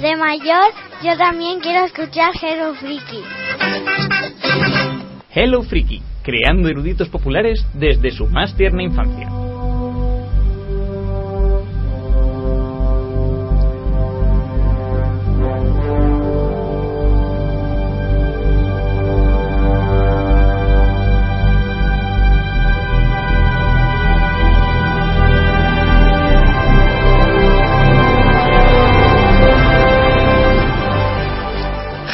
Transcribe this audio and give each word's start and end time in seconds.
de 0.00 0.14
mayor, 0.16 0.72
yo 1.02 1.16
también 1.16 1.60
quiero 1.60 1.86
escuchar 1.86 2.32
Hello 2.40 2.74
Freaky. 2.74 3.22
Hello 5.34 5.62
Freaky, 5.62 6.02
creando 6.22 6.68
eruditos 6.68 7.08
populares 7.08 7.64
desde 7.74 8.10
su 8.10 8.26
más 8.26 8.54
tierna 8.56 8.82
infancia. 8.82 9.28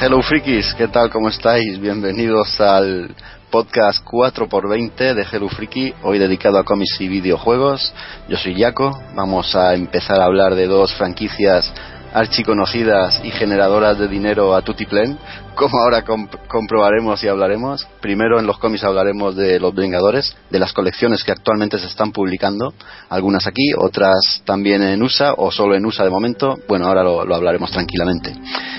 Hello 0.05 0.21
Frikis, 0.21 0.75
¿qué 0.75 0.89
tal? 0.89 1.11
¿Cómo 1.11 1.29
estáis? 1.29 1.79
Bienvenidos 1.79 2.61
al 2.61 3.15
podcast 3.53 4.05
4x20 4.05 5.15
de 5.15 5.25
Hello 5.31 5.49
Friki, 5.49 5.95
hoy 6.03 6.19
dedicado 6.19 6.59
a 6.59 6.65
cómics 6.65 7.01
y 7.01 7.07
videojuegos. 7.07 7.95
Yo 8.29 8.37
soy 8.37 8.61
Jaco, 8.61 9.01
vamos 9.15 9.55
a 9.55 9.75
empezar 9.75 10.21
a 10.21 10.25
hablar 10.25 10.57
de 10.57 10.67
dos 10.67 10.93
franquicias 10.95 11.73
archiconocidas 12.15 13.21
y 13.25 13.31
generadoras 13.31 13.99
de 13.99 14.09
dinero 14.09 14.55
a 14.55 14.63
tutiplén, 14.63 15.19
como 15.55 15.79
ahora 15.79 16.05
comp- 16.05 16.39
comprobaremos 16.49 17.23
y 17.25 17.29
hablaremos. 17.29 17.87
Primero 18.01 18.39
en 18.39 18.47
los 18.47 18.59
cómics 18.59 18.85
hablaremos 18.85 19.37
de 19.37 19.61
los 19.61 19.75
Vengadores, 19.75 20.35
de 20.51 20.59
las 20.59 20.73
colecciones 20.73 21.25
que 21.25 21.33
actualmente 21.33 21.79
se 21.79 21.87
están 21.87 22.13
publicando, 22.13 22.73
algunas 23.11 23.47
aquí, 23.47 23.73
otras 23.79 24.43
también 24.45 24.83
en 24.83 25.03
USA 25.03 25.35
o 25.37 25.51
solo 25.51 25.75
en 25.75 25.85
USA 25.85 26.05
de 26.05 26.11
momento. 26.11 26.59
Bueno, 26.69 26.87
ahora 26.87 27.03
lo, 27.03 27.25
lo 27.25 27.35
hablaremos 27.35 27.71
tranquilamente. 27.71 28.33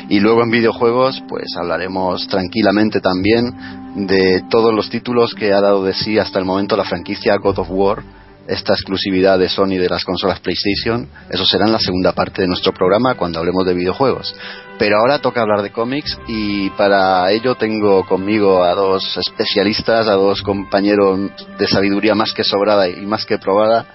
Y 0.09 0.19
luego 0.19 0.43
en 0.43 0.51
videojuegos, 0.51 1.23
pues 1.27 1.45
hablaremos 1.57 2.27
tranquilamente 2.27 2.99
también 2.99 4.07
de 4.07 4.43
todos 4.49 4.73
los 4.73 4.89
títulos 4.89 5.33
que 5.35 5.53
ha 5.53 5.61
dado 5.61 5.83
de 5.83 5.93
sí 5.93 6.17
hasta 6.17 6.39
el 6.39 6.45
momento 6.45 6.75
la 6.75 6.83
franquicia 6.83 7.37
God 7.37 7.59
of 7.59 7.67
War, 7.69 8.03
esta 8.47 8.73
exclusividad 8.73 9.39
de 9.39 9.49
Sony 9.49 9.77
de 9.79 9.89
las 9.89 10.03
consolas 10.03 10.39
PlayStation. 10.39 11.07
Eso 11.29 11.45
será 11.45 11.65
en 11.65 11.71
la 11.71 11.79
segunda 11.79 12.11
parte 12.11 12.41
de 12.41 12.47
nuestro 12.47 12.73
programa 12.73 13.15
cuando 13.15 13.39
hablemos 13.39 13.65
de 13.65 13.73
videojuegos. 13.73 14.35
Pero 14.77 14.97
ahora 14.97 15.19
toca 15.19 15.41
hablar 15.41 15.61
de 15.61 15.71
cómics 15.71 16.17
y 16.27 16.69
para 16.71 17.31
ello 17.31 17.55
tengo 17.55 18.05
conmigo 18.05 18.63
a 18.63 18.73
dos 18.73 19.17
especialistas, 19.17 20.07
a 20.07 20.13
dos 20.13 20.41
compañeros 20.41 21.31
de 21.57 21.67
sabiduría 21.67 22.15
más 22.15 22.33
que 22.33 22.43
sobrada 22.43 22.89
y 22.89 23.05
más 23.05 23.25
que 23.25 23.37
probada. 23.37 23.85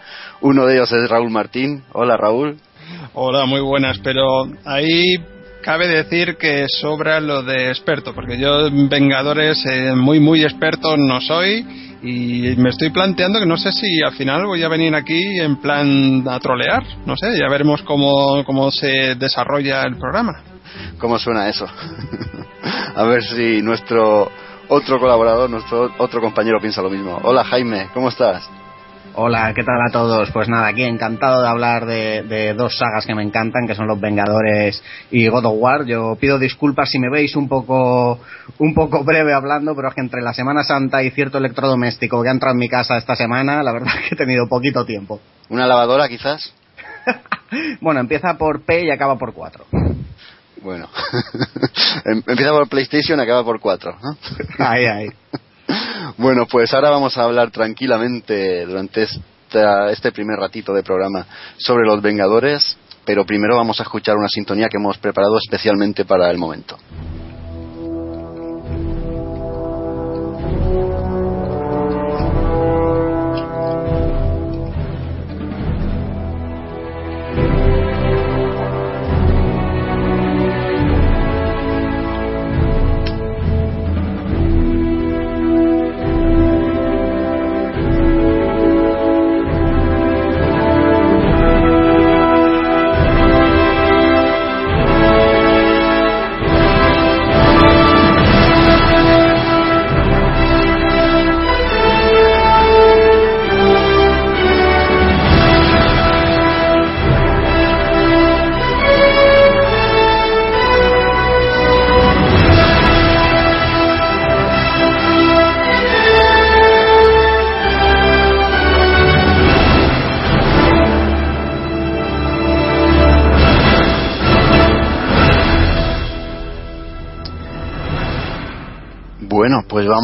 Uno 0.41 0.67
de 0.67 0.75
ellos 0.75 0.93
es 0.93 1.09
Raúl 1.09 1.31
Martín. 1.31 1.83
Hola 1.93 2.17
Raúl. 2.17 2.57
Hola, 3.13 3.45
muy 3.45 3.61
buenas, 3.61 3.99
pero 3.99 4.25
ahí 4.65 5.17
cabe 5.63 5.89
decir 5.89 6.37
que 6.37 6.65
sobra 6.81 7.21
lo 7.21 7.43
de 7.43 7.69
experto, 7.69 8.15
porque 8.15 8.39
yo 8.39 8.69
en 8.69 8.89
Vengadores 8.89 9.63
eh, 9.67 9.95
muy, 9.95 10.21
muy 10.21 10.43
experto 10.43 10.97
no 10.97 11.21
soy 11.21 11.67
y 12.03 12.55
me 12.57 12.71
estoy 12.71 12.91
planteando 12.91 13.41
que 13.41 13.47
no 13.47 13.57
sé 13.57 13.73
si 13.73 14.03
al 14.03 14.13
final 14.13 14.47
voy 14.47 14.63
a 14.63 14.69
venir 14.69 14.95
aquí 14.95 15.41
en 15.41 15.57
plan 15.57 16.25
a 16.29 16.39
trolear, 16.39 16.85
no 17.07 17.17
sé, 17.17 17.37
ya 17.39 17.49
veremos 17.49 17.83
cómo, 17.83 18.45
cómo 18.45 18.71
se 18.71 19.15
desarrolla 19.17 19.83
el 19.83 19.97
programa. 19.97 20.41
¿Cómo 20.99 21.19
suena 21.19 21.49
eso? 21.49 21.67
a 22.95 23.03
ver 23.05 23.23
si 23.23 23.63
nuestro 23.63 24.31
otro 24.69 25.01
colaborador, 25.01 25.49
nuestro 25.51 25.93
otro 25.99 26.21
compañero 26.21 26.61
piensa 26.61 26.83
lo 26.83 26.91
mismo. 26.91 27.19
Hola 27.23 27.45
Jaime, 27.45 27.89
¿cómo 27.95 28.11
estás? 28.11 28.49
Hola, 29.21 29.53
¿qué 29.53 29.65
tal 29.65 29.81
a 29.85 29.91
todos? 29.91 30.31
Pues 30.31 30.49
nada, 30.49 30.69
aquí 30.69 30.85
encantado 30.85 31.43
de 31.43 31.49
hablar 31.49 31.87
de, 31.87 32.23
de 32.23 32.55
dos 32.55 32.79
sagas 32.79 33.05
que 33.05 33.17
me 33.17 33.25
encantan, 33.25 33.67
que 33.67 33.75
son 33.75 33.89
Los 33.89 34.01
Vengadores 34.01 34.81
y 35.11 35.27
God 35.27 35.45
of 35.47 35.55
War. 35.57 35.85
Yo 35.87 36.17
pido 36.21 36.39
disculpas 36.39 36.89
si 36.89 37.01
me 37.01 37.11
veis 37.11 37.35
un 37.35 37.49
poco, 37.49 38.21
un 38.59 38.75
poco 38.75 39.03
breve 39.03 39.35
hablando, 39.35 39.75
pero 39.75 39.89
es 39.89 39.95
que 39.97 40.03
entre 40.03 40.23
la 40.23 40.33
Semana 40.33 40.63
Santa 40.63 41.03
y 41.03 41.11
cierto 41.11 41.39
electrodoméstico 41.39 42.23
que 42.23 42.29
ha 42.29 42.31
entrado 42.31 42.53
en 42.53 42.61
mi 42.61 42.69
casa 42.69 42.97
esta 42.97 43.17
semana, 43.17 43.61
la 43.65 43.73
verdad 43.73 43.93
es 44.01 44.09
que 44.09 44.15
he 44.15 44.19
tenido 44.19 44.47
poquito 44.49 44.85
tiempo. 44.87 45.19
¿Una 45.49 45.67
lavadora 45.67 46.09
quizás? 46.09 46.55
Bueno, 47.81 47.99
empieza 47.99 48.35
por 48.39 48.61
P 48.63 48.85
y 48.85 48.91
acaba 48.91 49.17
por 49.19 49.33
4. 49.33 49.65
Bueno, 50.63 50.87
Em- 52.05 52.23
empieza 52.25 52.51
por 52.53 52.69
PlayStation 52.69 53.19
y 53.19 53.23
acaba 53.23 53.43
por 53.43 53.59
4, 53.59 53.97
¿no? 54.01 54.17
Ahí, 54.65 54.85
ahí. 54.87 55.09
Bueno, 56.17 56.47
pues 56.47 56.73
ahora 56.75 56.91
vamos 56.91 57.17
a 57.17 57.25
hablar 57.25 57.51
tranquilamente 57.51 58.65
durante 58.67 59.03
esta- 59.03 59.91
este 59.91 60.13
primer 60.13 60.39
ratito 60.39 60.73
de 60.73 60.83
programa 60.83 61.27
sobre 61.59 61.87
los 61.87 62.03
Vengadores, 62.03 62.77
pero 63.05 63.25
primero 63.25 63.57
vamos 63.57 63.79
a 63.81 63.85
escuchar 63.85 64.17
una 64.17 64.29
sintonía 64.29 64.69
que 64.69 64.79
hemos 64.79 64.99
preparado 64.99 65.39
especialmente 65.39 66.05
para 66.05 66.31
el 66.31 66.39
momento. 66.39 66.77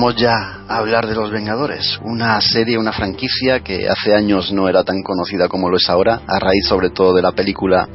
Vamos 0.05 0.21
ya 0.21 0.59
a 0.69 0.77
hablar 0.77 1.07
de 1.07 1.15
Los 1.15 1.31
Vengadores, 1.31 1.99
una 2.03 2.39
serie, 2.43 2.77
una 2.77 2.93
franquicia 2.93 3.61
que 3.61 3.89
hace 3.89 4.15
años 4.15 4.53
no 4.53 4.69
era 4.69 4.85
tan 4.85 5.03
conocida 5.03 5.49
como 5.49 5.71
lo 5.71 5.79
es 5.79 5.89
ahora, 5.89 6.21
a 6.27 6.39
raíz 6.39 6.67
sobre 6.69 6.91
todo 6.91 7.15
de 7.15 7.23
la 7.23 7.33
película 7.33 7.89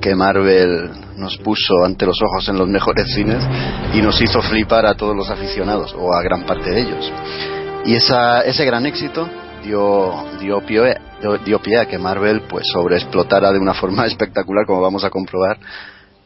que 0.00 0.14
Marvel 0.14 0.90
nos 1.18 1.36
puso 1.36 1.84
ante 1.84 2.06
los 2.06 2.16
ojos 2.22 2.48
en 2.48 2.56
los 2.56 2.66
mejores 2.66 3.12
cines 3.12 3.44
y 3.92 4.00
nos 4.00 4.18
hizo 4.22 4.40
flipar 4.40 4.86
a 4.86 4.94
todos 4.94 5.14
los 5.14 5.28
aficionados, 5.28 5.94
o 5.98 6.14
a 6.14 6.22
gran 6.22 6.46
parte 6.46 6.70
de 6.70 6.80
ellos. 6.80 7.12
Y 7.84 7.94
esa, 7.94 8.40
ese 8.40 8.64
gran 8.64 8.86
éxito 8.86 9.28
dio, 9.62 10.14
dio, 10.40 10.64
pie, 10.64 10.96
dio, 11.44 11.58
pie 11.60 11.78
a 11.80 11.84
que 11.84 11.98
Marvel 11.98 12.40
pues 12.48 12.68
sobreexplotara 12.72 13.52
de 13.52 13.58
una 13.58 13.74
forma 13.74 14.06
espectacular, 14.06 14.64
como 14.64 14.80
vamos 14.80 15.04
a 15.04 15.10
comprobar, 15.10 15.58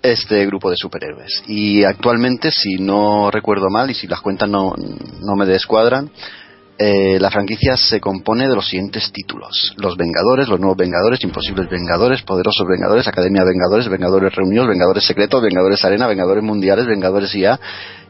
este 0.04 0.44
grupo 0.44 0.70
de 0.70 0.76
superhéroes. 0.76 1.42
Y 1.46 1.82
actualmente, 1.82 2.50
si 2.50 2.76
no 2.76 3.30
recuerdo 3.30 3.70
mal 3.70 3.90
y 3.90 3.94
si 3.94 4.06
las 4.06 4.20
cuentas 4.20 4.48
no, 4.48 4.74
no 4.76 5.34
me 5.34 5.46
descuadran, 5.46 6.10
eh, 6.76 7.18
la 7.18 7.30
franquicia 7.30 7.76
se 7.76 8.00
compone 8.00 8.46
de 8.46 8.54
los 8.54 8.68
siguientes 8.68 9.10
títulos: 9.12 9.72
Los 9.78 9.96
Vengadores, 9.96 10.48
Los 10.48 10.60
Nuevos 10.60 10.76
Vengadores, 10.76 11.24
Imposibles 11.24 11.70
Vengadores, 11.70 12.22
Poderosos 12.22 12.66
Vengadores, 12.68 13.08
Academia 13.08 13.44
de 13.44 13.52
Vengadores, 13.52 13.88
Vengadores 13.88 14.34
Reunidos, 14.34 14.68
Vengadores 14.68 15.06
Secretos, 15.06 15.42
Vengadores 15.42 15.82
Arena, 15.84 16.06
Vengadores 16.06 16.44
Mundiales, 16.44 16.86
Vengadores 16.86 17.34
IA. 17.34 17.58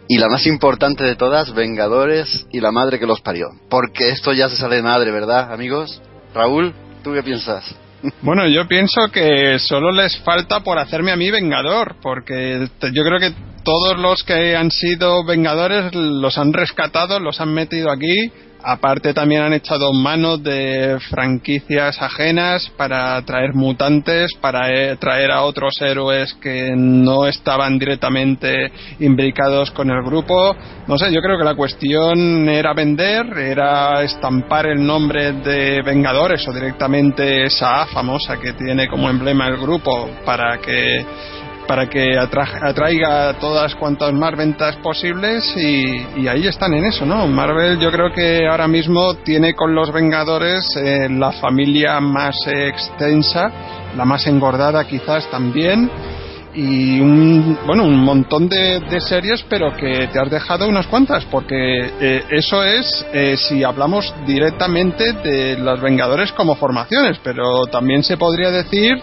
Y 0.09 0.19
la 0.19 0.29
más 0.29 0.47
importante 0.47 1.05
de 1.05 1.15
todas, 1.15 1.55
Vengadores 1.55 2.47
y 2.51 2.61
la 2.61 2.73
madre 2.73 2.99
que 2.99 3.07
los 3.07 3.21
parió. 3.21 3.47
Porque 3.71 4.09
esto 4.09 4.33
ya 4.33 4.49
se 4.49 4.57
sale 4.57 4.77
de 4.77 4.83
madre, 4.83 5.13
¿verdad, 5.13 5.53
amigos? 5.53 6.03
Raúl, 6.35 6.75
¿tú 7.05 7.13
qué 7.13 7.23
piensas? 7.23 7.84
Bueno, 8.21 8.47
yo 8.49 8.67
pienso 8.69 9.09
que 9.11 9.59
solo 9.59 9.91
les 9.91 10.17
falta 10.19 10.61
por 10.61 10.79
hacerme 10.79 11.13
a 11.13 11.17
mí 11.17 11.31
Vengador, 11.31 11.97
porque 12.03 12.69
yo 12.93 13.03
creo 13.03 13.19
que 13.19 13.33
todos 13.63 13.99
los 13.99 14.23
que 14.25 14.57
han 14.57 14.71
sido 14.71 15.25
Vengadores 15.25 15.95
los 15.95 16.37
han 16.37 16.53
rescatado, 16.53 17.19
los 17.19 17.41
han 17.41 17.55
metido 17.55 17.91
aquí 17.91 18.31
Aparte 18.67 19.13
también 19.13 19.43
han 19.43 19.53
echado 19.53 19.93
mano 19.93 20.39
de 20.39 20.99
franquicias 21.11 22.01
ajenas 22.01 22.71
para 22.79 23.21
traer 23.23 23.53
mutantes, 23.53 24.33
para 24.41 24.73
eh, 24.73 24.97
traer 24.97 25.31
a 25.31 25.43
otros 25.43 25.75
héroes 25.83 26.33
que 26.41 26.73
no 26.75 27.27
estaban 27.27 27.79
directamente 27.79 28.73
imbricados 29.01 29.71
con 29.71 29.91
el 29.91 30.03
grupo. 30.03 30.57
No 30.87 30.97
sé, 30.97 31.13
yo 31.13 31.21
creo 31.21 31.37
que 31.37 31.45
la 31.45 31.55
cuestión 31.55 32.49
era 32.49 32.73
vender, 32.73 33.37
era 33.37 34.03
estampar 34.03 34.67
el 34.67 34.85
nombre 34.85 35.33
de 35.33 35.83
Vengadores 35.83 36.49
o 36.49 36.53
directamente 36.53 37.45
esa 37.45 37.83
A 37.83 37.87
famosa 37.87 38.39
que 38.39 38.55
tiene 38.55 38.89
como 38.89 39.11
emblema 39.11 39.49
el 39.49 39.59
grupo 39.59 40.09
para 40.25 40.59
que 40.59 41.05
para 41.67 41.89
que 41.89 42.19
atraiga 42.19 43.35
todas 43.41 43.75
cuantas 43.75 44.13
más 44.13 44.37
ventas 44.37 44.77
posibles 44.77 45.45
y, 45.57 46.27
ahí 46.27 46.47
están 46.47 46.75
en 46.75 46.85
eso, 46.85 47.05
¿no? 47.05 47.27
Marvel 47.27 47.79
yo 47.79 47.91
creo 47.91 48.13
que 48.13 48.47
ahora 48.49 48.67
mismo 48.67 49.15
tiene 49.17 49.55
con 49.55 49.75
los 49.75 49.93
Vengadores 49.93 50.65
eh, 50.77 51.09
la 51.11 51.33
familia 51.33 52.01
más 52.01 52.35
extensa, 52.47 53.51
la 53.97 54.05
más 54.05 54.27
engordada 54.27 54.85
quizás 54.85 55.31
también 55.31 55.91
y 56.55 57.01
un, 57.01 57.59
bueno, 57.67 57.85
un 57.85 58.01
montón 58.01 58.49
de, 58.49 58.83
series, 59.01 59.45
pero 59.49 59.75
que 59.77 60.09
te 60.13 60.21
has 60.21 60.31
dejado 60.31 60.69
unas 60.69 60.87
cuantas, 60.87 61.25
porque 61.27 61.91
eh, 62.01 62.25
eso 62.31 62.63
es 62.63 63.05
eh, 63.13 63.37
si 63.37 63.65
hablamos 63.65 64.15
directamente 64.25 65.13
de 65.13 65.59
los 65.59 65.81
Vengadores 65.81 66.33
como 66.33 66.55
formaciones, 66.55 67.19
pero 67.23 67.67
también 67.67 68.03
se 68.03 68.17
podría 68.17 68.51
decir 68.51 69.03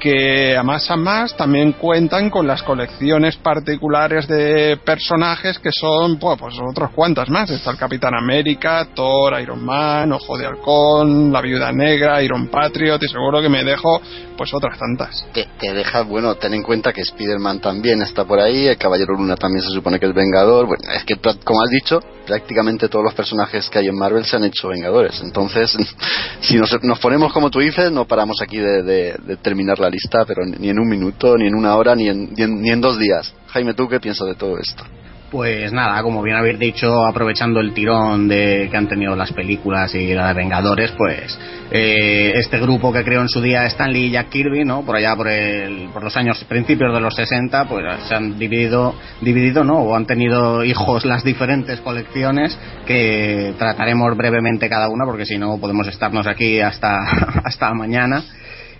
que 0.00 0.56
a 0.56 0.62
más 0.62 0.90
a 0.90 0.96
más 0.96 1.36
también 1.36 1.72
cuentan 1.72 2.30
con 2.30 2.46
las 2.46 2.62
colecciones 2.62 3.36
particulares 3.36 4.26
de 4.26 4.78
personajes 4.78 5.58
que 5.58 5.70
son, 5.72 6.18
pues, 6.18 6.38
pues 6.38 6.54
otras 6.70 6.90
cuantas 6.92 7.28
más. 7.28 7.50
Está 7.50 7.72
el 7.72 7.76
Capitán 7.76 8.14
América, 8.14 8.88
Thor, 8.94 9.40
Iron 9.40 9.64
Man, 9.64 10.12
Ojo 10.12 10.38
de 10.38 10.46
Halcón, 10.46 11.32
La 11.32 11.40
Viuda 11.40 11.72
Negra, 11.72 12.22
Iron 12.22 12.48
Patriot, 12.48 13.02
y 13.02 13.08
seguro 13.08 13.42
que 13.42 13.48
me 13.48 13.64
dejo 13.64 14.00
pues 14.36 14.52
otras 14.52 14.78
tantas. 14.78 15.26
Te, 15.32 15.48
te 15.58 15.72
bueno, 16.04 16.34
ten 16.36 16.54
en 16.54 16.62
cuenta 16.62 16.85
que 16.92 17.02
Spider-Man 17.02 17.60
también 17.60 18.02
está 18.02 18.24
por 18.24 18.40
ahí, 18.40 18.66
el 18.66 18.76
Caballero 18.76 19.14
Luna 19.14 19.36
también 19.36 19.62
se 19.62 19.70
supone 19.70 19.98
que 19.98 20.06
es 20.06 20.14
Vengador. 20.14 20.66
Bueno, 20.66 20.84
es 20.92 21.04
que, 21.04 21.16
como 21.16 21.62
has 21.62 21.70
dicho, 21.70 22.00
prácticamente 22.26 22.88
todos 22.88 23.04
los 23.04 23.14
personajes 23.14 23.68
que 23.68 23.78
hay 23.78 23.88
en 23.88 23.96
Marvel 23.96 24.24
se 24.24 24.36
han 24.36 24.44
hecho 24.44 24.68
Vengadores. 24.68 25.20
Entonces, 25.22 25.76
si 26.40 26.56
nos, 26.56 26.98
ponemos 27.00 27.32
como 27.32 27.50
tú 27.50 27.60
dices, 27.60 27.90
no 27.92 28.06
paramos 28.06 28.40
aquí 28.42 28.58
de, 28.58 29.38
terminar 29.42 29.78
la 29.78 29.90
lista, 29.90 30.24
pero 30.24 30.44
ni 30.44 30.68
en 30.68 30.78
un 30.78 30.88
minuto, 30.88 31.36
ni 31.36 31.46
en 31.46 31.54
una 31.54 31.76
hora, 31.76 31.94
ni 31.94 32.08
en, 32.08 32.34
ni 32.34 32.70
en 32.70 32.80
dos 32.80 32.98
días. 32.98 33.32
Jaime, 33.48 33.74
¿tú 33.74 33.88
qué 33.88 34.00
piensas 34.00 34.26
de 34.26 34.34
todo 34.34 34.58
esto? 34.58 34.84
Pues 35.30 35.72
nada, 35.72 36.00
como 36.04 36.22
bien 36.22 36.36
habéis 36.36 36.58
dicho, 36.58 37.04
aprovechando 37.04 37.58
el 37.58 37.74
tirón 37.74 38.28
de 38.28 38.68
que 38.70 38.76
han 38.76 38.86
tenido 38.86 39.16
las 39.16 39.32
películas 39.32 39.92
y 39.96 40.14
la 40.14 40.28
de 40.28 40.34
Vengadores, 40.34 40.92
pues 40.92 41.36
eh, 41.72 42.32
este 42.36 42.60
grupo 42.60 42.92
que 42.92 43.02
creó 43.02 43.22
en 43.22 43.28
su 43.28 43.40
día 43.40 43.66
Stanley 43.66 44.04
y 44.04 44.10
Jack 44.12 44.28
Kirby, 44.28 44.64
¿no? 44.64 44.82
Por 44.82 44.94
allá 44.94 45.16
por, 45.16 45.26
el, 45.26 45.88
por 45.92 46.04
los 46.04 46.16
años 46.16 46.44
principios 46.44 46.94
de 46.94 47.00
los 47.00 47.16
60, 47.16 47.64
pues 47.64 47.84
se 48.08 48.14
han 48.14 48.38
dividido, 48.38 48.94
dividido, 49.20 49.64
¿no? 49.64 49.80
O 49.80 49.96
han 49.96 50.06
tenido 50.06 50.62
hijos 50.62 51.04
las 51.04 51.24
diferentes 51.24 51.80
colecciones 51.80 52.56
que 52.86 53.52
trataremos 53.58 54.16
brevemente 54.16 54.68
cada 54.68 54.88
una, 54.88 55.04
porque 55.04 55.26
si 55.26 55.38
no 55.38 55.58
podemos 55.58 55.88
estarnos 55.88 56.28
aquí 56.28 56.60
hasta 56.60 56.98
hasta 57.44 57.74
mañana. 57.74 58.22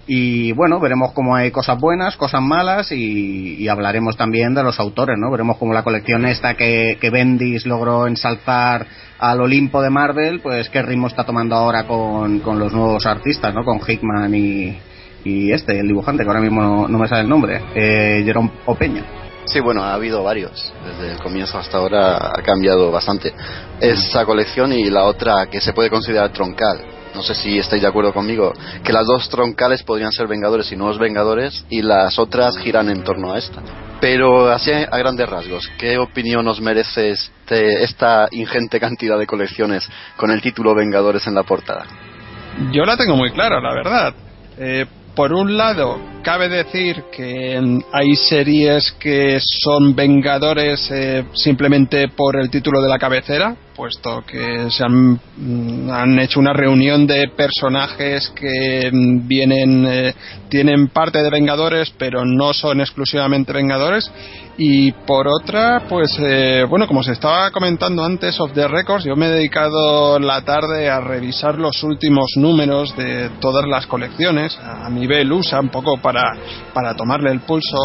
Y 0.08 0.52
bueno, 0.52 0.78
veremos 0.78 1.12
cómo 1.12 1.34
hay 1.34 1.50
cosas 1.50 1.80
buenas, 1.80 2.16
cosas 2.16 2.40
malas 2.40 2.92
y, 2.92 3.66
hablaremos 3.68 4.16
también 4.16 4.54
de 4.54 4.62
los 4.62 4.78
autores, 4.78 5.16
¿no? 5.18 5.32
Veremos 5.32 5.56
cómo 5.56 5.74
la 5.74 5.82
colección 5.82 6.24
esta 6.26 6.54
que, 6.54 6.96
que 7.00 7.10
Bendis 7.10 7.66
logró 7.66 8.06
ensalzar 8.06 8.86
al 9.18 9.40
Olimpo 9.40 9.82
de 9.82 9.90
Marvel, 9.90 10.40
pues 10.40 10.68
qué 10.70 10.82
ritmo 10.82 11.08
está 11.08 11.24
tomando 11.24 11.56
ahora 11.56 11.84
con, 11.88 12.38
con 12.38 12.60
los 12.60 12.72
nuevos 12.72 13.04
artistas, 13.04 13.52
¿no? 13.52 13.64
Con 13.64 13.80
Hickman 13.80 14.32
y, 14.32 14.78
y 15.24 15.50
este, 15.50 15.80
el 15.80 15.88
dibujante, 15.88 16.22
que 16.22 16.28
ahora 16.28 16.40
mismo 16.40 16.86
no, 16.86 16.98
me 16.98 17.08
sale 17.08 17.22
el 17.22 17.28
nombre, 17.28 17.60
eh, 17.74 18.22
Jerome 18.24 18.52
Opeña. 18.66 19.04
Sí, 19.46 19.58
bueno, 19.60 19.82
ha 19.82 19.94
habido 19.94 20.22
varios. 20.22 20.72
Desde 20.84 21.14
el 21.14 21.18
comienzo 21.18 21.58
hasta 21.58 21.78
ahora 21.78 22.16
ha 22.16 22.42
cambiado 22.42 22.92
bastante 22.92 23.32
esa 23.80 24.24
colección 24.24 24.72
y 24.72 24.84
la 24.84 25.04
otra 25.04 25.46
que 25.46 25.60
se 25.60 25.72
puede 25.72 25.90
considerar 25.90 26.30
troncal, 26.30 26.78
no 27.16 27.22
sé 27.22 27.34
si 27.34 27.58
estáis 27.58 27.82
de 27.82 27.88
acuerdo 27.88 28.12
conmigo, 28.12 28.52
que 28.84 28.92
las 28.92 29.06
dos 29.06 29.28
troncales 29.30 29.82
podrían 29.82 30.12
ser 30.12 30.28
Vengadores 30.28 30.70
y 30.70 30.76
Nuevos 30.76 30.98
Vengadores 30.98 31.64
y 31.70 31.80
las 31.80 32.18
otras 32.18 32.58
giran 32.58 32.90
en 32.90 33.02
torno 33.02 33.32
a 33.32 33.38
esta. 33.38 33.62
Pero 34.00 34.50
así 34.50 34.70
a 34.70 34.98
grandes 34.98 35.26
rasgos, 35.26 35.68
¿qué 35.78 35.96
opinión 35.96 36.44
nos 36.44 36.60
merece 36.60 37.10
este, 37.10 37.82
esta 37.82 38.28
ingente 38.30 38.78
cantidad 38.78 39.18
de 39.18 39.26
colecciones 39.26 39.88
con 40.16 40.30
el 40.30 40.42
título 40.42 40.74
Vengadores 40.74 41.26
en 41.26 41.34
la 41.34 41.42
portada? 41.42 41.86
Yo 42.70 42.84
la 42.84 42.96
tengo 42.96 43.16
muy 43.16 43.30
clara, 43.30 43.60
la 43.60 43.74
verdad. 43.74 44.14
Eh, 44.58 44.86
por 45.14 45.32
un 45.32 45.56
lado, 45.56 45.98
cabe 46.22 46.50
decir 46.50 47.04
que 47.10 47.80
hay 47.90 48.16
series 48.16 48.92
que 49.00 49.38
son 49.40 49.94
Vengadores 49.94 50.90
eh, 50.92 51.24
simplemente 51.32 52.08
por 52.08 52.38
el 52.38 52.50
título 52.50 52.82
de 52.82 52.88
la 52.90 52.98
cabecera, 52.98 53.56
puesto 53.76 54.22
que 54.26 54.70
se 54.70 54.84
han, 54.84 55.20
mm, 55.36 55.90
han 55.90 56.18
hecho 56.18 56.40
una 56.40 56.52
reunión 56.52 57.06
de 57.06 57.28
personajes 57.36 58.30
que 58.30 58.90
mm, 58.90 59.28
vienen, 59.28 59.86
eh, 59.86 60.14
tienen 60.48 60.88
parte 60.88 61.22
de 61.22 61.30
Vengadores, 61.30 61.92
pero 61.98 62.24
no 62.24 62.54
son 62.54 62.80
exclusivamente 62.80 63.52
Vengadores. 63.52 64.10
Y 64.58 64.90
por 64.92 65.28
otra, 65.28 65.82
pues 65.86 66.16
eh, 66.18 66.64
bueno, 66.66 66.86
como 66.86 67.02
se 67.02 67.12
estaba 67.12 67.50
comentando 67.50 68.02
antes 68.02 68.40
of 68.40 68.52
the 68.54 68.66
records, 68.66 69.04
yo 69.04 69.14
me 69.14 69.26
he 69.26 69.30
dedicado 69.30 70.18
la 70.18 70.40
tarde 70.42 70.88
a 70.88 70.98
revisar 71.00 71.58
los 71.58 71.82
últimos 71.82 72.30
números 72.36 72.96
de 72.96 73.28
todas 73.38 73.68
las 73.68 73.86
colecciones 73.86 74.58
a 74.58 74.88
nivel 74.88 75.30
USA, 75.30 75.60
un 75.60 75.68
poco 75.68 75.98
para, 75.98 76.22
para 76.72 76.94
tomarle 76.94 77.32
el 77.32 77.40
pulso 77.40 77.76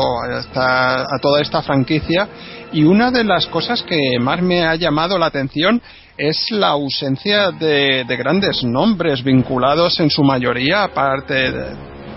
a, 0.56 1.02
a 1.02 1.20
toda 1.22 1.42
esta 1.42 1.62
franquicia 1.62 2.30
y 2.74 2.84
una 2.84 3.12
de 3.12 3.24
las 3.24 3.48
cosas 3.48 3.84
que 3.84 4.20
más 4.20 4.42
me 4.42 4.66
ha 4.66 4.76
llamado 4.76 5.18
la 5.18 5.28
atención 5.28 5.82
es 6.18 6.52
la 6.52 6.70
ausencia 6.70 7.52
de, 7.52 8.06
grandes 8.18 8.64
nombres 8.64 9.24
vinculados 9.24 10.00
en 10.00 10.10
su 10.10 10.24
mayoría 10.24 10.84
aparte 10.84 11.52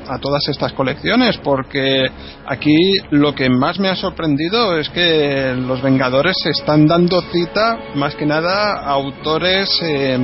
a 0.06 0.18
todas 0.18 0.46
estas 0.48 0.72
colecciones 0.72 1.38
porque 1.38 2.06
aquí 2.46 2.76
lo 3.10 3.34
que 3.34 3.48
más 3.48 3.78
me 3.78 3.88
ha 3.88 3.96
sorprendido 3.96 4.78
es 4.78 4.90
que 4.90 5.54
los 5.56 5.80
Vengadores 5.80 6.36
están 6.44 6.86
dando 6.86 7.22
cita 7.32 7.78
más 7.94 8.14
que 8.14 8.26
nada 8.26 8.74
a 8.74 8.90
autores 8.90 9.80
eh, 9.82 10.18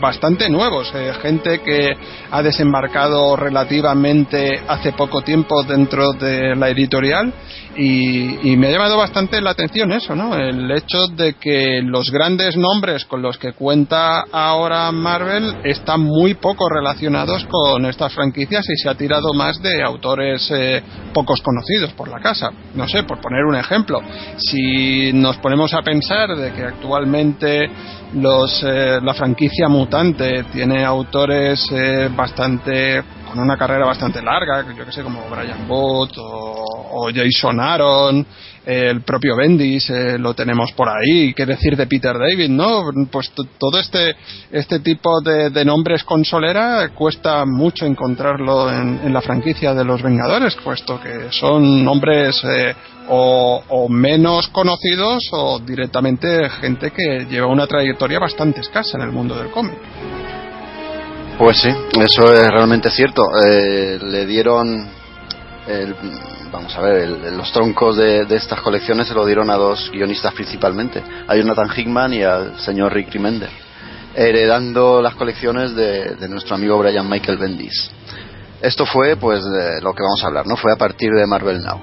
bastante 0.00 0.48
nuevos, 0.48 0.92
eh, 0.94 1.12
gente 1.20 1.60
que 1.60 1.92
ha 2.30 2.42
desembarcado 2.42 3.36
relativamente 3.36 4.60
hace 4.66 4.92
poco 4.92 5.22
tiempo 5.22 5.62
dentro 5.62 6.12
de 6.12 6.54
la 6.54 6.68
editorial 6.68 7.32
y, 7.76 8.56
me 8.56 8.68
ha 8.68 8.70
llamado 8.72 8.96
bastante 8.96 9.40
la 9.40 9.50
atención 9.50 9.92
eso, 9.92 10.16
¿no? 10.16 10.34
El 10.34 10.68
hecho 10.72 11.06
de 11.08 11.34
que 11.34 11.80
los 11.82 12.10
grandes 12.10 12.56
nombres 12.56 13.04
con 13.04 13.22
los 13.22 13.38
que 13.38 13.52
cuenta 13.52 14.24
ahora 14.32 14.90
Marvel 14.90 15.58
están 15.62 16.00
muy 16.00 16.34
poco 16.34 16.68
relacionados 16.68 17.46
con 17.46 17.86
estas 17.86 18.12
franquicias 18.12 18.68
y 18.68 18.76
se 18.76 18.88
ha 18.88 18.96
tirado 18.96 19.32
más 19.32 19.62
de 19.62 19.82
autores 19.82 20.50
eh, 20.50 20.82
pocos 21.14 21.40
conocidos 21.40 21.92
por 21.92 22.08
la 22.08 22.18
casa. 22.18 22.50
No 22.74 22.88
sé, 22.88 23.04
por 23.04 23.20
poner 23.20 23.44
un 23.44 23.54
ejemplo, 23.54 24.00
si 24.38 25.12
nos 25.12 25.36
ponemos 25.38 25.72
a 25.72 25.82
pensar 25.82 26.34
de 26.34 26.52
que 26.52 26.64
actualmente 26.64 27.70
los, 28.14 28.62
eh, 28.64 28.98
la 29.02 29.14
franquicia 29.14 29.68
mutante 29.78 30.44
tiene 30.50 30.84
autores 30.84 31.64
eh, 31.70 32.10
bastante 32.12 33.00
con 33.28 33.38
una 33.38 33.56
carrera 33.56 33.86
bastante 33.86 34.20
larga, 34.20 34.64
yo 34.76 34.84
que 34.84 34.90
sé, 34.90 35.04
como 35.04 35.28
Brian 35.30 35.68
Booth 35.68 36.16
o, 36.16 37.10
Jason 37.14 37.60
Aaron, 37.60 38.26
el 38.66 39.02
propio 39.02 39.36
Bendis 39.36 39.88
eh, 39.88 40.18
lo 40.18 40.34
tenemos 40.34 40.72
por 40.72 40.88
ahí, 40.88 41.32
qué 41.32 41.46
decir 41.46 41.76
de 41.76 41.86
Peter 41.86 42.18
David, 42.18 42.48
¿no? 42.48 42.90
Pues 43.10 43.30
todo 43.56 43.78
este, 43.78 44.16
este 44.50 44.80
tipo 44.80 45.20
de, 45.20 45.64
nombres 45.64 46.02
con 46.02 46.24
solera 46.24 46.88
cuesta 46.88 47.44
mucho 47.46 47.86
encontrarlo 47.86 48.70
en, 48.70 49.12
la 49.12 49.20
franquicia 49.20 49.74
de 49.74 49.84
los 49.84 50.02
Vengadores, 50.02 50.56
puesto 50.56 51.00
que 51.00 51.30
son 51.30 51.84
nombres 51.84 52.42
o, 53.10 53.88
menos 53.88 54.48
conocidos 54.48 55.28
o 55.32 55.58
directamente 55.60 56.48
gente 56.50 56.90
que 56.90 57.26
lleva 57.28 57.46
una 57.46 57.66
trayectoria 57.66 58.18
bastante 58.18 58.60
escasa 58.60 58.96
en 58.98 59.02
el 59.04 59.12
mundo 59.12 59.36
del 59.36 59.50
cómic. 59.50 59.78
Pues 61.38 61.60
sí, 61.60 61.68
eso 62.00 62.32
es 62.32 62.48
realmente 62.50 62.90
cierto. 62.90 63.22
Eh, 63.44 63.98
le 64.02 64.26
dieron, 64.26 64.88
el- 65.68 65.94
vamos 66.50 66.74
a 66.76 66.80
ver, 66.80 66.96
el- 67.02 67.36
los 67.36 67.52
troncos 67.52 67.96
de, 67.96 68.24
de 68.24 68.36
estas 68.36 68.60
colecciones 68.60 69.06
se 69.06 69.14
lo 69.14 69.24
dieron 69.24 69.48
a 69.50 69.54
dos 69.56 69.90
guionistas 69.92 70.34
principalmente, 70.34 71.02
a 71.26 71.36
Jonathan 71.36 71.70
Hickman 71.76 72.12
y 72.14 72.22
al 72.24 72.58
señor 72.60 72.92
Rick 72.92 73.12
Remender, 73.12 73.50
heredando 74.16 75.00
las 75.00 75.14
colecciones 75.14 75.74
de, 75.76 76.16
de 76.16 76.28
nuestro 76.28 76.56
amigo 76.56 76.76
Brian 76.78 77.08
Michael 77.08 77.38
Bendis. 77.38 77.90
Esto 78.60 78.84
fue, 78.84 79.14
pues, 79.16 79.44
de 79.44 79.80
lo 79.80 79.94
que 79.94 80.02
vamos 80.02 80.24
a 80.24 80.26
hablar, 80.26 80.46
¿no? 80.48 80.56
Fue 80.56 80.72
a 80.72 80.76
partir 80.76 81.10
de 81.12 81.24
Marvel 81.26 81.62
Now. 81.62 81.80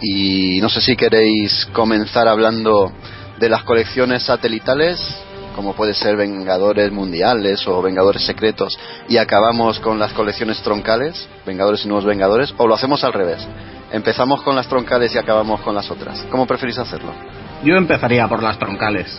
Y 0.00 0.60
no 0.60 0.68
sé 0.68 0.80
si 0.80 0.96
queréis 0.96 1.66
comenzar 1.72 2.28
hablando 2.28 2.92
de 3.38 3.48
las 3.48 3.62
colecciones 3.62 4.22
satelitales, 4.24 5.00
como 5.54 5.74
puede 5.74 5.94
ser 5.94 6.16
Vengadores 6.16 6.92
Mundiales 6.92 7.66
o 7.66 7.80
Vengadores 7.80 8.24
Secretos, 8.24 8.78
y 9.08 9.16
acabamos 9.16 9.80
con 9.80 9.98
las 9.98 10.12
colecciones 10.12 10.60
troncales, 10.62 11.28
Vengadores 11.46 11.84
y 11.84 11.88
Nuevos 11.88 12.04
Vengadores, 12.04 12.54
o 12.58 12.66
lo 12.66 12.74
hacemos 12.74 13.04
al 13.04 13.12
revés. 13.12 13.46
Empezamos 13.92 14.42
con 14.42 14.54
las 14.56 14.68
troncales 14.68 15.14
y 15.14 15.18
acabamos 15.18 15.60
con 15.60 15.74
las 15.74 15.90
otras. 15.90 16.24
¿Cómo 16.30 16.46
preferís 16.46 16.78
hacerlo? 16.78 17.12
Yo 17.64 17.76
empezaría 17.76 18.28
por 18.28 18.42
las 18.42 18.58
troncales. 18.58 19.18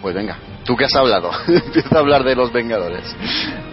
Pues 0.00 0.14
venga, 0.14 0.36
tú 0.64 0.76
que 0.76 0.84
has 0.84 0.94
hablado, 0.94 1.30
empieza 1.48 1.96
a 1.96 1.98
hablar 1.98 2.22
de 2.22 2.36
los 2.36 2.52
Vengadores. 2.52 3.02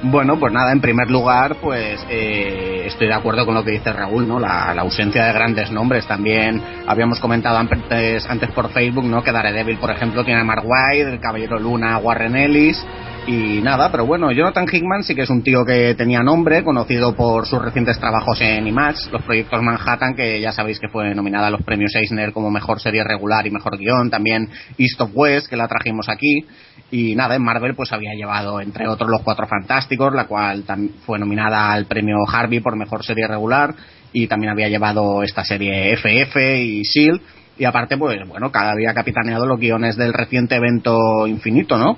Bueno, 0.01 0.39
pues 0.39 0.51
nada, 0.51 0.71
en 0.71 0.81
primer 0.81 1.09
lugar, 1.11 1.57
pues 1.61 2.03
eh, 2.09 2.83
estoy 2.87 3.07
de 3.07 3.13
acuerdo 3.13 3.45
con 3.45 3.53
lo 3.53 3.63
que 3.63 3.71
dice 3.71 3.93
Raúl, 3.93 4.27
¿no? 4.27 4.39
La, 4.39 4.71
ausencia 4.71 5.25
de 5.25 5.33
grandes 5.33 5.71
nombres. 5.71 6.07
También 6.07 6.61
habíamos 6.87 7.19
comentado 7.19 7.57
antes, 7.57 8.25
antes 8.27 8.49
por 8.51 8.69
Facebook, 8.69 9.05
¿no? 9.05 9.23
Que 9.23 9.31
Daredevil, 9.31 9.77
por 9.77 9.91
ejemplo, 9.91 10.23
tiene 10.23 10.41
a 10.41 10.43
Mark 10.43 10.63
White, 10.65 11.13
el 11.13 11.19
Caballero 11.19 11.59
Luna, 11.59 11.97
Warren 11.99 12.35
Ellis. 12.35 12.83
Y 13.27 13.59
nada, 13.61 13.91
pero 13.91 14.05
bueno, 14.05 14.31
Jonathan 14.31 14.67
Hickman 14.71 15.03
sí 15.03 15.15
que 15.15 15.23
es 15.23 15.29
un 15.31 15.41
tío 15.41 15.65
que 15.65 15.95
tenía 15.95 16.21
nombre, 16.21 16.63
conocido 16.63 17.15
por 17.15 17.47
sus 17.47 17.59
recientes 17.59 17.97
trabajos 17.99 18.39
en 18.39 18.67
IMAX, 18.67 19.09
los 19.11 19.23
proyectos 19.23 19.63
Manhattan, 19.63 20.13
que 20.15 20.39
ya 20.39 20.51
sabéis 20.51 20.79
que 20.79 20.89
fue 20.89 21.15
nominada 21.15 21.47
a 21.47 21.49
los 21.49 21.63
premios 21.63 21.95
Eisner 21.95 22.31
como 22.31 22.51
mejor 22.51 22.79
serie 22.79 23.03
regular 23.03 23.47
y 23.47 23.49
mejor 23.49 23.79
guion, 23.79 24.11
también 24.11 24.47
East 24.77 25.01
of 25.01 25.09
West, 25.15 25.47
que 25.47 25.57
la 25.57 25.67
trajimos 25.67 26.07
aquí, 26.07 26.45
y 26.91 27.15
nada, 27.15 27.35
en 27.35 27.41
Marvel 27.41 27.73
pues 27.73 27.91
había 27.93 28.13
llevado, 28.13 28.61
entre 28.61 28.87
otros, 28.87 29.09
Los 29.09 29.23
Cuatro 29.23 29.47
Fantásticos, 29.47 30.13
la 30.13 30.25
cual 30.25 30.63
fue 31.07 31.17
nominada 31.17 31.71
al 31.71 31.87
premio 31.87 32.17
Harvey 32.31 32.59
por 32.59 32.75
mejor 32.75 33.03
serie 33.03 33.25
regular, 33.27 33.73
y 34.13 34.27
también 34.27 34.51
había 34.51 34.69
llevado 34.69 35.23
esta 35.23 35.43
serie 35.43 35.97
FF 35.97 36.37
y 36.61 36.85
SEAL, 36.85 37.19
y 37.57 37.65
aparte, 37.65 37.97
pues 37.97 38.19
bueno, 38.27 38.51
cada 38.51 38.73
había 38.73 38.93
capitaneado 38.93 39.47
los 39.47 39.59
guiones 39.59 39.97
del 39.97 40.13
reciente 40.13 40.57
evento 40.57 41.25
Infinito, 41.25 41.79
¿no? 41.79 41.97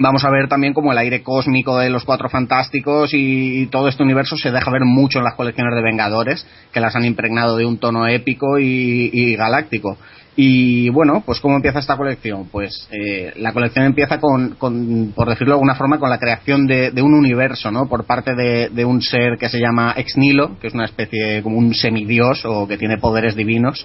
Vamos 0.00 0.24
a 0.24 0.30
ver 0.30 0.48
también 0.48 0.72
como 0.72 0.90
el 0.90 0.98
aire 0.98 1.22
cósmico 1.22 1.78
de 1.78 1.90
los 1.90 2.04
cuatro 2.04 2.28
fantásticos 2.28 3.10
y, 3.12 3.66
todo 3.66 3.88
este 3.88 4.02
universo 4.02 4.36
se 4.36 4.50
deja 4.50 4.70
ver 4.70 4.84
mucho 4.84 5.18
en 5.18 5.24
las 5.24 5.34
colecciones 5.34 5.74
de 5.74 5.82
Vengadores, 5.82 6.46
que 6.72 6.80
las 6.80 6.96
han 6.96 7.04
impregnado 7.04 7.56
de 7.56 7.66
un 7.66 7.78
tono 7.78 8.06
épico 8.08 8.58
y 8.58 9.36
galáctico. 9.36 9.96
Y 10.42 10.88
bueno, 10.88 11.22
pues 11.26 11.38
¿cómo 11.38 11.56
empieza 11.56 11.80
esta 11.80 11.98
colección? 11.98 12.48
Pues 12.50 12.88
eh, 12.90 13.34
la 13.36 13.52
colección 13.52 13.84
empieza 13.84 14.18
con, 14.18 14.54
con, 14.54 15.12
por 15.14 15.28
decirlo 15.28 15.52
de 15.52 15.56
alguna 15.56 15.74
forma, 15.74 15.98
con 15.98 16.08
la 16.08 16.18
creación 16.18 16.66
de, 16.66 16.90
un 17.02 17.12
universo, 17.12 17.70
¿no? 17.70 17.90
Por 17.90 18.06
parte 18.06 18.34
de, 18.34 18.84
un 18.86 19.02
ser 19.02 19.36
que 19.38 19.50
se 19.50 19.60
llama 19.60 19.92
Ex 19.98 20.16
Nihilo, 20.16 20.58
que 20.58 20.68
es 20.68 20.72
una 20.72 20.86
especie 20.86 21.22
de, 21.22 21.42
como 21.42 21.58
un 21.58 21.74
semidios 21.74 22.46
o 22.46 22.66
que 22.66 22.78
tiene 22.78 22.96
poderes 22.96 23.36
divinos 23.36 23.84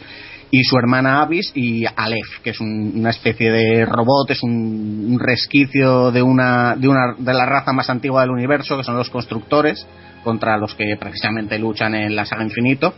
y 0.50 0.64
su 0.64 0.78
hermana 0.78 1.22
Avis 1.24 1.52
y 1.56 1.84
Aleph, 1.94 2.40
que 2.42 2.52
es 2.52 2.62
un- 2.62 2.94
una 2.96 3.10
especie 3.10 3.52
de 3.52 3.86
robot, 3.86 4.32
es 4.32 4.42
un, 4.42 5.08
un 5.10 5.20
resquicio 5.20 6.10
de 6.14 6.22
una, 6.22 6.78
de 6.78 6.88
una 6.88 7.16
de 7.18 7.34
la 7.34 7.46
raza 7.46 7.74
más 7.74 7.90
antigua 7.90 8.22
del 8.22 8.32
universo, 8.32 8.78
que 8.78 8.86
son 8.86 8.96
los 8.96 9.10
constructores, 9.10 9.86
contra 10.24 10.58
los 10.58 10.74
que 10.74 10.96
precisamente 10.98 11.60
luchan 11.60 11.96
en 11.96 12.16
la 12.16 12.24
saga 12.24 12.46
Infinito. 12.46 12.94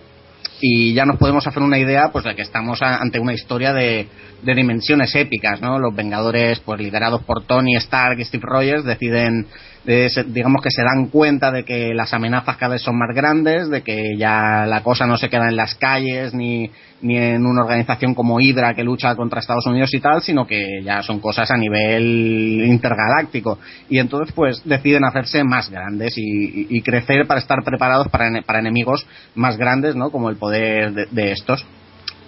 Y 0.59 0.93
ya 0.93 1.05
nos 1.05 1.17
podemos 1.17 1.45
hacer 1.45 1.61
una 1.61 1.77
idea 1.77 2.09
pues 2.11 2.25
de 2.25 2.35
que 2.35 2.41
estamos 2.41 2.81
ante 2.81 3.19
una 3.19 3.33
historia 3.33 3.73
de, 3.73 4.07
de 4.41 4.55
dimensiones 4.55 5.13
épicas, 5.15 5.61
¿no? 5.61 5.77
Los 5.77 5.95
Vengadores, 5.95 6.59
pues 6.61 6.79
liderados 6.79 7.23
por 7.23 7.43
Tony 7.45 7.75
Stark 7.75 8.19
y 8.19 8.25
Steve 8.25 8.43
Rogers, 8.45 8.83
deciden, 8.83 9.45
de- 9.87 10.09
se- 10.09 10.25
digamos 10.25 10.61
que 10.61 10.69
se 10.69 10.83
dan 10.83 11.07
cuenta 11.07 11.51
de 11.51 11.63
que 11.63 11.93
las 11.95 12.13
amenazas 12.13 12.57
cada 12.57 12.73
vez 12.73 12.83
son 12.83 12.97
más 12.99 13.15
grandes, 13.15 13.69
de 13.69 13.81
que 13.81 14.15
ya 14.17 14.65
la 14.67 14.83
cosa 14.83 15.07
no 15.07 15.17
se 15.17 15.29
queda 15.29 15.47
en 15.49 15.55
las 15.55 15.73
calles 15.75 16.33
ni, 16.35 16.69
ni 17.01 17.17
en 17.17 17.45
una 17.45 17.63
organización 17.63 18.13
como 18.13 18.39
Hydra 18.39 18.75
que 18.75 18.83
lucha 18.83 19.15
contra 19.15 19.39
Estados 19.39 19.65
Unidos 19.65 19.91
y 19.93 19.99
tal, 19.99 20.21
sino 20.21 20.45
que 20.45 20.83
ya 20.83 21.01
son 21.01 21.19
cosas 21.19 21.49
a 21.49 21.57
nivel 21.57 22.63
intergaláctico. 22.67 23.59
Y 23.89 23.99
entonces 23.99 24.33
pues 24.35 24.61
deciden 24.65 25.05
hacerse 25.05 25.43
más 25.43 25.69
grandes 25.69 26.17
y, 26.17 26.67
y- 26.69 26.81
crecer 26.81 27.25
para 27.25 27.39
estar 27.39 27.63
preparados 27.63 28.07
para, 28.09 28.27
ene- 28.27 28.43
para 28.43 28.59
enemigos 28.59 29.07
más 29.35 29.57
grandes, 29.57 29.95
¿no? 29.95 30.11
Como 30.11 30.29
el 30.29 30.35
poder 30.37 30.93
de- 30.93 31.07
de 31.09 31.31
estos. 31.31 31.65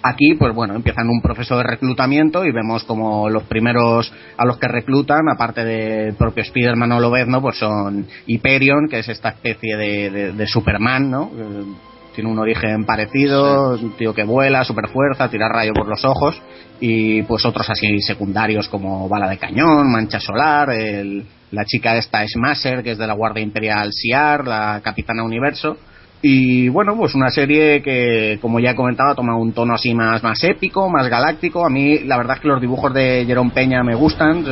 Aquí, 0.02 0.34
pues 0.34 0.54
bueno, 0.54 0.74
empiezan 0.74 1.08
un 1.10 1.20
proceso 1.20 1.58
de 1.58 1.62
reclutamiento 1.64 2.44
y 2.46 2.52
vemos 2.52 2.84
como 2.84 3.28
los 3.28 3.42
primeros 3.42 4.10
a 4.38 4.46
los 4.46 4.56
que 4.58 4.66
reclutan, 4.66 5.28
aparte 5.28 5.62
del 5.64 6.14
propio 6.14 6.42
Spider-Man 6.42 6.92
o 6.92 7.00
Lobezno, 7.00 7.42
pues 7.42 7.58
son 7.58 8.06
Hyperion, 8.26 8.88
que 8.88 9.00
es 9.00 9.08
esta 9.10 9.28
especie 9.30 9.76
de, 9.76 10.10
de- 10.10 10.32
de 10.32 10.46
Superman, 10.46 11.10
¿no? 11.10 11.30
Eh, 11.36 11.64
Tiene 12.14 12.28
un 12.30 12.38
origen 12.40 12.84
parecido, 12.86 13.74
es 13.76 13.82
un 13.82 13.92
tío 13.96 14.12
que 14.12 14.24
vuela, 14.24 14.64
super 14.64 14.88
fuerza, 14.88 15.28
tira 15.30 15.48
rayo 15.48 15.72
por 15.74 15.86
los 15.86 16.04
ojos, 16.04 16.40
y 16.80 17.22
pues 17.22 17.44
otros 17.44 17.68
así 17.70 18.00
secundarios 18.00 18.68
como 18.68 19.08
Bala 19.08 19.28
de 19.28 19.38
Cañón, 19.38 19.92
Mancha 19.92 20.18
Solar, 20.18 20.70
el- 20.70 21.24
la 21.52 21.64
chica 21.64 21.96
esta 21.96 22.26
Smasher, 22.26 22.82
que 22.82 22.92
es 22.92 22.98
de 22.98 23.06
la 23.06 23.12
Guardia 23.14 23.42
Imperial 23.42 23.92
Siar, 23.92 24.46
la 24.46 24.80
Capitana 24.82 25.22
Universo, 25.22 25.76
y 26.22 26.68
bueno, 26.68 26.94
pues 26.96 27.14
una 27.14 27.30
serie 27.30 27.80
que, 27.82 28.38
como 28.42 28.60
ya 28.60 28.72
he 28.72 28.74
comentado, 28.76 29.14
toma 29.14 29.36
un 29.36 29.52
tono 29.52 29.74
así 29.74 29.94
más, 29.94 30.22
más 30.22 30.42
épico, 30.44 30.90
más 30.90 31.08
galáctico. 31.08 31.64
A 31.64 31.70
mí, 31.70 32.00
la 32.00 32.18
verdad 32.18 32.36
es 32.36 32.42
que 32.42 32.48
los 32.48 32.60
dibujos 32.60 32.92
de 32.92 33.24
Jerome 33.26 33.50
Peña 33.54 33.82
me 33.82 33.94
gustan. 33.94 34.44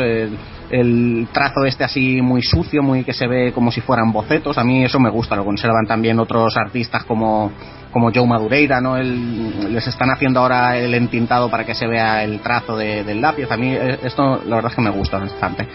El, 0.71 1.29
trazo 1.33 1.65
este 1.67 1.85
así 1.85 2.21
muy 2.23 2.43
sucio, 2.43 2.83
muy 2.83 3.03
que 3.05 3.13
se 3.15 3.27
ve 3.27 3.53
como 3.53 3.71
si 3.71 3.81
fueran 3.83 4.13
bocetos. 4.13 4.57
A 4.59 4.65
mí 4.65 4.85
eso 4.85 4.99
me 5.01 5.11
gusta. 5.11 5.37
Lo 5.37 5.45
conservan 5.45 5.87
también 5.87 6.19
otros 6.19 6.57
artistas 6.57 7.05
como, 7.05 7.53
como 7.93 8.11
Joe 8.15 8.27
Madureira, 8.27 8.81
¿no? 8.81 8.97
El- 8.97 9.73
les 9.73 9.87
están 9.87 10.11
haciendo 10.11 10.41
ahora 10.41 10.77
el 10.79 10.93
entintado 10.95 11.51
para 11.51 11.65
que 11.65 11.75
se 11.75 11.87
vea 11.87 12.23
el 12.25 12.41
trazo 12.41 12.77
de- 12.77 13.03
del 13.05 13.21
lápiz. 13.21 13.51
A 13.51 13.57
mí 13.59 13.75
eh, 13.75 13.99
esto, 14.05 14.43
la 14.47 14.57
verdad 14.57 14.71
es 14.71 14.77
que 14.77 14.83
me 14.83 14.91
gusta 14.91 15.19
bastante. 15.19 15.67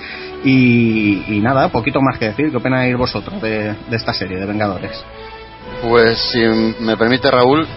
Y, 0.44 1.24
y 1.28 1.40
nada, 1.40 1.70
poquito 1.70 2.00
más 2.02 2.18
que 2.20 2.26
decir. 2.30 2.50
¿Qué 2.52 2.58
opináis 2.58 2.96
vosotros 2.98 3.42
de, 3.42 3.74
de 3.90 3.96
esta 3.96 4.14
serie 4.14 4.38
de 4.40 4.46
Vengadores? 4.46 5.04
Pues 5.84 6.18
si 6.32 6.40
me 6.40 6.96
permite 6.98 7.30
Raúl, 7.30 7.68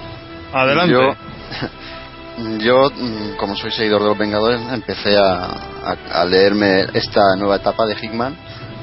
Adelante. 0.52 0.92
Yo, 0.92 2.58
yo, 2.58 2.90
mm, 2.90 3.36
como 3.36 3.56
soy 3.56 3.72
seguidor 3.72 4.02
de 4.02 4.08
los 4.08 4.18
Vengadores, 4.18 4.60
empecé 4.72 5.16
a, 5.18 5.44
a- 5.44 5.96
a 6.22 6.24
leerme 6.24 6.86
esta 6.94 7.20
nueva 7.36 7.56
etapa 7.56 7.84
de 7.86 7.96
Hickman 8.00 8.36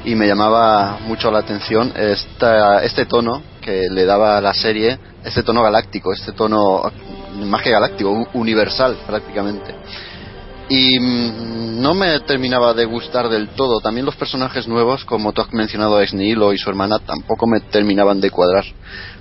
y 0.04 0.14
me 0.14 0.26
llamaba 0.26 0.98
mucho 1.06 1.30
la 1.30 1.38
atención 1.38 1.92
esta, 1.96 2.84
este 2.84 3.06
tono 3.06 3.42
que 3.62 3.84
le 3.90 4.04
daba 4.04 4.36
a 4.36 4.40
la 4.42 4.52
serie, 4.52 4.98
este 5.24 5.42
tono 5.42 5.62
galáctico, 5.62 6.12
este 6.12 6.32
tono 6.32 6.82
más 7.46 7.62
que 7.62 7.70
galáctico, 7.70 8.10
universal 8.34 8.98
prácticamente. 9.06 9.74
Y 10.68 10.98
mm, 11.00 11.80
no 11.80 11.94
me 11.94 12.20
terminaba 12.20 12.72
de 12.74 12.84
gustar 12.84 13.28
del 13.28 13.48
todo. 13.50 13.80
También 13.80 14.04
los 14.06 14.16
personajes 14.16 14.68
nuevos, 14.68 15.04
como 15.04 15.32
tú 15.32 15.40
has 15.42 15.52
mencionado 15.52 15.96
a 15.96 16.02
Ex 16.02 16.12
Nihilo 16.14 16.52
y 16.52 16.58
su 16.58 16.68
hermana, 16.70 16.98
tampoco 16.98 17.46
me 17.46 17.60
terminaban 17.60 18.20
de 18.20 18.30
cuadrar. 18.30 18.64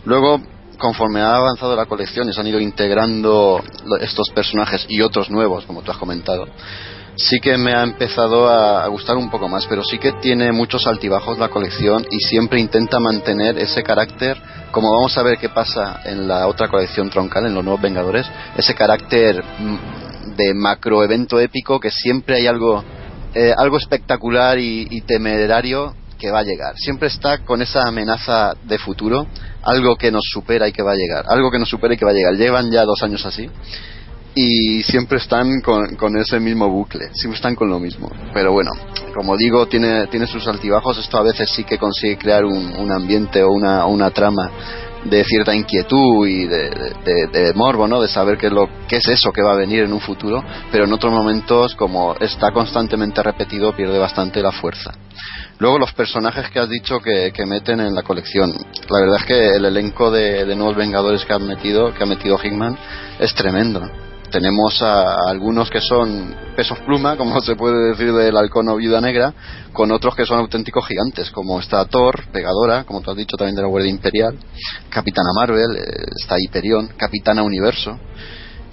Luego, 0.05 0.41
conforme 0.77 1.21
ha 1.21 1.35
avanzado 1.35 1.75
la 1.75 1.85
colección 1.85 2.27
y 2.27 2.33
se 2.33 2.41
han 2.41 2.47
ido 2.47 2.59
integrando 2.59 3.61
estos 4.01 4.29
personajes 4.31 4.85
y 4.89 5.01
otros 5.01 5.29
nuevos, 5.29 5.65
como 5.65 5.81
tú 5.81 5.91
has 5.91 5.97
comentado, 5.97 6.47
sí 7.15 7.39
que 7.39 7.57
me 7.57 7.73
ha 7.73 7.83
empezado 7.83 8.49
a, 8.49 8.87
gustar 8.87 9.15
un 9.17 9.29
poco 9.29 9.47
más, 9.47 9.65
pero 9.67 9.83
sí 9.83 9.97
que 9.97 10.13
tiene 10.13 10.51
muchos 10.51 10.87
altibajos 10.87 11.37
la 11.37 11.49
colección 11.49 12.05
y 12.09 12.19
siempre 12.19 12.59
intenta 12.59 12.99
mantener 12.99 13.57
ese 13.57 13.83
carácter, 13.83 14.37
como 14.71 14.91
vamos 14.91 15.17
a 15.17 15.23
ver 15.23 15.37
qué 15.37 15.49
pasa 15.49 16.01
en 16.05 16.27
la 16.27 16.47
otra 16.47 16.67
colección 16.67 17.09
troncal, 17.09 17.45
en 17.45 17.53
los 17.53 17.63
nuevos 17.63 17.81
Vengadores, 17.81 18.29
ese 18.57 18.73
carácter 18.75 19.43
mm, 19.43 20.35
de 20.35 20.53
macro 20.53 21.03
evento 21.03 21.39
épico 21.39 21.79
que 21.79 21.91
siempre 21.91 22.35
hay 22.35 22.47
algo, 22.47 22.83
eh, 23.35 23.53
algo 23.55 23.77
espectacular 23.77 24.57
y 24.59 25.01
temerario 25.01 25.95
que 26.23 26.31
va 26.31 26.39
a 26.39 26.43
llegar. 26.43 26.73
Siempre 26.77 27.09
está 27.09 27.39
con 27.39 27.61
esa 27.61 27.85
amenaza 27.85 28.53
de 28.63 28.77
futuro, 28.77 29.27
algo 29.61 29.97
que 29.97 30.09
nos 30.09 30.23
supera 30.31 30.69
y 30.69 30.71
que 30.71 30.81
va 30.81 30.93
a 30.93 30.95
llegar, 30.95 31.25
algo 31.27 31.51
que 31.51 31.59
nos 31.59 31.67
supera 31.67 31.93
y 31.93 31.97
que 31.97 32.05
va 32.05 32.11
a 32.11 32.13
llegar. 32.13 32.33
Llevan 32.35 32.71
ya 32.71 32.85
dos 32.85 33.03
años 33.03 33.25
así 33.25 33.49
y 34.35 34.81
siempre 34.83 35.17
están 35.17 35.59
con, 35.61 36.17
ese 36.17 36.39
mismo 36.39 36.69
bucle, 36.69 37.09
siempre 37.13 37.35
están 37.35 37.55
con 37.55 37.69
lo 37.69 37.77
mismo. 37.77 38.09
Pero 38.33 38.53
bueno, 38.53 38.71
como 39.13 39.35
digo, 39.35 39.65
tiene, 39.67 40.07
tiene 40.07 40.25
sus 40.25 40.47
altibajos, 40.47 40.97
esto 40.97 41.17
a 41.17 41.23
veces 41.23 41.49
sí 41.53 41.65
que 41.65 41.77
consigue 41.77 42.17
crear 42.17 42.45
un, 42.45 42.73
un 42.77 42.89
ambiente 42.93 43.43
o 43.43 43.51
una, 43.51 43.85
una 43.85 44.09
trama 44.11 44.49
de 45.03 45.25
cierta 45.25 45.53
inquietud 45.53 46.25
y 46.25 46.47
de, 46.47 46.69
de- 47.03 47.27
de 47.33 47.53
morbo, 47.53 47.85
¿no? 47.89 48.01
De 48.01 48.07
saber 48.07 48.37
qué 48.37 48.47
es, 48.47 48.53
lo, 48.53 48.69
qué 48.87 48.95
es 48.97 49.07
eso 49.09 49.33
que 49.33 49.41
va 49.41 49.51
a 49.51 49.57
venir 49.57 49.83
en 49.83 49.91
un 49.91 49.99
futuro, 49.99 50.41
pero 50.71 50.85
en 50.85 50.93
otros 50.93 51.11
momentos, 51.11 51.75
como 51.75 52.15
está 52.21 52.51
constantemente 52.51 53.21
repetido, 53.21 53.75
pierde 53.75 53.99
bastante 53.99 54.41
la 54.41 54.53
fuerza. 54.53 54.93
Luego 55.59 55.79
los 55.79 55.93
personajes 55.93 56.49
que 56.49 56.59
has 56.59 56.69
dicho 56.69 56.99
que, 56.99 57.31
que 57.31 57.45
meten 57.45 57.79
en 57.79 57.93
la 57.93 58.03
colección. 58.03 58.51
La 58.89 58.99
verdad 58.99 59.17
es 59.21 59.25
que 59.25 59.49
el 59.55 59.65
elenco 59.65 60.11
de, 60.11 60.45
de 60.45 60.55
nuevos 60.55 60.75
Vengadores 60.75 61.25
que 61.25 61.33
han 61.33 61.47
metido, 61.47 61.93
que 61.93 62.03
ha 62.03 62.07
metido 62.07 62.37
Hickman, 62.41 62.77
es 63.19 63.33
tremendo. 63.35 63.81
Tenemos 64.33 64.81
a 64.81 65.29
algunos 65.29 65.69
que 65.69 65.79
son 65.79 66.35
pesos 66.55 66.79
pluma, 66.79 67.15
como 67.17 67.39
se 67.41 67.55
puede 67.55 67.91
decir 67.91 68.11
del 68.11 68.35
halcón 68.35 68.67
o 68.67 68.77
viuda 68.77 68.99
negra, 68.99 69.31
con 69.71 69.91
otros 69.91 70.15
que 70.15 70.25
son 70.25 70.39
auténticos 70.39 70.87
gigantes, 70.87 71.29
como 71.29 71.59
está 71.59 71.85
Thor, 71.85 72.25
Pegadora, 72.31 72.83
como 72.83 73.01
tú 73.01 73.11
has 73.11 73.17
dicho 73.17 73.37
también 73.37 73.55
de 73.55 73.61
la 73.61 73.67
Guardia 73.67 73.91
Imperial, 73.91 74.35
Capitana 74.89 75.29
Marvel, 75.35 75.77
eh, 75.77 76.05
está 76.19 76.35
Hyperion, 76.39 76.93
Capitana 76.97 77.43
Universo. 77.43 77.99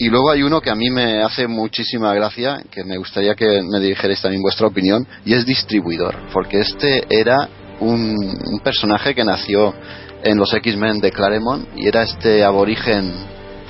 Y 0.00 0.08
luego 0.08 0.30
hay 0.30 0.42
uno 0.42 0.62
que 0.62 0.70
a 0.70 0.74
mí 0.74 0.88
me 0.90 1.22
hace 1.22 1.46
muchísima 1.46 2.14
gracia, 2.14 2.62
que 2.70 2.84
me 2.84 2.96
gustaría 2.96 3.34
que 3.34 3.60
me 3.70 3.78
dijerais 3.80 4.22
también 4.22 4.40
vuestra 4.40 4.66
opinión, 4.66 5.06
y 5.26 5.34
es 5.34 5.44
Distribuidor, 5.44 6.16
porque 6.32 6.60
este 6.60 7.04
era 7.10 7.46
un, 7.80 8.16
un 8.50 8.60
personaje 8.60 9.14
que 9.14 9.24
nació 9.24 9.74
en 10.22 10.38
los 10.38 10.54
X-Men 10.54 11.00
de 11.00 11.12
Claremont 11.12 11.68
y 11.76 11.86
era 11.86 12.02
este 12.02 12.42
aborigen 12.42 13.12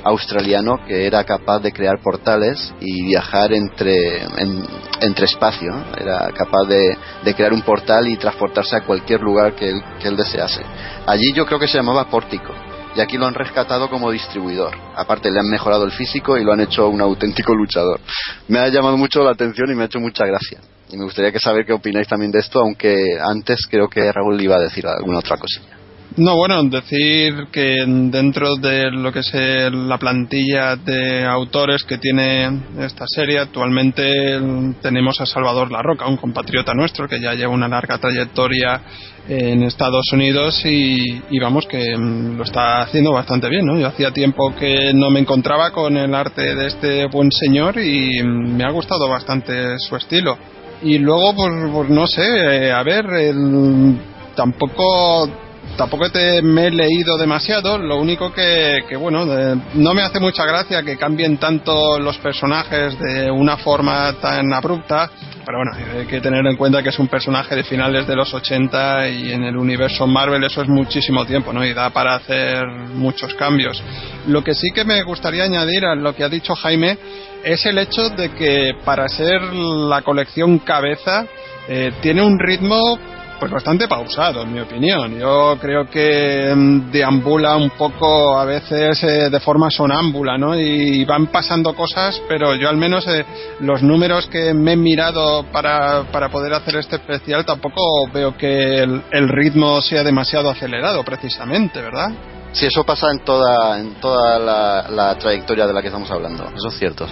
australiano 0.05 0.79
que 0.87 1.05
era 1.07 1.25
capaz 1.25 1.59
de 1.61 1.73
crear 1.73 2.01
portales 2.01 2.73
y 2.81 3.03
viajar 3.07 3.53
entre, 3.53 4.23
en- 4.23 4.65
entre 5.01 5.25
espacio. 5.27 5.73
Era 6.01 6.31
capaz 6.33 6.65
de, 6.69 6.97
de 7.25 7.35
crear 7.35 7.53
un 7.53 7.63
portal 7.63 8.07
y 8.09 8.17
transportarse 8.17 8.77
a 8.77 8.83
cualquier 8.83 9.21
lugar 9.21 9.55
que 9.57 9.69
él, 9.69 9.83
que 10.01 10.07
él 10.07 10.17
desease. 10.17 10.63
Allí 11.07 11.33
yo 11.35 11.45
creo 11.45 11.59
que 11.59 11.67
se 11.69 11.77
llamaba 11.77 12.09
Pórtico 12.09 12.53
y 12.95 13.01
aquí 13.01 13.17
lo 13.17 13.27
han 13.27 13.35
rescatado 13.35 13.89
como 13.89 14.11
distribuidor. 14.11 14.77
Aparte 14.97 15.31
le 15.31 15.39
han 15.39 15.49
mejorado 15.49 15.85
el 15.85 15.93
físico 15.93 16.37
y 16.37 16.45
lo 16.45 16.53
han 16.53 16.61
hecho 16.61 16.89
un 16.89 17.01
auténtico 17.01 17.55
luchador. 17.55 18.01
Me 18.49 18.59
ha 18.59 18.69
llamado 18.69 18.97
mucho 18.97 19.23
la 19.23 19.33
atención 19.33 19.71
y 19.71 19.75
me 19.75 19.83
ha 19.83 19.87
hecho 19.87 20.01
mucha 20.01 20.27
gracia. 20.27 20.61
Y 20.91 20.97
me 20.97 21.05
gustaría 21.05 21.31
que 21.31 21.39
saber 21.39 21.65
qué 21.65 21.73
opináis 21.73 22.09
también 22.09 22.33
de 22.33 22.41
esto, 22.41 22.61
aunque 22.61 22.97
antes 23.23 23.67
creo 23.71 23.89
que 23.89 24.11
Raúl 24.11 24.41
iba 24.41 24.57
a 24.57 24.61
decir 24.61 24.87
alguna 24.87 25.21
otra 25.21 25.37
cosilla. 25.37 25.80
No, 26.17 26.35
bueno, 26.37 26.63
decir 26.65 27.47
que 27.53 27.85
dentro 27.87 28.57
de 28.57 28.91
lo 28.91 29.13
que 29.13 29.21
es 29.21 29.33
la 29.73 29.97
plantilla 29.97 30.75
de 30.75 31.25
autores 31.25 31.85
que 31.85 31.99
tiene 31.99 32.51
esta 32.81 33.05
serie, 33.07 33.39
actualmente 33.39 34.41
tenemos 34.83 35.21
a 35.21 35.27
Salvador 35.27 35.71
La 35.71 35.83
Roca, 35.83 36.09
un 36.09 36.17
compatriota 36.17 36.75
nuestro 36.75 37.07
que 37.09 37.21
ya 37.21 37.35
lleva 37.35 37.53
una 37.55 37.69
larga 37.69 37.99
trayectoria 37.99 38.81
en 39.29 39.63
Estados 39.63 40.07
Unidos 40.13 40.61
y, 40.65 41.23
y 41.31 41.39
vamos 41.39 41.67
que 41.67 41.97
mm, 41.97 42.37
lo 42.37 42.43
está 42.43 42.81
haciendo 42.83 43.13
bastante 43.13 43.49
bien, 43.49 43.65
¿no? 43.65 43.79
Yo 43.79 43.87
hacía 43.87 44.11
tiempo 44.11 44.53
que 44.57 44.93
no 44.93 45.11
me 45.11 45.21
encontraba 45.21 45.71
con 45.71 45.97
el 45.97 46.13
arte 46.13 46.57
de 46.57 46.67
este 46.67 47.07
buen 47.07 47.31
señor 47.31 47.79
y 47.79 48.21
mm, 48.21 48.57
me 48.57 48.65
ha 48.65 48.71
gustado 48.73 49.09
bastante 49.09 49.79
su 49.79 49.95
estilo. 49.95 50.37
Y 50.83 50.99
luego, 50.99 51.35
pues, 51.37 51.53
pues 51.73 51.89
no 51.91 52.07
sé, 52.09 52.23
eh, 52.67 52.73
a 52.73 52.83
ver, 52.83 53.07
el- 53.07 53.97
tampoco 54.35 55.31
tampoco 55.77 56.11
te, 56.11 56.43
me 56.43 56.67
he 56.67 56.71
leído 56.71 57.17
demasiado, 57.17 57.79
lo 57.79 57.97
único 57.99 58.33
que, 58.33 58.81
que 58.89 58.97
bueno, 58.97 59.27
de- 59.27 59.57
no 59.75 59.95
me 59.95 60.03
hace 60.03 60.21
mucha 60.21 60.45
gracia 60.45 60.83
que 60.83 60.97
cambien 60.97 61.39
tanto 61.39 61.99
los 61.99 62.19
personajes 62.19 62.99
de 62.99 63.31
una 63.31 63.57
forma 63.57 64.13
tan 64.21 64.53
abrupta, 64.53 65.11
pero 65.45 65.59
bueno, 65.59 65.99
hay 65.99 66.07
que 66.07 66.21
tener 66.21 66.47
en 66.47 66.57
cuenta 66.57 66.83
que 66.83 66.91
es 66.91 66.99
un 66.99 67.09
personaje 67.09 67.57
de 67.57 67.65
finales 67.65 68.07
de 68.07 68.15
los 68.15 68.33
80 68.33 69.09
y 69.09 69.33
en 69.33 69.43
el 69.45 69.57
universo 69.57 70.07
Marvel 70.07 70.45
eso 70.45 70.63
es 70.63 70.69
muchísimo 70.69 71.25
tiempo, 71.25 71.53
¿no? 71.53 71.65
Y 71.65 71.73
da 71.73 71.91
para 71.91 72.15
hacer 72.17 72.65
muchos 72.95 73.35
cambios. 73.35 73.83
Lo 74.27 74.45
que 74.45 74.55
sí 74.55 74.69
que 74.75 74.85
me 74.85 75.03
gustaría 75.03 75.45
añadir 75.45 75.85
a 75.87 75.95
lo 75.95 76.15
que 76.15 76.25
ha 76.25 76.29
dicho 76.29 76.55
Jaime 76.55 76.99
es 77.43 77.65
el 77.65 77.79
hecho 77.79 78.11
de 78.11 78.31
que 78.33 78.75
para 78.85 79.09
ser 79.09 79.43
la 79.43 80.03
colección 80.03 80.59
cabeza 80.59 81.25
eh, 81.69 81.93
tiene 82.03 82.23
un 82.23 82.39
ritmo 82.39 82.99
pues 83.41 83.51
bastante 83.51 83.89
pausado, 83.89 84.43
en 84.43 84.53
mi 84.53 84.61
opinión. 84.61 85.19
Yo 85.19 85.57
creo 85.61 85.89
que 85.89 86.53
mm, 86.55 86.91
deambula 86.91 87.57
un 87.57 87.71
poco 87.71 88.39
a 88.39 88.45
veces 88.45 89.03
eh, 89.03 89.31
de 89.31 89.41
forma 89.41 89.71
sonámbula, 89.71 90.37
¿no? 90.37 90.55
Y 90.55 91.05
van 91.07 91.29
pasando 91.29 91.75
cosas, 91.75 92.21
pero 92.29 92.55
yo 92.55 92.69
al 92.69 92.77
menos 92.77 93.07
eh, 93.09 93.25
los 93.61 93.83
números 93.83 94.27
que 94.27 94.53
me 94.53 94.75
he 94.75 94.77
mirado 94.77 95.45
para, 95.51 96.05
para 96.13 96.29
poder 96.29 96.53
hacer 96.53 96.77
este 96.77 96.97
especial 96.97 97.45
tampoco 97.45 97.81
veo 98.13 98.37
que 98.37 98.83
el, 98.83 99.29
ritmo 99.29 99.81
sea 99.81 100.03
demasiado 100.05 100.51
acelerado, 100.51 101.03
precisamente, 101.05 101.81
¿verdad? 101.81 102.11
Sí, 102.53 102.67
eso 102.67 102.85
pasa 102.85 103.11
en 103.11 103.21
toda, 103.21 103.79
en 103.79 103.95
toda 103.95 104.39
la, 104.39 105.17
trayectoria 105.19 105.67
de 105.67 105.73
la 105.73 105.81
que 105.81 105.89
estamos 105.89 106.11
hablando. 106.11 106.45
Eso 106.55 106.69
es 106.69 106.79
cierto. 106.79 107.07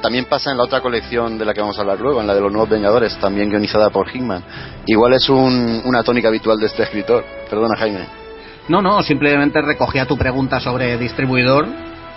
También 0.00 0.24
pasa 0.24 0.50
en 0.50 0.56
la 0.56 0.64
otra 0.64 0.80
colección 0.80 1.36
de 1.36 1.44
la 1.44 1.52
que 1.52 1.60
vamos 1.60 1.76
a 1.78 1.82
hablar 1.82 2.00
luego, 2.00 2.20
en 2.20 2.26
la 2.26 2.34
de 2.34 2.40
los 2.40 2.50
Nuevos 2.50 2.70
Vengadores, 2.70 3.16
también 3.18 3.50
guionizada 3.50 3.90
por 3.90 4.08
Hickman. 4.08 4.42
Igual 4.86 5.12
es 5.14 5.28
un- 5.28 5.82
una 5.84 6.02
tónica 6.02 6.28
habitual 6.28 6.58
de 6.58 6.66
este 6.66 6.82
escritor. 6.82 7.24
Perdona, 7.48 7.76
Jaime. 7.76 8.06
No, 8.68 8.80
no, 8.80 9.02
simplemente 9.02 9.60
recogía 9.60 10.06
tu 10.06 10.16
pregunta 10.16 10.60
sobre 10.60 10.96
distribuidor 10.96 11.66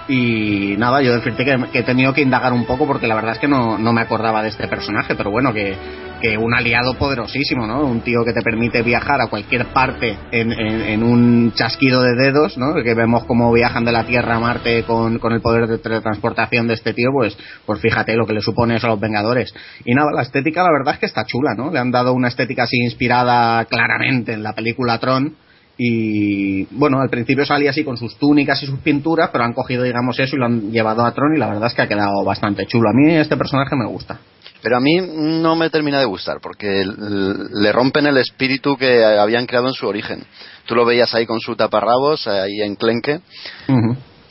y 0.08 0.76
nada, 0.78 1.02
yo 1.02 1.14
decirte 1.14 1.46
que, 1.46 1.80
he 1.80 1.84
tenido 1.84 2.14
que 2.14 2.22
indagar 2.22 2.52
un 2.54 2.66
poco 2.66 2.86
porque 2.86 3.08
la 3.08 3.16
verdad 3.16 3.34
es 3.34 3.40
que 3.40 3.48
no, 3.48 3.78
no 3.78 3.94
me 3.94 4.02
acordaba 4.02 4.42
de 4.44 4.50
este 4.50 4.68
personaje, 4.68 5.16
pero 5.16 5.32
bueno, 5.32 5.54
que, 5.54 5.76
que 6.22 6.38
un 6.38 6.54
aliado 6.54 6.96
poderosísimo, 6.96 7.66
¿no? 7.68 7.82
Un 7.86 8.02
tío 8.02 8.24
que 8.26 8.34
te 8.34 8.42
permite 8.42 8.82
viajar 8.82 9.22
a 9.22 9.28
cualquier 9.28 9.68
parte 9.68 10.18
en, 10.32 10.52
en- 10.52 10.82
en 10.82 11.04
un 11.04 11.54
chasquido 11.54 12.02
de 12.02 12.16
dedos, 12.16 12.58
¿no? 12.58 12.74
Que 12.84 12.94
vemos 12.94 13.24
cómo 13.26 13.52
viajan 13.54 13.86
de 13.86 13.92
la 13.92 14.06
Tierra 14.06 14.36
a 14.36 14.40
Marte 14.40 14.84
con, 14.84 15.20
con 15.20 15.34
el 15.34 15.42
poder 15.42 15.68
de 15.68 15.78
teletransportación 15.78 16.68
de 16.68 16.74
este 16.74 16.94
tío, 16.94 17.10
pues, 17.14 17.38
pues 17.66 17.80
fíjate 17.82 18.16
lo 18.16 18.26
que 18.28 18.34
le 18.34 18.42
supone 18.42 18.76
eso 18.76 18.88
a 18.88 18.92
los 18.92 19.00
Vengadores. 19.00 19.54
Y 19.86 19.94
nada, 19.94 20.12
la 20.14 20.24
estética 20.24 20.64
la 20.64 20.72
verdad 20.72 20.96
es 20.96 21.00
que 21.00 21.06
está 21.06 21.26
chula, 21.26 21.56
¿no? 21.56 21.72
Le 21.72 21.80
han 21.80 21.92
dado 21.92 22.14
una 22.14 22.28
estética 22.28 22.64
así 22.64 22.78
inspirada 22.78 23.66
claramente 23.66 24.34
en 24.34 24.44
la 24.44 24.54
película 24.54 24.98
Tron 25.00 25.36
y 25.78 26.66
bueno, 26.66 27.00
al 27.02 27.10
principio 27.10 27.46
salía 27.46 27.72
así 27.72 27.84
con 27.84 27.98
sus 27.98 28.18
túnicas 28.18 28.62
y 28.62 28.68
sus 28.68 28.80
pinturas, 28.80 29.30
pero 29.32 29.44
han 29.44 29.54
cogido, 29.54 29.84
digamos, 29.84 30.20
eso 30.20 30.36
y 30.36 30.40
lo 30.40 30.46
han 30.46 30.72
llevado 30.72 31.04
a 31.04 31.14
Tron 31.14 31.36
y 31.36 31.40
la 31.40 31.48
verdad 31.48 31.68
es 31.68 31.74
que 31.74 31.82
ha 31.82 31.88
quedado 31.88 32.24
bastante 32.24 32.66
chulo. 32.68 32.90
A 32.90 32.94
mí 32.94 33.16
este 33.16 33.38
personaje 33.38 33.76
me 33.76 33.88
gusta. 33.88 34.20
Pero 34.62 34.78
a 34.78 34.80
mí 34.80 34.96
no 34.96 35.58
me 35.58 35.70
termina 35.70 36.00
de 36.00 36.06
gustar, 36.06 36.38
porque 36.42 36.86
le 36.86 37.72
rompen 37.74 38.08
el 38.08 38.16
espíritu 38.16 38.78
que 38.78 39.04
habían 39.04 39.46
creado 39.46 39.68
en 39.68 39.74
su 39.74 39.86
origen. 39.86 40.24
Tú 40.66 40.76
lo 40.76 40.86
veías 40.86 41.14
ahí 41.14 41.26
con 41.26 41.42
su 41.42 41.58
taparrabos, 41.58 42.28
ahí 42.28 42.62
en 42.62 42.76
Clenque, 42.76 43.20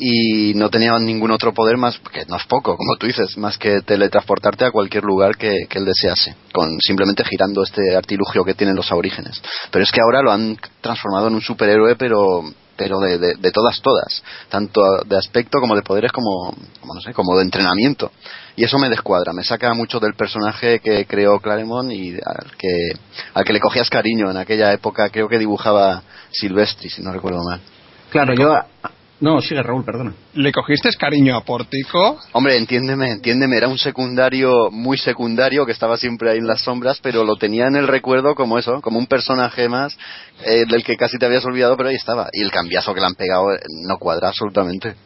y 0.04 0.54
no 0.54 0.68
tenía 0.68 0.98
ningún 0.98 1.30
otro 1.30 1.54
poder 1.54 1.76
más, 1.76 1.96
que 2.12 2.24
no 2.26 2.36
es 2.36 2.44
poco, 2.46 2.76
como 2.76 2.96
tú 2.96 3.06
dices, 3.06 3.38
más 3.38 3.56
que 3.56 3.82
teletransportarte 3.82 4.64
a 4.64 4.72
cualquier 4.72 5.04
lugar 5.04 5.36
que, 5.36 5.66
que 5.68 5.78
él 5.78 5.84
desease, 5.84 6.34
con 6.52 6.68
simplemente 6.80 7.24
girando 7.24 7.62
este 7.62 7.94
artilugio 7.94 8.44
que 8.44 8.54
tienen 8.54 8.74
los 8.74 8.90
aborígenes. 8.90 9.40
Pero 9.70 9.84
es 9.84 9.92
que 9.92 10.00
ahora 10.00 10.20
lo 10.20 10.32
han 10.32 10.58
transformado 10.80 11.28
en 11.28 11.34
un 11.34 11.40
superhéroe, 11.40 11.94
pero 11.94 12.42
pero 12.74 12.98
de, 12.98 13.18
de, 13.18 13.50
todas 13.52 13.80
todas, 13.80 14.24
tanto 14.48 14.80
de 15.06 15.16
aspecto 15.16 15.60
como 15.60 15.76
de 15.76 15.82
poderes 15.82 16.10
como, 16.10 16.52
como 16.80 16.94
no 16.94 17.00
sé, 17.00 17.12
como 17.12 17.36
de 17.36 17.44
entrenamiento. 17.44 18.10
Y 18.56 18.64
eso 18.64 18.76
me 18.78 18.88
descuadra, 18.88 19.32
me 19.32 19.44
saca 19.44 19.72
mucho 19.74 20.00
del 20.00 20.14
personaje 20.14 20.80
que 20.80 21.04
creó 21.06 21.38
Claremont 21.38 21.92
y 21.92 22.14
al 22.14 22.56
que 22.58 22.98
al 23.34 23.44
que 23.44 23.52
le 23.52 23.60
cogías 23.60 23.88
cariño 23.88 24.30
en 24.30 24.36
aquella 24.36 24.72
época, 24.72 25.10
creo 25.10 25.28
que 25.28 25.38
dibujaba 25.38 26.02
Silvestri, 26.32 26.90
si 26.90 27.02
no 27.02 27.12
recuerdo 27.12 27.44
mal. 27.44 27.60
Claro, 28.10 28.34
yo... 28.34 28.58
No, 29.22 29.40
sigue 29.40 29.62
Raúl, 29.62 29.84
perdona. 29.84 30.14
¿Le 30.34 30.50
cogiste 30.50 30.90
cariño 30.98 31.36
a 31.36 31.44
Pórtico? 31.44 32.18
Hombre, 32.32 32.56
entiéndeme, 32.56 33.08
entiéndeme, 33.08 33.56
era 33.56 33.68
un 33.68 33.78
secundario 33.78 34.68
muy 34.72 34.98
secundario 34.98 35.64
que 35.64 35.70
estaba 35.70 35.96
siempre 35.96 36.28
ahí 36.28 36.38
en 36.38 36.48
las 36.48 36.62
sombras, 36.62 36.98
pero 37.00 37.22
lo 37.22 37.36
tenía 37.36 37.68
en 37.68 37.76
el 37.76 37.86
recuerdo 37.86 38.34
como 38.34 38.58
eso, 38.58 38.80
como 38.80 38.98
un 38.98 39.06
personaje 39.06 39.68
más 39.68 39.96
eh, 40.44 40.64
del 40.68 40.82
que 40.82 40.96
casi 40.96 41.18
te 41.18 41.26
habías 41.26 41.44
olvidado, 41.44 41.76
pero 41.76 41.90
ahí 41.90 41.94
estaba. 41.94 42.30
Y 42.32 42.42
el 42.42 42.50
cambiazo 42.50 42.92
que 42.94 43.00
le 43.00 43.06
han 43.06 43.14
pegado 43.14 43.52
eh, 43.52 43.60
no 43.86 43.96
cuadra 43.98 44.26
absolutamente. 44.26 44.96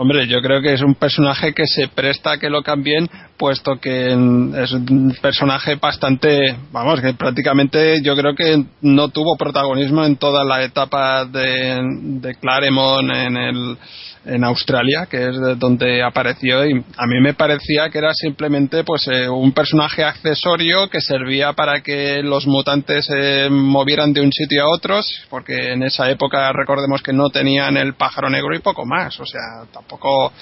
Hombre, 0.00 0.28
yo 0.28 0.40
creo 0.40 0.62
que 0.62 0.74
es 0.74 0.80
un 0.80 0.94
personaje 0.94 1.52
que 1.52 1.66
se 1.66 1.88
presta 1.88 2.30
a 2.30 2.38
que 2.38 2.48
lo 2.48 2.62
cambien, 2.62 3.10
puesto 3.36 3.80
que 3.80 4.06
es 4.06 4.72
un 4.72 5.16
personaje 5.20 5.74
bastante, 5.74 6.54
vamos, 6.70 7.00
que 7.00 7.14
prácticamente 7.14 8.00
yo 8.00 8.14
creo 8.14 8.32
que 8.36 8.62
no 8.80 9.08
tuvo 9.08 9.36
protagonismo 9.36 10.04
en 10.04 10.14
toda 10.14 10.44
la 10.44 10.62
etapa 10.62 11.24
de, 11.24 11.80
de 11.82 12.34
Claremont 12.36 13.10
en 13.12 13.36
el 13.36 13.76
en 14.28 14.44
Australia, 14.44 15.06
que 15.10 15.28
es 15.28 15.40
de 15.40 15.54
donde 15.56 16.02
apareció 16.02 16.64
y 16.64 16.72
a 16.72 17.06
mí 17.06 17.20
me 17.20 17.34
parecía 17.34 17.88
que 17.90 17.98
era 17.98 18.12
simplemente 18.14 18.84
pues 18.84 19.08
eh, 19.08 19.28
un 19.28 19.52
personaje 19.52 20.04
accesorio 20.04 20.88
que 20.88 21.00
servía 21.00 21.52
para 21.52 21.80
que 21.80 22.22
los 22.22 22.46
mutantes 22.46 23.06
se 23.06 23.48
movieran 23.50 24.12
de 24.12 24.20
un 24.20 24.32
sitio 24.32 24.64
a 24.64 24.74
otro, 24.74 25.00
porque 25.30 25.72
en 25.72 25.82
esa 25.82 26.10
época 26.10 26.52
recordemos 26.52 27.02
que 27.02 27.12
no 27.12 27.30
tenían 27.30 27.76
el 27.76 27.94
pájaro 27.94 28.28
negro 28.28 28.54
y 28.54 28.60
poco 28.60 28.84
más, 28.84 29.18
o 29.20 29.26
sea, 29.26 29.40
tampoco 29.72 30.32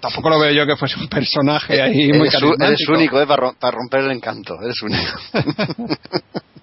tampoco 0.00 0.30
lo 0.30 0.40
veo 0.40 0.52
yo 0.52 0.66
que 0.66 0.76
fuese 0.76 0.98
un 0.98 1.08
personaje 1.08 1.80
ahí 1.80 2.08
muy 2.08 2.28
eres, 2.28 2.32
carismático. 2.32 2.92
único, 2.92 3.20
eh, 3.20 3.26
para 3.26 3.76
romper 3.76 4.00
el 4.00 4.10
encanto, 4.10 4.54
eres 4.62 4.82
único. 4.82 5.12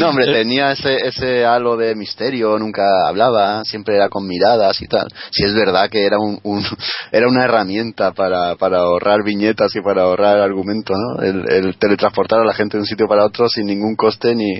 No, 0.00 0.08
hombre, 0.08 0.24
tenía 0.32 0.72
ese, 0.72 0.96
ese 1.06 1.44
halo 1.44 1.76
de 1.76 1.94
misterio, 1.94 2.58
nunca 2.58 2.82
hablaba, 3.06 3.62
siempre 3.64 3.94
era 3.94 4.08
con 4.08 4.26
miradas 4.26 4.80
y 4.82 4.86
tal. 4.88 5.06
Si 5.30 5.44
es 5.44 5.54
verdad 5.54 5.88
que 5.88 6.04
era 6.04 6.18
un, 6.18 6.40
un- 6.42 6.64
era 7.12 7.28
una 7.28 7.44
herramienta 7.44 8.12
para, 8.12 8.56
para 8.56 8.78
ahorrar 8.78 9.22
viñetas 9.24 9.74
y 9.76 9.80
para 9.80 10.02
ahorrar 10.02 10.38
argumento, 10.40 10.94
¿no? 10.96 11.22
El, 11.22 11.44
el 11.50 11.76
teletransportar 11.78 12.40
a 12.40 12.44
la 12.44 12.54
gente 12.54 12.76
de 12.76 12.80
un 12.82 12.86
sitio 12.86 13.06
para 13.06 13.24
otro 13.24 13.48
sin 13.48 13.66
ningún 13.66 13.94
coste 13.94 14.34
ni, 14.34 14.52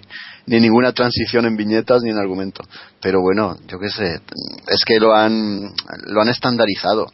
ni 0.46 0.60
ninguna 0.60 0.92
transición 0.92 1.46
en 1.46 1.56
viñetas 1.56 2.02
ni 2.02 2.10
en 2.10 2.18
argumento. 2.18 2.62
Pero 3.00 3.20
bueno, 3.20 3.56
yo 3.66 3.78
qué 3.80 3.88
sé, 3.88 4.20
es 4.68 4.84
que 4.86 5.00
lo 5.00 5.14
han, 5.14 5.62
lo 6.06 6.20
han 6.20 6.28
estandarizado. 6.28 7.06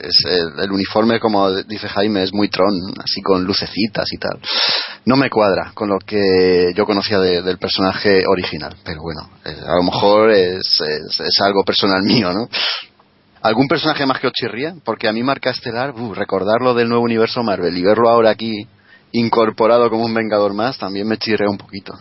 Es 0.00 0.24
el, 0.26 0.64
el 0.64 0.72
uniforme, 0.72 1.20
como 1.20 1.50
dice 1.50 1.88
Jaime, 1.88 2.22
es 2.22 2.32
muy 2.32 2.48
tron, 2.48 2.72
así 3.02 3.20
con 3.22 3.44
lucecitas 3.44 4.06
y 4.12 4.18
tal. 4.18 4.38
No 5.06 5.16
me 5.16 5.30
cuadra 5.30 5.72
con 5.74 5.88
lo 5.88 5.98
que 5.98 6.72
yo 6.74 6.86
conocía 6.86 7.18
de- 7.18 7.42
del 7.42 7.58
personaje 7.58 8.24
original, 8.26 8.74
pero 8.84 9.00
bueno, 9.02 9.28
eh, 9.44 9.56
a 9.66 9.76
lo 9.76 9.82
mejor 9.82 10.30
es, 10.30 10.80
es, 10.80 11.20
es 11.20 11.40
algo 11.44 11.62
personal 11.64 12.02
mío, 12.04 12.32
¿no? 12.32 12.48
¿Algún 13.42 13.68
personaje 13.68 14.06
más 14.06 14.20
que 14.20 14.26
os 14.28 14.32
chirría? 14.32 14.74
Porque 14.84 15.06
a 15.06 15.12
mí 15.12 15.22
Marca 15.22 15.50
Estelar, 15.50 15.90
uh, 15.94 16.14
recordarlo 16.14 16.72
del 16.74 16.88
nuevo 16.88 17.04
universo 17.04 17.42
Marvel 17.42 17.76
y 17.76 17.82
verlo 17.82 18.08
ahora 18.08 18.30
aquí 18.30 18.66
incorporado 19.12 19.90
como 19.90 20.04
un 20.06 20.14
Vengador 20.14 20.54
más, 20.54 20.78
también 20.78 21.06
me 21.06 21.18
chirrea 21.18 21.50
un 21.50 21.58
poquito. 21.58 21.92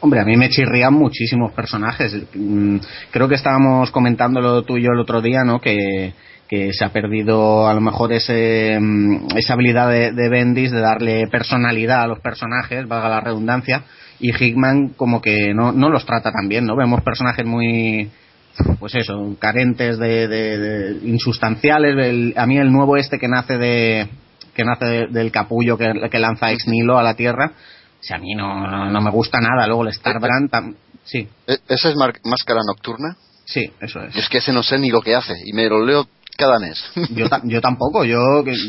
Hombre, 0.00 0.20
a 0.20 0.24
mí 0.24 0.36
me 0.36 0.48
chirrían 0.50 0.92
muchísimos 0.94 1.52
personajes. 1.52 2.14
Mm, 2.34 2.78
Creo 3.10 3.28
que 3.28 3.34
estábamos 3.36 3.90
comentándolo 3.90 4.62
tú 4.62 4.76
y 4.76 4.82
yo 4.82 4.90
el 4.92 5.00
otro 5.00 5.20
día, 5.22 5.44
¿no? 5.44 5.60
Que, 5.60 6.14
que 6.48 6.72
se 6.72 6.84
ha 6.84 6.88
perdido 6.92 7.68
a 7.68 7.74
lo 7.74 7.80
mejor 7.80 8.12
ese, 8.12 8.78
mm, 8.80 9.36
esa 9.36 9.52
habilidad 9.54 9.90
de, 9.90 10.12
de 10.12 10.28
Bendis 10.28 10.70
de 10.70 10.80
darle 10.80 11.26
personalidad 11.28 12.02
a 12.02 12.06
los 12.06 12.20
personajes, 12.20 12.88
valga 12.88 13.08
la 13.08 13.20
redundancia, 13.20 13.82
y 14.18 14.30
Hickman 14.32 14.88
como 14.96 15.20
que 15.20 15.52
no, 15.54 15.72
no 15.72 15.90
los 15.90 16.04
trata 16.06 16.32
tan 16.32 16.48
bien, 16.48 16.64
¿no? 16.66 16.74
Vemos 16.76 17.02
personajes 17.02 17.44
muy, 17.46 18.10
pues 18.80 18.94
eso, 18.94 19.36
carentes 19.38 19.98
de, 19.98 20.26
de- 20.26 20.58
de- 20.58 21.08
insustanciales. 21.08 21.94
El- 21.96 22.34
a 22.36 22.46
mí 22.46 22.58
el 22.58 22.72
nuevo 22.72 22.96
este 22.96 23.18
que 23.18 23.28
nace 23.28 23.58
de 23.58 24.08
que 24.54 24.64
nace 24.64 24.84
de- 24.86 25.06
del 25.08 25.30
capullo 25.30 25.78
que, 25.78 26.08
que 26.10 26.18
lanza 26.18 26.50
Ex 26.50 26.66
Nilo 26.66 26.98
a 26.98 27.02
la 27.04 27.14
Tierra, 27.14 27.52
si 28.00 28.12
a 28.14 28.18
mí 28.18 28.34
no, 28.34 28.66
no, 28.66 28.90
no 28.90 29.00
me 29.00 29.10
gusta 29.10 29.38
nada. 29.40 29.66
Luego 29.68 29.84
el 29.86 29.92
Starbrand, 29.92 30.50
tam- 30.50 30.74
sí, 31.04 31.28
¿E- 31.46 31.58
¿Esa 31.68 31.90
es 31.90 31.94
Máscara 31.96 32.60
Nocturna? 32.66 33.16
sí, 33.44 33.70
eso 33.80 34.02
es. 34.02 34.16
Es 34.16 34.28
que 34.28 34.38
ese 34.38 34.52
no 34.52 34.62
sé 34.62 34.78
ni 34.78 34.90
lo 34.90 35.00
que 35.00 35.14
hace 35.14 35.34
y 35.44 35.52
me 35.54 35.68
lo 35.68 35.84
leo 35.86 36.06
cada 36.38 36.58
mes. 36.60 36.82
Yo, 37.14 37.26
yo 37.44 37.60
tampoco, 37.60 38.04
yo, 38.04 38.18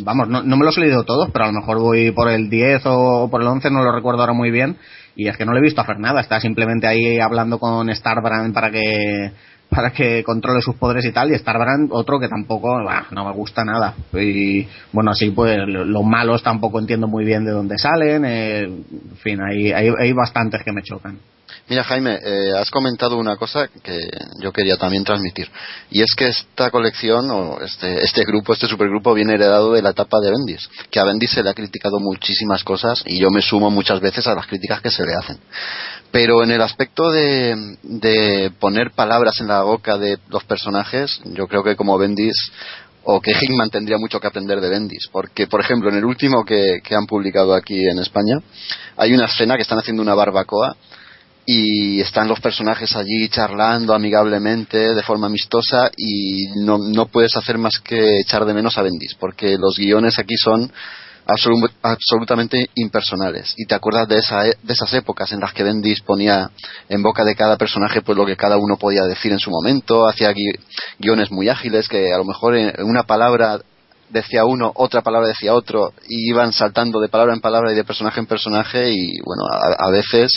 vamos, 0.03 0.27
no, 0.27 0.41
no 0.43 0.57
me 0.57 0.65
los 0.65 0.77
he 0.77 0.81
leído 0.81 1.03
todos, 1.03 1.29
pero 1.31 1.45
a 1.45 1.47
lo 1.51 1.53
mejor 1.59 1.79
voy 1.79 2.11
por 2.11 2.29
el 2.29 2.49
10 2.49 2.81
o 2.85 3.29
por 3.29 3.41
el 3.41 3.47
11, 3.47 3.69
no 3.69 3.83
lo 3.83 3.91
recuerdo 3.93 4.21
ahora 4.21 4.33
muy 4.33 4.49
bien, 4.51 4.75
y 5.15 5.27
es 5.27 5.37
que 5.37 5.45
no 5.45 5.53
le 5.53 5.59
he 5.59 5.63
visto 5.63 5.79
hacer 5.81 5.99
nada, 5.99 6.19
está 6.19 6.39
simplemente 6.41 6.87
ahí 6.87 7.19
hablando 7.19 7.59
con 7.59 7.93
Starbrand 7.93 8.53
para 8.53 8.71
que 8.71 9.31
para 9.69 9.91
que 9.91 10.23
controle 10.23 10.61
sus 10.61 10.77
poderes 10.77 11.05
y 11.05 11.11
tal, 11.11 11.31
y 11.31 11.37
Starbrand 11.37 11.89
otro 11.91 12.19
que 12.19 12.27
tampoco, 12.27 12.79
no 13.11 13.25
me 13.25 13.31
gusta 13.33 13.63
nada. 13.63 13.93
Y 14.13 14.67
bueno, 14.91 15.11
así 15.11 15.29
pues 15.29 15.59
lo- 15.67 15.85
los 15.85 16.03
malos 16.03 16.41
tampoco 16.41 16.79
entiendo 16.79 17.07
muy 17.07 17.23
bien 17.23 17.45
de 17.45 17.51
dónde 17.51 17.77
salen, 17.77 18.25
eh, 18.25 18.63
en 18.63 19.17
fin, 19.17 19.39
hay, 19.47 19.71
hay, 19.71 19.91
hay 19.99 20.11
bastantes 20.13 20.63
que 20.63 20.71
me 20.71 20.81
chocan. 20.81 21.19
Mira, 21.69 21.83
Jaime, 21.83 22.19
eh, 22.23 22.51
has 22.57 22.71
comentado 22.71 23.15
una 23.15 23.35
cosa 23.35 23.67
que 23.83 24.09
yo 24.41 24.51
quería 24.51 24.75
también 24.75 25.03
transmitir. 25.03 25.51
Y 25.91 26.01
es 26.01 26.15
que 26.17 26.29
esta 26.29 26.71
colección, 26.71 27.29
o 27.29 27.59
este, 27.61 28.03
este 28.03 28.23
grupo, 28.23 28.53
este 28.53 28.67
supergrupo, 28.67 29.13
viene 29.13 29.35
heredado 29.35 29.73
de 29.73 29.83
la 29.83 29.91
etapa 29.91 30.17
de 30.19 30.31
Bendis. 30.31 30.67
Que 30.89 30.99
a 30.99 31.03
Bendis 31.03 31.29
se 31.29 31.43
le 31.43 31.51
ha 31.51 31.53
criticado 31.53 31.99
muchísimas 31.99 32.63
cosas 32.63 33.03
y 33.05 33.19
yo 33.19 33.29
me 33.29 33.43
sumo 33.43 33.69
muchas 33.69 33.99
veces 33.99 34.25
a 34.25 34.33
las 34.33 34.47
críticas 34.47 34.81
que 34.81 34.89
se 34.89 35.03
le 35.03 35.13
hacen. 35.13 35.37
Pero 36.11 36.41
en 36.41 36.49
el 36.49 36.61
aspecto 36.63 37.11
de, 37.11 38.51
poner 38.59 38.89
palabras 38.89 39.39
en 39.39 39.47
la 39.47 39.61
boca 39.61 39.99
de 39.99 40.17
los 40.29 40.43
personajes, 40.45 41.21
yo 41.23 41.45
creo 41.45 41.63
que 41.63 41.75
como 41.75 41.99
Bendis 41.99 42.51
o 43.03 43.21
que 43.21 43.31
Hickman 43.31 43.69
tendría 43.69 43.97
mucho 43.99 44.19
que 44.19 44.25
aprender 44.25 44.59
de 44.59 44.69
Bendis. 44.69 45.07
Porque, 45.11 45.45
por 45.45 45.61
ejemplo, 45.61 45.91
en 45.91 45.97
el 45.97 46.05
último 46.05 46.43
que, 46.43 46.79
que 46.83 46.95
han 46.95 47.05
publicado 47.05 47.53
aquí 47.53 47.87
en 47.87 47.99
España, 47.99 48.37
hay 48.97 49.13
una 49.13 49.25
escena 49.25 49.55
que 49.55 49.61
están 49.61 49.77
haciendo 49.77 50.01
una 50.01 50.15
barbacoa 50.15 50.75
y 51.51 51.99
están 52.01 52.27
los 52.27 52.39
personajes 52.39 52.95
allí 52.95 53.27
charlando 53.29 53.95
amigablemente, 53.95 54.93
de 54.93 55.01
forma 55.03 55.25
amistosa, 55.27 55.89
y 55.97 56.45
no, 56.63 56.77
no 56.77 57.07
puedes 57.07 57.35
hacer 57.35 57.57
más 57.57 57.79
que 57.79 58.19
echar 58.19 58.45
de 58.45 58.53
menos 58.53 58.77
a 58.77 58.83
Bendis, 58.83 59.15
porque 59.19 59.57
los 59.57 59.75
guiones 59.77 60.19
aquí 60.19 60.35
son 60.37 60.71
absolu- 61.25 61.71
absolutamente 61.81 62.69
impersonales. 62.75 63.55
Y 63.57 63.65
te 63.65 63.73
acuerdas 63.73 64.07
de, 64.07 64.19
esa, 64.19 64.47
e- 64.47 64.57
de 64.61 64.73
esas 64.73 64.93
épocas 64.93 65.31
en 65.31 65.39
las 65.39 65.51
que 65.53 65.63
Bendis 65.63 66.01
ponía 66.01 66.51
en 66.87 67.01
boca 67.01 67.23
de 67.23 67.33
cada 67.35 67.57
personaje 67.57 68.01
pues 68.03 68.15
lo 68.15 68.27
que 68.27 68.35
cada 68.37 68.57
uno 68.57 68.77
podía 68.77 69.03
decir 69.05 69.31
en 69.31 69.39
su 69.39 69.49
momento, 69.49 70.07
hacía 70.07 70.31
gui- 70.31 70.59
guiones 70.99 71.31
muy 71.31 71.49
ágiles 71.49 71.87
que 71.87 72.13
a 72.13 72.17
lo 72.17 72.25
mejor 72.25 72.55
en 72.57 72.73
una 72.83 73.03
palabra 73.03 73.59
decía 74.09 74.45
uno, 74.45 74.71
otra 74.75 75.01
palabra 75.01 75.29
decía 75.29 75.53
otro, 75.53 75.93
y 76.07 76.29
iban 76.29 76.53
saltando 76.53 76.99
de 76.99 77.09
palabra 77.09 77.33
en 77.33 77.41
palabra 77.41 77.71
y 77.71 77.75
de 77.75 77.83
personaje 77.83 78.19
en 78.19 78.25
personaje, 78.25 78.91
y 78.91 79.19
bueno, 79.23 79.43
a, 79.51 79.87
a 79.87 79.91
veces 79.91 80.31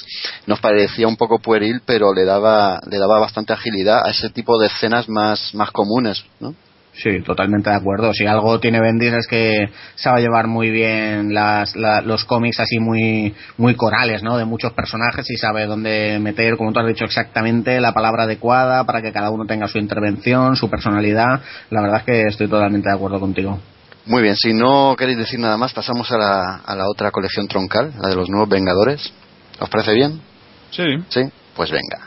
nos 0.46 0.60
parecía 0.60 1.08
un 1.08 1.16
poco 1.16 1.38
pueril, 1.38 1.82
pero 1.84 2.12
le 2.14 2.24
daba, 2.24 2.80
le 2.88 2.98
daba 2.98 3.18
bastante 3.18 3.52
agilidad 3.52 4.06
a 4.06 4.10
ese 4.10 4.30
tipo 4.30 4.58
de 4.58 4.66
escenas 4.66 5.08
más, 5.08 5.54
más 5.54 5.70
comunes, 5.70 6.24
¿no? 6.40 6.54
Sí, 6.94 7.22
totalmente 7.22 7.70
de 7.70 7.76
acuerdo. 7.76 8.12
Si 8.12 8.26
algo 8.26 8.60
tiene 8.60 8.78
Bendis 8.80 9.14
es 9.14 9.26
que 9.26 9.70
sabe 9.94 10.20
llevar 10.20 10.46
muy 10.46 10.70
bien 10.70 11.32
las, 11.32 11.74
la- 11.74 12.02
los 12.02 12.24
cómics 12.26 12.60
así 12.60 12.78
muy, 12.78 13.34
muy 13.56 13.74
corales, 13.76 14.22
¿no? 14.22 14.36
De 14.36 14.44
muchos 14.44 14.72
personajes 14.74 15.28
y 15.30 15.36
sabe 15.36 15.64
dónde 15.64 16.18
meter, 16.20 16.56
como 16.58 16.70
tú 16.72 16.80
has 16.80 16.86
dicho 16.86 17.04
exactamente, 17.06 17.80
la 17.80 17.92
palabra 17.94 18.24
adecuada 18.24 18.84
para 18.84 19.00
que 19.00 19.10
cada 19.10 19.30
uno 19.30 19.46
tenga 19.46 19.68
su 19.68 19.78
intervención, 19.78 20.54
su 20.54 20.68
personalidad. 20.68 21.40
La 21.70 21.80
verdad 21.80 22.00
es 22.00 22.04
que 22.04 22.22
estoy 22.28 22.48
totalmente 22.48 22.90
de 22.90 22.94
acuerdo 22.94 23.18
contigo. 23.18 23.58
Muy 24.04 24.20
bien, 24.22 24.36
si 24.36 24.52
no 24.52 24.94
queréis 24.98 25.16
decir 25.16 25.40
nada 25.40 25.56
más, 25.56 25.72
pasamos 25.72 26.10
a 26.12 26.18
la, 26.18 26.56
a 26.56 26.74
la 26.76 26.84
otra 26.90 27.10
colección 27.10 27.48
troncal, 27.48 27.92
la 28.02 28.08
de 28.08 28.16
los 28.16 28.28
nuevos 28.28 28.48
Vengadores. 28.50 29.12
¿Os 29.60 29.68
parece 29.70 29.94
bien? 29.94 30.20
Sí. 30.70 30.82
Sí, 31.08 31.22
pues 31.56 31.70
venga. 31.70 32.06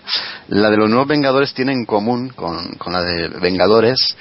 La 0.50 0.69
de 0.69 0.78
los 0.78 0.89
nuevos 0.89 1.08
Vengadores 1.08 1.54
tiene 1.56 1.71
en 1.71 1.86
común 1.86 2.30
con, 2.30 2.74
con 2.76 2.93
la 2.93 3.02
de 3.02 3.30
Vengadores 3.30 4.15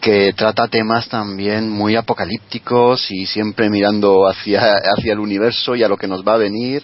que 0.00 0.32
trata 0.32 0.68
temas 0.68 1.08
también 1.08 1.68
muy 1.68 1.94
apocalípticos 1.94 3.10
y 3.10 3.26
siempre 3.26 3.68
mirando 3.68 4.26
hacia, 4.26 4.60
hacia 4.96 5.12
el 5.12 5.18
universo 5.18 5.76
y 5.76 5.82
a 5.82 5.88
lo 5.88 5.96
que 5.96 6.08
nos 6.08 6.26
va 6.26 6.34
a 6.34 6.38
venir 6.38 6.82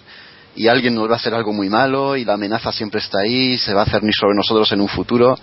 y 0.55 0.67
alguien 0.67 0.95
nos 0.95 1.09
va 1.09 1.13
a 1.13 1.17
hacer 1.17 1.33
algo 1.33 1.53
muy 1.53 1.69
malo 1.69 2.15
y 2.15 2.25
la 2.25 2.33
amenaza 2.33 2.71
siempre 2.71 2.99
está 2.99 3.19
ahí, 3.19 3.57
se 3.57 3.73
va 3.73 3.83
a 3.83 3.85
cernir 3.85 4.13
sobre 4.13 4.35
nosotros 4.35 4.71
en 4.71 4.81
un 4.81 4.87
futuro. 4.87 5.37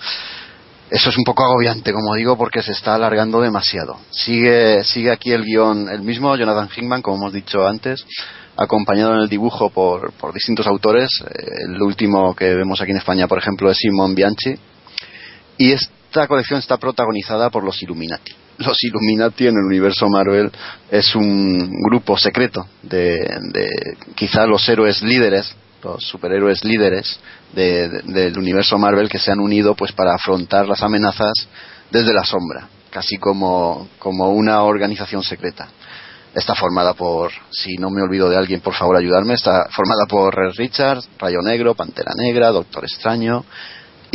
Eso 0.90 1.10
es 1.10 1.16
un 1.16 1.24
poco 1.24 1.44
agobiante, 1.44 1.92
como 1.92 2.14
digo, 2.14 2.36
porque 2.36 2.62
se 2.62 2.72
está 2.72 2.94
alargando 2.94 3.40
demasiado. 3.40 3.98
Sigue, 4.10 4.84
sigue 4.84 5.10
aquí 5.10 5.32
el 5.32 5.44
guion, 5.44 5.88
el 5.88 6.02
mismo 6.02 6.36
Jonathan 6.36 6.68
Hickman, 6.68 7.00
como 7.00 7.16
hemos 7.16 7.32
dicho 7.32 7.66
antes, 7.66 8.04
acompañado 8.56 9.14
en 9.14 9.20
el 9.20 9.28
dibujo 9.28 9.70
por, 9.70 10.12
por 10.12 10.34
distintos 10.34 10.66
autores. 10.66 11.08
Eh, 11.24 11.64
El 11.68 11.80
último 11.80 12.34
que 12.34 12.54
vemos 12.54 12.80
aquí 12.80 12.90
en 12.90 12.98
España, 12.98 13.26
por 13.26 13.38
ejemplo, 13.38 13.70
es 13.70 13.78
Simon 13.78 14.14
Bianchi. 14.14 14.56
Y 15.56 15.72
esta 16.14 16.28
colección 16.28 16.60
está 16.60 16.76
protagonizada 16.76 17.50
por 17.50 17.64
los 17.64 17.82
Illuminati. 17.82 18.32
Los 18.58 18.76
Illuminati 18.84 19.48
en 19.48 19.56
el 19.56 19.64
universo 19.64 20.06
Marvel 20.08 20.48
es 20.88 21.12
un 21.16 21.68
grupo 21.88 22.16
secreto 22.16 22.64
de, 22.82 23.18
de 23.52 23.68
quizá 24.14 24.46
los 24.46 24.68
héroes 24.68 25.02
líderes, 25.02 25.56
los 25.82 26.04
superhéroes 26.06 26.64
líderes 26.64 27.18
de- 27.52 27.88
de- 27.88 28.02
del 28.12 28.38
universo 28.38 28.78
Marvel 28.78 29.08
que 29.08 29.18
se 29.18 29.32
han 29.32 29.40
unido 29.40 29.74
pues 29.74 29.90
para 29.90 30.14
afrontar 30.14 30.68
las 30.68 30.84
amenazas 30.84 31.32
desde 31.90 32.12
la 32.14 32.22
sombra, 32.24 32.68
casi 32.90 33.16
como, 33.16 33.88
como 33.98 34.28
una 34.30 34.62
organización 34.62 35.24
secreta. 35.24 35.66
Está 36.32 36.54
formada 36.54 36.94
por, 36.94 37.32
si 37.50 37.74
no 37.76 37.90
me 37.90 38.02
olvido 38.02 38.28
de 38.30 38.36
alguien, 38.36 38.60
por 38.60 38.74
favor 38.74 38.96
ayudarme, 38.96 39.34
está 39.34 39.66
formada 39.70 40.06
por 40.08 40.32
Red 40.32 40.52
Richards, 40.56 41.08
Rayo 41.18 41.40
Negro, 41.42 41.74
Pantera 41.74 42.12
Negra, 42.16 42.50
Doctor 42.52 42.84
Extraño, 42.84 43.44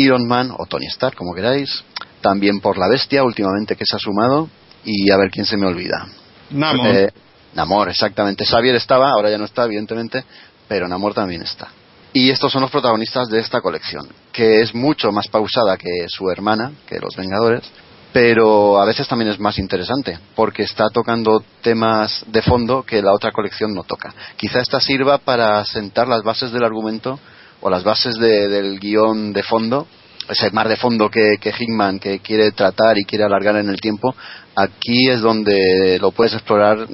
Iron 0.04 0.28
Man 0.28 0.54
o 0.58 0.66
Tony 0.66 0.88
Stark, 0.88 1.16
como 1.16 1.34
queráis, 1.34 1.84
también 2.22 2.60
por 2.60 2.78
La 2.78 2.88
Bestia, 2.88 3.24
últimamente 3.24 3.76
que 3.76 3.86
se 3.86 3.96
ha 3.96 4.00
sumado, 4.00 4.50
y 4.84 5.12
a 5.12 5.18
ver 5.18 5.30
quién 5.32 5.46
se 5.46 5.58
me 5.58 5.68
olvida. 5.68 6.08
Namor. 6.52 6.88
Eh, 6.88 7.10
Namor, 7.54 7.90
exactamente. 7.90 8.46
Xavier 8.46 8.76
estaba, 8.76 9.12
ahora 9.12 9.30
ya 9.30 9.38
no 9.38 9.46
está, 9.46 9.66
evidentemente, 9.66 10.24
pero 10.68 10.88
Namor 10.88 11.14
también 11.14 11.42
está. 11.42 11.70
Y 12.14 12.30
estos 12.30 12.52
son 12.52 12.62
los 12.62 12.72
protagonistas 12.72 13.30
de 13.30 13.40
esta 13.40 13.62
colección, 13.62 14.08
que 14.32 14.62
es 14.62 14.74
mucho 14.74 15.12
más 15.12 15.28
pausada 15.28 15.78
que 15.78 16.08
su 16.08 16.30
hermana, 16.30 16.72
que 16.88 17.00
Los 17.00 17.16
Vengadores, 17.16 17.64
pero 18.12 18.82
a 18.82 18.86
veces 18.86 19.08
también 19.08 19.30
es 19.30 19.40
más 19.40 19.60
interesante, 19.60 20.18
porque 20.36 20.64
está 20.64 20.90
tocando 20.90 21.44
temas 21.62 22.26
de 22.28 22.42
fondo 22.42 22.84
que 22.84 23.02
la 23.02 23.14
otra 23.14 23.32
colección 23.32 23.74
no 23.74 23.84
toca. 23.84 24.14
Quizá 24.36 24.60
esta 24.60 24.80
sirva 24.80 25.20
para 25.20 25.64
sentar 25.66 26.08
las 26.08 26.24
bases 26.24 26.52
del 26.52 26.64
argumento 26.64 27.20
o 27.62 27.70
las 27.70 27.84
bases 27.84 28.16
de- 28.18 28.48
del 28.48 28.80
guion 28.80 29.34
de 29.34 29.44
fondo, 29.44 29.88
ese 30.30 30.52
mar 30.52 30.68
de 30.68 30.76
fondo 30.78 31.10
que, 31.10 31.38
que 31.42 31.50
Hickman 31.58 32.00
que 32.00 32.20
quiere 32.20 32.52
tratar 32.52 32.98
y 32.98 33.04
quiere 33.06 33.24
alargar 33.26 33.56
en 33.58 33.70
el 33.70 33.80
tiempo, 33.82 34.16
aquí 34.56 35.10
es 35.10 35.22
donde 35.22 35.98
lo 36.00 36.12
puedes 36.12 36.34
explorar 36.34 36.88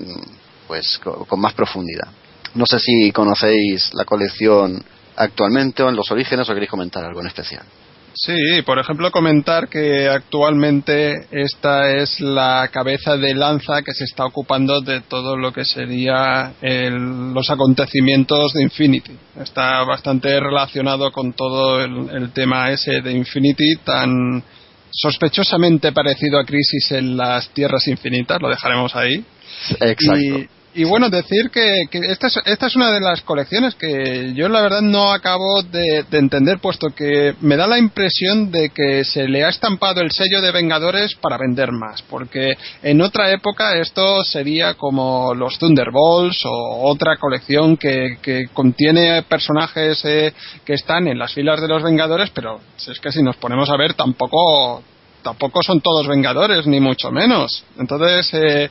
pues 0.67 0.99
co- 1.03 1.25
con 1.25 1.39
más 1.39 1.53
profundidad. 1.53 2.07
No 2.55 2.65
sé 2.65 2.79
si 2.79 3.11
conocéis 3.11 3.93
la 3.93 4.05
colección 4.05 4.81
actualmente 5.17 5.83
o 5.83 5.89
en 5.89 5.95
los 5.95 6.09
orígenes 6.11 6.49
o 6.49 6.53
queréis 6.53 6.71
comentar 6.71 7.03
algo 7.03 7.19
en 7.21 7.27
especial? 7.27 7.63
Sí, 8.17 8.61
por 8.65 8.79
ejemplo, 8.79 9.11
comentar 9.11 9.67
que 9.67 10.07
actualmente 10.07 11.27
esta 11.31 11.91
es 11.91 12.21
la 12.21 12.69
cabeza 12.71 13.17
de 13.17 13.33
lanza 13.33 13.81
que 13.81 13.93
se 13.93 14.05
está 14.05 14.25
ocupando 14.25 14.79
de 14.79 15.01
todo 15.01 15.35
lo 15.35 15.51
que 15.51 15.65
sería 15.65 16.53
los 16.61 17.49
acontecimientos 17.49 18.53
de 18.53 18.63
Infinity. 18.63 19.11
Está 19.37 19.83
bastante 19.83 20.39
relacionado 20.39 21.11
con 21.11 21.33
todo 21.33 21.83
el, 21.83 22.31
tema 22.31 22.71
ese 22.71 23.01
de 23.01 23.11
Infinity 23.11 23.75
tan 23.83 24.41
sospechosamente 24.89 25.91
parecido 25.91 26.39
a 26.39 26.45
Crisis 26.45 26.93
en 26.93 27.17
las 27.17 27.49
Tierras 27.49 27.85
Infinitas, 27.89 28.41
lo 28.41 28.47
dejaremos 28.47 28.95
ahí. 28.95 29.25
Exacto. 29.81 30.39
Y 30.39 30.47
bueno, 30.83 31.09
decir 31.09 31.49
que, 31.49 31.83
esta, 31.91 32.27
es, 32.27 32.37
esta, 32.45 32.67
es, 32.67 32.75
una 32.75 32.91
de 32.91 32.99
las 32.99 33.21
colecciones 33.21 33.75
que 33.75 34.33
yo 34.33 34.49
la 34.49 34.61
verdad 34.61 34.81
no 34.81 35.11
acabo 35.13 35.61
de, 35.63 36.05
entender, 36.11 36.59
puesto 36.59 36.89
que 36.89 37.33
me 37.41 37.55
da 37.55 37.65
la 37.65 37.79
impresión 37.79 38.51
de 38.51 38.69
que 38.69 39.05
se 39.05 39.27
le 39.27 39.45
ha 39.45 39.49
estampado 39.49 40.01
el 40.01 40.11
sello 40.11 40.41
de 40.41 40.51
Vengadores 40.51 41.15
para 41.15 41.37
vender 41.37 41.71
más, 41.71 42.01
porque 42.01 42.53
en 42.83 43.01
otra 43.01 43.31
época 43.31 43.77
esto 43.77 44.23
sería 44.23 44.73
como 44.73 45.33
los 45.33 45.57
Thunderbolts 45.57 46.43
o 46.45 46.89
otra 46.89 47.17
colección 47.17 47.77
que, 47.77 48.17
contiene 48.53 49.23
personajes 49.23 50.03
eh, 50.03 50.33
que 50.65 50.73
están 50.73 51.07
en 51.07 51.17
las 51.17 51.33
filas 51.33 51.61
de 51.61 51.67
los 51.67 51.83
Vengadores, 51.83 52.31
pero 52.31 52.59
es 52.77 52.99
que 52.99 53.11
si 53.11 53.23
nos 53.23 53.37
ponemos 53.37 53.69
a 53.69 53.77
ver 53.77 53.93
tampoco 53.93 54.83
tampoco 55.25 55.59
son 55.65 55.81
todos 55.81 56.07
Vengadores, 56.07 56.67
ni 56.67 56.79
mucho 56.79 57.11
menos. 57.11 57.63
Entonces, 57.79 58.29
eh, 58.33 58.69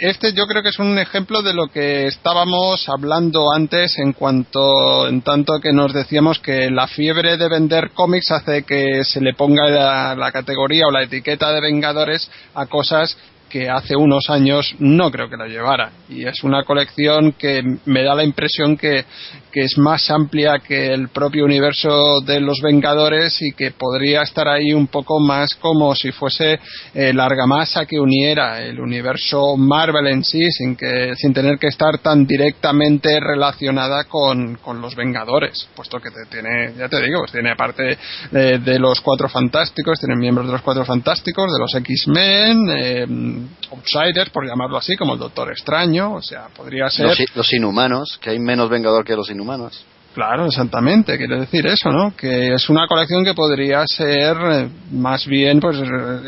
este 0.00 0.32
yo 0.32 0.46
creo 0.46 0.62
que 0.62 0.70
es 0.70 0.78
un 0.78 0.98
ejemplo 0.98 1.42
de 1.42 1.52
lo 1.52 1.68
que 1.68 2.06
estábamos 2.06 2.88
hablando 2.88 3.52
antes 3.52 3.98
en 3.98 4.14
cuanto 4.14 5.06
en 5.06 5.20
tanto 5.20 5.60
que 5.60 5.72
nos 5.72 5.92
decíamos 5.92 6.38
que 6.38 6.70
la 6.70 6.86
fiebre 6.86 7.36
de 7.36 7.48
vender 7.48 7.90
cómics 7.90 8.30
hace 8.30 8.62
que 8.62 9.04
se 9.04 9.20
le 9.20 9.34
ponga 9.34 9.68
la, 9.68 10.14
la 10.14 10.32
categoría 10.32 10.86
o 10.86 10.90
la 10.90 11.02
etiqueta 11.02 11.52
de 11.52 11.60
Vengadores 11.60 12.30
a 12.54 12.66
cosas 12.66 13.16
que 13.50 13.68
hace 13.68 13.96
unos 13.96 14.30
años 14.30 14.74
no 14.78 15.10
creo 15.10 15.28
que 15.28 15.36
lo 15.36 15.46
llevara. 15.46 15.90
Y 16.08 16.26
es 16.26 16.42
una 16.42 16.64
colección 16.64 17.32
que 17.32 17.62
me 17.84 18.02
da 18.02 18.14
la 18.14 18.24
impresión 18.24 18.76
que, 18.76 19.04
es 19.52 19.76
más 19.76 20.10
amplia 20.10 20.60
que 20.60 20.94
el 20.94 21.08
propio 21.08 21.44
universo 21.44 22.20
de 22.20 22.40
los 22.40 22.60
Vengadores 22.62 23.36
y 23.42 23.52
que 23.52 23.72
podría 23.72 24.22
estar 24.22 24.48
ahí 24.48 24.72
un 24.72 24.86
poco 24.86 25.18
más 25.20 25.54
como 25.56 25.94
si 25.94 26.12
fuese 26.12 26.58
eh, 26.94 27.12
la 27.12 27.26
argamasa 27.26 27.84
que 27.84 27.98
uniera 27.98 28.62
el 28.62 28.80
universo 28.80 29.56
Marvel 29.56 30.06
en 30.06 30.24
sí 30.24 30.40
sin, 30.50 30.76
que, 30.76 31.14
sin 31.16 31.34
tener 31.34 31.58
que 31.58 31.66
estar 31.66 31.98
tan 31.98 32.26
directamente 32.26 33.18
relacionada 33.18 34.04
con, 34.04 34.58
los 34.80 34.94
Vengadores, 34.94 35.68
puesto 35.74 35.98
que 35.98 36.10
tiene, 36.30 36.72
ya 36.78 36.88
te 36.88 37.02
digo, 37.02 37.18
pues 37.20 37.32
tiene 37.32 37.50
aparte 37.50 37.98
de, 38.30 38.78
los 38.78 39.00
Cuatro 39.00 39.28
Fantásticos, 39.28 39.98
tiene 39.98 40.16
miembros 40.16 40.46
de 40.46 40.52
los 40.52 40.62
Cuatro 40.62 40.84
Fantásticos, 40.84 41.46
de 41.52 41.58
los 41.58 41.74
X-Men, 41.74 42.58
eh, 42.70 43.06
outsiders, 43.70 44.30
por 44.30 44.46
llamarlo 44.46 44.76
así, 44.76 44.96
como 44.96 45.14
el 45.14 45.18
Doctor 45.18 45.50
Extraño, 45.50 46.14
o 46.14 46.22
sea, 46.22 46.48
podría 46.48 46.88
ser... 46.90 47.06
Los, 47.34 47.52
inhumanos, 47.52 48.18
que 48.20 48.30
hay 48.30 48.38
menos 48.38 48.68
Vengador 48.68 49.04
que 49.04 49.14
los 49.14 49.30
inhumanos. 49.30 49.84
Claro, 50.14 50.46
exactamente, 50.46 51.16
quiere 51.16 51.38
decir 51.38 51.64
eso, 51.66 51.90
¿no? 51.92 52.16
Que 52.16 52.54
es 52.54 52.68
una 52.68 52.88
colección 52.88 53.24
que 53.24 53.32
podría 53.32 53.84
ser 53.86 54.36
eh, 54.36 54.68
más 54.90 55.24
bien 55.24 55.60
pues 55.60 55.78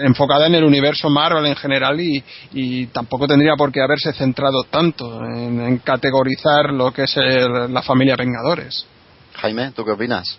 enfocada 0.03 0.47
en 0.47 0.55
el 0.55 0.63
universo 0.63 1.11
Marvel 1.11 1.47
en 1.47 1.57
general 1.57 2.01
y, 2.01 2.87
tampoco 2.93 3.27
tendría 3.27 3.57
por 3.57 3.73
qué 3.73 3.81
haberse 3.81 4.13
centrado 4.13 4.63
tanto 4.71 5.25
en, 5.25 5.79
categorizar 5.79 6.73
lo 6.73 6.93
que 6.93 7.03
es 7.05 7.17
la 7.17 7.83
familia 7.83 8.15
Vengadores. 8.15 8.87
Jaime, 9.35 9.73
¿tú 9.73 9.85
qué 9.85 9.91
opinas? 9.91 10.39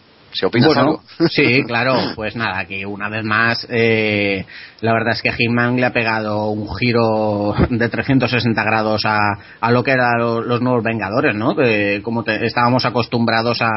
Sí, 1.30 1.64
claro, 1.64 1.96
pues 2.16 2.36
nada, 2.36 2.66
que 2.66 2.86
una 2.86 3.10
vez 3.10 3.24
más, 3.24 3.66
eh, 3.70 4.46
la 4.82 4.94
verdad 4.94 5.14
es 5.14 5.22
que 5.22 5.32
Hitman 5.32 5.76
le 5.78 5.86
ha 5.86 5.94
pegado 5.94 6.50
un 6.50 6.68
giro 6.76 7.56
de 7.70 7.90
360 7.90 8.64
grados 8.64 9.02
a, 9.06 9.18
a 9.60 9.72
lo 9.72 9.84
que 9.84 9.92
eran 9.92 10.20
los, 10.20 10.62
nuevos 10.62 10.84
Vengadores, 10.84 11.36
¿no? 11.36 11.56
como 12.04 12.24
estábamos 12.26 12.86
acostumbrados 12.86 13.62
a, 13.62 13.70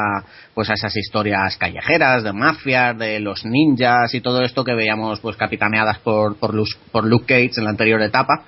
pues 0.53 0.69
a 0.69 0.73
esas 0.73 0.95
historias 0.95 1.57
callejeras, 1.57 2.23
de 2.23 2.33
mafias, 2.33 2.97
de 2.97 3.19
los 3.19 3.45
ninjas 3.45 4.13
y 4.13 4.21
todo 4.21 4.41
esto 4.41 4.63
que 4.63 4.73
veíamos 4.73 5.19
pues 5.19 5.37
capitaneadas 5.37 5.99
por, 5.99 6.35
por, 6.37 6.53
por 6.91 7.05
Luke 7.05 7.25
Cage 7.25 7.59
en 7.59 7.63
la 7.63 7.71
anterior 7.71 8.01
etapa 8.01 8.43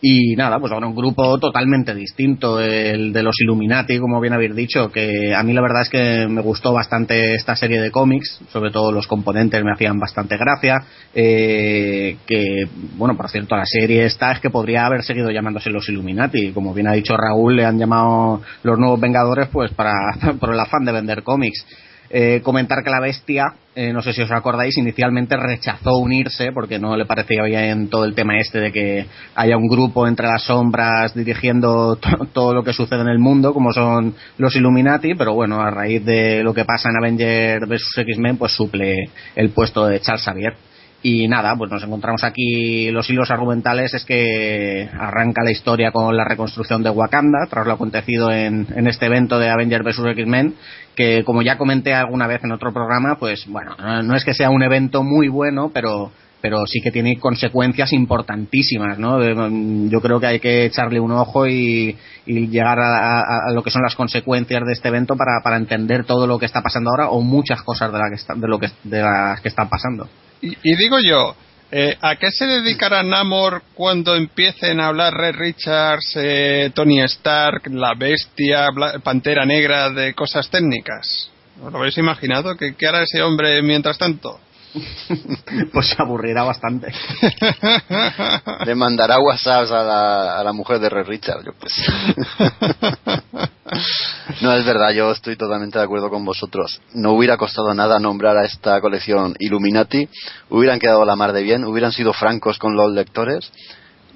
y 0.00 0.36
nada, 0.36 0.60
pues 0.60 0.72
ahora 0.72 0.86
un 0.86 0.94
grupo 0.94 1.38
totalmente 1.38 1.92
distinto, 1.92 2.60
el 2.60 3.12
de 3.12 3.22
los 3.22 3.34
Illuminati, 3.40 3.98
como 3.98 4.20
bien 4.20 4.32
habéis 4.32 4.54
dicho, 4.54 4.92
que 4.92 5.34
a 5.34 5.42
mí 5.42 5.52
la 5.52 5.60
verdad 5.60 5.82
es 5.82 5.88
que 5.88 6.28
me 6.28 6.40
gustó 6.40 6.72
bastante 6.72 7.34
esta 7.34 7.56
serie 7.56 7.80
de 7.80 7.90
cómics, 7.90 8.40
sobre 8.52 8.70
todo 8.70 8.92
los 8.92 9.08
componentes 9.08 9.64
me 9.64 9.72
hacían 9.72 9.98
bastante 9.98 10.36
gracia, 10.36 10.84
eh, 11.14 12.16
que, 12.26 12.68
bueno, 12.96 13.16
por 13.16 13.28
cierto, 13.28 13.56
la 13.56 13.66
serie 13.66 14.04
esta 14.04 14.30
es 14.30 14.40
que 14.40 14.50
podría 14.50 14.86
haber 14.86 15.02
seguido 15.02 15.30
llamándose 15.30 15.70
los 15.70 15.88
Illuminati, 15.88 16.52
como 16.52 16.72
bien 16.72 16.86
ha 16.86 16.92
dicho 16.92 17.16
Raúl, 17.16 17.56
le 17.56 17.64
han 17.64 17.78
llamado 17.78 18.40
los 18.62 18.78
nuevos 18.78 19.00
Vengadores 19.00 19.48
pues 19.48 19.72
para, 19.72 19.92
por 20.40 20.52
el 20.52 20.60
afán 20.60 20.84
de 20.84 20.92
vender 20.92 21.24
cómics. 21.24 21.66
Eh, 22.10 22.40
comentar 22.42 22.82
que 22.82 22.90
la 22.90 23.00
bestia, 23.00 23.52
eh, 23.74 23.92
no 23.92 24.00
sé 24.00 24.14
si 24.14 24.22
os 24.22 24.30
acordáis, 24.30 24.78
inicialmente 24.78 25.36
rechazó 25.36 25.98
unirse 25.98 26.52
porque 26.52 26.78
no 26.78 26.96
le 26.96 27.04
parecía 27.04 27.42
bien 27.42 27.88
todo 27.88 28.04
el 28.04 28.14
tema 28.14 28.38
este 28.38 28.60
de 28.60 28.72
que 28.72 29.06
haya 29.34 29.58
un 29.58 29.68
grupo 29.68 30.06
entre 30.08 30.26
las 30.26 30.44
sombras 30.44 31.14
dirigiendo 31.14 31.96
todo 32.32 32.54
lo 32.54 32.64
que 32.64 32.72
sucede 32.72 33.02
en 33.02 33.08
el 33.08 33.18
mundo, 33.18 33.52
como 33.52 33.72
son 33.72 34.14
los 34.38 34.56
Illuminati, 34.56 35.14
pero 35.14 35.34
bueno, 35.34 35.60
a 35.60 35.70
raíz 35.70 36.02
de 36.04 36.42
lo 36.42 36.54
que 36.54 36.64
pasa 36.64 36.88
en 36.88 36.96
Avenger 36.96 37.66
vs 37.66 37.98
X-Men, 37.98 38.38
pues 38.38 38.52
suple 38.52 39.10
el 39.36 39.50
puesto 39.50 39.86
de 39.86 40.00
Charles 40.00 40.24
Xavier. 40.24 40.67
Y 41.00 41.28
nada, 41.28 41.54
pues 41.56 41.70
nos 41.70 41.84
encontramos 41.84 42.24
aquí 42.24 42.90
los 42.90 43.08
hilos 43.08 43.30
argumentales 43.30 43.94
es 43.94 44.04
que 44.04 44.88
arranca 44.98 45.44
la 45.44 45.52
historia 45.52 45.92
con 45.92 46.16
la 46.16 46.24
reconstrucción 46.24 46.82
de 46.82 46.90
Wakanda 46.90 47.46
tras 47.48 47.66
lo 47.66 47.74
acontecido 47.74 48.32
en, 48.32 48.66
en 48.74 48.88
este 48.88 49.06
evento 49.06 49.38
de 49.38 49.48
Avengers 49.48 49.84
vs 49.84 50.06
X-Men 50.16 50.54
que 50.96 51.22
como 51.22 51.42
ya 51.42 51.56
comenté 51.56 51.94
alguna 51.94 52.26
vez 52.26 52.42
en 52.42 52.50
otro 52.50 52.72
programa, 52.72 53.18
pues 53.20 53.46
bueno, 53.46 53.76
no 54.02 54.16
es 54.16 54.24
que 54.24 54.34
sea 54.34 54.50
un 54.50 54.64
evento 54.64 55.04
muy 55.04 55.28
bueno, 55.28 55.70
pero 55.72 56.10
pero 56.40 56.66
sí 56.66 56.80
que 56.80 56.90
tiene 56.90 57.18
consecuencias 57.18 57.92
importantísimas, 57.92 58.98
¿no? 58.98 59.18
Mm, 59.18 59.88
yo 59.88 60.00
creo 60.00 60.20
que 60.20 60.26
hay 60.26 60.40
que 60.40 60.66
echarle 60.66 61.00
un 61.00 61.12
ojo 61.12 61.46
y, 61.46 61.96
llegar 62.26 62.78
a, 62.78 63.50
lo 63.52 63.62
que 63.62 63.70
son 63.70 63.82
las 63.82 63.94
consecuencias 63.94 64.62
de 64.66 64.72
este 64.72 64.88
evento 64.88 65.16
para, 65.16 65.40
para 65.42 65.56
entender 65.56 66.04
todo 66.04 66.26
lo 66.26 66.38
que 66.38 66.46
está 66.46 66.62
pasando 66.62 66.90
ahora 66.90 67.08
o 67.08 67.22
muchas 67.22 67.62
cosas 67.62 67.92
de, 67.92 67.98
la 67.98 68.10
que 68.10 68.40
de, 68.40 68.48
lo 68.48 68.58
que, 68.58 68.68
de 68.84 69.00
las 69.00 69.40
que 69.40 69.48
están 69.48 69.68
pasando. 69.68 70.08
Y, 70.40 70.76
digo 70.76 70.98
yo, 71.00 71.34
eh, 71.70 71.96
¿A 72.00 72.16
qué 72.16 72.30
se 72.30 72.46
dedicará 72.46 73.02
Namor 73.02 73.62
cuando 73.74 74.16
empiecen 74.16 74.80
a 74.80 74.86
hablar 74.86 75.12
Red 75.14 75.36
Richards, 75.36 76.12
eh, 76.16 76.70
Tony 76.74 77.00
Stark, 77.02 77.66
la 77.70 77.94
bestia, 77.94 78.68
Pantera 79.02 79.44
Negra 79.44 79.90
de 79.90 80.14
cosas 80.14 80.48
técnicas? 80.48 81.30
¿Os 81.62 81.70
lo 81.70 81.78
habéis 81.78 81.98
imaginado? 81.98 82.56
¿Qué, 82.56 82.74
¿Qué, 82.74 82.86
hará 82.86 83.02
ese 83.02 83.22
hombre 83.22 83.60
mientras 83.62 83.98
tanto? 83.98 84.40
pues 85.72 85.88
se 85.88 85.96
aburrirá 85.98 86.42
bastante. 86.44 86.90
Le 88.64 88.74
mandará 88.74 89.18
WhatsApp 89.18 89.70
a 89.70 89.82
la, 89.82 90.38
a 90.38 90.44
la 90.44 90.52
mujer 90.52 90.78
de 90.78 90.88
Red 90.88 91.06
Richard, 91.06 91.44
yo 91.44 91.52
pues. 91.52 91.74
no, 94.42 94.52
es 94.52 94.64
verdad, 94.64 94.90
yo 94.92 95.10
estoy 95.10 95.36
totalmente 95.36 95.78
de 95.78 95.84
acuerdo 95.84 96.10
con 96.10 96.24
vosotros. 96.24 96.80
No 96.94 97.12
hubiera 97.12 97.36
costado 97.36 97.74
nada 97.74 97.98
nombrar 97.98 98.36
a 98.36 98.44
esta 98.44 98.80
colección 98.80 99.34
Illuminati, 99.38 100.08
hubieran 100.50 100.78
quedado 100.78 101.04
la 101.04 101.16
mar 101.16 101.32
de 101.32 101.42
bien, 101.42 101.64
hubieran 101.64 101.92
sido 101.92 102.12
francos 102.12 102.58
con 102.58 102.74
los 102.76 102.92
lectores 102.92 103.50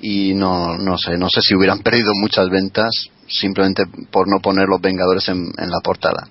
y 0.01 0.35
no, 0.35 0.77
no 0.79 0.99
sé, 0.99 1.17
no 1.17 1.29
sé 1.29 1.41
si 1.43 1.55
hubieran 1.55 1.81
perdido 1.81 2.13
muchas 2.21 2.49
ventas 2.49 2.91
simplemente 3.29 3.85
por 4.11 4.29
no 4.29 4.41
poner 4.41 4.67
los 4.69 4.81
Vengadores 4.81 5.29
en 5.29 5.53
la 5.57 5.81
portada. 5.83 6.29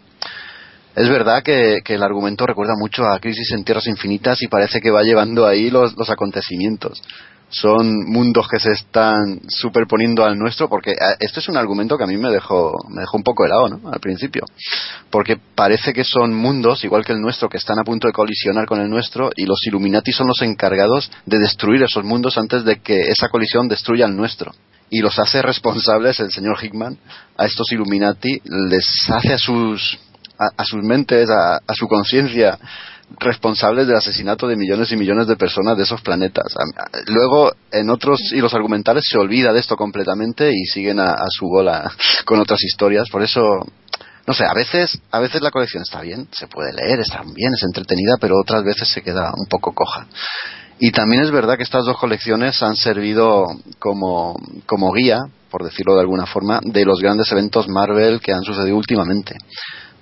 Es 0.96 1.08
verdad 1.08 1.42
que, 1.42 1.82
el 1.86 2.04
argumento 2.04 2.46
recuerda 2.46 2.74
mucho 2.78 3.06
a 3.06 3.20
Crisis 3.20 3.52
en 3.54 3.64
Tierras 3.64 3.88
Infinitas 3.88 4.42
y 4.42 4.48
parece 4.48 4.82
que 4.82 4.92
va 4.92 5.04
llevando 5.04 5.48
ahí 5.48 5.70
los, 5.70 5.94
acontecimientos. 6.10 7.02
Son 7.52 8.06
mundos 8.06 8.48
que 8.48 8.60
se 8.60 8.72
están 8.72 9.42
superponiendo 9.48 10.24
al 10.24 10.38
nuestro, 10.38 10.70
porque 10.70 10.96
esto 11.20 11.40
es 11.40 11.50
un 11.50 11.58
argumento 11.58 11.98
que 11.98 12.06
a 12.06 12.08
mí 12.08 12.18
me 12.18 12.30
dejó, 12.30 12.74
me 12.90 13.02
dejó 13.02 13.18
un 13.18 13.24
poco 13.24 13.46
helado, 13.46 13.70
¿no? 13.70 13.92
Al 13.92 14.00
principio. 14.00 14.44
Porque 15.10 15.38
parece 15.56 15.94
que 15.94 16.04
son 16.04 16.34
mundos, 16.34 16.84
igual 16.84 17.06
que 17.06 17.12
el 17.12 17.22
nuestro, 17.22 17.50
que 17.50 17.58
están 17.58 17.78
a 17.80 17.84
punto 17.84 18.08
de 18.08 18.14
colisionar 18.14 18.66
con 18.66 18.80
el 18.80 18.90
nuestro, 18.90 19.32
y 19.36 19.46
los 19.46 19.60
Illuminati 19.68 20.12
son 20.12 20.28
los 20.28 20.42
encargados 20.42 21.12
de 21.26 21.40
destruir 21.40 21.84
esos 21.84 22.04
mundos 22.04 22.38
antes 22.38 22.64
de 22.64 22.80
que 22.80 23.02
esa 23.02 23.30
colisión 23.30 23.68
destruya 23.68 24.06
el 24.06 24.16
nuestro 24.16 24.52
y 24.94 25.00
los 25.00 25.18
hace 25.18 25.42
responsables 25.42 26.20
el 26.20 26.32
señor 26.32 26.58
Hickman 26.62 26.98
a 27.38 27.46
estos 27.46 27.72
Illuminati, 27.72 28.42
les 28.44 29.10
hace 29.10 29.34
a 29.34 29.38
sus 29.38 29.98
a, 30.58 30.66
sus 30.66 30.84
mentes, 30.84 31.30
a, 31.30 31.62
su 31.76 31.88
conciencia, 31.88 32.58
responsables 33.20 33.88
del 33.88 33.98
asesinato 33.98 34.48
de 34.48 34.56
millones 34.56 34.92
y 34.92 34.98
millones 34.98 35.28
de 35.28 35.36
personas 35.36 35.78
de 35.78 35.84
esos 35.84 36.02
planetas. 36.02 36.54
Luego, 37.08 37.52
en 37.72 37.90
otros 37.90 38.20
hilos 38.34 38.54
argumentales 38.54 39.04
se 39.10 39.18
olvida 39.18 39.54
de 39.54 39.60
esto 39.60 39.76
completamente 39.76 40.52
y 40.52 40.66
siguen 40.66 41.00
a, 41.00 41.16
su 41.30 41.48
bola 41.48 41.92
con 42.26 42.40
otras 42.40 42.62
historias. 42.64 43.10
Por 43.12 43.24
eso, 43.24 43.42
no 44.28 44.34
sé, 44.34 44.46
a 44.46 44.54
veces, 44.54 45.00
a 45.12 45.20
veces 45.20 45.42
la 45.42 45.52
colección 45.52 45.84
está 45.84 46.02
bien, 46.02 46.28
se 46.32 46.48
puede 46.48 46.74
leer, 46.74 47.00
está 47.00 47.22
bien, 47.22 47.54
es 47.54 47.64
entretenida, 47.64 48.16
pero 48.20 48.40
otras 48.40 48.64
veces 48.64 48.88
se 48.90 49.02
queda 49.02 49.32
un 49.36 49.48
poco 49.48 49.74
coja. 49.74 50.08
Y 50.80 50.92
también 50.92 51.22
es 51.22 51.30
verdad 51.30 51.58
que 51.58 51.64
estas 51.64 51.86
dos 51.86 51.98
colecciones 51.98 52.62
han 52.64 52.76
servido 52.76 53.46
como, 53.78 54.36
como 54.66 54.92
guía, 54.92 55.20
por 55.52 55.64
decirlo 55.64 55.94
de 55.94 56.02
alguna 56.02 56.26
forma, 56.26 56.60
de 56.64 56.86
los 56.86 57.00
grandes 57.00 57.32
eventos 57.32 57.68
Marvel 57.68 58.20
que 58.20 58.34
han 58.34 58.44
sucedido 58.44 58.78
últimamente. 58.78 59.36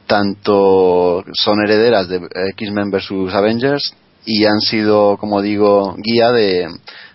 Tanto 0.10 1.24
son 1.34 1.64
herederas 1.64 2.10
de 2.10 2.20
X-Men 2.58 2.90
vs. 2.90 3.32
Avengers 3.32 3.94
y 4.26 4.44
han 4.46 4.60
sido, 4.60 5.18
como 5.18 5.40
digo, 5.40 5.96
guía 6.00 6.32
de, 6.32 6.68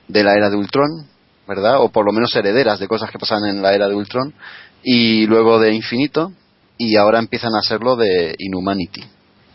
de 0.06 0.22
la 0.22 0.34
era 0.34 0.48
de 0.48 0.54
Ultron, 0.56 1.08
¿verdad? 1.48 1.82
O 1.82 1.88
por 1.88 2.06
lo 2.06 2.12
menos 2.12 2.32
herederas 2.36 2.78
de 2.78 2.86
cosas 2.86 3.10
que 3.10 3.18
pasan 3.18 3.46
en 3.46 3.62
la 3.62 3.74
era 3.74 3.88
de 3.88 3.96
Ultron. 3.96 4.32
Y 4.84 5.26
luego 5.26 5.58
de 5.58 5.74
Infinito, 5.74 6.30
y 6.78 6.94
ahora 6.94 7.18
empiezan 7.18 7.56
a 7.56 7.62
serlo 7.62 7.96
de 7.96 8.36
Inhumanity. 8.38 9.02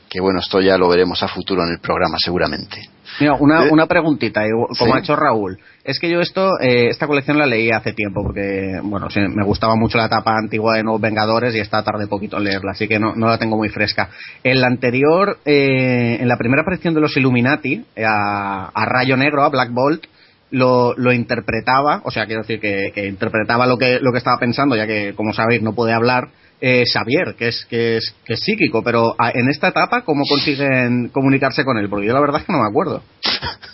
Que 0.10 0.20
bueno, 0.20 0.40
esto 0.40 0.60
ya 0.60 0.78
lo 0.78 0.90
veremos 0.90 1.22
a 1.22 1.28
futuro 1.28 1.64
en 1.64 1.70
el 1.70 1.80
programa 1.80 2.18
seguramente. 2.18 2.82
Mira, 3.20 3.34
una, 3.40 3.66
¿Eh? 3.66 3.70
una 3.72 3.86
preguntita, 3.86 4.46
igual- 4.48 4.70
como 4.78 4.92
Sí. 4.94 4.98
ha 4.98 5.00
hecho 5.02 5.16
Raúl. 5.16 5.60
Es 5.84 6.00
que 6.00 6.10
yo 6.10 6.20
esto, 6.22 6.60
eh, 6.60 6.88
esta 6.90 7.06
colección 7.08 7.38
la 7.38 7.46
leí 7.46 7.70
hace 7.72 7.94
tiempo 7.94 8.24
porque, 8.24 8.80
bueno, 8.84 9.10
sí, 9.10 9.20
me 9.20 9.44
gustaba 9.46 9.76
mucho 9.76 9.98
la 9.98 10.06
etapa 10.06 10.36
antigua 10.38 10.76
de 10.76 10.84
Nuevos 10.84 11.02
Vengadores 11.02 11.54
y 11.56 11.60
está 11.60 11.84
tarde 11.84 12.08
poquito 12.08 12.38
en 12.38 12.46
leerla, 12.46 12.72
así 12.72 12.88
que 12.88 13.00
no, 13.00 13.16
no 13.16 13.28
la 13.28 13.38
tengo 13.38 13.58
muy 13.58 13.70
fresca. 13.70 14.10
En 14.44 14.62
la 14.62 14.68
anterior, 14.68 15.38
eh, 15.46 16.18
en 16.22 16.28
la 16.28 16.38
primera 16.38 16.62
aparición 16.62 16.94
de 16.94 17.02
los 17.02 17.16
Illuminati, 17.18 17.84
eh, 17.96 18.06
a, 18.06 18.66
a 18.74 18.86
Rayo 18.86 19.18
Negro, 19.18 19.44
a 19.44 19.50
Black 19.50 19.72
Bolt, 19.72 20.06
lo, 20.52 20.96
lo 20.98 21.12
interpretaba, 21.14 22.02
o 22.06 22.12
sea, 22.12 22.26
quiero 22.26 22.42
decir 22.42 22.60
que, 22.60 22.92
que 22.94 23.06
interpretaba 23.08 23.68
lo 23.68 23.78
que, 23.78 24.00
lo 24.00 24.12
que 24.12 24.18
estaba 24.18 24.38
pensando, 24.40 24.76
ya 24.76 24.88
que, 24.88 25.14
como 25.16 25.34
sabéis, 25.34 25.62
no 25.62 25.74
puede 25.74 25.94
hablar, 25.94 26.30
eh, 26.62 26.84
Xavier, 26.92 27.36
que 27.36 27.48
es, 27.50 27.66
que, 27.70 27.98
es, 27.98 28.14
que 28.26 28.34
es 28.34 28.40
psíquico, 28.42 28.82
pero 28.84 29.16
a- 29.18 29.32
en 29.32 29.50
esta 29.50 29.70
etapa, 29.70 30.02
¿cómo 30.04 30.24
consiguen 30.28 31.10
comunicarse 31.10 31.64
con 31.64 31.78
él? 31.78 31.90
Porque 31.90 32.08
yo 32.08 32.14
la 32.14 32.20
verdad 32.22 32.42
es 32.42 32.48
que 32.48 32.54
no 32.54 32.60
me 32.62 32.70
acuerdo. 32.70 33.02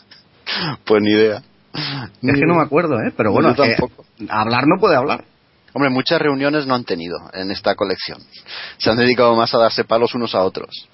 Pues 0.85 1.01
ni 1.01 1.11
idea. 1.11 1.41
Es 1.73 2.39
que 2.39 2.45
no 2.45 2.55
me 2.55 2.61
acuerdo, 2.61 2.95
¿eh? 3.01 3.11
Pero 3.17 3.31
bueno, 3.31 3.53
Yo 3.55 3.63
es 3.63 3.69
que 3.71 3.75
tampoco. 3.75 4.05
hablar 4.29 4.63
no 4.67 4.79
puede 4.79 4.95
hablar. 4.95 5.25
Hombre, 5.73 5.89
muchas 5.89 6.21
reuniones 6.21 6.65
no 6.65 6.75
han 6.75 6.85
tenido 6.85 7.17
en 7.33 7.51
esta 7.51 7.75
colección. 7.75 8.19
Se 8.77 8.89
han 8.89 8.95
dedicado 8.95 9.35
más 9.35 9.53
a 9.53 9.57
darse 9.57 9.83
palos 9.83 10.15
unos 10.15 10.33
a 10.33 10.41
otros. 10.43 10.87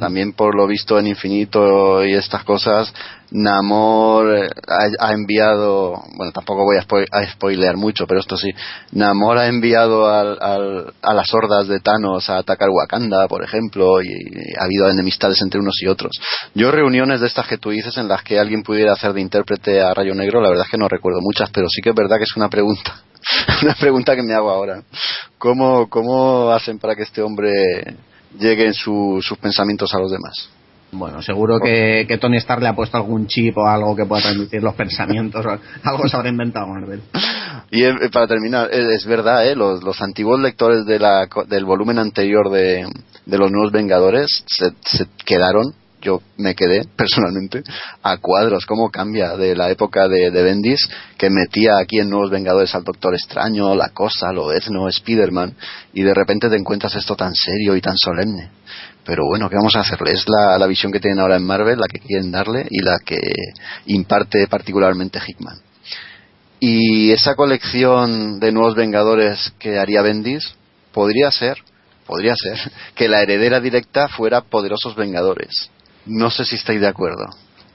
También 0.00 0.32
por 0.32 0.56
lo 0.56 0.66
visto 0.66 0.98
en 0.98 1.06
Infinito 1.06 2.04
y 2.04 2.12
estas 2.14 2.42
cosas, 2.42 2.92
Namor 3.30 4.36
eh, 4.36 4.48
ha, 4.98 5.12
enviado, 5.12 6.02
bueno, 6.16 6.32
tampoco 6.32 6.64
voy 6.64 6.78
a, 6.78 6.82
spo- 6.82 7.06
spoilear 7.34 7.76
mucho, 7.76 8.04
pero 8.06 8.18
esto 8.18 8.36
sí, 8.36 8.50
Namor 8.92 9.38
ha 9.38 9.46
enviado 9.46 10.08
al- 10.12 10.92
a 11.00 11.14
las 11.14 11.32
hordas 11.32 11.68
de 11.68 11.78
Thanos 11.78 12.28
a 12.28 12.38
atacar 12.38 12.68
Wakanda, 12.70 13.28
por 13.28 13.44
ejemplo, 13.44 14.02
y, 14.02 14.06
y 14.08 14.54
ha 14.58 14.64
habido 14.64 14.90
enemistades 14.90 15.40
entre 15.42 15.60
unos 15.60 15.76
y 15.80 15.86
otros. 15.86 16.10
Yo 16.56 16.72
reuniones 16.72 17.20
de 17.20 17.28
estas 17.28 17.46
que 17.46 17.58
tú 17.58 17.70
dices 17.70 17.96
en 17.98 18.08
las 18.08 18.22
que 18.24 18.38
alguien 18.38 18.64
pudiera 18.64 18.92
hacer 18.94 19.12
de 19.12 19.20
intérprete 19.20 19.80
a 19.80 19.94
Rayo 19.94 20.14
Negro, 20.14 20.40
la 20.40 20.48
verdad 20.48 20.64
es 20.66 20.70
que 20.72 20.78
no 20.78 20.88
recuerdo 20.88 21.20
muchas, 21.20 21.50
pero 21.50 21.68
sí 21.68 21.80
que 21.82 21.90
es 21.90 21.94
verdad 21.96 22.16
que 22.16 22.24
es 22.24 22.36
una 22.36 22.48
pregunta, 22.48 23.00
una 23.62 23.74
pregunta 23.74 24.16
que 24.16 24.22
me 24.24 24.34
hago 24.34 24.50
ahora. 24.50 24.82
¿Cómo, 25.38 25.88
cómo 25.88 26.50
hacen 26.50 26.80
para 26.80 26.96
que 26.96 27.02
este 27.04 27.22
hombre 27.22 27.50
lleguen 28.38 28.74
su- 28.74 29.20
sus 29.22 29.38
pensamientos 29.38 29.94
a 29.94 29.98
los 29.98 30.10
demás? 30.10 30.50
Bueno, 30.90 31.20
seguro 31.20 31.60
que, 31.60 32.06
que 32.08 32.16
Tony 32.16 32.38
Stark 32.38 32.62
le 32.62 32.68
ha 32.68 32.74
puesto 32.74 32.96
algún 32.96 33.26
chip 33.26 33.58
o 33.58 33.66
algo 33.66 33.94
que 33.94 34.06
pueda 34.06 34.22
transmitir 34.22 34.62
los 34.62 34.74
pensamientos. 34.74 35.44
o 35.44 35.58
algo 35.84 36.08
se 36.08 36.16
habrá 36.16 36.30
inventado 36.30 36.66
Marvel. 36.66 37.02
Y 37.70 37.84
eh, 37.84 37.94
para 38.10 38.26
terminar, 38.26 38.70
eh, 38.72 38.94
es 38.94 39.04
verdad, 39.04 39.46
¿eh? 39.46 39.54
los, 39.54 39.82
los 39.82 40.00
antiguos 40.00 40.40
lectores 40.40 40.86
de 40.86 40.98
la, 40.98 41.28
del 41.46 41.66
volumen 41.66 41.98
anterior 41.98 42.50
de, 42.50 42.86
de 43.26 43.38
los 43.38 43.50
Nuevos 43.52 43.70
Vengadores 43.70 44.44
se, 44.46 44.70
se 44.82 45.06
quedaron, 45.26 45.74
yo 46.00 46.20
me 46.36 46.54
quedé 46.54 46.84
personalmente, 46.96 47.62
a 48.02 48.16
cuadros, 48.18 48.66
cómo 48.66 48.90
cambia 48.90 49.36
de 49.36 49.54
la 49.54 49.70
época 49.70 50.08
de, 50.08 50.30
Bendis, 50.30 50.88
que 51.16 51.30
metía 51.30 51.78
aquí 51.78 51.98
en 51.98 52.10
Nuevos 52.10 52.30
Vengadores 52.30 52.74
al 52.74 52.84
Doctor 52.84 53.14
Extraño, 53.14 53.74
La 53.74 53.90
Cosa, 53.90 54.32
Loezno, 54.32 54.88
Spider-Man, 54.88 55.54
y 55.92 56.02
de 56.02 56.14
repente 56.14 56.48
te 56.48 56.56
encuentras 56.56 56.94
esto 56.94 57.16
tan 57.16 57.34
serio 57.34 57.76
y 57.76 57.80
tan 57.80 57.96
solemne. 57.96 58.50
Pero 59.04 59.24
bueno, 59.26 59.48
¿qué 59.48 59.56
vamos 59.56 59.74
a 59.76 59.80
hacerle? 59.80 60.12
Es 60.12 60.24
la, 60.28 60.58
la 60.58 60.66
visión 60.66 60.92
que 60.92 61.00
tienen 61.00 61.18
ahora 61.18 61.36
en 61.36 61.44
Marvel, 61.44 61.78
la 61.78 61.86
que 61.86 61.98
quieren 61.98 62.30
darle 62.30 62.66
y 62.68 62.82
la 62.82 62.98
que 62.98 63.18
imparte 63.86 64.46
particularmente 64.48 65.18
Hickman. 65.26 65.58
Y 66.60 67.12
esa 67.12 67.34
colección 67.36 68.40
de 68.40 68.52
nuevos 68.52 68.74
Vengadores 68.74 69.52
que 69.58 69.78
haría 69.78 70.02
Bendis 70.02 70.54
podría 70.92 71.30
ser, 71.30 71.58
podría 72.06 72.34
ser, 72.34 72.58
que 72.94 73.08
la 73.08 73.22
heredera 73.22 73.60
directa 73.60 74.08
fuera 74.08 74.40
Poderosos 74.40 74.96
Vengadores. 74.96 75.70
No 76.08 76.30
sé 76.30 76.44
si 76.44 76.56
estáis 76.56 76.80
de 76.80 76.88
acuerdo. 76.88 77.24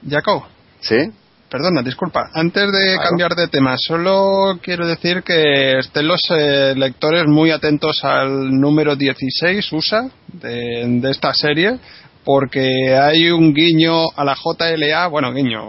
Jacob, 0.08 0.42
¿Sí? 0.80 0.96
perdona, 1.48 1.82
disculpa. 1.82 2.30
Antes 2.34 2.70
de 2.72 2.94
Claro. 2.94 3.08
cambiar 3.10 3.34
de 3.36 3.48
tema, 3.48 3.76
solo 3.78 4.58
quiero 4.60 4.86
decir 4.86 5.22
que 5.22 5.78
estén 5.78 6.08
los 6.08 6.20
eh, 6.30 6.74
lectores 6.76 7.26
muy 7.26 7.50
atentos 7.52 8.04
al 8.04 8.50
número 8.50 8.96
16 8.96 9.72
USA 9.72 10.08
de, 10.32 10.84
de 11.00 11.10
esta 11.10 11.32
serie. 11.32 11.78
Porque 12.24 12.96
hay 12.96 13.30
un 13.30 13.52
guiño 13.52 14.06
a 14.16 14.24
la 14.24 14.34
JLA, 14.34 15.08
bueno, 15.08 15.32
guiño, 15.32 15.60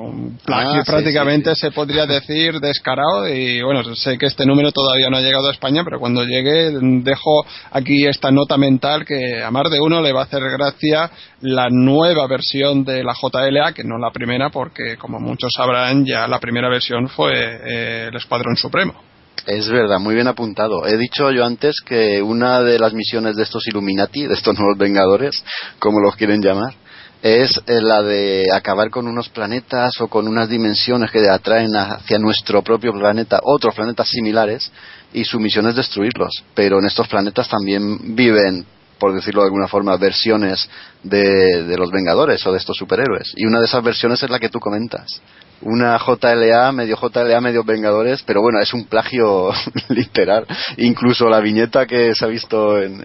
Ah, 0.48 0.82
sí, 0.84 0.90
prácticamente 0.90 1.50
sí, 1.52 1.56
sí. 1.56 1.62
se 1.62 1.72
podría 1.72 2.06
decir 2.06 2.60
descarado. 2.60 3.28
Y 3.28 3.62
bueno, 3.62 3.84
sé 3.96 4.18
que 4.18 4.28
este 4.28 4.46
número 4.46 4.72
todavía 4.72 5.10
no 5.10 5.18
ha 5.18 5.22
llegado 5.22 5.50
a 5.50 5.52
España, 5.52 5.84
pero 5.84 6.00
cuando 6.00 6.24
llegue 6.24 6.72
dejo 7.04 7.46
aquí 7.72 8.06
esta 8.06 8.32
nota 8.32 8.58
mental 8.58 9.06
que 9.06 9.44
a 9.44 9.52
más 9.52 9.70
de 9.70 9.80
uno 9.82 10.02
le 10.02 10.14
va 10.14 10.22
a 10.22 10.26
hacer 10.26 10.42
gracia 10.42 11.10
la 11.42 11.68
nueva 11.70 12.28
versión 12.28 12.86
de 12.86 13.04
la 13.04 13.14
JLA, 13.14 13.74
que 13.74 13.84
no 13.84 13.98
la 13.98 14.12
primera, 14.12 14.50
porque 14.50 14.98
como 14.98 15.20
muchos 15.20 15.52
sabrán, 15.56 16.06
ya 16.06 16.28
la 16.28 16.40
primera 16.40 16.70
versión 16.70 17.10
fue 17.10 17.34
eh, 17.34 18.08
el 18.10 18.16
Escuadrón 18.16 18.56
Supremo. 18.56 19.15
Es 19.46 19.70
verdad, 19.70 20.00
muy 20.00 20.16
bien 20.16 20.28
apuntado. 20.28 20.88
He 20.88 20.98
dicho 20.98 21.30
yo 21.30 21.46
antes 21.46 21.76
que 21.86 22.20
una 22.22 22.62
de 22.62 22.80
las 22.80 22.94
misiones 22.94 23.36
de 23.36 23.44
estos 23.44 23.68
Illuminati, 23.68 24.26
de 24.26 24.34
estos 24.34 24.58
nuevos 24.58 24.78
Vengadores, 24.78 25.44
como 25.78 26.00
los 26.00 26.16
quieren 26.16 26.42
llamar, 26.42 26.74
es 27.22 27.52
eh, 27.68 27.80
la 27.80 28.02
de 28.02 28.48
acabar 28.52 28.90
con 28.90 29.08
unos 29.08 29.30
planetas 29.30 30.02
o 30.02 30.08
con 30.08 30.28
unas 30.28 30.50
dimensiones 30.50 31.12
que 31.12 31.30
atraen 31.30 31.76
hacia 31.76 32.18
nuestro 32.18 32.64
propio 32.64 32.92
planeta 32.92 33.40
otros 33.44 33.76
planetas 33.76 34.10
similares 34.10 34.72
y 35.14 35.24
su 35.26 35.40
misión 35.40 35.68
es 35.68 35.76
destruirlos. 35.76 36.44
Pero 36.56 36.80
en 36.80 36.86
estos 36.86 37.08
planetas 37.08 37.48
también 37.48 38.16
viven, 38.16 38.66
por 39.00 39.14
decirlo 39.14 39.42
de 39.42 39.48
alguna 39.48 39.68
forma, 39.68 39.96
versiones 39.98 40.70
de, 41.04 41.64
de 41.64 41.78
los 41.78 41.92
Vengadores 41.92 42.46
o 42.46 42.52
de 42.52 42.58
estos 42.58 42.78
superhéroes. 42.78 43.34
Y 43.36 43.46
una 43.46 43.60
de 43.60 43.66
esas 43.66 43.84
versiones 43.84 44.22
es 44.24 44.30
la 44.30 44.40
que 44.40 44.50
tú 44.50 44.60
comentas. 44.60 45.22
Una 45.62 45.98
JLA, 45.98 46.72
medio 46.72 46.98
JLA, 46.98 47.40
medio 47.42 47.64
Vengadores, 47.64 48.24
pero 48.24 48.42
bueno, 48.42 48.60
es 48.60 48.74
un 48.74 48.86
plagio 48.86 49.52
literal. 49.90 50.46
Incluso 50.78 51.30
la 51.30 51.40
viñeta 51.40 51.86
que 51.86 52.14
se 52.14 52.26
ha 52.26 52.28
visto 52.28 52.82
en, 52.82 53.02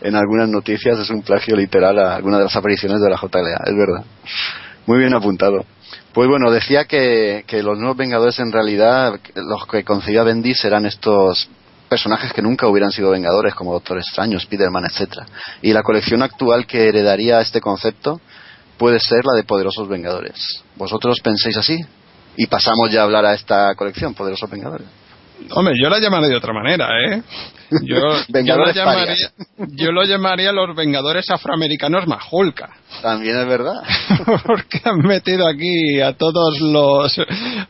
en, 0.00 0.14
algunas 0.16 0.48
noticias 0.48 0.98
es 0.98 1.10
un 1.10 1.22
plagio 1.22 1.56
literal 1.56 1.98
a 1.98 2.16
alguna 2.16 2.38
de 2.38 2.44
las 2.44 2.56
apariciones 2.56 3.00
de 3.00 3.10
la 3.10 3.16
JLA, 3.16 3.64
es 3.66 3.76
verdad. 3.76 4.04
Muy 4.86 4.98
bien 4.98 5.14
apuntado. 5.14 5.64
Pues 6.12 6.28
bueno, 6.28 6.50
decía 6.50 6.84
que, 6.84 7.44
que 7.46 7.62
los 7.62 7.78
nuevos 7.78 7.96
Vengadores 7.96 8.38
en 8.38 8.52
realidad, 8.52 9.18
los 9.34 9.66
que 9.66 9.82
concebía 9.82 10.24
Bendis 10.24 10.60
serán 10.60 10.84
estos 10.84 11.48
personajes 11.92 12.32
que 12.32 12.40
nunca 12.40 12.66
hubieran 12.66 12.90
sido 12.90 13.10
Vengadores, 13.10 13.54
como 13.54 13.74
Doctor 13.74 13.98
Extraño, 13.98 14.38
Spider-Man, 14.38 14.86
etcétera. 14.86 15.26
Y 15.60 15.74
la 15.74 15.82
colección 15.82 16.22
actual 16.22 16.66
que 16.66 16.88
heredaría 16.88 17.38
este 17.42 17.60
concepto 17.60 18.18
puede 18.78 18.98
ser 18.98 19.26
la 19.26 19.34
de 19.34 19.44
Poderosos 19.44 19.86
Vengadores. 19.88 20.62
¿Vosotros 20.76 21.18
pensáis 21.22 21.54
así? 21.58 21.78
Y 22.34 22.46
pasamos 22.46 22.90
ya 22.90 23.00
a 23.00 23.04
hablar 23.04 23.26
a 23.26 23.34
esta 23.34 23.74
colección, 23.74 24.14
Poderosos 24.14 24.48
Vengadores. 24.48 24.86
Hombre, 25.50 25.74
yo 25.82 25.88
la 25.88 25.98
llamaré 25.98 26.28
de 26.28 26.36
otra 26.36 26.52
manera, 26.52 26.88
¿eh? 27.06 27.22
Yo, 27.84 27.96
yo, 28.44 28.56
lo, 28.56 28.70
llamaría, 28.70 29.14
yo 29.76 29.92
lo 29.92 30.04
llamaría 30.04 30.52
los 30.52 30.74
Vengadores 30.76 31.30
Afroamericanos 31.30 32.06
Majulca. 32.06 32.70
También 33.00 33.38
es 33.38 33.46
verdad. 33.46 33.82
porque 34.46 34.80
han 34.84 34.98
metido 34.98 35.46
aquí 35.48 36.00
a 36.00 36.12
todos 36.12 36.60
los 36.60 37.18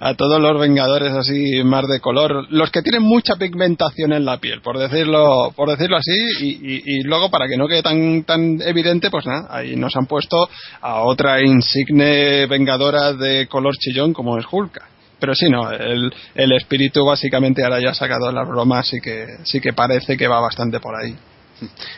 a 0.00 0.14
todos 0.14 0.40
los 0.40 0.60
vengadores 0.60 1.12
así 1.12 1.62
más 1.64 1.86
de 1.86 2.00
color 2.00 2.46
los 2.50 2.70
que 2.70 2.82
tienen 2.82 3.02
mucha 3.02 3.36
pigmentación 3.36 4.12
en 4.12 4.24
la 4.24 4.38
piel 4.38 4.60
por 4.62 4.78
decirlo 4.78 5.52
por 5.54 5.68
decirlo 5.70 5.96
así 5.96 6.12
y, 6.40 6.48
y- 6.74 6.82
y 6.84 7.02
luego 7.04 7.30
para 7.30 7.46
que 7.46 7.56
no 7.56 7.68
quede 7.68 7.82
tan 7.82 8.24
tan 8.24 8.60
evidente 8.62 9.10
pues 9.10 9.24
nada 9.26 9.46
ahí 9.50 9.76
nos 9.76 9.94
han 9.96 10.06
puesto 10.06 10.48
a 10.80 11.02
otra 11.02 11.40
insigne 11.40 12.46
vengadora 12.46 13.12
de 13.12 13.46
color 13.46 13.74
chillón 13.78 14.12
como 14.12 14.36
es 14.38 14.44
Hulka 14.50 14.82
pero 15.22 15.36
sí 15.36 15.48
no 15.48 15.70
el, 15.70 16.12
el 16.34 16.52
espíritu 16.52 17.04
básicamente 17.04 17.62
ahora 17.62 17.80
ya 17.80 17.90
ha 17.90 17.94
sacado 17.94 18.32
las 18.32 18.48
bromas 18.48 18.88
sí 18.88 19.00
que 19.00 19.28
sí 19.44 19.60
que 19.60 19.72
parece 19.72 20.16
que 20.16 20.26
va 20.26 20.40
bastante 20.40 20.80
por 20.80 20.96
ahí. 20.96 21.16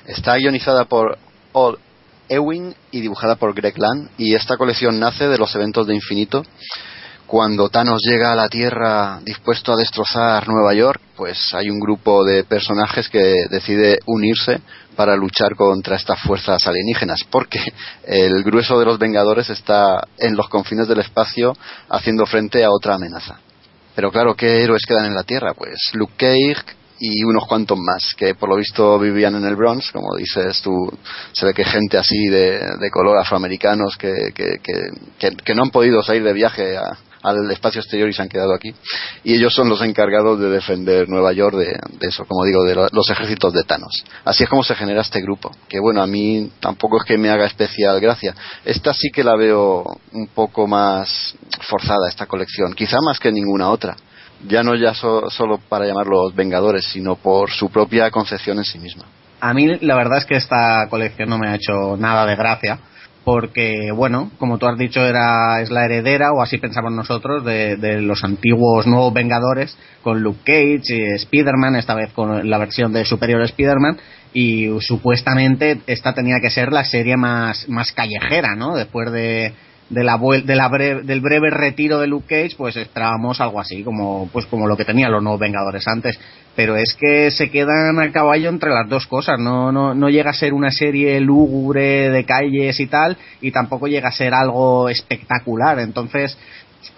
Está 0.07 0.37
guionizada 0.37 0.85
por 0.85 1.17
Paul 1.51 1.79
Ewing 2.29 2.75
y 2.91 3.01
dibujada 3.01 3.37
por 3.37 3.55
Greg 3.55 3.79
Land 3.79 4.11
y 4.19 4.35
esta 4.35 4.59
colección 4.59 5.01
nace 5.01 5.27
de 5.27 5.39
los 5.39 5.55
eventos 5.55 5.87
de 5.87 5.95
Infinito. 5.95 6.45
Cuando 7.27 7.71
Thanos 7.71 8.03
llega 8.07 8.33
a 8.33 8.37
la 8.37 8.51
Tierra 8.51 9.19
dispuesto 9.25 9.73
a 9.73 9.77
destrozar 9.77 10.47
Nueva 10.47 10.75
York, 10.75 11.01
pues 11.17 11.39
hay 11.55 11.71
un 11.71 11.81
grupo 11.81 12.25
de 12.25 12.45
personajes 12.45 13.09
que 13.09 13.47
decide 13.49 14.01
unirse 14.05 14.61
para 14.97 15.17
luchar 15.17 15.55
contra 15.57 15.97
estas 15.97 16.21
fuerzas 16.21 16.67
alienígenas, 16.67 17.21
porque 17.31 17.61
el 18.05 18.43
grueso 18.43 18.79
de 18.79 18.85
los 18.85 18.99
Vengadores 18.99 19.51
está 19.51 20.07
en 20.19 20.37
los 20.37 20.49
confines 20.49 20.89
del 20.89 21.01
espacio 21.01 21.57
haciendo 21.89 22.27
frente 22.27 22.65
a 22.65 22.71
otra 22.71 22.95
amenaza. 22.95 23.39
Pero 23.95 24.11
claro, 24.11 24.35
¿qué 24.35 24.63
héroes 24.63 24.83
quedan 24.87 25.07
en 25.07 25.15
la 25.15 25.23
Tierra? 25.23 25.55
Pues 25.55 25.79
Luke 25.93 26.15
Cage 26.17 26.77
y 26.99 27.25
unos 27.25 27.47
cuantos 27.47 27.79
más, 27.79 28.15
que 28.17 28.35
por 28.35 28.49
lo 28.49 28.57
visto 28.57 28.99
vivían 28.99 29.35
en 29.35 29.45
el 29.45 29.57
Bronx, 29.57 29.91
como 29.93 30.17
dices 30.17 30.61
tú, 30.63 30.73
se 31.33 31.47
ve 31.47 31.55
que 31.55 31.65
gente 31.65 31.99
así 31.99 32.27
de, 32.27 32.61
color 32.93 33.19
afroamericanos 33.19 33.97
que, 33.97 34.13
que, 34.35 34.59
que, 34.63 35.31
que, 35.37 35.55
no 35.55 35.63
han 35.63 35.71
podido 35.71 36.03
salir 36.03 36.23
de 36.23 36.33
viaje 36.33 36.77
a, 36.77 36.97
al 37.25 37.51
espacio 37.51 37.81
exterior 37.81 38.09
y 38.09 38.13
se 38.13 38.23
han 38.23 38.29
quedado 38.29 38.55
aquí. 38.55 38.75
Y 39.25 39.35
ellos 39.35 39.55
son 39.55 39.69
los 39.69 39.81
encargados 39.83 40.39
de 40.39 40.51
defender 40.51 41.09
Nueva 41.09 41.33
York 41.33 41.57
de, 41.57 41.79
eso, 42.07 42.25
como 42.27 42.45
digo, 42.45 42.63
de 42.65 42.75
los 42.75 43.11
ejércitos 43.11 43.53
de 43.55 43.65
Thanos. 43.65 44.05
Así 44.25 44.45
es 44.45 44.49
como 44.49 44.63
se 44.63 44.75
genera 44.75 45.01
este 45.01 45.23
grupo, 45.23 45.51
que 45.69 45.81
bueno, 45.81 46.03
a 46.03 46.07
mí 46.07 46.51
tampoco 46.61 46.99
es 46.99 47.05
que 47.05 47.17
me 47.17 47.31
haga 47.31 47.47
especial 47.47 47.99
gracia. 48.01 48.35
Esta 48.65 48.93
sí 48.93 49.11
que 49.11 49.25
la 49.25 49.37
veo 49.37 49.85
un 50.13 50.27
poco 50.29 50.67
más 50.67 51.35
forzada, 51.63 52.09
esta 52.09 52.27
colección, 52.27 52.75
quizá 52.75 52.99
más 53.01 53.19
que 53.19 53.33
ninguna 53.33 53.71
otra. 53.71 53.97
Ya 54.47 54.63
no 54.63 54.75
ya 54.75 54.93
solo 54.93 55.59
para 55.69 55.87
llamarlos 55.87 56.35
Vengadores, 56.35 56.85
sino 56.85 57.17
por 57.17 57.51
su 57.51 57.71
propia 57.71 58.11
concepción 58.11 58.59
en 58.59 58.65
sí 58.65 58.79
misma. 58.79 59.05
A 59.41 59.55
mí 59.55 59.79
la 59.81 59.97
verdad 59.97 60.19
es 60.19 60.27
que 60.27 60.37
esta 60.37 60.87
colección 60.91 61.31
no 61.31 61.39
me 61.39 61.49
ha 61.49 61.55
hecho 61.55 61.97
nada 61.97 62.27
de 62.27 62.37
gracia 62.37 62.79
porque, 63.25 63.91
bueno, 63.95 64.31
como 64.39 64.59
tú 64.59 64.67
has 64.67 64.79
dicho, 64.79 65.01
era, 65.01 65.61
es 65.63 65.71
la 65.71 65.87
heredera, 65.87 66.33
o 66.33 66.43
así 66.43 66.59
pensamos 66.59 66.93
nosotros, 66.93 67.45
de, 67.45 67.77
de 67.77 68.03
los 68.03 68.23
antiguos 68.23 68.87
nuevos 68.87 69.15
Vengadores, 69.15 69.77
con 70.03 70.21
Luke 70.23 70.41
Cage 70.45 70.95
y 70.95 71.15
Spider-Man, 71.15 71.77
esta 71.77 71.95
vez 71.95 72.13
con 72.13 72.49
la 72.49 72.59
versión 72.59 72.93
de 72.93 73.05
Superior 73.05 73.41
Spider-Man, 73.43 73.99
y 74.35 74.69
supuestamente 74.81 75.81
esta 75.87 76.13
tenía 76.13 76.41
que 76.43 76.51
ser 76.51 76.73
la 76.73 76.85
serie 76.85 77.17
más, 77.17 77.69
más 77.69 77.93
callejera, 77.93 78.55
¿no? 78.57 78.77
Después 78.77 79.11
de, 79.11 79.55
de 79.91 80.03
la, 80.03 80.19
de 80.19 80.57
la 80.57 80.69
del 80.69 81.21
breve 81.21 81.51
retiro 81.51 81.99
de 81.99 82.07
Luke 82.07 82.27
Cage, 82.29 82.57
pues 82.57 82.77
esperábamos 82.77 83.41
algo 83.41 83.61
así, 83.61 83.83
como, 83.83 84.29
pues 84.33 84.47
como 84.47 84.67
lo 84.67 84.77
que 84.77 84.85
tenían 84.85 85.13
los 85.13 85.23
nuevos 85.23 85.41
Vengadores 85.41 85.87
antes. 85.87 86.19
Pero 86.57 86.77
es 86.77 86.95
que 86.95 87.31
se 87.31 87.51
quedan 87.51 87.99
a 88.01 88.13
caballo 88.13 88.49
entre 88.49 88.71
las 88.71 88.89
dos 88.89 89.07
cosas, 89.07 89.39
no, 89.39 89.73
no, 89.73 89.95
no 89.95 90.09
llega 90.09 90.31
a 90.31 90.35
ser 90.35 90.55
una 90.55 90.71
serie 90.71 91.21
lúgubre 91.21 92.11
de 92.11 92.25
calles 92.25 92.79
y 92.81 92.87
tal, 92.87 93.17
y 93.41 93.51
tampoco 93.51 93.89
llega 93.89 94.09
a 94.09 94.13
ser 94.13 94.33
algo 94.33 94.89
espectacular. 94.89 95.81
Entonces, 95.81 96.39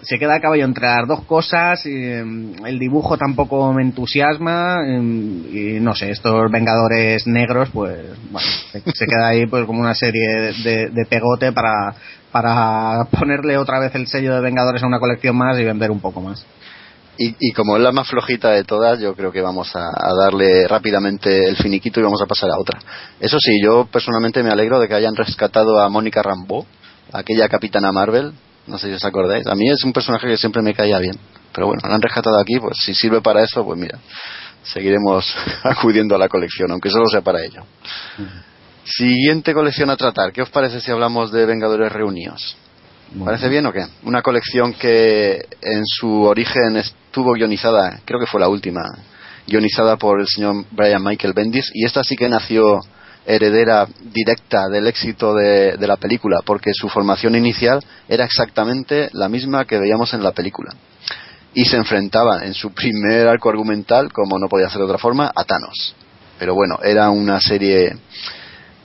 se 0.01 0.19
queda 0.19 0.35
a 0.35 0.41
caballo 0.41 0.65
entre 0.65 0.85
las 0.85 1.07
dos 1.07 1.23
cosas, 1.23 1.85
em, 1.85 2.53
el 2.65 2.77
dibujo 2.77 3.17
tampoco 3.17 3.73
me 3.73 3.83
entusiasma, 3.83 4.77
em, 4.85 5.43
y 5.51 5.79
no 5.79 5.95
sé, 5.95 6.11
estos 6.11 6.51
Vengadores 6.51 7.25
negros, 7.25 7.69
pues 7.71 7.97
bueno, 8.31 8.47
se, 8.71 9.05
queda 9.05 9.29
ahí 9.29 9.47
pues 9.47 9.65
como 9.65 9.81
una 9.81 9.95
serie 9.95 10.53
de, 10.63 10.89
de 10.89 11.05
pegote 11.05 11.51
para, 11.51 11.95
para 12.31 13.05
ponerle 13.11 13.57
otra 13.57 13.79
vez 13.79 13.93
el 13.95 14.07
sello 14.07 14.35
de 14.35 14.41
Vengadores 14.41 14.83
a 14.83 14.87
una 14.87 14.99
colección 14.99 15.35
más 15.35 15.57
y 15.59 15.63
vender 15.63 15.91
un 15.91 15.99
poco 15.99 16.21
más. 16.21 16.45
Y, 17.19 17.51
como 17.53 17.77
es 17.77 17.81
la 17.81 17.91
más 17.91 18.07
flojita 18.07 18.51
de 18.51 18.63
todas, 18.63 18.99
yo 18.99 19.15
creo 19.15 19.31
que 19.31 19.41
vamos 19.41 19.75
a, 19.75 19.89
darle 20.15 20.67
rápidamente 20.67 21.49
el 21.49 21.55
finiquito 21.55 21.99
y 21.99 22.03
vamos 22.03 22.21
a 22.21 22.27
pasar 22.27 22.51
a 22.51 22.59
otra. 22.59 22.79
Eso 23.19 23.39
sí, 23.39 23.59
yo 23.59 23.87
personalmente 23.91 24.43
me 24.43 24.51
alegro 24.51 24.79
de 24.79 24.87
que 24.87 24.93
hayan 24.93 25.15
rescatado 25.15 25.81
a 25.81 25.89
Mónica 25.89 26.21
Rambeau, 26.21 26.63
aquella 27.11 27.49
capitana 27.49 27.91
Marvel. 27.91 28.33
No 28.67 28.77
sé 28.77 28.89
si 28.89 28.93
os 28.93 29.03
acordáis. 29.03 29.47
A 29.47 29.55
mí 29.55 29.67
es 29.67 29.83
un 29.83 29.93
personaje 29.93 30.27
que 30.27 30.37
siempre 30.37 30.61
me 30.61 30.75
caía 30.75 30.99
bien. 30.99 31.17
Pero 31.53 31.65
bueno, 31.65 31.81
la 31.87 31.95
han 31.95 32.01
rescatado 32.01 32.39
aquí, 32.39 32.59
pues 32.59 32.77
si 32.85 32.93
sirve 32.93 33.19
para 33.19 33.41
eso, 33.41 33.65
pues 33.65 33.79
mira, 33.79 33.97
seguiremos 34.61 35.25
acudiendo 35.63 36.13
a 36.15 36.19
la 36.19 36.29
colección, 36.29 36.69
aunque 36.69 36.91
solo 36.91 37.07
sea 37.07 37.21
para 37.21 37.43
ello. 37.43 37.63
Siguiente 38.89 39.53
colección 39.53 39.89
a 39.89 39.97
tratar. 39.97 40.31
¿Qué 40.31 40.41
os 40.41 40.49
parece 40.49 40.79
si 40.79 40.89
hablamos 40.91 41.29
de 41.33 41.45
Vengadores 41.45 41.91
Reunidos? 41.91 42.55
¿Parece 43.23 43.49
bien 43.49 43.65
o 43.65 43.73
qué? 43.73 43.85
Una 44.03 44.21
colección 44.21 44.73
que 44.73 45.45
en 45.61 45.85
su 45.85 46.23
origen 46.23 46.77
estuvo 46.77 47.33
guionizada, 47.33 47.99
creo 48.05 48.17
que 48.17 48.25
fue 48.25 48.39
la 48.39 48.47
última, 48.47 48.81
guionizada 49.45 49.97
por 49.97 50.21
el 50.21 50.27
señor 50.27 50.63
Brian 50.71 51.03
Michael 51.03 51.33
Bendis, 51.33 51.69
y 51.73 51.85
esta 51.85 52.01
sí 52.01 52.15
que 52.15 52.29
nació 52.29 52.79
heredera 53.25 53.87
directa 54.13 54.69
del 54.69 54.87
éxito 54.87 55.33
de, 55.35 55.75
de, 55.75 55.87
la 55.87 55.97
película, 55.97 56.39
porque 56.45 56.71
su 56.73 56.87
formación 56.87 57.35
inicial 57.35 57.83
era 58.07 58.23
exactamente 58.23 59.09
la 59.11 59.27
misma 59.27 59.65
que 59.65 59.79
veíamos 59.79 60.13
en 60.13 60.23
la 60.23 60.31
película. 60.31 60.73
Y 61.53 61.65
se 61.65 61.75
enfrentaba 61.75 62.45
en 62.45 62.53
su 62.53 62.71
primer 62.71 63.27
arco 63.27 63.49
argumental, 63.49 64.13
como 64.13 64.39
no 64.39 64.47
podía 64.47 64.69
ser 64.69 64.79
de 64.79 64.85
otra 64.85 64.97
forma, 64.97 65.29
a 65.35 65.43
Thanos. 65.43 65.93
Pero 66.39 66.53
bueno, 66.53 66.79
era 66.83 67.09
una 67.09 67.41
serie 67.41 67.97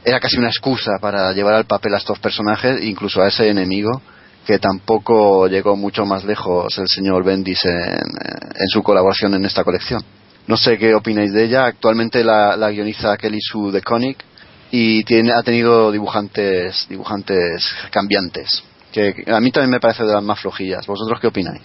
era 0.05 0.21
casi 0.21 0.37
una 0.37 0.49
excusa 0.49 0.93
para 1.01 1.33
llevar 1.33 1.55
al 1.55 1.67
papel 1.67 1.95
a 1.95 1.99
estos 1.99 2.19
personajes, 2.19 2.83
incluso 2.85 3.23
a 3.23 3.29
ese 3.29 3.49
enemigo, 3.49 4.03
que 4.47 4.59
tampoco 4.59 5.47
llegó 5.47 5.77
mucho 5.77 6.05
más 6.05 6.25
lejos 6.25 6.77
el 6.79 6.89
señor 6.89 7.25
Bendis 7.25 7.65
en, 7.65 8.69
su 8.69 8.83
colaboración 8.83 9.35
en 9.35 9.45
esta 9.45 9.63
colección. 9.63 10.03
No 10.47 10.57
sé 10.57 10.77
qué 10.77 10.95
opináis 10.95 11.33
de 11.33 11.45
ella. 11.45 11.67
Actualmente 11.67 12.25
la, 12.25 12.71
guioniza 12.71 13.17
Kelly 13.17 13.41
Sue 13.41 13.71
de 13.71 13.83
Conic 13.83 14.25
y 14.73 15.05
tiene, 15.05 15.33
ha 15.33 15.43
tenido 15.43 15.93
dibujantes, 15.93 16.87
dibujantes 16.89 17.73
cambiantes, 17.91 18.65
que 18.91 19.25
a 19.29 19.41
mí 19.41 19.53
también 19.53 19.71
me 19.71 19.81
parece 19.81 20.05
de 20.05 20.13
las 20.13 20.23
más 20.23 20.41
flojillas. 20.41 20.87
¿Vosotros 20.87 21.21
qué 21.21 21.29
opináis? 21.29 21.63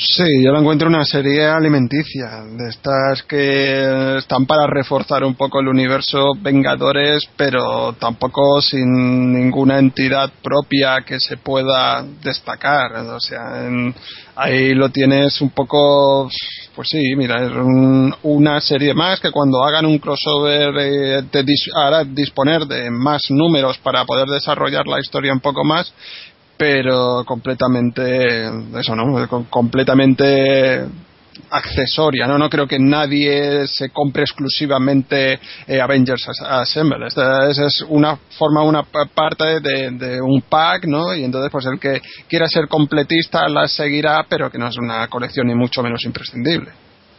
Sí, 0.00 0.44
yo 0.44 0.52
la 0.52 0.60
encuentro 0.60 0.86
una 0.86 1.04
serie 1.04 1.44
alimenticia, 1.44 2.44
de 2.56 2.68
estas 2.68 3.24
que 3.24 4.18
están 4.18 4.46
para 4.46 4.64
reforzar 4.68 5.24
un 5.24 5.34
poco 5.34 5.58
el 5.58 5.66
universo 5.66 6.34
Vengadores, 6.40 7.28
pero 7.36 7.94
tampoco 7.94 8.62
sin 8.62 9.32
ninguna 9.32 9.80
entidad 9.80 10.30
propia 10.40 10.98
que 11.04 11.18
se 11.18 11.38
pueda 11.38 12.04
destacar. 12.22 12.92
O 12.92 13.18
sea, 13.18 13.68
ahí 14.36 14.72
lo 14.72 14.88
tienes 14.90 15.40
un 15.40 15.50
poco, 15.50 16.30
pues 16.76 16.88
sí, 16.88 17.16
mira, 17.16 17.44
es 17.44 17.52
una 18.22 18.60
serie 18.60 18.94
más 18.94 19.18
que 19.18 19.32
cuando 19.32 19.64
hagan 19.64 19.84
un 19.84 19.98
crossover 19.98 20.74
eh, 20.78 21.22
te 21.28 21.44
hará 21.74 22.04
disponer 22.04 22.66
de 22.66 22.88
más 22.88 23.22
números 23.30 23.78
para 23.78 24.04
poder 24.04 24.28
desarrollar 24.28 24.86
la 24.86 25.00
historia 25.00 25.32
un 25.32 25.40
poco 25.40 25.64
más 25.64 25.92
pero 26.58 27.24
completamente 27.24 28.50
eso 28.78 28.94
no 28.96 29.28
completamente 29.48 30.84
accesoria 31.50 32.26
no 32.26 32.36
no 32.36 32.50
creo 32.50 32.66
que 32.66 32.80
nadie 32.80 33.66
se 33.68 33.90
compre 33.90 34.24
exclusivamente 34.24 35.38
eh, 35.66 35.80
Avengers 35.80 36.26
Assemble. 36.44 37.06
Esta 37.06 37.48
es, 37.48 37.84
una 37.88 38.16
forma 38.36 38.62
una 38.62 38.82
parte 38.82 39.60
de, 39.60 40.20
un 40.20 40.42
pack 40.42 40.84
no 40.86 41.14
y 41.14 41.22
entonces 41.22 41.50
pues 41.50 41.64
el 41.66 41.78
que 41.78 42.02
quiera 42.28 42.48
ser 42.48 42.66
completista 42.66 43.48
la 43.48 43.68
seguirá 43.68 44.26
pero 44.28 44.50
que 44.50 44.58
no 44.58 44.66
es 44.66 44.76
una 44.76 45.06
colección 45.06 45.46
ni 45.46 45.54
mucho 45.54 45.82
menos 45.82 46.04
imprescindible. 46.04 46.72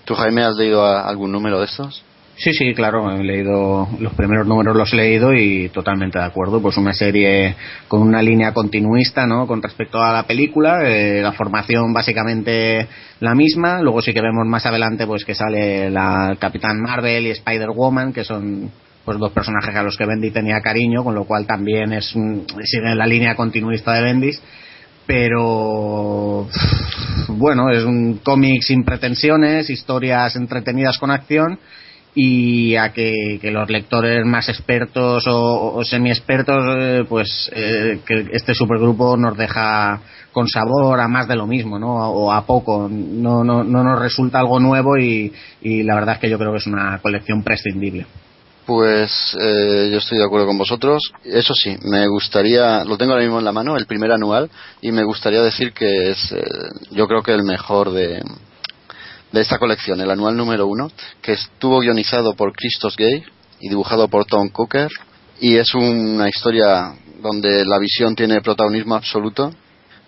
Tú 0.03 0.15
Jaime 0.15 0.43
has 0.43 0.55
leído 0.55 0.85
algún 0.85 1.31
número 1.31 1.59
de 1.59 1.65
estos 1.65 2.03
Sí, 2.39 2.53
sí, 2.53 2.73
claro, 2.73 3.11
he 3.11 3.21
leído 3.21 3.89
los 3.99 4.13
primeros 4.13 4.47
números 4.47 4.73
los 4.73 4.93
he 4.93 4.95
leído 4.95 5.33
y 5.33 5.67
totalmente 5.73 6.19
de 6.19 6.23
acuerdo. 6.23 6.61
Pues 6.61 6.77
una 6.77 6.93
serie 6.93 7.53
con 7.89 8.01
una 8.01 8.21
línea 8.21 8.53
continuista, 8.53 9.27
¿no? 9.27 9.45
Con 9.45 9.61
respecto 9.61 10.01
a 10.01 10.13
la 10.13 10.23
película, 10.23 10.89
eh, 10.89 11.21
la 11.21 11.33
formación 11.33 11.91
básicamente 11.91 12.87
la 13.19 13.35
misma. 13.35 13.81
Luego 13.81 14.01
sí 14.01 14.13
que 14.13 14.21
vemos 14.21 14.47
más 14.47 14.65
adelante, 14.65 15.05
pues 15.05 15.25
que 15.25 15.35
sale 15.35 15.89
la 15.89 16.37
Capitán 16.39 16.79
Marvel 16.79 17.27
y 17.27 17.31
Spider 17.31 17.71
Woman, 17.75 18.13
que 18.13 18.23
son 18.23 18.71
pues 19.03 19.19
dos 19.19 19.33
personajes 19.33 19.75
a 19.75 19.83
los 19.83 19.97
que 19.97 20.05
Bendy 20.05 20.31
tenía 20.31 20.61
cariño, 20.61 21.03
con 21.03 21.15
lo 21.15 21.25
cual 21.25 21.45
también 21.45 21.91
es 21.91 22.05
sigue 22.05 22.95
la 22.95 23.05
línea 23.05 23.35
continuista 23.35 23.91
de 23.91 24.01
Bendis 24.01 24.41
pero 25.05 26.47
bueno, 27.29 27.71
es 27.71 27.83
un 27.83 28.19
cómic 28.23 28.61
sin 28.61 28.83
pretensiones, 28.83 29.71
historias 29.71 30.35
entretenidas 30.35 30.99
con 30.99 31.09
acción 31.09 31.57
y 32.15 32.75
a 32.75 32.91
que, 32.91 33.39
los 33.43 33.69
lectores 33.69 34.25
más 34.25 34.49
expertos 34.49 35.23
o, 35.27 35.83
semi-expertos, 35.83 36.63
eh, 36.79 37.05
pues 37.07 37.51
eh, 37.53 37.99
que 38.05 38.27
este 38.31 38.53
supergrupo 38.53 39.15
nos 39.17 39.37
deja 39.37 40.01
con 40.31 40.47
sabor 40.47 40.99
a 40.99 41.07
más 41.07 41.27
de 41.27 41.35
lo 41.35 41.47
mismo, 41.47 41.79
¿no? 41.79 41.95
O 42.11 42.31
a 42.31 42.45
poco. 42.45 42.87
No, 42.89 43.43
no, 43.43 43.63
no 43.63 43.83
nos 43.83 43.99
resulta 43.99 44.39
algo 44.39 44.59
nuevo 44.59 44.97
y, 44.97 45.31
la 45.61 45.95
verdad 45.95 46.15
es 46.15 46.21
que 46.21 46.29
yo 46.29 46.37
creo 46.37 46.51
que 46.51 46.59
es 46.59 46.67
una 46.67 46.99
colección 46.99 47.43
prescindible. 47.43 48.05
Pues 48.65 49.35
eh, 49.39 49.89
yo 49.91 49.97
estoy 49.97 50.19
de 50.19 50.25
acuerdo 50.25 50.45
con 50.45 50.57
vosotros. 50.57 51.11
Eso 51.23 51.55
sí, 51.55 51.75
me 51.83 52.07
gustaría, 52.07 52.83
lo 52.83 52.97
tengo 52.97 53.13
ahora 53.13 53.23
mismo 53.23 53.39
en 53.39 53.45
la 53.45 53.51
mano, 53.51 53.77
el 53.77 53.87
primer 53.87 54.11
anual, 54.11 54.49
y 54.81 54.91
me 54.91 55.03
gustaría 55.03 55.41
decir 55.41 55.73
que 55.73 56.11
es, 56.11 56.35
yo 56.91 57.07
creo 57.07 57.23
que 57.23 57.33
el 57.33 57.43
mejor 57.43 57.91
de, 57.91 58.21
de 59.31 59.41
esta 59.41 59.57
colección, 59.57 60.01
el 60.01 60.11
anual 60.11 60.35
número 60.35 60.67
uno, 60.67 60.91
que 61.21 61.33
estuvo 61.33 61.79
guionizado 61.79 62.33
por 62.35 62.53
Christos 62.53 62.95
Gay 62.97 63.23
y 63.59 63.69
dibujado 63.69 64.07
por 64.07 64.25
Tom 64.25 64.49
Cooker, 64.49 64.89
y 65.39 65.57
es 65.57 65.73
una 65.73 66.27
historia 66.27 66.93
donde 67.21 67.65
la 67.65 67.79
visión 67.79 68.15
tiene 68.15 68.41
protagonismo 68.41 68.95
absoluto 68.95 69.51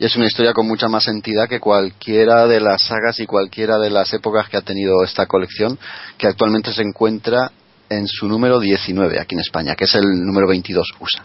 y 0.01 0.05
es 0.05 0.15
una 0.15 0.25
historia 0.25 0.53
con 0.53 0.67
mucha 0.67 0.87
más 0.87 1.07
entidad 1.07 1.47
que 1.47 1.59
cualquiera 1.59 2.47
de 2.47 2.59
las 2.59 2.81
sagas 2.81 3.19
y 3.19 3.27
cualquiera 3.27 3.77
de 3.77 3.91
las 3.91 4.11
épocas 4.13 4.49
que 4.49 4.57
ha 4.57 4.61
tenido 4.61 5.03
esta 5.03 5.27
colección, 5.27 5.77
que 6.17 6.25
actualmente 6.25 6.73
se 6.73 6.81
encuentra 6.81 7.51
en 7.87 8.07
su 8.07 8.27
número 8.27 8.59
19 8.59 9.19
aquí 9.19 9.35
en 9.35 9.41
España, 9.41 9.75
que 9.75 9.83
es 9.83 9.93
el 9.93 10.25
número 10.25 10.47
22 10.47 10.87
USA. 10.99 11.21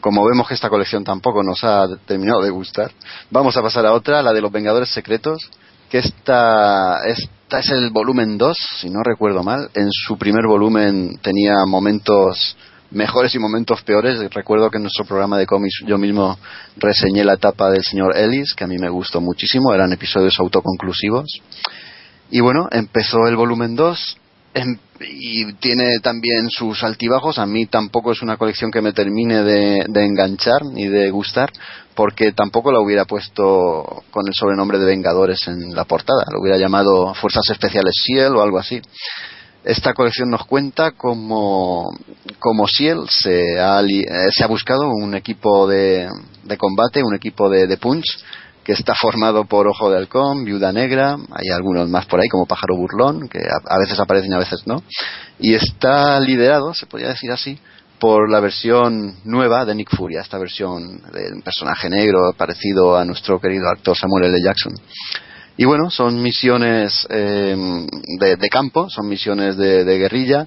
Como 0.00 0.24
vemos 0.24 0.48
que 0.48 0.54
esta 0.54 0.70
colección 0.70 1.04
tampoco 1.04 1.42
nos 1.42 1.62
ha 1.64 1.86
terminado 2.06 2.40
de 2.40 2.48
gustar, 2.48 2.92
vamos 3.30 3.58
a 3.58 3.62
pasar 3.62 3.84
a 3.84 3.92
otra, 3.92 4.22
la 4.22 4.32
de 4.32 4.40
los 4.40 4.50
Vengadores 4.50 4.88
Secretos, 4.88 5.50
que 5.90 5.98
esta, 5.98 7.04
esta 7.44 7.58
es 7.58 7.68
el 7.68 7.90
volumen 7.90 8.38
2, 8.38 8.56
si 8.80 8.88
no 8.88 9.02
recuerdo 9.02 9.42
mal. 9.42 9.68
En 9.74 9.88
su 9.90 10.16
primer 10.16 10.46
volumen 10.46 11.18
tenía 11.20 11.66
momentos 11.66 12.56
mejores 12.90 13.34
y 13.34 13.38
momentos 13.38 13.82
peores. 13.82 14.18
Recuerdo 14.32 14.70
que 14.70 14.78
en 14.78 14.84
nuestro 14.84 15.04
programa 15.04 15.36
de 15.36 15.46
cómics 15.46 15.82
yo 15.86 15.98
mismo 15.98 16.38
reseñé 16.76 17.22
la 17.22 17.34
etapa 17.34 17.70
del 17.70 17.84
señor 17.84 18.16
Ellis, 18.16 18.54
que 18.54 18.64
a 18.64 18.66
mí 18.66 18.78
me 18.78 18.88
gustó 18.88 19.20
muchísimo, 19.20 19.74
eran 19.74 19.92
episodios 19.92 20.40
autoconclusivos. 20.40 21.26
Y 22.30 22.40
bueno, 22.40 22.66
empezó 22.72 23.26
el 23.28 23.36
volumen 23.36 23.76
2 23.76 24.16
em, 24.54 24.78
y 25.00 25.52
tiene 25.54 25.98
también 26.02 26.48
sus 26.48 26.82
altibajos. 26.82 27.38
A 27.38 27.46
mí 27.46 27.66
tampoco 27.66 28.12
es 28.12 28.22
una 28.22 28.36
colección 28.36 28.70
que 28.70 28.80
me 28.80 28.92
termine 28.92 29.42
de, 29.42 29.84
de 29.88 30.04
enganchar 30.04 30.64
ni 30.64 30.86
de 30.88 31.10
gustar, 31.10 31.50
porque 31.94 32.32
tampoco 32.32 32.72
la 32.72 32.80
hubiera 32.80 33.04
puesto 33.04 34.04
con 34.10 34.26
el 34.26 34.34
sobrenombre 34.34 34.78
de 34.78 34.86
Vengadores 34.86 35.46
en 35.48 35.74
la 35.74 35.84
portada. 35.84 36.24
Lo 36.32 36.40
hubiera 36.40 36.58
llamado 36.58 37.14
Fuerzas 37.14 37.44
Especiales 37.50 37.94
Ciel 38.04 38.36
o 38.36 38.42
algo 38.42 38.58
así. 38.58 38.80
Esta 39.64 39.94
colección 39.94 40.28
nos 40.28 40.44
cuenta 40.44 40.90
como, 40.90 41.90
como 42.38 42.68
Ciel 42.68 43.08
se 43.08 43.58
ha, 43.58 43.80
eh, 43.80 44.04
se 44.30 44.44
ha 44.44 44.46
buscado 44.46 44.90
un 44.90 45.14
equipo 45.14 45.66
de, 45.66 46.06
de 46.42 46.58
combate, 46.58 47.02
un 47.02 47.14
equipo 47.14 47.48
de, 47.48 47.66
de 47.66 47.78
punch, 47.78 48.04
que 48.64 48.72
está 48.72 48.94
formado 48.94 49.44
por 49.44 49.68
Ojo 49.68 49.90
de 49.90 49.98
Halcón, 49.98 50.44
Viuda 50.44 50.72
Negra, 50.72 51.16
hay 51.30 51.50
algunos 51.54 51.88
más 51.90 52.06
por 52.06 52.20
ahí 52.20 52.28
como 52.28 52.46
Pájaro 52.46 52.76
Burlón, 52.76 53.28
que 53.28 53.38
a, 53.38 53.78
veces 53.78 54.00
aparecen 54.00 54.32
y 54.32 54.34
a 54.34 54.38
veces 54.38 54.66
no, 54.66 54.82
y 55.38 55.54
está 55.54 56.18
liderado, 56.18 56.72
se 56.72 56.86
podría 56.86 57.08
decir 57.10 57.30
así, 57.30 57.58
por 58.00 58.30
la 58.30 58.40
versión 58.40 59.16
nueva 59.24 59.64
de 59.64 59.74
Nick 59.74 59.94
Furia, 59.94 60.22
esta 60.22 60.38
versión 60.38 61.00
del 61.12 61.42
personaje 61.42 61.90
negro 61.90 62.32
parecido 62.36 62.96
a 62.96 63.04
nuestro 63.04 63.38
querido 63.38 63.68
actor 63.68 63.96
Samuel 63.96 64.24
L. 64.24 64.38
Jackson. 64.42 64.74
Y 65.56 65.64
bueno, 65.64 65.90
son 65.90 66.20
misiones 66.20 67.06
eh, 67.10 67.56
de, 68.18 68.36
de, 68.36 68.48
campo, 68.48 68.88
son 68.90 69.08
misiones 69.08 69.56
de, 69.56 69.84
de, 69.84 69.98
guerrilla. 69.98 70.46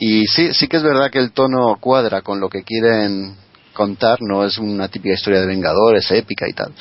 Y 0.00 0.26
sí, 0.26 0.52
sí 0.52 0.66
que 0.66 0.78
es 0.78 0.82
verdad 0.82 1.10
que 1.10 1.20
el 1.20 1.30
tono 1.30 1.76
cuadra 1.80 2.22
con 2.22 2.40
lo 2.40 2.48
que 2.48 2.64
quieren 2.64 3.36
contar, 3.72 4.18
no 4.20 4.44
es 4.44 4.58
una 4.58 4.88
típica 4.88 5.14
historia 5.14 5.40
de 5.40 5.46
Vengadores, 5.46 6.10
épica 6.10 6.48
y 6.48 6.52
tal. 6.52 6.72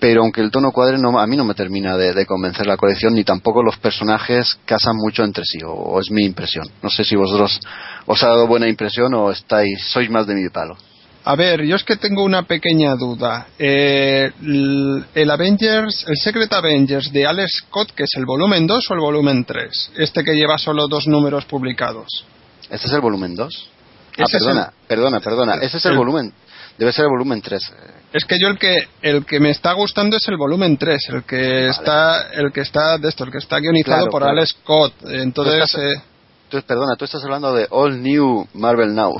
Pero 0.00 0.22
aunque 0.22 0.40
el 0.40 0.50
tono 0.50 0.70
cuadre, 0.70 0.96
no, 0.98 1.18
a 1.18 1.26
mí 1.26 1.36
no 1.36 1.44
me 1.44 1.54
termina 1.54 1.96
de, 1.96 2.12
de 2.12 2.24
convencer 2.24 2.66
la 2.66 2.76
colección, 2.76 3.14
ni 3.14 3.24
tampoco 3.24 3.62
los 3.62 3.78
personajes 3.78 4.58
casan 4.64 4.94
mucho 4.96 5.24
entre 5.24 5.44
sí, 5.44 5.58
o, 5.64 5.72
o, 5.72 6.00
es 6.00 6.10
mi 6.10 6.24
impresión. 6.24 6.68
No 6.82 6.88
sé 6.88 7.02
si 7.04 7.16
vosotros 7.16 7.60
os 8.06 8.22
ha 8.22 8.28
dado 8.28 8.46
buena 8.46 8.68
impresión 8.68 9.12
o 9.14 9.30
estáis, 9.30 9.82
sois 9.88 10.08
más 10.08 10.26
de 10.26 10.34
mi 10.34 10.48
palo. 10.50 10.76
A 11.24 11.36
ver, 11.36 11.62
yo 11.64 11.76
es 11.76 11.84
que 11.84 11.96
tengo 11.96 12.24
una 12.24 12.44
pequeña 12.44 12.94
duda. 12.94 13.48
Eh, 13.58 14.32
el 14.40 15.30
Avengers, 15.30 16.06
el 16.08 16.16
Secret 16.16 16.50
Avengers 16.52 17.12
de 17.12 17.26
Alex 17.26 17.64
Scott, 17.66 17.90
que 17.90 18.04
es 18.04 18.10
el 18.16 18.24
volumen 18.24 18.66
2 18.66 18.90
o 18.90 18.94
el 18.94 19.00
volumen 19.00 19.44
3? 19.44 19.92
Este 19.98 20.24
que 20.24 20.34
lleva 20.34 20.56
solo 20.56 20.86
dos 20.88 21.06
números 21.06 21.44
publicados. 21.44 22.24
¿Este 22.70 22.86
es 22.86 22.92
el 22.94 23.00
volumen 23.00 23.34
2? 23.34 23.70
Ah, 24.20 24.24
perdona, 24.30 24.72
el, 24.80 24.86
perdona, 24.88 25.20
perdona. 25.20 25.54
Ese 25.56 25.76
es 25.76 25.84
el, 25.84 25.92
el, 25.92 25.98
volumen. 25.98 26.32
Debe 26.78 26.92
ser 26.92 27.04
el 27.04 27.10
volumen 27.10 27.42
3. 27.42 27.62
Es 28.12 28.24
que 28.24 28.36
yo 28.40 28.48
el 28.48 28.58
que 28.58 28.76
el 29.02 29.26
que 29.26 29.38
me 29.38 29.50
está 29.50 29.72
gustando 29.74 30.16
es 30.16 30.26
el 30.28 30.36
volumen 30.36 30.78
3, 30.78 31.08
el 31.10 31.24
que 31.24 31.36
vale. 31.36 31.68
está 31.68 32.30
el 32.32 32.52
que 32.52 32.62
está 32.62 32.96
de 32.98 33.08
esto, 33.08 33.24
el 33.24 33.30
que 33.30 33.38
está 33.38 33.58
guionizado 33.58 33.96
claro, 33.96 34.10
por 34.10 34.22
claro. 34.22 34.38
Alex 34.38 34.50
Scott. 34.50 34.94
Entonces, 35.08 35.54
tú 35.72 35.78
estás, 35.78 35.82
eh, 35.82 36.02
tú, 36.48 36.62
perdona, 36.62 36.96
tú 36.96 37.04
estás 37.04 37.22
hablando 37.22 37.54
de 37.54 37.66
All 37.70 38.02
New 38.02 38.48
Marvel 38.54 38.94
Now. 38.94 39.14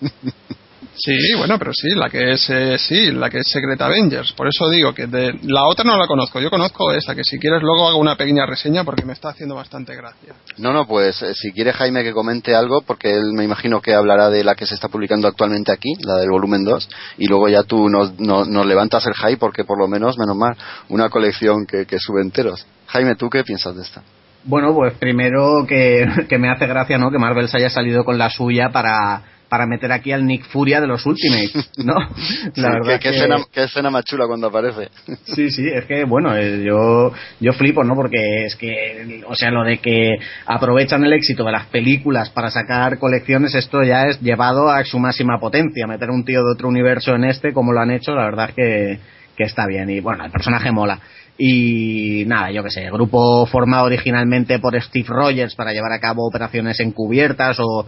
Sí, 0.96 1.16
bueno, 1.36 1.58
pero 1.58 1.72
sí, 1.72 1.88
la 1.94 2.08
que 2.08 2.32
es 2.32 2.48
eh, 2.50 2.78
sí, 2.78 3.10
la 3.10 3.28
que 3.28 3.38
es 3.38 3.48
Secret 3.48 3.80
Avengers. 3.80 4.32
Por 4.32 4.46
eso 4.46 4.68
digo 4.68 4.94
que 4.94 5.06
de 5.06 5.32
la 5.42 5.66
otra 5.66 5.84
no 5.84 5.96
la 5.96 6.06
conozco. 6.06 6.40
Yo 6.40 6.50
conozco 6.50 6.92
esta, 6.92 7.14
que 7.14 7.24
si 7.24 7.38
quieres 7.38 7.62
luego 7.62 7.88
hago 7.88 7.98
una 7.98 8.16
pequeña 8.16 8.46
reseña 8.46 8.84
porque 8.84 9.04
me 9.04 9.12
está 9.12 9.30
haciendo 9.30 9.56
bastante 9.56 9.94
gracia. 9.96 10.34
No, 10.58 10.72
no, 10.72 10.86
pues 10.86 11.20
eh, 11.22 11.34
si 11.34 11.52
quiere 11.52 11.72
Jaime 11.72 12.04
que 12.04 12.12
comente 12.12 12.54
algo, 12.54 12.82
porque 12.82 13.12
él 13.12 13.32
me 13.34 13.44
imagino 13.44 13.80
que 13.80 13.94
hablará 13.94 14.30
de 14.30 14.44
la 14.44 14.54
que 14.54 14.66
se 14.66 14.74
está 14.74 14.88
publicando 14.88 15.26
actualmente 15.26 15.72
aquí, 15.72 15.94
la 16.00 16.16
del 16.16 16.30
volumen 16.30 16.64
2, 16.64 16.88
y 17.18 17.26
luego 17.26 17.48
ya 17.48 17.64
tú 17.64 17.88
nos, 17.88 18.18
nos, 18.20 18.48
nos 18.48 18.66
levantas 18.66 19.06
el 19.06 19.14
hype 19.14 19.38
porque 19.38 19.64
por 19.64 19.78
lo 19.78 19.88
menos, 19.88 20.16
menos 20.16 20.36
mal, 20.36 20.56
una 20.88 21.08
colección 21.08 21.66
que, 21.66 21.86
que 21.86 21.98
sube 21.98 22.22
enteros. 22.22 22.66
Jaime, 22.86 23.16
¿tú 23.16 23.28
qué 23.28 23.42
piensas 23.42 23.74
de 23.74 23.82
esta? 23.82 24.02
Bueno, 24.44 24.74
pues 24.74 24.92
primero 24.94 25.66
que, 25.66 26.06
que 26.28 26.38
me 26.38 26.50
hace 26.50 26.66
gracia, 26.66 26.98
¿no? 26.98 27.10
Que 27.10 27.18
Marvel 27.18 27.48
se 27.48 27.56
haya 27.56 27.70
salido 27.70 28.04
con 28.04 28.16
la 28.16 28.30
suya 28.30 28.70
para 28.70 29.33
para 29.54 29.66
meter 29.66 29.92
aquí 29.92 30.10
al 30.10 30.26
Nick 30.26 30.46
Furia 30.46 30.80
de 30.80 30.88
los 30.88 31.06
Ultimates, 31.06 31.70
¿no? 31.84 31.94
La 32.56 32.70
verdad 32.70 32.98
¿Qué, 32.98 33.10
que... 33.10 33.16
escena, 33.16 33.36
qué 33.52 33.62
escena 33.62 33.88
más 33.88 34.04
chula 34.04 34.26
cuando 34.26 34.48
aparece. 34.48 34.88
Sí, 35.26 35.48
sí, 35.52 35.68
es 35.72 35.84
que, 35.84 36.02
bueno, 36.02 36.36
eh, 36.36 36.64
yo, 36.64 37.12
yo 37.38 37.52
flipo, 37.52 37.84
¿no? 37.84 37.94
Porque 37.94 38.46
es 38.46 38.56
que, 38.56 39.22
o 39.28 39.34
sea, 39.36 39.52
lo 39.52 39.62
de 39.62 39.78
que 39.78 40.16
aprovechan 40.46 41.04
el 41.04 41.12
éxito 41.12 41.44
de 41.44 41.52
las 41.52 41.66
películas 41.66 42.30
para 42.30 42.50
sacar 42.50 42.98
colecciones, 42.98 43.54
esto 43.54 43.84
ya 43.84 44.06
es 44.06 44.20
llevado 44.20 44.70
a 44.70 44.82
su 44.84 44.98
máxima 44.98 45.38
potencia. 45.38 45.86
Meter 45.86 46.10
un 46.10 46.24
tío 46.24 46.42
de 46.44 46.52
otro 46.52 46.66
universo 46.66 47.14
en 47.14 47.24
este, 47.26 47.52
como 47.52 47.72
lo 47.72 47.80
han 47.80 47.92
hecho, 47.92 48.12
la 48.12 48.24
verdad 48.24 48.48
es 48.48 48.54
que, 48.56 48.98
que 49.36 49.44
está 49.44 49.68
bien. 49.68 49.88
Y 49.88 50.00
bueno, 50.00 50.24
el 50.24 50.32
personaje 50.32 50.72
mola. 50.72 50.98
Y 51.38 52.24
nada, 52.26 52.50
yo 52.50 52.64
que 52.64 52.70
sé, 52.70 52.90
grupo 52.90 53.46
formado 53.46 53.86
originalmente 53.86 54.58
por 54.58 54.80
Steve 54.80 55.06
Rogers 55.08 55.54
para 55.54 55.72
llevar 55.72 55.92
a 55.92 56.00
cabo 56.00 56.26
operaciones 56.26 56.78
encubiertas 56.80 57.58
o 57.60 57.86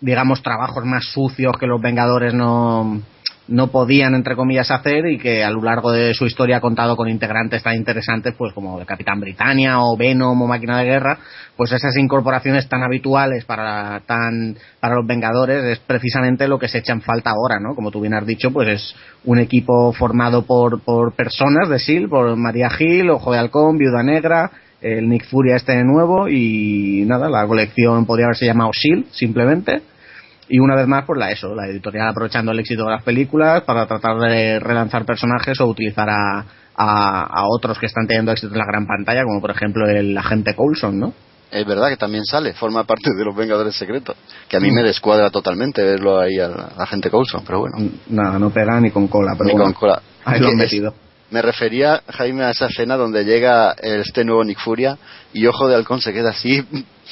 digamos, 0.00 0.42
trabajos 0.42 0.84
más 0.84 1.04
sucios 1.04 1.56
que 1.58 1.66
los 1.66 1.80
Vengadores 1.80 2.32
no, 2.34 3.00
no 3.50 3.66
podían, 3.66 4.14
entre 4.14 4.36
comillas, 4.36 4.70
hacer 4.70 5.06
y 5.06 5.18
que 5.18 5.42
a 5.44 5.50
lo 5.50 5.60
largo 5.62 5.90
de 5.90 6.14
su 6.14 6.24
historia 6.24 6.58
ha 6.58 6.60
contado 6.60 6.96
con 6.96 7.08
integrantes 7.08 7.62
tan 7.62 7.74
interesantes 7.74 8.34
pues 8.38 8.52
como 8.54 8.78
el 8.80 8.86
Capitán 8.86 9.20
Britannia 9.20 9.80
o 9.80 9.96
Venom 9.96 10.40
o 10.40 10.46
Máquina 10.46 10.78
de 10.78 10.84
Guerra, 10.84 11.18
pues 11.56 11.72
esas 11.72 11.96
incorporaciones 11.96 12.68
tan 12.68 12.82
habituales 12.82 13.44
para, 13.44 14.00
tan, 14.06 14.56
para 14.78 14.94
los 14.94 15.06
Vengadores 15.06 15.64
es 15.64 15.78
precisamente 15.80 16.48
lo 16.48 16.58
que 16.58 16.68
se 16.68 16.78
echa 16.78 16.92
en 16.92 17.02
falta 17.02 17.30
ahora, 17.30 17.58
¿no? 17.60 17.74
Como 17.74 17.90
tú 17.90 18.00
bien 18.00 18.14
has 18.14 18.26
dicho, 18.26 18.52
pues 18.52 18.68
es 18.68 18.94
un 19.24 19.38
equipo 19.38 19.92
formado 19.92 20.42
por, 20.42 20.80
por 20.80 21.12
personas 21.12 21.68
de 21.68 21.78
SEAL, 21.78 22.08
por 22.08 22.36
María 22.36 22.70
Gil, 22.70 23.10
Ojo 23.10 23.32
de 23.32 23.38
Halcón, 23.38 23.78
Viuda 23.78 24.02
Negra, 24.02 24.50
el 24.80 25.08
Nick 25.08 25.26
Furia 25.26 25.56
este 25.56 25.72
de 25.72 25.84
nuevo 25.84 26.28
y 26.28 27.04
nada, 27.06 27.28
la 27.28 27.46
colección 27.46 28.06
podría 28.06 28.26
haberse 28.26 28.46
llamado 28.46 28.70
SEAL 28.72 29.06
simplemente 29.10 29.89
y 30.50 30.58
una 30.58 30.76
vez 30.76 30.86
más 30.86 31.04
pues 31.06 31.18
la 31.18 31.30
eso 31.30 31.54
la 31.54 31.66
editorial 31.66 32.08
aprovechando 32.08 32.52
el 32.52 32.58
éxito 32.58 32.84
de 32.84 32.90
las 32.90 33.02
películas 33.02 33.62
para 33.62 33.86
tratar 33.86 34.18
de 34.18 34.60
relanzar 34.60 35.06
personajes 35.06 35.58
o 35.60 35.66
utilizar 35.66 36.10
a, 36.10 36.44
a, 36.76 37.22
a 37.22 37.44
otros 37.46 37.78
que 37.78 37.86
están 37.86 38.06
teniendo 38.06 38.32
éxito 38.32 38.52
en 38.52 38.58
la 38.58 38.66
gran 38.66 38.86
pantalla 38.86 39.24
como 39.24 39.40
por 39.40 39.50
ejemplo 39.50 39.88
el 39.88 40.16
agente 40.18 40.54
Coulson 40.54 40.98
¿no? 40.98 41.14
es 41.50 41.66
verdad 41.66 41.88
que 41.88 41.96
también 41.96 42.24
sale, 42.24 42.52
forma 42.54 42.84
parte 42.84 43.10
de 43.12 43.24
los 43.24 43.34
Vengadores 43.34 43.74
Secretos. 43.74 44.16
Que 44.48 44.56
a 44.56 44.60
mí 44.60 44.70
me 44.70 44.82
descuadra 44.82 45.30
totalmente 45.30 45.82
verlo 45.82 46.20
ahí 46.20 46.38
al 46.38 46.54
agente 46.78 47.10
Coulson, 47.10 47.42
pero 47.44 47.60
bueno. 47.60 47.90
Nada, 48.08 48.38
no 48.38 48.50
pega 48.50 48.80
ni 48.80 48.90
con 48.90 49.08
cola, 49.08 49.32
pero 49.36 49.46
ni 49.46 49.52
bueno, 49.52 49.64
con 49.64 49.72
cola. 49.74 50.02
Ahí 50.24 50.40
lo 50.40 50.48
han 50.48 50.56
metido. 50.56 50.94
Me 51.30 51.42
refería, 51.42 52.02
Jaime, 52.08 52.44
a 52.44 52.50
esa 52.50 52.66
escena 52.66 52.96
donde 52.96 53.24
llega 53.24 53.72
este 53.72 54.24
nuevo 54.24 54.44
Nick 54.44 54.58
Furia 54.58 54.98
y 55.32 55.46
Ojo 55.46 55.68
de 55.68 55.76
Halcón 55.76 56.00
se 56.00 56.12
queda 56.12 56.30
así 56.30 56.64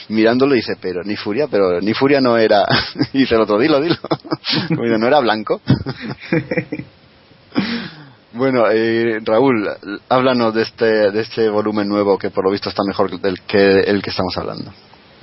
mirándolo 0.08 0.54
y 0.54 0.58
dice, 0.58 0.76
pero 0.80 1.02
ni 1.04 1.16
Furia, 1.16 1.46
pero 1.50 1.80
ni 1.80 1.94
Furia 1.94 2.20
no 2.20 2.36
era... 2.36 2.66
y 3.12 3.18
dice 3.18 3.34
el 3.34 3.42
otro, 3.42 3.58
dilo, 3.58 3.80
dilo. 3.80 3.96
no 4.98 5.06
era 5.06 5.20
blanco. 5.20 5.60
bueno, 8.32 8.64
eh, 8.70 9.18
Raúl, 9.24 9.68
háblanos 10.08 10.54
de 10.54 10.62
este, 10.62 11.10
de 11.10 11.20
este 11.20 11.48
volumen 11.48 11.88
nuevo 11.88 12.18
que 12.18 12.30
por 12.30 12.44
lo 12.44 12.50
visto 12.50 12.68
está 12.68 12.82
mejor 12.86 13.20
del 13.20 13.40
que 13.42 13.80
el 13.80 14.02
que 14.02 14.10
estamos 14.10 14.36
hablando. 14.36 14.72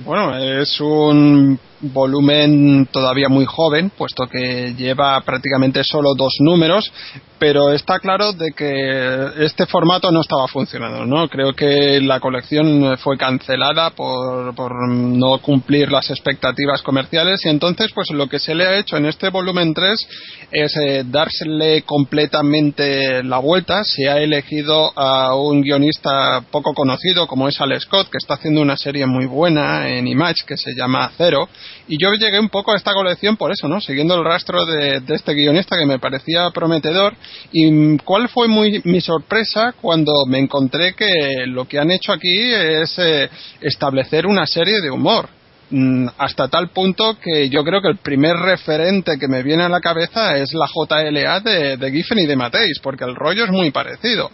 Bueno, 0.00 0.36
es 0.36 0.78
un 0.80 1.58
volumen 1.80 2.88
todavía 2.90 3.28
muy 3.28 3.44
joven, 3.44 3.90
puesto 3.96 4.26
que 4.26 4.74
lleva 4.76 5.20
prácticamente 5.20 5.82
solo 5.84 6.14
dos 6.16 6.34
números, 6.40 6.92
pero 7.38 7.72
está 7.72 7.98
claro 7.98 8.32
de 8.32 8.52
que 8.52 9.44
este 9.44 9.66
formato 9.66 10.10
no 10.10 10.20
estaba 10.20 10.48
funcionando, 10.48 11.04
¿no? 11.04 11.28
Creo 11.28 11.52
que 11.52 12.00
la 12.00 12.20
colección 12.20 12.96
fue 12.98 13.18
cancelada 13.18 13.90
por, 13.90 14.54
por 14.54 14.88
no 14.88 15.38
cumplir 15.38 15.92
las 15.92 16.10
expectativas 16.10 16.82
comerciales 16.82 17.44
y 17.44 17.48
entonces 17.48 17.90
pues 17.94 18.10
lo 18.10 18.26
que 18.28 18.38
se 18.38 18.54
le 18.54 18.66
ha 18.66 18.78
hecho 18.78 18.96
en 18.96 19.06
este 19.06 19.28
volumen 19.28 19.74
3 19.74 20.08
es 20.50 20.76
eh, 20.76 21.04
dársele 21.06 21.82
completamente 21.82 23.22
la 23.22 23.38
vuelta. 23.38 23.82
Se 23.84 24.08
ha 24.08 24.18
elegido 24.18 24.92
a 24.96 25.34
un 25.34 25.60
guionista 25.60 26.42
poco 26.50 26.72
conocido 26.72 27.26
como 27.26 27.48
es 27.48 27.60
Alex 27.60 27.82
Scott, 27.82 28.08
que 28.10 28.18
está 28.18 28.34
haciendo 28.34 28.62
una 28.62 28.76
serie 28.76 29.06
muy 29.06 29.26
buena 29.26 29.88
en 29.88 30.06
Image 30.06 30.44
que 30.46 30.56
se 30.56 30.74
llama 30.74 31.10
Cero 31.16 31.48
y 31.88 31.96
yo 32.00 32.12
llegué 32.14 32.40
un 32.40 32.48
poco 32.48 32.72
a 32.72 32.76
esta 32.76 32.92
colección 32.92 33.36
por 33.36 33.52
eso, 33.52 33.68
¿no? 33.68 33.80
Siguiendo 33.80 34.14
el 34.14 34.24
rastro 34.24 34.64
de, 34.64 35.02
este 35.08 35.34
guionista 35.34 35.76
que 35.78 35.86
me 35.86 35.98
parecía 35.98 36.50
prometedor. 36.50 37.14
Y 37.52 37.96
cuál 37.98 38.28
fue 38.28 38.48
muy, 38.48 38.80
mi 38.84 39.00
sorpresa 39.00 39.74
cuando 39.80 40.12
me 40.26 40.38
encontré 40.38 40.94
que 40.94 41.46
lo 41.46 41.66
que 41.66 41.78
han 41.78 41.90
hecho 41.90 42.12
aquí 42.12 42.52
es 42.52 42.98
eh, 42.98 43.30
establecer 43.60 44.26
una 44.26 44.46
serie 44.46 44.80
de 44.80 44.90
humor 44.90 45.28
mm, 45.70 46.08
hasta 46.18 46.48
tal 46.48 46.70
punto 46.70 47.18
que 47.20 47.48
yo 47.48 47.62
creo 47.62 47.80
que 47.80 47.88
el 47.88 47.98
primer 47.98 48.36
referente 48.36 49.18
que 49.18 49.28
me 49.28 49.42
viene 49.42 49.62
a 49.62 49.68
la 49.68 49.80
cabeza 49.80 50.36
es 50.36 50.52
la 50.54 50.66
JLA 50.66 51.40
de, 51.40 51.76
de 51.76 51.90
Giffen 51.92 52.18
y 52.18 52.26
de 52.26 52.36
Mateis, 52.36 52.80
porque 52.82 53.04
el 53.04 53.14
rollo 53.14 53.44
es 53.44 53.50
muy 53.50 53.70
parecido 53.70 54.30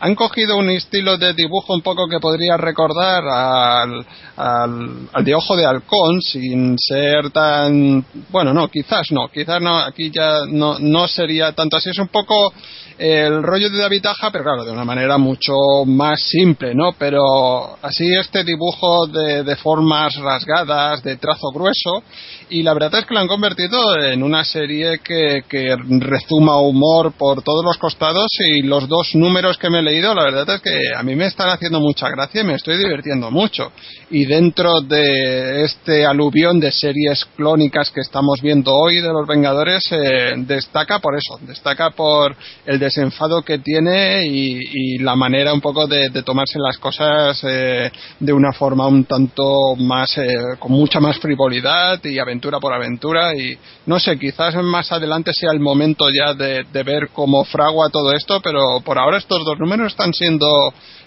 han 0.00 0.14
cogido 0.14 0.56
un 0.56 0.70
estilo 0.70 1.18
de 1.18 1.34
dibujo 1.34 1.74
un 1.74 1.82
poco 1.82 2.08
que 2.08 2.18
podría 2.20 2.56
recordar 2.56 3.22
al, 3.28 4.06
al, 4.36 5.24
de 5.24 5.34
Ojo 5.34 5.54
de 5.56 5.66
Halcón, 5.66 6.22
sin 6.22 6.78
ser 6.78 7.30
tan. 7.30 8.02
Bueno, 8.30 8.54
no, 8.54 8.68
quizás 8.68 9.12
no, 9.12 9.28
quizás 9.28 9.60
no, 9.60 9.78
aquí 9.78 10.10
ya 10.10 10.46
no, 10.48 10.78
no 10.78 11.06
sería 11.06 11.52
tanto 11.52 11.76
así. 11.76 11.90
Es 11.90 11.98
un 11.98 12.08
poco 12.08 12.52
el 13.00 13.42
rollo 13.42 13.70
de 13.70 13.78
David 13.78 14.04
Aja, 14.04 14.30
pero 14.30 14.44
claro, 14.44 14.62
de 14.62 14.72
una 14.72 14.84
manera 14.84 15.16
mucho 15.16 15.54
más 15.86 16.20
simple, 16.20 16.74
¿no? 16.74 16.92
Pero 16.98 17.78
así 17.80 18.14
este 18.14 18.44
dibujo 18.44 19.06
de, 19.06 19.42
de 19.42 19.56
formas 19.56 20.14
rasgadas, 20.16 21.02
de 21.02 21.16
trazo 21.16 21.50
grueso, 21.50 22.02
y 22.50 22.62
la 22.62 22.74
verdad 22.74 23.00
es 23.00 23.06
que 23.06 23.14
lo 23.14 23.20
han 23.20 23.28
convertido 23.28 23.78
en 24.04 24.22
una 24.22 24.44
serie 24.44 24.98
que, 24.98 25.44
que 25.48 25.76
rezuma 26.00 26.58
humor 26.58 27.12
por 27.16 27.42
todos 27.42 27.64
los 27.64 27.78
costados 27.78 28.26
y 28.38 28.62
los 28.62 28.86
dos 28.86 29.14
números 29.14 29.56
que 29.56 29.70
me 29.70 29.78
he 29.78 29.82
leído, 29.82 30.14
la 30.14 30.24
verdad 30.24 30.56
es 30.56 30.60
que 30.60 30.94
a 30.94 31.02
mí 31.02 31.16
me 31.16 31.26
están 31.26 31.48
haciendo 31.48 31.80
mucha 31.80 32.10
gracia 32.10 32.42
y 32.42 32.44
me 32.44 32.56
estoy 32.56 32.76
divirtiendo 32.76 33.30
mucho. 33.30 33.72
Y 34.10 34.26
dentro 34.26 34.82
de 34.82 35.64
este 35.64 36.04
aluvión 36.04 36.60
de 36.60 36.70
series 36.70 37.24
clónicas 37.36 37.90
que 37.90 38.02
estamos 38.02 38.42
viendo 38.42 38.74
hoy 38.74 38.96
de 39.00 39.08
los 39.08 39.26
Vengadores, 39.26 39.84
eh, 39.92 40.32
destaca 40.36 40.98
por 40.98 41.16
eso, 41.16 41.38
destaca 41.46 41.90
por 41.90 42.36
el 42.66 42.78
desenfado 42.90 43.42
que 43.42 43.58
tiene 43.58 44.26
y, 44.26 44.98
la 44.98 45.16
manera 45.16 45.54
un 45.54 45.60
poco 45.60 45.86
de, 45.86 46.10
tomarse 46.22 46.58
las 46.58 46.76
cosas 46.78 47.40
eh, 47.44 47.90
de 48.18 48.32
una 48.32 48.52
forma 48.52 48.86
un 48.86 49.04
tanto 49.04 49.76
más, 49.76 50.18
eh, 50.18 50.26
con 50.58 50.72
mucha 50.72 51.00
más 51.00 51.18
frivolidad 51.18 52.04
y 52.04 52.18
aventura 52.18 52.58
por 52.58 52.74
aventura. 52.74 53.34
Y 53.34 53.56
no 53.86 53.98
sé, 53.98 54.18
quizás 54.18 54.54
más 54.56 54.92
adelante 54.92 55.32
sea 55.32 55.52
el 55.52 55.60
momento 55.60 56.06
ya 56.10 56.34
de, 56.34 56.64
ver 56.82 57.10
cómo 57.12 57.44
fragua 57.44 57.88
todo 57.90 58.12
esto, 58.12 58.40
pero 58.42 58.80
por 58.84 58.98
ahora 58.98 59.18
estos 59.18 59.44
dos 59.44 59.58
números 59.58 59.92
están 59.92 60.12
siendo 60.12 60.46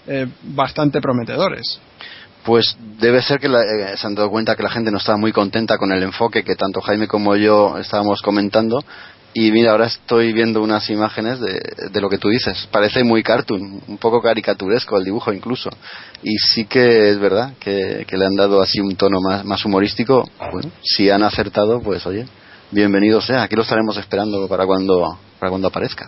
eh, 0.06 0.26
bastante 0.42 1.00
prometedores 1.00 1.80
pues 2.44 2.76
debe 3.00 3.22
ser 3.22 3.40
que 3.40 3.48
se 3.48 4.06
han 4.06 4.14
dado 4.14 4.30
cuenta 4.30 4.54
que 4.54 4.62
la 4.62 4.68
gente 4.68 4.90
no 4.90 4.98
estaba 4.98 5.16
muy 5.16 5.32
contenta 5.32 5.78
con 5.78 5.90
el 5.92 6.02
enfoque 6.02 6.44
que 6.44 6.56
tanto 6.56 6.82
Jaime 6.82 7.08
como 7.08 7.34
yo 7.36 7.78
estábamos 7.78 8.20
comentando 8.20 8.84
y 9.36 9.50
mira, 9.50 9.72
ahora 9.72 9.86
estoy 9.86 10.32
viendo 10.32 10.62
unas 10.62 10.88
imágenes 10.90 11.40
de, 11.40 11.60
de, 11.90 12.00
lo 12.00 12.08
que 12.08 12.18
tú 12.18 12.28
dices. 12.28 12.68
Parece 12.70 13.02
muy 13.02 13.24
cartoon, 13.24 13.82
un 13.88 13.98
poco 13.98 14.22
caricaturesco 14.22 14.96
el 14.96 15.04
dibujo 15.04 15.32
incluso. 15.32 15.70
Y 16.22 16.36
sí 16.38 16.66
que 16.66 17.10
es 17.10 17.18
verdad 17.18 17.54
que, 17.58 18.06
le 18.08 18.24
han 18.24 18.36
dado 18.36 18.62
así 18.62 18.78
un 18.78 18.94
tono 18.94 19.18
más, 19.20 19.64
humorístico. 19.64 20.22
Bueno, 20.52 20.70
si 20.82 21.10
han 21.10 21.24
acertado, 21.24 21.80
pues 21.80 22.06
oye, 22.06 22.28
bienvenido 22.70 23.20
sea. 23.20 23.42
Aquí 23.42 23.56
lo 23.56 23.62
estaremos 23.62 23.96
esperando 23.96 24.46
para 24.46 24.66
cuando, 24.66 25.18
para 25.40 25.50
cuando 25.50 25.66
aparezca. 25.66 26.06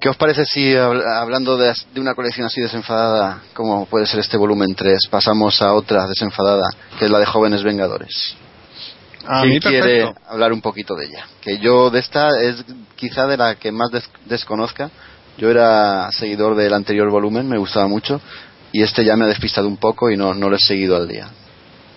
¿Qué 0.00 0.08
os 0.08 0.16
parece 0.16 0.46
si, 0.46 0.74
hablando 0.74 1.58
de, 1.58 1.74
de, 1.92 2.00
una 2.00 2.14
colección 2.14 2.46
así 2.46 2.62
desenfadada, 2.62 3.42
como 3.52 3.84
puede 3.84 4.06
ser 4.06 4.20
este 4.20 4.38
volumen 4.38 4.74
3, 4.74 5.08
pasamos 5.10 5.60
a 5.60 5.74
otra 5.74 6.06
desenfadada, 6.06 6.64
que 6.98 7.04
es 7.04 7.10
la 7.10 7.18
de 7.18 7.26
Jóvenes 7.26 7.62
Vengadores? 7.62 8.34
A 9.28 9.42
quiere 9.60 10.12
hablar 10.28 10.52
un 10.52 10.60
poquito 10.60 10.94
de 10.94 11.06
ella? 11.06 11.26
Que 11.40 11.58
yo 11.58 11.90
de 11.90 11.98
esta 11.98 12.40
es 12.40 12.64
quizá 12.94 13.26
de 13.26 13.36
la 13.36 13.56
que 13.56 13.72
más 13.72 13.90
desconozca. 14.24 14.90
Yo 15.38 15.50
era 15.50 16.10
seguidor 16.12 16.56
del 16.56 16.72
anterior 16.72 17.10
volumen, 17.10 17.48
me 17.48 17.58
gustaba 17.58 17.86
mucho, 17.88 18.20
y 18.72 18.82
este 18.82 19.04
ya 19.04 19.16
me 19.16 19.24
ha 19.24 19.28
despistado 19.28 19.68
un 19.68 19.76
poco 19.76 20.10
y 20.10 20.16
no, 20.16 20.32
no 20.32 20.48
lo 20.48 20.56
he 20.56 20.60
seguido 20.60 20.96
al 20.96 21.08
día. 21.08 21.28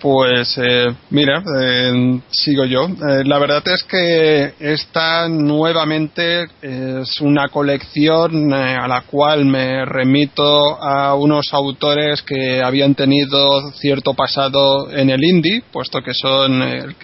Pues 0.00 0.56
eh, 0.56 0.86
mira, 1.10 1.42
eh, 1.60 2.20
sigo 2.30 2.64
yo. 2.64 2.86
Eh, 2.86 3.22
la 3.22 3.38
verdad 3.38 3.62
es 3.66 3.82
que 3.82 4.54
esta 4.58 5.28
nuevamente 5.28 6.46
es 6.62 7.20
una 7.20 7.48
colección 7.48 8.50
a 8.54 8.88
la 8.88 9.02
cual 9.02 9.44
me 9.44 9.84
remito 9.84 10.82
a 10.82 11.14
unos 11.14 11.52
autores 11.52 12.22
que 12.22 12.62
habían 12.62 12.94
tenido 12.94 13.72
cierto 13.72 14.14
pasado 14.14 14.90
en 14.90 15.10
el 15.10 15.22
indie, 15.22 15.64
puesto 15.70 16.00
que 16.00 16.14
son 16.14 16.94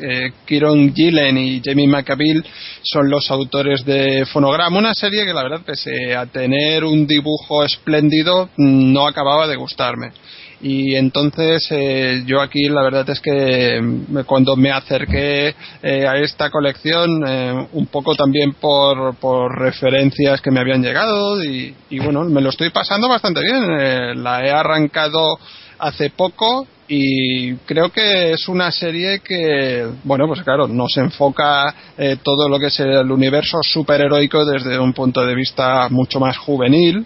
Kieron 0.47 0.95
Gillen 0.95 1.37
y 1.37 1.61
Jamie 1.63 1.89
McAbill 1.89 2.43
son 2.83 3.11
los 3.11 3.31
autores 3.31 3.85
de 3.85 4.25
Fonograma, 4.25 4.79
una 4.79 4.95
serie 4.95 5.27
que 5.27 5.35
la 5.35 5.43
verdad 5.43 5.61
pese 5.67 6.17
a 6.17 6.25
tener 6.25 6.85
un 6.85 7.07
dibujo 7.07 7.63
espléndido 7.63 8.49
no 8.57 9.07
acababa 9.07 9.47
de 9.47 9.57
gustarme 9.57 10.13
y 10.61 10.95
entonces 10.95 11.67
eh, 11.71 12.23
yo 12.27 12.41
aquí 12.41 12.69
la 12.69 12.83
verdad 12.83 13.09
es 13.11 13.21
que 13.21 13.81
mm, 13.81 14.21
cuando 14.25 14.57
me 14.57 14.71
acerqué 14.71 15.55
eh, 15.83 16.07
a 16.07 16.17
esta 16.17 16.51
colección 16.51 17.23
eh, 17.27 17.69
un 17.73 17.87
poco 17.87 18.15
también 18.15 18.55
por, 18.55 19.17
por 19.17 19.59
referencias 19.59 20.41
que 20.41 20.51
me 20.51 20.61
habían 20.61 20.83
llegado 20.83 21.43
y, 21.45 21.75
bueno 22.03 22.25
me 22.25 22.41
lo 22.41 22.51
estoy 22.51 22.71
pasando 22.71 23.09
bastante 23.09 23.43
bien 23.43 24.23
la 24.23 24.45
he 24.45 24.51
arrancado 24.51 25.39
hace 25.79 26.11
poco 26.11 26.67
y 26.89 27.55
creo 27.67 27.91
que 27.91 28.33
es 28.33 28.49
una 28.49 28.71
serie 28.71 29.19
que, 29.19 29.85
bueno, 30.05 30.29
pues 30.29 30.43
claro, 30.45 30.69
nos 30.69 30.97
enfoca 30.97 31.75
todo 32.23 32.49
lo 32.49 32.61
que 32.61 32.67
es 32.67 32.79
el 32.79 33.11
universo 33.11 33.59
superheroico 33.61 34.45
desde 34.45 34.79
un 34.79 34.93
punto 34.93 35.27
de 35.27 35.35
vista 35.35 35.89
mucho 35.89 36.21
más 36.21 36.39
juvenil 36.39 37.05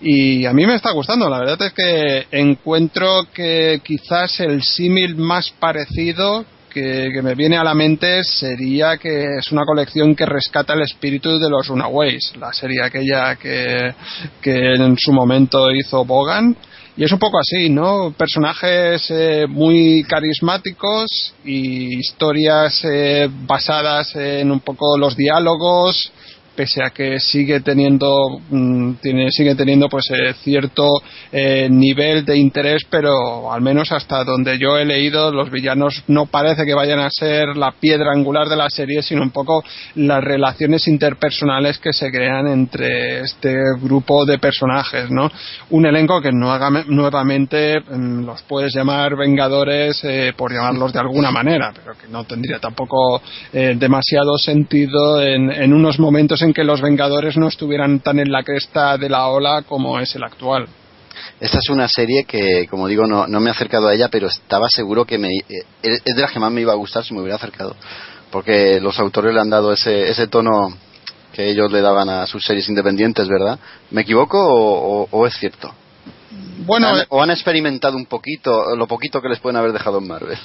y 0.00 0.46
a 0.46 0.52
mí 0.52 0.66
me 0.66 0.74
está 0.74 0.92
gustando. 0.92 1.28
La 1.28 1.40
verdad 1.40 1.62
es 1.62 1.72
que 1.72 2.26
encuentro 2.30 3.26
que 3.32 3.80
quizás 3.84 4.40
el 4.40 4.62
símil 4.62 5.16
más 5.16 5.50
parecido 5.58 6.44
que, 6.70 7.20
me 7.22 7.34
viene 7.34 7.58
a 7.58 7.64
la 7.64 7.74
mente 7.74 8.22
sería 8.24 8.96
que 8.96 9.38
es 9.38 9.52
una 9.52 9.64
colección 9.64 10.14
que 10.14 10.24
rescata 10.24 10.74
el 10.74 10.82
espíritu 10.82 11.38
de 11.38 11.50
los 11.50 11.66
Runaways, 11.66 12.32
la 12.38 12.52
serie 12.52 12.82
aquella 12.82 13.36
que, 13.36 13.92
que 14.40 14.74
en 14.74 14.96
su 14.96 15.12
momento 15.12 15.70
hizo 15.70 16.04
Bogan. 16.04 16.56
Y 16.96 17.04
es 17.04 17.12
un 17.12 17.18
poco 17.18 17.38
así, 17.38 17.70
¿no? 17.70 18.12
Personajes 18.16 19.06
eh, 19.10 19.46
muy 19.48 20.04
carismáticos 20.04 21.34
y 21.44 21.98
historias 21.98 22.84
eh, 22.84 23.28
basadas 23.46 24.14
en 24.16 24.50
un 24.50 24.60
poco 24.60 24.98
los 24.98 25.16
diálogos, 25.16 26.12
pese 26.60 26.82
a 26.82 26.90
que 26.90 27.18
sigue 27.18 27.60
teniendo 27.60 28.38
mm, 28.50 28.96
tiene, 29.00 29.30
sigue 29.30 29.54
teniendo 29.54 29.88
pues 29.88 30.10
eh, 30.10 30.34
cierto 30.42 30.86
eh, 31.32 31.68
nivel 31.70 32.22
de 32.26 32.36
interés 32.36 32.82
pero 32.90 33.50
al 33.50 33.62
menos 33.62 33.90
hasta 33.92 34.24
donde 34.24 34.58
yo 34.58 34.76
he 34.76 34.84
leído 34.84 35.32
los 35.32 35.50
villanos 35.50 36.04
no 36.08 36.26
parece 36.26 36.66
que 36.66 36.74
vayan 36.74 36.98
a 36.98 37.08
ser 37.08 37.56
la 37.56 37.72
piedra 37.72 38.12
angular 38.12 38.46
de 38.46 38.56
la 38.56 38.68
serie 38.68 39.00
sino 39.00 39.22
un 39.22 39.30
poco 39.30 39.64
las 39.94 40.22
relaciones 40.22 40.86
interpersonales 40.86 41.78
que 41.78 41.94
se 41.94 42.10
crean 42.10 42.46
entre 42.46 43.20
este 43.20 43.56
grupo 43.80 44.26
de 44.26 44.38
personajes 44.38 45.10
no 45.10 45.30
un 45.70 45.86
elenco 45.86 46.20
que 46.20 46.30
no 46.30 46.52
haga 46.52 46.84
nuevamente 46.88 47.80
mm, 47.80 48.26
los 48.26 48.42
puedes 48.42 48.74
llamar 48.74 49.16
vengadores 49.16 49.98
eh, 50.04 50.34
por 50.36 50.52
llamarlos 50.52 50.92
de 50.92 51.00
alguna 51.00 51.30
manera 51.30 51.72
pero 51.74 51.96
que 51.96 52.06
no 52.06 52.24
tendría 52.24 52.58
tampoco 52.58 53.22
demasiado 53.50 54.36
sentido 54.36 55.22
en, 55.22 55.50
en 55.50 55.72
unos 55.72 55.98
momentos 55.98 56.42
en 56.42 56.49
que 56.52 56.64
los 56.64 56.80
Vengadores 56.80 57.36
no 57.36 57.48
estuvieran 57.48 58.00
tan 58.00 58.18
en 58.18 58.30
la 58.30 58.42
cresta 58.42 58.96
de 58.96 59.08
la 59.08 59.28
ola 59.28 59.62
como 59.62 59.98
es 59.98 60.14
el 60.14 60.24
actual. 60.24 60.66
Esta 61.40 61.58
es 61.58 61.68
una 61.70 61.88
serie 61.88 62.24
que, 62.24 62.66
como 62.68 62.86
digo, 62.86 63.06
no, 63.06 63.26
no 63.26 63.40
me 63.40 63.48
he 63.48 63.52
acercado 63.52 63.88
a 63.88 63.94
ella, 63.94 64.08
pero 64.08 64.28
estaba 64.28 64.68
seguro 64.68 65.04
que 65.04 65.18
me, 65.18 65.28
eh, 65.28 65.64
es 65.82 66.14
de 66.14 66.20
las 66.20 66.32
que 66.32 66.38
más 66.38 66.52
me 66.52 66.60
iba 66.60 66.72
a 66.72 66.76
gustar 66.76 67.04
si 67.04 67.14
me 67.14 67.20
hubiera 67.20 67.36
acercado. 67.36 67.76
Porque 68.30 68.80
los 68.80 68.98
autores 68.98 69.34
le 69.34 69.40
han 69.40 69.50
dado 69.50 69.72
ese, 69.72 70.08
ese 70.08 70.28
tono 70.28 70.72
que 71.32 71.50
ellos 71.50 71.70
le 71.72 71.80
daban 71.80 72.08
a 72.08 72.26
sus 72.26 72.44
series 72.44 72.68
independientes, 72.68 73.28
¿verdad? 73.28 73.58
¿Me 73.90 74.02
equivoco 74.02 74.38
o, 74.38 75.26
es 75.26 75.34
cierto? 75.34 75.72
Bueno, 76.64 76.88
¿O 77.08 77.22
han 77.22 77.30
experimentado 77.30 77.96
un 77.96 78.06
poquito, 78.06 78.76
lo 78.76 78.86
poquito 78.86 79.20
que 79.20 79.28
les 79.28 79.40
pueden 79.40 79.56
haber 79.56 79.72
dejado 79.72 79.98
en 79.98 80.08
Marvel? 80.08 80.38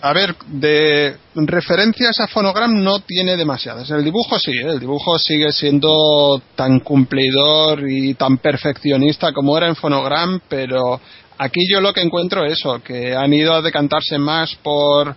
A 0.00 0.12
ver, 0.12 0.34
de 0.46 1.16
referencias 1.34 2.20
a 2.20 2.26
Phonogram 2.26 2.82
no 2.82 3.00
tiene 3.00 3.36
demasiadas. 3.36 3.90
El 3.90 4.04
dibujo 4.04 4.38
sí, 4.38 4.52
¿eh? 4.52 4.70
el 4.70 4.80
dibujo 4.80 5.18
sigue 5.18 5.50
siendo 5.52 6.40
tan 6.54 6.80
cumplidor 6.80 7.88
y 7.88 8.14
tan 8.14 8.38
perfeccionista 8.38 9.32
como 9.32 9.56
era 9.56 9.68
en 9.68 9.76
Phonogram, 9.76 10.40
pero 10.48 11.00
aquí 11.38 11.60
yo 11.72 11.80
lo 11.80 11.92
que 11.92 12.02
encuentro 12.02 12.44
es 12.44 12.58
eso, 12.58 12.80
que 12.82 13.14
han 13.14 13.32
ido 13.32 13.54
a 13.54 13.62
decantarse 13.62 14.18
más 14.18 14.54
por... 14.56 15.14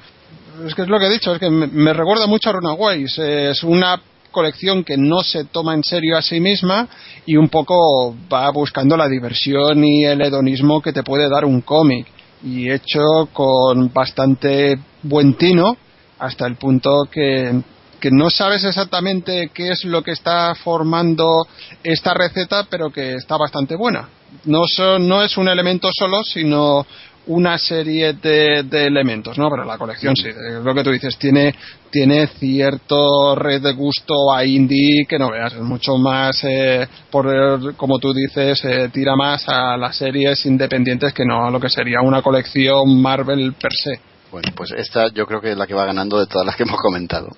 Es 0.66 0.76
que 0.76 0.82
es 0.82 0.88
lo 0.90 1.00
que 1.00 1.06
he 1.06 1.12
dicho, 1.12 1.34
es 1.34 1.40
que 1.40 1.50
me, 1.50 1.94
recuerda 1.94 2.28
mucho 2.28 2.50
a 2.50 2.54
Runaways. 2.54 3.18
Es 3.18 3.64
una 3.64 4.02
colección 4.32 4.84
que 4.84 4.98
no 4.98 5.22
se 5.22 5.46
toma 5.46 5.74
en 5.74 5.84
serio 5.84 6.18
a 6.18 6.22
sí 6.22 6.40
misma 6.40 6.88
y 7.26 7.38
un 7.38 7.50
poco 7.50 8.16
va 8.32 8.50
buscando 8.52 8.98
la 8.98 9.08
diversión 9.08 9.84
y 9.84 10.06
el 10.06 10.22
hedonismo 10.22 10.82
que 10.82 10.94
te 10.94 11.04
puede 11.04 11.30
dar 11.30 11.46
un 11.46 11.62
cómic 11.62 12.08
y 12.44 12.72
hecho 12.72 13.30
con 13.34 13.92
bastante 13.94 14.80
buen 15.04 15.34
tino 15.36 15.78
hasta 16.20 16.48
el 16.48 16.56
punto 16.56 17.06
que 17.12 17.62
que 18.00 18.10
no 18.12 18.30
sabes 18.30 18.64
exactamente 18.64 19.52
qué 19.54 19.72
es 19.72 19.84
lo 19.84 20.02
que 20.02 20.12
está 20.12 20.56
formando 20.56 21.46
esta 21.84 22.14
receta, 22.14 22.66
pero 22.70 22.90
que 22.90 23.16
está 23.16 23.38
bastante 23.38 23.76
buena. 23.76 24.10
No, 24.46 24.62
no 25.00 25.24
es 25.24 25.38
un 25.38 25.50
elemento 25.50 25.90
solo, 25.92 26.24
sino 26.24 26.86
una 27.30 27.58
serie 27.60 28.14
de, 28.14 28.60
elementos, 28.72 29.38
¿no? 29.38 29.50
Pero 29.50 29.64
la 29.64 29.78
colección 29.78 30.16
sí, 30.16 30.30
es 30.30 30.64
lo 30.64 30.74
que 30.74 30.84
tú 30.84 30.90
dices, 30.90 31.18
tiene, 31.18 31.54
tiene 31.92 32.26
cierto 32.28 33.36
red 33.36 33.62
de 33.62 33.74
gusto 33.74 34.34
a 34.34 34.44
indie 34.44 35.06
que 35.08 35.20
no 35.20 35.30
veas, 35.30 35.54
es 35.54 35.62
mucho 35.62 35.98
más, 35.98 36.44
eh, 36.44 36.88
por, 37.12 37.76
como 37.76 38.00
tú 38.00 38.14
dices, 38.14 38.66
eh, 38.66 38.90
tira 38.92 39.16
más 39.16 39.48
a 39.48 39.78
las 39.78 39.96
series 39.96 40.44
independientes 40.48 41.14
que 41.14 41.24
no 41.24 41.46
a 41.46 41.52
lo 41.52 41.60
que 41.60 41.70
sería 41.70 42.02
una 42.02 42.24
colección 42.24 43.00
Marvel 43.00 43.54
per 43.54 43.74
se. 43.74 44.00
Bueno, 44.32 44.52
pues 44.56 44.72
esta 44.72 45.10
yo 45.10 45.26
creo 45.28 45.40
que 45.40 45.52
es 45.52 45.58
la 45.58 45.68
que 45.68 45.74
va 45.74 45.86
ganando 45.86 46.20
de 46.20 46.26
todas 46.26 46.46
las 46.46 46.56
que 46.56 46.64
hemos 46.64 46.80
comentado. 46.82 47.30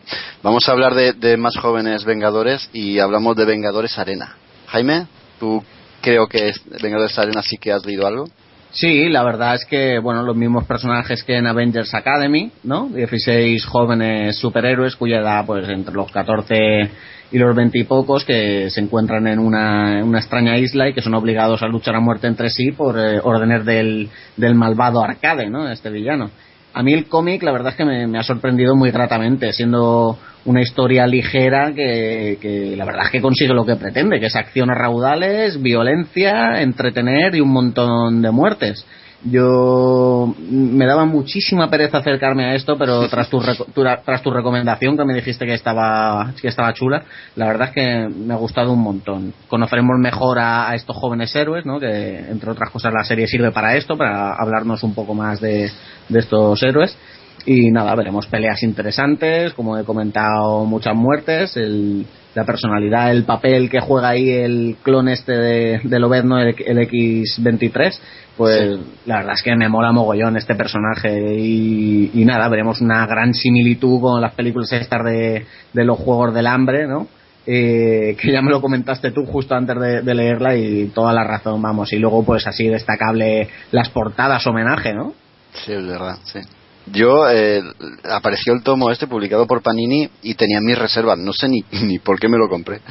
Vamos 0.41 0.67
a 0.67 0.71
hablar 0.71 0.93
de, 0.93 1.13
de 1.13 1.35
más 1.35 1.57
jóvenes 1.57 2.05
Vengadores 2.05 2.69
y 2.71 2.99
hablamos 2.99 3.35
de 3.35 3.45
Vengadores 3.45 3.97
Arena. 3.97 4.35
Jaime, 4.67 5.07
tú 5.39 5.61
creo 6.01 6.27
que 6.27 6.53
Vengadores 6.81 7.17
Arena 7.19 7.41
sí 7.41 7.57
que 7.57 7.73
has 7.73 7.85
leído 7.85 8.07
algo. 8.07 8.27
Sí, 8.71 9.09
la 9.09 9.23
verdad 9.23 9.55
es 9.55 9.65
que, 9.65 9.99
bueno, 9.99 10.23
los 10.23 10.35
mismos 10.35 10.65
personajes 10.65 11.23
que 11.23 11.35
en 11.35 11.45
Avengers 11.45 11.93
Academy, 11.93 12.51
¿no? 12.63 12.87
16 12.87 13.65
jóvenes 13.65 14.37
superhéroes 14.37 14.95
cuya 14.95 15.19
edad, 15.19 15.45
pues, 15.45 15.67
entre 15.67 15.93
los 15.93 16.09
14 16.09 16.89
y 17.33 17.37
los 17.37 17.53
20 17.53 17.79
y 17.79 17.83
pocos, 17.83 18.23
que 18.23 18.69
se 18.69 18.79
encuentran 18.79 19.27
en 19.27 19.39
una, 19.39 20.01
una 20.03 20.19
extraña 20.19 20.57
isla 20.57 20.87
y 20.87 20.93
que 20.93 21.01
son 21.01 21.13
obligados 21.15 21.61
a 21.63 21.67
luchar 21.67 21.95
a 21.95 21.99
muerte 21.99 22.27
entre 22.27 22.49
sí 22.49 22.71
por 22.71 22.97
eh, 22.97 23.19
órdenes 23.21 23.65
del, 23.65 24.09
del 24.37 24.55
malvado 24.55 25.03
Arcade, 25.03 25.49
¿no? 25.49 25.69
Este 25.69 25.89
villano. 25.89 26.31
A 26.73 26.83
mí 26.83 26.93
el 26.93 27.07
cómic, 27.07 27.43
la 27.43 27.51
verdad 27.51 27.73
es 27.73 27.75
que 27.75 27.85
me, 27.85 28.17
ha 28.17 28.23
sorprendido 28.23 28.75
muy 28.75 28.91
gratamente, 28.91 29.51
siendo 29.51 30.17
una 30.45 30.61
historia 30.61 31.05
ligera 31.05 31.73
que, 31.73 32.37
que, 32.41 32.75
la 32.75 32.85
verdad 32.85 33.05
es 33.05 33.11
que 33.11 33.21
consigue 33.21 33.53
lo 33.53 33.65
que 33.65 33.75
pretende, 33.75 34.19
que 34.19 34.27
es 34.27 34.35
acciones 34.35 34.77
raudales, 34.77 35.61
violencia, 35.61 36.61
entretener 36.61 37.35
y 37.35 37.41
un 37.41 37.49
montón 37.49 38.21
de 38.21 38.31
muertes. 38.31 38.85
Yo 39.23 40.33
me 40.49 40.85
daba 40.85 41.05
muchísima 41.05 41.69
pereza 41.69 41.99
acercarme 41.99 42.45
a 42.45 42.55
esto, 42.55 42.75
pero 42.77 43.07
tras 43.07 43.29
tu, 43.29 43.39
tras 43.73 44.21
tu 44.23 44.31
recomendación 44.31 44.97
que 44.97 45.05
me 45.05 45.13
dijiste 45.13 45.45
que 45.45 45.53
estaba, 45.53 46.33
que 46.41 46.47
estaba 46.47 46.73
chula, 46.73 47.03
la 47.35 47.45
verdad 47.45 47.69
es 47.69 47.73
que 47.75 48.09
me 48.09 48.33
ha 48.33 48.37
gustado 48.37 48.73
un 48.73 48.81
montón. 48.81 49.33
Conoceremos 49.47 49.99
mejor 49.99 50.39
a, 50.39 50.73
estos 50.73 50.97
jóvenes 50.97 51.35
héroes, 51.35 51.65
¿no? 51.65 51.79
que 51.79 52.17
entre 52.17 52.49
otras 52.49 52.71
cosas 52.71 52.93
la 52.93 53.03
serie 53.03 53.27
sirve 53.27 53.51
para 53.51 53.75
esto, 53.75 53.95
para 53.95 54.33
hablarnos 54.33 54.81
un 54.81 54.95
poco 54.95 55.13
más 55.13 55.39
de, 55.39 55.69
de 56.09 56.19
estos 56.19 56.61
héroes. 56.63 56.97
Y 57.45 57.71
nada, 57.71 57.93
veremos 57.95 58.27
peleas 58.27 58.63
interesantes, 58.63 59.53
como 59.53 59.77
he 59.77 59.83
comentado, 59.83 60.65
muchas 60.65 60.95
muertes, 60.95 61.57
el, 61.57 62.05
la 62.33 62.45
personalidad, 62.45 63.11
el 63.11 63.23
papel 63.23 63.69
que 63.69 63.79
juega 63.79 64.09
ahí 64.09 64.29
el 64.29 64.77
clon 64.81 65.09
este 65.09 65.33
de, 65.33 65.81
de 65.83 65.99
Lobezno, 65.99 66.39
el, 66.39 66.55
X23, 66.55 67.99
pues 68.37 68.79
la 69.05 69.17
verdad 69.17 69.33
es 69.33 69.43
que 69.43 69.55
me 69.55 69.69
mola 69.69 69.91
mogollón 69.91 70.37
este 70.37 70.55
personaje 70.55 71.37
y, 71.37 72.11
y, 72.13 72.25
nada, 72.25 72.47
veremos 72.47 72.81
una 72.81 73.05
gran 73.05 73.33
similitud 73.33 73.99
con 73.99 74.21
las 74.21 74.33
películas 74.33 74.71
estas 74.71 75.03
de, 75.03 75.45
de 75.73 75.85
los 75.85 75.99
Juegos 75.99 76.33
del 76.33 76.47
Hambre, 76.47 76.87
¿no? 76.87 77.07
Eh, 77.45 78.15
que 78.21 78.31
ya 78.31 78.41
me 78.41 78.51
lo 78.51 78.61
comentaste 78.61 79.11
tú 79.11 79.25
justo 79.25 79.55
antes 79.55 79.75
de, 79.79 80.01
de, 80.03 80.13
leerla 80.13 80.55
y 80.55 80.91
toda 80.93 81.11
la 81.11 81.23
razón, 81.23 81.59
vamos. 81.61 81.91
Y 81.91 81.97
luego, 81.97 82.23
pues 82.23 82.45
así 82.45 82.67
destacable 82.67 83.49
las 83.71 83.89
portadas 83.89 84.45
homenaje, 84.45 84.93
¿no? 84.93 85.13
Sí, 85.53 85.73
es 85.73 85.85
verdad, 85.85 86.17
sí. 86.23 86.39
Yo 86.87 87.29
eh, 87.29 87.61
apareció 88.09 88.53
el 88.53 88.63
tomo 88.63 88.89
este 88.91 89.07
publicado 89.07 89.45
por 89.45 89.61
Panini 89.61 90.09
y 90.23 90.33
tenía 90.33 90.59
mis 90.61 90.77
reservas, 90.77 91.17
no 91.17 91.31
sé 91.33 91.47
ni, 91.47 91.63
ni 91.83 91.99
por 91.99 92.19
qué 92.19 92.27
me 92.27 92.37
lo 92.37 92.49
compré. 92.49 92.81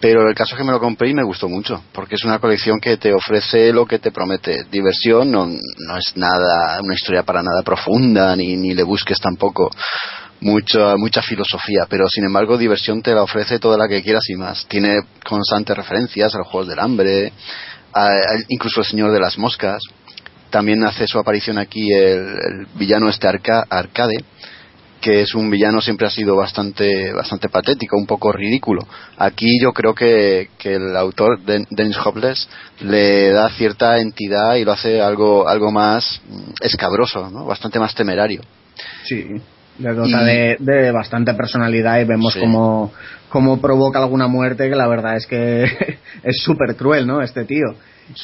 Pero 0.00 0.28
el 0.28 0.34
caso 0.34 0.54
es 0.54 0.58
que 0.58 0.64
me 0.64 0.72
lo 0.72 0.80
compré 0.80 1.10
y 1.10 1.14
me 1.14 1.22
gustó 1.22 1.48
mucho, 1.48 1.84
porque 1.92 2.16
es 2.16 2.24
una 2.24 2.40
colección 2.40 2.80
que 2.80 2.96
te 2.96 3.14
ofrece 3.14 3.72
lo 3.72 3.86
que 3.86 4.00
te 4.00 4.10
promete. 4.10 4.64
Diversión, 4.64 5.30
no, 5.30 5.46
no 5.46 5.96
es 5.96 6.16
nada, 6.16 6.80
una 6.82 6.94
historia 6.94 7.22
para 7.22 7.40
nada 7.40 7.62
profunda, 7.62 8.34
ni, 8.34 8.56
ni 8.56 8.74
le 8.74 8.82
busques 8.82 9.18
tampoco 9.18 9.70
mucha, 10.40 10.96
mucha 10.96 11.22
filosofía, 11.22 11.86
pero 11.88 12.08
sin 12.08 12.24
embargo 12.24 12.58
diversión 12.58 13.00
te 13.00 13.14
la 13.14 13.22
ofrece 13.22 13.60
toda 13.60 13.78
la 13.78 13.86
que 13.86 14.02
quieras 14.02 14.28
y 14.28 14.34
más. 14.34 14.66
Tiene 14.66 15.02
constantes 15.24 15.76
referencias 15.76 16.34
a 16.34 16.38
los 16.38 16.48
Juegos 16.48 16.68
del 16.68 16.80
Hambre, 16.80 17.32
incluso 18.48 18.80
el 18.80 18.86
Señor 18.86 19.12
de 19.12 19.20
las 19.20 19.38
Moscas 19.38 19.80
también 20.52 20.84
hace 20.84 21.08
su 21.08 21.18
aparición 21.18 21.58
aquí 21.58 21.90
el, 21.92 22.66
villano 22.76 23.08
este 23.08 23.26
Arcade, 23.26 24.22
que 25.00 25.22
es 25.22 25.34
un 25.34 25.50
villano 25.50 25.80
siempre 25.80 26.06
ha 26.06 26.10
sido 26.10 26.36
bastante 26.36 27.12
bastante 27.12 27.48
patético, 27.48 27.96
un 27.96 28.06
poco 28.06 28.30
ridículo. 28.30 28.86
Aquí 29.16 29.48
yo 29.60 29.72
creo 29.72 29.94
que, 29.94 30.48
el 30.62 30.96
autor 30.96 31.40
Dennis 31.42 31.96
Hopeless 32.04 32.48
le 32.80 33.30
da 33.30 33.48
cierta 33.48 33.98
entidad 33.98 34.54
y 34.54 34.64
lo 34.64 34.72
hace 34.72 35.00
algo 35.00 35.48
algo 35.48 35.72
más 35.72 36.20
escabroso, 36.60 37.30
¿no? 37.30 37.46
bastante 37.46 37.80
más 37.80 37.94
temerario. 37.94 38.42
Sí, 39.04 39.26
le 39.78 39.94
dota 39.94 40.22
de, 40.22 40.92
bastante 40.92 41.34
personalidad 41.34 41.98
y 41.98 42.04
vemos 42.04 42.36
cómo, 42.36 42.92
cómo 43.30 43.60
provoca 43.60 43.98
alguna 43.98 44.28
muerte 44.28 44.68
que 44.68 44.76
la 44.76 44.86
verdad 44.86 45.16
es 45.16 45.26
que 45.26 45.64
es 46.22 46.36
súper 46.42 46.76
cruel, 46.76 47.06
¿no? 47.06 47.22
Este 47.22 47.44
tío 47.44 47.74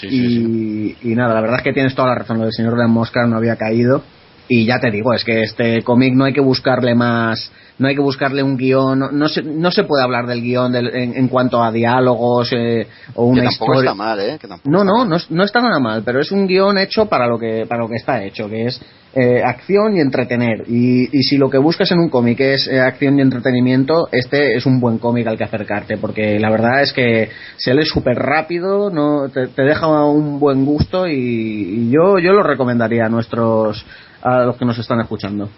y, 0.03 0.97
y, 1.03 1.15
nada, 1.15 1.35
la 1.35 1.41
verdad 1.41 1.59
es 1.59 1.65
que 1.65 1.73
tienes 1.73 1.95
toda 1.95 2.09
la 2.09 2.15
razón, 2.17 2.39
lo 2.39 2.45
del 2.45 2.53
señor 2.53 2.77
de 2.77 2.87
Mosca 2.87 3.27
no 3.27 3.37
había 3.37 3.57
caído. 3.57 4.03
Y 4.49 4.65
ya 4.65 4.79
te 4.81 4.91
digo, 4.91 5.13
es 5.13 5.25
que 5.25 5.43
este 5.43 5.83
cómic 5.83 6.15
no 6.15 6.25
hay 6.25 6.33
que 6.33 6.41
buscarle 6.41 6.95
más, 6.95 7.53
no 7.79 7.87
hay 7.87 7.95
que 7.95 8.01
buscarle 8.01 8.43
un 8.43 8.57
guion, 8.57 9.11
no, 9.13 9.29
se, 9.29 9.43
no 9.43 9.71
se 9.71 9.85
puede 9.85 10.03
hablar 10.03 10.27
del 10.27 10.43
guion 10.43 10.75
en, 10.75 11.29
cuanto 11.29 11.63
a 11.63 11.71
diálogos 11.71 12.51
eh, 12.53 12.87
o 13.15 13.27
una 13.27 13.43
que 13.43 13.49
tampoco 13.49 13.81
Está 13.81 13.95
mal, 13.95 14.21
¿eh? 14.21 14.39
no, 14.65 14.85
no, 14.85 15.05
no, 15.05 15.17
no 15.29 15.45
está 15.45 15.61
nada 15.61 15.79
mal, 15.79 16.03
pero 16.05 16.21
es 16.21 16.33
un 16.33 16.47
guion 16.47 16.79
hecho 16.79 17.07
para 17.07 17.27
lo 17.27 17.39
que, 17.39 17.67
para 17.69 17.83
lo 17.83 17.89
que 17.89 17.97
está 17.97 18.25
hecho, 18.25 18.49
que 18.49 18.67
es 18.67 18.81
eh, 19.15 19.43
acción 19.45 19.97
y 19.97 20.01
entretener. 20.01 20.65
Y, 20.67 21.17
y, 21.17 21.23
si 21.23 21.37
lo 21.37 21.49
que 21.51 21.59
buscas 21.59 21.91
en 21.93 21.99
un 21.99 22.09
cómic 22.09 22.41
es 22.41 22.69
eh, 22.69 22.81
acción 22.81 23.19
y 23.19 23.23
entretenimiento, 23.23 24.09
este 24.13 24.57
es 24.57 24.67
un 24.67 24.81
buen 24.81 24.99
cómic 24.99 25.27
al 25.27 25.39
que 25.39 25.45
acercarte, 25.45 25.99
porque 25.99 26.39
la 26.39 26.51
verdad 26.51 26.83
es 26.83 26.93
que 26.93 27.29
se 27.57 27.75
lee 27.75 27.85
súper 27.85 28.17
rápido, 28.17 28.91
no 28.91 29.29
te, 29.29 29.47
deja 29.63 30.05
un 30.07 30.41
buen 30.41 30.65
gusto 30.65 31.07
y, 31.07 31.13
y 31.15 31.91
yo, 31.91 32.19
yo 32.19 32.33
lo 32.33 32.43
recomendaría 32.43 33.07
a 33.07 33.09
nuestros 33.09 33.85
a 34.23 34.41
los 34.41 34.57
que 34.57 34.65
nos 34.65 34.79
están 34.79 35.01
escuchando. 35.01 35.49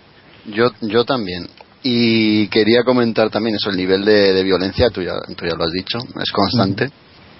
Yo, 0.46 0.70
yo 0.80 1.04
también. 1.04 1.48
Y 1.82 2.48
quería 2.48 2.84
comentar 2.84 3.30
también 3.30 3.56
eso, 3.56 3.70
el 3.70 3.76
nivel 3.76 4.04
de, 4.04 4.42
violencia, 4.42 4.90
tú 4.90 5.02
ya, 5.02 5.14
tú 5.36 5.46
ya, 5.46 5.54
lo 5.54 5.64
has 5.64 5.72
dicho, 5.72 5.98
es 5.98 6.30
constante. 6.30 6.90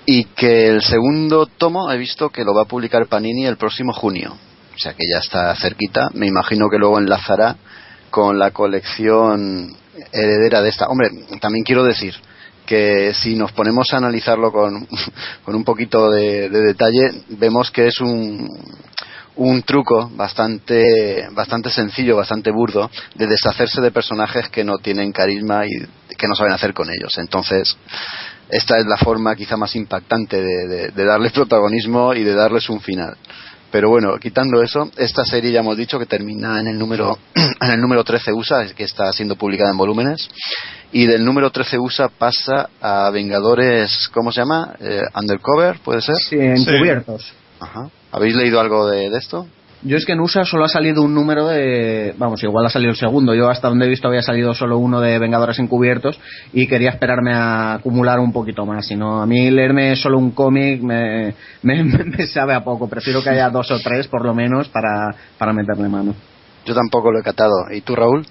Y 0.06 0.24
que 0.24 0.68
el 0.68 0.82
segundo 0.82 1.46
tomo 1.46 1.90
he 1.90 1.98
visto 1.98 2.30
que 2.30 2.44
lo 2.44 2.54
va 2.54 2.62
a 2.62 2.68
publicar 2.68 3.06
Panini 3.06 3.46
el 3.46 3.58
próximo 3.58 3.92
junio. 3.92 4.32
O 4.32 4.78
sea 4.78 4.94
que 4.94 5.04
ya 5.06 5.18
está 5.18 5.54
cerquita. 5.56 6.08
Me 6.14 6.26
imagino 6.26 6.68
que 6.70 6.78
luego 6.78 6.98
enlazará 6.98 7.56
con 8.08 8.38
la 8.38 8.50
colección 8.50 9.76
heredera 10.10 10.62
de 10.62 10.70
esta. 10.70 10.86
Hombre, 10.86 11.10
también 11.38 11.64
quiero 11.64 11.84
decir 11.84 12.14
que 12.64 13.12
si 13.12 13.34
nos 13.34 13.52
ponemos 13.52 13.92
a 13.92 13.98
analizarlo 13.98 14.50
con, 14.50 14.88
con 15.44 15.54
un 15.54 15.64
poquito 15.64 16.10
de 16.10 16.48
detalle, 16.48 17.10
vemos 17.28 17.70
que 17.70 17.88
es 17.88 18.00
un, 18.00 18.48
un 19.37 19.62
truco 19.62 20.11
bastante, 20.14 21.28
bastante 21.33 21.70
sencillo, 21.70 22.16
bastante 22.16 22.51
burdo, 22.51 22.91
de 23.14 23.26
deshacerse 23.26 23.81
de 23.81 23.91
personajes 23.91 24.49
que 24.49 24.64
no 24.64 24.78
tienen 24.78 25.12
carisma 25.12 25.66
y 25.66 25.70
que 26.16 26.28
no 26.28 26.35
saben 26.35 26.53
hacer 26.53 26.74
con 26.74 26.89
ellos. 26.91 27.16
Entonces, 27.18 27.76
esta 28.51 28.78
es 28.78 28.87
la 28.87 28.97
forma 28.97 29.35
quizá 29.37 29.57
más 29.57 29.74
impactante 29.76 30.43
de, 30.43 30.91
de, 30.91 31.05
darles 31.05 31.33
protagonismo 31.33 32.14
y 32.14 32.24
de 32.24 32.35
darles 32.35 32.68
un 32.68 32.81
final. 32.81 33.16
Pero 33.70 33.89
bueno, 33.89 34.18
quitando 34.18 34.61
eso, 34.62 34.91
esta 34.97 35.24
serie 35.24 35.53
ya 35.53 35.61
hemos 35.61 35.76
dicho 35.76 35.97
que 35.97 36.07
termina 36.07 36.59
en 36.59 36.66
el 36.66 36.76
número, 36.76 37.16
en 37.35 37.70
el 37.70 37.81
número 37.81 38.03
13 38.03 38.33
USA, 38.33 38.66
que 38.74 38.83
está 38.83 39.12
siendo 39.12 39.37
publicada 39.37 39.70
en 39.70 39.76
volúmenes, 39.76 40.28
y 40.91 41.07
del 41.07 41.24
número 41.24 41.51
13 41.51 41.78
USA 41.78 42.09
pasa 42.09 42.68
a 42.81 43.11
Vengadores, 43.11 44.09
¿cómo 44.12 44.33
se 44.33 44.41
llama? 44.41 44.74
Eh, 44.81 45.03
undercover, 45.14 45.78
¿puede 45.85 46.03
ser? 46.03 46.16
Sí, 46.16 46.37
encubiertos. 46.37 47.33
Ajá. 47.61 47.89
¿Habéis 48.12 48.34
leído 48.34 48.61
algo 48.61 48.88
de, 48.88 49.06
esto? 49.16 49.46
Yo 49.82 49.96
es 49.96 50.04
que 50.04 50.12
en 50.12 50.20
USA 50.20 50.44
solo 50.44 50.64
ha 50.64 50.68
salido 50.68 51.02
un 51.02 51.14
número 51.14 51.46
de. 51.46 52.14
Vamos, 52.18 52.42
igual 52.42 52.66
ha 52.66 52.70
salido 52.70 52.90
el 52.90 52.96
segundo. 52.96 53.34
Yo 53.34 53.48
hasta 53.48 53.68
donde 53.68 53.86
he 53.86 53.88
visto 53.88 54.08
había 54.08 54.22
salido 54.22 54.52
solo 54.52 54.76
uno 54.76 55.00
de 55.00 55.18
Vengadores 55.18 55.58
Encubiertos 55.58 56.18
y 56.52 56.66
quería 56.66 56.90
esperarme 56.90 57.32
a 57.32 57.74
acumular 57.74 58.18
un 58.18 58.32
poquito 58.32 58.66
más. 58.66 58.86
Si 58.86 58.96
no, 58.96 59.22
a 59.22 59.26
mí 59.26 59.50
leerme 59.50 59.96
solo 59.96 60.18
un 60.18 60.32
cómic 60.32 60.82
me, 60.82 61.34
me, 61.62 62.26
sabe 62.26 62.52
a 62.52 62.62
poco. 62.62 62.88
Prefiero 62.88 63.22
que 63.22 63.30
haya 63.30 63.48
dos 63.48 63.70
o 63.70 63.78
tres 63.78 64.06
por 64.08 64.24
lo 64.24 64.34
menos 64.34 64.68
para, 64.68 65.14
para 65.38 65.52
meterle 65.52 65.88
mano. 65.88 66.14
Yo 66.66 66.74
tampoco 66.74 67.11
lo 67.11 67.20
he 67.20 67.22
catado. 67.22 67.70
¿Y 67.72 67.80
tú, 67.80 67.94
Raúl? 67.94 68.26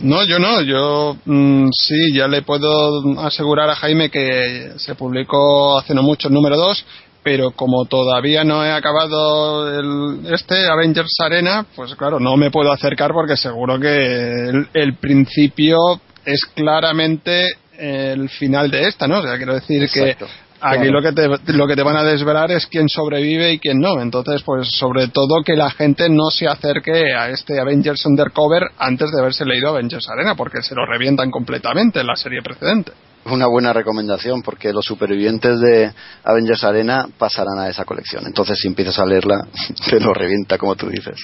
No, 0.00 0.24
yo 0.24 0.38
no. 0.38 0.62
Yo 0.62 1.16
mm, 1.24 1.68
sí, 1.72 2.14
ya 2.14 2.26
le 2.26 2.42
puedo 2.42 3.20
asegurar 3.20 3.68
a 3.68 3.76
Jaime 3.76 4.10
que 4.10 4.72
se 4.76 4.94
publicó 4.94 5.78
hace 5.78 5.94
no 5.94 6.02
mucho 6.02 6.28
el 6.28 6.34
número 6.34 6.56
2 6.56 6.86
pero 7.26 7.50
como 7.50 7.86
todavía 7.86 8.44
no 8.44 8.64
he 8.64 8.70
acabado 8.70 9.68
el, 9.80 10.32
este 10.32 10.68
Avengers 10.68 11.10
Arena, 11.18 11.66
pues 11.74 11.96
claro, 11.96 12.20
no 12.20 12.36
me 12.36 12.52
puedo 12.52 12.70
acercar 12.70 13.10
porque 13.12 13.36
seguro 13.36 13.80
que 13.80 14.64
el, 14.72 14.94
principio 14.94 15.76
es 16.24 16.38
claramente 16.54 17.48
el 17.76 18.28
final 18.28 18.70
de 18.70 18.86
esta, 18.86 19.08
¿no? 19.08 19.18
O 19.18 19.22
sea, 19.22 19.36
quiero 19.38 19.54
decir 19.54 19.88
que 19.92 20.16
Aquí 20.60 20.88
lo 20.88 21.02
que, 21.02 21.12
te, 21.12 21.28
lo 21.52 21.66
que 21.66 21.74
te 21.74 21.82
van 21.82 21.96
a 21.96 22.04
desvelar 22.04 22.52
es 22.52 22.66
quién 22.68 22.88
sobrevive 22.88 23.54
y 23.54 23.58
quién 23.58 23.80
no. 23.80 24.00
Entonces, 24.00 24.42
pues 24.44 24.68
sobre 24.70 25.08
todo 25.08 25.42
que 25.44 25.56
la 25.56 25.70
gente 25.70 26.08
no 26.08 26.30
se 26.30 26.46
acerque 26.46 27.12
a 27.12 27.28
este 27.28 27.58
Avengers 27.60 28.06
Undercover 28.06 28.62
antes 28.78 29.10
de 29.10 29.20
haberse 29.20 29.44
leído 29.44 29.70
Avengers 29.70 30.08
Arena, 30.08 30.36
porque 30.36 30.62
se 30.62 30.76
lo 30.76 30.86
revientan 30.86 31.32
completamente 31.32 32.00
en 32.00 32.06
la 32.06 32.14
serie 32.14 32.40
precedente. 32.40 32.92
Una 33.30 33.46
buena 33.46 33.72
recomendación, 33.72 34.42
porque 34.42 34.72
los 34.72 34.84
supervivientes 34.84 35.60
de 35.60 35.92
Avengers 36.24 36.64
Arena 36.64 37.08
pasarán 37.18 37.58
a 37.58 37.68
esa 37.68 37.84
colección. 37.84 38.26
Entonces, 38.26 38.58
si 38.60 38.68
empiezas 38.68 38.98
a 38.98 39.06
leerla, 39.06 39.46
te 39.90 40.00
lo 40.00 40.14
revienta, 40.14 40.58
como 40.58 40.76
tú 40.76 40.88
dices. 40.88 41.16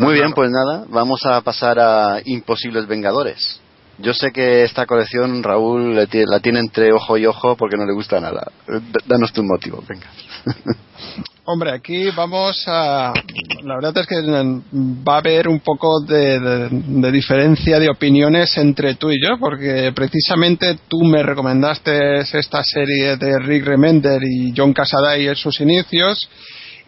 Muy 0.00 0.14
bien, 0.14 0.32
pues 0.32 0.50
nada, 0.50 0.84
vamos 0.88 1.24
a 1.26 1.40
pasar 1.40 1.78
a 1.78 2.20
Imposibles 2.24 2.86
Vengadores. 2.86 3.60
Yo 3.98 4.12
sé 4.12 4.32
que 4.32 4.64
esta 4.64 4.86
colección 4.86 5.42
Raúl 5.42 5.94
la 5.94 6.40
tiene 6.40 6.58
entre 6.58 6.92
ojo 6.92 7.16
y 7.16 7.26
ojo 7.26 7.56
porque 7.56 7.76
no 7.76 7.86
le 7.86 7.92
gusta 7.92 8.20
nada. 8.20 8.50
Danos 9.06 9.32
tu 9.32 9.44
motivo, 9.44 9.82
venga. 9.88 10.08
Hombre, 11.46 11.72
aquí 11.72 12.08
vamos 12.16 12.64
a. 12.66 13.12
La 13.64 13.74
verdad 13.74 13.98
es 13.98 14.06
que 14.06 14.16
va 14.16 15.16
a 15.16 15.18
haber 15.18 15.46
un 15.46 15.60
poco 15.60 16.00
de, 16.00 17.12
diferencia 17.12 17.78
de 17.78 17.90
opiniones 17.90 18.56
entre 18.56 18.94
tú 18.94 19.10
y 19.10 19.22
yo, 19.22 19.38
porque 19.38 19.92
precisamente 19.94 20.78
tú 20.88 21.04
me 21.04 21.22
recomendaste 21.22 22.20
esta 22.20 22.64
serie 22.64 23.18
de 23.18 23.38
Rick 23.40 23.66
Remender 23.66 24.22
y 24.24 24.54
John 24.56 24.72
Casaday 24.72 25.28
en 25.28 25.36
sus 25.36 25.60
inicios, 25.60 26.26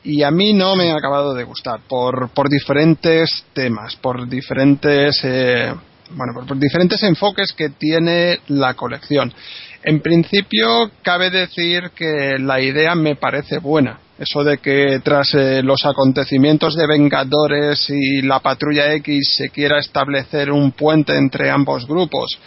y 0.03 0.23
a 0.23 0.31
mí 0.31 0.55
no 0.55 0.75
me 0.75 0.91
ha 0.91 0.97
acabado 0.97 1.35
de 1.35 1.45
gustar 1.45 1.81
por, 1.87 2.31
diferentes 2.49 3.45
temas, 3.53 3.95
por 3.97 4.27
diferentes. 4.27 5.21
Eh, 5.23 5.71
bueno, 6.13 6.33
por, 6.47 6.59
diferentes 6.59 7.03
enfoques 7.03 7.53
que 7.53 7.69
tiene 7.71 8.41
la 8.49 8.73
colección. 8.73 9.35
En 9.83 10.01
principio, 10.01 10.91
cabe 11.03 11.29
decir 11.31 11.91
que 11.95 12.39
la 12.39 12.59
idea 12.59 12.95
me 12.95 13.17
parece 13.17 13.59
buena. 13.59 14.01
Eso 14.19 14.43
de 14.43 14.59
que 14.59 15.01
tras 15.05 15.35
eh, 15.35 15.63
los 15.63 15.85
acontecimientos 15.85 16.75
de 16.75 16.87
Vengadores 16.87 17.91
y 17.91 18.23
la 18.23 18.41
Patrulla 18.41 18.95
X 18.95 19.37
se 19.37 19.51
quiera 19.51 19.79
establecer 19.79 20.51
un 20.51 20.73
puente 20.73 21.15
entre 21.15 21.51
ambos 21.51 21.87
grupos 21.87 22.39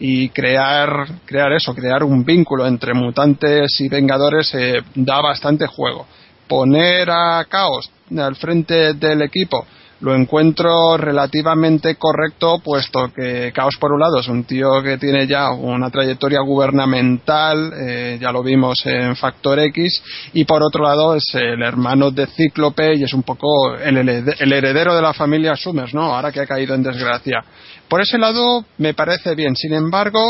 y 0.00 0.30
crear, 0.30 0.88
crear 1.26 1.52
eso, 1.52 1.74
crear 1.74 2.02
un 2.02 2.24
vínculo 2.24 2.66
entre 2.66 2.94
mutantes 2.94 3.78
y 3.78 3.90
Vengadores 3.90 4.54
eh, 4.54 4.80
da 4.94 5.20
bastante 5.20 5.66
juego. 5.66 6.06
Poner 6.46 7.10
a 7.10 7.44
Caos 7.46 7.90
al 8.16 8.36
frente 8.36 8.94
del 8.94 9.20
equipo 9.20 9.66
lo 10.00 10.14
encuentro 10.14 10.96
relativamente 10.96 11.96
correcto, 11.96 12.60
puesto 12.62 13.12
que 13.12 13.52
Caos, 13.52 13.76
por 13.80 13.92
un 13.92 14.00
lado, 14.00 14.20
es 14.20 14.28
un 14.28 14.44
tío 14.44 14.80
que 14.82 14.96
tiene 14.96 15.26
ya 15.26 15.50
una 15.50 15.90
trayectoria 15.90 16.40
gubernamental, 16.40 17.72
eh, 17.74 18.18
ya 18.20 18.30
lo 18.30 18.42
vimos 18.42 18.78
en 18.84 19.16
Factor 19.16 19.58
X, 19.58 20.02
y 20.34 20.44
por 20.44 20.62
otro 20.62 20.84
lado 20.84 21.16
es 21.16 21.24
el 21.34 21.62
hermano 21.62 22.12
de 22.12 22.26
Cíclope 22.28 22.94
y 22.96 23.02
es 23.02 23.12
un 23.12 23.24
poco 23.24 23.74
el, 23.74 23.96
heredero 24.08 24.94
de 24.94 25.02
la 25.02 25.12
familia 25.12 25.56
Summers, 25.56 25.94
¿no? 25.94 26.14
Ahora 26.14 26.30
que 26.30 26.40
ha 26.40 26.46
caído 26.46 26.74
en 26.74 26.82
desgracia. 26.84 27.42
Por 27.88 28.00
ese 28.00 28.18
lado 28.18 28.64
me 28.78 28.94
parece 28.94 29.34
bien. 29.34 29.56
Sin 29.56 29.72
embargo, 29.72 30.20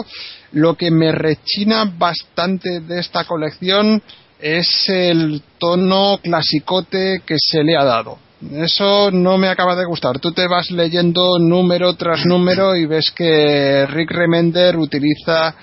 lo 0.52 0.76
que 0.76 0.90
me 0.90 1.12
rechina 1.12 1.92
bastante 1.98 2.80
de 2.80 3.00
esta 3.00 3.24
colección 3.24 4.02
es 4.40 4.88
el 4.88 5.42
tono 5.58 6.20
clasicote 6.22 7.22
que 7.26 7.36
se 7.38 7.62
le 7.62 7.76
ha 7.76 7.84
dado 7.84 8.27
eso 8.52 9.10
no 9.10 9.36
me 9.36 9.48
acaba 9.48 9.74
de 9.74 9.84
gustar. 9.84 10.18
Tú 10.18 10.32
te 10.32 10.46
vas 10.46 10.70
leyendo 10.70 11.38
número 11.38 11.94
tras 11.94 12.24
número 12.24 12.76
y 12.76 12.86
ves 12.86 13.12
que 13.14 13.86
Rick 13.86 14.10
Remender 14.10 14.76
utiliza 14.76 15.54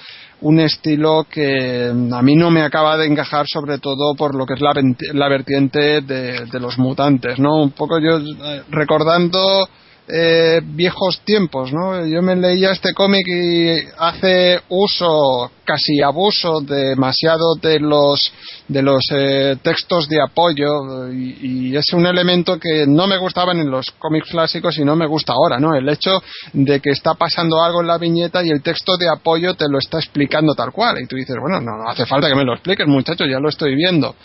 un 0.42 0.60
estilo 0.60 1.26
que 1.30 1.88
a 1.88 2.22
mí 2.22 2.36
no 2.36 2.52
me 2.52 2.62
acaba 2.62 2.98
de 2.98 3.08
encajar 3.08 3.48
sobre 3.48 3.78
todo 3.80 4.14
por 4.16 4.36
lo 4.36 4.46
que 4.46 4.56
es 4.56 4.62
la, 4.62 5.30
vertiente 5.30 6.02
de, 6.02 6.46
de, 6.46 6.60
los 6.60 6.78
mutantes, 6.78 7.40
¿no? 7.40 7.64
Un 7.64 7.72
poco 7.72 8.00
yo 8.00 8.18
eh, 8.18 8.64
recordando 8.70 9.68
eh, 10.08 10.62
viejos 10.64 11.22
tiempos, 11.26 11.74
¿no? 11.74 12.06
Yo 12.06 12.22
me 12.22 12.36
leía 12.36 12.72
este 12.72 12.94
cómic 12.94 13.26
y 13.28 13.76
hace 13.98 14.62
uso, 14.70 15.50
casi 15.64 16.00
abuso, 16.04 16.62
demasiado 16.62 17.56
de 17.56 17.80
los 17.80 18.32
de 18.68 18.84
los 18.84 19.02
eh, 19.12 19.58
textos 19.64 20.08
de 20.08 20.22
apoyo 20.22 21.12
y, 21.12 21.70
y, 21.70 21.76
es 21.76 21.92
un 21.94 22.06
elemento 22.06 22.60
que 22.60 22.86
no 22.88 23.08
me 23.08 23.18
gustaban 23.18 23.60
en 23.60 23.72
los 23.72 23.92
cómics 23.98 24.30
clásicos 24.30 24.78
y 24.78 24.86
no 24.86 24.96
me 24.96 25.08
gusta 25.08 25.34
ahora, 25.34 25.60
¿no? 25.60 25.76
El 25.76 25.90
hecho 25.90 26.22
de 26.54 26.80
que 26.80 26.92
está 26.92 27.16
pasando 27.16 27.64
algo 27.64 27.82
en 27.82 27.88
la 27.88 27.98
viñeta 27.98 28.44
y 28.44 28.50
el 28.50 28.62
texto 28.62 28.98
de 28.98 29.10
apoyo 29.10 29.56
te 29.56 29.66
lo 29.68 29.80
está 29.80 29.98
explicando 29.98 30.54
tal 30.54 30.72
cual 30.72 31.02
y 31.02 31.08
tú 31.08 31.16
dices, 31.16 31.36
bueno, 31.42 31.60
no 31.60 31.90
hace 31.90 32.06
falta 32.06 32.30
que 32.30 32.36
me 32.36 32.46
lo 32.46 32.54
expliques, 32.54 32.88
muchachos, 32.88 33.28
ya 33.28 33.40
lo 33.40 33.50
estoy 33.50 33.76
viendo. 33.76 34.16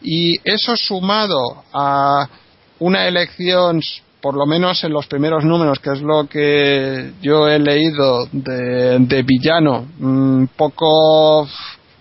Y 0.00 0.36
eso 0.44 0.76
sumado 0.76 1.64
a 1.72 2.28
una 2.78 3.08
elección 3.08 3.80
por 4.24 4.36
lo 4.36 4.46
menos 4.46 4.82
en 4.84 4.90
los 4.94 5.06
primeros 5.06 5.44
números, 5.44 5.80
que 5.80 5.90
es 5.92 6.00
lo 6.00 6.26
que 6.26 7.12
yo 7.20 7.46
he 7.46 7.58
leído 7.58 8.26
de, 8.32 9.22
villano, 9.22 9.84
un 10.00 10.44
mm, 10.44 10.46
poco, 10.56 11.46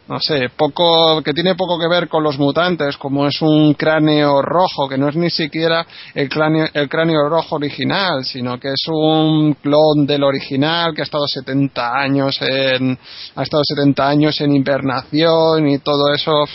no 0.08 0.20
sé, 0.22 0.48
poco, 0.56 1.22
que 1.22 1.34
tiene 1.34 1.56
poco 1.56 1.78
que 1.78 1.90
ver 1.90 2.08
con 2.08 2.24
los 2.24 2.40
mutantes, 2.40 2.96
como 2.96 3.28
es 3.28 3.42
un 3.42 3.74
cráneo 3.74 4.42
rojo, 4.42 4.88
que 4.88 4.98
no 4.98 5.10
es 5.10 5.18
ni 5.18 5.30
siquiera 5.30 5.86
el 6.16 6.30
cráneo, 6.30 6.66
el 6.74 6.88
cráneo 6.88 7.28
rojo 7.28 7.58
original, 7.58 8.24
sino 8.24 8.58
que 8.58 8.70
es 8.70 8.86
un 8.88 9.56
clon 9.56 10.06
del 10.08 10.24
original 10.24 10.94
que 10.96 11.02
ha 11.02 11.04
estado 11.04 11.28
70 11.28 11.92
años 11.94 12.38
en, 12.40 12.98
ha 13.36 13.44
estado 13.44 13.64
70 13.66 14.08
años 14.08 14.40
en 14.40 14.56
invernación 14.56 15.68
y 15.68 15.80
todo 15.80 16.14
eso, 16.14 16.46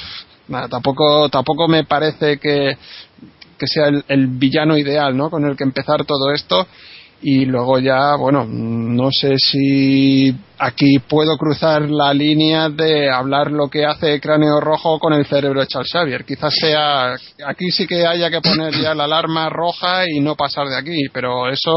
tampoco, 0.71 1.29
tampoco 1.29 1.69
me 1.69 1.85
parece 1.85 2.39
que 2.39 2.75
que 3.59 3.67
sea 3.67 3.89
el, 3.89 4.27
villano 4.29 4.79
ideal, 4.79 5.17
¿no? 5.17 5.31
Con 5.31 5.45
el 5.45 5.57
que 5.57 5.65
empezar 5.65 6.05
todo 6.05 6.33
esto 6.33 6.67
y 7.21 7.45
luego 7.45 7.79
ya, 7.79 8.15
bueno, 8.17 8.47
no 8.47 9.11
sé 9.11 9.35
si 9.39 10.35
aquí 10.59 10.99
puedo 10.99 11.37
cruzar 11.37 11.89
la 11.89 12.13
línea 12.13 12.69
de 12.69 13.11
hablar 13.11 13.51
lo 13.51 13.69
que 13.69 13.85
hace 13.85 14.21
Cráneo 14.21 14.61
Rojo 14.61 14.99
con 14.99 15.13
el 15.13 15.27
cerebro 15.27 15.61
de 15.61 15.67
Charles 15.67 15.91
Xavier. 15.93 16.25
Quizás 16.25 16.55
sea, 16.55 17.15
aquí 17.47 17.71
sí 17.71 17.87
que 17.87 18.07
haya 18.07 18.31
que 18.31 18.41
poner 18.41 18.75
ya 18.75 18.95
la 18.95 19.05
alarma 19.05 19.49
roja 19.49 20.05
y 20.09 20.21
no 20.21 20.35
pasar 20.35 20.69
de 20.69 20.77
aquí, 20.77 21.09
pero 21.13 21.49
eso 21.49 21.73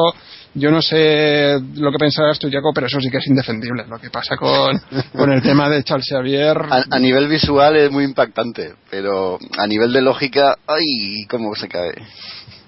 yo 0.53 0.69
no 0.69 0.81
sé 0.81 1.57
lo 1.75 1.91
que 1.91 1.97
pensarás 1.97 2.37
tú, 2.37 2.49
Jaco, 2.51 2.71
pero 2.73 2.87
eso 2.87 2.99
sí 2.99 3.09
que 3.09 3.17
es 3.17 3.27
indefendible. 3.27 3.85
Lo 3.87 3.99
que 3.99 4.09
pasa 4.09 4.35
con, 4.35 4.79
con 5.15 5.31
el 5.31 5.41
tema 5.41 5.69
de 5.69 5.83
Charles 5.83 6.07
Xavier. 6.09 6.57
A, 6.89 6.99
nivel 6.99 7.27
visual 7.27 7.75
es 7.77 7.91
muy 7.91 8.03
impactante, 8.03 8.73
pero 8.89 9.37
a 9.57 9.67
nivel 9.67 9.93
de 9.93 10.01
lógica, 10.01 10.57
¡ay! 10.67 11.25
¿Cómo 11.29 11.55
se 11.55 11.67
cae? 11.67 11.93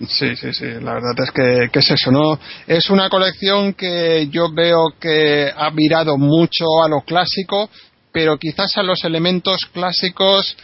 Sí, 0.08 0.36
sí, 0.36 0.54
sí, 0.54 0.66
la 0.82 0.96
verdad 0.96 1.14
es 1.18 1.32
que, 1.32 1.80
es 1.80 1.92
eso, 1.92 2.12
¿no? 2.12 2.40
Es 2.68 2.90
una 2.90 3.10
colección 3.10 3.74
que 3.74 4.28
yo 4.30 4.52
veo 4.52 4.94
que 5.00 5.52
ha 5.56 5.70
mucho 6.18 6.66
a 6.84 6.90
lo 6.90 7.02
clásico, 7.02 7.70
pero 8.12 8.38
quizás 8.38 8.78
a 8.78 8.84
los 8.84 9.04
elementos 9.04 9.66
clásicos 9.72 10.56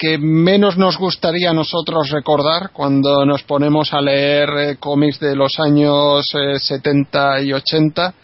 que 0.00 0.16
menos 0.16 0.78
nos 0.78 0.96
gustaría 0.96 1.50
a 1.50 1.54
nosotros 1.54 2.08
recordar 2.08 2.70
cuando 2.72 3.26
nos 3.26 3.42
ponemos 3.42 3.92
a 3.92 4.00
leer 4.00 4.48
eh, 4.56 4.76
cómics 4.80 5.20
de 5.20 5.36
los 5.36 5.60
años 5.60 6.24
70 6.58 7.38
eh, 7.38 7.44
y 7.44 7.52
80 7.52 8.14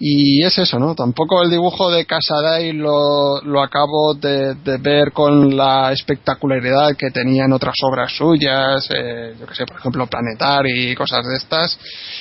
y 0.00 0.44
es 0.44 0.56
eso, 0.58 0.78
¿no? 0.78 0.94
Tampoco 0.94 1.42
el 1.42 1.50
dibujo 1.50 1.90
de 1.90 2.06
Casaday 2.06 2.72
lo, 2.72 3.40
lo 3.42 3.60
acabo 3.60 4.14
de, 4.14 4.54
ver 4.80 5.10
con 5.12 5.56
la 5.56 5.92
espectacularidad 5.92 6.96
que 6.96 7.10
tenía 7.10 7.46
en 7.46 7.52
otras 7.52 7.74
obras 7.82 8.12
suyas, 8.12 8.88
eh, 8.94 9.34
yo 9.38 9.46
que 9.46 9.56
sé, 9.56 9.66
por 9.66 9.78
ejemplo, 9.78 10.06
Planetary 10.06 10.92
y 10.92 10.94
cosas 10.94 11.26
de 11.26 11.36
estas. 11.36 11.78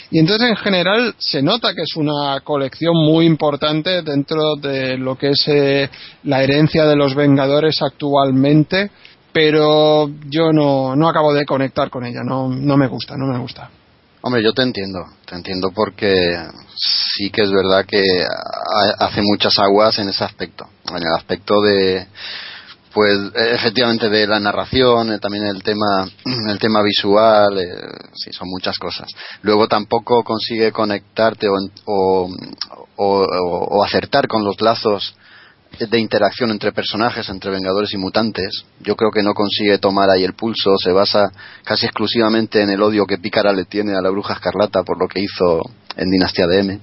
Y 0.10 0.18
entonces, 0.18 0.50
en 0.50 0.56
general, 0.56 1.14
se 1.20 1.44
nota 1.44 1.76
que 1.76 1.84
es 1.84 1.96
una 1.96 2.40
colección 2.44 2.96
muy 2.96 3.28
importante 3.28 4.02
dentro 4.02 4.56
de 4.56 4.98
lo 4.98 5.16
que 5.16 5.30
es 5.30 5.48
eh, 5.48 5.90
la 6.24 6.42
herencia 6.42 6.86
de 6.86 6.96
los 6.96 7.14
Vengadores 7.14 7.82
actualmente, 7.84 8.90
pero 9.32 10.10
yo 10.30 10.52
no, 10.52 10.96
no 10.96 11.08
acabo 11.08 11.32
de 11.32 11.46
conectar 11.46 11.92
con 11.92 12.06
ella, 12.06 12.22
no, 12.24 12.50
no 12.50 12.76
me 12.76 12.88
gusta, 12.88 13.16
no 13.18 13.28
me 13.32 13.38
gusta. 13.38 13.70
Hombre, 14.22 14.42
yo 14.44 14.52
te 14.52 14.64
entiendo, 14.64 15.00
te 15.28 15.36
entiendo 15.36 15.72
porque 15.72 16.38
sí 16.76 17.30
que 17.30 17.42
es 17.42 17.52
verdad 17.52 17.86
que 17.86 18.02
hace 19.00 19.22
muchas 19.22 19.60
aguas 19.60 20.00
en 20.00 20.10
ese 20.10 20.24
aspecto, 20.24 20.68
en 20.90 20.96
el 21.06 21.14
aspecto 21.14 21.62
de, 21.62 22.08
pues 22.94 23.18
efectivamente 23.36 24.10
de 24.10 24.26
la 24.26 24.40
narración, 24.40 25.12
eh, 25.12 25.20
también 25.20 25.46
el 25.46 25.62
tema, 25.64 26.08
el 26.50 26.58
tema 26.60 26.82
visual, 26.82 27.60
eh, 27.60 27.68
sí, 28.16 28.32
son 28.32 28.48
muchas 28.48 28.80
cosas. 28.80 29.08
Luego 29.42 29.68
tampoco 29.68 30.24
consigue 30.24 30.72
conectarte 30.72 31.48
o, 31.50 32.30
o 32.96 33.84
acertar 33.84 34.28
con 34.28 34.46
los 34.46 34.62
lazos 34.62 35.14
de 35.80 36.00
interacción 36.00 36.52
entre 36.52 36.72
personajes, 36.72 37.30
entre 37.30 37.52
Vengadores 37.52 37.94
y 37.94 37.98
mutantes. 37.98 38.64
Yo 38.80 38.96
creo 38.96 39.12
que 39.12 39.24
no 39.24 39.34
consigue 39.34 39.78
tomar 39.78 40.10
ahí 40.10 40.24
el 40.24 40.34
pulso, 40.34 40.76
se 40.78 40.92
basa 40.92 41.32
casi 41.64 41.86
exclusivamente 41.86 42.62
en 42.62 42.70
el 42.70 42.82
odio 42.82 43.06
que 43.06 43.18
Pícara 43.18 43.54
le 43.54 43.66
tiene 43.66 43.96
a 43.96 44.02
la 44.02 44.10
bruja 44.10 44.34
escarlata 44.34 44.84
por 44.84 45.00
lo 45.00 45.08
que 45.08 45.22
hizo 45.22 45.62
en 45.96 46.10
Dinastía 46.10 46.48
de 46.48 46.60
M. 46.60 46.80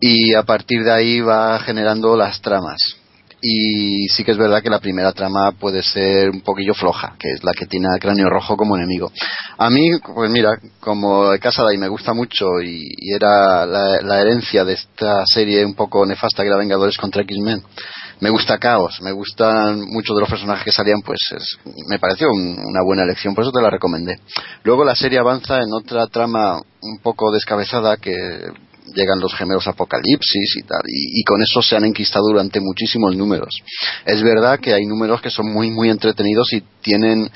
y 0.00 0.34
a 0.34 0.42
partir 0.42 0.82
de 0.84 0.92
ahí 0.92 1.20
va 1.20 1.58
generando 1.60 2.16
las 2.16 2.40
tramas 2.40 3.03
y 3.46 4.08
sí 4.08 4.24
que 4.24 4.30
es 4.30 4.38
verdad 4.38 4.62
que 4.62 4.70
la 4.70 4.78
primera 4.78 5.12
trama 5.12 5.52
puede 5.52 5.82
ser 5.82 6.30
un 6.30 6.40
poquillo 6.40 6.72
floja, 6.72 7.14
que 7.18 7.30
es 7.30 7.44
la 7.44 7.52
que 7.52 7.66
tiene 7.66 7.88
a 7.94 7.98
Cráneo 7.98 8.30
Rojo 8.30 8.56
como 8.56 8.74
enemigo. 8.74 9.12
A 9.58 9.68
mí, 9.68 9.90
pues 10.14 10.30
mira, 10.30 10.52
como 10.80 11.30
de 11.30 11.38
Casa 11.38 11.62
de 11.62 11.72
ahí 11.72 11.78
me 11.78 11.88
gusta 11.88 12.14
mucho 12.14 12.62
y, 12.62 12.88
era 13.14 13.66
la, 13.66 14.20
herencia 14.22 14.64
de 14.64 14.72
esta 14.72 15.26
serie 15.26 15.62
un 15.62 15.74
poco 15.74 16.06
nefasta 16.06 16.42
que 16.42 16.48
era 16.48 16.56
Vengadores 16.56 16.96
contra 16.96 17.20
X-Men, 17.20 17.62
me 18.20 18.30
gusta 18.30 18.56
Caos, 18.56 19.02
me 19.02 19.12
gustan 19.12 19.80
muchos 19.88 20.16
de 20.16 20.20
los 20.20 20.30
personajes 20.30 20.64
que 20.64 20.72
salían, 20.72 21.02
pues 21.02 21.20
me 21.88 21.98
pareció 21.98 22.28
una 22.32 22.82
buena 22.82 23.02
elección, 23.02 23.34
por 23.34 23.44
eso 23.44 23.52
te 23.52 23.60
la 23.60 23.68
recomendé. 23.68 24.20
Luego 24.62 24.86
la 24.86 24.94
serie 24.94 25.18
avanza 25.18 25.58
en 25.58 25.70
otra 25.70 26.06
trama 26.06 26.62
un 26.80 26.98
poco 27.02 27.30
descabezada 27.30 27.98
que 27.98 28.40
llegan 28.92 29.20
los 29.20 29.34
gemelos 29.34 29.66
apocalipsis 29.66 30.56
y 30.56 30.62
tal, 30.62 30.82
y, 30.86 31.22
con 31.24 31.40
eso 31.42 31.62
se 31.62 31.76
han 31.76 31.84
enquistado 31.84 32.26
durante 32.28 32.60
muchísimos 32.60 33.16
números. 33.16 33.54
Es 34.04 34.22
verdad 34.22 34.60
que 34.60 34.74
hay 34.74 34.84
números 34.84 35.20
que 35.20 35.30
son 35.30 35.52
muy, 35.52 35.70
muy 35.70 35.90
entretenidos 35.90 36.52
y 36.52 36.62
tienen 36.82 37.30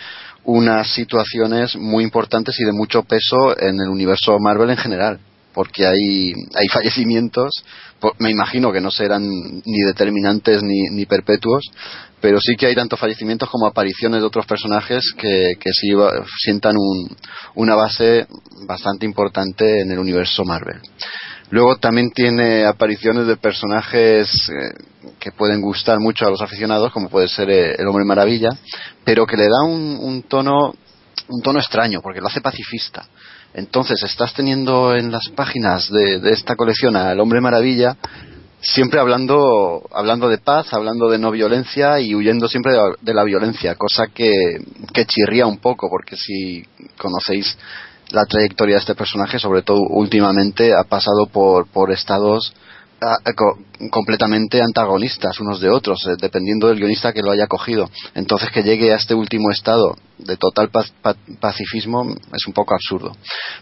unas 0.44 0.92
situaciones 0.92 1.76
muy 1.76 2.04
importantes 2.04 2.58
y 2.60 2.64
de 2.64 2.72
mucho 2.72 3.02
peso 3.02 3.58
en 3.58 3.80
el 3.80 3.88
universo 3.88 4.38
Marvel 4.38 4.70
en 4.70 4.76
general, 4.76 5.20
porque 5.54 5.86
hay, 5.86 6.32
hay 6.54 6.68
fallecimientos, 6.72 7.64
me 8.18 8.30
imagino 8.30 8.72
que 8.72 8.80
no 8.80 8.90
serán 8.90 9.28
ni 9.28 9.80
determinantes 9.86 10.62
ni, 10.62 10.88
ni 10.92 11.06
perpetuos, 11.06 11.64
pero 12.20 12.38
sí 12.40 12.56
que 12.56 12.66
hay 12.66 12.74
tanto 12.74 12.96
fallecimientos 12.96 13.48
como 13.48 13.66
apariciones 13.66 14.20
de 14.20 14.26
otros 14.26 14.46
personajes 14.46 15.12
que, 15.16 15.54
que 15.58 15.70
sí 15.72 15.90
sientan 16.42 16.76
un, 16.76 17.16
una 17.54 17.74
base 17.74 18.26
bastante 18.66 19.06
importante 19.06 19.80
en 19.80 19.90
el 19.90 19.98
universo 19.98 20.44
Marvel. 20.44 20.80
Luego 21.50 21.76
también 21.76 22.10
tiene 22.10 22.66
apariciones 22.66 23.26
de 23.26 23.36
personajes 23.36 24.50
eh, 24.50 24.74
que 25.18 25.32
pueden 25.32 25.62
gustar 25.62 25.98
mucho 25.98 26.26
a 26.26 26.30
los 26.30 26.42
aficionados, 26.42 26.92
como 26.92 27.08
puede 27.08 27.28
ser 27.28 27.48
eh, 27.48 27.74
el 27.78 27.86
Hombre 27.86 28.04
Maravilla, 28.04 28.50
pero 29.04 29.26
que 29.26 29.36
le 29.36 29.44
da 29.44 29.64
un, 29.64 30.24
tono 30.28 30.74
un 31.28 31.42
tono 31.42 31.58
extraño, 31.58 32.00
porque 32.02 32.20
lo 32.20 32.26
hace 32.26 32.42
pacifista. 32.42 33.06
Entonces 33.54 34.02
estás 34.02 34.34
teniendo 34.34 34.94
en 34.94 35.10
las 35.10 35.28
páginas 35.34 35.90
de, 35.90 36.20
esta 36.30 36.54
colección 36.54 36.96
al 36.96 37.18
Hombre 37.18 37.40
Maravilla 37.40 37.96
siempre 38.60 38.98
hablando 38.98 39.88
hablando 39.92 40.28
de 40.28 40.38
paz, 40.38 40.72
hablando 40.72 41.08
de 41.08 41.18
no 41.18 41.30
violencia 41.30 42.00
y 42.00 42.14
huyendo 42.14 42.48
siempre 42.48 42.72
de 43.00 43.14
la, 43.14 43.22
violencia, 43.22 43.76
cosa 43.76 44.08
que, 44.08 44.32
que 44.92 45.06
chirría 45.06 45.46
un 45.46 45.58
poco, 45.58 45.88
porque 45.88 46.16
si 46.16 46.64
conocéis 46.98 47.56
la 48.10 48.24
trayectoria 48.24 48.76
de 48.76 48.80
este 48.80 48.94
personaje, 48.94 49.38
sobre 49.38 49.62
todo 49.62 49.80
últimamente, 49.80 50.72
ha 50.74 50.84
pasado 50.84 51.26
por, 51.26 51.66
por 51.68 51.92
estados 51.92 52.54
ah, 53.00 53.16
completamente 53.90 54.60
antagonistas 54.62 55.38
unos 55.40 55.60
de 55.60 55.68
otros, 55.68 56.06
eh, 56.06 56.16
dependiendo 56.20 56.68
del 56.68 56.78
guionista 56.78 57.12
que 57.12 57.22
lo 57.22 57.30
haya 57.30 57.46
cogido. 57.46 57.88
Entonces, 58.14 58.50
que 58.50 58.62
llegue 58.62 58.92
a 58.92 58.96
este 58.96 59.14
último 59.14 59.50
estado 59.50 59.96
de 60.18 60.36
total 60.36 60.68
pacifismo 61.40 62.14
es 62.32 62.46
un 62.46 62.52
poco 62.52 62.74
absurdo. 62.74 63.12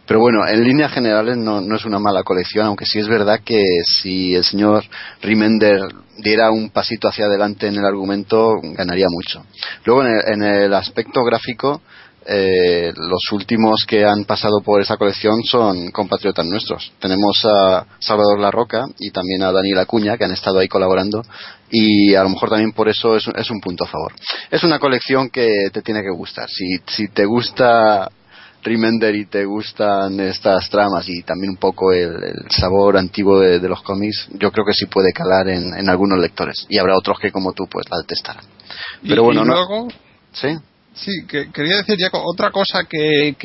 Pero 0.07 0.21
bueno, 0.21 0.47
en 0.47 0.65
líneas 0.65 0.93
generales 0.93 1.37
no, 1.37 1.61
no, 1.61 1.77
es 1.77 1.85
una 1.85 1.99
mala 1.99 2.23
colección, 2.23 2.67
aunque 2.67 2.87
sí 2.87 2.99
es 2.99 3.09
verdad 3.09 3.41
que 3.45 3.63
si 3.85 4.35
el 4.35 4.45
señor 4.45 4.85
Remender 5.21 5.81
diera 6.19 6.51
un 6.51 6.71
pasito 6.71 7.09
hacia 7.09 7.27
adelante 7.27 7.67
en 7.67 7.75
el 7.75 7.85
argumento, 7.85 8.55
ganaría 8.63 9.07
mucho. 9.11 9.45
Luego, 9.85 10.03
en 10.05 10.43
el 10.43 10.73
aspecto 10.73 11.23
gráfico, 11.25 11.83
eh, 12.29 12.93
los 12.97 13.33
últimos 13.33 13.85
que 13.87 14.05
han 14.05 14.25
pasado 14.25 14.61
por 14.61 14.81
esa 14.81 14.97
colección 14.97 15.43
son 15.45 15.91
compatriotas 15.91 16.45
nuestros. 16.45 16.93
Tenemos 16.99 17.45
a 17.45 17.87
Salvador 17.99 18.41
La 18.41 18.51
Roca 18.51 18.87
y 18.99 19.11
también 19.11 19.43
a 19.43 19.53
Daniel 19.53 19.79
Acuña, 19.79 20.17
que 20.17 20.25
han 20.25 20.33
estado 20.33 20.59
ahí 20.59 20.69
colaborando, 20.69 21.23
y 21.71 22.15
a 22.15 22.23
lo 22.23 22.31
mejor 22.31 22.51
también 22.51 22.73
por 22.73 22.89
eso 22.89 23.17
es, 23.17 23.51
un 23.51 23.61
punto 23.61 23.85
a 23.85 23.89
favor. 23.89 24.13
Es 24.51 24.65
una 24.65 24.79
colección 24.79 25.31
que 25.31 25.71
te 25.73 25.83
tiene 25.83 26.03
que 26.03 26.11
gustar. 26.11 26.49
Si, 26.49 26.79
si 26.87 27.09
te 27.09 27.25
gusta 27.25 28.09
Remender 28.67 29.15
y 29.15 29.27
te 29.27 29.45
gustan 29.45 30.19
estas 30.19 30.69
tramas 30.69 31.09
y 31.09 31.23
también 31.23 31.51
un 31.51 31.57
poco 31.57 31.93
el, 31.93 32.17
sabor 32.51 32.97
antiguo 32.97 33.39
de, 33.39 33.61
los 33.61 33.81
cómics, 33.83 34.29
yo 34.33 34.51
creo 34.51 34.67
que 34.67 34.73
sí 34.73 34.87
puede 34.87 35.13
calar 35.13 35.49
en, 35.49 35.89
algunos 35.89 36.19
lectores. 36.19 36.67
Y 36.69 36.79
habrá 36.79 36.97
otros 36.99 37.21
que, 37.21 37.31
como 37.31 37.53
tú, 37.53 37.69
pues 37.71 37.87
la 37.89 37.99
detestarán. 37.99 38.45
Pero 39.07 39.23
bueno, 39.23 39.45
luego... 39.45 39.87
¿Sí? 40.33 40.49
Sí, 40.97 41.27
que 41.29 41.51
quería 41.53 41.77
decir, 41.77 41.97
ya 41.99 42.09
otra 42.13 42.51
cosa 42.51 42.85
que, 42.89 43.37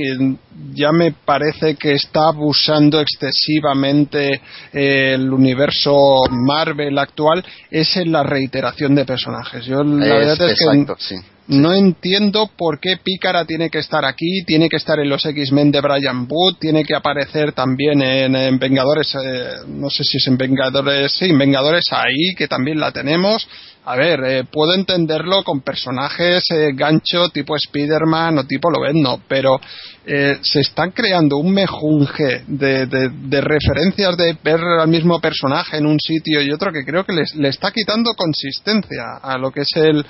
ya 0.74 0.94
me 0.94 1.12
parece 1.12 1.76
que 1.76 1.94
está 1.94 2.30
abusando 2.30 3.02
excesivamente 3.02 4.42
eh, 4.72 5.14
el 5.16 5.32
universo 5.34 6.22
Marvel 6.30 6.98
actual 6.98 7.44
es 7.70 7.98
en 7.98 8.14
la 8.14 8.24
reiteración 8.24 8.96
de 8.96 9.04
personajes. 9.04 9.66
Yo 9.66 9.84
la 9.84 10.16
verdad 10.16 10.50
es 10.50 10.60
que 10.60 11.32
no 11.48 11.74
entiendo 11.74 12.50
por 12.56 12.80
qué 12.80 12.98
Pícara 13.04 13.44
tiene 13.44 13.70
que 13.70 13.80
estar 13.80 14.06
aquí, 14.06 14.44
tiene 14.46 14.70
que 14.70 14.78
estar 14.78 14.98
en 15.00 15.10
los 15.10 15.26
X-Men 15.26 15.72
de 15.72 15.82
Brian 15.82 16.26
Wood, 16.30 16.56
tiene 16.58 16.86
que 16.86 16.96
aparecer 16.96 17.52
también 17.52 18.02
en, 18.02 18.58
Vengadores, 18.58 19.14
eh, 19.16 19.56
no 19.68 19.90
sé 19.90 20.06
si 20.06 20.18
es 20.18 20.28
en 20.28 20.38
Vengadores, 20.38 21.12
sí, 21.12 21.26
en 21.26 21.38
Vengadores 21.38 21.84
ahí, 21.92 22.34
que 22.38 22.48
también 22.48 22.80
la 22.80 22.94
tenemos 22.94 23.46
a 23.84 23.96
ver, 23.96 24.24
eh, 24.24 24.44
puedo 24.44 24.76
entenderlo 24.76 25.44
con 25.44 25.62
personajes 25.62 26.44
eh, 26.52 26.72
gancho 26.74 27.30
tipo 27.30 27.56
Spider-Man 27.56 28.38
o 28.38 28.44
tipo 28.46 28.70
Lobezno, 28.70 29.22
pero 29.28 29.60
eh, 30.04 30.40
se 30.42 30.62
están 30.62 30.90
creando 30.92 31.38
un 31.38 31.54
mejunje 31.54 32.44
de, 32.48 32.88
de, 32.88 33.42
referencias 33.42 34.18
de 34.18 34.36
ver 34.44 34.60
al 34.60 34.88
mismo 34.88 35.22
personaje 35.22 35.78
en 35.78 35.86
un 35.86 36.00
sitio 36.00 36.42
y 36.42 36.52
otro 36.52 36.72
que 36.72 36.84
creo 36.84 37.06
que 37.06 37.14
le 37.14 37.48
está 37.48 37.72
quitando 37.72 38.16
consistencia 38.16 39.18
a 39.22 39.38
lo 39.38 39.52
que 39.52 39.62
es 39.62 39.70
el, 39.76 40.04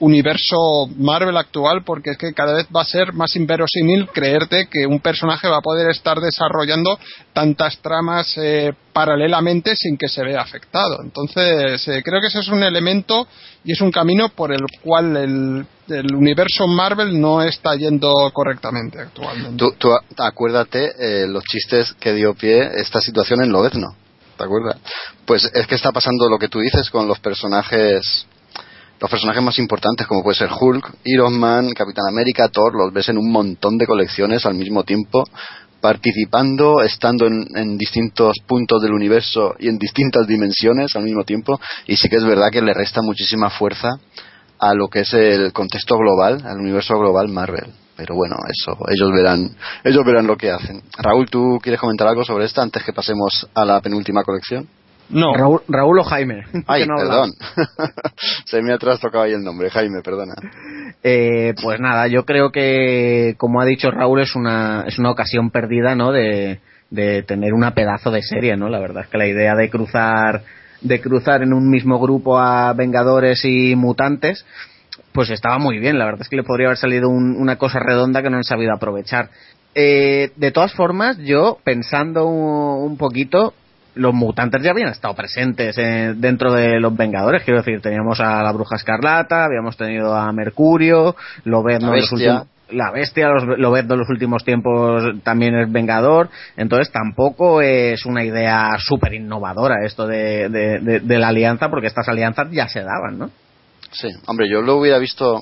universo 0.00 0.86
Marvel 0.96 1.36
actual, 1.36 1.82
porque 1.84 2.12
es 2.12 2.16
que 2.16 2.32
cada 2.32 2.54
vez 2.54 2.66
va 2.74 2.80
a 2.80 2.86
ser 2.86 3.12
más 3.12 3.36
inverosímil 3.36 4.08
creerte 4.08 4.66
que 4.70 4.86
un 4.86 5.00
personaje 5.00 5.46
va 5.46 5.58
a 5.58 5.62
poder 5.62 5.90
estar 5.90 6.18
desarrollando 6.18 6.98
tantas 7.34 7.78
tramas 7.78 8.34
paralelamente 8.92 9.74
sin 9.76 9.98
que 9.98 10.08
se 10.08 10.22
vea 10.22 10.40
afectado. 10.40 11.02
Entonces, 11.02 11.84
creo 12.02 12.20
que 12.20 12.38
es 12.38 12.48
un 12.48 12.62
elemento 12.62 13.26
y 13.64 13.72
es 13.72 13.80
un 13.80 13.90
camino 13.90 14.30
por 14.30 14.52
el 14.52 14.62
cual 14.82 15.16
el, 15.16 15.66
universo 15.88 16.66
Marvel 16.66 17.20
no 17.20 17.42
está 17.42 17.74
yendo 17.76 18.12
correctamente 18.32 19.00
actualmente. 19.00 19.64
Tú, 19.78 19.90
acuérdate 20.18 20.92
eh, 20.98 21.26
los 21.26 21.44
chistes 21.44 21.94
que 22.00 22.14
dio 22.14 22.34
pie 22.34 22.70
esta 22.76 23.00
situación 23.00 23.42
en 23.42 23.52
Lobezno, 23.52 23.94
¿te 24.36 24.44
acuerdas? 24.44 24.78
Pues 25.26 25.50
es 25.52 25.66
que 25.66 25.74
está 25.74 25.92
pasando 25.92 26.28
lo 26.28 26.38
que 26.38 26.48
tú 26.48 26.60
dices 26.60 26.90
con 26.90 27.06
los 27.06 27.18
personajes 27.20 28.26
los 29.00 29.10
personajes 29.10 29.42
más 29.42 29.58
importantes 29.58 30.06
como 30.06 30.22
puede 30.22 30.36
ser 30.36 30.48
Hulk, 30.58 30.94
Iron 31.04 31.38
Man, 31.38 31.74
Capitán 31.74 32.04
América, 32.08 32.48
Thor, 32.48 32.74
los 32.74 32.92
ves 32.92 33.08
en 33.08 33.18
un 33.18 33.30
montón 33.30 33.76
de 33.76 33.86
colecciones 33.86 34.46
al 34.46 34.54
mismo 34.54 34.84
tiempo 34.84 35.24
participando, 35.84 36.80
estando 36.80 37.26
en, 37.26 37.76
distintos 37.76 38.38
puntos 38.46 38.80
del 38.80 38.94
universo 38.94 39.54
y 39.58 39.68
en 39.68 39.76
distintas 39.76 40.26
dimensiones 40.26 40.96
al 40.96 41.02
mismo 41.02 41.24
tiempo, 41.24 41.60
y 41.86 41.96
sí 41.96 42.08
que 42.08 42.16
es 42.16 42.24
verdad 42.24 42.48
que 42.50 42.62
le 42.62 42.72
resta 42.72 43.02
muchísima 43.02 43.50
fuerza 43.50 43.90
a 44.58 44.74
lo 44.74 44.88
que 44.88 45.00
es 45.00 45.12
el 45.14 45.52
contexto 45.52 45.96
global, 45.96 46.42
al 46.44 46.58
universo 46.58 46.98
global 46.98 47.28
Marvel. 47.28 47.72
Pero 47.96 48.16
bueno, 48.16 48.36
eso, 48.48 48.76
ellos 48.88 49.12
verán, 49.12 49.50
ellos 49.84 50.04
verán 50.04 50.26
lo 50.26 50.36
que 50.36 50.50
hacen. 50.50 50.82
Raúl, 50.98 51.30
¿tú 51.30 51.60
quieres 51.62 51.80
comentar 51.80 52.08
algo 52.08 52.24
sobre 52.24 52.44
esta 52.44 52.62
antes 52.62 52.82
que 52.82 52.92
pasemos 52.92 53.48
a 53.54 53.64
la 53.64 53.80
penúltima 53.80 54.24
colección? 54.24 54.66
No. 55.10 55.32
Raúl, 55.68 55.98
o 55.98 56.02
Jaime. 56.02 56.42
Ay, 56.66 56.86
perdón. 56.96 57.32
Se 58.46 58.62
me 58.62 58.72
ha 58.72 58.78
trastocado 58.78 59.24
ahí 59.24 59.32
el 59.32 59.44
nombre. 59.44 59.70
Jaime, 59.70 60.00
perdona. 60.02 60.34
Eh, 61.02 61.54
pues 61.62 61.78
nada, 61.78 62.08
yo 62.08 62.24
creo 62.24 62.50
que, 62.50 63.34
como 63.38 63.60
ha 63.60 63.64
dicho 63.64 63.90
Raúl, 63.90 64.20
es 64.20 64.34
una, 64.34 64.84
es 64.86 64.98
una 64.98 65.10
ocasión 65.10 65.50
perdida, 65.50 65.94
¿no? 65.94 66.10
De, 66.10 66.60
de 66.90 67.22
tener 67.22 67.52
una 67.52 67.74
pedazo 67.74 68.10
de 68.10 68.22
serie, 68.22 68.56
¿no? 68.56 68.68
La 68.68 68.80
verdad 68.80 69.04
es 69.04 69.10
que 69.10 69.18
la 69.18 69.26
idea 69.26 69.54
de 69.54 69.70
cruzar, 69.70 70.42
de 70.84 71.00
cruzar 71.00 71.42
en 71.42 71.52
un 71.52 71.68
mismo 71.68 71.98
grupo 71.98 72.38
a 72.38 72.72
Vengadores 72.74 73.44
y 73.44 73.74
Mutantes, 73.74 74.44
pues 75.12 75.30
estaba 75.30 75.58
muy 75.58 75.78
bien. 75.78 75.98
La 75.98 76.04
verdad 76.04 76.22
es 76.22 76.28
que 76.28 76.36
le 76.36 76.44
podría 76.44 76.68
haber 76.68 76.76
salido 76.76 77.08
una 77.08 77.56
cosa 77.56 77.80
redonda 77.80 78.22
que 78.22 78.30
no 78.30 78.36
han 78.36 78.44
sabido 78.44 78.72
aprovechar. 78.72 79.30
Eh, 79.74 80.30
de 80.36 80.52
todas 80.52 80.72
formas, 80.74 81.18
yo 81.18 81.58
pensando 81.64 82.26
un 82.26 82.96
poquito, 82.96 83.54
los 83.94 84.14
mutantes 84.14 84.62
ya 84.62 84.70
habían 84.70 84.88
estado 84.88 85.14
presentes 85.14 85.76
eh, 85.78 86.14
dentro 86.16 86.52
de 86.52 86.78
los 86.78 86.96
Vengadores. 86.96 87.42
Quiero 87.44 87.60
decir, 87.60 87.80
teníamos 87.80 88.20
a 88.20 88.42
la 88.42 88.52
Bruja 88.52 88.76
Escarlata, 88.76 89.44
habíamos 89.44 89.76
tenido 89.76 90.14
a 90.14 90.30
Mercurio, 90.32 91.16
lo 91.44 91.62
ves 91.62 91.82
la 91.82 91.90
bestia, 91.90 92.44
la 92.70 92.90
bestia 92.90 93.28
lo 93.28 93.70
ves 93.70 93.84
en 93.88 93.98
los 93.98 94.08
últimos 94.08 94.44
tiempos 94.44 95.02
también 95.22 95.54
es 95.56 95.70
Vengador. 95.70 96.30
Entonces 96.56 96.92
tampoco 96.92 97.60
es 97.60 98.04
una 98.06 98.24
idea 98.24 98.70
súper 98.78 99.14
innovadora 99.14 99.84
esto 99.84 100.06
de, 100.06 100.48
de, 100.48 101.18
la 101.18 101.28
alianza, 101.28 101.68
porque 101.68 101.86
estas 101.86 102.08
alianzas 102.08 102.48
ya 102.50 102.68
se 102.68 102.80
daban, 102.80 103.18
¿no? 103.18 103.30
Sí, 103.92 104.08
hombre, 104.26 104.48
yo 104.50 104.60
lo 104.60 104.76
hubiera 104.76 104.98
visto 104.98 105.40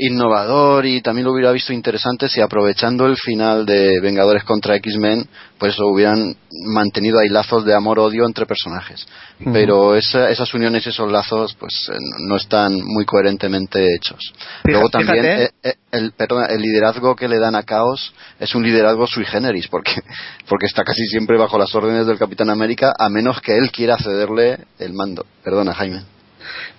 innovador 0.00 0.86
y 0.86 1.02
también 1.02 1.26
lo 1.26 1.32
hubiera 1.32 1.52
visto 1.52 1.72
interesante 1.72 2.28
si 2.28 2.40
aprovechando 2.40 3.06
el 3.06 3.16
final 3.16 3.66
de 3.66 4.00
Vengadores 4.00 4.44
contra 4.44 4.74
X-Men, 4.76 5.28
pues 5.58 5.78
hubieran 5.78 6.34
mantenido 6.72 7.18
ahí 7.18 7.28
lazos 7.28 7.64
de 7.66 7.74
amor-odio 7.74 8.24
entre 8.24 8.46
personajes. 8.46 9.06
Pero 9.52 9.94
esas 9.94 10.54
uniones 10.54 10.86
y 10.86 10.88
esos 10.88 11.10
lazos, 11.10 11.54
pues 11.54 11.90
eh, 11.92 11.96
no 12.26 12.36
están 12.36 12.72
muy 12.82 13.04
coherentemente 13.04 13.94
hechos. 13.94 14.32
Luego 14.64 14.88
también, 14.88 15.24
eh, 15.24 15.50
eh, 15.62 15.74
el, 15.92 16.14
el 16.18 16.60
liderazgo 16.60 17.14
que 17.14 17.28
le 17.28 17.38
dan 17.38 17.54
a 17.54 17.62
Caos 17.62 18.14
es 18.38 18.54
un 18.54 18.62
liderazgo 18.62 19.06
sui 19.06 19.24
generis, 19.24 19.68
porque, 19.68 19.92
porque 20.48 20.66
está 20.66 20.82
casi 20.82 21.04
siempre 21.06 21.38
bajo 21.38 21.58
las 21.58 21.74
órdenes 21.74 22.06
del 22.06 22.18
Capitán 22.18 22.48
América, 22.48 22.94
a 22.98 23.08
menos 23.10 23.40
que 23.40 23.56
él 23.56 23.70
quiera 23.70 23.98
cederle 23.98 24.58
el 24.78 24.94
mando. 24.94 25.26
Perdona, 25.44 25.74
Jaime. 25.74 26.19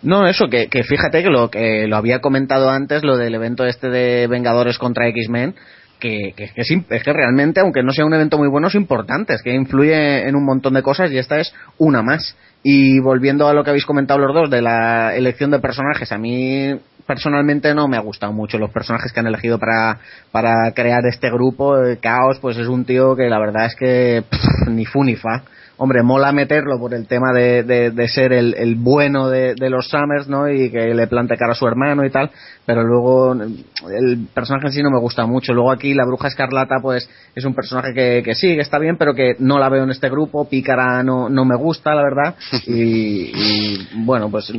No, 0.01 0.27
eso, 0.27 0.47
que, 0.47 0.67
fíjate 0.83 1.23
que 1.23 1.29
lo, 1.29 1.49
que 1.49 1.87
lo 1.87 1.97
había 1.97 2.19
comentado 2.19 2.69
antes, 2.69 3.03
lo 3.03 3.17
del 3.17 3.35
evento 3.35 3.65
este 3.65 3.89
de 3.89 4.27
Vengadores 4.27 4.77
contra 4.77 5.07
X-Men, 5.07 5.55
que, 5.99 6.33
que, 6.35 6.51
es, 6.55 7.03
que 7.03 7.13
realmente, 7.13 7.59
aunque 7.59 7.83
no 7.83 7.93
sea 7.93 8.05
un 8.05 8.13
evento 8.13 8.37
muy 8.37 8.49
bueno, 8.49 8.67
es 8.67 8.75
importante, 8.75 9.35
es 9.35 9.41
que 9.41 9.53
influye 9.53 10.27
en 10.27 10.35
un 10.35 10.43
montón 10.43 10.73
de 10.73 10.81
cosas 10.81 11.11
y 11.11 11.17
esta 11.17 11.39
es 11.39 11.53
una 11.77 12.01
más. 12.01 12.35
Y 12.63 12.99
volviendo 12.99 13.47
a 13.47 13.53
lo 13.53 13.63
que 13.63 13.69
habéis 13.69 13.85
comentado 13.85 14.19
los 14.19 14.33
dos 14.33 14.49
de 14.49 14.61
la 14.61 15.15
elección 15.15 15.51
de 15.51 15.59
personajes, 15.59 16.11
a 16.11 16.17
mí 16.17 16.75
personalmente 17.07 17.73
no 17.73 17.87
me 17.87 17.97
ha 17.97 18.01
gustado 18.01 18.33
mucho 18.33 18.57
los 18.57 18.71
personajes 18.71 19.11
que 19.11 19.19
han 19.19 19.27
elegido 19.27 19.59
para, 19.59 19.99
para 20.31 20.71
crear 20.73 21.05
este 21.05 21.29
grupo. 21.29 21.75
Caos, 22.01 22.39
pues 22.39 22.57
es 22.57 22.67
un 22.67 22.85
tío 22.85 23.15
que 23.15 23.29
la 23.29 23.39
verdad 23.39 23.65
es 23.65 23.75
que 23.75 24.23
ni 24.67 24.85
fu 24.85 25.03
ni 25.03 25.15
fa 25.15 25.43
hombre, 25.77 26.03
mola 26.03 26.31
meterlo 26.31 26.79
por 26.79 26.93
el 26.93 27.07
tema 27.07 27.33
de, 27.33 27.63
de, 27.63 28.07
ser 28.07 28.33
el, 28.33 28.53
el 28.55 28.75
bueno 28.75 29.29
de, 29.29 29.55
de, 29.55 29.69
los 29.69 29.87
Summers, 29.87 30.27
¿no? 30.27 30.49
Y 30.49 30.69
que 30.69 30.93
le 30.93 31.07
plante 31.07 31.37
cara 31.37 31.53
a 31.53 31.55
su 31.55 31.67
hermano 31.67 32.05
y 32.05 32.09
tal, 32.09 32.29
pero 32.65 32.83
luego 32.83 33.33
el 33.33 34.27
personaje 34.33 34.67
en 34.67 34.73
sí 34.73 34.83
no 34.83 34.91
me 34.91 34.99
gusta 34.99 35.25
mucho. 35.25 35.53
Luego 35.53 35.71
aquí 35.71 35.93
la 35.93 36.05
Bruja 36.05 36.27
Escarlata, 36.27 36.75
pues 36.81 37.09
es 37.35 37.45
un 37.45 37.53
personaje 37.53 37.93
que, 37.93 38.21
que 38.23 38.35
sí, 38.35 38.55
que 38.55 38.61
está 38.61 38.77
bien, 38.79 38.97
pero 38.97 39.13
que 39.13 39.35
no 39.39 39.59
la 39.59 39.69
veo 39.69 39.83
en 39.83 39.91
este 39.91 40.09
grupo. 40.09 40.47
Pícara 40.47 41.03
no, 41.03 41.29
no 41.29 41.45
me 41.45 41.55
gusta, 41.55 41.95
la 41.95 42.03
verdad. 42.03 42.35
Y, 42.71 43.31
y 43.33 43.89
bueno, 44.05 44.29
pues 44.29 44.51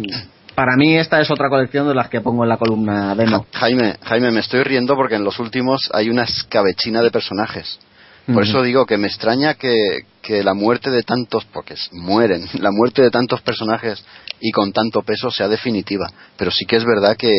para 0.55 0.77
mí 0.77 0.97
esta 0.97 1.21
es 1.21 1.31
otra 1.31 1.49
colección 1.49 1.89
de 1.89 1.95
las 1.95 2.09
que 2.09 2.21
pongo 2.21 2.43
en 2.43 2.49
la 2.49 2.57
columna 2.57 3.15
de 3.15 3.27
no. 3.27 3.47
Jaime, 3.53 3.97
Jaime, 4.03 4.31
me 4.31 4.41
estoy 4.41 4.63
riendo 4.63 4.95
porque 4.97 5.15
en 5.15 5.25
los 5.25 5.39
últimos 5.39 5.89
hay 5.93 6.11
una 6.11 6.25
escabechina 6.25 7.01
de 7.01 7.11
personajes. 7.11 7.79
Por 8.27 8.45
eso 8.45 8.63
digo 8.63 8.87
que 8.87 8.99
me 8.99 9.09
extraña 9.09 9.55
que, 9.55 9.75
que 10.23 10.45
la 10.45 10.55
muerte 10.55 10.91
de 10.91 11.03
tantos, 11.03 11.45
porque 11.47 11.75
mueren, 11.93 12.47
la 12.61 12.71
muerte 12.71 13.03
de 13.03 13.11
tantos 13.11 13.43
personajes 13.43 14.05
y 14.41 14.53
con 14.53 14.73
tanto 14.73 15.03
peso 15.03 15.31
sea 15.31 15.49
definitiva. 15.49 16.07
Pero 16.37 16.51
sí 16.51 16.65
que 16.65 16.77
es 16.77 16.85
verdad 16.85 17.17
que, 17.17 17.33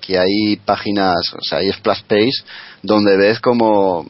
que 0.00 0.18
hay 0.18 0.56
páginas, 0.64 1.16
o 1.34 1.42
sea, 1.42 1.58
hay 1.58 1.72
splash 1.72 2.02
page 2.02 2.44
donde 2.82 3.16
ves 3.16 3.40
como, 3.40 4.06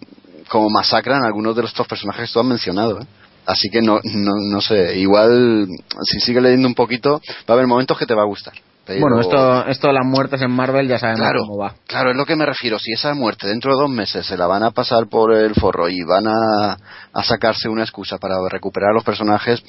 como 0.48 0.68
masacran 0.70 1.22
a 1.22 1.26
algunos 1.26 1.54
de 1.54 1.64
estos 1.64 1.86
personajes 1.86 2.28
que 2.28 2.32
tú 2.32 2.40
has 2.40 2.46
mencionado. 2.46 3.00
¿eh? 3.00 3.06
Así 3.46 3.68
que 3.70 3.80
no, 3.80 4.00
no, 4.02 4.32
no 4.50 4.60
sé, 4.60 4.98
igual 4.98 5.66
si 6.02 6.20
sigue 6.20 6.40
leyendo 6.40 6.68
un 6.68 6.74
poquito, 6.74 7.20
va 7.48 7.48
a 7.48 7.52
haber 7.54 7.66
momentos 7.66 7.98
que 7.98 8.06
te 8.06 8.14
va 8.14 8.22
a 8.22 8.26
gustar. 8.26 8.54
Bueno, 8.86 9.20
esto, 9.20 9.66
esto 9.66 9.86
de 9.86 9.92
las 9.92 10.04
muertes 10.04 10.42
en 10.42 10.50
Marvel 10.50 10.88
ya 10.88 10.98
sabemos 10.98 11.28
cómo 11.46 11.58
va. 11.58 11.74
Claro, 11.86 12.10
es 12.10 12.16
lo 12.16 12.26
que 12.26 12.34
me 12.34 12.44
refiero. 12.44 12.78
Si 12.78 12.92
esa 12.92 13.14
muerte 13.14 13.46
dentro 13.46 13.72
de 13.72 13.82
dos 13.82 13.90
meses 13.90 14.26
se 14.26 14.36
la 14.36 14.46
van 14.46 14.62
a 14.62 14.72
pasar 14.72 15.06
por 15.06 15.32
el 15.32 15.54
forro 15.54 15.88
y 15.88 16.02
van 16.02 16.26
a, 16.26 16.76
a 17.12 17.22
sacarse 17.22 17.68
una 17.68 17.82
excusa 17.82 18.18
para 18.18 18.34
recuperar 18.48 18.90
a 18.90 18.94
los 18.94 19.04
personajes, 19.04 19.62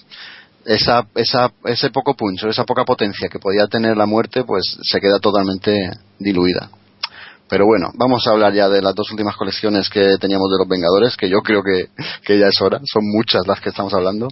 esa, 0.65 1.05
esa, 1.15 1.51
ese 1.65 1.89
poco 1.89 2.15
punch, 2.15 2.43
esa 2.45 2.63
poca 2.63 2.83
potencia 2.83 3.29
que 3.29 3.39
podía 3.39 3.67
tener 3.67 3.97
la 3.97 4.05
muerte, 4.05 4.43
pues 4.43 4.77
se 4.81 4.99
queda 4.99 5.19
totalmente 5.19 5.91
diluida. 6.19 6.69
Pero 7.49 7.65
bueno, 7.65 7.89
vamos 7.95 8.25
a 8.25 8.31
hablar 8.31 8.53
ya 8.53 8.69
de 8.69 8.81
las 8.81 8.95
dos 8.95 9.11
últimas 9.11 9.35
colecciones 9.35 9.89
que 9.89 10.15
teníamos 10.21 10.49
de 10.51 10.57
los 10.57 10.69
Vengadores, 10.69 11.17
que 11.17 11.27
yo 11.27 11.41
creo 11.41 11.61
que, 11.61 11.89
que 12.23 12.39
ya 12.39 12.47
es 12.47 12.61
hora. 12.61 12.79
Son 12.85 13.03
muchas 13.03 13.45
las 13.45 13.59
que 13.59 13.69
estamos 13.69 13.93
hablando. 13.93 14.29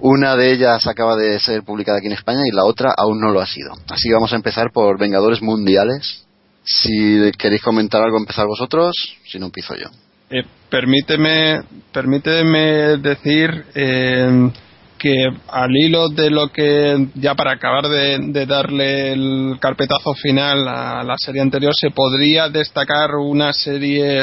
Una 0.00 0.36
de 0.36 0.52
ellas 0.52 0.86
acaba 0.86 1.16
de 1.16 1.40
ser 1.40 1.62
publicada 1.62 1.98
aquí 1.98 2.06
en 2.06 2.12
España 2.12 2.42
y 2.46 2.54
la 2.54 2.64
otra 2.64 2.94
aún 2.96 3.20
no 3.20 3.32
lo 3.32 3.40
ha 3.40 3.46
sido. 3.46 3.72
Así 3.88 4.08
que 4.08 4.14
vamos 4.14 4.32
a 4.32 4.36
empezar 4.36 4.70
por 4.72 4.98
Vengadores 4.98 5.42
Mundiales. 5.42 6.24
Si 6.64 7.32
queréis 7.36 7.62
comentar 7.62 8.02
algo, 8.02 8.18
empezar 8.18 8.46
vosotros. 8.46 8.94
Si 9.26 9.38
no, 9.38 9.46
empiezo 9.46 9.74
yo. 9.74 9.88
Eh, 10.30 10.44
permíteme, 10.68 11.62
permíteme 11.90 12.98
decir 12.98 13.64
eh, 13.74 14.50
que 14.98 15.30
al 15.48 15.70
hilo 15.76 16.08
de 16.08 16.30
lo 16.30 16.48
que 16.48 17.08
ya 17.14 17.34
para 17.34 17.52
acabar 17.52 17.88
de, 17.88 18.46
darle 18.46 19.12
el 19.12 19.56
carpetazo 19.60 20.14
final 20.14 20.66
a 20.68 21.02
la 21.04 21.14
serie 21.16 21.40
anterior 21.40 21.74
se 21.74 21.90
podría 21.90 22.48
destacar 22.48 23.14
una 23.14 23.52
serie 23.52 24.20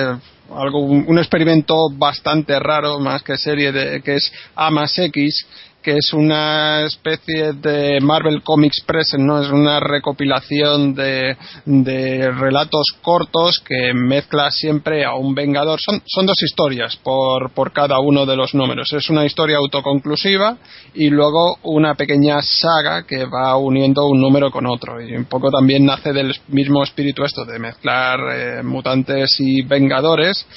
algo 0.54 0.80
un, 0.80 1.18
experimento 1.18 1.90
bastante 1.92 2.60
raro 2.60 3.00
más 3.00 3.24
que 3.24 3.38
serie 3.38 3.72
de 3.72 4.02
que 4.02 4.16
es 4.16 4.32
A 4.56 4.70
más 4.70 4.98
X 5.00 5.48
que 5.86 5.98
es 5.98 6.14
una 6.14 6.84
especie 6.84 7.54
de 7.54 8.00
Marvel 8.02 8.42
Comics 8.42 8.82
Present, 8.88 9.22
¿no? 9.22 9.40
Es 9.40 9.52
una 9.52 9.80
recopilación 9.80 10.96
de, 10.96 11.38
de 11.64 12.32
relatos 12.32 12.88
cortos 13.04 13.60
que 13.64 13.94
mezcla 13.94 14.50
siempre 14.50 15.06
a 15.06 15.14
un 15.14 15.36
Vengador. 15.36 15.80
Son, 15.80 16.02
son 16.08 16.26
dos 16.26 16.42
historias 16.42 16.96
por, 16.96 17.52
por 17.52 17.72
cada 17.72 18.00
uno 18.00 18.26
de 18.26 18.36
los 18.36 18.56
números. 18.56 18.94
Es 18.94 19.12
una 19.12 19.28
historia 19.28 19.58
autoconclusiva 19.58 20.58
y 20.96 21.12
luego 21.12 21.60
una 21.62 21.94
pequeña 21.94 22.42
saga 22.42 23.04
que 23.04 23.26
va 23.26 23.56
uniendo 23.56 24.08
un 24.08 24.20
número 24.20 24.50
con 24.50 24.66
otro. 24.66 25.00
Y 25.00 25.16
un 25.16 25.26
poco 25.26 25.52
también 25.52 25.86
nace 25.86 26.14
del 26.14 26.34
mismo 26.48 26.82
espíritu 26.82 27.24
esto 27.24 27.46
de 27.46 27.60
mezclar 27.60 28.20
eh, 28.32 28.64
mutantes 28.64 29.36
y 29.40 29.62
Vengadores 29.62 30.48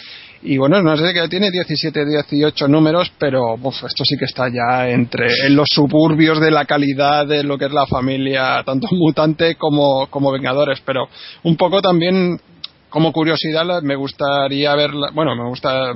y 0.43 0.57
bueno, 0.57 0.80
no 0.82 0.97
sé 0.97 1.12
que 1.12 1.28
tiene 1.28 1.51
17, 1.51 2.05
18 2.05 2.68
números, 2.68 3.11
pero 3.18 3.57
esto 3.57 4.05
sí 4.05 4.16
que 4.16 4.26
está 4.26 4.49
ya 4.49 4.89
entre 4.89 5.26
en 5.47 5.57
los 5.57 5.68
suburbios 5.68 6.41
de 6.41 6.53
la 6.53 6.64
calidad 6.64 7.26
de 7.26 7.43
lo 7.43 7.59
que 7.59 7.64
es 7.64 7.72
la 7.72 7.86
familia, 7.86 8.62
tanto 8.64 8.86
mutante 8.93 9.57
como, 9.57 10.07
como 10.09 10.30
Vengadores. 10.30 10.80
Pero 10.84 11.09
un 11.43 11.57
poco 11.57 11.82
también, 11.82 12.41
como 12.89 13.12
curiosidad, 13.12 13.82
me 13.82 13.97
gustaría 13.97 14.74
verla, 14.76 15.11
bueno, 15.12 15.34
me 15.34 15.49
gusta 15.49 15.93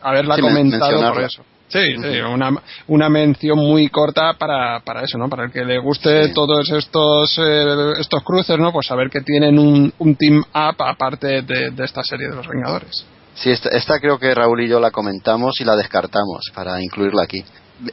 haberla 0.00 0.38
comentado 0.38 1.12
por 1.12 1.22
eso. 1.22 1.42
Sí, 1.66 1.96
sí, 1.96 2.20
una, 2.20 2.52
una 2.88 3.08
mención 3.08 3.58
muy 3.58 3.88
corta 3.88 4.34
para, 4.34 4.80
para 4.80 5.02
eso, 5.02 5.18
¿no? 5.18 5.28
Para 5.28 5.44
el 5.44 5.50
que 5.50 5.64
le 5.64 5.78
guste 5.78 6.28
todos 6.28 6.70
estos 6.70 7.38
eh, 7.38 7.94
estos 7.98 8.22
cruces, 8.22 8.58
¿no? 8.58 8.70
Pues 8.70 8.86
saber 8.86 9.10
que 9.10 9.22
tienen 9.22 9.58
un, 9.58 9.92
un 9.98 10.14
team 10.14 10.40
up 10.40 10.76
aparte 10.78 11.42
de, 11.42 11.70
de 11.70 11.84
esta 11.84 12.02
serie 12.04 12.28
de 12.28 12.36
los 12.36 12.46
Vengadores. 12.46 13.06
Sí, 13.34 13.50
esta, 13.50 13.98
creo 13.98 14.18
que 14.18 14.34
Raúl 14.34 14.62
y 14.62 14.68
yo 14.68 14.78
la 14.78 14.90
comentamos 14.90 15.54
y 15.60 15.64
la 15.64 15.76
descartamos 15.76 16.50
para 16.54 16.80
incluirla 16.82 17.24
aquí. 17.24 17.44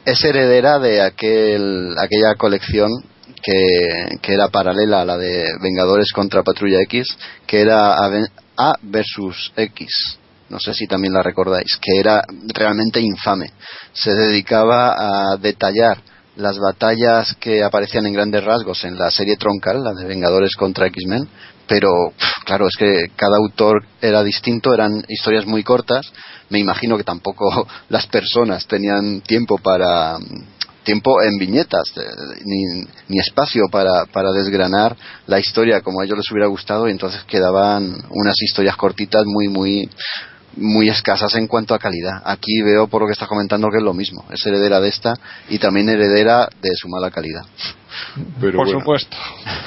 Es 0.04 0.24
heredera 0.24 0.78
de 0.78 1.02
aquel, 1.02 1.94
aquella 1.98 2.36
colección 2.36 2.90
que, 3.42 4.18
que, 4.22 4.34
era 4.34 4.48
paralela 4.48 5.00
a 5.00 5.04
la 5.04 5.18
de 5.18 5.44
Vengadores 5.60 6.12
contra 6.12 6.44
Patrulla 6.44 6.80
X, 6.82 7.06
que 7.46 7.60
era 7.60 7.94
A 8.56 8.74
versus 8.82 9.52
X. 9.56 10.18
No 10.48 10.60
sé 10.60 10.74
si 10.74 10.86
también 10.86 11.14
la 11.14 11.22
recordáis, 11.22 11.78
que 11.80 11.98
era 11.98 12.22
realmente 12.54 13.00
infame. 13.00 13.50
Se 13.92 14.12
dedicaba 14.14 14.94
a 15.32 15.36
detallar 15.38 15.98
las 16.36 16.58
batallas 16.58 17.34
que 17.40 17.62
aparecían 17.62 18.06
en 18.06 18.14
grandes 18.14 18.44
rasgos 18.44 18.84
en 18.84 18.98
la 18.98 19.10
serie 19.10 19.36
troncal, 19.36 19.82
la 19.82 19.92
de 19.92 20.06
Vengadores 20.06 20.54
contra 20.56 20.86
X-Men, 20.86 21.28
pero 21.66 22.12
claro, 22.44 22.66
es 22.66 22.76
que 22.76 23.10
cada 23.16 23.36
autor 23.36 23.84
era 24.00 24.22
distinto, 24.22 24.74
eran 24.74 25.04
historias 25.08 25.46
muy 25.46 25.62
cortas, 25.62 26.12
me 26.50 26.58
imagino 26.58 26.96
que 26.96 27.04
tampoco 27.04 27.66
las 27.88 28.06
personas 28.06 28.66
tenían 28.66 29.20
tiempo 29.20 29.58
para 29.58 30.18
tiempo 30.84 31.22
en 31.22 31.38
viñetas, 31.38 31.84
eh, 31.96 32.42
ni, 33.08 33.18
espacio 33.18 33.64
para, 33.70 34.04
para 34.06 34.32
desgranar 34.32 34.96
la 35.26 35.38
historia 35.38 35.80
como 35.80 36.00
a 36.00 36.04
ellos 36.04 36.18
les 36.18 36.30
hubiera 36.32 36.48
gustado 36.48 36.88
y 36.88 36.90
entonces 36.90 37.22
quedaban 37.24 37.84
unas 38.10 38.34
historias 38.42 38.76
cortitas 38.76 39.22
muy, 39.26 39.48
muy, 39.48 39.88
muy 40.56 40.88
escasas 40.88 41.34
en 41.36 41.46
cuanto 41.46 41.74
a 41.74 41.78
calidad. 41.78 42.22
Aquí 42.24 42.62
veo 42.62 42.88
por 42.88 43.02
lo 43.02 43.06
que 43.06 43.12
estás 43.12 43.28
comentando 43.28 43.68
que 43.70 43.78
es 43.78 43.84
lo 43.84 43.94
mismo, 43.94 44.24
es 44.30 44.44
heredera 44.44 44.80
de 44.80 44.88
esta 44.88 45.14
y 45.48 45.58
también 45.58 45.88
heredera 45.88 46.48
de 46.60 46.70
su 46.74 46.88
mala 46.88 47.10
calidad. 47.10 47.42
Por 48.40 48.68
supuesto. 48.68 49.16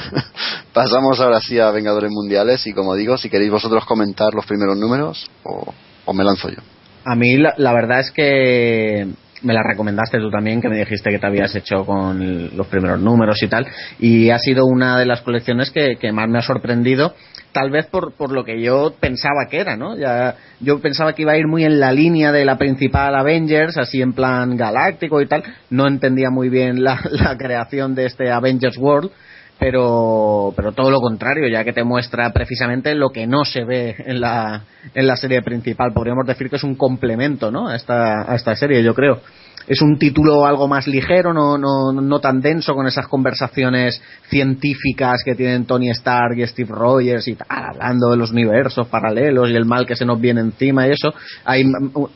Pasamos 0.73 1.19
ahora 1.19 1.39
sí 1.39 1.59
a 1.59 1.71
Vengadores 1.71 2.11
Mundiales 2.11 2.65
y 2.67 2.73
como 2.73 2.95
digo, 2.95 3.17
si 3.17 3.29
queréis 3.29 3.51
vosotros 3.51 3.85
comentar 3.85 4.33
los 4.33 4.45
primeros 4.45 4.77
números 4.77 5.29
o, 5.43 6.13
me 6.13 6.23
lanzo 6.23 6.49
yo. 6.49 6.57
A 7.05 7.15
mí 7.15 7.37
la, 7.37 7.73
verdad 7.73 7.99
es 7.99 8.11
que 8.11 9.07
me 9.43 9.53
la 9.53 9.61
recomendaste 9.63 10.17
tú 10.19 10.29
también, 10.29 10.61
que 10.61 10.69
me 10.69 10.77
dijiste 10.77 11.11
que 11.11 11.19
te 11.19 11.27
habías 11.27 11.53
hecho 11.55 11.85
con 11.85 12.55
los 12.55 12.67
primeros 12.67 12.99
números 12.99 13.41
y 13.41 13.47
tal, 13.47 13.67
y 13.99 14.29
ha 14.29 14.39
sido 14.39 14.65
una 14.65 14.97
de 14.97 15.05
las 15.05 15.21
colecciones 15.21 15.71
que 15.71 16.11
más 16.11 16.27
me 16.27 16.39
ha 16.39 16.41
sorprendido 16.41 17.13
tal 17.55 17.71
vez 17.71 17.85
por, 17.85 18.11
por 18.15 18.33
lo 18.33 18.43
que 18.43 18.61
yo 18.61 18.93
pensaba 18.99 19.47
que 19.49 19.61
era, 19.61 19.77
¿no? 19.77 19.97
Ya, 19.97 20.35
yo 20.59 20.81
pensaba 20.81 21.13
que 21.13 21.21
iba 21.21 21.31
a 21.31 21.37
ir 21.37 21.47
muy 21.47 21.63
en 21.63 21.79
la 21.79 21.93
línea 21.93 22.33
de 22.33 22.43
la 22.43 22.57
principal 22.57 23.15
Avengers, 23.15 23.77
así 23.77 24.01
en 24.01 24.11
plan 24.11 24.57
galáctico 24.57 25.21
y 25.21 25.25
tal. 25.25 25.41
No 25.69 25.87
entendía 25.87 26.29
muy 26.29 26.49
bien 26.49 26.83
la, 26.83 26.99
la 27.11 27.37
creación 27.37 27.95
de 27.95 28.07
este 28.07 28.29
Avengers 28.29 28.77
World. 28.77 29.09
pero 29.57 30.53
pero 30.57 30.73
todo 30.73 30.91
lo 30.91 30.99
contrario 30.99 31.47
ya 31.47 31.63
que 31.63 31.71
te 31.71 31.85
muestra 31.85 32.33
precisamente 32.33 32.93
lo 32.93 33.11
que 33.11 33.25
no 33.25 33.45
se 33.45 33.63
ve 33.63 33.95
en 33.99 34.19
la 34.19 34.63
en 34.93 35.07
la 35.07 35.15
serie 35.15 35.41
principal 35.41 35.93
podríamos 35.93 36.27
decir 36.27 36.49
que 36.49 36.57
es 36.57 36.63
un 36.65 36.75
complemento 36.75 37.51
no 37.51 37.69
a 37.69 37.77
esta 37.77 38.29
a 38.29 38.35
esta 38.35 38.53
serie 38.57 38.83
yo 38.83 38.93
creo 38.93 39.21
es 39.67 39.81
un 39.81 39.97
título 39.97 40.45
algo 40.45 40.67
más 40.67 40.87
ligero, 40.87 41.33
no, 41.33 41.57
no, 41.57 41.91
no 41.91 42.19
tan 42.19 42.41
denso 42.41 42.73
con 42.73 42.87
esas 42.87 43.07
conversaciones 43.07 44.01
científicas 44.29 45.21
que 45.23 45.35
tienen 45.35 45.65
Tony 45.65 45.89
Stark 45.89 46.37
y 46.37 46.45
Steve 46.45 46.69
Rogers 46.71 47.27
y 47.27 47.35
tal, 47.35 47.47
hablando 47.49 48.11
de 48.11 48.17
los 48.17 48.31
universos 48.31 48.87
paralelos 48.87 49.49
y 49.49 49.55
el 49.55 49.65
mal 49.65 49.85
que 49.85 49.95
se 49.95 50.05
nos 50.05 50.19
viene 50.21 50.41
encima 50.41 50.87
y 50.87 50.91
eso. 50.91 51.13
Hay 51.45 51.63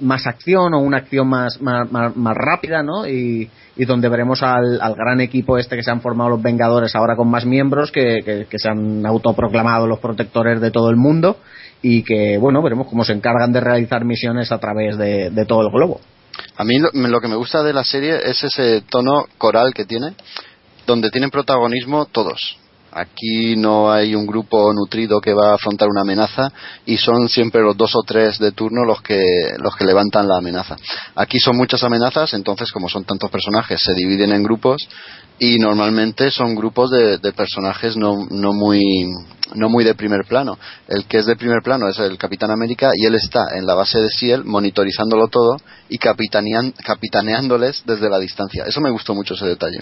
más 0.01 0.27
acción 0.27 0.73
o 0.73 0.79
una 0.79 0.97
acción 0.97 1.27
más, 1.27 1.59
más, 1.61 1.89
más, 1.91 2.37
rápida, 2.37 2.83
¿no? 2.83 3.07
Y, 3.07 3.49
y 3.75 3.85
donde 3.85 4.09
veremos 4.09 4.43
al, 4.43 4.79
al, 4.81 4.93
gran 4.93 5.21
equipo 5.21 5.57
este 5.57 5.75
que 5.75 5.83
se 5.83 5.91
han 5.91 6.01
formado 6.01 6.31
los 6.31 6.41
Vengadores 6.41 6.95
ahora 6.95 7.15
con 7.15 7.29
más 7.29 7.45
miembros 7.45 7.91
que, 7.91 8.19
que, 8.23 8.45
que 8.45 8.59
se 8.59 8.69
han 8.69 9.05
autoproclamado 9.05 9.87
los 9.87 9.99
protectores 9.99 10.61
de 10.61 10.71
todo 10.71 10.89
el 10.89 10.97
mundo 10.97 11.37
y 11.81 12.03
que, 12.03 12.37
bueno, 12.37 12.61
veremos 12.61 12.87
cómo 12.87 13.03
se 13.03 13.13
encargan 13.13 13.51
de 13.51 13.61
realizar 13.61 14.05
misiones 14.05 14.51
a 14.51 14.59
través 14.59 14.97
de, 14.97 15.29
de 15.31 15.45
todo 15.45 15.61
el 15.61 15.71
globo. 15.71 15.99
A 16.57 16.63
mí 16.63 16.77
lo, 16.79 16.89
lo, 16.93 17.21
que 17.21 17.27
me 17.27 17.35
gusta 17.35 17.63
de 17.63 17.73
la 17.73 17.83
serie 17.83 18.19
es 18.23 18.43
ese 18.43 18.81
tono 18.81 19.25
coral 19.37 19.73
que 19.73 19.85
tiene, 19.85 20.15
donde 20.85 21.09
tienen 21.11 21.29
protagonismo 21.29 22.05
todos. 22.05 22.57
Aquí 22.99 23.55
no 23.55 23.89
hay 23.89 24.13
un 24.13 24.25
grupo 24.25 24.73
nutrido 24.73 25.21
que 25.21 25.33
va 25.33 25.51
a 25.51 25.55
afrontar 25.55 25.87
una 25.87 26.01
amenaza 26.01 26.51
y 26.85 26.97
son 26.97 27.29
siempre 27.29 27.61
los 27.61 27.77
dos 27.77 27.95
o 27.95 28.03
tres 28.05 28.37
de 28.39 28.51
turno 28.51 28.83
los 28.83 29.01
que, 29.01 29.23
los 29.57 29.73
que 29.77 29.85
levantan 29.85 30.27
la 30.27 30.37
amenaza. 30.37 30.75
Aquí 31.15 31.39
son 31.39 31.55
muchas 31.55 31.81
amenazas, 31.83 32.33
entonces 32.33 32.69
como 32.73 32.89
son 32.89 33.05
tantos 33.05 33.31
personajes 33.31 33.81
se 33.81 33.93
dividen 33.93 34.33
en 34.33 34.43
grupos 34.43 34.85
y 35.39 35.57
normalmente 35.59 36.29
son 36.29 36.55
grupos 36.55 36.91
de, 36.91 37.19
personajes 37.31 37.95
no, 37.95 38.27
no, 38.29 38.51
muy, 38.51 38.81
no 39.55 39.69
muy 39.69 39.85
de 39.85 39.95
primer 39.95 40.25
plano. 40.27 40.59
El 40.89 41.05
que 41.05 41.19
es 41.19 41.25
de 41.25 41.37
primer 41.37 41.61
plano 41.63 41.87
es 41.87 41.99
el 41.99 42.17
Capitán 42.17 42.51
América 42.51 42.91
y 42.93 43.05
él 43.05 43.15
está 43.15 43.55
en 43.55 43.65
la 43.65 43.75
base 43.75 43.99
de 43.99 44.09
Ciel 44.09 44.43
monitorizándolo 44.43 45.29
todo 45.29 45.55
y 45.87 45.97
capitaneándoles 45.97 47.83
desde 47.85 48.09
la 48.09 48.19
distancia. 48.19 48.65
Eso 48.67 48.81
me 48.81 48.89
gustó 48.89 49.15
mucho 49.15 49.35
ese 49.35 49.45
detalle 49.45 49.79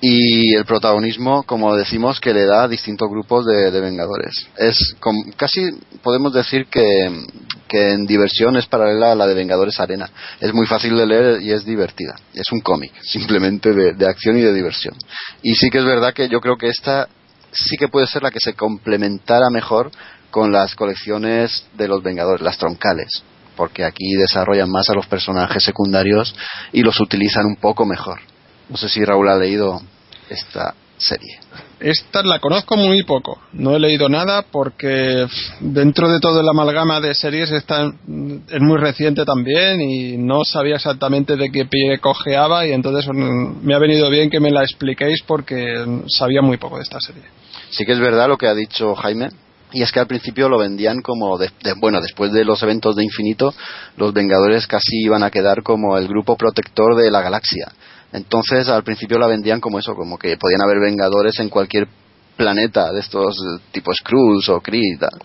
y 0.00 0.54
el 0.54 0.64
protagonismo, 0.64 1.42
como 1.42 1.74
decimos, 1.74 2.20
que 2.20 2.32
le 2.32 2.46
da 2.46 2.64
a 2.64 2.68
distintos 2.68 3.08
grupos 3.10 3.44
de, 3.46 3.80
Vengadores. 3.80 4.48
Es 4.56 4.96
casi 5.36 5.70
podemos 6.02 6.32
decir 6.32 6.66
que, 6.66 7.24
que, 7.66 7.92
en 7.92 8.06
diversión 8.06 8.56
es 8.56 8.66
paralela 8.66 9.12
a 9.12 9.14
la 9.14 9.26
de 9.26 9.34
Vengadores 9.34 9.80
Arena. 9.80 10.08
Es 10.40 10.52
muy 10.54 10.66
fácil 10.66 10.96
de 10.96 11.06
leer 11.06 11.42
y 11.42 11.52
es 11.52 11.64
divertida. 11.64 12.14
Es 12.32 12.52
un 12.52 12.60
cómic, 12.60 12.92
simplemente 13.02 13.72
de, 13.72 13.94
de, 13.94 14.06
acción 14.06 14.38
y 14.38 14.42
de 14.42 14.52
diversión. 14.52 14.94
Y 15.42 15.54
sí 15.54 15.68
que 15.70 15.78
es 15.78 15.84
verdad 15.84 16.14
que 16.14 16.28
yo 16.28 16.40
creo 16.40 16.56
que 16.56 16.68
esta 16.68 17.08
sí 17.50 17.76
que 17.76 17.88
puede 17.88 18.06
ser 18.06 18.22
la 18.22 18.30
que 18.30 18.40
se 18.40 18.54
complementara 18.54 19.50
mejor 19.50 19.90
con 20.30 20.52
las 20.52 20.74
colecciones 20.74 21.64
de 21.76 21.88
los 21.88 22.02
Vengadores, 22.02 22.42
las 22.42 22.58
troncales. 22.58 23.22
Porque 23.56 23.84
aquí 23.84 24.14
desarrollan 24.14 24.70
más 24.70 24.88
a 24.90 24.94
los 24.94 25.06
personajes 25.06 25.64
secundarios 25.64 26.34
y 26.72 26.82
los 26.82 27.00
utilizan 27.00 27.46
un 27.46 27.56
poco 27.56 27.84
mejor. 27.84 28.20
No 28.68 28.76
sé 28.76 28.88
si 28.88 29.04
Raúl 29.04 29.28
ha 29.28 29.36
leído 29.36 29.80
esta 30.28 30.74
serie. 30.98 31.38
Esta 31.80 32.22
la 32.24 32.40
conozco 32.40 32.76
muy 32.76 33.04
poco. 33.04 33.38
No 33.52 33.76
he 33.76 33.78
leído 33.78 34.08
nada 34.08 34.42
porque 34.42 35.26
dentro 35.60 36.08
de 36.08 36.18
todo 36.18 36.40
el 36.40 36.48
amalgama 36.48 37.00
de 37.00 37.14
series 37.14 37.50
esta 37.52 37.86
es 37.86 38.60
muy 38.60 38.78
reciente 38.78 39.24
también 39.24 39.80
y 39.80 40.16
no 40.16 40.44
sabía 40.44 40.76
exactamente 40.76 41.36
de 41.36 41.50
qué 41.50 41.66
pie 41.66 41.98
cojeaba 42.00 42.66
y 42.66 42.72
entonces 42.72 43.08
me 43.14 43.74
ha 43.74 43.78
venido 43.78 44.10
bien 44.10 44.28
que 44.28 44.40
me 44.40 44.50
la 44.50 44.62
expliquéis 44.62 45.22
porque 45.22 46.02
sabía 46.08 46.42
muy 46.42 46.56
poco 46.56 46.76
de 46.76 46.82
esta 46.82 47.00
serie. 47.00 47.22
Sí 47.70 47.84
que 47.86 47.92
es 47.92 48.00
verdad 48.00 48.28
lo 48.28 48.36
que 48.36 48.48
ha 48.48 48.54
dicho 48.54 48.94
Jaime, 48.96 49.28
y 49.72 49.82
es 49.82 49.92
que 49.92 50.00
al 50.00 50.06
principio 50.06 50.48
lo 50.48 50.58
vendían 50.58 51.00
como 51.00 51.38
de, 51.38 51.50
de, 51.62 51.74
bueno 51.74 52.00
después 52.00 52.32
de 52.32 52.44
los 52.44 52.62
eventos 52.62 52.96
de 52.96 53.04
infinito 53.04 53.54
los 53.96 54.14
vengadores 54.14 54.66
casi 54.66 55.02
iban 55.04 55.22
a 55.22 55.30
quedar 55.30 55.62
como 55.62 55.98
el 55.98 56.08
grupo 56.08 56.36
protector 56.36 56.96
de 56.96 57.10
la 57.10 57.20
galaxia 57.20 57.66
entonces 58.12 58.68
al 58.68 58.84
principio 58.84 59.18
la 59.18 59.26
vendían 59.26 59.60
como 59.60 59.78
eso 59.78 59.94
como 59.94 60.18
que 60.18 60.36
podían 60.36 60.62
haber 60.62 60.80
vengadores 60.80 61.38
en 61.40 61.48
cualquier 61.48 61.88
planeta 62.36 62.92
de 62.92 63.00
estos 63.00 63.36
tipo 63.72 63.92
Skrulls 63.92 64.48
o 64.48 64.60
Kree 64.60 64.94
y 64.94 64.98
tal 64.98 65.18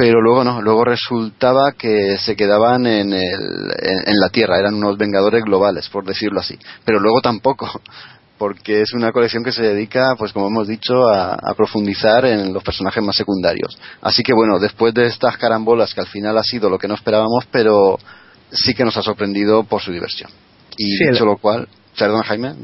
pero 0.00 0.22
luego 0.22 0.44
no, 0.44 0.62
luego 0.62 0.82
resultaba 0.82 1.72
que 1.72 2.16
se 2.16 2.34
quedaban 2.34 2.86
en, 2.86 3.12
el, 3.12 3.20
en, 3.22 3.98
en, 4.06 4.18
la 4.18 4.30
Tierra, 4.30 4.58
eran 4.58 4.76
unos 4.76 4.96
vengadores 4.96 5.44
globales, 5.44 5.90
por 5.90 6.06
decirlo 6.06 6.40
así. 6.40 6.58
Pero 6.86 7.00
luego 7.00 7.20
tampoco, 7.20 7.68
porque 8.38 8.80
es 8.80 8.94
una 8.94 9.12
colección 9.12 9.44
que 9.44 9.52
se 9.52 9.62
dedica, 9.62 10.14
pues 10.16 10.32
como 10.32 10.46
hemos 10.46 10.66
dicho, 10.68 11.06
a, 11.06 11.34
a, 11.34 11.54
profundizar 11.54 12.24
en 12.24 12.54
los 12.54 12.62
personajes 12.62 13.04
más 13.04 13.14
secundarios. 13.14 13.78
Así 14.00 14.22
que 14.22 14.32
bueno, 14.32 14.58
después 14.58 14.94
de 14.94 15.04
estas 15.04 15.36
carambolas 15.36 15.92
que 15.92 16.00
al 16.00 16.06
final 16.06 16.38
ha 16.38 16.44
sido 16.44 16.70
lo 16.70 16.78
que 16.78 16.88
no 16.88 16.94
esperábamos, 16.94 17.44
pero 17.50 17.98
sí 18.50 18.72
que 18.72 18.86
nos 18.86 18.96
ha 18.96 19.02
sorprendido 19.02 19.64
por 19.64 19.82
su 19.82 19.92
diversión. 19.92 20.30
Y 20.78 20.96
sí, 20.96 21.04
dicho 21.10 21.24
el... 21.24 21.28
lo 21.28 21.36
cual, 21.36 21.68
perdón 22.00 22.22
Jaime. 22.22 22.54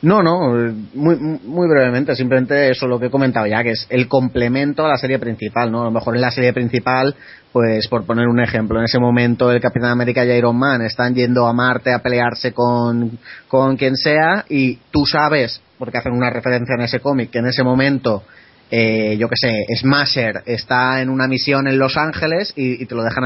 No, 0.00 0.22
no, 0.22 0.52
muy, 0.94 1.16
muy 1.16 1.68
brevemente, 1.68 2.14
simplemente 2.14 2.70
eso 2.70 2.86
lo 2.86 3.00
que 3.00 3.06
he 3.06 3.10
comentado 3.10 3.46
ya, 3.46 3.64
que 3.64 3.72
es 3.72 3.86
el 3.90 4.06
complemento 4.06 4.86
a 4.86 4.88
la 4.88 4.96
serie 4.96 5.18
principal, 5.18 5.72
¿no? 5.72 5.82
A 5.82 5.84
lo 5.86 5.90
mejor 5.90 6.14
en 6.14 6.20
la 6.20 6.30
serie 6.30 6.52
principal, 6.52 7.16
pues 7.52 7.88
por 7.88 8.06
poner 8.06 8.28
un 8.28 8.38
ejemplo, 8.38 8.78
en 8.78 8.84
ese 8.84 9.00
momento 9.00 9.50
el 9.50 9.60
Capitán 9.60 9.90
América 9.90 10.24
y 10.24 10.30
Iron 10.30 10.56
Man 10.56 10.82
están 10.82 11.16
yendo 11.16 11.48
a 11.48 11.52
Marte 11.52 11.92
a 11.92 11.98
pelearse 11.98 12.52
con, 12.52 13.18
con 13.48 13.76
quien 13.76 13.96
sea 13.96 14.44
y 14.48 14.76
tú 14.92 15.04
sabes, 15.04 15.60
porque 15.78 15.98
hacen 15.98 16.12
una 16.12 16.30
referencia 16.30 16.76
en 16.76 16.82
ese 16.82 17.00
cómic, 17.00 17.30
que 17.30 17.40
en 17.40 17.46
ese 17.46 17.64
momento 17.64 18.22
eh, 18.70 19.16
yo 19.18 19.28
que 19.28 19.36
sé, 19.36 19.64
Smasher 19.80 20.42
está 20.46 21.00
en 21.00 21.08
una 21.08 21.26
misión 21.26 21.66
en 21.66 21.78
Los 21.78 21.96
Ángeles 21.96 22.52
y, 22.54 22.84
te 22.86 22.94
lo 22.94 23.02
dejan 23.02 23.24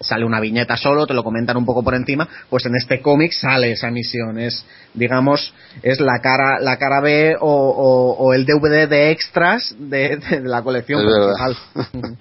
sale 0.00 0.24
una 0.24 0.40
viñeta 0.40 0.76
solo, 0.76 1.06
te 1.06 1.14
lo 1.14 1.22
comentan 1.22 1.56
un 1.56 1.66
poco 1.66 1.82
por 1.82 1.94
encima, 1.94 2.28
pues 2.48 2.64
en 2.66 2.74
este 2.74 3.00
cómic 3.00 3.32
sale 3.32 3.72
esa 3.72 3.90
misión, 3.90 4.38
es 4.38 4.64
digamos, 4.94 5.52
es 5.82 6.00
la 6.00 6.20
cara 6.20 6.58
la 6.60 6.76
cara 6.78 7.00
B 7.00 7.36
o, 7.38 7.46
o, 7.46 8.16
o 8.16 8.32
el 8.32 8.46
DVD 8.46 8.88
de 8.88 9.10
extras 9.10 9.74
de, 9.78 10.18
la 10.42 10.62
colección 10.62 11.02
principal. 11.02 11.56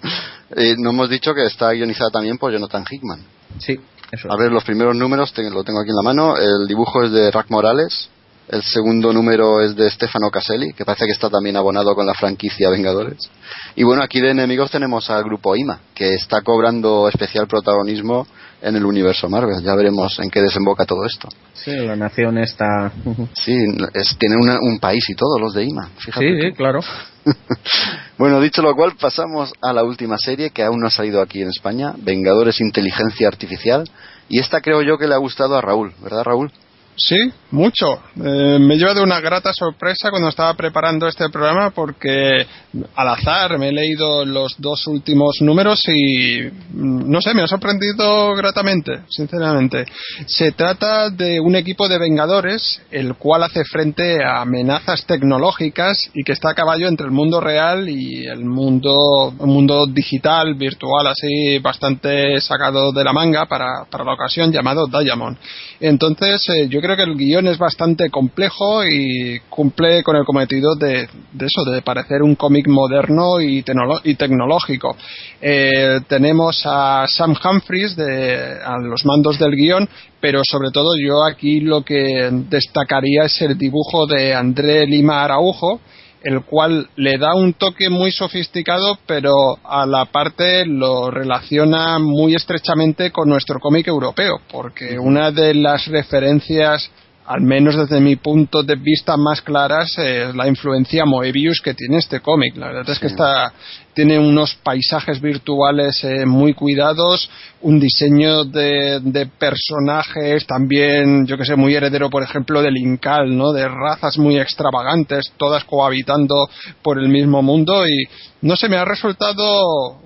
eh, 0.56 0.76
no 0.78 0.92
hemos 0.92 1.10
dicho 1.10 1.34
que 1.34 1.46
está 1.46 1.72
guionizada 1.72 2.10
también 2.12 2.38
por 2.38 2.52
Jonathan 2.52 2.84
Hickman. 2.90 3.22
Sí, 3.60 3.80
eso. 4.12 4.32
A 4.32 4.38
ver, 4.38 4.52
los 4.52 4.64
primeros 4.64 4.96
números 4.96 5.34
te, 5.34 5.50
lo 5.50 5.64
tengo 5.64 5.80
aquí 5.80 5.90
en 5.90 5.96
la 5.96 6.04
mano, 6.04 6.38
el 6.38 6.68
dibujo 6.68 7.04
es 7.04 7.12
de 7.12 7.32
Rack 7.32 7.50
Morales, 7.50 8.10
el 8.50 8.64
segundo 8.64 9.14
número 9.14 9.62
es 9.62 9.76
de 9.76 9.90
Stefano 9.90 10.32
Caselli, 10.32 10.74
que 10.74 10.84
parece 10.84 11.06
que 11.06 11.12
está 11.12 11.30
también 11.30 11.56
abonado 11.56 11.94
con 11.94 12.06
la 12.06 12.16
franquicia 12.16 12.70
Vengadores. 12.70 13.30
Y 13.76 13.84
bueno, 13.84 14.02
aquí 14.02 14.20
de 14.20 14.32
enemigos 14.32 14.72
tenemos 14.72 15.10
al 15.12 15.24
grupo 15.24 15.56
IMA, 15.56 15.80
que 15.94 16.16
está 16.16 16.42
cobrando 16.42 17.08
especial 17.08 17.48
protagonismo 17.48 18.26
en 18.62 18.76
el 18.76 18.86
universo 18.86 19.30
Marvel. 19.30 19.62
Ya 19.64 19.76
veremos 19.76 20.20
en 20.20 20.32
qué 20.32 20.42
desemboca 20.42 20.86
todo 20.86 21.06
esto. 21.06 21.30
Sí, 21.54 21.72
la 21.72 21.96
nación 21.96 22.40
está. 22.40 22.92
Sí, 23.34 23.56
es, 23.94 24.18
tiene 24.18 24.36
una, 24.36 24.58
un 24.60 24.80
país 24.80 25.08
y 25.10 25.14
todo, 25.14 25.38
los 25.40 25.54
de 25.54 25.66
IMA. 25.66 25.90
Fíjate 25.98 26.26
sí, 26.26 26.42
sí, 26.42 26.52
claro. 26.54 26.80
bueno, 28.18 28.42
dicho 28.42 28.62
lo 28.62 28.76
cual, 28.76 28.94
pasamos 29.00 29.54
a 29.62 29.74
la 29.74 29.84
última 29.84 30.18
serie 30.18 30.50
que 30.50 30.64
aún 30.64 30.80
no 30.80 30.88
ha 30.88 30.92
salido 30.92 31.22
aquí 31.22 31.42
en 31.42 31.50
España: 31.50 31.94
Vengadores 31.98 32.60
Inteligencia 32.62 33.28
Artificial. 33.28 33.90
Y 34.28 34.40
esta 34.40 34.62
creo 34.62 34.82
yo 34.82 34.98
que 34.98 35.08
le 35.08 35.14
ha 35.14 35.20
gustado 35.20 35.56
a 35.56 35.62
Raúl, 35.62 35.94
¿verdad, 36.02 36.24
Raúl? 36.24 36.52
Sí, 37.00 37.16
mucho. 37.52 37.98
Eh, 38.22 38.60
me 38.60 38.76
lleva 38.76 38.94
de 38.94 39.02
una 39.02 39.22
grata 39.22 39.54
sorpresa 39.54 40.10
cuando 40.10 40.28
estaba 40.28 40.54
preparando 40.54 41.08
este 41.08 41.30
programa 41.30 41.70
porque 41.70 42.46
al 42.94 43.08
azar 43.08 43.58
me 43.58 43.70
he 43.70 43.72
leído 43.72 44.26
los 44.26 44.56
dos 44.58 44.86
últimos 44.86 45.38
números 45.40 45.82
y 45.88 46.50
no 46.74 47.22
sé, 47.22 47.34
me 47.34 47.42
ha 47.42 47.48
sorprendido 47.48 48.36
gratamente, 48.36 49.00
sinceramente. 49.08 49.86
Se 50.28 50.52
trata 50.52 51.10
de 51.10 51.40
un 51.40 51.56
equipo 51.56 51.88
de 51.88 52.00
vengadores 52.00 52.82
el 52.92 53.16
cual 53.16 53.44
hace 53.44 53.64
frente 53.64 54.22
a 54.22 54.42
amenazas 54.42 55.06
tecnológicas 55.06 55.98
y 56.14 56.24
que 56.24 56.34
está 56.34 56.50
a 56.50 56.56
caballo 56.56 56.90
entre 56.90 57.06
el 57.06 57.14
mundo 57.14 57.40
real 57.40 57.88
y 57.88 58.26
el 58.28 58.44
mundo, 58.44 59.34
el 59.40 59.48
mundo 59.48 59.88
digital, 59.88 60.56
virtual, 60.56 61.08
así 61.08 61.60
bastante 61.60 62.42
sacado 62.42 62.92
de 62.92 63.06
la 63.06 63.14
manga 63.14 63.46
para, 63.46 63.86
para 63.90 64.04
la 64.04 64.14
ocasión 64.14 64.52
llamado 64.52 64.88
Diamond. 64.88 65.38
Entonces, 65.80 66.46
eh, 66.50 66.68
yo 66.68 66.82
creo 66.82 66.89
creo 66.90 67.06
que 67.06 67.12
el 67.12 67.18
guion 67.18 67.48
es 67.48 67.60
bastante 67.60 68.10
complejo 68.10 68.84
y 68.84 69.40
cumple 69.48 70.02
con 70.02 70.16
el 70.16 70.26
cometido 70.26 70.76
de, 70.76 71.08
de 71.34 71.46
eso, 71.46 71.70
de 71.70 71.84
parecer 71.84 72.24
un 72.24 72.34
cómic 72.34 72.68
moderno 72.68 73.40
y, 73.40 73.62
tecnológico. 73.62 74.96
Eh, 75.40 76.00
tenemos 76.08 76.64
a 76.66 77.06
Sam 77.08 77.36
Humphries 77.44 77.96
de, 77.96 78.58
a 78.64 78.80
los 78.80 79.06
mandos 79.06 79.38
del 79.38 79.56
guion, 79.56 79.88
pero 80.20 80.42
sobre 80.44 80.72
todo 80.72 80.90
yo 81.00 81.24
aquí 81.24 81.60
lo 81.60 81.84
que 81.84 82.30
destacaría 82.50 83.26
es 83.26 83.40
el 83.42 83.56
dibujo 83.56 84.08
de 84.08 84.34
André 84.34 84.88
Lima 84.88 85.24
Araujo, 85.24 85.80
el 86.24 86.44
cual 86.44 86.90
le 86.96 87.18
da 87.18 87.34
un 87.34 87.54
toque 87.54 87.90
muy 87.90 88.12
sofisticado, 88.12 88.98
pero 89.06 89.32
a 89.64 89.86
la 89.86 90.06
parte 90.06 90.66
lo 90.66 91.10
relaciona 91.10 92.00
muy 92.00 92.36
estrechamente 92.36 93.12
con 93.12 93.30
nuestro 93.30 93.60
cómic 93.60 93.88
europeo, 93.88 94.42
porque 94.52 95.00
una 95.00 95.32
de 95.32 95.54
las 95.54 95.88
referencias 95.88 96.92
al 97.30 97.42
menos 97.42 97.76
desde 97.76 98.02
mi 98.02 98.16
punto 98.16 98.64
de 98.64 98.76
vista 98.76 99.16
más 99.16 99.44
claras, 99.44 99.96
es 100.00 100.34
la 100.34 100.48
influencia 100.48 101.06
Moebius 101.06 101.62
que 101.64 101.76
tiene 101.76 101.98
este 101.98 102.22
cómic. 102.22 102.58
La 102.58 102.68
verdad 102.70 102.90
es 102.90 102.98
que 102.98 103.06
está, 103.06 103.54
tiene 103.94 104.20
unos 104.20 104.56
paisajes 104.56 105.22
virtuales 105.22 106.04
eh, 106.04 106.26
muy 106.26 106.54
cuidados, 106.54 107.30
un 107.62 107.80
diseño 107.80 108.46
de, 108.46 109.00
de, 109.02 109.26
personajes 109.26 110.46
también, 110.46 111.26
yo 111.26 111.38
que 111.38 111.46
sé, 111.46 111.56
muy 111.56 111.76
heredero, 111.76 112.10
por 112.10 112.24
ejemplo, 112.24 112.62
del 112.62 112.78
Incal, 112.78 113.36
¿no? 113.36 113.52
De 113.52 113.68
razas 113.68 114.18
muy 114.18 114.40
extravagantes, 114.40 115.34
todas 115.38 115.64
cohabitando 115.66 116.50
por 116.82 117.00
el 117.00 117.10
mismo 117.10 117.42
mundo 117.42 117.88
y 117.88 118.06
no 118.42 118.56
sé, 118.56 118.70
me 118.70 118.78
ha 118.78 118.86
resultado, 118.86 119.98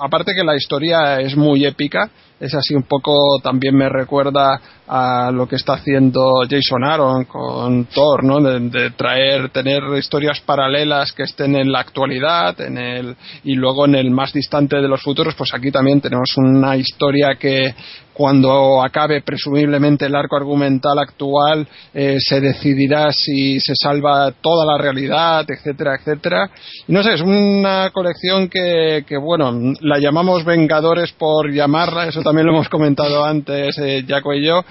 aparte 0.00 0.32
que 0.34 0.44
la 0.44 0.54
historia 0.54 1.20
es 1.20 1.34
muy 1.34 1.64
épica, 1.64 2.10
es 2.38 2.54
así 2.54 2.74
un 2.74 2.82
poco 2.84 3.38
también 3.42 3.76
me 3.76 3.88
recuerda 3.88 4.60
a 4.86 5.30
lo 5.30 5.46
que 5.46 5.56
está 5.56 5.74
haciendo 5.74 6.42
Jason 6.48 6.84
Aaron 6.84 7.24
con 7.24 7.84
Thor, 7.86 8.24
¿no? 8.24 8.40
De, 8.40 8.90
traer, 8.90 9.50
tener 9.50 9.82
historias 9.96 10.40
paralelas 10.40 11.12
que 11.12 11.22
estén 11.22 11.54
en 11.54 11.70
la 11.70 11.80
actualidad, 11.80 12.58
en 12.60 12.78
el 12.78 13.16
y 13.44 13.54
luego 13.54 13.86
en 13.86 13.94
el 13.94 14.10
más 14.10 14.32
distante 14.32 14.76
de 14.76 14.88
los 14.88 15.02
futuros, 15.02 15.34
pues 15.34 15.52
aquí 15.54 15.70
también 15.70 16.00
tenemos 16.00 16.30
una 16.36 16.76
historia 16.76 17.36
que 17.38 17.74
cuando 18.12 18.82
acabe 18.82 19.22
presumiblemente 19.22 20.04
el 20.04 20.14
arco 20.14 20.36
argumental 20.36 20.98
actual 20.98 21.66
eh, 21.94 22.18
se 22.18 22.40
decidirá 22.40 23.10
si 23.12 23.58
se 23.60 23.72
salva 23.74 24.32
toda 24.42 24.66
la 24.66 24.76
realidad, 24.76 25.46
etcétera, 25.48 25.96
etcétera. 25.96 26.50
Y 26.86 26.92
no 26.92 27.02
sé, 27.02 27.14
es 27.14 27.22
una 27.22 27.90
colección 27.94 28.48
que, 28.48 29.04
que 29.06 29.16
bueno, 29.16 29.74
la 29.80 29.98
llamamos 29.98 30.44
Vengadores 30.44 31.12
por 31.12 31.50
llamarla, 31.50 32.08
eso 32.08 32.20
también 32.22 32.46
lo 32.46 32.52
hemos 32.52 32.68
comentado 32.68 33.24
antes 33.24 33.78
eh, 33.78 34.04
Jaco 34.06 34.34
y 34.34 34.44
yo, 34.44 34.64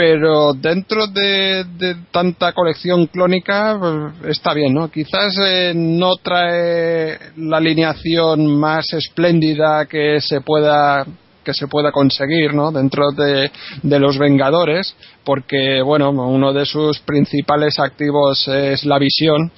pero 0.00 0.54
dentro 0.54 1.08
de, 1.08 1.62
tanta 2.10 2.54
colección 2.54 3.04
clónica 3.08 3.76
pues, 3.78 4.30
está 4.38 4.54
bien, 4.54 4.72
¿no? 4.72 4.90
Quizás 4.90 5.36
eh, 5.38 5.74
no 5.76 6.16
trae 6.22 7.18
la 7.36 7.58
alineación 7.58 8.46
más 8.46 8.90
espléndida 8.94 9.84
que 9.84 10.18
se 10.22 10.40
pueda 10.40 11.04
que 11.44 11.52
se 11.52 11.68
pueda 11.68 11.92
conseguir 11.92 12.54
¿no? 12.54 12.70
dentro 12.70 13.10
de, 13.12 13.50
de, 13.82 13.98
los 13.98 14.16
Vengadores, 14.16 14.94
porque 15.22 15.82
bueno, 15.82 16.10
uno 16.10 16.52
de 16.54 16.64
sus 16.64 16.98
principales 17.00 17.78
activos 17.78 18.48
es 18.48 18.84
la 18.86 18.98
visión 18.98 19.52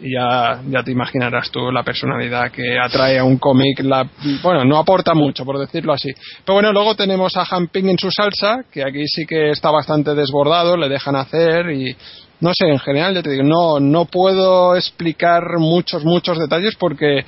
y 0.00 0.14
ya, 0.14 0.60
ya 0.68 0.82
te 0.82 0.92
imaginarás 0.92 1.50
tú 1.50 1.70
la 1.70 1.82
personalidad 1.82 2.50
que 2.50 2.78
atrae 2.78 3.18
a 3.18 3.24
un 3.24 3.38
cómic. 3.38 3.80
La, 3.80 4.08
bueno, 4.42 4.64
no 4.64 4.78
aporta 4.78 5.14
mucho, 5.14 5.44
por 5.44 5.58
decirlo 5.58 5.92
así. 5.92 6.10
Pero 6.44 6.54
bueno, 6.54 6.72
luego 6.72 6.94
tenemos 6.94 7.36
a 7.36 7.46
Han 7.50 7.68
Ping 7.68 7.86
en 7.86 7.98
su 7.98 8.10
salsa, 8.10 8.64
que 8.70 8.82
aquí 8.84 9.04
sí 9.06 9.26
que 9.26 9.50
está 9.50 9.70
bastante 9.70 10.14
desbordado, 10.14 10.76
le 10.76 10.88
dejan 10.88 11.16
hacer 11.16 11.70
y 11.70 11.96
no 12.40 12.50
sé, 12.54 12.68
en 12.68 12.78
general, 12.78 13.14
ya 13.14 13.22
te 13.22 13.30
digo, 13.30 13.42
no, 13.42 13.80
no 13.80 14.04
puedo 14.04 14.76
explicar 14.76 15.42
muchos, 15.58 16.04
muchos 16.04 16.38
detalles 16.38 16.76
porque 16.76 17.24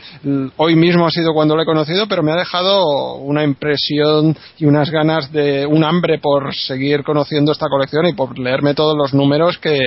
hoy 0.57 0.77
mismo 0.77 1.05
ha 1.05 1.11
sido 1.11 1.33
cuando 1.35 1.57
lo 1.57 1.63
he 1.63 1.67
conocido, 1.67 2.07
pero 2.07 2.23
me 2.23 2.31
ha 2.31 2.37
dejado 2.37 3.17
una 3.17 3.43
impresión 3.43 4.37
y 4.59 4.67
unas 4.67 4.89
ganas 4.91 5.33
de 5.33 5.67
un 5.67 5.83
hambre 5.83 6.21
por 6.21 6.55
seguir 6.55 7.03
conociendo 7.03 7.51
esta 7.51 7.67
colección 7.69 8.07
y 8.07 8.13
por 8.13 8.39
leerme 8.39 8.75
todos 8.75 8.97
los 8.97 9.13
números 9.13 9.59
que, 9.59 9.81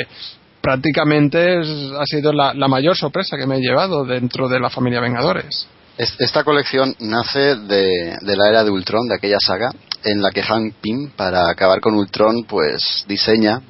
prácticamente 0.64 1.58
ha 1.60 2.06
sido 2.06 2.32
la, 2.32 2.54
mayor 2.70 2.96
sorpresa 2.96 3.36
que 3.38 3.46
me 3.46 3.58
he 3.58 3.60
llevado 3.60 4.06
dentro 4.06 4.48
de 4.48 4.62
la 4.62 4.70
familia 4.70 5.02
Vengadores. 5.02 5.68
Esta 5.98 6.46
colección 6.46 6.96
nace 7.00 7.58
de, 7.58 8.18
la 8.22 8.50
era 8.50 8.64
de 8.64 8.72
Ultron, 8.72 9.08
de 9.10 9.16
aquella 9.16 9.38
saga, 9.46 9.72
en 10.06 10.22
la 10.22 10.32
que 10.32 10.42
Hank 10.42 10.76
Pym, 10.82 11.12
para 11.18 11.50
acabar 11.50 11.82
con 11.82 11.96
Ultron, 11.96 12.46
pues 12.48 13.04
diseña, 13.08 13.62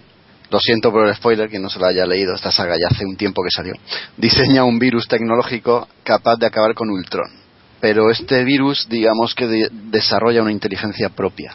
lo 0.51 0.59
siento 0.59 0.91
por 0.91 1.07
el 1.07 1.15
spoiler, 1.15 1.49
que 1.49 1.59
no 1.59 1.67
se 1.67 1.79
lo 1.79 1.87
haya 1.87 2.05
leído, 2.05 2.35
esta 2.35 2.51
saga 2.51 2.75
ya 2.79 2.95
hace 2.95 3.05
un 3.05 3.17
tiempo 3.17 3.41
que 3.43 3.49
salió, 3.49 3.73
diseña 4.15 4.63
un 4.63 4.77
virus 4.77 5.07
tecnológico 5.07 5.87
capaz 6.03 6.37
de 6.37 6.45
acabar 6.45 6.75
con 6.75 6.91
Ultron 6.91 7.42
pero 7.83 8.09
este 8.09 8.45
virus 8.45 8.87
digamos 8.89 9.35
que 9.35 9.67
desarrolla 9.91 10.41
una 10.41 10.53
inteligencia 10.53 11.09
propia 11.09 11.53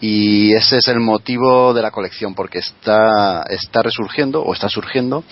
y 0.00 0.54
ese 0.54 0.78
es 0.78 0.88
el 0.88 1.00
motivo 1.00 1.74
de 1.74 1.82
la 1.82 1.90
colección 1.90 2.34
porque 2.34 2.60
está, 2.60 3.42
está 3.42 3.82
resurgiendo 3.82 4.40
o 4.40 4.54
está 4.54 4.70
surgiendo 4.70 5.22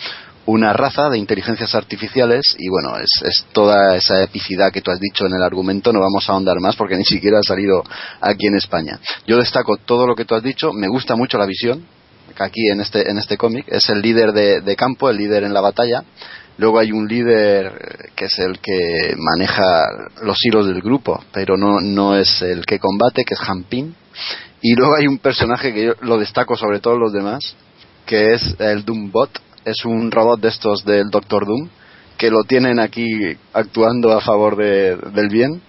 una 0.44 0.74
raza 0.74 1.08
de 1.08 1.16
inteligencias 1.16 1.74
artificiales 1.74 2.56
y 2.58 2.68
bueno, 2.68 2.98
es, 2.98 3.08
es, 3.24 3.46
toda 3.52 3.96
esa 3.96 4.22
epicidad 4.22 4.70
que 4.70 4.82
tú 4.82 4.90
has 4.90 5.00
dicho 5.00 5.24
en 5.24 5.32
el 5.32 5.42
argumento, 5.42 5.94
no 5.94 6.00
vamos 6.00 6.28
a 6.28 6.32
ahondar 6.32 6.60
más 6.60 6.76
porque 6.76 6.98
ni 6.98 7.06
siquiera 7.06 7.38
ha 7.38 7.42
salido 7.42 7.82
aquí 8.20 8.46
en 8.46 8.56
España. 8.56 9.00
Yo 9.26 9.38
destaco 9.38 9.78
todo 9.78 10.06
lo 10.06 10.14
que 10.14 10.26
tú 10.26 10.34
has 10.34 10.42
dicho, 10.42 10.74
me 10.74 10.88
gusta 10.88 11.16
mucho 11.16 11.38
la 11.38 11.46
visión, 11.46 11.86
aquí 12.38 12.68
en 12.70 12.82
este, 12.82 13.10
en 13.10 13.16
este 13.16 13.38
cómic, 13.38 13.64
es 13.68 13.88
el 13.88 14.02
líder 14.02 14.32
de, 14.32 14.60
de 14.60 14.76
campo, 14.76 15.08
el 15.08 15.16
líder 15.16 15.44
en 15.44 15.54
la 15.54 15.62
batalla, 15.62 16.04
Luego 16.56 16.78
hay 16.78 16.92
un 16.92 17.08
líder 17.08 18.10
que 18.14 18.26
es 18.26 18.38
el 18.38 18.60
que 18.60 19.14
maneja 19.16 19.86
los 20.22 20.38
hilos 20.44 20.66
del 20.66 20.80
grupo, 20.80 21.22
pero 21.32 21.56
no, 21.56 21.80
no 21.80 22.16
es 22.16 22.42
el 22.42 22.64
que 22.64 22.78
combate, 22.78 23.24
que 23.24 23.34
es 23.34 23.40
Hampin. 23.48 23.94
Y 24.62 24.74
luego 24.74 24.94
hay 24.98 25.06
un 25.06 25.18
personaje 25.18 25.74
que 25.74 25.86
yo 25.86 25.92
lo 26.00 26.18
destaco 26.18 26.56
sobre 26.56 26.80
todos 26.80 26.98
los 26.98 27.12
demás, 27.12 27.56
que 28.06 28.34
es 28.34 28.54
el 28.58 28.84
Doombot. 28.84 29.30
Es 29.64 29.84
un 29.84 30.10
robot 30.10 30.40
de 30.40 30.48
estos 30.48 30.84
del 30.84 31.10
Doctor 31.10 31.46
Doom, 31.46 31.68
que 32.16 32.30
lo 32.30 32.44
tienen 32.44 32.78
aquí 32.78 33.36
actuando 33.52 34.12
a 34.12 34.20
favor 34.20 34.56
de, 34.56 34.96
del 34.96 35.28
bien 35.28 35.60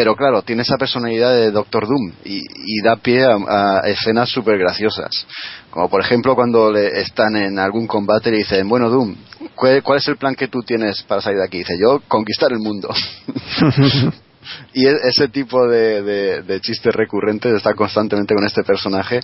pero 0.00 0.16
claro, 0.16 0.40
tiene 0.40 0.62
esa 0.62 0.78
personalidad 0.78 1.30
de 1.34 1.50
Doctor 1.50 1.86
Doom 1.86 2.12
y, 2.24 2.40
da 2.82 2.96
pie 2.96 3.22
a, 3.22 3.80
escenas 3.84 4.30
súper 4.30 4.56
graciosas. 4.56 5.26
Como 5.70 5.88
por 5.88 6.00
ejemplo 6.00 6.34
cuando 6.34 6.72
le 6.72 7.00
están 7.00 7.36
en 7.36 7.58
algún 7.58 7.86
combate 7.86 8.28
y 8.28 8.32
le 8.32 8.38
dicen, 8.38 8.68
bueno 8.68 8.90
Doom, 8.90 9.14
¿cuál, 9.54 9.98
es 9.98 10.08
el 10.08 10.16
plan 10.16 10.34
que 10.34 10.48
tú 10.48 10.62
tienes 10.62 11.02
para 11.04 11.20
salir 11.20 11.38
de 11.38 11.44
aquí? 11.44 11.58
dice, 11.58 11.74
yo 11.80 12.00
conquistar 12.08 12.50
el 12.52 12.58
mundo. 12.58 12.88
y 14.74 14.86
e, 14.86 14.96
ese 15.04 15.28
tipo 15.28 15.68
de, 15.68 16.42
de, 16.42 16.60
chistes 16.60 16.94
recurrentes 16.94 17.54
está 17.54 17.74
constantemente 17.74 18.34
con 18.34 18.44
este 18.44 18.64
personaje 18.64 19.20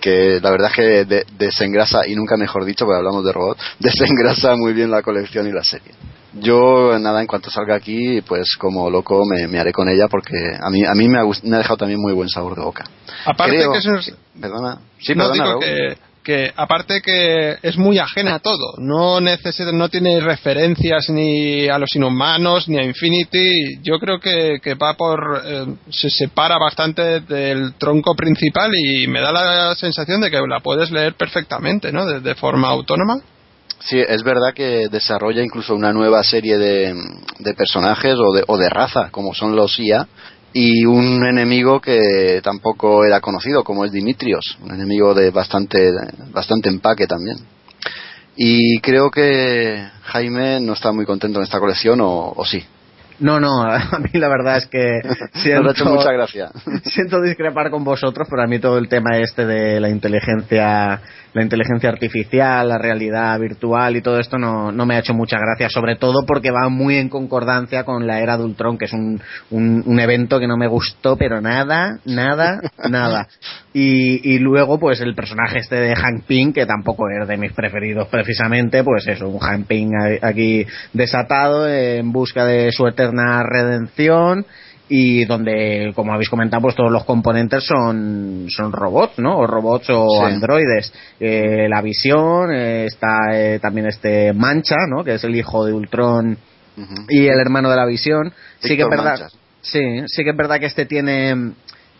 que 0.00 0.40
la 0.42 0.50
verdad 0.50 0.70
es 0.70 0.76
que 0.76 1.24
desengrasa, 1.38 2.06
y 2.06 2.14
nunca 2.14 2.36
mejor 2.36 2.64
dicho, 2.64 2.84
porque 2.84 2.98
hablamos 2.98 3.24
de 3.24 3.32
robot, 3.32 3.58
desengrasa 3.78 4.54
muy 4.56 4.72
bien 4.72 4.90
la 4.90 5.00
colección 5.00 5.46
y 5.46 5.52
la 5.52 5.64
serie 5.64 5.92
yo 6.40 6.98
nada 6.98 7.20
en 7.20 7.26
cuanto 7.26 7.50
salga 7.50 7.74
aquí 7.74 8.20
pues 8.22 8.56
como 8.58 8.90
loco 8.90 9.22
me, 9.24 9.58
haré 9.58 9.72
con 9.72 9.88
ella 9.88 10.08
porque 10.10 10.36
a 10.60 10.70
mí 10.70 10.84
a 10.84 10.94
mí 10.94 11.08
me 11.08 11.18
ha, 11.18 11.24
me 11.42 11.56
ha, 11.56 11.58
dejado 11.58 11.76
también 11.76 12.00
muy 12.00 12.12
buen 12.12 12.28
sabor 12.28 12.56
de 12.56 12.62
boca. 12.62 12.84
Aparte 13.24 13.56
que 13.56 13.78
es... 13.78 14.16
perdona 14.40 14.78
sí 14.98 15.14
perdona 15.14 15.58
que, 16.24 16.50
aparte 16.56 17.02
que 17.02 17.58
es 17.62 17.76
muy 17.76 17.98
ajena 17.98 18.36
a 18.36 18.38
todo. 18.38 18.76
No 18.78 19.20
necesita 19.20 19.70
no 19.72 19.90
tiene 19.90 20.20
referencias 20.20 21.10
ni 21.10 21.68
a 21.68 21.78
los 21.78 21.94
inhumanos 21.94 22.66
ni 22.66 22.78
a 22.78 22.82
Infinity. 22.82 23.78
Yo 23.82 23.98
creo 23.98 24.18
que, 24.18 24.58
que 24.62 24.74
va 24.74 24.94
por 24.94 25.42
eh, 25.44 25.66
se 25.90 26.08
separa 26.08 26.56
bastante 26.58 27.20
del 27.20 27.74
tronco 27.74 28.14
principal 28.14 28.72
y 28.74 29.06
me 29.06 29.20
da 29.20 29.32
la 29.32 29.74
sensación 29.74 30.22
de 30.22 30.30
que 30.30 30.40
la 30.48 30.60
puedes 30.60 30.90
leer 30.90 31.14
perfectamente 31.14 31.92
no 31.92 32.06
de 32.06 32.34
forma 32.34 32.68
autónoma 32.68 33.20
Sí, 33.84 33.98
es 34.00 34.22
verdad 34.22 34.54
que 34.54 34.88
desarrolla 34.88 35.42
incluso 35.42 35.74
una 35.74 35.92
nueva 35.92 36.22
serie 36.22 36.56
de, 36.56 36.94
personajes 37.54 38.14
o 38.14 38.32
de, 38.34 38.42
o 38.46 38.56
de 38.56 38.70
raza, 38.70 39.10
como 39.10 39.34
son 39.34 39.54
los 39.54 39.78
IA, 39.78 40.08
y 40.54 40.86
un 40.86 41.26
enemigo 41.26 41.80
que 41.80 42.40
tampoco 42.42 43.04
era 43.04 43.20
conocido, 43.20 43.62
como 43.62 43.84
es 43.84 43.92
Dimitrios, 43.92 44.56
un 44.62 44.72
enemigo 44.72 45.12
de 45.12 45.30
bastante, 45.30 45.90
bastante 46.32 46.70
empaque 46.70 47.06
también. 47.06 47.36
Y 48.36 48.80
creo 48.80 49.10
que 49.10 49.86
Jaime 50.04 50.60
no 50.60 50.72
está 50.72 50.90
muy 50.92 51.04
contento 51.04 51.40
en 51.40 51.44
esta 51.44 51.60
colección, 51.60 52.00
o, 52.00 52.32
o 52.34 52.44
sí. 52.46 52.64
No, 53.18 53.38
no, 53.38 53.62
a 53.62 53.98
mí 53.98 54.18
la 54.18 54.28
verdad 54.28 54.56
es 54.58 54.66
que 54.66 55.00
siento, 55.34 55.70
hecho 55.70 55.84
mucha 55.84 56.12
gracia. 56.12 56.50
siento 56.84 57.20
discrepar 57.20 57.70
con 57.70 57.84
vosotros, 57.84 58.26
pero 58.30 58.42
a 58.42 58.46
mí 58.46 58.58
todo 58.58 58.78
el 58.78 58.88
tema 58.88 59.18
este 59.18 59.44
de 59.44 59.80
la 59.80 59.90
inteligencia 59.90 61.00
la 61.34 61.42
inteligencia 61.42 61.90
artificial, 61.90 62.68
la 62.68 62.78
realidad 62.78 63.38
virtual 63.40 63.96
y 63.96 64.02
todo 64.02 64.20
esto 64.20 64.38
no, 64.38 64.70
no 64.70 64.86
me 64.86 64.94
ha 64.94 65.00
hecho 65.00 65.14
mucha 65.14 65.36
gracia, 65.36 65.68
sobre 65.68 65.96
todo 65.96 66.24
porque 66.24 66.52
va 66.52 66.68
muy 66.68 66.96
en 66.96 67.08
concordancia 67.08 67.84
con 67.84 68.06
la 68.06 68.20
era 68.20 68.38
de 68.38 68.44
Ultron, 68.44 68.78
que 68.78 68.84
es 68.84 68.92
un, 68.92 69.20
un, 69.50 70.00
evento 70.00 70.38
que 70.38 70.46
no 70.46 70.56
me 70.56 70.68
gustó, 70.68 71.16
pero 71.16 71.40
nada, 71.40 71.98
nada, 72.04 72.60
nada. 72.88 73.26
Y, 73.72 74.34
y 74.34 74.38
luego, 74.38 74.78
pues 74.78 75.00
el 75.00 75.14
personaje 75.14 75.58
este 75.58 75.76
de 75.76 75.96
Hank 75.96 76.24
Pym, 76.24 76.52
que 76.52 76.66
tampoco 76.66 77.06
es 77.10 77.26
de 77.26 77.36
mis 77.36 77.52
preferidos 77.52 78.06
precisamente, 78.08 78.84
pues 78.84 79.06
eso, 79.08 79.28
un 79.28 79.40
Hank 79.40 79.66
Pym 79.66 79.90
aquí 80.22 80.64
desatado 80.92 81.68
en 81.68 82.12
busca 82.12 82.44
de 82.44 82.70
su 82.70 82.86
eterna 82.86 83.42
redención 83.42 84.46
y 84.88 85.24
donde, 85.24 85.92
como 85.94 86.12
habéis 86.12 86.28
comentado, 86.28 86.62
pues 86.62 86.74
todos 86.74 86.92
los 86.92 87.04
componentes 87.04 87.64
son, 87.64 88.46
son 88.48 88.72
robots, 88.72 89.18
¿no? 89.18 89.38
O 89.38 89.46
robots 89.46 89.88
o 89.90 90.24
androides. 90.24 90.92
Eh, 91.18 91.66
la 91.68 91.80
visión, 91.80 92.52
eh, 92.52 92.84
está 92.86 93.32
eh, 93.32 93.58
también 93.60 93.86
este 93.86 94.32
Mancha, 94.34 94.76
¿no? 94.88 95.02
Que 95.02 95.14
es 95.14 95.24
el 95.24 95.36
hijo 95.36 95.64
de 95.64 95.72
Ultron 95.72 96.36
y 97.08 97.26
el 97.26 97.38
hermano 97.38 97.70
de 97.70 97.76
la 97.76 97.86
visión. 97.86 98.32
sí 98.60 98.76
que 98.76 98.82
es 98.82 98.88
verdad. 98.88 99.28
Sí, 99.62 100.02
sí 100.06 100.22
que 100.22 100.30
es 100.30 100.36
verdad 100.36 100.60
que 100.60 100.66
este 100.66 100.84
tiene 100.84 101.52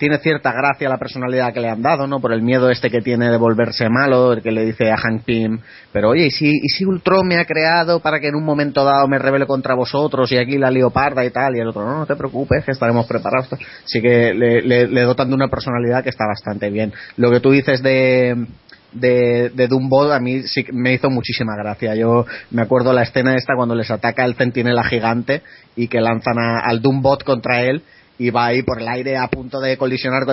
tiene 0.04 0.18
cierta 0.18 0.52
gracia 0.52 0.86
la 0.86 0.98
personalidad 0.98 1.54
que 1.54 1.60
le 1.60 1.70
han 1.70 1.80
dado, 1.80 2.06
¿no? 2.06 2.20
Por 2.20 2.34
el 2.34 2.42
miedo 2.42 2.68
este 2.68 2.90
que 2.90 3.00
tiene 3.00 3.30
de 3.30 3.38
volverse 3.38 3.88
malo, 3.88 4.34
el 4.34 4.42
que 4.42 4.52
le 4.52 4.66
dice 4.66 4.90
a 4.90 4.98
Hank 4.98 5.22
Pym, 5.22 5.60
pero 5.94 6.10
oye, 6.10 6.26
¿y 6.26 6.30
si, 6.30 6.46
¿y 6.46 6.68
si 6.68 6.84
Ultron 6.84 7.26
me 7.26 7.38
ha 7.38 7.46
creado 7.46 8.00
para 8.00 8.20
que 8.20 8.28
en 8.28 8.34
un 8.34 8.44
momento 8.44 8.84
dado 8.84 9.08
me 9.08 9.18
revele 9.18 9.46
contra 9.46 9.74
vosotros 9.74 10.30
y 10.30 10.36
aquí 10.36 10.58
la 10.58 10.70
leoparda 10.70 11.24
y 11.24 11.30
tal? 11.30 11.56
Y 11.56 11.60
el 11.60 11.68
otro, 11.68 11.86
no, 11.86 12.00
no 12.00 12.04
te 12.04 12.16
preocupes, 12.16 12.66
que 12.66 12.72
estaremos 12.72 13.06
preparados. 13.06 13.48
Así 13.50 14.02
que 14.02 14.34
le, 14.34 14.60
le, 14.60 14.88
le 14.88 15.00
dotan 15.04 15.30
de 15.30 15.36
una 15.36 15.48
personalidad 15.48 16.02
que 16.02 16.10
está 16.10 16.26
bastante 16.26 16.68
bien. 16.68 16.92
Lo 17.16 17.30
que 17.30 17.40
tú 17.40 17.52
dices 17.52 17.82
de 17.82 18.46
de, 18.92 19.50
de 19.54 19.66
Dumbo 19.68 20.12
a 20.12 20.20
mí 20.20 20.42
sí 20.42 20.66
me 20.70 20.92
hizo 20.92 21.08
muchísima 21.08 21.56
gracia. 21.56 21.94
Yo 21.94 22.26
me 22.50 22.60
acuerdo 22.60 22.92
la 22.92 23.04
escena 23.04 23.34
esta 23.36 23.56
cuando 23.56 23.74
les 23.74 23.90
ataca 23.90 24.24
el 24.26 24.34
centinela 24.34 24.84
gigante 24.84 25.40
y 25.74 25.88
que 25.88 26.02
lanzan 26.02 26.38
a, 26.38 26.60
al 26.60 26.82
Doombot 26.82 27.24
contra 27.24 27.62
él 27.62 27.82
y 28.18 28.30
va 28.30 28.46
ahí 28.46 28.62
por 28.62 28.80
el 28.80 28.88
aire 28.88 29.16
a 29.16 29.26
punto 29.28 29.60
de 29.60 29.76
colisionar 29.76 30.24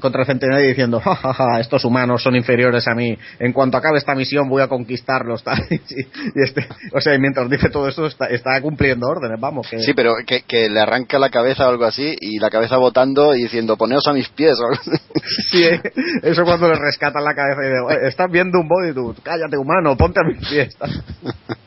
contra 0.00 0.20
el 0.20 0.26
centinela 0.26 0.62
y 0.62 0.68
diciendo, 0.68 1.00
ja, 1.00 1.60
estos 1.60 1.84
humanos 1.84 2.22
son 2.22 2.36
inferiores 2.36 2.86
a 2.86 2.94
mí, 2.94 3.16
en 3.40 3.52
cuanto 3.52 3.76
acabe 3.76 3.98
esta 3.98 4.14
misión 4.14 4.48
voy 4.48 4.62
a 4.62 4.68
conquistarlos. 4.68 5.42
y 5.70 6.42
este, 6.42 6.66
o 6.92 7.00
sea, 7.00 7.18
mientras 7.18 7.50
dice 7.50 7.70
todo 7.70 7.88
esto 7.88 8.06
está, 8.06 8.26
está 8.26 8.60
cumpliendo 8.60 9.06
órdenes, 9.08 9.40
vamos. 9.40 9.68
Que... 9.68 9.80
Sí, 9.80 9.94
pero 9.94 10.14
que, 10.26 10.42
que, 10.42 10.68
le 10.68 10.80
arranca 10.80 11.18
la 11.18 11.30
cabeza 11.30 11.66
o 11.66 11.70
algo 11.70 11.84
así 11.84 12.16
y 12.20 12.38
la 12.38 12.50
cabeza 12.50 12.76
botando 12.76 13.34
y 13.34 13.42
diciendo, 13.42 13.76
poneos 13.76 14.06
a 14.06 14.12
mis 14.12 14.28
pies. 14.28 14.56
sí, 15.50 15.64
eh, 15.64 15.80
eso 16.22 16.44
cuando 16.44 16.68
le 16.68 16.78
rescatan 16.78 17.24
la 17.24 17.34
cabeza 17.34 17.60
y 17.62 17.94
dice, 17.96 18.08
estás 18.08 18.30
viendo 18.30 18.60
un 18.60 18.68
body, 18.68 18.94
tú, 18.94 19.14
cállate 19.22 19.56
humano, 19.56 19.96
ponte 19.96 20.20
a 20.20 20.28
mis 20.28 20.48
pies. 20.48 20.76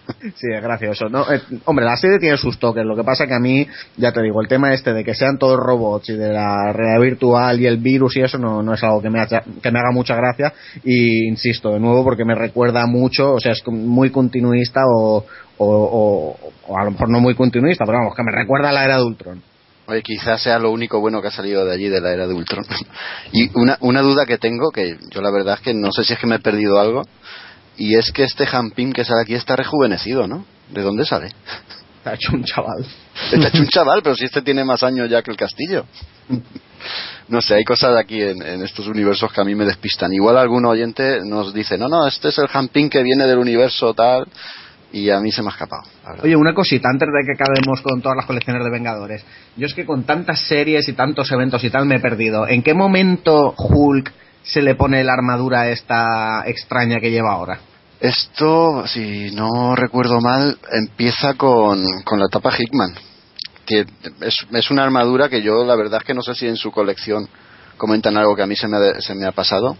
Sí, 0.35 0.47
es 0.53 0.61
gracioso. 0.61 1.09
¿no? 1.09 1.31
Eh, 1.31 1.41
hombre, 1.65 1.85
la 1.85 1.97
serie 1.97 2.19
tiene 2.19 2.37
sus 2.37 2.59
toques. 2.59 2.85
Lo 2.85 2.95
que 2.95 3.03
pasa 3.03 3.27
que 3.27 3.33
a 3.33 3.39
mí, 3.39 3.67
ya 3.97 4.11
te 4.11 4.21
digo, 4.21 4.41
el 4.41 4.47
tema 4.47 4.73
este 4.73 4.93
de 4.93 5.03
que 5.03 5.13
sean 5.13 5.37
todos 5.37 5.59
robots 5.59 6.09
y 6.09 6.13
de 6.13 6.33
la 6.33 6.71
realidad 6.73 7.01
virtual 7.01 7.59
y 7.59 7.65
el 7.65 7.77
virus 7.77 8.17
y 8.17 8.21
eso 8.21 8.37
no, 8.37 8.61
no 8.61 8.73
es 8.73 8.83
algo 8.83 9.01
que 9.01 9.09
me, 9.09 9.19
haga, 9.19 9.43
que 9.61 9.71
me 9.71 9.79
haga 9.79 9.91
mucha 9.91 10.15
gracia. 10.15 10.53
Y 10.83 11.27
insisto, 11.27 11.71
de 11.71 11.79
nuevo, 11.79 12.03
porque 12.03 12.25
me 12.25 12.35
recuerda 12.35 12.85
mucho, 12.85 13.33
o 13.33 13.39
sea, 13.39 13.51
es 13.51 13.65
muy 13.67 14.09
continuista 14.09 14.81
o, 14.85 15.25
o, 15.57 16.37
a 16.75 16.85
lo 16.85 16.91
mejor 16.91 17.09
no 17.09 17.19
muy 17.19 17.35
continuista, 17.35 17.85
pero 17.85 17.99
vamos, 17.99 18.15
que 18.15 18.23
me 18.23 18.31
recuerda 18.31 18.69
a 18.69 18.73
la 18.73 18.85
era 18.85 18.97
de 18.97 19.03
Ultron. 19.03 19.41
Oye, 19.89 20.01
quizás 20.01 20.41
sea 20.41 20.59
lo 20.59 20.71
único 20.71 20.99
bueno 20.99 21.21
que 21.21 21.29
ha 21.29 21.31
salido 21.31 21.63
de 21.63 21.73
allí, 21.73 21.87
de 21.87 22.01
la 22.01 22.11
era 22.11 22.27
de 22.27 22.33
Ultron. 22.33 22.65
y 23.31 23.49
una, 23.57 23.77
una 23.81 24.01
duda 24.01 24.25
que 24.25 24.37
tengo, 24.37 24.69
que 24.69 24.97
yo 25.09 25.21
la 25.21 25.31
verdad 25.31 25.55
es 25.55 25.61
que 25.61 25.73
no 25.73 25.91
sé 25.91 26.03
si 26.03 26.13
es 26.13 26.19
que 26.19 26.27
me 26.27 26.35
he 26.35 26.39
perdido 26.39 26.79
algo, 26.79 27.03
y 27.77 27.95
es 27.95 28.11
que 28.11 28.23
este 28.23 28.45
Jampim 28.45 28.91
que 28.91 29.05
sale 29.05 29.21
aquí 29.21 29.35
está 29.35 29.55
rejuvenecido, 29.55 30.27
¿no? 30.27 30.45
¿De 30.69 30.81
dónde 30.81 31.05
sale? 31.05 31.27
Está 31.97 32.13
hecho 32.13 32.35
un 32.35 32.43
chaval. 32.43 32.85
Está 33.33 33.47
hecho 33.49 33.59
un 33.63 33.67
chaval, 33.67 34.01
pero 34.01 34.15
si 34.15 34.23
este 34.25 34.41
tiene 34.41 34.63
más 34.63 34.81
años 34.81 35.09
ya 35.09 35.21
que 35.21 35.31
el 35.31 35.37
castillo. 35.37 35.85
No 37.27 37.41
sé, 37.41 37.55
hay 37.55 37.65
cosas 37.65 37.97
aquí 37.97 38.21
en, 38.21 38.41
en, 38.41 38.63
estos 38.63 38.87
universos 38.87 39.33
que 39.33 39.41
a 39.41 39.43
mí 39.43 39.53
me 39.53 39.65
despistan. 39.65 40.13
Igual 40.13 40.37
algún 40.37 40.65
oyente 40.65 41.19
nos 41.25 41.53
dice, 41.53 41.77
no, 41.77 41.89
no, 41.89 42.07
este 42.07 42.29
es 42.29 42.37
el 42.37 42.47
Jampim 42.47 42.89
que 42.89 43.03
viene 43.03 43.25
del 43.25 43.39
universo 43.39 43.93
tal, 43.93 44.27
y 44.91 45.09
a 45.09 45.19
mí 45.19 45.31
se 45.31 45.41
me 45.41 45.49
ha 45.49 45.51
escapado. 45.51 45.83
Oye, 46.23 46.35
una 46.35 46.53
cosita, 46.53 46.89
antes 46.89 47.07
de 47.07 47.25
que 47.25 47.43
acabemos 47.43 47.81
con 47.81 48.01
todas 48.01 48.15
las 48.15 48.25
colecciones 48.25 48.63
de 48.63 48.69
Vengadores. 48.69 49.25
Yo 49.57 49.65
es 49.65 49.73
que 49.73 49.85
con 49.85 50.03
tantas 50.03 50.47
series 50.47 50.87
y 50.87 50.93
tantos 50.93 51.31
eventos 51.31 51.63
y 51.63 51.69
tal 51.69 51.85
me 51.85 51.95
he 51.95 51.99
perdido. 51.99 52.47
¿En 52.47 52.63
qué 52.63 52.73
momento 52.73 53.53
Hulk 53.57 54.11
se 54.47 54.61
le 54.61 54.75
pone 54.75 55.03
la 55.03 55.13
armadura 55.13 55.69
esta 55.69 56.43
extraña 56.45 56.99
que 56.99 57.11
lleva 57.11 57.33
ahora? 57.33 57.59
Esto, 57.99 58.85
si 58.87 59.31
no 59.31 59.75
recuerdo 59.75 60.21
mal, 60.21 60.57
empieza 60.71 61.33
con, 61.33 61.83
con 62.03 62.19
la 62.19 62.27
tapa 62.27 62.51
Hickman. 62.57 62.93
Que 63.65 63.85
es, 64.21 64.45
es, 64.51 64.71
una 64.71 64.83
armadura 64.83 65.29
que 65.29 65.41
yo, 65.41 65.65
la 65.65 65.75
verdad 65.75 65.99
es 66.01 66.07
que 66.07 66.13
no 66.13 66.21
sé 66.21 66.35
si 66.35 66.47
en 66.47 66.55
su 66.55 66.71
colección 66.71 67.27
comentan 67.75 68.15
algo 68.15 68.35
que 68.35 68.43
a 68.43 68.47
mí 68.47 68.55
se 68.55 68.67
me, 68.67 69.01
se 69.01 69.15
me 69.15 69.25
ha 69.25 69.31
pasado. 69.31 69.75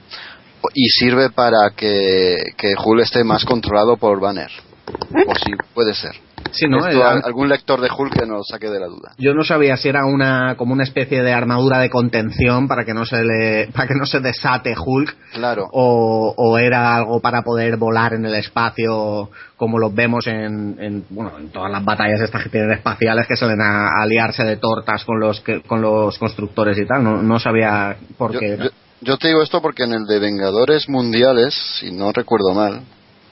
Y 0.74 0.90
sirve 0.90 1.30
para 1.30 1.70
que, 1.70 2.38
que 2.58 2.74
esté 3.02 3.24
más 3.24 3.46
controlado 3.46 3.98
por 3.98 4.20
Banner. 4.20 4.52
O 4.88 5.36
si 5.36 5.52
puede 5.74 5.94
ser. 5.94 6.14
Sí, 6.52 6.68
¿no? 6.68 6.78
Esto, 6.78 6.90
era... 6.90 7.20
algún 7.24 7.50
lector 7.50 7.82
de 7.82 7.90
Hulk 7.96 8.20
que 8.20 8.26
nos 8.26 8.48
saque 8.48 8.70
de 8.70 8.80
la 8.80 8.88
duda. 8.88 9.12
Yo 9.18 9.34
no 9.34 9.44
sabía 9.44 9.76
si 9.78 9.90
era 9.90 10.06
una 10.06 10.56
como 10.56 10.74
una 10.74 10.84
especie 10.84 11.22
de 11.22 11.34
armadura 11.34 11.80
de 11.80 11.90
contención 11.90 12.68
para 12.68 12.86
que 12.86 12.94
no 12.94 13.06
se 13.06 13.24
le 13.24 13.68
para 13.74 13.88
que 13.88 13.96
no 13.96 14.06
se 14.06 14.20
desate 14.20 14.74
Hulk 14.78 15.16
claro. 15.34 15.68
o, 15.72 16.34
o 16.38 16.58
era 16.58 16.96
algo 16.96 17.20
para 17.20 17.42
poder 17.42 17.78
volar 17.78 18.14
en 18.14 18.26
el 18.26 18.36
espacio 18.36 19.30
como 19.58 19.78
los 19.78 19.94
vemos 19.94 20.28
en, 20.28 20.78
en 20.80 21.06
bueno 21.10 21.34
en 21.38 21.50
todas 21.50 21.72
las 21.72 21.84
batallas 21.84 22.22
estas 22.22 22.44
que 22.44 22.50
tienen 22.50 22.72
espaciales 22.72 23.28
que 23.28 23.36
suelen 23.36 23.62
a, 23.62 23.88
a 23.88 24.04
aliarse 24.04 24.44
de 24.44 24.58
tortas 24.58 25.04
con 25.04 25.20
los 25.20 25.42
que, 25.42 25.62
con 25.62 25.82
los 25.82 26.18
constructores 26.18 26.78
y 26.78 26.86
tal 26.86 27.04
no, 27.04 27.22
no 27.22 27.40
sabía 27.40 27.98
por 28.18 28.34
yo, 28.34 28.40
qué 28.40 28.54
era. 28.54 28.64
Yo, 28.66 28.70
yo 29.02 29.18
te 29.18 29.28
digo 29.28 29.42
esto 29.42 29.62
porque 29.62 29.84
en 29.84 29.94
el 29.94 30.06
de 30.06 30.20
Vengadores 30.20 30.90
Mundiales, 30.90 31.54
si 31.80 31.92
no 31.92 32.12
recuerdo 32.12 32.54
mal, 32.54 32.82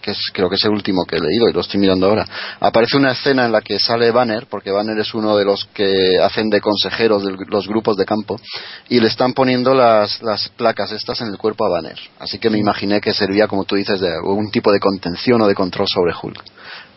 que 0.06 0.12
es, 0.12 0.20
creo 0.32 0.48
que 0.48 0.56
es 0.56 0.64
el 0.64 0.70
último 0.70 1.04
que 1.04 1.16
he 1.16 1.20
leído 1.20 1.50
y 1.50 1.54
lo 1.54 1.62
estoy 1.62 1.80
mirando 1.80 2.06
ahora, 2.06 2.28
aparece 2.60 2.96
una 2.96 3.12
escena 3.12 3.46
en 3.46 3.52
la 3.52 3.62
que 3.62 3.80
sale 3.80 4.12
Banner, 4.12 4.46
porque 4.48 4.70
Banner 4.70 5.00
es 5.00 5.16
uno 5.16 5.36
de 5.36 5.44
los 5.44 5.66
que 5.74 6.20
hacen 6.22 6.50
de 6.52 6.62
consejeros 6.62 7.24
de 7.24 7.36
los 7.48 7.68
grupos 7.68 7.98
de 7.98 8.06
campo, 8.06 8.40
y 8.88 9.00
le 9.00 9.08
están 9.08 9.34
poniendo 9.34 9.74
las, 9.74 10.22
las 10.22 10.50
placas 10.50 10.92
estas 10.92 11.22
en 11.22 11.30
el 11.30 11.40
cuerpo 11.40 11.66
a 11.66 11.70
Banner. 11.70 11.98
Así 12.20 12.38
que 12.38 12.52
me 12.52 12.60
imaginé 12.60 13.02
que 13.02 13.14
servía, 13.14 13.48
como 13.48 13.64
tú 13.64 13.76
dices, 13.76 14.00
de 14.00 14.20
un 14.24 14.52
tipo 14.52 14.72
de 14.72 14.80
contención 14.80 15.42
o 15.42 15.48
de 15.48 15.56
control 15.56 15.88
sobre 15.92 16.14
Hulk. 16.22 16.44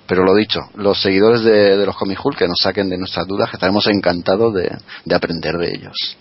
Pero 0.07 0.25
lo 0.25 0.35
dicho, 0.35 0.61
los 0.75 1.01
seguidores 1.01 1.43
de, 1.43 1.85
los 1.87 1.97
Comic 1.97 2.23
Hulk 2.23 2.39
que 2.39 2.49
nos 2.49 2.59
saquen 2.61 2.91
de 2.91 2.99
nuestras 2.99 3.27
dudas, 3.27 3.49
estaremos 3.53 3.87
encantados 3.87 4.53
de, 4.53 4.71
de 5.05 5.15
aprender 5.15 5.57
de 5.57 5.69
ellos. 5.69 6.17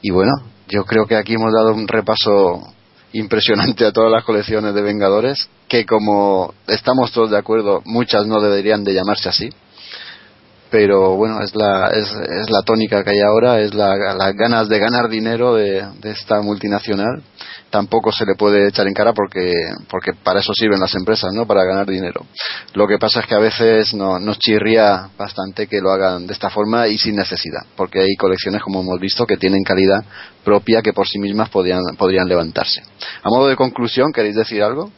Y 0.00 0.10
bueno, 0.10 0.32
yo 0.68 0.84
creo 0.84 1.06
que 1.06 1.16
aquí 1.16 1.34
hemos 1.34 1.52
dado 1.52 1.74
un 1.74 1.86
repaso 1.86 2.72
impresionante 3.12 3.86
a 3.86 3.92
todas 3.92 4.10
las 4.10 4.24
colecciones 4.24 4.74
de 4.74 4.82
Vengadores, 4.82 5.48
que 5.68 5.86
como 5.86 6.54
estamos 6.66 7.12
todos 7.12 7.30
de 7.30 7.38
acuerdo, 7.38 7.82
muchas 7.84 8.26
no 8.26 8.40
deberían 8.40 8.84
de 8.84 8.94
llamarse 8.94 9.28
así. 9.28 9.50
Pero 10.70 11.16
bueno, 11.16 11.40
es 11.40 11.54
la, 11.54 11.88
es, 11.88 12.12
la 12.50 12.62
tónica 12.62 13.02
que 13.02 13.10
hay 13.10 13.20
ahora, 13.20 13.60
es 13.60 13.72
la, 13.74 13.96
las 13.96 14.34
ganas 14.34 14.68
de 14.68 14.78
ganar 14.78 15.08
dinero 15.08 15.54
de, 15.54 15.82
esta 16.04 16.42
multinacional. 16.42 17.22
Tampoco 17.70 18.12
se 18.12 18.24
le 18.24 18.34
puede 18.34 18.68
echar 18.68 18.86
en 18.86 18.94
cara 18.94 19.12
porque, 19.12 19.52
porque 19.90 20.12
para 20.12 20.40
eso 20.40 20.52
sirven 20.54 20.80
las 20.80 20.94
empresas, 20.94 21.32
¿no? 21.32 21.46
Para 21.46 21.64
ganar 21.64 21.86
dinero. 21.86 22.24
Lo 22.74 22.86
que 22.86 22.98
pasa 22.98 23.20
es 23.20 23.26
que 23.26 23.34
a 23.34 23.38
veces 23.38 23.94
no, 23.94 24.18
nos 24.18 24.38
chirría 24.38 25.08
bastante 25.18 25.66
que 25.66 25.80
lo 25.80 25.90
hagan 25.90 26.26
de 26.26 26.32
esta 26.32 26.50
forma 26.50 26.88
y 26.88 26.98
sin 26.98 27.16
necesidad, 27.16 27.62
porque 27.76 28.00
hay 28.00 28.16
colecciones, 28.16 28.62
como 28.62 28.80
hemos 28.80 29.00
visto, 29.00 29.26
que 29.26 29.36
tienen 29.36 29.62
calidad 29.64 30.02
propia 30.44 30.80
que 30.82 30.92
por 30.92 31.06
sí 31.06 31.18
mismas 31.18 31.50
podrían 31.50 32.26
levantarse. 32.26 32.82
A 33.22 33.28
modo 33.28 33.48
de 33.48 33.56
conclusión, 33.56 34.12
¿queréis 34.12 34.36
decir 34.36 34.62
algo? 34.62 34.90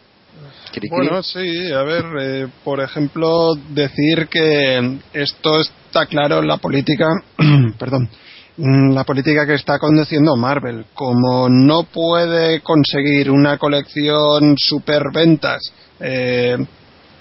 Bueno, 0.90 1.22
sí, 1.22 1.72
a 1.72 1.82
ver, 1.82 2.05
eh, 2.20 2.47
por 2.64 2.80
ejemplo, 2.80 3.55
decir 3.70 4.28
que 4.28 4.98
esto 5.12 5.60
está 5.60 6.06
claro 6.06 6.40
en 6.40 6.48
la 6.48 6.59
política, 6.59 7.06
perdón, 7.78 8.09
la 8.56 9.05
política 9.05 9.47
que 9.47 9.55
está 9.55 9.78
conduciendo 9.78 10.36
Marvel. 10.36 10.86
Como 10.94 11.48
no 11.48 11.84
puede 11.84 12.60
conseguir 12.60 13.30
una 13.30 13.59
colección 13.59 14.55
superventas, 14.59 15.60
eh, 15.98 16.56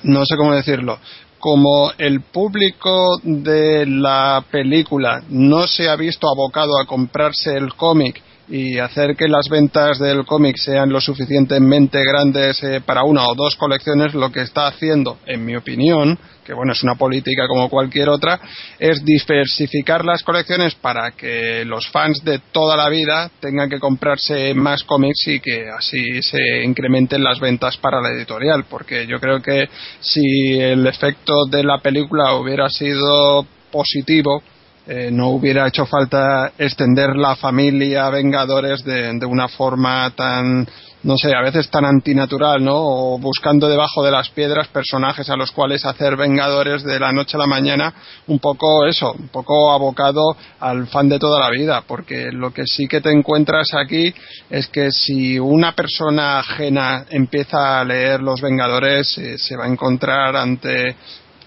no 0.03 0.25
sé 0.25 0.35
cómo 0.35 0.53
decirlo, 0.53 0.99
como 1.39 1.91
el 1.97 2.21
público 2.21 3.19
de 3.23 3.85
la 3.85 4.43
película 4.51 5.23
no 5.29 5.67
se 5.67 5.89
ha 5.89 5.95
visto 5.95 6.27
abocado 6.27 6.77
a 6.81 6.85
comprarse 6.85 7.55
el 7.55 7.73
cómic 7.75 8.21
y 8.49 8.79
hacer 8.79 9.15
que 9.15 9.27
las 9.27 9.47
ventas 9.47 9.99
del 9.99 10.25
cómic 10.25 10.57
sean 10.57 10.89
lo 10.89 10.99
suficientemente 10.99 12.01
grandes 12.03 12.63
eh, 12.63 12.81
para 12.83 13.03
una 13.03 13.27
o 13.27 13.35
dos 13.35 13.55
colecciones, 13.55 14.15
lo 14.15 14.31
que 14.31 14.41
está 14.41 14.65
haciendo, 14.65 15.19
en 15.27 15.45
mi 15.45 15.55
opinión, 15.55 16.17
que 16.43 16.55
bueno, 16.55 16.73
es 16.73 16.81
una 16.81 16.95
política 16.95 17.47
como 17.47 17.69
cualquier 17.69 18.09
otra, 18.09 18.39
es 18.79 19.05
diversificar 19.05 20.03
las 20.03 20.23
colecciones 20.23 20.73
para 20.73 21.11
que 21.11 21.63
los 21.63 21.87
fans 21.89 22.23
de 22.23 22.39
toda 22.51 22.75
la 22.75 22.89
vida 22.89 23.29
tengan 23.39 23.69
que 23.69 23.79
comprarse 23.79 24.55
más 24.55 24.83
cómics 24.83 25.27
y 25.27 25.39
que 25.39 25.69
así 25.69 26.23
se 26.23 26.63
incrementen 26.63 27.23
las 27.23 27.39
ventas 27.39 27.77
para 27.77 28.01
la 28.01 28.09
editorial, 28.09 28.65
porque 28.67 29.05
yo 29.05 29.19
creo 29.19 29.43
que 29.43 29.69
si 29.99 30.59
el 30.59 30.87
efecto 30.87 31.45
de 31.51 31.63
la 31.63 31.77
película 31.77 32.33
hubiera 32.33 32.67
sido 32.69 33.45
positivo, 33.71 34.41
eh, 34.91 35.11
no 35.11 35.29
hubiera 35.29 35.67
hecho 35.67 35.85
falta 35.85 36.53
extender 36.57 37.15
la 37.15 37.35
familia 37.35 38.09
Vengadores 38.09 38.83
de, 38.83 39.23
una 39.23 39.47
forma 39.47 40.09
tan, 40.15 40.67
no 41.03 41.15
sé, 41.15 41.31
a 41.35 41.43
veces 41.43 41.69
tan 41.69 41.85
antinatural, 41.85 42.63
¿no? 42.63 42.73
O 42.75 43.19
buscando 43.19 43.69
debajo 43.69 44.01
de 44.01 44.09
las 44.09 44.31
piedras 44.31 44.67
personajes 44.69 45.29
a 45.29 45.35
los 45.35 45.51
cuales 45.51 45.85
hacer 45.85 46.17
Vengadores 46.17 46.83
de 46.83 46.99
la 46.99 47.11
noche 47.11 47.37
a 47.37 47.41
la 47.41 47.45
mañana, 47.45 47.93
un 48.25 48.39
poco 48.39 48.87
eso, 48.87 49.13
un 49.13 49.27
poco 49.27 49.71
abocado 49.71 50.35
al 50.59 50.87
fan 50.87 51.07
de 51.07 51.19
toda 51.19 51.39
la 51.39 51.51
vida, 51.51 51.83
porque 51.85 52.31
lo 52.31 52.51
que 52.51 52.63
sí 52.65 52.87
que 52.87 52.99
te 52.99 53.11
encuentras 53.11 53.67
aquí 53.75 54.11
es 54.49 54.69
que 54.69 54.89
si 54.89 55.37
una 55.37 55.75
persona 55.75 56.39
ajena 56.39 57.05
empieza 57.11 57.79
a 57.79 57.85
leer 57.85 58.21
Los 58.21 58.41
Vengadores, 58.41 59.15
eh, 59.19 59.37
se 59.37 59.55
va 59.55 59.65
a 59.65 59.69
encontrar 59.69 60.35
ante 60.35 60.95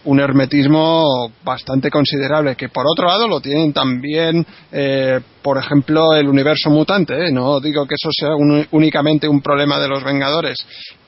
un 0.04 0.20
hermetismo 0.20 1.30
bastante 1.44 1.90
considerable, 1.90 2.56
que 2.56 2.68
por 2.68 2.84
otro 2.86 3.06
lado 3.06 3.28
lo 3.28 3.40
tienen 3.40 3.72
también, 3.72 4.44
eh, 4.70 5.20
por 5.42 5.58
ejemplo, 5.58 6.14
el 6.14 6.28
universo 6.28 6.70
mutante. 6.70 7.14
¿eh? 7.14 7.32
No 7.32 7.60
digo 7.60 7.86
que 7.86 7.94
eso 7.94 8.10
sea 8.10 8.30
únicamente 8.70 9.28
un 9.28 9.40
problema 9.40 9.78
de 9.78 9.88
los 9.88 10.02
Vengadores, 10.02 10.58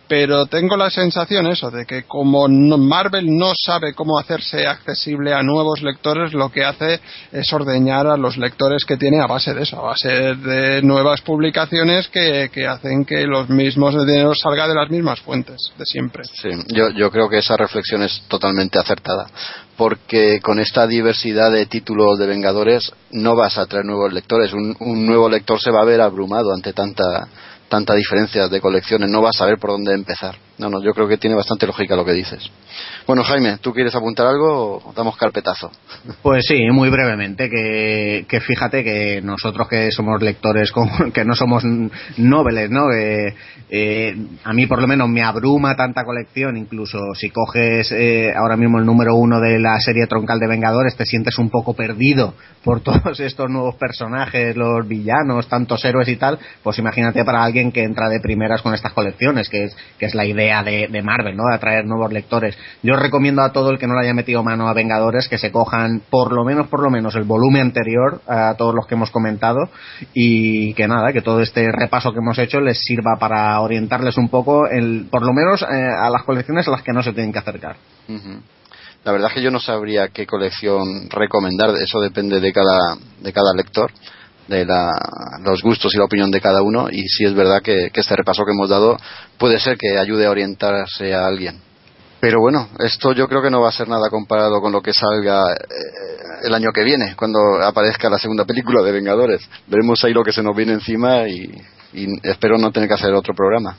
pero 0.09 0.47
tengo 0.47 0.77
la 0.77 0.91
sensación 0.91 1.47
eso 1.47 1.71
de 1.71 1.87
que 1.87 2.05
como 2.05 2.47
Marvel 2.49 3.27
no 3.27 3.53
sabe 3.55 3.95
cómo 3.95 4.19
hacerse 4.19 4.67
accesible 4.67 5.33
a 5.33 5.43
nuevos 5.43 5.83
lectores 5.83 6.33
lo 6.33 6.51
que 6.51 6.65
hace 6.65 7.01
es 7.33 7.53
ordeñar 7.53 8.07
a 8.07 8.17
los 8.17 8.37
lectores 8.37 8.85
que 8.85 8.97
tiene 8.97 9.21
a 9.21 9.27
base 9.27 9.55
de 9.55 9.63
eso 9.63 9.79
a 9.79 9.83
base 9.83 10.09
de 10.09 10.83
nuevas 10.83 11.21
publicaciones 11.23 12.09
que, 12.09 12.51
hacen 12.67 13.05
que 13.05 13.27
los 13.27 13.49
mismos 13.49 13.95
dinero 14.07 14.35
salga 14.35 14.69
de 14.69 14.75
las 14.75 14.91
mismas 14.91 15.21
fuentes 15.21 15.73
de 15.79 15.85
siempre. 15.85 16.25
Sí 16.25 16.51
yo, 16.69 16.91
yo 16.91 17.11
creo 17.11 17.29
que 17.29 17.39
esa 17.39 17.57
reflexión 17.57 18.03
es 18.03 18.23
totalmente 18.29 18.79
acertada 18.79 19.27
porque 19.77 20.41
con 20.41 20.61
esta 20.61 20.87
diversidad 20.87 21.51
de 21.51 21.67
títulos 21.67 22.19
de 22.19 22.27
Vengadores 22.27 22.93
no 23.11 23.35
vas 23.35 23.59
a 23.59 23.67
traer 23.67 23.85
nuevos 23.85 24.13
lectores. 24.13 24.53
Un, 24.53 24.77
un 24.79 25.07
nuevo 25.07 25.29
lector 25.29 25.61
se 25.61 25.71
va 25.71 25.83
a 25.83 25.85
ver 25.85 26.01
abrumado 26.01 26.53
ante 26.55 26.73
tanta 26.73 27.29
tanta 27.75 27.95
diferencia 27.95 28.47
de 28.47 28.61
colecciones, 28.61 29.11
no 29.11 29.21
vas 29.21 29.35
a 29.35 29.41
saber 29.41 29.59
por 29.59 29.71
dónde 29.71 29.93
empezar. 29.93 30.37
No, 30.59 30.71
no, 30.71 30.81
yo 30.81 30.93
creo 30.93 31.09
que 31.09 31.19
tiene 31.19 31.35
bastante 31.35 31.67
lógica 31.67 31.97
lo 31.97 32.05
que 32.05 32.13
dices. 32.13 32.49
Bueno, 33.07 33.23
Jaime, 33.23 33.59
¿tú 33.59 33.75
quieres 33.75 33.95
apuntar 33.95 34.27
algo 34.27 34.77
o 34.77 34.93
damos 34.95 35.17
carpetazo? 35.17 35.71
Pues 36.23 36.47
sí, 36.47 36.71
muy 36.71 36.91
brevemente, 36.91 37.49
que, 37.49 38.27
que 38.29 38.41
fíjate 38.41 38.83
que 38.85 39.21
nosotros 39.23 39.69
que 39.69 39.91
somos 39.91 40.23
lectores, 40.23 40.73
que 41.15 41.25
no 41.25 41.35
somos 41.35 41.65
noveles, 42.17 42.71
¿no? 42.71 42.91
Eh, 42.93 44.15
a 44.45 44.53
mí 44.53 44.67
por 44.67 44.81
lo 44.81 44.87
menos 44.87 45.09
me 45.09 45.23
abruma 45.23 45.75
tanta 45.75 46.05
colección, 46.05 46.57
incluso 46.57 46.99
si 47.15 47.31
coges 47.31 47.91
eh, 47.93 48.33
ahora 48.37 48.57
mismo 48.57 48.79
el 48.79 48.87
número 48.87 49.17
uno 49.17 49.41
de 49.41 49.59
la 49.59 49.81
serie 49.81 50.07
troncal 50.07 50.39
de 50.39 50.47
Vengadores, 50.47 50.97
te 50.97 51.05
sientes 51.05 51.39
un 51.39 51.51
poco 51.51 51.75
perdido 51.75 52.35
por 52.63 52.81
todos 52.85 53.19
estos 53.21 53.51
nuevos 53.51 53.75
personajes, 53.77 54.57
los 54.57 54.87
villanos, 54.87 55.49
tantos 55.49 55.85
héroes 55.85 56.09
y 56.09 56.17
tal, 56.17 56.39
pues 56.63 56.79
imagínate 56.79 57.25
para 57.25 57.43
alguien 57.43 57.73
que 57.73 57.85
entra 57.85 58.09
de 58.09 58.21
primeras 58.21 58.63
con 58.63 58.75
estas 58.75 58.93
colecciones, 58.93 59.49
que 59.49 59.65
es, 59.65 59.77
que 59.99 60.07
es 60.07 60.15
la 60.15 60.25
idea 60.25 60.63
de, 60.63 61.03
Marvel, 61.03 61.37
¿no? 61.37 61.45
De 61.49 61.57
atraer 61.57 61.85
nuevos 61.85 62.13
lectores. 62.13 62.57
Recomiendo 62.97 63.43
a 63.43 63.53
todo 63.53 63.71
el 63.71 63.79
que 63.79 63.87
no 63.87 63.95
le 63.95 64.05
haya 64.05 64.15
metido 64.15 64.43
mano 64.43 64.69
a 64.69 64.75
Vengadores 64.75 65.29
que 65.29 65.39
se 65.39 65.51
cojan 65.51 66.03
por 66.11 66.33
lo 66.33 66.45
menos, 66.45 66.69
por 66.69 66.83
lo 66.83 66.91
menos, 66.91 67.15
el 67.15 67.25
volumen 67.25 67.63
anterior 67.63 68.21
a 68.27 68.55
todos 68.57 68.75
los 68.75 68.87
que 68.87 68.95
hemos 68.95 69.11
comentado 69.11 69.69
y 70.13 70.75
que 70.75 70.89
nada, 70.89 71.13
que 71.13 71.23
todo 71.23 71.41
este 71.41 71.71
repaso 71.73 72.13
que 72.13 72.19
hemos 72.19 72.39
hecho 72.39 72.61
les 72.61 72.79
sirva 72.79 73.17
para 73.19 73.61
orientarles 73.61 74.17
un 74.17 74.29
poco, 74.29 74.67
el, 74.67 75.07
por 75.11 75.25
lo 75.25 75.33
menos, 75.33 75.63
eh, 75.63 75.67
a 75.67 76.11
las 76.11 76.25
colecciones 76.25 76.67
a 76.69 76.71
las 76.71 76.83
que 76.83 76.93
no 76.93 77.03
se 77.03 77.13
tienen 77.13 77.33
que 77.33 77.39
acercar. 77.39 77.77
La 79.05 79.13
verdad 79.13 79.29
es 79.29 79.35
que 79.35 79.43
yo 79.43 79.51
no 79.51 79.61
sabría 79.61 80.09
qué 80.09 80.27
colección 80.27 81.09
recomendar, 81.11 81.71
eso 81.77 82.01
depende 82.01 82.41
de 82.41 82.53
cada, 82.53 82.97
de 83.21 83.33
cada 83.33 83.53
lector 83.55 83.91
de 84.49 84.67
los 85.43 85.63
gustos 85.63 85.95
y 85.95 85.99
la 85.99 86.05
opinión 86.05 86.31
de 86.31 86.41
cada 86.41 86.63
uno 86.63 86.89
y 86.91 87.07
si 87.09 87.25
es 87.25 87.35
verdad 87.35 87.63
que, 87.63 87.91
este 87.95 88.17
repaso 88.17 88.45
que 88.45 88.53
hemos 88.53 88.69
dado 88.69 88.97
puede 89.39 89.59
ser 89.59 89.77
que 89.79 89.99
ayude 89.99 90.27
a 90.27 90.31
orientarse 90.31 91.15
a 91.15 91.27
alguien. 91.27 91.61
Pero 92.25 92.41
bueno, 92.41 92.71
esto 92.79 93.13
yo 93.13 93.29
creo 93.29 93.43
que 93.43 93.51
no 93.51 93.61
va 93.61 93.69
a 93.69 93.73
ser 93.73 93.87
nada 93.87 94.09
comparado 94.09 94.59
con 94.63 94.73
lo 94.73 94.81
que 94.81 94.95
salga 94.95 95.53
eh, 95.53 95.57
el 96.45 96.55
año 96.55 96.71
que 96.73 96.83
viene, 96.83 97.15
cuando 97.15 97.39
aparezca 97.63 98.09
la 98.09 98.19
segunda 98.19 98.47
película 98.47 98.83
de 98.83 98.93
Vengadores. 98.93 99.47
Veremos 99.67 100.03
ahí 100.03 100.15
lo 100.15 100.25
que 100.25 100.33
se 100.33 100.43
nos 100.43 100.57
viene 100.57 100.73
encima 100.73 101.29
y 101.29 101.53
espero 102.23 102.57
no 102.57 102.73
tener 102.73 102.89
que 102.89 102.95
hacer 102.95 103.13
otro 103.13 103.35
programa. 103.35 103.77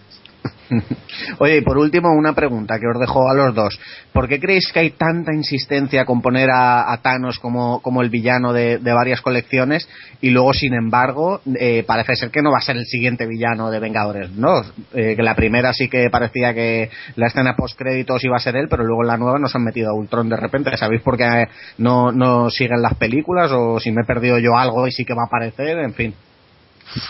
Oye, 1.40 1.58
y 1.58 1.62
por 1.62 1.78
último, 1.78 2.10
una 2.14 2.34
pregunta 2.34 2.80
que 2.80 2.88
os 2.88 3.00
dejo 3.00 3.30
a 3.30 3.34
los 3.34 3.56
dos. 3.56 3.80
¿Por 4.14 4.28
qué 4.28 4.40
creéis 4.40 4.72
que 4.72 4.80
hay 4.80 4.92
tanta 4.92 5.34
insistencia 5.34 6.06
con 6.06 6.22
poner 6.22 6.50
a, 6.52 6.98
Thanos 7.02 7.40
como, 7.40 8.02
el 8.02 8.10
villano 8.10 8.54
de, 8.54 8.78
varias 8.78 9.22
colecciones 9.22 9.88
y 10.22 10.30
luego, 10.30 10.54
sin 10.54 10.74
embargo, 10.74 11.42
eh, 11.60 11.84
parece 11.86 12.16
ser 12.16 12.32
que 12.32 12.42
no 12.42 12.52
va 12.52 12.60
a 12.60 12.62
ser 12.62 12.78
el 12.78 12.86
siguiente 12.86 13.28
villano 13.28 13.70
de 13.70 13.80
Vengadores 13.80 14.32
¿no? 14.32 14.62
Eh, 14.94 15.16
que 15.16 15.24
la 15.24 15.36
primera 15.36 15.74
sí 15.74 15.90
que 15.90 16.10
parecía 16.10 16.54
que 16.54 16.90
la 17.16 17.28
escena 17.28 17.56
post-créditos 17.56 18.24
iba 18.24 18.38
a 18.38 18.40
ser 18.40 18.56
él, 18.56 18.68
pero 18.70 18.84
luego 18.84 19.04
en 19.04 19.08
la 19.08 19.18
nueva 19.18 19.40
nos 19.40 19.56
han 19.56 19.64
metido 19.64 19.90
a 19.90 19.94
Ultron 19.94 20.30
de 20.30 20.38
repente. 20.38 20.76
¿Sabéis 20.78 21.02
por 21.02 21.18
qué 21.18 21.48
no, 21.78 22.12
no 22.12 22.50
siguen 22.50 22.82
las 22.82 22.96
películas 22.96 23.52
o 23.52 23.80
si 23.80 23.92
me 23.92 24.02
he 24.02 24.06
perdido 24.06 24.38
yo 24.40 24.58
algo 24.58 24.88
y 24.88 24.92
sí 24.92 25.06
que 25.06 25.14
va 25.14 25.24
a 25.24 25.28
aparecer? 25.28 25.80
En 25.80 25.94
fin. 25.94 26.14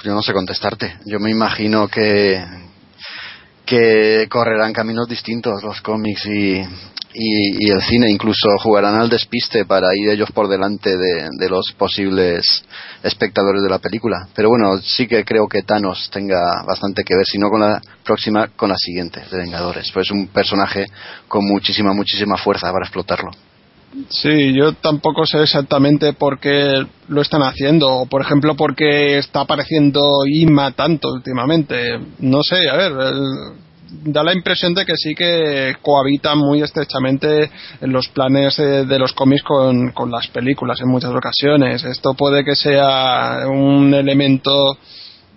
Yo 0.03 0.13
no 0.13 0.21
sé 0.21 0.33
contestarte. 0.33 0.95
Yo 1.05 1.19
me 1.19 1.29
imagino 1.29 1.87
que, 1.87 2.41
que 3.65 4.27
correrán 4.29 4.73
caminos 4.73 5.07
distintos 5.07 5.63
los 5.63 5.81
cómics 5.81 6.25
y, 6.25 6.63
y, 7.17 7.69
el 7.69 7.81
cine 7.81 8.09
incluso 8.09 8.49
jugarán 8.59 8.95
al 8.95 9.09
despiste 9.09 9.65
para 9.65 9.87
ir 9.95 10.09
ellos 10.09 10.29
por 10.31 10.49
delante 10.49 10.97
de, 10.97 11.49
los 11.49 11.71
posibles 11.77 12.65
espectadores 13.03 13.63
de 13.63 13.69
la 13.69 13.79
película. 13.79 14.27
Pero 14.35 14.49
bueno, 14.49 14.77
sí 14.79 15.07
que 15.07 15.23
creo 15.23 15.47
que 15.47 15.61
Thanos 15.61 16.09
tenga 16.11 16.63
bastante 16.67 17.03
que 17.03 17.15
ver, 17.15 17.25
si 17.25 17.37
no 17.37 17.49
con 17.49 17.61
la 17.61 17.81
próxima, 18.03 18.47
con 18.55 18.69
la 18.69 18.77
siguiente 18.77 19.21
de 19.31 19.37
Vengadores. 19.37 19.89
Pues 19.93 20.07
es 20.07 20.11
un 20.11 20.27
personaje 20.27 20.85
con 21.27 21.45
muchísima, 21.45 21.93
muchísima 21.93 22.37
fuerza 22.37 22.71
para 22.71 22.85
explotarlo. 22.85 23.31
Sí, 24.09 24.53
yo 24.53 24.73
tampoco 24.73 25.25
sé 25.25 25.43
exactamente 25.43 26.13
por 26.13 26.39
qué 26.39 26.85
lo 27.07 27.21
están 27.21 27.43
haciendo, 27.43 28.05
por 28.09 28.21
ejemplo 28.21 28.55
por 28.55 28.75
qué 28.75 29.17
está 29.17 29.41
apareciendo 29.41 30.01
Ima 30.25 30.71
tanto 30.71 31.09
últimamente. 31.09 31.99
No 32.19 32.41
sé, 32.43 32.69
a 32.69 32.75
ver, 32.75 32.93
da 34.03 34.23
la 34.23 34.33
impresión 34.33 34.73
de 34.73 34.85
que 34.85 34.95
sí 34.95 35.15
que 35.15 35.75
cohabitan 35.81 36.37
muy 36.37 36.61
estrechamente 36.61 37.49
en 37.81 37.91
los 37.91 38.09
planes 38.09 38.59
eh, 38.59 38.85
de 38.85 38.99
los 38.99 39.13
cómics 39.13 39.43
con, 39.43 39.91
con 39.91 40.11
las 40.11 40.27
películas 40.27 40.81
en 40.81 40.89
muchas 40.89 41.11
ocasiones. 41.11 41.83
Esto 41.83 42.13
puede 42.13 42.43
que 42.43 42.55
sea 42.55 43.47
un 43.47 43.93
elemento 43.93 44.77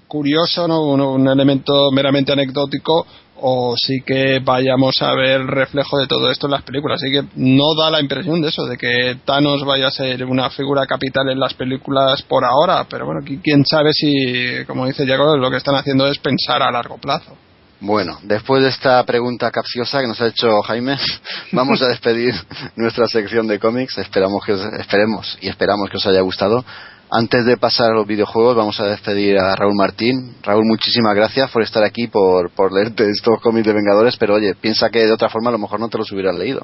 curioso, 0.08 0.66
¿no? 0.66 0.80
un 0.82 1.28
elemento 1.28 1.90
meramente 1.92 2.32
anecdótico, 2.32 3.06
o 3.40 3.74
sí 3.76 4.00
que 4.04 4.40
vayamos 4.40 5.00
a 5.02 5.14
ver 5.14 5.44
reflejo 5.46 5.98
de 5.98 6.06
todo 6.06 6.30
esto 6.30 6.46
en 6.46 6.52
las 6.52 6.62
películas. 6.62 7.00
Así 7.02 7.12
que 7.12 7.24
no 7.36 7.74
da 7.74 7.90
la 7.90 8.00
impresión 8.00 8.40
de 8.40 8.48
eso, 8.48 8.66
de 8.66 8.76
que 8.76 9.18
Thanos 9.24 9.64
vaya 9.64 9.88
a 9.88 9.90
ser 9.90 10.24
una 10.24 10.50
figura 10.50 10.86
capital 10.86 11.28
en 11.28 11.40
las 11.40 11.54
películas 11.54 12.22
por 12.22 12.44
ahora, 12.44 12.86
pero 12.88 13.06
bueno, 13.06 13.20
quién 13.42 13.64
sabe 13.64 13.92
si, 13.92 14.64
como 14.66 14.86
dice 14.86 15.06
Jacob, 15.06 15.36
lo 15.38 15.50
que 15.50 15.56
están 15.56 15.74
haciendo 15.74 16.06
es 16.08 16.18
pensar 16.18 16.62
a 16.62 16.70
largo 16.70 16.98
plazo. 16.98 17.36
Bueno, 17.80 18.18
después 18.22 18.62
de 18.62 18.70
esta 18.70 19.04
pregunta 19.04 19.52
capciosa 19.52 20.00
que 20.00 20.08
nos 20.08 20.20
ha 20.20 20.26
hecho 20.26 20.60
Jaime, 20.62 20.96
vamos 21.52 21.80
a 21.80 21.88
despedir 21.88 22.34
nuestra 22.74 23.06
sección 23.06 23.46
de 23.46 23.60
cómics. 23.60 23.98
Esperamos 23.98 24.44
que 24.44 24.52
esperemos 24.80 25.38
y 25.40 25.48
esperamos 25.48 25.88
que 25.88 25.98
os 25.98 26.06
haya 26.06 26.20
gustado. 26.22 26.64
Antes 27.10 27.46
de 27.46 27.56
pasar 27.56 27.90
a 27.90 27.94
los 27.94 28.06
videojuegos, 28.06 28.54
vamos 28.54 28.78
a 28.80 28.86
despedir 28.86 29.38
a 29.38 29.56
Raúl 29.56 29.74
Martín. 29.74 30.36
Raúl, 30.42 30.64
muchísimas 30.66 31.14
gracias 31.16 31.50
por 31.50 31.62
estar 31.62 31.82
aquí, 31.82 32.06
por, 32.06 32.50
por 32.50 32.70
leerte 32.70 33.08
estos 33.08 33.40
cómics 33.40 33.66
de 33.66 33.72
Vengadores, 33.72 34.16
pero 34.18 34.34
oye, 34.34 34.54
piensa 34.54 34.90
que 34.90 35.06
de 35.06 35.12
otra 35.12 35.30
forma 35.30 35.48
a 35.48 35.52
lo 35.52 35.58
mejor 35.58 35.80
no 35.80 35.88
te 35.88 35.96
los 35.96 36.12
hubieras 36.12 36.36
leído. 36.36 36.60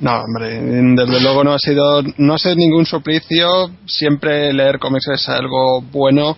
No, 0.00 0.22
hombre, 0.22 0.60
desde 0.60 1.20
luego 1.20 1.42
no 1.44 1.54
ha 1.54 1.58
sido, 1.58 2.02
no 2.18 2.34
ha 2.34 2.38
sido 2.38 2.54
ningún 2.56 2.84
suplicio. 2.84 3.70
Siempre 3.86 4.52
leer 4.52 4.78
cómics 4.78 5.08
es 5.14 5.28
algo 5.28 5.80
bueno 5.80 6.36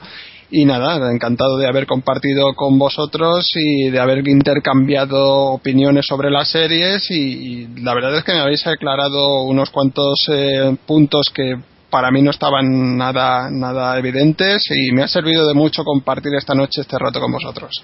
y 0.53 0.65
nada, 0.65 1.13
encantado 1.13 1.59
de 1.59 1.69
haber 1.69 1.87
compartido 1.87 2.55
con 2.55 2.79
vosotros 2.79 3.49
y 3.55 3.91
de 3.91 4.01
haber 4.01 4.27
intercambiado 4.27 5.53
opiniones 5.53 6.07
sobre 6.07 6.31
las 6.31 6.49
series 6.51 7.09
y, 7.11 7.69
la 7.83 7.95
verdad 7.95 8.17
es 8.17 8.25
que 8.25 8.33
me 8.33 8.41
habéis 8.41 8.67
aclarado 8.67 9.43
unos 9.43 9.71
cuantos 9.71 10.27
eh, 10.33 10.77
puntos 10.87 11.31
que 11.33 11.57
para 11.91 12.11
mí 12.11 12.23
no 12.23 12.31
estaban 12.31 12.97
nada, 12.97 13.51
nada 13.51 13.99
evidentes 13.99 14.63
y 14.71 14.93
me 14.93 15.03
ha 15.03 15.09
servido 15.09 15.47
de 15.47 15.55
mucho 15.55 15.85
compartir 15.85 16.35
esta 16.35 16.55
noche 16.55 16.83
este 16.83 16.99
rato 16.99 17.21
con 17.21 17.33
vosotros. 17.33 17.83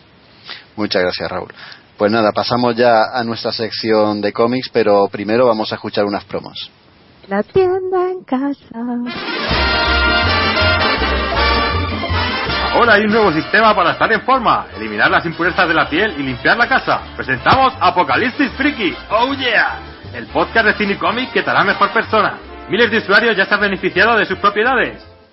Muchas 0.76 1.02
gracias, 1.02 1.30
Raúl. 1.30 1.52
Pues 1.96 2.12
nada, 2.12 2.30
pasamos 2.32 2.76
ya 2.76 3.04
a 3.12 3.24
nuestra 3.24 3.52
sección 3.52 4.20
de 4.20 4.32
cómics, 4.32 4.68
pero 4.72 5.08
primero 5.08 5.46
vamos 5.46 5.72
a 5.72 5.76
escuchar 5.76 6.04
unas 6.04 6.24
promos. 6.24 6.70
La 7.28 7.42
tienda 7.42 8.10
en 8.10 8.22
casa. 8.22 8.76
Ahora 12.74 12.94
hay 12.94 13.04
un 13.04 13.12
nuevo 13.12 13.32
sistema 13.32 13.74
para 13.74 13.92
estar 13.92 14.12
en 14.12 14.20
forma, 14.20 14.66
eliminar 14.76 15.10
las 15.10 15.24
impurezas 15.24 15.66
de 15.66 15.74
la 15.74 15.88
piel 15.88 16.14
y 16.18 16.22
limpiar 16.22 16.58
la 16.58 16.68
casa. 16.68 17.00
Presentamos 17.16 17.72
Apocalipsis 17.80 18.52
Freaky. 18.52 18.94
Oh 19.10 19.32
yeah. 19.32 19.80
El 20.12 20.26
podcast 20.26 20.66
de 20.66 20.74
cine 20.74 20.92
y 20.92 20.96
cómic 20.96 21.32
que 21.32 21.42
te 21.42 21.50
hará 21.50 21.64
mejor 21.64 21.90
persona. 21.90 22.38
Miles 22.68 22.90
de 22.90 22.98
usuarios 22.98 23.36
ya 23.36 23.46
se 23.46 23.54
han 23.54 23.60
beneficiado 23.60 24.16
de 24.16 24.26
sus 24.26 24.38
propiedades. 24.38 25.15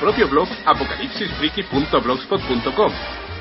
propio 0.00 0.28
blog 0.28 0.48
apocalipsisfriki.blogspot.com. 0.64 2.92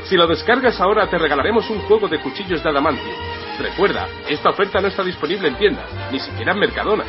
Si 0.05 0.15
lo 0.15 0.27
descargas 0.27 0.79
ahora 0.81 1.09
te 1.09 1.17
regalaremos 1.17 1.67
un 1.69 1.79
juego 1.79 2.07
de 2.07 2.19
cuchillos 2.19 2.63
de 2.63 2.69
adamantium. 2.69 3.15
Recuerda, 3.59 4.07
esta 4.27 4.49
oferta 4.49 4.79
no 4.79 4.87
está 4.87 5.03
disponible 5.03 5.47
en 5.47 5.55
tiendas, 5.55 5.85
ni 6.11 6.19
siquiera 6.19 6.53
en 6.53 6.59
Mercadona. 6.59 7.03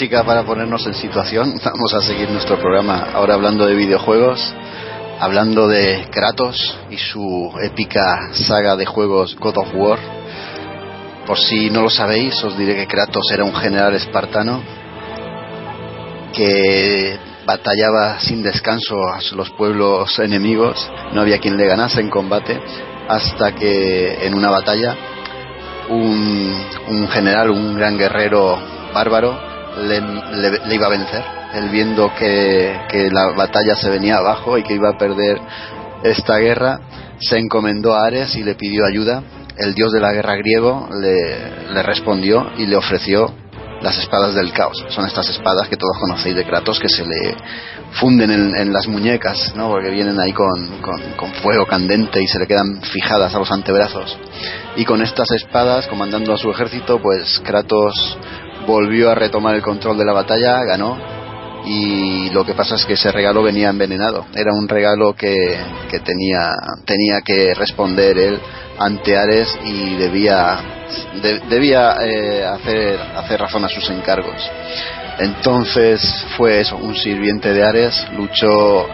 Música 0.00 0.24
para 0.24 0.44
ponernos 0.44 0.86
en 0.86 0.94
situación. 0.94 1.60
Vamos 1.62 1.92
a 1.92 2.00
seguir 2.00 2.30
nuestro 2.30 2.58
programa 2.58 3.08
ahora 3.12 3.34
hablando 3.34 3.66
de 3.66 3.74
videojuegos, 3.74 4.40
hablando 5.18 5.68
de 5.68 6.06
Kratos 6.10 6.78
y 6.88 6.96
su 6.96 7.52
épica 7.62 8.32
saga 8.32 8.76
de 8.76 8.86
juegos 8.86 9.36
God 9.36 9.58
of 9.58 9.74
War. 9.74 9.98
Por 11.26 11.38
si 11.38 11.68
no 11.68 11.82
lo 11.82 11.90
sabéis, 11.90 12.42
os 12.42 12.56
diré 12.56 12.76
que 12.76 12.86
Kratos 12.86 13.30
era 13.30 13.44
un 13.44 13.54
general 13.54 13.94
espartano 13.94 14.62
que 16.32 17.18
batallaba 17.44 18.20
sin 18.20 18.42
descanso 18.42 18.96
a 19.06 19.20
los 19.32 19.50
pueblos 19.50 20.18
enemigos, 20.18 20.90
no 21.12 21.20
había 21.20 21.40
quien 21.40 21.58
le 21.58 21.66
ganase 21.66 22.00
en 22.00 22.08
combate, 22.08 22.58
hasta 23.06 23.54
que 23.54 24.26
en 24.26 24.32
una 24.32 24.48
batalla 24.48 24.96
un, 25.90 26.64
un 26.88 27.06
general, 27.08 27.50
un 27.50 27.74
gran 27.74 27.98
guerrero 27.98 28.58
bárbaro, 28.94 29.49
le, 29.78 30.00
le- 30.00 30.66
le 30.66 30.74
iba 30.74 30.86
a 30.86 30.90
vencer. 30.90 31.22
Él 31.54 31.68
viendo 31.70 32.12
que, 32.18 32.78
que 32.88 33.10
la 33.10 33.32
batalla 33.32 33.74
se 33.74 33.90
venía 33.90 34.18
abajo 34.18 34.56
y 34.58 34.62
que 34.62 34.74
iba 34.74 34.90
a 34.90 34.98
perder 34.98 35.38
esta 36.04 36.38
guerra, 36.38 36.80
se 37.18 37.38
encomendó 37.38 37.94
a 37.94 38.06
Ares 38.06 38.34
y 38.36 38.42
le 38.42 38.54
pidió 38.54 38.86
ayuda. 38.86 39.22
El 39.56 39.74
dios 39.74 39.92
de 39.92 40.00
la 40.00 40.12
guerra 40.12 40.36
griego 40.36 40.88
le, 41.00 41.72
le 41.74 41.82
respondió 41.82 42.50
y 42.56 42.66
le 42.66 42.76
ofreció 42.76 43.34
las 43.82 43.98
espadas 43.98 44.34
del 44.34 44.52
caos. 44.52 44.84
Son 44.90 45.06
estas 45.06 45.28
espadas 45.30 45.68
que 45.68 45.76
todos 45.76 45.98
conocéis 45.98 46.36
de 46.36 46.44
Kratos 46.44 46.78
que 46.78 46.88
se 46.88 47.04
le 47.04 47.34
funden 47.92 48.30
en, 48.30 48.72
las 48.72 48.86
muñecas, 48.86 49.54
¿no? 49.56 49.68
porque 49.68 49.90
vienen 49.90 50.20
ahí 50.20 50.32
con, 50.32 50.80
con, 51.16 51.32
fuego 51.42 51.66
candente 51.66 52.22
y 52.22 52.26
se 52.26 52.38
le 52.38 52.46
quedan 52.46 52.80
fijadas 52.82 53.34
a 53.34 53.38
los 53.38 53.50
antebrazos. 53.50 54.16
Y 54.76 54.84
con 54.84 55.02
estas 55.02 55.30
espadas, 55.32 55.86
comandando 55.88 56.32
a 56.32 56.36
su 56.38 56.50
ejército, 56.50 57.00
pues 57.02 57.40
Kratos 57.44 58.18
volvió 58.70 59.10
a 59.10 59.14
retomar 59.14 59.54
el 59.54 59.62
control 59.62 59.98
de 59.98 60.04
la 60.04 60.12
batalla, 60.12 60.62
ganó 60.64 60.96
y 61.64 62.30
lo 62.30 62.44
que 62.44 62.54
pasa 62.54 62.76
es 62.76 62.84
que 62.86 62.94
ese 62.94 63.12
regalo 63.12 63.42
venía 63.42 63.68
envenenado. 63.68 64.26
Era 64.34 64.52
un 64.52 64.68
regalo 64.68 65.14
que, 65.14 65.58
tenía, 66.04 66.52
tenía 66.84 67.20
que 67.22 67.54
responder 67.54 68.16
él 68.18 68.40
ante 68.78 69.16
Ares 69.16 69.58
y 69.64 69.96
debía, 69.96 70.58
debía 71.48 71.96
eh, 72.00 72.44
hacer, 72.46 72.98
hacer 73.16 73.40
razón 73.40 73.64
a 73.64 73.68
sus 73.68 73.90
encargos. 73.90 74.50
Entonces 75.18 76.00
fue 76.36 76.60
eso, 76.60 76.76
un 76.76 76.96
sirviente 76.96 77.52
de 77.52 77.62
Ares, 77.62 78.06
luchó 78.16 78.86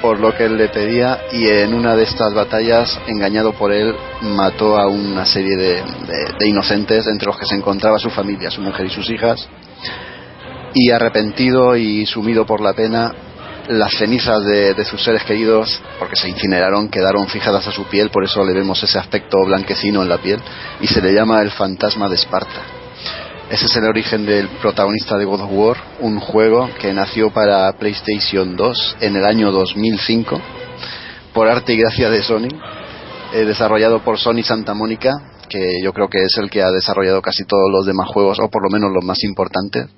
por 0.00 0.18
lo 0.18 0.34
que 0.34 0.44
él 0.44 0.56
le 0.56 0.68
pedía 0.68 1.20
y 1.32 1.46
en 1.46 1.74
una 1.74 1.94
de 1.94 2.04
estas 2.04 2.32
batallas, 2.34 2.98
engañado 3.06 3.52
por 3.52 3.72
él, 3.72 3.94
mató 4.22 4.78
a 4.78 4.88
una 4.88 5.26
serie 5.26 5.56
de, 5.56 5.82
inocentes 6.46 7.06
entre 7.06 7.26
los 7.26 7.38
que 7.38 7.46
se 7.46 7.56
encontraba 7.56 7.98
su 7.98 8.10
familia, 8.10 8.50
su 8.50 8.60
mujer 8.60 8.86
y 8.86 8.90
sus 8.90 9.08
hijas 9.10 9.48
y 10.74 10.90
arrepentido 10.90 11.76
y 11.76 12.06
sumido 12.06 12.46
por 12.46 12.60
la 12.60 12.72
pena, 12.72 13.12
las 13.68 13.92
cenizas 13.94 14.44
de, 14.44 14.84
sus 14.84 15.02
seres 15.02 15.24
queridos, 15.24 15.80
porque 15.98 16.16
se 16.16 16.28
incineraron, 16.28 16.88
quedaron 16.88 17.26
fijadas 17.28 17.66
a 17.66 17.72
su 17.72 17.84
piel, 17.84 18.10
por 18.10 18.24
eso 18.24 18.44
le 18.44 18.54
vemos 18.54 18.82
ese 18.82 18.98
aspecto 18.98 19.36
blanquecino 19.44 20.02
en 20.02 20.08
la 20.08 20.18
piel, 20.18 20.40
y 20.80 20.86
se 20.86 21.00
le 21.00 21.12
llama 21.12 21.42
el 21.42 21.50
fantasma 21.50 22.08
de 22.08 22.14
Esparta. 22.14 22.79
Ese 23.50 23.66
es 23.66 23.76
el 23.78 23.84
origen 23.84 24.24
del 24.24 24.48
protagonista 24.62 25.18
de 25.18 25.24
God 25.24 25.40
of 25.40 25.50
War, 25.50 25.76
un 25.98 26.20
juego 26.20 26.70
que 26.80 26.92
nació 26.92 27.32
para 27.32 27.72
PlayStation 27.72 28.54
2 28.54 28.98
en 29.00 29.16
el 29.16 29.24
año 29.24 29.50
2005, 29.50 30.40
por 31.34 31.48
arte 31.48 31.72
y 31.72 31.78
gracia 31.78 32.10
de 32.10 32.22
Sony, 32.22 32.46
eh, 33.32 33.44
desarrollado 33.44 34.04
por 34.04 34.20
Sony 34.20 34.44
Santa 34.44 34.72
Mónica, 34.72 35.10
que 35.48 35.82
yo 35.82 35.92
creo 35.92 36.06
que 36.06 36.22
es 36.22 36.36
el 36.38 36.48
que 36.48 36.62
ha 36.62 36.70
desarrollado 36.70 37.20
casi 37.22 37.44
todos 37.44 37.68
los 37.72 37.86
demás 37.86 38.08
juegos, 38.08 38.38
o 38.38 38.48
por 38.48 38.62
lo 38.62 38.70
menos 38.70 38.92
los 38.94 39.04
más 39.04 39.18
importantes. 39.24 39.88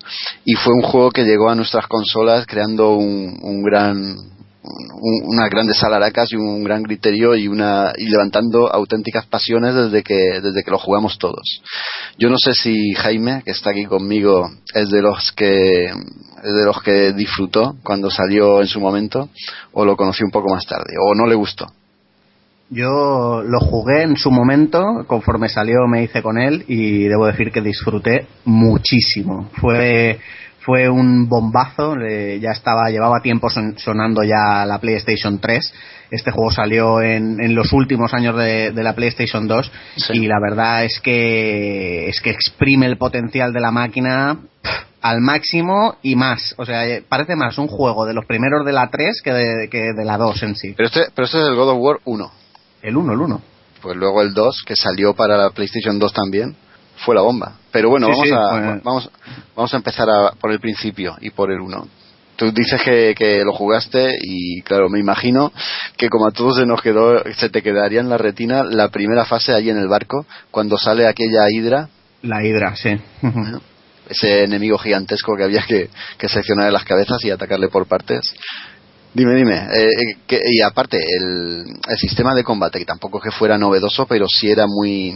Y 0.46 0.54
fue 0.54 0.72
un 0.72 0.80
juego 0.80 1.10
que 1.10 1.24
llegó 1.24 1.50
a 1.50 1.54
nuestras 1.54 1.86
consolas 1.88 2.46
creando 2.46 2.94
un, 2.94 3.38
un 3.42 3.62
gran, 3.62 4.16
un, 4.62 5.22
unas 5.24 5.50
grandes 5.50 5.82
alaracas 5.82 6.32
y 6.32 6.36
un 6.36 6.62
gran 6.62 6.82
criterio 6.82 7.34
y 7.34 7.48
una 7.48 7.92
y 7.96 8.08
levantando 8.08 8.72
auténticas 8.72 9.26
pasiones 9.26 9.74
desde 9.74 10.02
que 10.02 10.40
desde 10.40 10.62
que 10.62 10.70
lo 10.70 10.78
jugamos 10.78 11.18
todos. 11.18 11.62
Yo 12.18 12.30
no 12.30 12.36
sé 12.38 12.54
si 12.54 12.92
Jaime 12.94 13.42
que 13.44 13.50
está 13.50 13.70
aquí 13.70 13.84
conmigo 13.84 14.50
es 14.74 14.90
de 14.90 15.02
los 15.02 15.32
que 15.32 15.86
es 15.86 16.54
de 16.54 16.64
los 16.64 16.82
que 16.82 17.12
disfrutó 17.12 17.76
cuando 17.82 18.10
salió 18.10 18.60
en 18.60 18.66
su 18.66 18.80
momento 18.80 19.28
o 19.72 19.84
lo 19.84 19.96
conoció 19.96 20.26
un 20.26 20.32
poco 20.32 20.52
más 20.52 20.64
tarde 20.64 20.94
o 21.00 21.14
no 21.14 21.26
le 21.26 21.34
gustó. 21.34 21.66
Yo 22.70 23.42
lo 23.44 23.60
jugué 23.60 24.02
en 24.02 24.16
su 24.16 24.30
momento, 24.30 25.04
conforme 25.06 25.50
salió 25.50 25.86
me 25.86 26.04
hice 26.04 26.22
con 26.22 26.38
él 26.38 26.64
y 26.68 27.04
debo 27.04 27.26
decir 27.26 27.52
que 27.52 27.60
disfruté 27.60 28.26
muchísimo. 28.46 29.50
Fue 29.60 30.18
fue 30.64 30.88
un 30.88 31.28
bombazo, 31.28 31.96
ya 31.96 32.50
estaba 32.50 32.90
llevaba 32.90 33.20
tiempo 33.20 33.48
sonando 33.50 34.22
ya 34.22 34.64
la 34.64 34.78
PlayStation 34.78 35.38
3. 35.38 35.74
Este 36.10 36.30
juego 36.30 36.50
salió 36.50 37.00
en, 37.00 37.54
los 37.54 37.72
últimos 37.72 38.12
años 38.14 38.36
de, 38.36 38.72
la 38.74 38.94
PlayStation 38.94 39.48
2 39.48 39.72
y 40.12 40.26
la 40.26 40.38
verdad 40.40 40.84
es 40.84 41.00
que 41.00 42.08
es 42.08 42.20
que 42.20 42.30
exprime 42.30 42.86
el 42.86 42.98
potencial 42.98 43.52
de 43.52 43.60
la 43.60 43.70
máquina 43.70 44.38
al 45.00 45.20
máximo 45.20 45.96
y 46.02 46.14
más. 46.14 46.54
O 46.58 46.64
sea, 46.64 46.84
parece 47.08 47.34
más 47.34 47.58
un 47.58 47.66
juego 47.66 48.06
de 48.06 48.14
los 48.14 48.24
primeros 48.26 48.64
de 48.64 48.72
la 48.72 48.88
3 48.88 49.22
que 49.22 49.32
de, 49.32 49.68
que 49.68 49.92
de 49.92 50.04
la 50.04 50.16
2 50.16 50.42
en 50.44 50.54
sí. 50.54 50.74
Pero 50.76 50.86
este, 50.86 51.06
pero 51.14 51.26
este 51.26 51.40
es 51.40 51.48
el 51.48 51.56
God 51.56 51.70
of 51.70 51.78
War 51.80 51.98
1. 52.04 52.30
El 52.82 52.96
1, 52.96 53.12
el 53.12 53.20
1. 53.20 53.42
Pues 53.80 53.96
luego 53.96 54.22
el 54.22 54.32
2, 54.32 54.62
que 54.64 54.76
salió 54.76 55.14
para 55.14 55.36
la 55.36 55.50
PlayStation 55.50 55.98
2 55.98 56.12
también, 56.12 56.54
fue 56.96 57.14
la 57.14 57.22
bomba. 57.22 57.56
Pero 57.70 57.90
bueno, 57.90 58.08
vamos, 58.08 58.32
a, 58.32 58.80
vamos, 58.82 59.10
vamos 59.56 59.74
a 59.74 59.76
empezar 59.76 60.08
por 60.40 60.52
el 60.52 60.60
principio 60.60 61.16
y 61.20 61.30
por 61.30 61.50
el 61.50 61.60
1. 61.60 61.88
Tú 62.36 62.50
dices 62.50 62.80
que, 62.82 63.14
que, 63.16 63.44
lo 63.44 63.52
jugaste 63.52 64.18
y 64.20 64.62
claro, 64.62 64.88
me 64.88 64.98
imagino 64.98 65.52
que 65.96 66.08
como 66.08 66.26
a 66.26 66.32
todos 66.32 66.56
se 66.56 66.66
nos 66.66 66.80
quedó, 66.82 67.22
se 67.34 67.50
te 67.50 67.62
quedaría 67.62 68.00
en 68.00 68.08
la 68.08 68.18
retina 68.18 68.64
la 68.64 68.88
primera 68.88 69.24
fase 69.24 69.52
ahí 69.52 69.70
en 69.70 69.78
el 69.78 69.88
barco, 69.88 70.26
cuando 70.50 70.78
sale 70.78 71.06
aquella 71.06 71.44
hidra. 71.50 71.88
La 72.22 72.44
hidra, 72.44 72.74
sí. 72.74 72.98
Ese 74.08 74.44
enemigo 74.44 74.78
gigantesco 74.78 75.36
que 75.36 75.44
había 75.44 75.62
que, 75.62 75.88
que 76.18 76.28
seccionar 76.28 76.72
las 76.72 76.84
cabezas 76.84 77.22
y 77.24 77.30
atacarle 77.30 77.68
por 77.68 77.86
partes. 77.86 78.34
Dime, 79.14 79.34
dime. 79.34 79.56
Eh, 79.72 79.88
eh, 80.28 80.40
y 80.52 80.62
aparte, 80.62 80.96
el, 80.98 81.64
el, 81.86 81.96
sistema 81.98 82.34
de 82.34 82.42
combate, 82.42 82.78
que 82.78 82.86
tampoco 82.86 83.18
es 83.18 83.24
que 83.24 83.30
fuera 83.30 83.58
novedoso, 83.58 84.06
pero 84.06 84.26
sí 84.26 84.50
era 84.50 84.66
muy 84.66 85.14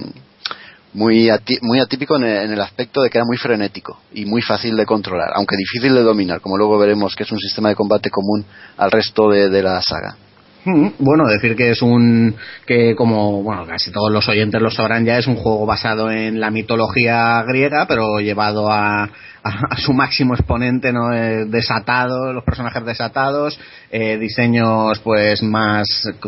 muy, 0.97 1.31
muy 1.61 1.79
atípico 1.79 2.17
en 2.17 2.25
el, 2.25 2.61
aspecto 2.61 3.03
de 3.03 3.11
que 3.11 3.19
era 3.19 3.27
muy 3.27 3.37
frenético 3.37 4.01
y 4.13 4.25
muy 4.25 4.41
fácil 4.41 4.77
de 4.77 4.87
controlar, 4.87 5.31
aunque 5.35 5.57
difícil 5.57 5.95
de 5.95 6.03
dominar, 6.03 6.41
como 6.41 6.57
luego 6.57 6.79
veremos 6.79 7.15
que 7.15 7.23
es 7.23 7.31
un 7.31 7.39
sistema 7.39 7.69
de 7.69 7.75
combate 7.75 8.11
común 8.11 8.45
al 8.79 8.91
resto 8.91 9.31
de, 9.31 9.51
de 9.51 9.63
la 9.63 9.81
saga. 9.83 10.17
Mm, 10.65 10.89
bueno, 10.99 11.29
decir 11.29 11.55
que 11.55 11.71
es 11.71 11.81
un 11.81 12.35
que 12.67 12.97
como 12.97 13.43
bueno 13.45 13.65
casi 13.67 13.93
todos 13.93 14.11
los 14.11 14.29
oyentes 14.29 14.61
lo 14.61 14.69
sabrán 14.69 15.05
ya 15.05 15.17
es 15.17 15.29
un 15.29 15.37
juego 15.37 15.65
basado 15.65 16.11
en 16.11 16.41
la 16.41 16.51
mitología 16.51 17.41
griega 17.47 17.87
pero 17.87 18.19
llevado 18.19 18.69
a, 18.69 19.05
a, 19.45 19.77
su 19.77 19.93
máximo 19.93 20.35
exponente, 20.35 20.93
¿no? 20.93 21.13
Eh, 21.13 21.45
desatado, 21.45 22.33
los 22.33 22.43
personajes 22.43 22.85
desatados, 22.85 23.61
eh, 23.93 24.19
diseños 24.19 24.99
pues 25.05 25.41
más 25.45 25.87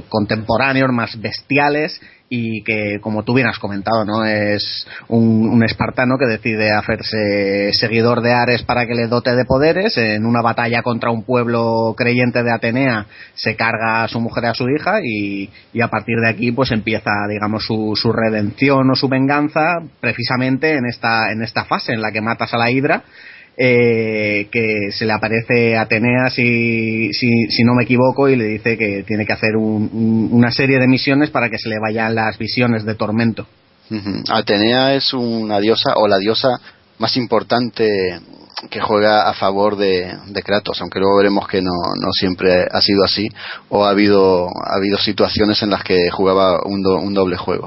contemporáneos, 0.09 0.93
más 0.93 1.21
bestiales 1.21 2.01
y 2.31 2.63
que 2.63 2.99
como 3.01 3.23
tú 3.23 3.35
bien 3.35 3.47
has 3.47 3.59
comentado 3.59 4.05
no 4.05 4.25
es 4.25 4.87
un, 5.09 5.63
espartano 5.63 6.17
que 6.19 6.27
decide 6.27 6.71
hacerse 6.71 7.71
seguidor 7.73 8.21
de 8.21 8.33
Ares 8.33 8.63
para 8.63 8.87
que 8.87 8.95
le 8.95 9.09
dote 9.09 9.35
de 9.35 9.45
poderes. 9.45 9.97
En 9.97 10.25
una 10.25 10.41
batalla 10.41 10.83
contra 10.83 11.11
un 11.11 11.25
pueblo 11.25 11.95
creyente 11.97 12.43
de 12.43 12.53
Atenea 12.53 13.07
se 13.35 13.57
carga 13.57 14.05
a 14.05 14.09
su 14.09 14.21
mujer 14.21 14.45
y 14.45 14.47
a 14.47 14.55
su 14.55 14.69
hija 14.69 15.01
y, 15.03 15.51
y 15.73 15.81
a 15.81 15.89
partir 15.89 16.17
de 16.21 16.29
aquí 16.29 16.53
pues 16.53 16.71
empieza 16.71 17.11
digamos 17.29 17.65
su, 17.67 17.95
su, 17.97 18.13
redención 18.13 18.91
o 18.91 18.95
su 18.95 19.09
venganza 19.09 19.79
precisamente 20.01 20.75
en 20.75 20.87
esta 20.87 21.33
en 21.33 21.43
esta 21.43 21.65
fase 21.65 21.93
en 21.93 22.03
la 22.03 22.13
que 22.13 22.21
matas 22.21 22.55
a 22.55 22.59
la 22.59 22.71
hidra 22.71 23.03
eh, 23.61 24.47
que 24.53 24.93
se 24.93 25.05
le 25.05 25.13
aparece 25.13 25.77
Atenea, 25.77 26.31
si, 26.31 27.13
si, 27.13 27.65
no 27.65 27.75
me 27.75 27.83
equivoco, 27.83 28.29
y 28.29 28.37
le 28.37 28.45
dice 28.45 28.79
que 28.79 29.03
tiene 29.03 29.27
que 29.27 29.33
hacer 29.33 29.57
una 29.57 30.53
serie 30.53 30.79
de 30.79 30.87
misiones 30.87 31.31
para 31.31 31.51
que 31.51 31.59
se 31.59 31.69
le 31.69 31.81
vayan 31.81 32.15
las 32.15 32.39
visiones 32.39 32.85
de 32.85 32.95
tormento. 32.95 33.47
Atenea 34.31 34.95
es 34.95 35.13
una 35.13 35.59
diosa 35.61 35.95
o 35.97 36.07
la 36.07 36.19
diosa 36.19 36.61
más 36.99 37.17
importante 37.17 38.21
que 38.71 38.81
juega 38.81 39.29
a 39.29 39.35
favor 39.35 39.77
de, 39.77 40.17
de, 40.27 40.43
Kratos, 40.43 40.81
aunque 40.81 40.99
luego 40.99 41.19
veremos 41.19 41.47
que 41.47 41.63
no, 41.63 41.71
no, 41.71 42.13
siempre 42.13 42.67
ha 42.71 42.81
sido 42.81 43.05
así, 43.05 43.29
o 43.69 43.85
ha 43.85 43.91
habido, 43.91 44.49
ha 44.49 44.77
habido 44.77 44.99
situaciones 44.99 45.63
en 45.63 45.71
las 45.71 45.85
que 45.85 46.11
jugaba 46.11 46.59
un, 46.65 46.85
un 46.85 47.15
doble 47.15 47.37
juego. 47.37 47.67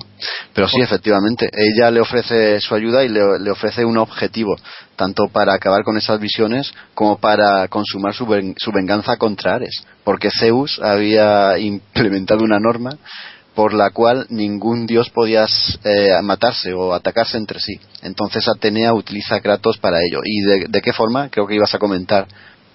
Pero 0.54 0.68
sí, 0.68 0.82
efectivamente, 0.82 1.50
ella 1.54 1.90
le 1.92 2.02
ofrece 2.02 2.60
su 2.60 2.76
ayuda 2.76 3.04
y 3.04 3.10
le, 3.10 3.40
le, 3.40 3.52
ofrece 3.52 3.86
un 3.86 3.98
objetivo, 3.98 4.56
tanto 4.96 5.30
para 5.32 5.54
acabar 5.54 5.84
con 5.84 5.98
esas 5.98 6.20
visiones 6.20 6.74
como 6.94 7.18
para 7.20 7.68
consumar 7.70 8.14
su, 8.14 8.26
su 8.58 8.72
venganza 8.72 9.16
contra 9.18 9.56
Ares, 9.56 9.86
porque 10.04 10.30
Zeus 10.30 10.80
había 10.84 11.58
implementado 11.60 12.44
una 12.44 12.60
norma 12.60 12.98
por 13.56 13.74
la 13.74 13.90
cual 13.90 14.26
ningún 14.30 14.88
dios 14.88 15.10
podía 15.10 15.46
eh, 15.84 16.12
matarse 16.24 16.74
o 16.74 16.94
atacarse 16.94 17.38
entre 17.38 17.60
sí. 17.60 17.80
Entonces 18.02 18.48
Atenea 18.48 18.94
utiliza 18.94 19.36
a 19.36 19.42
Kratos 19.42 19.78
para 19.78 19.98
ello. 20.02 20.22
¿Y 20.24 20.70
de, 20.70 20.82
qué 20.82 20.94
forma? 20.94 21.30
Creo 21.30 21.48
que 21.48 21.56
ibas 21.56 21.74
a 21.76 21.80
comentar 21.80 22.28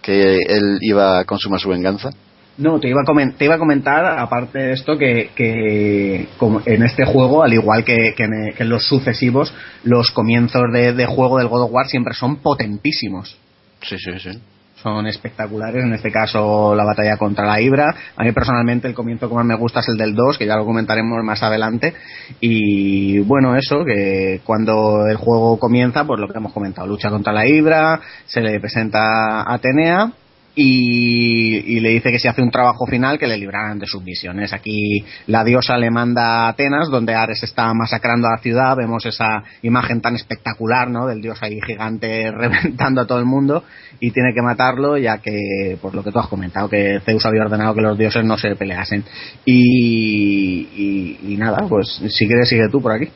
que 0.02 0.36
él 0.36 0.78
iba 0.82 1.18
a 1.18 1.24
consumar 1.24 1.60
su 1.60 1.70
venganza. 1.70 2.10
No, 2.58 2.80
te 2.80 2.88
iba 2.88 3.02
a, 3.02 3.32
te 3.36 3.44
iba 3.44 3.56
a 3.56 3.58
comentar, 3.58 4.18
aparte 4.18 4.58
de 4.58 4.72
esto, 4.72 4.96
que, 4.96 5.30
que 5.34 6.26
en 6.66 6.82
este 6.82 7.04
juego, 7.04 7.42
al 7.42 7.52
igual 7.52 7.84
que, 7.84 8.14
en, 8.16 8.68
los 8.68 8.86
sucesivos, 8.86 9.52
los 9.84 10.10
comienzos 10.10 10.62
de, 10.72 10.94
de 10.94 11.06
juego 11.06 11.38
del 11.38 11.48
God 11.48 11.64
of 11.64 11.72
War 11.72 11.86
siempre 11.86 12.14
son 12.14 12.36
potentísimos. 12.36 13.36
Sí, 13.82 13.98
sí, 13.98 14.12
sí 14.18 14.40
son 14.86 15.06
espectaculares. 15.08 15.82
En 15.82 15.92
este 15.94 16.12
caso, 16.12 16.72
la 16.76 16.84
batalla 16.84 17.16
contra 17.16 17.44
la 17.44 17.60
Ibra. 17.60 17.92
A 18.16 18.22
mí 18.22 18.30
personalmente 18.30 18.86
el 18.86 18.94
comienzo 18.94 19.28
que 19.28 19.34
más 19.34 19.44
me 19.44 19.56
gusta 19.56 19.80
es 19.80 19.88
el 19.88 19.96
del 19.96 20.14
2, 20.14 20.38
que 20.38 20.46
ya 20.46 20.56
lo 20.56 20.64
comentaremos 20.64 21.24
más 21.24 21.42
adelante. 21.42 21.92
Y 22.40 23.18
bueno, 23.20 23.56
eso, 23.56 23.84
que 23.84 24.40
cuando 24.44 25.08
el 25.08 25.16
juego 25.16 25.58
comienza, 25.58 26.04
pues 26.04 26.20
lo 26.20 26.28
que 26.28 26.38
hemos 26.38 26.52
comentado, 26.52 26.86
lucha 26.86 27.10
contra 27.10 27.32
la 27.32 27.48
Ibra, 27.48 28.00
se 28.26 28.40
le 28.40 28.60
presenta 28.60 29.40
a 29.40 29.54
Atenea 29.54 30.12
y, 30.58 31.76
y, 31.76 31.80
le 31.80 31.90
dice 31.90 32.10
que 32.10 32.18
si 32.18 32.28
hace 32.28 32.40
un 32.40 32.50
trabajo 32.50 32.86
final 32.86 33.18
que 33.18 33.26
le 33.26 33.36
libraran 33.36 33.78
de 33.78 33.86
sus 33.86 34.02
misiones. 34.02 34.54
Aquí 34.54 35.04
la 35.26 35.44
diosa 35.44 35.76
le 35.76 35.90
manda 35.90 36.46
a 36.46 36.48
Atenas, 36.48 36.88
donde 36.88 37.14
Ares 37.14 37.42
está 37.42 37.74
masacrando 37.74 38.26
a 38.26 38.32
la 38.32 38.38
ciudad, 38.38 38.74
vemos 38.74 39.04
esa 39.04 39.44
imagen 39.60 40.00
tan 40.00 40.14
espectacular, 40.14 40.88
¿no? 40.88 41.06
Del 41.06 41.20
dios 41.20 41.42
ahí 41.42 41.60
gigante 41.60 42.30
reventando 42.34 43.02
a 43.02 43.06
todo 43.06 43.18
el 43.18 43.26
mundo 43.26 43.64
y 44.00 44.10
tiene 44.12 44.32
que 44.34 44.40
matarlo 44.40 44.96
ya 44.96 45.18
que, 45.18 45.76
por 45.80 45.94
lo 45.94 46.02
que 46.02 46.10
tú 46.10 46.20
has 46.20 46.28
comentado, 46.28 46.70
que 46.70 47.00
Zeus 47.04 47.26
había 47.26 47.42
ordenado 47.42 47.74
que 47.74 47.82
los 47.82 47.98
dioses 47.98 48.24
no 48.24 48.38
se 48.38 48.56
peleasen. 48.56 49.04
Y, 49.44 50.68
y, 50.74 51.34
y 51.34 51.36
nada, 51.36 51.66
pues 51.68 52.00
si 52.08 52.26
quieres 52.26 52.48
sigue 52.48 52.70
tú 52.70 52.80
por 52.80 52.92
aquí. 52.92 53.10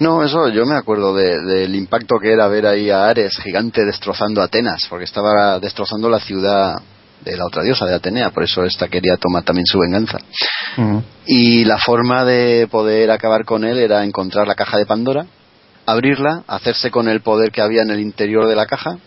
No, 0.00 0.24
eso 0.24 0.48
yo 0.48 0.66
me 0.66 0.76
acuerdo 0.76 1.14
del 1.14 1.72
de, 1.72 1.78
impacto 1.78 2.16
que 2.20 2.32
era 2.32 2.48
ver 2.48 2.66
ahí 2.66 2.90
a 2.90 3.06
Ares 3.08 3.38
gigante 3.38 3.84
destrozando 3.84 4.42
Atenas, 4.42 4.86
porque 4.88 5.04
estaba 5.04 5.60
destrozando 5.60 6.08
la 6.08 6.18
ciudad 6.18 6.74
de 7.24 7.36
la 7.36 7.46
otra 7.46 7.62
diosa, 7.62 7.86
de 7.86 7.94
Atenea, 7.94 8.30
por 8.30 8.42
eso 8.42 8.64
esta 8.64 8.88
quería 8.88 9.16
tomar 9.16 9.44
también 9.44 9.66
su 9.66 9.78
venganza. 9.78 10.18
Uh 10.76 10.80
-huh. 10.80 11.02
Y 11.26 11.64
la 11.64 11.78
forma 11.78 12.24
de 12.24 12.68
poder 12.70 13.10
acabar 13.10 13.44
con 13.44 13.64
él 13.64 13.78
era 13.78 14.04
encontrar 14.04 14.46
la 14.46 14.54
caja 14.54 14.76
de 14.78 14.86
Pandora, 14.86 15.26
abrirla, 15.86 16.42
hacerse 16.46 16.90
con 16.90 17.08
el 17.08 17.20
poder 17.20 17.50
que 17.50 17.62
había 17.62 17.82
en 17.82 17.90
el 17.90 18.00
interior 18.00 18.46
de 18.46 18.56
la 18.56 18.66
caja. 18.66 18.98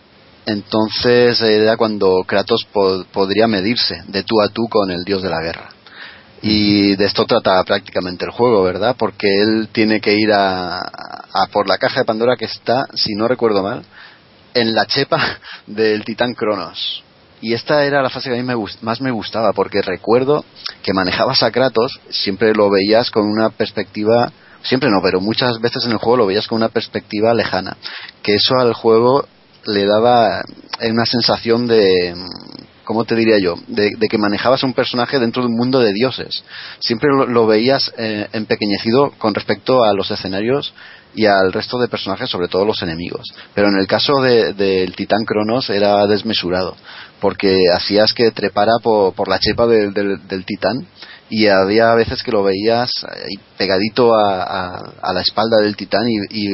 Entonces 0.45 1.41
era 1.41 1.76
cuando 1.76 2.23
Kratos 2.26 2.65
po 2.72 3.03
podría 3.11 3.47
medirse 3.47 4.03
de 4.07 4.23
tú 4.23 4.41
a 4.41 4.47
tú 4.47 4.68
con 4.69 4.89
el 4.89 5.03
dios 5.03 5.22
de 5.22 5.30
la 5.30 5.41
guerra. 5.41 5.69
Y 6.41 6.95
de 6.95 7.05
esto 7.05 7.26
trata 7.26 7.64
prácticamente 7.64 8.26
el 8.26 8.31
juego, 8.31 8.64
¿verdad? 8.64 8.95
Porque 8.97 9.27
él 9.41 9.69
tiene 9.72 9.99
que 9.99 10.14
ir 10.14 10.31
a, 10.31 10.80
a, 10.80 11.47
por 11.51 11.68
la 11.68 11.77
caja 11.77 12.01
de 12.01 12.05
Pandora 12.05 12.35
que 12.38 12.45
está, 12.45 12.85
si 12.93 13.15
no 13.15 13.27
recuerdo 13.27 13.64
mal, 13.64 13.84
en 14.53 14.73
la 14.73 14.85
chepa 14.85 15.39
del 15.68 16.03
titán 16.03 16.34
Cronos. 16.34 17.03
Y 17.39 17.53
esta 17.53 17.85
era 17.85 18.01
la 18.01 18.09
fase 18.09 18.30
que 18.30 18.35
a 18.35 18.41
mí 18.41 18.43
me 18.43 18.55
más 18.81 18.99
me 18.99 19.11
gustaba, 19.11 19.53
porque 19.53 19.81
recuerdo 19.81 20.43
que 20.81 20.93
manejabas 20.93 21.43
a 21.43 21.51
Kratos, 21.51 21.99
siempre 22.09 22.53
lo 22.53 22.69
veías 22.69 23.11
con 23.11 23.27
una 23.27 23.51
perspectiva, 23.51 24.31
siempre 24.64 24.89
no, 24.89 25.01
pero 25.03 25.22
muchas 25.22 25.61
veces 25.61 25.85
en 25.85 25.91
el 25.91 25.97
juego 25.97 26.18
lo 26.18 26.26
veías 26.26 26.47
con 26.47 26.57
una 26.57 26.69
perspectiva 26.69 27.34
lejana. 27.35 27.77
Que 28.23 28.35
eso 28.35 28.55
al 28.55 28.73
juego 28.73 29.27
le 29.65 29.85
daba 29.85 30.41
una 30.81 31.05
sensación 31.05 31.68
de 31.68 32.15
¿cómo 32.88 33.03
te 33.03 33.15
diría 33.15 33.35
yo? 33.38 33.55
De, 33.68 33.91
que 34.09 34.18
manejabas 34.18 34.64
un 34.64 34.73
personaje 34.73 35.19
dentro 35.19 35.43
de 35.43 35.49
un 35.49 35.57
mundo 35.57 35.81
de 35.81 35.91
dioses. 35.91 36.41
Siempre 36.80 37.09
lo, 37.09 37.26
lo 37.26 37.45
veías 37.45 37.91
eh, 37.97 38.30
empequeñecido 38.31 39.11
con 39.18 39.35
respecto 39.35 39.84
a 39.84 39.93
los 39.93 40.09
escenarios 40.09 40.73
y 41.14 41.26
al 41.26 41.51
resto 41.51 41.77
de 41.80 41.89
personajes, 41.89 42.30
sobre 42.30 42.47
todo 42.47 42.64
los 42.64 42.81
enemigos. 42.81 43.27
Pero 43.53 43.68
en 43.68 43.77
el 43.77 43.88
caso 43.88 44.22
del 44.22 44.55
de, 44.55 44.85
de 44.85 44.93
titán 44.95 45.26
Cronos 45.26 45.69
era 45.69 46.07
desmesurado, 46.07 46.77
porque 47.19 47.65
hacías 47.76 48.14
que 48.14 48.31
trepara 48.31 48.73
por, 48.81 49.27
la 49.27 49.38
chepa 49.38 49.68
de, 49.68 49.91
del 49.91 50.45
titán 50.45 50.88
y 51.30 51.47
había 51.47 51.93
veces 51.93 52.23
que 52.23 52.31
lo 52.31 52.41
veías 52.41 52.89
pegadito 53.57 54.15
a, 54.15 54.43
a, 54.43 54.93
a 55.01 55.14
la 55.14 55.19
espalda 55.19 55.57
del 55.57 55.76
titán 55.76 56.07
y, 56.07 56.19
y, 56.30 56.47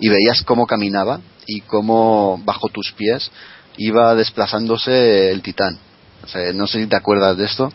y 0.00 0.08
veías 0.08 0.42
cómo 0.42 0.66
caminaba 0.66 1.20
y 1.46 1.60
cómo 1.60 2.40
bajo 2.44 2.68
tus 2.70 2.90
pies 2.92 3.30
iba 3.76 4.14
desplazándose 4.14 5.30
el 5.30 5.42
titán. 5.42 5.78
O 6.22 6.26
sea, 6.26 6.52
no 6.52 6.66
sé 6.66 6.80
si 6.80 6.86
te 6.86 6.96
acuerdas 6.96 7.36
de 7.36 7.44
esto. 7.44 7.72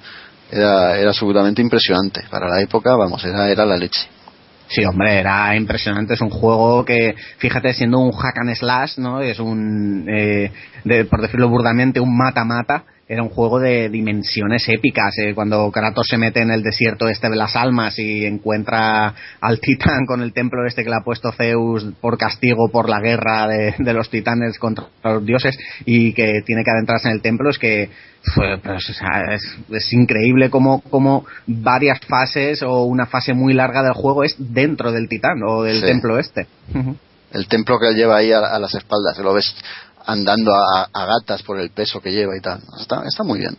Era, 0.52 0.98
era 0.98 1.10
absolutamente 1.10 1.62
impresionante. 1.62 2.24
Para 2.30 2.48
la 2.48 2.62
época, 2.62 2.96
vamos, 2.96 3.24
era, 3.26 3.50
era 3.50 3.66
la 3.66 3.78
leche. 3.78 4.08
Sí, 4.68 4.84
hombre, 4.84 5.20
era 5.20 5.56
impresionante. 5.56 6.16
Es 6.16 6.22
un 6.22 6.30
juego 6.30 6.84
que, 6.86 7.16
fíjate, 7.38 7.74
siendo 7.74 8.00
un 8.00 8.12
hack 8.12 8.38
and 8.40 8.56
slash, 8.56 8.98
¿no? 8.98 9.22
Es 9.22 9.40
un, 9.40 10.08
eh, 10.10 10.52
de, 10.84 11.06
por 11.06 11.22
decirlo 11.22 11.50
burdamente, 11.50 12.00
un 12.00 12.18
mata-mata. 12.18 12.84
Era 13.08 13.22
un 13.22 13.30
juego 13.30 13.60
de 13.60 13.90
dimensiones 13.90 14.68
épicas. 14.68 15.16
Eh, 15.20 15.36
cuando 15.36 15.70
Kratos 15.72 16.08
se 16.10 16.18
mete 16.18 16.42
en 16.42 16.50
el 16.50 16.64
desierto 16.64 17.08
este 17.08 17.30
de 17.30 17.36
las 17.36 17.56
almas 17.56 18.00
y 18.00 18.26
encuentra 18.26 19.14
al 19.42 19.60
titán 19.60 20.08
con 20.08 20.22
el 20.22 20.34
templo 20.34 20.66
este 20.66 20.84
que 20.84 20.90
le 20.90 20.96
ha 20.96 21.04
puesto 21.04 21.32
Zeus 21.32 21.86
por 22.02 22.18
castigo 22.18 22.70
por 22.72 22.90
la 22.90 23.00
guerra 23.00 23.48
de, 23.48 23.76
de 23.78 23.94
los 23.94 24.10
titanes 24.10 24.58
contra 24.58 24.88
los 25.04 25.24
dioses 25.24 25.56
y 25.86 26.14
que 26.14 26.42
tiene 26.44 26.64
que 26.64 26.72
adentrarse 26.72 27.08
en 27.10 27.14
el 27.14 27.22
templo, 27.22 27.52
es 27.52 27.60
que 27.60 27.92
pues, 28.34 28.90
o 28.90 28.94
sea, 28.94 29.34
es, 29.34 29.58
es, 29.70 29.94
increíble 29.94 30.50
como, 30.50 30.82
como 30.82 31.26
varias 31.46 32.00
fases 32.08 32.64
o 32.64 32.84
una 32.86 33.06
fase 33.06 33.34
muy 33.34 33.54
larga 33.54 33.84
del 33.84 33.94
juego 33.94 34.24
es 34.24 34.36
dentro 34.40 34.92
del 34.92 35.08
titán 35.08 35.44
o 35.48 35.62
del 35.62 35.80
sí. 35.80 35.86
templo 35.86 36.18
este. 36.18 36.48
El 37.32 37.48
templo 37.48 37.78
que 37.80 37.90
él 37.90 37.96
lleva 37.96 38.18
ahí 38.18 38.32
a, 38.32 38.40
a 38.40 38.58
las 38.58 38.74
espaldas, 38.74 39.20
lo 39.20 39.34
ves 39.34 39.56
andando 40.06 40.54
a, 40.54 40.90
a, 40.92 41.06
gatas 41.06 41.44
por 41.44 41.60
el 41.60 41.70
peso 41.72 42.02
que 42.02 42.12
lleva 42.12 42.36
y 42.38 42.42
tal. 42.42 42.62
Está, 42.80 43.04
está 43.06 43.24
muy 43.24 43.40
bien. 43.40 43.58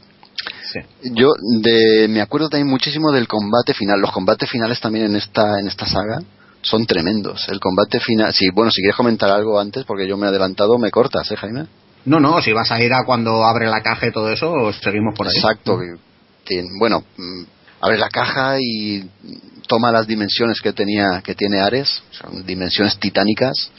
Sí. 0.73 0.81
Yo 1.15 1.31
de, 1.63 2.07
me 2.09 2.21
acuerdo 2.21 2.49
también 2.49 2.69
muchísimo 2.69 3.11
del 3.13 3.29
combate 3.29 3.75
final. 3.75 4.01
Los 4.01 4.13
combates 4.13 4.51
finales 4.51 4.81
también 4.81 5.07
en 5.07 5.17
esta, 5.17 5.59
en 5.61 5.69
esta 5.69 5.87
saga 5.87 6.19
son 6.63 6.87
tremendos. 6.87 7.49
El 7.49 7.61
combate 7.61 8.01
final. 8.01 8.33
Sí, 8.33 8.51
bueno, 8.53 8.71
si 8.71 8.83
quieres 8.83 8.97
comentar 8.97 9.31
algo 9.31 9.59
antes, 9.59 9.85
porque 9.85 10.07
yo 10.07 10.17
me 10.17 10.27
he 10.27 10.29
adelantado, 10.29 10.79
me 10.79 10.91
cortas, 10.91 11.31
¿eh, 11.31 11.37
Jaime? 11.37 11.67
No, 12.05 12.21
no, 12.21 12.41
si 12.41 12.53
vas 12.53 12.71
a 12.71 12.81
ir 12.81 12.93
a 12.93 13.05
cuando 13.05 13.45
abre 13.45 13.67
la 13.67 13.81
caja 13.81 14.07
y 14.07 14.13
todo 14.13 14.31
eso, 14.31 14.73
seguimos 14.73 15.15
por 15.17 15.27
ahí. 15.27 15.35
Exacto. 15.35 15.79
Que, 16.45 16.63
bueno, 16.79 17.03
abre 17.81 17.99
la 17.99 18.09
caja 18.09 18.57
y 18.61 19.09
toma 19.67 19.91
las 19.91 20.07
dimensiones 20.07 20.61
que 20.61 20.73
tenía 20.73 21.21
que 21.25 21.35
tiene 21.35 21.61
Ares, 21.61 22.03
son 22.13 22.47
dimensiones 22.47 22.99
titánicas 22.99 23.71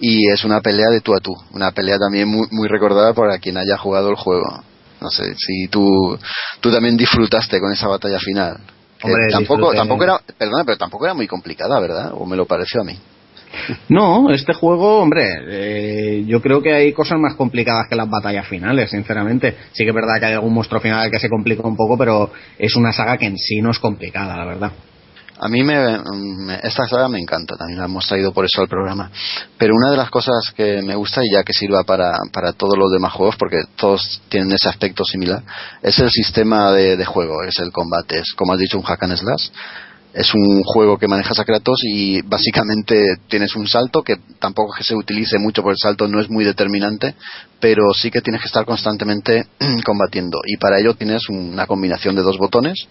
y 0.00 0.30
es 0.30 0.44
una 0.44 0.60
pelea 0.60 0.88
de 0.90 1.00
tú 1.00 1.14
a 1.14 1.20
tú, 1.20 1.32
una 1.52 1.72
pelea 1.72 1.98
también 1.98 2.28
muy, 2.28 2.46
muy 2.50 2.68
recordada 2.68 3.12
por 3.12 3.28
quien 3.40 3.56
haya 3.56 3.76
jugado 3.76 4.10
el 4.10 4.16
juego. 4.16 4.62
No 5.00 5.10
sé 5.10 5.34
si 5.36 5.68
tú, 5.68 6.18
tú 6.60 6.70
también 6.70 6.96
disfrutaste 6.96 7.60
con 7.60 7.72
esa 7.72 7.88
batalla 7.88 8.18
final. 8.18 8.58
Hombre, 9.02 9.28
tampoco, 9.30 9.72
tampoco 9.72 10.04
era, 10.04 10.20
perdona, 10.36 10.64
pero 10.64 10.76
tampoco 10.76 11.06
era 11.06 11.14
muy 11.14 11.26
complicada, 11.26 11.80
¿verdad? 11.80 12.12
O 12.14 12.26
me 12.26 12.36
lo 12.36 12.44
pareció 12.46 12.82
a 12.82 12.84
mí. 12.84 12.98
No, 13.88 14.30
este 14.30 14.54
juego, 14.54 14.98
hombre, 14.98 15.26
eh, 15.48 16.24
yo 16.26 16.40
creo 16.40 16.62
que 16.62 16.72
hay 16.72 16.92
cosas 16.92 17.18
más 17.18 17.34
complicadas 17.34 17.88
que 17.88 17.96
las 17.96 18.08
batallas 18.08 18.46
finales, 18.46 18.90
sinceramente. 18.90 19.56
Sí 19.72 19.84
que 19.84 19.90
es 19.90 19.94
verdad 19.94 20.20
que 20.20 20.26
hay 20.26 20.34
algún 20.34 20.54
monstruo 20.54 20.80
final 20.80 21.10
que 21.10 21.18
se 21.18 21.28
complica 21.28 21.66
un 21.66 21.76
poco, 21.76 21.98
pero 21.98 22.30
es 22.58 22.76
una 22.76 22.92
saga 22.92 23.16
que 23.16 23.26
en 23.26 23.36
sí 23.36 23.60
no 23.60 23.70
es 23.70 23.78
complicada, 23.78 24.36
la 24.36 24.44
verdad. 24.44 24.72
A 25.42 25.48
mí 25.48 25.62
me, 25.62 25.74
esta 26.62 26.86
saga 26.86 27.08
me 27.08 27.18
encanta, 27.18 27.56
también 27.56 27.78
la 27.78 27.86
hemos 27.86 28.06
traído 28.06 28.30
por 28.30 28.44
eso 28.44 28.60
al 28.60 28.68
programa. 28.68 29.10
Pero 29.56 29.74
una 29.74 29.90
de 29.90 29.96
las 29.96 30.10
cosas 30.10 30.52
que 30.54 30.82
me 30.82 30.94
gusta 30.94 31.22
y 31.24 31.32
ya 31.32 31.42
que 31.42 31.54
sirva 31.54 31.82
para, 31.82 32.12
para 32.30 32.52
todos 32.52 32.76
los 32.76 32.92
demás 32.92 33.14
juegos, 33.14 33.36
porque 33.36 33.56
todos 33.74 34.20
tienen 34.28 34.52
ese 34.52 34.68
aspecto 34.68 35.02
similar, 35.02 35.42
es 35.82 35.98
el 35.98 36.10
sistema 36.10 36.72
de, 36.72 37.02
juego, 37.06 37.42
es 37.42 37.58
el 37.58 37.72
combate, 37.72 38.18
es 38.18 38.34
como 38.36 38.52
has 38.52 38.58
dicho 38.58 38.76
un 38.76 38.84
hack 38.84 39.02
and 39.02 39.16
slash. 39.16 39.48
Es 40.12 40.34
un 40.34 40.62
juego 40.64 40.98
que 40.98 41.06
manejas 41.06 41.38
a 41.38 41.44
Kratos 41.44 41.78
y 41.84 42.20
básicamente 42.22 43.00
tienes 43.28 43.54
un 43.54 43.66
salto 43.66 44.02
que 44.02 44.16
tampoco 44.40 44.74
es 44.74 44.78
que 44.78 44.84
se 44.84 44.96
utilice 44.96 45.38
mucho 45.38 45.62
por 45.62 45.70
el 45.70 45.78
salto 45.78 46.08
no 46.08 46.20
es 46.20 46.28
muy 46.28 46.44
determinante, 46.44 47.14
pero 47.60 47.94
sí 47.94 48.10
que 48.10 48.20
tienes 48.20 48.42
que 48.42 48.48
estar 48.48 48.66
constantemente 48.66 49.46
combatiendo 49.86 50.40
y 50.44 50.56
para 50.56 50.80
ello 50.80 50.94
tienes 50.94 51.22
una 51.30 51.66
combinación 51.66 52.16
de 52.16 52.22
dos 52.22 52.38
botones 52.38 52.88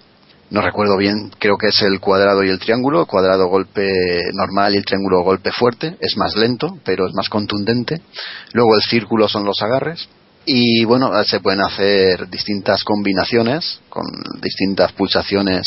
no 0.51 0.61
recuerdo 0.61 0.97
bien, 0.97 1.31
creo 1.37 1.57
que 1.57 1.67
es 1.67 1.81
el 1.81 1.99
cuadrado 1.99 2.43
y 2.43 2.49
el 2.49 2.59
triángulo, 2.59 3.05
cuadrado 3.05 3.47
golpe 3.47 3.87
normal 4.33 4.73
y 4.73 4.77
el 4.77 4.85
triángulo 4.85 5.21
golpe 5.21 5.51
fuerte, 5.51 5.95
es 5.99 6.17
más 6.17 6.35
lento, 6.35 6.79
pero 6.83 7.07
es 7.07 7.13
más 7.13 7.29
contundente. 7.29 8.01
Luego 8.53 8.75
el 8.75 8.81
círculo 8.81 9.27
son 9.27 9.45
los 9.45 9.61
agarres. 9.61 10.07
Y 10.45 10.83
bueno, 10.85 11.11
se 11.25 11.41
pueden 11.41 11.61
hacer 11.61 12.27
distintas 12.29 12.83
combinaciones 12.83 13.81
con 13.89 14.05
distintas 14.41 14.91
pulsaciones 14.93 15.61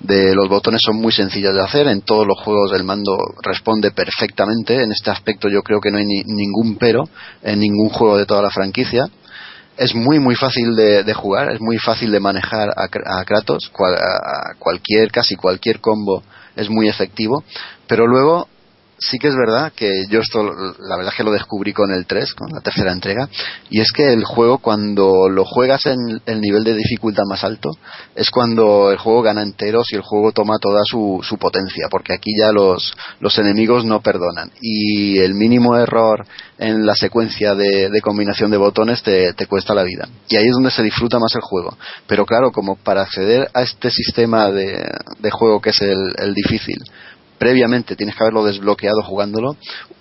de 0.00 0.34
los 0.34 0.48
botones 0.48 0.80
son 0.84 0.96
muy 0.96 1.12
sencillas 1.12 1.54
de 1.54 1.62
hacer. 1.62 1.88
En 1.88 2.02
todos 2.02 2.26
los 2.26 2.38
juegos 2.40 2.72
el 2.72 2.84
mando 2.84 3.16
responde 3.42 3.90
perfectamente. 3.90 4.82
En 4.82 4.92
este 4.92 5.10
aspecto 5.10 5.48
yo 5.48 5.62
creo 5.62 5.80
que 5.80 5.90
no 5.90 5.98
hay 5.98 6.06
ni, 6.06 6.22
ningún 6.24 6.76
pero 6.78 7.08
en 7.42 7.60
ningún 7.60 7.88
juego 7.88 8.16
de 8.16 8.26
toda 8.26 8.42
la 8.42 8.50
franquicia 8.50 9.08
es 9.78 9.94
muy 9.94 10.18
muy 10.18 10.34
fácil 10.34 10.74
de, 10.74 11.14
jugar, 11.14 11.52
es 11.52 11.60
muy 11.60 11.78
fácil 11.78 12.10
de 12.10 12.20
manejar 12.20 12.70
a, 12.70 12.88
a 13.20 13.24
Kratos, 13.24 13.70
cual, 13.70 13.94
a 13.94 14.54
cualquier, 14.58 15.10
casi 15.10 15.36
cualquier 15.36 15.80
combo 15.80 16.22
es 16.56 16.68
muy 16.68 16.88
efectivo, 16.88 17.44
pero 17.86 18.06
luego 18.06 18.48
sí 18.98 19.18
que 19.18 19.28
es 19.28 19.34
verdad 19.34 19.72
que 19.74 20.04
yo 20.10 20.20
esto, 20.20 20.42
la 20.42 20.96
verdad 20.96 21.12
es 21.12 21.16
que 21.16 21.24
lo 21.24 21.32
descubrí 21.32 21.72
con 21.72 21.92
el 21.92 22.06
3, 22.06 22.34
con 22.34 22.48
la 22.52 22.60
tercera 22.60 22.92
entrega, 22.92 23.28
y 23.70 23.80
es 23.80 23.92
que 23.92 24.12
el 24.12 24.24
juego 24.24 24.58
cuando 24.58 25.28
lo 25.28 25.44
juegas 25.44 25.86
en 25.86 26.20
el 26.26 26.40
nivel 26.40 26.64
de 26.64 26.74
dificultad 26.74 27.22
más 27.28 27.44
alto, 27.44 27.70
es 28.14 28.30
cuando 28.30 28.90
el 28.90 28.98
juego 28.98 29.22
gana 29.22 29.42
enteros 29.42 29.92
y 29.92 29.96
el 29.96 30.02
juego 30.02 30.32
toma 30.32 30.58
toda 30.58 30.82
su, 30.84 31.20
su 31.22 31.38
potencia, 31.38 31.86
porque 31.90 32.12
aquí 32.12 32.30
ya 32.38 32.52
los, 32.52 32.94
los 33.20 33.38
enemigos 33.38 33.84
no 33.84 34.00
perdonan, 34.00 34.50
y 34.60 35.18
el 35.18 35.34
mínimo 35.34 35.76
error 35.76 36.26
en 36.58 36.84
la 36.84 36.94
secuencia 36.94 37.54
de, 37.54 37.90
combinación 38.02 38.50
de 38.50 38.56
botones 38.56 39.02
te, 39.02 39.46
cuesta 39.46 39.74
la 39.74 39.84
vida. 39.84 40.08
Y 40.28 40.36
ahí 40.36 40.46
es 40.46 40.52
donde 40.52 40.70
se 40.70 40.82
disfruta 40.82 41.18
más 41.18 41.34
el 41.34 41.40
juego. 41.40 41.76
Pero 42.06 42.26
claro, 42.26 42.50
como 42.50 42.76
para 42.76 43.02
acceder 43.02 43.48
a 43.54 43.62
este 43.62 43.90
sistema 43.90 44.50
de, 44.50 44.82
juego 45.30 45.60
que 45.60 45.70
es 45.70 45.80
el 45.80 46.34
difícil, 46.34 46.78
previamente 47.38 47.96
tienes 47.96 48.16
que 48.16 48.24
haberlo 48.24 48.44
desbloqueado 48.44 49.02
jugándolo, 49.02 49.56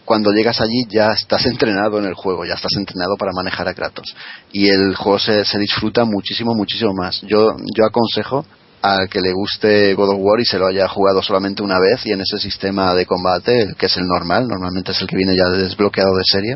cuando 0.05 0.31
llegas 0.31 0.61
allí 0.61 0.85
ya 0.89 1.11
estás 1.11 1.45
entrenado 1.45 1.99
en 1.99 2.05
el 2.05 2.13
juego, 2.13 2.45
ya 2.45 2.53
estás 2.53 2.73
entrenado 2.77 3.15
para 3.17 3.31
manejar 3.35 3.67
a 3.67 3.73
Kratos. 3.73 4.15
Y 4.51 4.69
el 4.69 4.95
juego 4.95 5.19
se, 5.19 5.45
se 5.45 5.59
disfruta 5.59 6.05
muchísimo, 6.05 6.53
muchísimo 6.55 6.93
más. 6.93 7.21
Yo, 7.21 7.55
yo 7.75 7.85
aconsejo 7.85 8.45
al 8.81 9.09
que 9.09 9.21
le 9.21 9.33
guste 9.33 9.93
God 9.95 10.09
of 10.09 10.19
War 10.19 10.39
y 10.39 10.45
se 10.45 10.59
lo 10.59 10.67
haya 10.67 10.87
jugado 10.87 11.21
solamente 11.21 11.63
una 11.63 11.79
vez 11.79 12.05
y 12.05 12.11
en 12.11 12.21
ese 12.21 12.37
sistema 12.37 12.93
de 12.93 13.05
combate, 13.05 13.73
que 13.77 13.87
es 13.87 13.97
el 13.97 14.05
normal, 14.05 14.47
normalmente 14.47 14.91
es 14.91 15.01
el 15.01 15.07
que 15.07 15.17
viene 15.17 15.35
ya 15.35 15.49
desbloqueado 15.49 16.15
de 16.15 16.23
serie, 16.25 16.53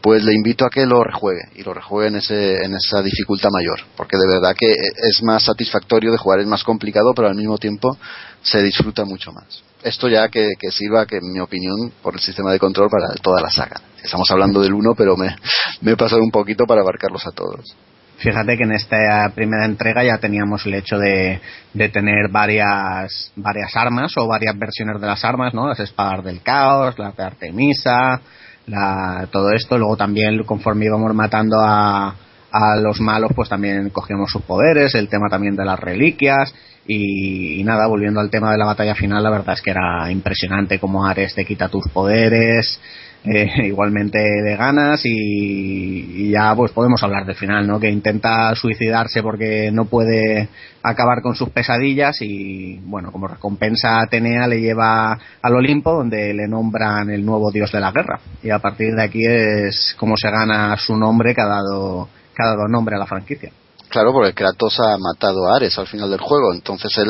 pues 0.00 0.22
le 0.22 0.34
invito 0.34 0.66
a 0.66 0.70
que 0.70 0.84
lo 0.84 1.02
rejuegue 1.02 1.42
y 1.54 1.62
lo 1.62 1.72
rejuegue 1.72 2.08
en, 2.08 2.16
ese, 2.16 2.62
en 2.62 2.74
esa 2.74 3.02
dificultad 3.02 3.50
mayor, 3.50 3.80
porque 3.96 4.16
de 4.18 4.26
verdad 4.26 4.54
que 4.58 4.70
es 4.70 5.22
más 5.22 5.44
satisfactorio 5.44 6.12
de 6.12 6.18
jugar, 6.18 6.40
es 6.40 6.46
más 6.46 6.64
complicado, 6.64 7.12
pero 7.14 7.28
al 7.28 7.34
mismo 7.34 7.56
tiempo 7.58 7.96
se 8.42 8.62
disfruta 8.62 9.04
mucho 9.04 9.32
más. 9.32 9.62
Esto 9.84 10.08
ya 10.08 10.28
que, 10.30 10.52
que 10.58 10.70
sirva, 10.70 11.04
que 11.04 11.16
en 11.18 11.30
mi 11.30 11.40
opinión, 11.40 11.92
por 12.02 12.14
el 12.14 12.20
sistema 12.20 12.50
de 12.50 12.58
control 12.58 12.88
para 12.88 13.12
toda 13.22 13.42
la 13.42 13.50
saga. 13.50 13.80
Estamos 14.02 14.30
hablando 14.30 14.62
del 14.62 14.72
uno, 14.72 14.94
pero 14.96 15.14
me, 15.14 15.36
me 15.82 15.92
he 15.92 15.96
pasado 15.96 16.22
un 16.22 16.30
poquito 16.30 16.64
para 16.64 16.80
abarcarlos 16.80 17.26
a 17.26 17.32
todos. 17.32 17.76
Fíjate 18.16 18.56
que 18.56 18.62
en 18.62 18.72
esta 18.72 19.30
primera 19.34 19.66
entrega 19.66 20.02
ya 20.02 20.16
teníamos 20.16 20.64
el 20.64 20.74
hecho 20.74 20.96
de, 20.96 21.38
de, 21.74 21.88
tener 21.90 22.30
varias, 22.30 23.32
varias 23.36 23.76
armas 23.76 24.16
o 24.16 24.26
varias 24.26 24.56
versiones 24.58 25.00
de 25.00 25.06
las 25.06 25.22
armas, 25.24 25.52
¿no? 25.52 25.68
Las 25.68 25.80
espadas 25.80 26.24
del 26.24 26.40
caos, 26.40 26.98
las 26.98 27.14
de 27.14 27.22
Artemisa, 27.22 28.22
la, 28.66 29.28
todo 29.30 29.50
esto. 29.50 29.76
Luego 29.76 29.98
también, 29.98 30.42
conforme 30.44 30.86
íbamos 30.86 31.14
matando 31.14 31.60
a, 31.60 32.14
a 32.50 32.76
los 32.76 33.00
malos, 33.00 33.32
pues 33.34 33.48
también 33.48 33.90
cogíamos 33.90 34.30
sus 34.30 34.42
poderes, 34.42 34.94
el 34.94 35.08
tema 35.08 35.28
también 35.28 35.56
de 35.56 35.64
las 35.64 35.78
reliquias. 35.78 36.54
Y, 36.86 37.64
nada, 37.64 37.86
volviendo 37.86 38.20
al 38.20 38.30
tema 38.30 38.52
de 38.52 38.58
la 38.58 38.66
batalla 38.66 38.94
final, 38.94 39.22
la 39.22 39.30
verdad 39.30 39.54
es 39.54 39.62
que 39.62 39.70
era 39.70 40.10
impresionante 40.10 40.78
como 40.78 41.06
Ares 41.06 41.34
te 41.34 41.46
quita 41.46 41.68
tus 41.68 41.88
poderes, 41.88 42.78
eh, 43.24 43.68
igualmente 43.68 44.18
de 44.18 44.54
ganas 44.54 45.00
y, 45.06 45.10
y, 45.10 46.30
ya 46.30 46.54
pues 46.54 46.72
podemos 46.72 47.02
hablar 47.02 47.24
del 47.24 47.36
final, 47.36 47.66
¿no? 47.66 47.80
Que 47.80 47.90
intenta 47.90 48.54
suicidarse 48.54 49.22
porque 49.22 49.70
no 49.72 49.86
puede 49.86 50.50
acabar 50.82 51.22
con 51.22 51.34
sus 51.34 51.48
pesadillas 51.48 52.20
y 52.20 52.78
bueno, 52.80 53.10
como 53.10 53.28
recompensa 53.28 54.02
Atenea 54.02 54.46
le 54.46 54.60
lleva 54.60 55.18
al 55.40 55.54
Olimpo 55.54 55.92
donde 55.94 56.34
le 56.34 56.46
nombran 56.46 57.08
el 57.08 57.24
nuevo 57.24 57.50
dios 57.50 57.72
de 57.72 57.80
la 57.80 57.92
guerra 57.92 58.20
y 58.42 58.50
a 58.50 58.58
partir 58.58 58.94
de 58.94 59.02
aquí 59.02 59.24
es 59.24 59.96
como 59.98 60.18
se 60.18 60.30
gana 60.30 60.76
su 60.76 60.94
nombre 60.94 61.34
que 61.34 61.40
ha 61.40 61.46
dado, 61.46 62.10
que 62.36 62.42
ha 62.42 62.48
dado 62.48 62.68
nombre 62.68 62.96
a 62.96 62.98
la 62.98 63.06
franquicia. 63.06 63.50
Claro, 63.94 64.12
porque 64.12 64.34
Kratos 64.34 64.80
ha 64.80 64.98
matado 64.98 65.46
a 65.46 65.54
Ares 65.54 65.78
al 65.78 65.86
final 65.86 66.10
del 66.10 66.18
juego, 66.18 66.52
entonces 66.52 66.90
él 66.98 67.06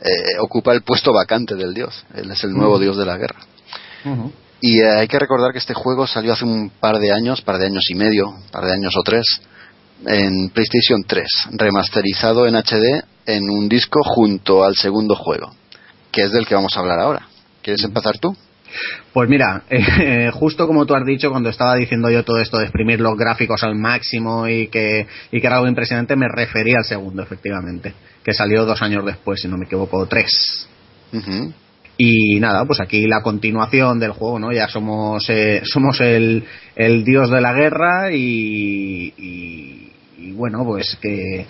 eh, 0.00 0.38
ocupa 0.40 0.72
el 0.72 0.80
puesto 0.80 1.12
vacante 1.12 1.56
del 1.56 1.74
dios, 1.74 2.06
él 2.14 2.30
es 2.30 2.42
el 2.42 2.52
nuevo 2.52 2.76
uh 2.76 2.78
-huh. 2.78 2.80
dios 2.80 2.96
de 2.96 3.04
la 3.04 3.18
guerra. 3.18 3.40
Uh 4.06 4.08
-huh. 4.08 4.32
Y 4.62 4.80
eh, 4.80 5.00
hay 5.00 5.08
que 5.08 5.18
recordar 5.18 5.52
que 5.52 5.58
este 5.58 5.74
juego 5.74 6.06
salió 6.06 6.32
hace 6.32 6.46
un 6.46 6.70
par 6.70 7.00
de 7.00 7.12
años, 7.12 7.42
par 7.42 7.58
de 7.58 7.66
años 7.66 7.84
y 7.90 7.94
medio, 7.96 8.32
par 8.50 8.64
de 8.64 8.72
años 8.72 8.94
o 8.96 9.02
tres, 9.02 9.26
en 10.06 10.48
PlayStation 10.48 11.04
3, 11.06 11.28
remasterizado 11.50 12.46
en 12.46 12.56
HD 12.56 13.04
en 13.26 13.42
un 13.50 13.68
disco 13.68 14.00
junto 14.02 14.64
al 14.64 14.74
segundo 14.74 15.14
juego, 15.14 15.52
que 16.10 16.22
es 16.22 16.32
del 16.32 16.46
que 16.46 16.54
vamos 16.54 16.74
a 16.74 16.80
hablar 16.80 16.98
ahora. 16.98 17.28
¿Quieres 17.60 17.84
empezar 17.84 18.16
tú? 18.16 18.34
Pues 19.12 19.28
mira, 19.28 19.62
eh, 19.70 20.30
justo 20.32 20.66
como 20.66 20.86
tú 20.86 20.94
has 20.94 21.04
dicho, 21.04 21.30
cuando 21.30 21.50
estaba 21.50 21.76
diciendo 21.76 22.10
yo 22.10 22.24
todo 22.24 22.38
esto 22.40 22.58
de 22.58 22.64
exprimir 22.64 23.00
los 23.00 23.16
gráficos 23.16 23.62
al 23.62 23.74
máximo 23.74 24.48
y 24.48 24.68
que, 24.68 25.06
y 25.30 25.40
que 25.40 25.46
era 25.46 25.56
algo 25.56 25.68
impresionante, 25.68 26.16
me 26.16 26.28
refería 26.28 26.78
al 26.78 26.84
segundo, 26.84 27.22
efectivamente, 27.22 27.94
que 28.24 28.32
salió 28.32 28.64
dos 28.64 28.80
años 28.82 29.04
después, 29.04 29.40
si 29.40 29.48
no 29.48 29.56
me 29.56 29.66
equivoco, 29.66 30.06
tres. 30.06 30.68
Uh 31.12 31.16
-huh. 31.18 31.52
Y 31.98 32.40
nada, 32.40 32.64
pues 32.64 32.80
aquí 32.80 33.06
la 33.06 33.22
continuación 33.22 34.00
del 34.00 34.12
juego, 34.12 34.38
¿no? 34.38 34.52
Ya 34.52 34.66
somos, 34.68 35.28
eh, 35.28 35.60
somos 35.64 36.00
el, 36.00 36.44
el 36.74 37.04
dios 37.04 37.30
de 37.30 37.40
la 37.40 37.52
guerra 37.52 38.10
y, 38.12 39.12
y, 39.16 39.92
y 40.18 40.32
bueno, 40.32 40.64
pues 40.64 40.96
que 41.00 41.46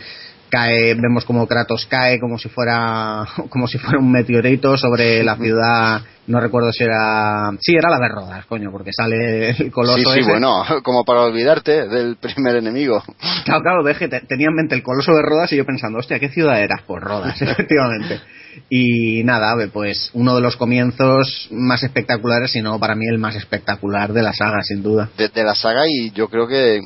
cae, 0.53 0.95
vemos 0.95 1.25
como 1.25 1.47
Kratos 1.47 1.87
cae 1.87 2.21
como 2.21 2.37
si 2.39 2.51
fuera 2.51 3.25
como 3.49 3.67
si 3.67 3.79
fuera 3.79 3.99
un 3.99 4.13
meteorito 4.13 4.77
sobre 4.77 5.25
la 5.25 5.37
ciudad, 5.37 6.03
no 6.27 6.41
recuerdo 6.41 6.71
si 6.73 6.85
era, 6.85 7.51
sí 7.59 7.75
era 7.75 7.89
la 7.89 7.99
de 7.99 8.09
Rodas, 8.09 8.45
coño, 8.47 8.71
porque 8.71 8.91
sale 8.93 9.51
el 9.51 9.73
coloso 9.73 9.97
Sí, 9.97 10.05
sí, 10.13 10.21
ese. 10.21 10.31
bueno, 10.31 10.63
como 10.85 11.05
para 11.05 11.23
olvidarte 11.23 11.89
del 11.89 12.17
primer 12.17 12.57
enemigo. 12.57 13.03
Claro, 13.47 13.63
claro, 13.63 13.83
ves 13.83 13.97
que 13.97 14.09
tenía 14.09 14.49
en 14.49 14.55
mente 14.55 14.75
el 14.75 14.83
coloso 14.83 15.13
de 15.13 15.23
Rodas 15.23 15.51
y 15.53 15.57
yo 15.57 15.65
pensando, 15.65 15.99
hostia, 15.99 16.19
¿qué 16.21 16.29
ciudad 16.29 16.61
era? 16.63 16.83
Pues 16.87 17.03
Rodas, 17.03 17.41
efectivamente. 17.43 18.21
Y 18.69 19.25
nada, 19.25 19.57
pues 19.73 20.11
uno 20.13 20.35
de 20.35 20.43
los 20.43 20.57
comienzos 20.57 21.49
más 21.51 21.83
espectaculares, 21.83 22.53
si 22.53 22.61
no 22.61 22.79
para 22.79 22.95
mí 22.95 23.07
el 23.11 23.19
más 23.19 23.35
espectacular 23.37 24.13
de 24.13 24.23
la 24.23 24.35
saga, 24.35 24.63
sin 24.63 24.83
duda. 24.83 25.09
De, 25.17 25.29
de 25.31 25.43
la 25.45 25.55
saga 25.55 25.89
y 25.89 26.11
yo 26.11 26.29
creo 26.29 26.47
que, 26.47 26.81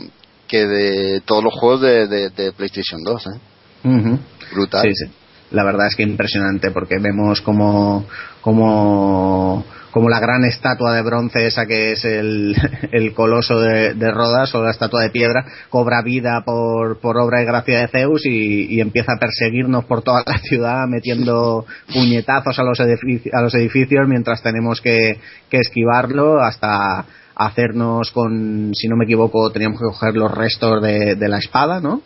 que 0.46 0.66
de 0.68 1.20
todos 1.22 1.42
los 1.42 1.52
juegos 1.52 1.80
de, 1.80 2.06
de, 2.06 2.30
de 2.30 2.52
PlayStation 2.52 3.02
2, 3.02 3.26
¿eh? 3.26 3.40
Uh 3.86 4.02
-huh. 4.02 4.18
Brutal. 4.52 4.82
Sí, 4.82 4.94
sí. 4.94 5.12
La 5.52 5.64
verdad 5.64 5.86
es 5.86 5.96
que 5.96 6.02
impresionante 6.02 6.70
porque 6.72 6.98
vemos 6.98 7.40
como, 7.40 8.04
como, 8.40 9.64
como 9.92 10.08
la 10.08 10.18
gran 10.18 10.44
estatua 10.44 10.92
de 10.92 11.02
bronce 11.02 11.46
esa 11.46 11.66
que 11.66 11.92
es 11.92 12.04
el, 12.04 12.56
el 12.92 13.14
coloso 13.14 13.60
de, 13.60 13.94
de, 13.94 14.10
Rodas 14.10 14.52
o 14.56 14.62
la 14.62 14.72
estatua 14.72 15.02
de 15.02 15.10
piedra 15.10 15.44
cobra 15.70 16.02
vida 16.02 16.42
por, 16.44 16.98
por 16.98 17.16
obra 17.16 17.42
y 17.42 17.44
gracia 17.44 17.80
de 17.80 17.88
Zeus 17.88 18.26
y, 18.26 18.74
y 18.74 18.80
empieza 18.80 19.12
a 19.12 19.20
perseguirnos 19.20 19.84
por 19.84 20.02
toda 20.02 20.24
la 20.26 20.38
ciudad 20.38 20.88
metiendo 20.88 21.64
puñetazos 21.92 22.58
a 22.58 22.64
los, 22.64 22.80
edificios, 22.80 23.32
a 23.32 23.40
los 23.40 23.54
edificios 23.54 24.08
mientras 24.08 24.42
tenemos 24.42 24.80
que, 24.80 25.20
que 25.48 25.58
esquivarlo 25.58 26.40
hasta 26.40 27.06
hacernos 27.36 28.10
con, 28.10 28.74
si 28.74 28.88
no 28.88 28.96
me 28.96 29.04
equivoco, 29.04 29.50
teníamos 29.52 29.78
que 29.78 29.86
coger 29.86 30.16
los 30.16 30.32
restos 30.32 30.82
de, 30.82 31.14
de 31.14 31.28
la 31.28 31.38
espada, 31.38 31.80
¿no? 31.80 32.02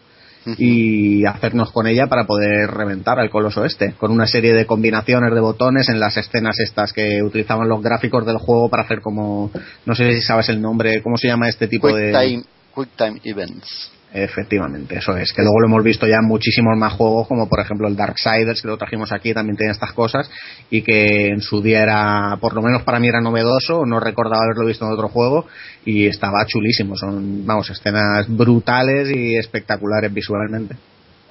Y 0.56 1.24
hacernos 1.26 1.70
con 1.70 1.86
ella 1.86 2.06
para 2.06 2.24
poder 2.24 2.70
reventar 2.70 3.18
al 3.18 3.30
coloso 3.30 3.64
este, 3.64 3.92
con 3.92 4.10
una 4.10 4.26
serie 4.26 4.54
de 4.54 4.66
combinaciones 4.66 5.34
de 5.34 5.40
botones 5.40 5.88
en 5.88 6.00
las 6.00 6.16
escenas 6.16 6.58
estas 6.58 6.92
que 6.92 7.22
utilizaban 7.22 7.68
los 7.68 7.82
gráficos 7.82 8.24
del 8.24 8.38
juego 8.38 8.70
para 8.70 8.84
hacer 8.84 9.00
como, 9.00 9.50
no 9.84 9.94
sé 9.94 10.14
si 10.14 10.22
sabes 10.22 10.48
el 10.48 10.62
nombre, 10.62 11.02
¿cómo 11.02 11.16
se 11.16 11.28
llama 11.28 11.48
este 11.48 11.68
tipo 11.68 11.88
quick 11.88 11.96
de... 11.96 12.12
Time, 12.12 12.42
quick 12.74 12.88
Time 12.96 13.20
Events. 13.24 13.99
Efectivamente, 14.12 14.98
eso 14.98 15.16
es. 15.16 15.32
Que 15.32 15.42
luego 15.42 15.60
lo 15.60 15.68
hemos 15.68 15.84
visto 15.84 16.04
ya 16.04 16.16
en 16.20 16.26
muchísimos 16.26 16.76
más 16.76 16.94
juegos, 16.94 17.28
como 17.28 17.48
por 17.48 17.60
ejemplo 17.60 17.86
el 17.86 17.94
Darksiders, 17.94 18.60
que 18.60 18.66
lo 18.66 18.76
trajimos 18.76 19.12
aquí, 19.12 19.32
también 19.32 19.56
tiene 19.56 19.72
estas 19.72 19.92
cosas, 19.92 20.28
y 20.68 20.82
que 20.82 21.28
en 21.28 21.40
su 21.40 21.62
día 21.62 21.82
era, 21.82 22.36
por 22.40 22.54
lo 22.54 22.62
menos 22.62 22.82
para 22.82 22.98
mí 22.98 23.06
era 23.06 23.20
novedoso, 23.20 23.86
no 23.86 24.00
recordaba 24.00 24.42
haberlo 24.42 24.66
visto 24.66 24.84
en 24.84 24.92
otro 24.92 25.08
juego, 25.08 25.46
y 25.84 26.06
estaba 26.06 26.44
chulísimo. 26.44 26.96
Son, 26.96 27.46
vamos, 27.46 27.70
escenas 27.70 28.26
brutales 28.28 29.08
y 29.14 29.36
espectaculares 29.36 30.12
visualmente. 30.12 30.74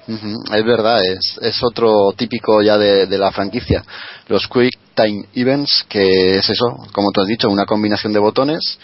Es 0.08 0.64
verdad, 0.64 1.04
es, 1.04 1.38
es 1.40 1.62
otro 1.62 2.12
típico 2.16 2.62
ya 2.62 2.78
de, 2.78 3.06
de, 3.06 3.18
la 3.18 3.30
franquicia. 3.30 3.84
Los 4.26 4.48
Quick 4.48 4.76
Time 4.94 5.26
Events, 5.34 5.86
que 5.88 6.38
es 6.38 6.50
eso, 6.50 6.78
como 6.92 7.12
tú 7.12 7.20
has 7.20 7.28
dicho, 7.28 7.48
una 7.48 7.66
combinación 7.66 8.12
de 8.12 8.18
botones 8.18 8.78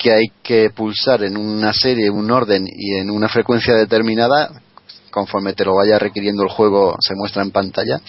que 0.00 0.12
hay 0.14 0.32
que 0.42 0.70
pulsar 0.70 1.22
en 1.24 1.36
una 1.36 1.74
serie, 1.74 2.08
un 2.08 2.30
orden 2.30 2.66
y 2.66 2.94
en 2.94 3.10
una 3.10 3.28
frecuencia 3.28 3.74
determinada 3.74 4.50
conforme 5.10 5.52
te 5.52 5.64
lo 5.64 5.74
vaya 5.74 5.98
requiriendo 5.98 6.42
el 6.42 6.48
juego 6.48 6.96
se 7.00 7.14
muestra 7.14 7.42
en 7.42 7.50
pantalla. 7.50 8.00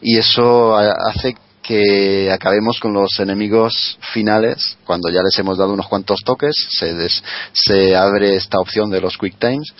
Y 0.00 0.16
eso 0.16 0.76
hace 0.76 1.34
que 1.60 2.30
acabemos 2.30 2.78
con 2.78 2.92
los 2.92 3.18
enemigos 3.18 3.98
finales. 4.12 4.78
Cuando 4.86 5.10
ya 5.10 5.22
les 5.22 5.36
hemos 5.40 5.58
dado 5.58 5.72
unos 5.72 5.88
cuantos 5.88 6.20
toques 6.24 6.54
se, 6.70 6.94
des, 6.94 7.20
se 7.52 7.96
abre 7.96 8.36
esta 8.36 8.60
opción 8.60 8.88
de 8.88 9.00
los 9.00 9.18
quick 9.18 9.36
times. 9.40 9.74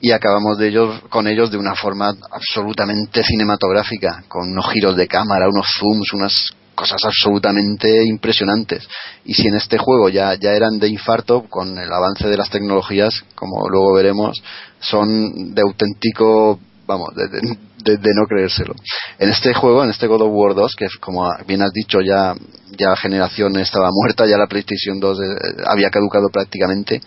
Y 0.00 0.10
acabamos 0.10 0.58
de 0.58 0.68
ellos 0.68 1.02
con 1.08 1.28
ellos 1.28 1.52
de 1.52 1.56
una 1.56 1.76
forma 1.76 2.12
absolutamente 2.32 3.22
cinematográfica 3.22 4.24
con 4.26 4.50
unos 4.50 4.70
giros 4.72 4.96
de 4.96 5.06
cámara 5.06 5.48
unos 5.48 5.68
zooms 5.78 6.12
unas 6.12 6.50
cosas 6.76 7.00
absolutamente 7.02 7.88
impresionantes. 8.04 8.86
Y 9.24 9.34
si 9.34 9.48
en 9.48 9.56
este 9.56 9.78
juego 9.78 10.08
ya, 10.10 10.34
ya 10.34 10.52
eran 10.52 10.78
de 10.78 10.88
infarto, 10.88 11.44
con 11.48 11.76
el 11.76 11.90
avance 11.92 12.28
de 12.28 12.36
las 12.36 12.50
tecnologías, 12.50 13.24
como 13.34 13.68
luego 13.68 13.94
veremos, 13.94 14.36
son 14.78 15.54
de 15.54 15.62
auténtico, 15.62 16.60
vamos, 16.86 17.08
de, 17.16 17.96
de, 17.96 18.10
no 18.14 18.26
creérselo. 18.28 18.74
En 19.18 19.30
este 19.30 19.54
juego, 19.54 19.82
en 19.82 19.90
este 19.90 20.06
God 20.06 20.22
of 20.22 20.30
War 20.32 20.54
2, 20.54 20.76
que 20.76 20.86
como 21.00 21.28
bien 21.46 21.62
has 21.62 21.72
dicho, 21.72 22.00
ya, 22.00 22.34
ya 22.78 22.90
la 22.90 22.96
generación 22.96 23.56
estaba 23.56 23.88
muerta, 23.90 24.26
ya 24.26 24.36
la 24.36 24.46
PlayStation 24.46 25.00
2 25.00 25.18
eh, 25.18 25.22
había 25.66 25.88
caducado 25.90 26.28
prácticamente, 26.30 27.00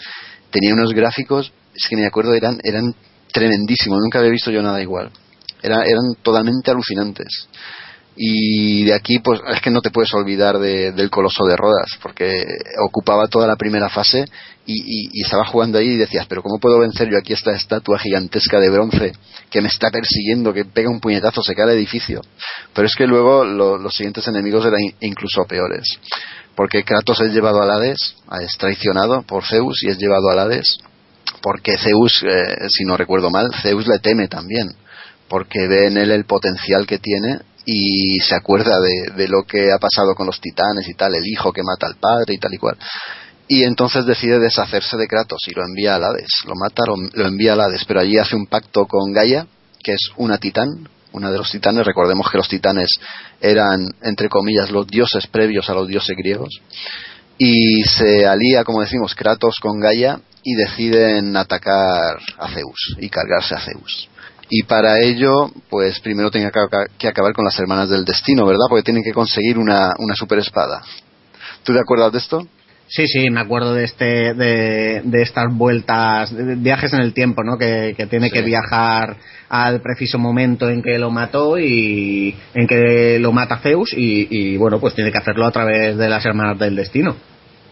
tenía 0.49 0.73
unos 0.73 0.93
gráficos, 0.93 1.53
es 1.75 1.87
que 1.87 1.95
me 1.95 2.07
acuerdo, 2.07 2.33
eran, 2.33 2.59
eran 2.63 2.95
tremendísimos, 3.31 3.99
nunca 4.01 4.17
había 4.17 4.31
visto 4.31 4.49
yo 4.51 4.63
nada 4.63 4.81
igual. 4.81 5.11
Era, 5.61 5.83
eran 5.83 6.15
totalmente 6.23 6.71
alucinantes 6.71 7.27
y 8.21 8.83
de 8.83 8.93
aquí 8.93 9.19
pues 9.19 9.39
es 9.47 9.61
que 9.61 9.69
no 9.69 9.79
te 9.79 9.91
puedes 9.91 10.13
olvidar 10.13 10.59
de, 10.59 10.91
del 10.91 11.09
coloso 11.09 11.45
de 11.45 11.55
Rodas 11.55 11.97
porque 12.01 12.29
ocupaba 12.85 13.29
toda 13.29 13.47
la 13.47 13.55
primera 13.55 13.87
fase 13.87 14.25
y, 14.65 15.21
estaba 15.21 15.45
jugando 15.45 15.77
ahí 15.77 15.91
y 15.91 15.97
decías 15.97 16.25
pero 16.27 16.43
cómo 16.43 16.59
puedo 16.59 16.79
vencer 16.79 17.09
yo 17.09 17.17
aquí 17.17 17.31
esta 17.31 17.53
estatua 17.53 17.97
gigantesca 17.97 18.59
de 18.59 18.69
bronce 18.71 19.13
que 19.49 19.61
me 19.61 19.69
está 19.69 19.89
persiguiendo 19.89 20.53
que 20.53 20.65
pega 20.65 20.89
un 20.89 20.99
puñetazo 20.99 21.41
se 21.41 21.55
cae 21.55 21.67
el 21.67 21.77
edificio 21.77 22.19
pero 22.73 22.87
es 22.87 22.93
que 22.93 23.07
luego 23.07 23.45
lo, 23.45 23.77
los 23.77 23.95
siguientes 23.95 24.27
enemigos 24.27 24.65
eran 24.65 24.81
incluso 24.99 25.45
peores 25.45 25.85
porque 26.55 26.83
Kratos 26.83 27.21
es 27.21 27.31
llevado 27.31 27.61
al 27.61 27.71
Hades 27.71 28.15
es 28.41 28.57
traicionado 28.57 29.21
por 29.21 29.45
Zeus 29.45 29.81
y 29.83 29.91
es 29.91 29.97
llevado 29.97 30.29
al 30.29 30.39
Hades 30.39 30.77
porque 31.41 31.77
Zeus 31.77 32.21
eh, 32.23 32.67
si 32.67 32.83
no 32.83 32.97
recuerdo 32.97 33.29
mal 33.29 33.49
Zeus 33.61 33.87
le 33.87 33.99
teme 33.99 34.27
también 34.27 34.67
porque 35.29 35.69
ve 35.69 35.87
en 35.87 35.95
él 35.95 36.11
el 36.11 36.25
potencial 36.25 36.85
que 36.85 36.97
tiene 36.97 37.39
y 37.71 38.19
se 38.19 38.35
acuerda 38.35 38.79
de, 38.79 39.13
de, 39.15 39.27
lo 39.27 39.43
que 39.43 39.71
ha 39.71 39.77
pasado 39.77 40.15
con 40.15 40.25
los 40.25 40.41
titanes 40.41 40.87
y 40.87 40.95
tal, 40.95 41.13
el 41.13 41.27
hijo 41.27 41.53
que 41.53 41.61
mata 41.63 41.85
al 41.85 41.97
padre 41.97 42.33
y 42.33 42.37
tal 42.37 42.53
y 42.53 42.57
cual. 42.57 42.77
Y 43.47 43.63
entonces 43.63 44.05
decide 44.05 44.39
deshacerse 44.39 44.97
de 44.97 45.07
Kratos 45.07 45.41
y 45.47 45.53
lo 45.53 45.63
envía 45.63 45.95
al 45.95 46.03
Hades. 46.03 46.29
Lo 46.45 46.53
mata, 46.55 46.83
lo, 46.87 46.95
lo 47.13 47.27
envía 47.27 47.53
al 47.53 47.61
Hades, 47.61 47.85
pero 47.85 47.99
allí 47.99 48.17
hace 48.17 48.35
un 48.35 48.47
pacto 48.47 48.85
con 48.85 49.13
Gaia, 49.13 49.45
que 49.83 49.93
es 49.93 50.09
una 50.17 50.37
titán, 50.39 50.89
una 51.11 51.31
de 51.31 51.37
los 51.37 51.51
titanes. 51.51 51.85
Recordemos 51.85 52.29
que 52.31 52.37
los 52.37 52.47
titanes 52.47 52.89
eran, 53.39 53.85
entre 54.01 54.29
comillas, 54.29 54.71
los 54.71 54.87
dioses 54.87 55.27
previos 55.27 55.69
a 55.69 55.73
los 55.73 55.87
dioses 55.87 56.15
griegos. 56.17 56.61
Y 57.37 57.83
se 57.83 58.25
alía, 58.27 58.63
como 58.63 58.81
decimos, 58.81 59.15
Kratos 59.15 59.59
con 59.61 59.79
Gaia 59.79 60.19
y 60.43 60.55
deciden 60.55 61.37
atacar 61.37 62.17
a 62.37 62.49
Zeus 62.49 62.95
y 62.99 63.09
cargarse 63.09 63.55
a 63.55 63.59
Zeus 63.59 64.09
y 64.49 64.63
para 64.63 64.99
ello 64.99 65.51
pues 65.69 65.99
primero 65.99 66.31
tienen 66.31 66.51
que 66.97 67.07
acabar 67.07 67.33
con 67.33 67.45
las 67.45 67.59
hermanas 67.59 67.89
del 67.89 68.03
destino, 68.03 68.45
¿verdad? 68.45 68.65
Porque 68.67 68.83
tienen 68.83 69.03
que 69.03 69.13
conseguir 69.13 69.57
una, 69.57 69.93
una 69.97 70.15
super 70.15 70.39
espada. 70.39 70.81
¿Tú 71.63 71.73
te 71.73 71.79
acuerdas 71.79 72.11
de 72.11 72.17
esto? 72.17 72.47
Sí, 72.87 73.05
sí, 73.07 73.29
me 73.29 73.39
acuerdo 73.39 73.75
de 73.75 73.83
este, 73.83 74.33
de, 74.33 75.01
de 75.03 75.21
estas 75.21 75.45
vueltas, 75.55 76.35
de 76.35 76.55
viajes 76.55 76.91
en 76.93 77.01
el 77.01 77.13
tiempo, 77.13 77.43
¿no? 77.43 77.55
Que, 77.55 77.93
que 77.95 78.07
tiene 78.07 78.29
sí. 78.29 78.33
que 78.33 78.41
viajar 78.41 79.17
al 79.47 79.81
preciso 79.81 80.17
momento 80.17 80.67
en 80.69 80.81
que 80.81 80.97
lo 80.97 81.11
mató 81.11 81.59
y 81.59 82.35
en 82.55 82.65
que 82.65 83.19
lo 83.19 83.31
mata 83.31 83.59
Zeus 83.59 83.93
y, 83.93 84.27
y 84.31 84.57
bueno, 84.57 84.79
pues 84.79 84.95
tiene 84.95 85.11
que 85.11 85.19
hacerlo 85.19 85.45
a 85.45 85.51
través 85.51 85.97
de 85.97 86.09
las 86.09 86.25
hermanas 86.25 86.57
del 86.57 86.75
destino 86.75 87.15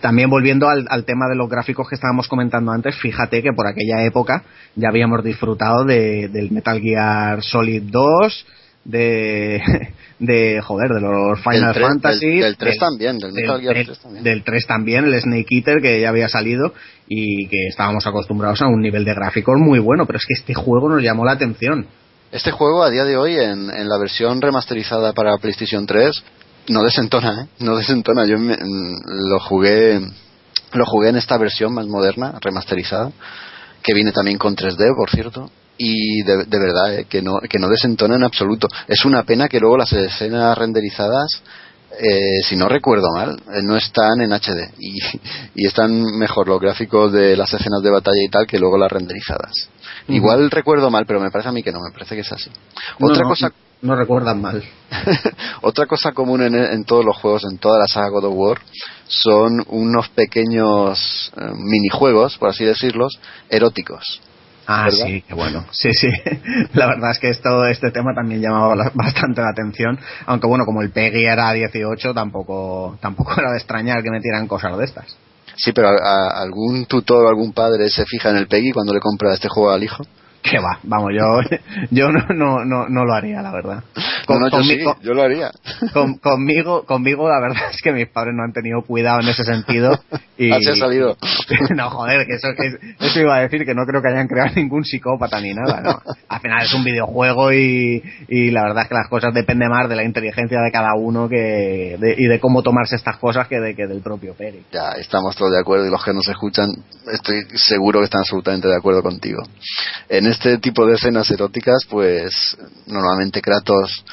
también 0.02 0.30
volviendo 0.30 0.69
al, 0.69 0.86
al, 0.90 1.06
tema 1.06 1.28
de 1.28 1.36
los 1.36 1.49
gráficos 1.49 1.88
que 1.90 1.95
estábamos 1.95 2.28
comentando 2.28 2.72
antes, 2.72 2.95
fíjate 2.98 3.41
que 3.41 3.53
por 3.53 3.68
aquella 3.68 4.03
época 4.06 4.44
ya 4.76 4.90
habíamos 4.90 5.24
disfrutado 5.24 5.84
de, 5.86 6.30
del 6.30 6.52
Metal 6.52 6.80
Gear 6.80 7.41
Solid 7.41 7.84
2, 7.84 8.45
de, 8.86 9.61
de 10.19 10.61
joder, 10.61 10.94
de 10.94 11.02
los 11.02 11.40
Final 11.41 11.61
del 11.61 11.74
3, 11.74 11.88
Fantasy. 11.88 12.26
Del, 12.28 12.41
del 12.41 12.57
3 12.57 12.72
del, 12.72 12.80
también, 12.80 13.19
del 13.19 13.34
Metal 13.34 13.61
Gear 13.61 13.86
3 13.86 13.99
también. 13.99 14.24
Del 14.24 14.44
3 14.44 14.68
también, 14.68 15.06
el 15.06 15.22
Snake 15.22 15.56
Eater 15.56 15.82
que 15.82 16.02
ya 16.02 16.10
había 16.10 16.30
salido 16.30 16.74
y 17.07 17.48
que 17.48 17.68
estábamos 17.68 18.06
acostumbrados 18.07 18.61
a 18.61 18.68
un 18.68 18.82
nivel 18.82 19.06
de 19.06 19.14
gráficos 19.14 19.56
muy 19.60 19.80
bueno, 19.80 20.06
pero 20.06 20.18
es 20.18 20.26
que 20.26 20.34
este 20.34 20.53
juego 20.53 20.90
nos 20.90 21.02
llamó 21.02 21.26
la 21.26 21.34
atención. 21.34 21.86
Este 22.32 22.52
juego 22.52 22.84
a 22.84 22.90
día 22.90 23.06
de 23.06 23.15
hoy 23.15 23.36
en, 23.36 23.69
en 23.69 23.88
la 23.88 23.98
versión 23.98 24.41
remasterizada 24.41 25.14
para 25.14 25.38
PlayStation 25.38 25.86
3 25.86 26.24
no 26.68 26.84
desentona, 26.84 27.44
¿eh? 27.44 27.48
No 27.60 27.77
desentona. 27.77 28.26
Yo 28.26 28.38
me, 28.38 28.57
lo 28.57 29.39
jugué, 29.39 29.99
lo 30.73 30.85
jugué 30.85 31.10
en 31.10 31.18
esta 31.18 31.38
versión 31.38 31.73
más 31.73 31.88
moderna, 31.88 32.38
remasterizada, 32.41 33.11
que 33.81 33.94
viene 33.94 34.11
también 34.11 34.38
con 34.38 34.56
3D, 34.56 34.95
por 34.95 35.10
cierto. 35.10 35.49
Y 35.77 36.23
de, 36.23 36.45
de 36.45 36.60
verdad, 36.60 36.94
¿eh? 36.95 37.06
que, 37.06 37.22
no, 37.22 37.39
que 37.39 37.60
no 37.60 37.69
desentona 37.69 38.15
en 38.15 38.23
absoluto. 38.23 38.68
Es 38.88 39.06
una 39.06 39.23
pena 39.23 39.48
que 39.48 39.60
luego 39.60 39.77
las 39.77 39.94
escenas 39.94 40.57
renderizadas, 40.57 41.44
eh, 41.99 42.41
si 42.44 42.56
no 42.56 42.68
recuerdo 42.68 43.11
mal, 43.14 43.38
eh, 43.53 43.61
no 43.61 43.76
están 43.76 44.19
en 44.22 44.34
HD. 44.34 44.72
Y, 44.80 44.98
y, 45.53 45.68
están 45.68 46.02
mejor 46.18 46.48
los 46.48 46.60
gráficos 46.60 47.14
de 47.14 47.38
las 47.38 47.53
escenas 47.53 47.84
de 47.84 47.91
batalla 47.91 48.23
y 48.23 48.30
tal 48.30 48.48
que 48.48 48.57
luego 48.57 48.77
las 48.77 48.91
renderizadas. 48.91 49.52
Uh 50.07 50.11
-huh. 50.11 50.15
Igual 50.15 50.49
recuerdo 50.49 50.89
mal, 50.89 51.06
pero 51.06 51.19
me 51.19 51.30
parece 51.30 51.49
a 51.49 51.52
mí 51.52 51.61
que 51.61 51.72
no, 51.72 51.80
me 51.80 51.91
parece 51.91 52.15
que 52.15 52.22
es 52.22 52.31
así. 52.31 52.49
Otra 52.99 53.22
no, 53.22 53.30
cosa 53.30 53.52
no 53.81 53.95
recuerdan 53.95 54.41
mal. 54.41 54.63
Otra 55.61 55.85
cosa 55.85 56.11
común 56.11 56.41
en, 56.41 56.55
en, 56.55 56.83
todos 56.83 57.05
los 57.05 57.17
juegos, 57.17 57.43
en 57.49 57.57
toda 57.57 57.79
la 57.79 57.87
saga 57.87 58.09
God 58.09 58.25
of 58.25 58.33
War, 58.35 58.57
son 59.07 59.63
unos 59.67 60.09
pequeños 60.09 61.31
eh, 61.37 61.51
minijuegos, 61.55 62.37
por 62.37 62.49
así 62.49 62.65
decirlos, 62.65 63.19
eróticos. 63.49 64.21
Ah, 64.65 64.85
¿verdad? 64.85 65.05
sí, 65.05 65.23
qué 65.25 65.33
bueno. 65.33 65.65
Sí, 65.71 65.93
sí. 65.93 66.09
La 66.73 66.87
verdad 66.87 67.11
es 67.11 67.19
que 67.19 67.29
esto, 67.29 67.65
este 67.65 67.91
tema 67.91 68.13
también 68.13 68.41
llamaba 68.41 68.75
la, 68.75 68.91
bastante 68.93 69.41
la 69.41 69.51
atención. 69.51 69.97
Aunque 70.25 70.47
bueno, 70.47 70.65
como 70.65 70.81
el 70.81 70.91
PEGI 70.91 71.23
era 71.23 71.53
18, 71.53 72.13
tampoco, 72.13 72.97
tampoco 72.99 73.33
era 73.37 73.51
de 73.51 73.57
extrañar 73.57 74.03
que 74.03 74.11
metieran 74.11 74.47
cosas 74.47 74.77
de 74.77 74.85
estas. 74.85 75.15
Sí, 75.55 75.71
pero 75.71 75.87
a, 75.87 75.91
a 75.91 76.41
algún 76.41 76.85
tutor 76.85 77.25
o 77.25 77.29
algún 77.29 77.53
padre 77.53 77.89
se 77.89 78.05
fija 78.05 78.29
en 78.29 78.37
el 78.37 78.47
PEGI 78.47 78.71
cuando 78.71 78.93
le 78.93 78.99
compra 78.99 79.33
este 79.33 79.47
juego 79.47 79.71
al 79.71 79.83
hijo 79.83 80.03
que 80.49 80.60
va, 80.60 80.80
vamos, 80.84 81.11
yo, 81.14 81.57
yo 81.91 82.11
no, 82.11 82.26
no, 82.34 82.65
no, 82.65 82.88
no 82.90 83.06
lo 83.06 83.14
haría, 83.14 83.41
la 83.41 83.52
verdad. 83.52 83.84
Con, 84.26 84.40
no, 84.40 84.45
no, 84.45 84.49
yo, 84.49 84.57
conmigo, 84.57 84.95
sí, 84.99 85.07
yo 85.07 85.14
lo 85.14 85.24
haría. 85.24 85.52
Con, 85.94 86.15
conmigo, 86.15 86.86
conmigo, 86.86 87.30
la 87.30 87.40
verdad 87.40 87.69
es 87.72 87.82
que 87.82 87.94
mis 87.94 88.07
padres 88.10 88.34
no 88.36 88.44
han 88.44 88.52
tenido 88.52 88.82
cuidado 88.82 89.22
en 89.22 89.30
ese 89.30 89.44
sentido. 89.44 89.99
Y, 90.40 90.52
Así 90.52 90.69
ha 90.69 90.76
salido. 90.76 91.18
no, 91.76 91.90
joder, 91.90 92.28
que 92.28 92.36
eso, 92.36 92.49
que 92.56 93.06
eso 93.07 93.19
iba 93.22 93.38
a 93.38 93.40
decir 93.40 93.65
que 93.65 93.74
no 93.74 93.88
creo 93.88 94.03
que 94.03 94.10
hayan 94.10 94.28
creado 94.28 94.53
ningún 94.56 94.86
psicópata 94.86 95.41
ni 95.41 95.52
nada, 95.52 95.82
¿no? 95.82 95.99
Al 96.30 96.40
final 96.40 96.64
es 96.64 96.72
un 96.76 96.84
videojuego 96.84 97.52
y, 97.52 98.03
y 98.28 98.52
la 98.52 98.61
verdad 98.61 98.84
es 98.84 98.90
que 98.90 98.94
las 98.94 99.10
cosas 99.10 99.34
dependen 99.34 99.69
más 99.69 99.90
de 99.90 99.95
la 99.95 100.03
inteligencia 100.03 100.60
de 100.61 100.72
cada 100.72 100.94
uno 100.95 101.28
que 101.28 101.98
de, 101.99 102.15
y 102.15 102.28
de 102.28 102.40
cómo 102.40 102.61
tomarse 102.61 102.95
estas 102.95 103.18
cosas 103.18 103.48
que, 103.48 103.60
de, 103.60 103.76
que 103.76 103.88
del 103.88 104.02
propio 104.02 104.36
Peri. 104.36 104.64
Ya, 104.72 104.91
estamos 104.91 105.36
todos 105.36 105.52
de 105.52 105.60
acuerdo 105.60 105.88
y 105.88 105.90
los 105.90 106.03
que 106.03 106.14
nos 106.14 106.28
escuchan, 106.28 106.69
estoy 107.11 107.41
seguro 107.56 107.99
que 107.99 108.06
están 108.06 108.22
absolutamente 108.22 108.68
de 108.68 108.76
acuerdo 108.76 109.02
contigo. 109.02 109.41
En 110.10 110.28
este 110.28 110.36
tipo 110.61 110.85
de 110.85 110.95
escenas 110.95 111.30
eróticas, 111.31 111.85
pues 111.89 112.57
normalmente 112.85 113.41
Kratos 113.41 114.03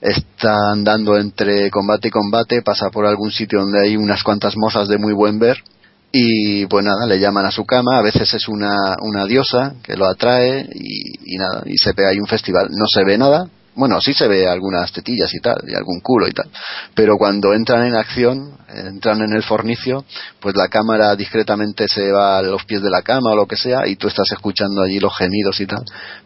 está 0.00 0.72
andando 0.72 1.16
entre 1.16 1.70
combate 1.70 2.08
y 2.08 2.10
combate, 2.10 2.62
pasa 2.62 2.90
por 2.90 3.06
algún 3.06 3.30
sitio 3.30 3.60
donde 3.60 3.80
hay 3.80 3.96
unas 3.96 4.22
cuantas 4.22 4.56
mozas 4.56 4.88
de 4.88 4.98
muy 4.98 5.12
buen 5.12 5.38
ver 5.38 5.62
y 6.10 6.66
pues 6.66 6.84
nada, 6.84 7.06
le 7.06 7.18
llaman 7.18 7.46
a 7.46 7.50
su 7.50 7.64
cama, 7.64 7.98
a 7.98 8.02
veces 8.02 8.34
es 8.34 8.48
una, 8.48 8.96
una 9.00 9.24
diosa 9.24 9.74
que 9.82 9.96
lo 9.96 10.06
atrae 10.06 10.68
y, 10.74 11.36
nada, 11.38 11.62
y 11.64 11.78
se 11.78 11.92
ve 11.92 12.06
ahí 12.06 12.18
un 12.18 12.26
festival, 12.26 12.68
no 12.70 12.84
se 12.86 13.04
ve 13.04 13.16
nada, 13.16 13.48
bueno, 13.74 14.00
sí 14.00 14.12
se 14.12 14.28
ve 14.28 14.46
algunas 14.46 14.92
tetillas 14.92 15.32
y 15.34 15.40
tal, 15.40 15.56
y 15.66 15.74
algún 15.74 16.00
culo 16.00 16.28
y 16.28 16.32
tal, 16.32 16.48
pero 16.94 17.16
cuando 17.16 17.54
entran 17.54 17.86
en 17.86 17.94
acción, 17.94 18.58
entran 18.68 19.22
en 19.22 19.32
el 19.32 19.42
fornicio, 19.42 20.04
pues 20.40 20.54
la 20.56 20.68
cámara 20.68 21.14
discretamente 21.16 21.86
se 21.88 22.10
va 22.12 22.38
a 22.38 22.42
los 22.42 22.64
pies 22.64 22.82
de 22.82 22.90
la 22.90 23.02
cama 23.02 23.30
o 23.30 23.36
lo 23.36 23.46
que 23.46 23.56
sea, 23.56 23.86
y 23.86 23.96
tú 23.96 24.08
estás 24.08 24.30
escuchando 24.32 24.82
allí 24.82 24.98
los 24.98 25.16
gemidos 25.16 25.60
y 25.60 25.66
tal. 25.66 25.82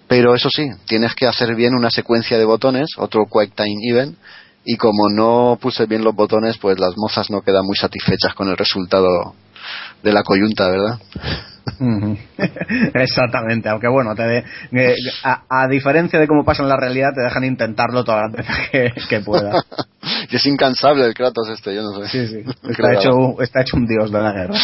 Pero 0.09 0.35
eso 0.35 0.49
sí, 0.51 0.69
tienes 0.87 1.15
que 1.15 1.27
hacer 1.27 1.55
bien 1.55 1.75
una 1.75 1.91
secuencia 1.91 2.39
de 2.39 2.45
botones, 2.45 2.91
otro 2.97 3.27
Quick 3.27 3.55
Time 3.55 3.81
Event, 3.91 4.19
y 4.65 4.77
como 4.77 5.09
no 5.09 5.59
puse 5.61 5.87
bien 5.87 6.03
los 6.03 6.15
botones, 6.15 6.59
pues 6.59 6.79
las 6.79 6.95
mozas 6.97 7.31
no 7.31 7.43
quedan 7.43 7.65
muy 7.65 7.77
satisfechas 7.77 8.35
con 8.35 8.49
el 8.49 8.57
resultado 8.57 9.35
de 10.03 10.13
la 10.13 10.23
coyunta, 10.23 10.69
¿verdad? 10.69 10.99
Exactamente, 12.95 13.69
aunque 13.69 13.89
bueno, 13.89 14.15
te 14.15 14.23
de, 14.23 14.45
eh, 14.73 14.95
a, 15.25 15.43
a, 15.49 15.69
diferencia 15.69 16.19
de 16.19 16.29
cómo 16.29 16.45
pasa 16.45 16.63
en 16.63 16.69
la 16.69 16.77
realidad, 16.77 17.11
te 17.15 17.23
dejan 17.23 17.45
intentarlo 17.45 18.05
todas 18.05 18.31
las 18.31 18.33
veces 18.33 18.57
que, 18.71 18.93
que 19.09 19.21
puedas. 19.21 19.65
y 20.31 20.37
es 20.37 20.47
incansable 20.47 21.05
el 21.05 21.15
Kratos 21.15 21.49
este, 21.49 21.75
yo 21.75 21.83
no 21.83 22.01
sé. 22.01 22.09
Sí, 22.09 22.27
sí, 22.29 22.51
está 22.71 22.95
hecho, 22.95 23.41
está 23.43 23.63
hecho 23.63 23.77
un 23.77 23.87
dios 23.87 24.13
de 24.13 24.21
la 24.21 24.33
guerra. 24.33 24.55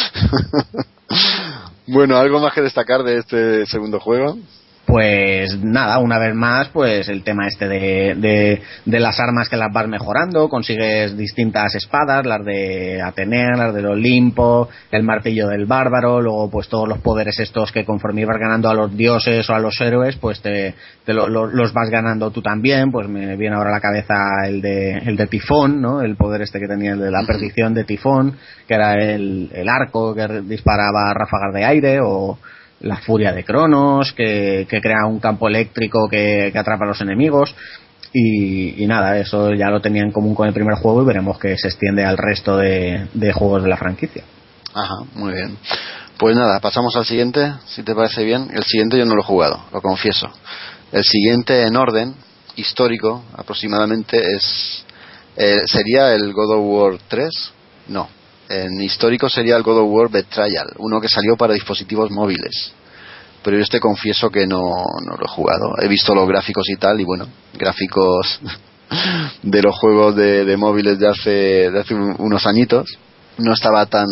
bueno, 1.89 2.17
¿algo 2.17 2.41
más 2.41 2.55
que 2.55 2.63
destacar 2.63 3.03
de 3.03 3.19
este 3.19 3.67
segundo 3.67 3.99
juego? 3.99 4.39
Pues 4.87 5.59
nada, 5.63 5.99
una 5.99 6.19
vez 6.19 6.35
más, 6.35 6.69
pues 6.69 7.09
el 7.09 7.23
tema 7.23 7.47
este 7.47 7.69
de, 7.69 8.15
de, 8.17 8.63
de, 8.85 9.01
las 9.01 9.21
armas 9.21 9.49
que 9.49 9.57
las 9.57 9.73
vas 9.73 9.87
mejorando, 9.87 10.49
consigues 10.49 11.17
distintas 11.17 11.75
espadas, 11.77 12.27
las 12.27 12.45
de 12.45 13.01
Atenea, 13.01 13.57
las 13.57 13.75
del 13.75 13.87
Olimpo, 13.87 14.69
el 14.91 15.05
martillo 15.05 15.47
del 15.47 15.67
bárbaro, 15.67 16.21
luego 16.21 16.51
pues 16.51 16.69
todos 16.69 16.89
los 16.89 16.99
poderes 16.99 17.39
estos 17.39 17.71
que 17.71 17.85
conforme 17.85 18.23
ibas 18.23 18.39
ganando 18.39 18.69
a 18.69 18.75
los 18.75 18.97
dioses 18.97 19.49
o 19.49 19.55
a 19.55 19.61
los 19.61 19.81
héroes, 19.81 20.17
pues 20.17 20.43
te, 20.43 20.75
te 21.05 21.15
lo, 21.15 21.29
lo, 21.29 21.47
los 21.47 21.73
vas 21.73 21.89
ganando 21.89 22.31
tú 22.31 22.43
también, 22.43 22.91
pues 22.91 23.09
me 23.09 23.37
viene 23.37 23.55
ahora 23.55 23.71
a 23.71 23.75
la 23.75 23.81
cabeza 23.81 24.15
el 24.47 24.61
de, 24.61 24.99
el 24.99 25.17
de 25.17 25.27
Tifón, 25.29 25.81
¿no? 25.81 26.03
El 26.03 26.17
poder 26.17 26.43
este 26.43 26.59
que 26.59 26.67
tenía 26.67 26.93
el 26.93 27.01
de 27.01 27.11
la 27.11 27.23
perdición 27.25 27.73
de 27.73 27.85
Tifón, 27.85 28.37
que 28.67 28.75
era 28.75 28.95
el, 28.95 29.49
el 29.55 29.69
arco 29.69 30.13
que 30.15 30.27
disparaba 30.43 31.15
ráfagas 31.15 31.55
de 31.55 31.65
aire 31.65 32.01
o 32.03 32.37
la 32.83 32.97
furia 32.97 33.33
de 33.33 33.45
Cronos, 33.45 34.13
que, 34.13 34.67
que 34.69 34.81
crea 34.81 35.07
un 35.09 35.19
campo 35.21 35.49
eléctrico 35.49 36.09
que, 36.09 36.51
que 36.53 36.59
atrapa 36.59 36.85
a 36.85 36.89
los 36.89 37.01
enemigos. 37.01 37.55
Y, 38.13 38.83
y, 38.83 38.87
nada, 38.87 39.19
eso 39.19 39.53
ya 39.55 39.71
lo 39.71 39.81
tenía 39.81 40.03
en 40.03 40.13
común 40.13 40.35
con 40.35 40.47
el 40.47 40.53
primer 40.53 40.75
juego 40.77 41.03
y 41.03 41.07
veremos 41.07 41.39
que 41.39 41.57
se 41.57 41.69
extiende 41.69 42.05
al 42.05 42.19
resto 42.19 42.59
de, 42.59 43.09
de 43.15 43.33
juegos 43.33 43.63
de 43.63 43.71
la 43.71 43.77
franquicia. 43.79 44.23
Ajá, 44.75 44.97
muy 45.15 45.33
bien. 45.33 45.57
Pues 46.19 46.37
nada, 46.37 46.61
pasamos 46.61 46.95
al 46.97 47.07
siguiente, 47.07 47.55
si 47.67 47.83
te 47.83 47.95
parece 47.95 48.23
bien. 48.23 48.51
El 48.53 48.65
siguiente 48.65 48.99
yo 48.99 49.07
no 49.07 49.15
lo 49.15 49.23
he 49.23 49.25
jugado, 49.25 49.65
lo 49.73 49.81
confieso. 49.81 50.31
El 50.93 51.05
siguiente 51.05 51.67
en 51.67 51.77
orden 51.77 52.15
histórico 52.57 53.25
aproximadamente 53.35 54.19
es 54.19 54.85
Eh, 55.37 55.63
¿Sería 55.67 56.15
el 56.15 56.33
God 56.33 56.57
of 56.57 56.65
War 56.65 56.99
3? 57.09 57.29
No. 57.89 58.09
En 58.53 58.81
histórico 58.83 59.29
sería 59.29 59.57
el 59.57 59.63
God 59.63 59.79
of 59.83 59.89
War 59.91 60.11
Betrayal, 60.11 60.69
uno 60.79 61.01
que 61.01 61.09
salió 61.09 61.37
para 61.37 61.55
dispositivos 61.55 62.11
móviles. 62.11 62.73
Pero 63.43 63.59
yo 63.59 63.65
te 63.67 63.81
confieso 63.81 64.31
que 64.31 64.47
no, 64.47 64.61
no 64.61 65.17
lo 65.17 65.25
he 65.25 65.29
jugado. 65.29 65.73
He 65.81 65.89
visto 65.89 66.15
los 66.15 66.29
gráficos 66.29 66.65
y 66.69 66.77
tal, 66.77 67.01
y 67.01 67.05
bueno, 67.05 67.27
gráficos 67.55 68.41
de 69.43 69.63
los 69.63 69.75
juegos 69.79 70.15
de, 70.17 70.45
de 70.45 70.57
móviles 70.57 70.99
de 70.99 71.09
hace, 71.09 71.31
de 71.71 71.81
hace 71.81 71.95
un- 71.95 72.15
unos 72.19 72.47
añitos. 72.47 72.87
No 73.39 73.55
estaba 73.55 73.87
tan 73.87 74.07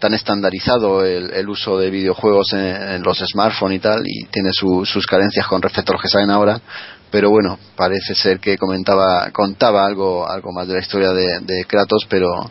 tan 0.00 0.14
estandarizado 0.14 1.04
el, 1.04 1.32
el 1.32 1.48
uso 1.48 1.78
de 1.78 1.88
videojuegos 1.88 2.52
en, 2.54 3.02
los 3.04 3.18
smartphones 3.18 3.76
y 3.76 3.80
tal 3.80 4.02
y 4.04 4.24
tiene 4.32 4.50
su- 4.52 4.84
sus 4.84 5.06
carencias 5.06 5.46
con 5.46 5.62
respecto 5.62 5.92
a 5.92 5.94
los 5.94 6.02
que 6.02 6.08
salen 6.08 6.30
ahora 6.30 6.60
pero 7.08 7.30
bueno 7.30 7.56
parece 7.76 8.16
ser 8.16 8.40
que 8.40 8.58
comentaba 8.58 9.30
contaba 9.30 9.86
algo 9.86 10.28
algo 10.28 10.50
más 10.50 10.66
de 10.66 10.74
la 10.74 10.80
historia 10.80 11.12
de 11.12 11.64
Kratos 11.68 12.04
pero 12.08 12.50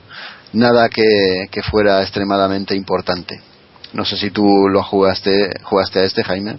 nada 0.54 0.90
que, 0.90 1.48
que 1.52 1.62
fuera 1.64 2.02
extremadamente 2.02 2.76
importante 2.76 3.40
no 3.94 4.06
sé 4.06 4.18
si 4.18 4.32
tú 4.32 4.46
lo 4.70 4.84
jugaste 4.84 5.50
jugaste 5.64 6.00
a 6.00 6.04
este 6.04 6.24
Jaime 6.24 6.56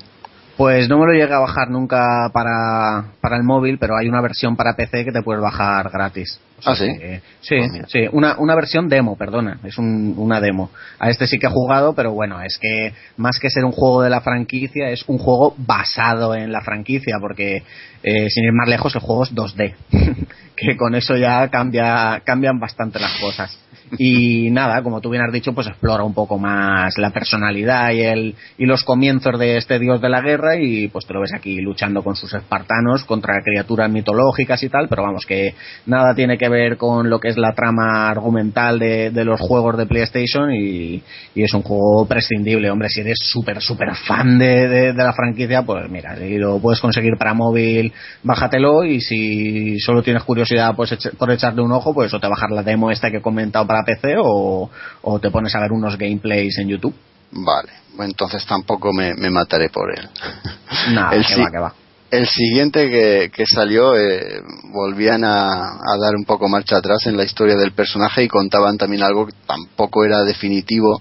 Pues 0.57 0.87
no 0.89 0.99
me 0.99 1.07
lo 1.07 1.13
llegué 1.13 1.33
a 1.33 1.39
bajar 1.39 1.71
nunca 1.71 2.29
para, 2.33 3.15
para 3.23 3.37
el 3.37 3.43
móvil, 3.43 3.79
pero 3.79 3.97
hay 3.97 4.07
una 4.07 4.21
versión 4.21 4.55
para 4.55 4.75
PC 4.77 5.05
que 5.07 5.11
te 5.11 5.23
puedes 5.23 5.43
bajar 5.43 5.89
gratis. 5.91 6.39
O 6.59 6.63
sea 6.63 6.73
ah 6.73 6.77
sí 6.77 6.87
que- 6.99 7.23
sí, 7.41 7.57
sí, 7.89 8.01
una, 8.13 8.37
una 8.39 8.55
versión 8.55 8.87
demo, 8.89 9.17
perdona, 9.17 9.59
es 9.65 9.79
un- 9.79 10.15
una 10.19 10.41
demo. 10.41 10.71
A 11.01 11.09
este 11.09 11.27
sí 11.27 11.39
que 11.39 11.47
he 11.47 11.51
jugado, 11.51 11.95
pero 11.95 12.13
bueno, 12.13 12.41
es 12.43 12.59
que 12.59 12.93
más 13.17 13.39
que 13.41 13.49
ser 13.49 13.65
un 13.65 13.73
juego 13.73 14.03
de 14.03 14.11
la 14.11 14.21
franquicia, 14.21 14.91
es 14.91 15.03
un 15.09 15.17
juego 15.19 15.55
basado 15.57 16.35
en 16.35 16.53
la 16.53 16.61
franquicia, 16.61 17.17
porque 17.19 17.63
eh, 18.03 18.29
sin 18.29 18.45
ir 18.45 18.53
más 18.53 18.69
lejos, 18.69 18.95
el 18.95 19.01
juego 19.01 19.25
es 19.25 19.35
2D, 19.35 19.75
que 20.57 20.77
con 20.77 20.95
eso 20.95 21.17
ya 21.17 21.49
cambia, 21.49 22.21
cambian 22.25 22.61
bastante 22.61 23.01
las 23.01 23.19
cosas. 23.19 23.59
Y 23.99 24.51
nada, 24.51 24.83
como 24.83 25.01
tú 25.03 25.11
bien 25.11 25.23
has 25.23 25.33
dicho, 25.33 25.53
pues 25.53 25.67
explora 25.67 26.03
un 26.03 26.15
poco 26.15 26.39
más 26.39 26.97
la 26.97 27.11
personalidad 27.11 27.91
y, 27.91 28.01
el, 28.01 28.35
y 28.57 28.65
los 28.65 28.85
comienzos 28.85 29.39
de 29.39 29.59
este 29.59 29.79
dios 29.79 30.01
de 30.01 30.09
la 30.09 30.23
guerra 30.23 30.57
y 30.57 30.89
pues 30.89 31.05
te 31.07 31.13
lo 31.13 31.21
ves 31.21 31.35
aquí 31.35 31.61
luchando 31.61 32.03
con 32.03 32.17
sus 32.17 32.33
espartanos 32.33 33.05
contra 33.05 33.43
criaturas 33.43 33.91
mitológicas 33.91 34.63
y 34.63 34.71
tal, 34.71 34.89
pero 34.89 35.03
vamos, 35.03 35.27
que 35.27 35.55
nada 35.85 36.15
tiene 36.15 36.39
que 36.39 36.49
ver 36.49 36.79
con 36.79 37.11
lo 37.11 37.21
que 37.21 37.29
es 37.29 37.37
la 37.37 37.53
trama 37.53 38.09
argumental 38.09 38.79
de, 38.79 39.11
de 39.11 39.25
los 39.27 39.39
juegos 39.39 39.77
de 39.77 39.85
PlayStation 39.87 40.51
y, 40.55 41.03
es 41.35 41.53
un 41.55 41.63
juego 41.63 42.07
prescindible, 42.07 42.71
hombre, 42.71 42.89
si 42.89 43.01
eres 43.01 43.19
súper, 43.21 43.61
súper 43.61 43.95
fan 44.07 44.39
de, 44.39 44.69
de- 44.69 44.95
la 45.03 45.13
franquicia, 45.13 45.63
pues 45.63 45.91
mira, 45.91 46.17
si 46.17 46.39
lo 46.39 46.61
puedes 46.61 46.81
conseguir 46.81 47.15
para 47.19 47.35
móvil, 47.35 47.93
bájatelo 48.23 48.85
y 48.85 49.01
si 49.01 49.81
solo 49.81 50.03
tienes 50.03 50.23
curiosidad 50.23 50.75
pues 50.77 50.93
eche- 50.93 51.11
por 51.17 51.31
echarle 51.33 51.61
un 51.61 51.73
ojo, 51.73 51.93
pues 51.93 52.15
o 52.15 52.21
te 52.21 52.29
bajas 52.29 52.51
la 52.53 52.63
demo 52.63 52.91
esta 52.91 53.11
que 53.11 53.17
he 53.17 53.21
comentado 53.23 53.67
para 53.67 53.82
PC 53.85 54.15
o, 54.19 54.71
o 55.03 55.19
te 55.21 55.31
pones 55.31 55.55
a 55.55 55.61
ver 55.61 55.73
unos 55.73 55.97
gameplays 55.99 56.59
en 56.59 56.69
YouTube. 56.69 56.95
vale 57.33 57.71
entonces 58.01 58.45
tampoco 58.47 58.91
me, 58.93 59.15
me 59.15 59.29
mataré 59.31 59.69
por 59.69 59.91
él 59.97 60.09
Nada, 60.95 61.15
El 61.15 61.25
que 61.27 61.35
sí- 61.35 61.41
va, 61.43 61.51
que 61.51 61.59
va. 61.59 61.75
El 62.11 62.27
siguiente 62.27 62.91
que, 62.91 63.31
que 63.35 63.47
salió 63.47 63.97
eh, 63.97 64.43
volvían 64.73 65.25
a, 65.25 65.51
a 65.53 65.97
dar 65.99 66.15
un 66.15 66.25
poco 66.27 66.47
marcha 66.47 66.77
atrás 66.77 67.07
en 67.07 67.17
la 67.17 67.25
historia 67.25 67.57
del 67.57 67.73
personaje 67.73 68.23
y 68.23 68.29
contaban 68.29 68.77
también 68.77 69.03
algo 69.03 69.27
que 69.27 69.33
tampoco 69.47 70.05
era 70.05 70.23
definitivo 70.23 71.01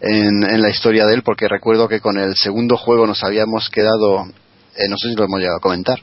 en, 0.00 0.42
en 0.42 0.60
la 0.60 0.70
historia 0.70 1.06
de 1.06 1.14
él, 1.14 1.22
porque 1.22 1.46
recuerdo 1.46 1.88
que 1.88 2.00
con 2.00 2.18
el 2.18 2.34
segundo 2.34 2.76
juego 2.76 3.06
nos 3.06 3.22
habíamos 3.22 3.70
quedado, 3.70 4.24
eh, 4.76 4.88
no 4.88 4.96
sé 4.98 5.10
si 5.10 5.14
lo 5.14 5.24
hemos 5.24 5.38
llegado 5.38 5.58
a 5.58 5.60
comentar, 5.60 5.98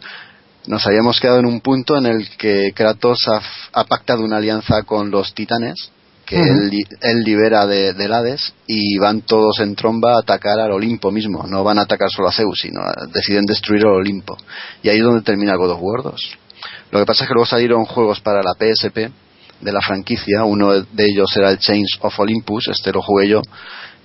nos 0.68 0.86
habíamos 0.86 1.20
quedado 1.20 1.40
en 1.40 1.46
un 1.46 1.62
punto 1.62 1.98
en 1.98 2.06
el 2.06 2.30
que 2.38 2.72
Kratos 2.76 3.18
ha, 3.28 3.42
ha 3.80 3.84
pactado 3.86 4.24
una 4.24 4.38
alianza 4.38 4.84
con 4.84 5.10
los 5.12 5.34
titanes 5.34 5.92
que 6.26 6.40
él, 6.40 6.72
él 7.02 7.24
libera 7.24 7.66
de, 7.66 7.94
del 7.94 8.14
Hades 8.14 8.54
y 8.68 8.98
van 9.00 9.22
todos 9.22 9.60
en 9.60 9.76
tromba 9.76 10.16
a 10.16 10.20
atacar 10.20 10.60
al 10.60 10.72
Olimpo 10.72 11.12
mismo. 11.12 11.44
No 11.48 11.64
van 11.64 11.78
a 11.80 11.82
atacar 11.82 12.10
solo 12.10 12.30
a 12.30 12.32
Zeus, 12.32 12.60
sino 12.62 12.80
a- 12.82 13.08
deciden 13.14 13.44
destruir 13.46 13.82
el 13.82 13.88
Olimpo. 13.90 14.38
Y 14.82 14.90
ahí 14.90 14.98
es 15.00 15.04
donde 15.04 15.24
termina 15.24 15.56
God 15.56 15.72
of 15.72 15.80
War 15.82 16.04
2. 16.04 16.22
Lo 16.92 17.00
que 17.00 17.06
pasa 17.06 17.24
es 17.24 17.28
que 17.28 17.34
luego 17.34 17.46
salieron 17.48 17.84
juegos 17.86 18.22
para 18.22 18.42
la 18.44 18.54
PSP 18.54 19.10
de 19.62 19.72
la 19.72 19.82
franquicia. 19.82 20.44
Uno 20.46 20.72
de 20.74 21.06
ellos 21.06 21.36
era 21.36 21.50
el 21.50 21.58
Chains 21.58 21.98
of 22.02 22.18
Olympus, 22.20 22.68
este 22.70 22.92
lo 22.94 23.02
jugué 23.02 23.28
yo. 23.28 23.42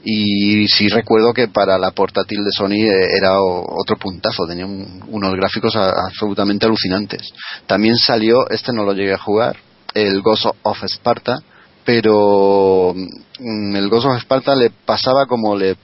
Y 0.08 0.68
sí 0.68 0.86
recuerdo 0.88 1.34
que 1.34 1.48
para 1.48 1.76
la 1.78 1.90
portátil 1.90 2.44
de 2.44 2.52
Sony 2.56 2.74
eh, 2.86 3.16
era 3.18 3.40
otro 3.40 3.96
puntazo, 3.96 4.46
tenía 4.46 4.64
un- 4.64 5.02
unos 5.08 5.34
gráficos 5.34 5.74
absolutamente 5.74 6.64
alucinantes. 6.64 7.32
También 7.66 7.96
salió, 7.96 8.48
este 8.48 8.72
no 8.72 8.84
lo 8.84 8.92
llegué 8.92 9.14
a 9.14 9.18
jugar, 9.18 9.56
el 9.94 10.22
Ghost 10.22 10.46
of 10.62 10.84
Sparta, 10.84 11.40
pero 11.84 12.94
mm, 12.94 13.74
el 13.74 13.88
Ghost 13.88 14.06
of 14.06 14.20
Sparta 14.20 14.54
le 14.54 14.70
pasaba 14.70 15.26
como 15.26 15.56
le, 15.56 15.76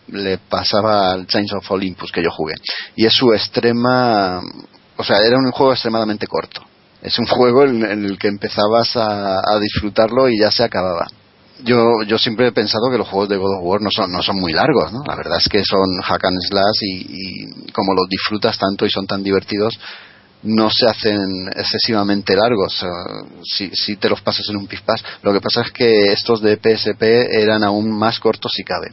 pasaba 0.48 1.12
al 1.12 1.26
Chains 1.26 1.52
of 1.54 1.68
Olympus 1.72 2.12
que 2.12 2.22
yo 2.22 2.30
jugué. 2.30 2.54
Y 2.94 3.06
es 3.06 3.12
su 3.12 3.32
extrema, 3.32 4.40
o 4.98 5.02
sea, 5.02 5.16
era 5.18 5.36
un 5.36 5.50
juego 5.50 5.72
extremadamente 5.72 6.28
corto. 6.28 6.62
Es 7.02 7.18
un 7.18 7.26
juego 7.28 7.64
en, 7.64 7.82
el 8.04 8.16
que 8.20 8.28
empezabas 8.28 8.92
a 8.94 9.58
disfrutarlo 9.60 10.28
y 10.28 10.38
ya 10.38 10.52
se 10.52 10.62
acababa. 10.62 11.08
Yo, 11.64 12.02
yo 12.06 12.18
siempre 12.18 12.48
he 12.48 12.52
pensado 12.52 12.90
que 12.90 12.98
los 12.98 13.08
juegos 13.08 13.28
de 13.28 13.36
God 13.36 13.58
of 13.58 13.62
War 13.62 13.80
no 13.80 13.90
son, 13.90 14.10
no 14.10 14.22
son 14.22 14.36
muy 14.36 14.52
largos, 14.52 14.92
¿no? 14.92 15.02
La 15.06 15.14
verdad 15.14 15.38
es 15.38 15.48
que 15.48 15.62
son 15.64 16.00
hack 16.02 16.24
and 16.24 16.40
slash 16.40 16.82
y, 16.82 17.72
como 17.72 17.94
los 17.94 18.08
disfrutas 18.08 18.58
tanto 18.58 18.84
y 18.84 18.90
son 18.90 19.06
tan 19.06 19.22
divertidos, 19.22 19.78
no 20.42 20.70
se 20.70 20.88
hacen 20.88 21.48
excesivamente 21.54 22.34
largos 22.34 22.84
si, 23.44 23.70
si 23.70 23.96
te 23.96 24.08
los 24.08 24.20
pasas 24.22 24.48
en 24.48 24.56
un 24.56 24.66
pispás. 24.66 25.04
Lo 25.22 25.32
que 25.32 25.40
pasa 25.40 25.62
es 25.62 25.70
que 25.70 26.12
estos 26.12 26.42
de 26.42 26.56
PSP 26.56 27.02
eran 27.02 27.62
aún 27.62 27.96
más 27.96 28.18
cortos 28.18 28.52
si 28.52 28.64
cabe. 28.64 28.90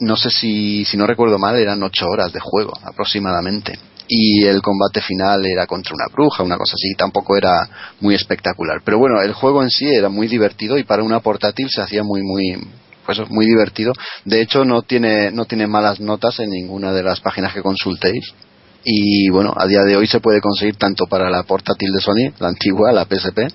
No 0.00 0.16
sé 0.16 0.30
si, 0.30 0.84
si 0.84 0.96
no 0.96 1.06
recuerdo 1.06 1.38
mal, 1.38 1.56
eran 1.56 1.82
ocho 1.82 2.06
horas 2.06 2.32
de 2.32 2.40
juego 2.40 2.72
aproximadamente. 2.84 3.78
Y 4.14 4.44
el 4.44 4.60
combate 4.60 5.00
final 5.00 5.46
era 5.46 5.66
contra 5.66 5.94
una 5.94 6.04
bruja, 6.12 6.42
una 6.42 6.58
cosa 6.58 6.74
así, 6.74 6.94
tampoco 6.98 7.34
era 7.34 7.66
muy 8.00 8.14
espectacular. 8.14 8.82
Pero 8.84 8.98
bueno, 8.98 9.22
el 9.22 9.32
juego 9.32 9.62
en 9.62 9.70
sí 9.70 9.86
era 9.88 10.10
muy 10.10 10.28
divertido 10.28 10.76
y 10.76 10.84
para 10.84 11.02
una 11.02 11.20
portátil 11.20 11.68
se 11.70 11.80
hacía 11.80 12.02
muy, 12.02 12.20
muy, 12.22 12.58
pues 13.06 13.18
muy 13.30 13.46
divertido. 13.46 13.94
De 14.26 14.42
hecho, 14.42 14.66
no 14.66 14.82
tiene, 14.82 15.30
no 15.30 15.46
tiene 15.46 15.66
malas 15.66 15.98
notas 15.98 16.40
en 16.40 16.50
ninguna 16.50 16.92
de 16.92 17.02
las 17.02 17.20
páginas 17.20 17.54
que 17.54 17.62
consultéis 17.62 18.34
y 18.84 19.30
bueno, 19.30 19.52
a 19.56 19.66
día 19.66 19.82
de 19.82 19.96
hoy 19.96 20.06
se 20.06 20.20
puede 20.20 20.40
conseguir 20.40 20.76
tanto 20.76 21.06
para 21.06 21.30
la 21.30 21.44
portátil 21.44 21.92
de 21.92 22.00
Sony, 22.00 22.32
la 22.38 22.48
antigua, 22.48 22.92
la 22.92 23.04
PSP, 23.04 23.52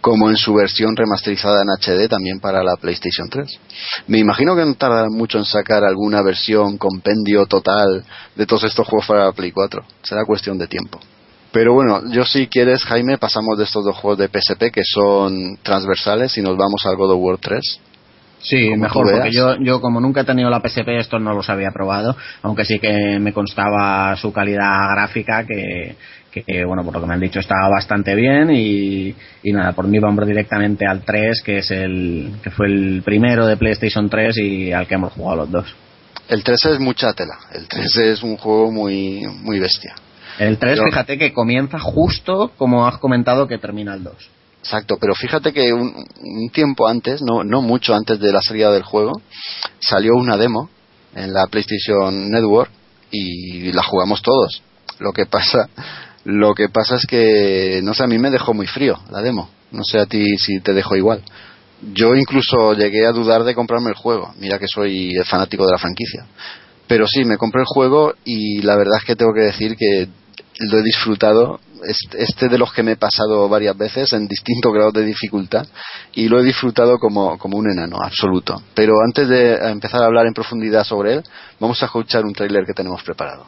como 0.00 0.30
en 0.30 0.36
su 0.36 0.54
versión 0.54 0.96
remasterizada 0.96 1.62
en 1.62 1.70
HD 1.70 2.08
también 2.08 2.40
para 2.40 2.62
la 2.62 2.76
PlayStation 2.76 3.28
3. 3.28 3.60
Me 4.06 4.18
imagino 4.18 4.54
que 4.54 4.64
no 4.64 4.74
tardarán 4.74 5.12
mucho 5.12 5.38
en 5.38 5.44
sacar 5.44 5.84
alguna 5.84 6.22
versión 6.22 6.78
compendio 6.78 7.46
total 7.46 8.04
de 8.36 8.46
todos 8.46 8.64
estos 8.64 8.86
juegos 8.86 9.06
para 9.06 9.26
la 9.26 9.32
Play 9.32 9.52
4. 9.52 9.82
Será 10.02 10.24
cuestión 10.24 10.58
de 10.58 10.68
tiempo. 10.68 11.00
Pero 11.50 11.72
bueno, 11.72 12.02
yo 12.10 12.24
si 12.24 12.46
quieres, 12.46 12.84
Jaime, 12.84 13.16
pasamos 13.18 13.56
de 13.56 13.64
estos 13.64 13.84
dos 13.84 13.96
juegos 13.96 14.18
de 14.18 14.28
PSP 14.28 14.70
que 14.70 14.82
son 14.84 15.58
transversales 15.62 16.36
y 16.36 16.42
nos 16.42 16.56
vamos 16.56 16.84
al 16.84 16.96
God 16.96 17.12
of 17.12 17.20
War 17.20 17.38
3. 17.38 17.80
Sí, 18.40 18.70
mejor, 18.76 19.06
porque 19.10 19.32
yo, 19.32 19.56
yo 19.56 19.80
como 19.80 20.00
nunca 20.00 20.20
he 20.20 20.24
tenido 20.24 20.48
la 20.50 20.60
PSP, 20.60 20.88
estos 20.98 21.20
no 21.20 21.34
los 21.34 21.48
había 21.50 21.70
probado, 21.72 22.16
aunque 22.42 22.64
sí 22.64 22.78
que 22.78 23.18
me 23.20 23.32
constaba 23.32 24.14
su 24.16 24.32
calidad 24.32 24.90
gráfica, 24.94 25.44
que, 25.44 25.96
que 26.30 26.64
bueno, 26.64 26.84
por 26.84 26.94
lo 26.94 27.00
que 27.00 27.06
me 27.06 27.14
han 27.14 27.20
dicho 27.20 27.40
estaba 27.40 27.68
bastante 27.68 28.14
bien 28.14 28.50
y, 28.50 29.14
y 29.42 29.52
nada, 29.52 29.72
por 29.72 29.88
mí 29.88 29.98
vamos 29.98 30.26
directamente 30.26 30.86
al 30.86 31.00
3, 31.02 31.42
que 31.42 31.58
es 31.58 31.70
el 31.72 32.30
que 32.42 32.50
fue 32.50 32.66
el 32.66 33.02
primero 33.04 33.44
de 33.46 33.56
PlayStation 33.56 34.08
3 34.08 34.36
y 34.38 34.72
al 34.72 34.86
que 34.86 34.94
hemos 34.94 35.12
jugado 35.14 35.38
los 35.38 35.50
dos. 35.50 35.74
El 36.28 36.44
3 36.44 36.64
es 36.66 36.78
mucha 36.78 37.12
tela. 37.14 37.38
El 37.52 37.66
3 37.66 37.96
es 37.96 38.22
un 38.22 38.36
juego 38.36 38.70
muy, 38.70 39.22
muy 39.42 39.58
bestia. 39.58 39.94
El 40.38 40.58
3, 40.58 40.76
Yo- 40.78 40.84
fíjate 40.84 41.18
que 41.18 41.32
comienza 41.32 41.78
justo 41.80 42.52
como 42.56 42.86
has 42.86 42.98
comentado 42.98 43.48
que 43.48 43.58
termina 43.58 43.94
el 43.94 44.04
2. 44.04 44.14
Exacto, 44.60 44.96
pero 45.00 45.14
fíjate 45.14 45.52
que 45.52 45.72
un, 45.72 45.94
un 46.20 46.50
tiempo 46.50 46.88
antes, 46.88 47.22
no, 47.22 47.44
no 47.44 47.62
mucho 47.62 47.94
antes 47.94 48.18
de 48.18 48.32
la 48.32 48.42
salida 48.42 48.72
del 48.72 48.82
juego, 48.82 49.12
salió 49.80 50.14
una 50.14 50.36
demo 50.36 50.68
en 51.14 51.32
la 51.32 51.46
PlayStation 51.46 52.30
Network 52.30 52.70
y 53.10 53.72
la 53.72 53.82
jugamos 53.82 54.22
todos. 54.22 54.62
Lo 54.98 55.12
que 55.12 55.26
pasa, 55.26 55.68
lo 56.24 56.54
que 56.54 56.68
pasa 56.68 56.96
es 56.96 57.06
que, 57.06 57.80
no 57.82 57.94
sé, 57.94 58.04
a 58.04 58.08
mí 58.08 58.18
me 58.18 58.30
dejó 58.30 58.54
muy 58.54 58.66
frío 58.66 58.98
la 59.10 59.22
demo. 59.22 59.48
No 59.70 59.84
sé 59.84 59.98
a 59.98 60.06
ti 60.06 60.36
si 60.38 60.60
te 60.60 60.72
dejó 60.72 60.96
igual. 60.96 61.22
Yo 61.92 62.14
incluso 62.16 62.74
llegué 62.74 63.06
a 63.06 63.12
dudar 63.12 63.44
de 63.44 63.54
comprarme 63.54 63.90
el 63.90 63.96
juego. 63.96 64.32
Mira 64.38 64.58
que 64.58 64.66
soy 64.66 65.14
fanático 65.24 65.64
de 65.66 65.72
la 65.72 65.78
franquicia. 65.78 66.26
Pero 66.86 67.06
sí, 67.06 67.24
me 67.24 67.36
compré 67.36 67.60
el 67.60 67.66
juego 67.66 68.14
y 68.24 68.62
la 68.62 68.76
verdad 68.76 68.96
es 68.98 69.04
que 69.04 69.14
tengo 69.14 69.32
que 69.34 69.42
decir 69.42 69.76
que 69.76 70.08
lo 70.58 70.78
he 70.78 70.82
disfrutado. 70.82 71.60
Es- 71.86 72.08
Este 72.18 72.48
de 72.48 72.58
los 72.58 72.72
que 72.72 72.82
me 72.82 72.92
he 72.92 72.96
pasado 72.96 73.48
varias 73.48 73.76
veces 73.76 74.12
en 74.12 74.26
distintos 74.26 74.72
grados 74.72 74.92
de 74.94 75.04
dificultad 75.04 75.66
y 76.14 76.28
lo 76.28 76.40
he 76.40 76.44
disfrutado 76.44 76.98
como, 76.98 77.38
como 77.38 77.56
un 77.56 77.70
enano, 77.70 77.98
absoluto. 78.02 78.60
Pero 78.74 78.94
antes 79.04 79.28
de 79.28 79.54
empezar 79.70 80.02
a 80.02 80.06
hablar 80.06 80.26
en 80.26 80.34
profundidad 80.34 80.84
sobre 80.84 81.14
él, 81.14 81.22
vamos 81.60 81.80
a 81.82 81.86
escuchar 81.86 82.24
un 82.24 82.32
tráiler 82.32 82.64
que 82.66 82.72
tenemos 82.74 83.02
preparado. 83.02 83.46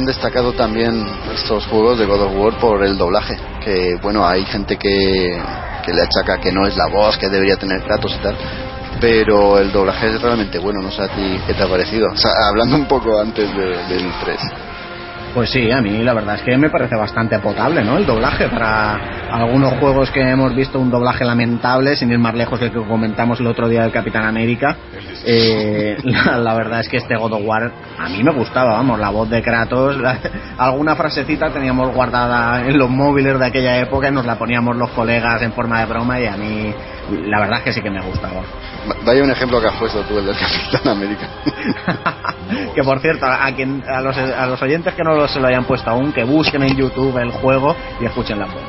Han 0.00 0.06
destacado 0.06 0.52
también 0.54 1.06
estos 1.34 1.66
juegos 1.66 1.98
de 1.98 2.06
God 2.06 2.22
of 2.22 2.32
War 2.34 2.54
por 2.58 2.82
el 2.82 2.96
doblaje, 2.96 3.36
que 3.62 3.96
bueno, 4.02 4.26
hay 4.26 4.44
gente 4.46 4.76
que, 4.78 4.88
le 4.88 6.02
achaca 6.02 6.40
que 6.40 6.50
no 6.52 6.66
es 6.66 6.74
la 6.76 6.86
voz 6.86 7.18
que 7.18 7.28
debería 7.28 7.56
tener 7.56 7.82
Kratos 7.82 8.16
y 8.18 8.22
tal, 8.22 8.34
pero 8.98 9.58
el 9.58 9.70
doblaje 9.72 10.08
es 10.08 10.22
realmente 10.22 10.58
bueno, 10.58 10.80
no 10.80 10.90
sé 10.90 11.02
a 11.02 11.08
ti 11.08 11.38
qué 11.46 11.52
te 11.52 11.62
ha 11.62 11.66
parecido. 11.68 12.08
Hablando 12.48 12.76
un 12.76 12.86
poco 12.86 13.20
antes 13.20 13.54
de- 13.54 13.84
del 13.94 14.10
3. 14.24 14.40
Pues 15.32 15.50
sí, 15.50 15.70
a 15.70 15.80
mí 15.80 16.02
la 16.02 16.12
verdad 16.12 16.34
es 16.36 16.42
que 16.42 16.56
me 16.56 16.70
parece 16.70 16.96
bastante 16.96 17.38
potable, 17.38 17.84
¿no? 17.84 17.96
El 17.98 18.04
doblaje 18.04 18.48
para 18.48 18.96
algunos 19.30 19.74
juegos 19.74 20.10
que 20.10 20.20
hemos 20.20 20.54
visto 20.56 20.80
un 20.80 20.90
doblaje 20.90 21.24
lamentable, 21.24 21.94
sin 21.94 22.10
ir 22.10 22.18
más 22.18 22.34
lejos 22.34 22.58
del 22.58 22.72
que 22.72 22.80
comentamos 22.80 23.38
el 23.38 23.46
otro 23.46 23.68
día 23.68 23.82
del 23.82 23.92
Capitán 23.92 24.24
América. 24.24 24.76
Eh, 25.24 25.96
la, 26.04 26.36
la 26.36 26.54
verdad 26.54 26.80
es 26.80 26.88
que 26.88 26.96
este 26.96 27.14
God 27.16 27.34
of 27.34 27.42
War 27.44 27.70
a 27.96 28.08
mí 28.08 28.24
me 28.24 28.32
gustaba, 28.32 28.72
vamos, 28.72 28.98
la 28.98 29.10
voz 29.10 29.30
de 29.30 29.40
Kratos, 29.40 29.96
la- 29.98 30.18
alguna 30.58 30.96
frasecita 30.96 31.50
teníamos 31.50 31.94
guardada 31.94 32.66
en 32.66 32.76
los 32.76 32.90
móviles 32.90 33.38
de 33.38 33.46
aquella 33.46 33.78
época 33.78 34.08
y 34.08 34.12
nos 34.12 34.26
la 34.26 34.36
poníamos 34.36 34.74
los 34.76 34.90
colegas 34.90 35.40
en 35.42 35.52
forma 35.52 35.78
de 35.78 35.86
broma 35.86 36.18
y 36.18 36.26
a 36.26 36.36
mí 36.36 36.74
la 37.26 37.40
verdad 37.40 37.58
es 37.58 37.64
que 37.64 37.72
sí 37.72 37.80
que 37.82 37.90
me 37.90 38.00
gustaba. 38.02 38.40
Va- 38.88 38.96
Vaya 39.04 39.22
un 39.22 39.30
ejemplo 39.30 39.60
que 39.60 39.66
has 39.68 39.76
puesto 39.76 40.00
tú, 40.02 40.18
el 40.18 40.26
del 40.26 40.36
Capitán 40.36 40.88
América. 40.96 41.28
Que 42.74 42.82
por 42.82 42.98
cierto, 43.00 43.26
a, 43.26 43.50
quien, 43.54 43.82
a, 43.88 44.00
los, 44.00 44.16
a 44.16 44.46
los 44.46 44.60
oyentes 44.62 44.94
que 44.94 45.02
no 45.04 45.14
lo- 45.14 45.28
se 45.28 45.38
lo 45.40 45.46
hayan 45.46 45.64
puesto 45.64 45.88
aún, 45.90 46.12
que 46.12 46.24
busquen 46.24 46.62
en 46.62 46.76
YouTube 46.76 47.16
el 47.18 47.30
juego 47.30 47.76
y 48.00 48.04
escuchen 48.06 48.38
la 48.38 48.46
voz. 48.46 48.62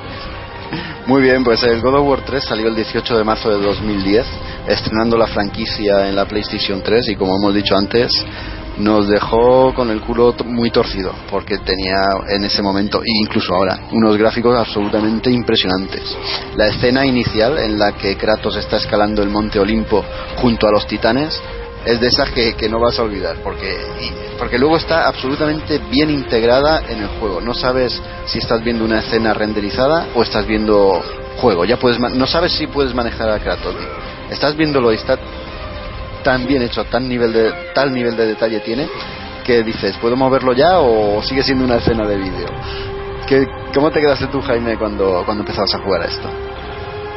Muy 1.08 1.22
bien, 1.22 1.44
pues 1.44 1.64
el 1.64 1.82
God 1.82 1.96
of 1.96 2.08
War 2.08 2.22
3 2.22 2.44
salió 2.44 2.68
el 2.68 2.76
18 2.76 3.18
de 3.18 3.24
marzo 3.24 3.50
de 3.50 3.58
2010, 3.64 4.26
estrenando 4.68 5.18
la 5.18 5.26
franquicia 5.28 6.08
en 6.08 6.16
la 6.16 6.26
PlayStation 6.26 6.82
3 6.84 7.10
y 7.10 7.16
como 7.16 7.36
hemos 7.36 7.54
dicho 7.56 7.76
antes, 7.76 8.12
nos 8.82 9.08
dejó 9.08 9.74
con 9.74 9.90
el 9.90 10.02
culo 10.02 10.36
muy 10.46 10.72
torcido, 10.72 11.14
porque 11.30 11.60
tenía 11.60 11.98
en 12.30 12.44
ese 12.44 12.62
momento, 12.62 13.02
e 13.02 13.10
incluso 13.24 13.54
ahora, 13.54 13.80
unos 13.92 14.18
gráficos 14.18 14.58
absolutamente 14.58 15.30
impresionantes. 15.30 16.04
La 16.56 16.68
escena 16.68 17.06
inicial 17.06 17.58
en 17.60 17.78
la 17.78 17.94
que 17.94 18.18
Kratos 18.18 18.56
está 18.58 18.78
escalando 18.78 19.22
el 19.22 19.30
monte 19.30 19.60
Olimpo 19.60 20.04
junto 20.38 20.68
a 20.68 20.72
los 20.72 20.88
titanes 20.88 21.40
es 21.86 22.00
de 22.00 22.08
esas 22.08 22.30
que, 22.32 22.70
no 22.70 22.80
vas 22.80 23.00
a 23.00 23.04
olvidar, 23.04 23.38
porque, 23.44 23.76
porque 24.38 24.58
luego 24.58 24.78
está 24.78 25.08
absolutamente 25.08 25.80
bien 25.90 26.10
integrada 26.10 26.84
en 26.88 27.02
el 27.02 27.08
juego. 27.20 27.42
No 27.42 27.54
sabes 27.54 28.00
si 28.26 28.40
estás 28.40 28.64
viendo 28.64 28.86
una 28.86 29.00
escena 29.00 29.34
renderizada 29.34 30.08
o 30.14 30.22
estás 30.22 30.46
viendo 30.46 31.02
juego. 31.38 31.66
Ya 31.66 31.78
puedes, 31.78 32.00
no 32.00 32.28
sabes 32.28 32.54
si 32.54 32.68
puedes 32.68 32.94
manejar 32.94 33.30
a 33.30 33.40
Kratos. 33.40 33.76
Estás 34.30 34.56
viéndolo 34.56 34.92
y 34.92 34.96
está 34.96 35.18
tan 36.24 36.48
bien 36.48 36.62
hecho, 36.62 36.84
tan 36.86 37.08
nivel 37.08 37.34
de, 37.34 37.52
tal 37.74 37.94
nivel 37.94 38.16
de 38.16 38.28
detalle 38.28 38.60
tiene 38.62 38.88
que 39.44 39.64
dices, 39.64 39.98
¿puedo 39.98 40.16
moverlo 40.16 40.54
ya 40.54 40.80
o 40.80 41.22
sigue 41.24 41.44
siendo 41.44 41.66
una 41.66 41.78
escena 41.78 42.08
de 42.08 42.18
vídeo? 42.18 42.48
¿Qué, 43.28 43.46
¿Cómo 43.74 43.92
te 43.92 44.00
quedaste 44.00 44.28
tú, 44.28 44.42
Jaime, 44.42 44.78
cuando, 44.78 45.24
cuando 45.26 45.42
empezabas 45.42 45.74
a 45.76 45.80
jugar 45.80 46.02
a 46.04 46.06
esto? 46.06 46.30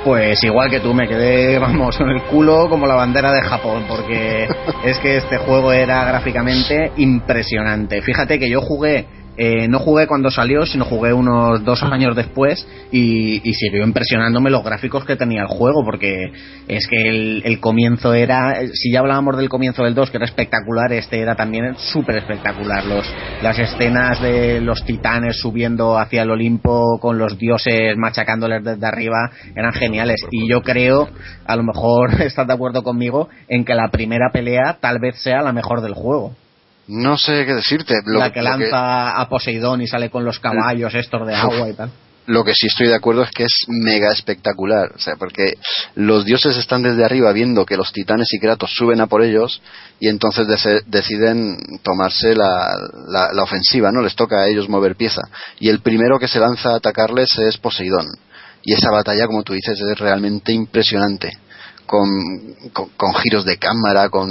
Pues 0.05 0.43
igual 0.45 0.71
que 0.71 0.81
tú, 0.81 0.93
me 0.93 1.09
quedé, 1.09 1.59
vamos, 1.61 1.97
con 1.97 2.11
el 2.11 2.23
culo 2.25 2.69
como 2.69 2.87
la 2.87 2.95
bandera 2.95 3.33
de 3.33 3.43
Japón, 3.43 3.85
porque 3.89 4.47
es 4.85 4.99
que 4.99 5.17
este 5.17 5.39
juego 5.39 5.73
era 5.73 6.05
gráficamente 6.05 6.93
impresionante. 6.97 8.03
Fíjate 8.03 8.39
que 8.39 8.49
yo 8.49 8.61
jugué, 8.61 9.07
eh, 9.37 9.69
no 9.69 9.79
jugué 9.79 10.07
cuando 10.07 10.31
salió, 10.31 10.65
sino 10.67 10.85
jugué 10.85 11.13
unos 11.13 11.65
dos 11.65 11.83
años 11.83 12.15
después 12.15 12.67
y, 12.93 13.41
y 13.49 13.55
siguió 13.55 13.85
impresionándome 13.85 14.51
los 14.51 14.65
gráficos 14.65 15.05
que 15.05 15.17
tenía 15.17 15.43
el 15.43 15.49
juego, 15.49 15.85
porque 15.85 16.33
es 16.69 16.87
que 16.87 17.09
el, 17.09 17.43
el 17.45 17.61
comienzo 17.61 18.15
era, 18.15 18.61
si 18.73 18.93
ya 18.93 19.01
hablábamos 19.01 19.37
del 19.37 19.49
comienzo 19.49 19.85
del 19.85 19.95
2, 19.95 20.11
que 20.11 20.17
era 20.19 20.27
espectacular, 20.27 20.93
este 20.93 21.21
era 21.21 21.35
también 21.35 21.75
súper 21.77 22.17
espectacular. 22.17 22.85
Los, 22.85 23.07
las 23.43 23.59
escenas 23.59 24.21
de 24.21 24.61
los 24.61 24.85
titanes 24.85 25.39
subiendo 25.39 25.99
hacia 25.99 26.23
el 26.23 26.31
Olimpo 26.31 26.99
con 27.01 27.19
los 27.19 27.39
dioses 27.39 27.97
machacándoles 27.97 28.63
desde 28.63 28.87
arriba 28.87 29.31
eran 29.55 29.73
geniales. 29.73 30.21
Y 30.31 30.49
yo 30.49 30.63
creo, 30.63 31.09
a 31.47 31.57
lo 31.57 31.63
mejor 31.65 32.23
estás 32.23 32.47
de 32.47 32.53
acuerdo 32.53 32.83
conmigo, 32.83 33.29
en 33.49 33.65
que 33.65 33.75
la 33.75 33.89
primera 33.89 34.31
pelea 34.33 34.79
tal 34.81 34.99
vez 34.99 35.17
sea 35.17 35.43
la 35.43 35.53
mejor 35.53 35.81
del 35.81 35.95
juego. 35.95 36.35
No 36.89 37.17
sé 37.17 37.45
qué 37.47 37.55
decirte. 37.55 37.95
Lo, 38.05 38.19
la 38.19 38.33
que 38.33 38.43
lo 38.43 38.51
lanza 38.51 39.19
a 39.21 39.29
Poseidón 39.29 39.81
y 39.83 39.87
sale 39.87 40.11
con 40.11 40.25
los 40.25 40.39
caballos 40.39 40.95
estos 40.95 41.27
de 41.27 41.35
agua 41.35 41.69
y 41.71 41.73
tal. 41.75 41.91
Lo 42.27 42.43
que 42.43 42.55
sí 42.55 42.69
estoy 42.69 42.87
de 42.89 42.95
acuerdo 42.95 43.23
es 43.23 43.31
que 43.31 43.45
es 43.45 43.53
mega 43.69 44.11
espectacular, 44.11 44.93
o 44.97 44.99
sea, 44.99 45.17
porque 45.17 45.59
los 45.95 46.25
dioses 46.25 46.57
están 46.57 46.83
desde 46.83 47.05
arriba 47.05 47.31
viendo 47.33 47.67
que 47.67 47.77
los 47.77 47.93
titanes 47.93 48.29
y 48.33 48.39
Kratos 48.39 48.73
suben 48.75 49.03
a 49.03 49.07
por 49.09 49.23
ellos 49.23 49.61
y 50.01 50.09
entonces 50.09 50.47
deciden 50.87 51.59
tomarse 51.83 52.35
la, 52.35 52.75
la- 53.09 53.31
la 53.35 53.43
ofensiva, 53.43 53.93
¿no? 53.93 54.01
Les 54.01 54.15
toca 54.17 54.41
a 54.41 54.49
ellos 54.49 54.71
mover 54.71 54.97
pieza. 54.97 55.21
Y 55.61 55.69
el 55.69 55.81
primero 55.81 56.19
que 56.19 56.27
se 56.29 56.41
lanza 56.41 56.71
a 56.71 56.77
atacarles 56.77 57.29
es 57.41 57.59
Poseidón. 57.59 58.07
Y 58.63 58.73
esa 58.73 58.91
batalla, 58.91 59.27
como 59.27 59.43
tú 59.43 59.53
dices, 59.53 59.79
es 59.79 59.99
realmente 59.99 60.51
impresionante. 60.53 61.31
Con, 61.87 62.09
con, 62.73 62.89
con 62.97 63.15
giros 63.15 63.45
de 63.45 63.59
cámara, 63.59 64.09
con 64.09 64.29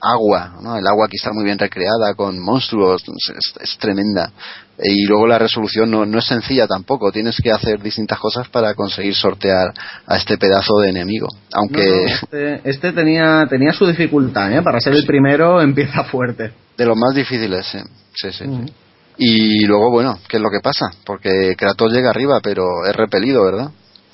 agua, 0.00 0.56
¿no? 0.60 0.76
El 0.76 0.86
agua 0.86 1.06
aquí 1.06 1.16
está 1.16 1.32
muy 1.32 1.44
bien 1.44 1.58
recreada, 1.58 2.14
con 2.16 2.38
monstruos, 2.42 3.02
es, 3.06 3.54
es 3.60 3.78
tremenda. 3.78 4.32
Y 4.80 5.06
luego 5.06 5.26
la 5.26 5.38
resolución 5.38 5.90
no, 5.90 6.06
no 6.06 6.18
es 6.18 6.26
sencilla 6.26 6.66
tampoco, 6.66 7.10
tienes 7.10 7.36
que 7.42 7.50
hacer 7.50 7.80
distintas 7.80 8.18
cosas 8.18 8.48
para 8.48 8.74
conseguir 8.74 9.14
sortear 9.14 9.72
a 10.06 10.16
este 10.16 10.38
pedazo 10.38 10.78
de 10.80 10.90
enemigo. 10.90 11.28
Aunque 11.52 11.84
No, 11.84 12.06
este, 12.06 12.60
este 12.68 12.92
tenía, 12.92 13.46
tenía 13.48 13.72
su 13.72 13.86
dificultad, 13.86 14.52
¿eh? 14.52 14.62
Para 14.62 14.80
ser 14.80 14.94
el 14.94 15.04
primero 15.04 15.60
empieza 15.60 16.04
fuerte. 16.04 16.52
de 16.76 16.86
los 16.86 16.96
más 16.96 17.14
difíciles, 17.14 17.66
sí. 17.66 17.78
Sí, 18.14 18.32
sí, 18.32 18.44
sí. 18.44 18.72
Y 19.18 19.66
luego, 19.66 19.90
bueno, 19.90 20.18
¿qué 20.28 20.36
es 20.36 20.42
lo 20.42 20.48
que 20.50 20.60
pasa? 20.62 20.90
Porque 21.04 21.54
Kratos 21.56 21.92
llega 21.92 22.10
arriba, 22.10 22.38
pero 22.40 22.64
es 22.88 22.94
repelido, 22.94 23.44
¿verdad? 23.44 23.70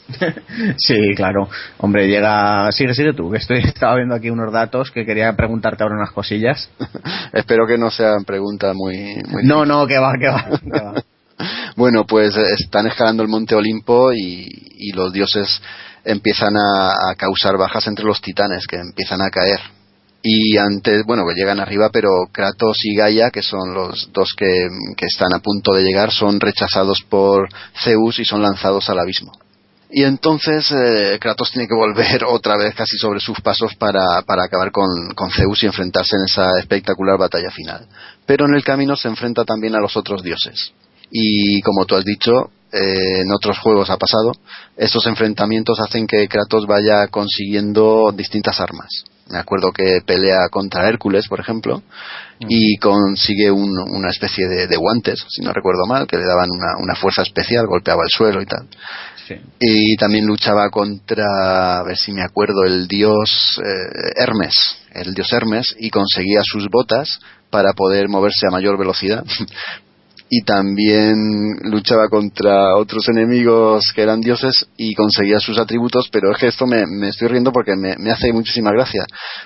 Sí, 0.78 1.14
claro. 1.14 1.48
Hombre, 1.78 2.08
llega... 2.08 2.70
Sigue, 2.72 2.94
sigue 2.94 3.14
tú, 3.14 3.30
que 3.30 3.38
estoy, 3.38 3.58
estaba 3.64 3.96
viendo 3.96 4.14
aquí 4.14 4.30
unos 4.30 4.52
datos 4.52 4.90
que 4.90 5.04
quería 5.04 5.32
preguntarte 5.34 5.82
ahora 5.82 5.96
unas 5.96 6.12
cosillas. 6.12 6.70
Espero 7.32 7.66
que 7.66 7.78
no 7.78 7.90
sean 7.90 8.24
preguntas 8.24 8.74
muy... 8.74 9.16
muy 9.28 9.44
No, 9.44 9.64
no, 9.64 9.86
que 9.86 9.98
va, 9.98 10.12
que 10.18 10.28
va, 10.28 10.44
que 10.58 10.80
va. 10.80 10.94
Bueno, 11.76 12.04
pues 12.06 12.36
eh, 12.36 12.54
están 12.58 12.86
escalando 12.86 13.22
el 13.22 13.28
monte 13.28 13.54
Olimpo 13.54 14.12
y, 14.12 14.46
y 14.78 14.92
los 14.92 15.12
dioses 15.12 15.60
empiezan 16.04 16.56
a, 16.56 17.10
a 17.10 17.14
causar 17.16 17.56
bajas 17.56 17.86
entre 17.88 18.04
los 18.04 18.20
titanes, 18.20 18.66
que 18.66 18.76
empiezan 18.76 19.20
a 19.20 19.30
caer. 19.30 19.60
Y 20.26 20.56
antes, 20.56 21.04
bueno, 21.04 21.24
que 21.28 21.34
llegan 21.38 21.60
arriba, 21.60 21.90
pero 21.92 22.08
Kratos 22.32 22.78
y 22.84 22.96
Gaia, 22.96 23.30
que 23.30 23.42
son 23.42 23.74
los 23.74 24.10
dos 24.10 24.32
que, 24.34 24.68
que 24.96 25.04
están 25.04 25.34
a 25.34 25.40
punto 25.40 25.74
de 25.74 25.82
llegar, 25.82 26.12
son 26.12 26.40
rechazados 26.40 27.04
por 27.10 27.48
Zeus 27.82 28.18
y 28.20 28.24
son 28.24 28.40
lanzados 28.40 28.88
al 28.88 29.00
abismo. 29.00 29.32
Y 29.96 30.02
entonces 30.02 30.72
eh, 30.72 31.18
Kratos 31.20 31.52
tiene 31.52 31.68
que 31.68 31.74
volver 31.74 32.24
otra 32.28 32.56
vez 32.56 32.74
casi 32.74 32.98
sobre 32.98 33.20
sus 33.20 33.40
pasos 33.40 33.74
para, 33.76 34.22
para 34.26 34.44
acabar 34.44 34.72
con, 34.72 34.88
con 35.14 35.30
Zeus 35.30 35.62
y 35.62 35.66
enfrentarse 35.66 36.16
en 36.16 36.24
esa 36.24 36.58
espectacular 36.58 37.16
batalla 37.16 37.50
final. 37.52 37.86
Pero 38.26 38.46
en 38.46 38.54
el 38.54 38.64
camino 38.64 38.96
se 38.96 39.06
enfrenta 39.08 39.44
también 39.44 39.76
a 39.76 39.80
los 39.80 39.96
otros 39.96 40.22
dioses. 40.24 40.72
Y 41.12 41.60
como 41.62 41.84
tú 41.84 41.94
has 41.94 42.04
dicho, 42.04 42.50
eh, 42.72 43.20
en 43.20 43.30
otros 43.32 43.56
juegos 43.60 43.88
ha 43.88 43.96
pasado, 43.96 44.32
estos 44.76 45.06
enfrentamientos 45.06 45.78
hacen 45.78 46.08
que 46.08 46.26
Kratos 46.26 46.66
vaya 46.66 47.06
consiguiendo 47.06 48.10
distintas 48.12 48.58
armas. 48.58 48.88
Me 49.30 49.38
acuerdo 49.38 49.70
que 49.72 50.00
pelea 50.04 50.48
contra 50.50 50.86
Hércules, 50.88 51.28
por 51.28 51.40
ejemplo, 51.40 51.82
y 52.40 52.76
consigue 52.76 53.50
un- 53.50 53.78
una 53.90 54.10
especie 54.10 54.46
de, 54.48 54.66
de 54.66 54.76
guantes, 54.76 55.24
si 55.30 55.40
no 55.42 55.52
recuerdo 55.52 55.86
mal, 55.86 56.06
que 56.06 56.16
le 56.18 56.26
daban 56.26 56.50
una, 56.50 56.72
una 56.82 56.94
fuerza 56.94 57.22
especial, 57.22 57.66
golpeaba 57.66 58.02
el 58.02 58.10
suelo 58.10 58.42
y 58.42 58.46
tal. 58.46 58.66
Y 59.58 59.96
también 59.96 60.26
luchaba 60.26 60.68
contra, 60.70 61.78
a 61.80 61.82
ver 61.84 61.96
si 61.96 62.12
me 62.12 62.22
acuerdo, 62.22 62.64
el 62.64 62.86
dios 62.88 63.60
eh, 63.64 64.12
Hermes, 64.16 64.54
el 64.92 65.14
dios 65.14 65.32
Hermes, 65.32 65.74
y 65.78 65.90
conseguía 65.90 66.40
sus 66.42 66.68
botas 66.68 67.20
para 67.50 67.72
poder 67.72 68.08
moverse 68.08 68.46
a 68.46 68.50
mayor 68.50 68.78
velocidad. 68.78 69.24
y 70.28 70.42
también 70.42 71.14
luchaba 71.62 72.08
contra 72.08 72.76
otros 72.76 73.08
enemigos 73.08 73.92
que 73.94 74.02
eran 74.02 74.20
dioses 74.20 74.66
y 74.76 74.94
conseguía 74.94 75.38
sus 75.38 75.58
atributos, 75.58 76.08
pero 76.10 76.32
es 76.32 76.38
que 76.38 76.48
esto 76.48 76.66
me, 76.66 76.84
me 76.86 77.08
estoy 77.08 77.28
riendo 77.28 77.52
porque 77.52 77.76
me, 77.76 77.94
me 77.98 78.10
hace 78.10 78.32
muchísima 78.32 78.72
gracia, 78.72 79.04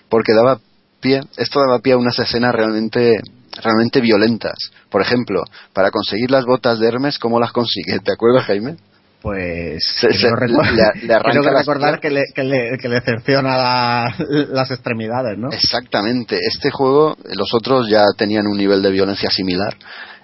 porque 0.08 0.32
daba 0.32 0.60
pie, 1.00 1.20
esto 1.36 1.60
daba 1.60 1.80
pie 1.80 1.92
a 1.92 1.98
unas 1.98 2.18
escenas 2.18 2.54
realmente 2.54 3.20
realmente 3.62 4.00
violentas. 4.00 4.54
Por 4.90 5.02
ejemplo, 5.02 5.42
para 5.72 5.90
conseguir 5.90 6.30
las 6.30 6.44
botas 6.44 6.78
de 6.78 6.88
Hermes, 6.88 7.18
¿cómo 7.18 7.40
las 7.40 7.52
consigue? 7.52 7.98
¿Te 8.00 8.12
acuerdas, 8.12 8.44
Jaime? 8.44 8.76
Pues 9.20 9.82
Se- 10.00 10.12
se- 10.12 10.28
le- 10.30 11.06
le 11.06 11.18
que 11.42 11.50
recordar 11.50 11.98
que 12.00 12.10
le, 12.10 12.22
que 12.34 12.44
le, 12.44 12.78
que 12.78 12.88
le 12.88 13.00
cerciona 13.00 13.56
la- 13.56 14.14
las 14.50 14.70
extremidades, 14.70 15.36
¿no? 15.38 15.50
Exactamente. 15.50 16.38
Este 16.46 16.70
juego, 16.70 17.16
los 17.34 17.52
otros 17.54 17.88
ya 17.88 18.04
tenían 18.16 18.46
un 18.46 18.56
nivel 18.56 18.80
de 18.82 18.90
violencia 18.90 19.30
similar. 19.30 19.76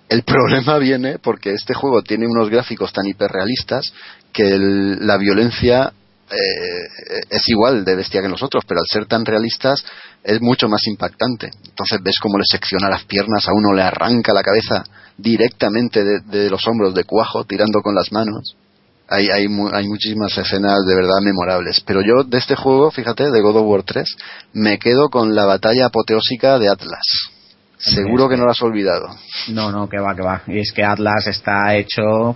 El 0.08 0.22
problema 0.22 0.78
viene 0.78 1.18
porque 1.18 1.52
este 1.52 1.74
juego 1.74 2.02
tiene 2.02 2.26
unos 2.28 2.48
gráficos 2.50 2.92
tan 2.92 3.06
hiperrealistas 3.06 3.92
que 4.32 4.48
el- 4.54 5.04
la 5.06 5.16
violencia 5.16 5.92
eh, 6.30 7.20
es 7.30 7.48
igual 7.48 7.84
de 7.84 7.96
bestia 7.96 8.22
que 8.22 8.28
nosotros, 8.28 8.64
pero 8.66 8.80
al 8.80 8.86
ser 8.90 9.06
tan 9.06 9.24
realistas 9.26 9.84
es 10.22 10.40
mucho 10.40 10.68
más 10.68 10.86
impactante. 10.86 11.50
Entonces 11.68 11.98
ves 12.02 12.16
cómo 12.20 12.38
le 12.38 12.44
secciona 12.50 12.88
las 12.88 13.04
piernas, 13.04 13.46
a 13.46 13.52
uno 13.52 13.74
le 13.74 13.82
arranca 13.82 14.32
la 14.32 14.42
cabeza 14.42 14.84
directamente 15.18 16.02
de, 16.04 16.20
de 16.20 16.48
los 16.50 16.66
hombros 16.66 16.94
de 16.94 17.04
cuajo, 17.04 17.44
tirando 17.44 17.80
con 17.82 17.94
las 17.94 18.10
manos. 18.12 18.56
Hay, 19.08 19.28
hay, 19.28 19.48
mu- 19.48 19.68
hay 19.72 19.86
muchísimas 19.86 20.36
escenas 20.38 20.78
de 20.86 20.94
verdad 20.94 21.20
memorables. 21.22 21.80
Pero 21.86 22.00
yo 22.00 22.24
de 22.24 22.38
este 22.38 22.56
juego, 22.56 22.90
fíjate, 22.90 23.30
de 23.30 23.40
God 23.40 23.56
of 23.58 23.66
War 23.66 23.82
3, 23.82 24.16
me 24.54 24.78
quedo 24.78 25.08
con 25.10 25.34
la 25.34 25.44
batalla 25.44 25.86
apoteósica 25.86 26.58
de 26.58 26.68
Atlas. 26.68 27.02
Seguro 27.76 28.28
que 28.30 28.36
no 28.38 28.44
lo 28.44 28.50
has 28.52 28.62
olvidado. 28.62 29.08
No, 29.48 29.70
no, 29.70 29.88
que 29.88 29.98
va, 29.98 30.14
que 30.16 30.22
va. 30.22 30.42
Y 30.46 30.58
es 30.58 30.72
que 30.72 30.82
Atlas 30.82 31.26
está 31.26 31.74
hecho. 31.76 32.34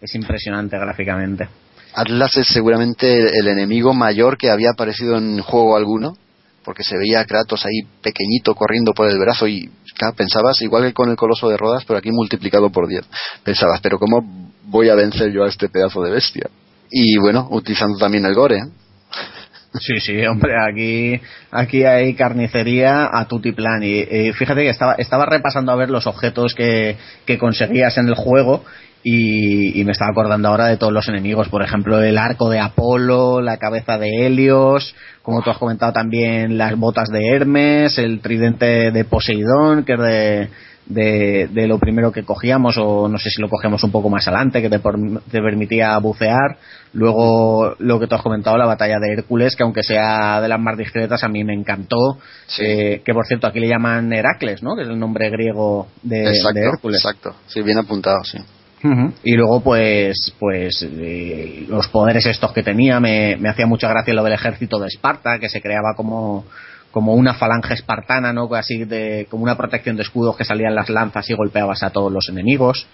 es 0.00 0.14
impresionante 0.14 0.78
gráficamente. 0.78 1.48
Atlas 1.92 2.36
es 2.38 2.46
seguramente 2.46 3.38
el 3.38 3.48
enemigo 3.48 3.92
mayor 3.92 4.38
que 4.38 4.50
había 4.50 4.70
aparecido 4.70 5.18
en 5.18 5.40
juego 5.42 5.76
alguno, 5.76 6.16
porque 6.64 6.84
se 6.84 6.96
veía 6.96 7.20
a 7.20 7.24
Kratos 7.24 7.64
ahí 7.64 7.82
pequeñito 8.02 8.54
corriendo 8.54 8.92
por 8.92 9.08
el 9.08 9.18
brazo 9.18 9.48
y 9.48 9.70
claro, 9.96 10.14
pensabas, 10.14 10.60
igual 10.62 10.84
que 10.84 10.92
con 10.92 11.10
el 11.10 11.16
coloso 11.16 11.48
de 11.48 11.56
Rodas, 11.56 11.84
pero 11.86 11.98
aquí 11.98 12.10
multiplicado 12.10 12.70
por 12.70 12.86
10. 12.86 13.02
Pensabas, 13.44 13.80
pero 13.80 13.98
¿cómo 13.98 14.50
voy 14.64 14.88
a 14.88 14.94
vencer 14.94 15.32
yo 15.32 15.44
a 15.44 15.48
este 15.48 15.68
pedazo 15.68 16.02
de 16.02 16.10
bestia? 16.10 16.48
Y 16.90 17.18
bueno, 17.18 17.48
utilizando 17.50 17.98
también 17.98 18.24
el 18.24 18.34
gore. 18.34 18.56
¿eh? 18.56 18.64
Sí, 19.78 20.00
sí, 20.00 20.26
hombre, 20.26 20.54
aquí, 20.68 21.20
aquí 21.52 21.84
hay 21.84 22.14
carnicería 22.14 23.08
a 23.12 23.28
tutiplan. 23.28 23.84
Y, 23.84 24.00
y 24.00 24.32
fíjate 24.32 24.62
que 24.62 24.70
estaba, 24.70 24.94
estaba 24.94 25.26
repasando 25.26 25.70
a 25.70 25.76
ver 25.76 25.90
los 25.90 26.08
objetos 26.08 26.56
que, 26.56 26.96
que 27.24 27.38
conseguías 27.38 27.96
en 27.96 28.08
el 28.08 28.16
juego 28.16 28.64
y, 29.02 29.80
y 29.80 29.84
me 29.84 29.92
estaba 29.92 30.10
acordando 30.10 30.48
ahora 30.48 30.66
de 30.66 30.76
todos 30.76 30.92
los 30.92 31.08
enemigos. 31.08 31.48
Por 31.48 31.62
ejemplo, 31.62 32.02
el 32.02 32.18
arco 32.18 32.50
de 32.50 32.60
Apolo, 32.60 33.40
la 33.40 33.56
cabeza 33.56 33.98
de 33.98 34.26
Helios, 34.26 34.94
como 35.22 35.42
tú 35.42 35.50
has 35.50 35.58
comentado 35.58 35.92
también, 35.92 36.58
las 36.58 36.76
botas 36.76 37.08
de 37.08 37.28
Hermes, 37.28 37.98
el 37.98 38.20
tridente 38.20 38.90
de 38.90 39.04
Poseidón, 39.04 39.84
que 39.84 39.94
es 39.94 39.98
de, 39.98 40.48
de, 40.86 41.48
de 41.52 41.66
lo 41.66 41.78
primero 41.78 42.12
que 42.12 42.24
cogíamos, 42.24 42.76
o 42.78 43.08
no 43.08 43.18
sé 43.18 43.30
si 43.30 43.40
lo 43.40 43.48
cogíamos 43.48 43.82
un 43.84 43.92
poco 43.92 44.10
más 44.10 44.26
adelante, 44.28 44.60
que 44.60 44.68
te, 44.68 44.78
te 44.78 45.40
permitía 45.40 45.96
bucear. 45.98 46.56
Luego, 46.92 47.76
lo 47.78 48.00
que 48.00 48.08
tú 48.08 48.16
has 48.16 48.22
comentado, 48.22 48.56
la 48.56 48.66
batalla 48.66 48.98
de 48.98 49.12
Hércules, 49.12 49.54
que 49.54 49.62
aunque 49.62 49.84
sea 49.84 50.40
de 50.40 50.48
las 50.48 50.58
más 50.58 50.76
discretas, 50.76 51.22
a 51.22 51.28
mí 51.28 51.44
me 51.44 51.54
encantó. 51.54 52.18
Eh, 52.58 53.00
que 53.04 53.14
por 53.14 53.26
cierto, 53.26 53.46
aquí 53.46 53.60
le 53.60 53.68
llaman 53.68 54.12
Heracles, 54.12 54.62
¿no? 54.62 54.74
Que 54.74 54.82
es 54.82 54.88
el 54.88 54.98
nombre 54.98 55.30
griego 55.30 55.86
de, 56.02 56.30
exacto, 56.30 56.58
de 56.58 56.66
Hércules. 56.66 56.98
exacto. 56.98 57.36
Sí, 57.46 57.62
bien 57.62 57.78
apuntado, 57.78 58.24
sí. 58.24 58.38
Y 59.24 59.34
luego, 59.34 59.60
pues, 59.60 60.32
pues 60.38 60.86
eh, 60.90 61.66
los 61.68 61.88
poderes 61.88 62.24
estos 62.26 62.52
que 62.52 62.62
tenía, 62.62 62.98
me, 63.00 63.36
me 63.36 63.48
hacía 63.50 63.66
mucha 63.66 63.88
gracia 63.88 64.14
lo 64.14 64.24
del 64.24 64.32
ejército 64.32 64.78
de 64.78 64.88
Esparta, 64.88 65.38
que 65.38 65.48
se 65.48 65.60
creaba 65.60 65.94
como, 65.96 66.46
como 66.90 67.14
una 67.14 67.34
falange 67.34 67.74
espartana, 67.74 68.32
¿no? 68.32 68.52
Así 68.54 68.84
de, 68.84 69.26
como 69.30 69.42
una 69.42 69.56
protección 69.56 69.96
de 69.96 70.02
escudos 70.02 70.36
que 70.36 70.44
salían 70.44 70.74
las 70.74 70.88
lanzas 70.88 71.28
y 71.28 71.34
golpeabas 71.34 71.82
a 71.82 71.90
todos 71.90 72.10
los 72.12 72.28
enemigos. 72.28 72.86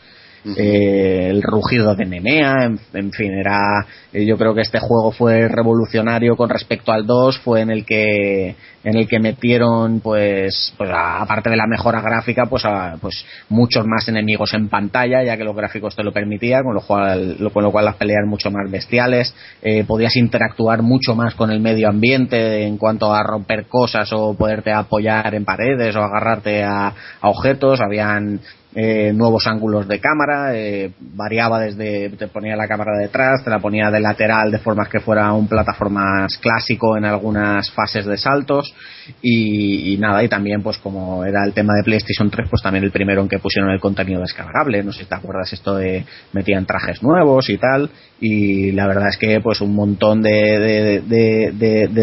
Eh, 0.56 1.26
el 1.28 1.42
rugido 1.42 1.96
de 1.96 2.06
Nemea, 2.06 2.66
en, 2.66 2.78
en 2.92 3.10
fin, 3.10 3.32
era. 3.32 3.84
eh, 4.12 4.24
yo 4.24 4.36
creo 4.38 4.54
que 4.54 4.60
este 4.60 4.78
juego 4.78 5.10
fue 5.10 5.48
revolucionario 5.48 6.36
con 6.36 6.48
respecto 6.50 6.92
al 6.92 7.04
2, 7.04 7.38
fue 7.40 7.62
en 7.62 7.70
el 7.70 7.84
que 7.84 8.54
en 8.86 8.96
el 8.96 9.08
que 9.08 9.18
metieron, 9.18 9.98
pues, 9.98 10.72
pues 10.78 10.88
aparte 10.94 11.50
de 11.50 11.56
la 11.56 11.66
mejora 11.66 12.00
gráfica, 12.00 12.46
pues, 12.46 12.64
a- 12.64 12.96
pues 13.00 13.24
muchos 13.48 13.84
más 13.84 14.06
enemigos 14.06 14.54
en 14.54 14.68
pantalla, 14.68 15.24
ya 15.24 15.36
que 15.36 15.42
los 15.42 15.56
gráficos 15.56 15.96
te 15.96 16.04
lo 16.04 16.12
permitían, 16.12 16.62
con 16.62 16.74
lo 16.74 16.82
cual, 16.82 17.36
con 17.52 17.64
lo 17.64 17.72
cual 17.72 17.84
las 17.84 17.96
peleas 17.96 18.24
mucho 18.26 18.48
más 18.52 18.70
bestiales, 18.70 19.34
eh, 19.60 19.82
podías 19.84 20.14
interactuar 20.14 20.82
mucho 20.82 21.16
más 21.16 21.34
con 21.34 21.50
el 21.50 21.58
medio 21.58 21.88
ambiente 21.88 22.62
en 22.64 22.78
cuanto 22.78 23.12
a 23.12 23.24
romper 23.24 23.66
cosas 23.66 24.08
o 24.12 24.34
poderte 24.36 24.70
apoyar 24.72 25.34
en 25.34 25.44
paredes 25.44 25.96
o 25.96 26.02
agarrarte 26.02 26.62
a, 26.62 26.86
a 26.86 27.28
objetos, 27.28 27.80
habían 27.80 28.38
eh, 28.78 29.10
nuevos 29.14 29.46
ángulos 29.46 29.88
de 29.88 29.98
cámara, 30.00 30.54
eh, 30.54 30.92
variaba 31.00 31.60
desde, 31.60 32.10
te 32.10 32.28
ponía 32.28 32.54
la 32.56 32.68
cámara 32.68 32.92
detrás, 33.00 33.42
te 33.42 33.48
la 33.48 33.58
ponía 33.58 33.90
de 33.90 34.00
lateral 34.00 34.50
de 34.50 34.58
forma 34.58 34.86
que 34.86 35.00
fuera 35.00 35.32
un 35.32 35.48
plataformas 35.48 36.36
clásico 36.36 36.94
en 36.98 37.06
algunas 37.06 37.70
fases 37.70 38.04
de 38.04 38.18
saltos 38.18 38.74
y, 39.22 39.94
y 39.94 39.98
nada, 39.98 40.22
y 40.22 40.28
también 40.28 40.62
pues 40.62 40.78
como 40.78 41.24
era 41.24 41.44
el 41.44 41.52
tema 41.52 41.74
de 41.74 41.84
PlayStation 41.84 42.30
3, 42.30 42.48
pues 42.50 42.62
también 42.62 42.84
el 42.84 42.90
primero 42.90 43.22
en 43.22 43.28
que 43.28 43.38
pusieron 43.38 43.70
el 43.70 43.80
contenido 43.80 44.20
descargable, 44.20 44.82
no 44.82 44.92
sé 44.92 45.04
si 45.04 45.08
te 45.08 45.14
acuerdas 45.14 45.52
esto 45.52 45.76
de 45.76 46.04
metían 46.32 46.66
trajes 46.66 47.02
nuevos 47.02 47.48
y 47.48 47.58
tal, 47.58 47.90
y 48.20 48.72
la 48.72 48.86
verdad 48.86 49.08
es 49.08 49.18
que 49.18 49.40
pues 49.40 49.60
un 49.60 49.74
montón 49.74 50.22
de, 50.22 51.02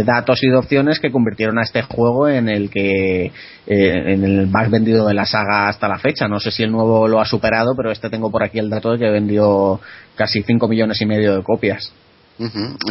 datos 0.05 0.43
y 0.43 0.49
de 0.49 0.55
opciones 0.55 0.99
que 0.99 1.11
convirtieron 1.11 1.57
a 1.57 1.63
este 1.63 1.81
juego 1.81 2.27
en 2.27 2.49
el 2.49 2.69
que 2.69 3.25
eh, 3.25 3.31
en 3.65 4.23
el 4.23 4.47
más 4.47 4.69
vendido 4.69 5.07
de 5.07 5.13
la 5.13 5.25
saga 5.25 5.69
hasta 5.69 5.87
la 5.87 5.97
fecha. 5.97 6.27
No 6.27 6.39
sé 6.39 6.51
si 6.51 6.63
el 6.63 6.71
nuevo 6.71 7.07
lo 7.07 7.19
ha 7.19 7.25
superado, 7.25 7.75
pero 7.75 7.91
este 7.91 8.09
tengo 8.09 8.29
por 8.29 8.43
aquí 8.43 8.59
el 8.59 8.69
dato 8.69 8.91
de 8.91 8.99
que 8.99 9.09
vendió 9.09 9.79
casi 10.15 10.43
5 10.43 10.67
millones 10.67 11.01
y 11.01 11.05
medio 11.05 11.35
de 11.35 11.43
copias. 11.43 11.91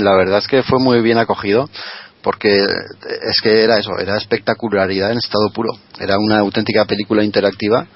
La 0.00 0.14
verdad 0.16 0.38
es 0.38 0.46
que 0.46 0.62
fue 0.62 0.78
muy 0.78 1.02
bien 1.02 1.18
acogido 1.18 1.68
porque 2.22 2.56
es 2.56 3.40
que 3.42 3.64
era 3.64 3.78
eso, 3.78 3.98
era 3.98 4.16
espectacularidad 4.16 5.10
en 5.10 5.18
estado 5.18 5.50
puro. 5.52 5.70
Era 5.98 6.16
una 6.18 6.38
auténtica 6.38 6.84
película 6.84 7.24
interactiva 7.24 7.86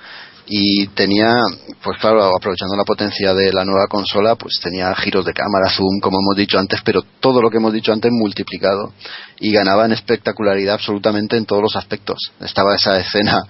y 0.48 0.86
tenía, 0.88 1.34
pues 1.82 1.98
claro, 1.98 2.24
aprovechando 2.24 2.76
la 2.76 2.84
potencia 2.84 3.34
de 3.34 3.52
la 3.52 3.64
nueva 3.64 3.86
consola, 3.88 4.36
pues 4.36 4.60
tenía 4.62 4.94
giros 4.94 5.24
de 5.24 5.32
cámara, 5.32 5.70
zoom, 5.70 6.00
como 6.00 6.18
hemos 6.20 6.36
dicho 6.36 6.58
antes, 6.58 6.80
pero 6.84 7.02
todo 7.20 7.42
lo 7.42 7.50
que 7.50 7.56
hemos 7.56 7.72
dicho 7.72 7.92
antes 7.92 8.10
multiplicado 8.12 8.92
y 9.40 9.52
ganaba 9.52 9.86
en 9.86 9.92
espectacularidad 9.92 10.74
absolutamente 10.74 11.36
en 11.36 11.46
todos 11.46 11.62
los 11.62 11.76
aspectos. 11.76 12.18
Estaba 12.40 12.76
esa 12.76 12.98
escena 12.98 13.42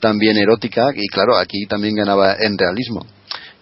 también 0.00 0.36
erótica 0.36 0.90
y 0.94 1.06
claro, 1.08 1.36
aquí 1.36 1.66
también 1.66 1.96
ganaba 1.96 2.36
en 2.38 2.56
realismo. 2.56 3.04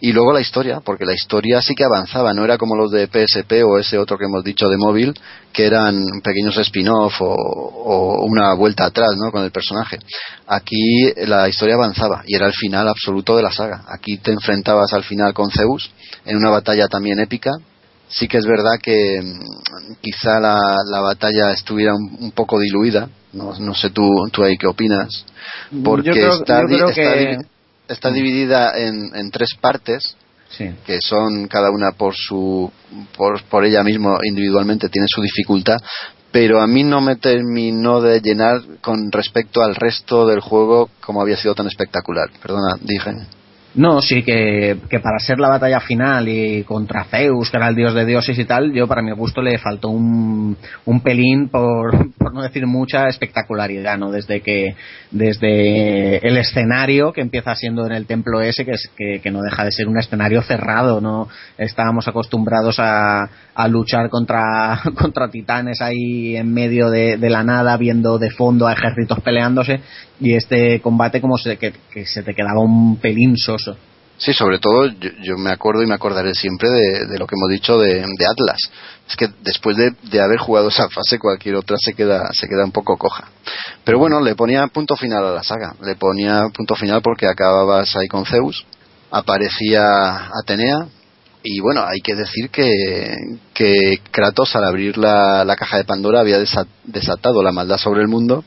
Y 0.00 0.12
luego 0.12 0.32
la 0.34 0.40
historia, 0.40 0.80
porque 0.84 1.06
la 1.06 1.14
historia 1.14 1.62
sí 1.62 1.74
que 1.74 1.84
avanzaba, 1.84 2.34
no 2.34 2.44
era 2.44 2.58
como 2.58 2.76
los 2.76 2.90
de 2.90 3.06
PSP 3.06 3.62
o 3.64 3.78
ese 3.78 3.96
otro 3.96 4.18
que 4.18 4.26
hemos 4.26 4.44
dicho 4.44 4.68
de 4.68 4.76
móvil, 4.76 5.14
que 5.52 5.64
eran 5.64 5.96
pequeños 6.22 6.58
spin-off 6.58 7.22
o, 7.22 7.26
o 7.34 8.26
una 8.26 8.52
vuelta 8.54 8.84
atrás 8.84 9.10
¿no? 9.16 9.30
con 9.32 9.44
el 9.44 9.50
personaje. 9.50 9.98
Aquí 10.46 11.10
la 11.26 11.48
historia 11.48 11.76
avanzaba 11.76 12.22
y 12.26 12.36
era 12.36 12.46
el 12.48 12.52
final 12.52 12.86
absoluto 12.88 13.34
de 13.36 13.42
la 13.44 13.50
saga. 13.52 13.84
Aquí 13.88 14.18
te 14.18 14.32
enfrentabas 14.32 14.92
al 14.92 15.04
final 15.04 15.32
con 15.32 15.50
Zeus 15.50 15.90
en 16.26 16.36
una 16.36 16.50
batalla 16.50 16.86
también 16.88 17.18
épica. 17.20 17.50
Sí 18.06 18.28
que 18.28 18.36
es 18.38 18.44
verdad 18.46 18.72
que 18.82 19.20
mm, 19.22 19.94
quizá 20.02 20.38
la, 20.38 20.58
la 20.90 21.00
batalla 21.00 21.52
estuviera 21.52 21.94
un, 21.94 22.16
un 22.20 22.30
poco 22.32 22.58
diluida. 22.58 23.08
No, 23.32 23.58
no 23.58 23.74
sé 23.74 23.90
tú, 23.90 24.06
tú 24.30 24.44
ahí 24.44 24.56
qué 24.58 24.66
opinas. 24.66 25.24
Porque 25.82 26.10
creo- 26.12 26.34
está, 26.34 26.60
di- 26.68 26.74
está 26.90 27.14
que- 27.14 27.38
está 27.88 28.10
dividida 28.10 28.72
en, 28.78 29.14
en 29.14 29.30
tres 29.30 29.50
partes 29.60 30.16
Sí. 30.50 30.70
que 30.86 30.98
son 31.00 31.48
cada 31.48 31.70
una 31.70 31.92
por 31.92 32.14
su 32.14 32.70
por, 33.16 33.42
por 33.44 33.64
ella 33.64 33.82
misma 33.82 34.18
individualmente 34.22 34.88
tiene 34.88 35.06
su 35.08 35.20
dificultad 35.20 35.78
pero 36.30 36.60
a 36.60 36.66
mí 36.66 36.84
no 36.84 37.00
me 37.00 37.16
terminó 37.16 38.00
de 38.00 38.20
llenar 38.20 38.60
con 38.80 39.10
respecto 39.10 39.62
al 39.62 39.74
resto 39.74 40.26
del 40.26 40.40
juego 40.40 40.90
como 41.00 41.22
había 41.22 41.38
sido 41.38 41.54
tan 41.56 41.66
espectacular 41.66 42.28
perdona 42.40 42.76
dije 42.80 43.10
No, 43.74 44.00
sí, 44.00 44.22
que, 44.22 44.78
que 44.88 45.00
para 45.00 45.18
ser 45.18 45.40
la 45.40 45.48
batalla 45.48 45.80
final 45.80 46.28
y 46.28 46.62
contra 46.62 47.06
Zeus, 47.06 47.50
que 47.50 47.56
era 47.56 47.66
el 47.68 47.74
dios 47.74 47.92
de 47.92 48.04
dioses 48.04 48.38
y 48.38 48.44
tal, 48.44 48.72
yo 48.72 48.86
para 48.86 49.02
mi 49.02 49.10
gusto 49.10 49.42
le 49.42 49.58
faltó 49.58 49.88
un, 49.88 50.56
un 50.84 51.00
pelín, 51.00 51.48
por, 51.48 52.12
por 52.16 52.32
no 52.32 52.42
decir 52.42 52.68
mucha 52.68 53.08
espectacularidad, 53.08 53.98
¿no? 53.98 54.12
Desde 54.12 54.42
que, 54.42 54.76
desde 55.14 56.18
el 56.26 56.36
escenario 56.36 57.12
que 57.12 57.20
empieza 57.20 57.54
siendo 57.54 57.86
en 57.86 57.92
el 57.92 58.04
templo 58.04 58.40
ese, 58.40 58.64
que, 58.64 58.72
es, 58.72 58.90
que, 58.96 59.30
no 59.30 59.42
deja 59.42 59.64
de 59.64 59.70
ser 59.70 59.86
un 59.86 59.96
escenario 59.96 60.42
cerrado, 60.42 61.00
¿no? 61.00 61.28
Estábamos 61.56 62.08
acostumbrados 62.08 62.80
a, 62.80 63.30
a 63.54 63.68
luchar 63.68 64.10
contra, 64.10 64.80
contra 64.98 65.30
titanes 65.30 65.80
ahí 65.80 66.36
en 66.36 66.52
medio 66.52 66.90
de, 66.90 67.16
de 67.16 67.30
la 67.30 67.44
nada, 67.44 67.76
viendo 67.76 68.18
de 68.18 68.30
fondo 68.30 68.66
a 68.66 68.72
ejércitos 68.72 69.20
peleándose, 69.20 69.80
y 70.20 70.34
este 70.34 70.80
combate 70.80 71.20
como 71.20 71.38
se, 71.38 71.58
que, 71.58 71.72
que 71.92 72.06
se 72.06 72.24
te 72.24 72.34
quedaba 72.34 72.60
un 72.60 72.96
pelín 72.96 73.36
soso. 73.36 73.76
Sí, 74.16 74.32
sobre 74.32 74.58
todo 74.58 74.86
yo, 74.86 75.10
yo 75.22 75.36
me 75.36 75.50
acuerdo 75.50 75.82
y 75.82 75.86
me 75.86 75.94
acordaré 75.94 76.34
siempre 76.34 76.68
de, 76.70 77.18
lo 77.18 77.26
que 77.26 77.34
hemos 77.36 77.50
dicho 77.50 77.78
de, 77.78 78.00
Atlas. 78.26 78.58
Es 79.08 79.16
que 79.16 79.28
después 79.42 79.76
de, 79.76 79.92
de 80.02 80.20
haber 80.20 80.38
jugado 80.38 80.68
esa 80.68 80.88
fase, 80.88 81.18
cualquier 81.18 81.56
otra 81.56 81.76
se 81.78 81.94
queda, 81.94 82.32
se 82.32 82.46
queda 82.48 82.64
un 82.64 82.72
poco 82.72 82.96
coja. 82.96 83.28
Pero 83.84 83.98
bueno, 83.98 84.20
le 84.20 84.34
ponía 84.34 84.66
punto 84.68 84.96
final 84.96 85.24
a 85.24 85.32
la 85.32 85.42
saga. 85.42 85.74
Le 85.82 85.96
ponía 85.96 86.48
punto 86.54 86.74
final 86.76 87.02
porque 87.02 87.26
acababas 87.26 87.94
ahí 87.96 88.06
con 88.08 88.24
Zeus, 88.24 88.64
aparecía 89.10 90.28
Atenea, 90.40 90.86
y 91.42 91.60
bueno, 91.60 91.84
hay 91.84 92.00
que 92.00 92.14
decir 92.14 92.48
que, 92.48 93.16
que 93.52 94.00
Kratos 94.10 94.56
al 94.56 94.64
abrir 94.64 94.96
la, 94.96 95.44
la 95.44 95.56
caja 95.56 95.76
de 95.76 95.84
Pandora 95.84 96.20
había 96.20 96.38
desa- 96.40 96.66
desatado 96.84 97.42
la 97.42 97.52
maldad 97.52 97.76
sobre 97.76 98.00
el 98.00 98.08
mundo 98.08 98.44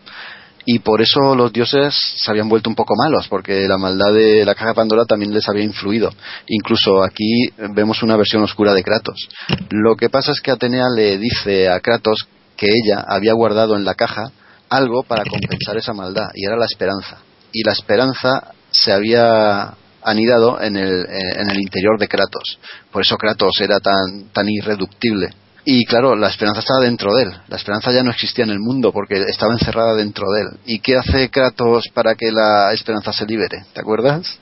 y 0.70 0.80
por 0.80 1.02
eso 1.02 1.34
los 1.34 1.54
dioses 1.54 1.96
se 2.18 2.30
habían 2.30 2.50
vuelto 2.50 2.70
un 2.70 2.76
poco 2.76 2.94
malos, 2.98 3.30
porque 3.30 3.66
la 3.70 3.78
maldad 3.78 4.14
de 4.14 4.44
la 4.44 4.54
caja 4.54 4.72
de 4.72 4.76
Pandora 4.76 5.06
también 5.06 5.34
les 5.34 5.48
había 5.48 5.64
influido. 5.64 6.12
Incluso 6.46 7.02
aquí 7.04 7.46
vemos 7.74 8.04
una 8.04 8.18
versión 8.18 8.44
oscura 8.44 8.74
de 8.74 8.84
Kratos. 8.84 9.30
Lo 9.70 9.96
que 9.96 10.10
pasa 10.10 10.34
es 10.34 10.42
que 10.42 10.52
Atenea 10.52 10.90
le 10.94 11.18
dice 11.20 11.70
a 11.70 11.80
Kratos 11.80 12.28
que 12.58 12.68
ella 12.68 13.06
había 13.08 13.32
guardado 13.32 13.78
en 13.78 13.86
la 13.86 13.96
caja 13.96 14.30
algo 14.68 15.04
para 15.04 15.24
compensar 15.24 15.78
esa 15.78 15.94
maldad, 15.94 16.28
y 16.34 16.46
era 16.46 16.58
la 16.58 16.66
esperanza. 16.66 17.20
Y 17.54 17.64
la 17.64 17.72
esperanza 17.72 18.52
se 18.70 18.92
había 18.92 19.74
anidado 20.04 20.62
en 20.62 20.76
el, 20.76 21.06
eh, 21.06 21.42
en 21.44 21.50
el 21.50 21.62
interior 21.62 21.98
de 21.98 22.10
Kratos. 22.10 22.60
Por 22.92 23.04
eso 23.04 23.16
Kratos 23.16 23.54
era 23.62 23.80
tan, 23.80 24.34
tan 24.34 24.50
irreductible. 24.50 25.30
Y 25.70 25.84
claro, 25.84 26.16
la 26.16 26.30
esperanza 26.30 26.62
estaba 26.62 26.80
dentro 26.80 27.14
de 27.14 27.24
él. 27.24 27.30
La 27.50 27.58
esperanza 27.58 27.92
ya 27.92 28.02
no 28.02 28.12
existía 28.12 28.46
en 28.46 28.52
el 28.52 28.60
mundo 28.60 28.94
porque 28.94 29.16
estaba 29.28 29.52
encerrada 29.52 29.96
dentro 29.96 30.24
de 30.32 30.42
él. 30.44 30.48
¿Y 30.66 30.80
qué 30.80 30.96
hace 30.96 31.30
Kratos 31.30 31.90
para 31.94 32.16
que 32.16 32.32
la 32.32 32.72
esperanza 32.72 33.12
se 33.12 33.26
libere? 33.26 33.66
¿Te 33.74 33.82
acuerdas? 33.82 34.40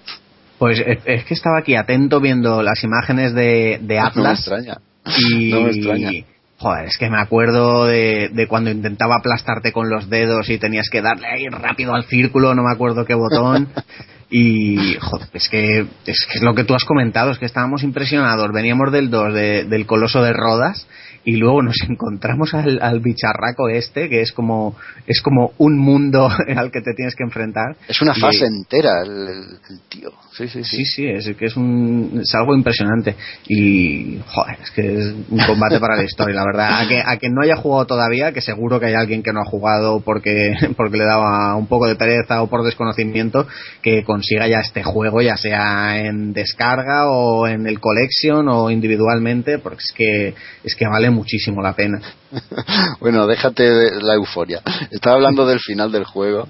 Pues 0.60 0.80
es, 1.06 1.26
que 1.26 1.34
estaba 1.34 1.58
aquí 1.58 1.76
atento 1.76 2.20
viendo 2.22 2.62
las 2.62 2.84
imágenes 2.84 3.34
de, 3.34 3.80
de 3.82 3.98
Atlas. 4.00 4.48
No 4.48 4.56
me 4.56 4.62
extraña. 4.62 4.78
Y, 5.32 5.50
No 5.52 5.62
me 5.62 5.70
extraña. 5.72 6.12
Joder, 6.60 6.86
es 6.86 6.98
que 7.00 7.10
me 7.10 7.20
acuerdo 7.20 7.86
de, 7.86 8.30
de 8.32 8.48
cuando 8.48 8.70
intentaba 8.70 9.16
aplastarte 9.18 9.72
con 9.74 9.90
los 9.90 10.08
dedos 10.12 10.48
y 10.50 10.60
tenías 10.60 10.90
que 10.92 11.02
darle 11.02 11.26
ahí 11.28 11.48
rápido 11.48 11.96
al 11.96 12.06
círculo, 12.06 12.54
no 12.54 12.62
me 12.62 12.72
acuerdo 12.72 13.04
qué 13.04 13.16
botón. 13.16 13.70
Y, 14.28 14.96
joder, 15.00 15.28
es 15.34 15.48
que, 15.50 15.82
es 16.08 16.26
que 16.28 16.38
es 16.40 16.42
lo 16.42 16.56
que 16.56 16.64
tú 16.64 16.74
has 16.74 16.84
comentado, 16.84 17.30
es 17.32 17.38
que 17.38 17.46
estábamos 17.46 17.84
impresionados. 17.84 18.52
Veníamos 18.52 18.92
del 18.92 19.12
2, 19.12 19.34
de- 19.34 19.66
del 19.66 19.86
Coloso 19.86 20.24
de 20.24 20.34
Rodas, 20.34 20.88
y 21.26 21.38
luego 21.38 21.62
nos 21.64 21.76
encontramos 21.90 22.54
al, 22.54 22.80
al 22.82 23.00
bicharraco 23.02 23.68
este, 23.68 24.08
que 24.10 24.22
es 24.22 24.32
como, 24.32 24.76
es 25.08 25.22
como 25.22 25.52
un 25.58 25.78
mundo 25.78 26.30
al 26.56 26.72
que 26.72 26.82
te 26.82 26.94
tienes 26.96 27.16
que 27.16 27.24
enfrentar. 27.24 27.76
Es 27.88 28.02
una 28.02 28.14
Y- 28.16 28.22
fase 28.22 28.46
entera 28.46 29.02
el, 29.04 29.12
el- 29.12 29.58
el 29.70 29.80
tío. 29.90 30.12
Sí, 30.38 30.48
sí, 30.50 30.64
sí. 30.64 30.78
Sí, 30.78 30.86
sí, 30.86 31.06
es 31.08 31.36
que 31.38 31.46
es, 31.46 31.56
un, 31.58 32.20
es 32.22 32.36
algo 32.36 32.54
impresionante. 32.56 33.16
Y, 33.48 34.20
joder, 34.28 34.58
es 34.62 34.72
que 34.72 34.82
es 34.96 35.06
un 35.30 35.40
combate 35.48 35.80
para 35.80 35.96
la 35.96 36.04
historia, 36.04 36.36
la 36.36 36.44
verdad. 36.46 36.82
A 36.82 36.88
que, 36.88 37.00
a 37.04 37.18
que 37.18 37.30
no 37.30 37.42
haya 37.42 37.56
jugado 37.56 37.86
todavía, 37.88 38.34
que 38.34 38.42
seguro 38.42 38.80
que 38.80 38.88
hay 38.88 38.94
alguien 38.96 39.24
que 39.24 39.32
no 39.32 39.40
ha 39.42 39.46
jugado 39.46 40.02
porque, 40.02 40.54
porque 40.78 40.98
le 40.98 41.06
daba 41.06 41.56
un 41.56 41.68
poco 41.68 41.88
de 41.88 41.96
pereza 41.96 42.42
o 42.44 42.48
por 42.50 42.64
desconocimiento, 42.64 43.48
que 43.82 44.04
consiga 44.04 44.48
ya 44.48 44.60
este 44.60 44.84
juego, 44.84 45.22
ya 45.22 45.38
sea 45.38 46.00
en 46.06 46.34
descarga 46.34 47.10
o 47.10 47.48
en 47.48 47.66
el 47.66 47.80
collection 47.80 48.48
o 48.50 48.70
individualmente, 48.70 49.58
porque 49.60 49.82
es 49.84 49.92
que, 49.96 50.34
es 50.66 50.76
que 50.76 50.86
vale 50.86 51.10
muchísimo 51.16 51.62
la 51.62 51.74
pena. 51.74 52.00
Bueno, 53.00 53.28
déjate 53.28 53.64
de 53.64 54.02
la 54.02 54.16
euforia. 54.16 54.62
Estaba 54.90 55.16
hablando 55.16 55.46
del 55.46 55.60
final 55.60 55.92
del 55.92 56.06
juego, 56.06 56.48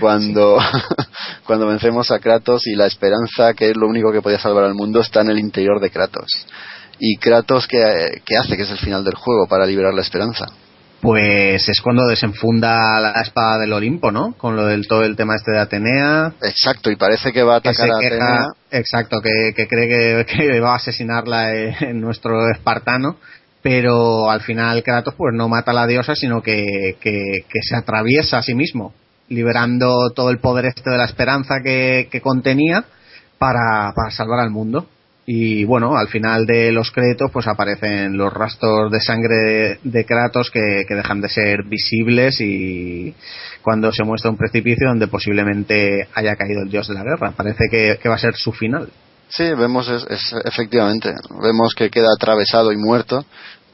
cuando, 0.00 0.58
cuando 1.46 1.66
vencemos 1.66 2.10
a 2.10 2.18
Kratos 2.18 2.66
y 2.66 2.74
la 2.74 2.86
esperanza, 2.86 3.52
que 3.54 3.70
es 3.70 3.76
lo 3.76 3.86
único 3.86 4.10
que 4.12 4.22
podía 4.22 4.38
salvar 4.38 4.64
al 4.64 4.74
mundo, 4.74 5.00
está 5.00 5.20
en 5.20 5.30
el 5.30 5.38
interior 5.38 5.80
de 5.80 5.90
Kratos. 5.90 6.46
¿Y 6.98 7.16
Kratos 7.16 7.66
qué, 7.66 8.22
qué 8.24 8.36
hace, 8.36 8.56
que 8.56 8.62
es 8.62 8.70
el 8.70 8.78
final 8.78 9.04
del 9.04 9.14
juego, 9.14 9.46
para 9.46 9.66
liberar 9.66 9.92
la 9.92 10.02
esperanza? 10.02 10.46
Pues 11.00 11.66
es 11.66 11.80
cuando 11.80 12.06
desenfunda 12.06 13.00
la 13.00 13.22
espada 13.22 13.58
del 13.58 13.72
Olimpo, 13.72 14.10
¿no? 14.12 14.34
Con 14.36 14.54
lo 14.54 14.66
del 14.66 14.86
todo 14.86 15.02
el 15.02 15.16
tema 15.16 15.34
este 15.34 15.52
de 15.52 15.58
Atenea. 15.58 16.34
Exacto, 16.42 16.90
y 16.90 16.96
parece 16.96 17.32
que 17.32 17.42
va 17.42 17.54
a 17.54 17.58
atacar 17.58 17.90
a 17.90 17.98
queja, 17.98 18.14
Atenea. 18.14 18.46
exacto, 18.70 19.20
que, 19.22 19.54
que 19.56 19.66
cree 19.66 19.88
que, 19.88 20.26
que 20.26 20.60
va 20.60 20.72
a 20.72 20.76
asesinarla 20.76 21.54
eh, 21.54 21.74
en 21.80 22.00
nuestro 22.02 22.50
espartano, 22.50 23.16
pero 23.62 24.30
al 24.30 24.40
final 24.40 24.82
Kratos 24.82 25.14
pues 25.14 25.34
no 25.34 25.48
mata 25.48 25.70
a 25.72 25.74
la 25.74 25.86
diosa, 25.86 26.14
sino 26.14 26.42
que, 26.42 26.96
que, 27.00 27.44
se 27.62 27.76
atraviesa 27.76 28.38
a 28.38 28.42
sí 28.42 28.54
mismo, 28.54 28.94
liberando 29.28 30.10
todo 30.14 30.30
el 30.30 30.38
poder 30.38 30.66
este 30.66 30.90
de 30.90 30.98
la 30.98 31.04
esperanza 31.04 31.56
que, 31.62 32.08
contenía 32.22 32.84
para, 33.38 33.92
para 33.94 34.10
salvar 34.10 34.40
al 34.40 34.50
mundo. 34.50 34.86
Y 35.26 35.64
bueno, 35.64 35.96
al 35.96 36.08
final 36.08 36.44
de 36.46 36.72
los 36.72 36.90
créditos 36.90 37.30
pues 37.30 37.46
aparecen 37.46 38.16
los 38.16 38.32
rastros 38.32 38.90
de 38.90 39.00
sangre 39.00 39.36
de, 39.36 39.78
de 39.84 40.04
Kratos 40.04 40.50
que, 40.50 40.84
que 40.88 40.94
dejan 40.94 41.20
de 41.20 41.28
ser 41.28 41.62
visibles 41.64 42.40
y 42.40 43.14
cuando 43.62 43.92
se 43.92 44.02
muestra 44.02 44.30
un 44.30 44.36
precipicio 44.36 44.88
donde 44.88 45.06
posiblemente 45.06 46.08
haya 46.14 46.34
caído 46.34 46.62
el 46.62 46.70
dios 46.70 46.88
de 46.88 46.94
la 46.94 47.04
guerra. 47.04 47.32
Parece 47.36 47.64
que, 47.70 47.98
que 48.02 48.08
va 48.08 48.16
a 48.16 48.18
ser 48.18 48.34
su 48.34 48.50
final. 48.50 48.88
Sí, 49.30 49.44
vemos, 49.54 49.88
es, 49.88 50.04
es- 50.10 50.34
efectivamente, 50.44 51.14
vemos 51.42 51.72
que 51.76 51.88
queda 51.90 52.08
atravesado 52.14 52.72
y 52.72 52.76
muerto, 52.76 53.24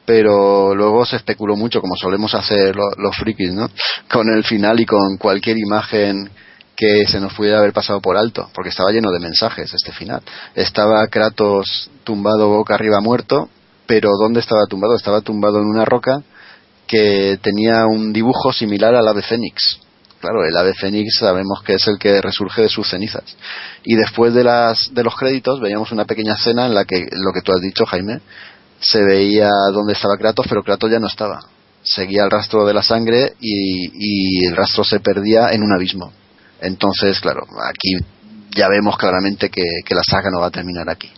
pero 0.05 0.73
luego 0.75 1.05
se 1.05 1.17
especuló 1.17 1.55
mucho, 1.55 1.81
como 1.81 1.95
solemos 1.97 2.33
hacer 2.35 2.75
lo- 2.75 2.91
los 2.97 3.15
frikis, 3.17 3.53
¿no? 3.53 3.69
Con 4.11 4.29
el 4.29 4.43
final 4.43 4.79
y 4.79 4.85
con 4.85 5.17
cualquier 5.17 5.57
imagen 5.57 6.29
que 6.75 7.07
se 7.07 7.19
nos 7.19 7.33
pudiera 7.33 7.57
haber 7.57 7.73
pasado 7.73 7.99
por 8.01 8.17
alto, 8.17 8.49
porque 8.53 8.69
estaba 8.69 8.91
lleno 8.91 9.09
de 9.11 9.19
mensajes 9.19 9.73
este 9.73 9.91
final. 9.91 10.21
Estaba 10.53 11.07
Kratos 11.07 11.89
tumbado 12.03 12.49
boca 12.49 12.75
arriba 12.75 13.01
muerto, 13.01 13.49
pero 13.87 14.11
¿dónde 14.21 14.41
estaba 14.41 14.65
tumbado? 14.69 14.95
Estaba 14.95 15.21
tumbado 15.21 15.57
en 15.57 15.65
una 15.65 15.85
roca 15.85 16.21
que 16.85 17.39
tenía 17.41 17.85
un 17.87 18.13
dibujo 18.13 18.53
similar 18.53 18.93
al 18.95 19.07
ave 19.07 19.23
fénix. 19.23 19.79
Claro, 20.19 20.43
el 20.43 20.57
ave 20.57 20.73
fénix 20.73 21.19
sabemos 21.19 21.61
que 21.63 21.75
es 21.75 21.87
el 21.87 21.97
que 21.99 22.21
resurge 22.21 22.63
de 22.63 22.69
sus 22.69 22.89
cenizas. 22.89 23.23
Y 23.83 23.95
después 23.95 24.33
de, 24.33 24.43
las, 24.43 24.93
de 24.93 25.03
los 25.03 25.15
créditos 25.15 25.59
veíamos 25.61 25.91
una 25.91 26.05
pequeña 26.05 26.33
escena 26.33 26.65
en 26.65 26.73
la 26.73 26.85
que, 26.85 27.07
lo 27.11 27.31
que 27.33 27.41
tú 27.41 27.51
has 27.51 27.61
dicho, 27.61 27.85
Jaime, 27.85 28.21
se 28.79 29.03
veía 29.03 29.49
dónde 29.71 29.93
estaba 29.93 30.17
Kratos, 30.17 30.47
pero 30.49 30.63
Kratos 30.63 30.91
ya 30.91 30.99
no 30.99 31.07
estaba. 31.07 31.39
Seguía 31.83 32.23
el 32.23 32.31
rastro 32.31 32.65
de 32.65 32.73
la 32.73 32.81
sangre 32.81 33.33
y, 33.39 34.45
el 34.45 34.55
rastro 34.55 34.83
se 34.83 34.99
perdía 34.99 35.49
en 35.51 35.63
un 35.63 35.73
abismo. 35.73 36.11
Entonces, 36.59 37.19
claro, 37.19 37.45
aquí 37.69 37.93
ya 38.55 38.67
vemos 38.67 38.97
claramente 38.97 39.49
que 39.49 39.95
la 39.95 40.01
saga 40.03 40.29
no 40.31 40.39
va 40.39 40.47
a 40.47 40.51
terminar 40.51 40.89
aquí. 40.89 41.11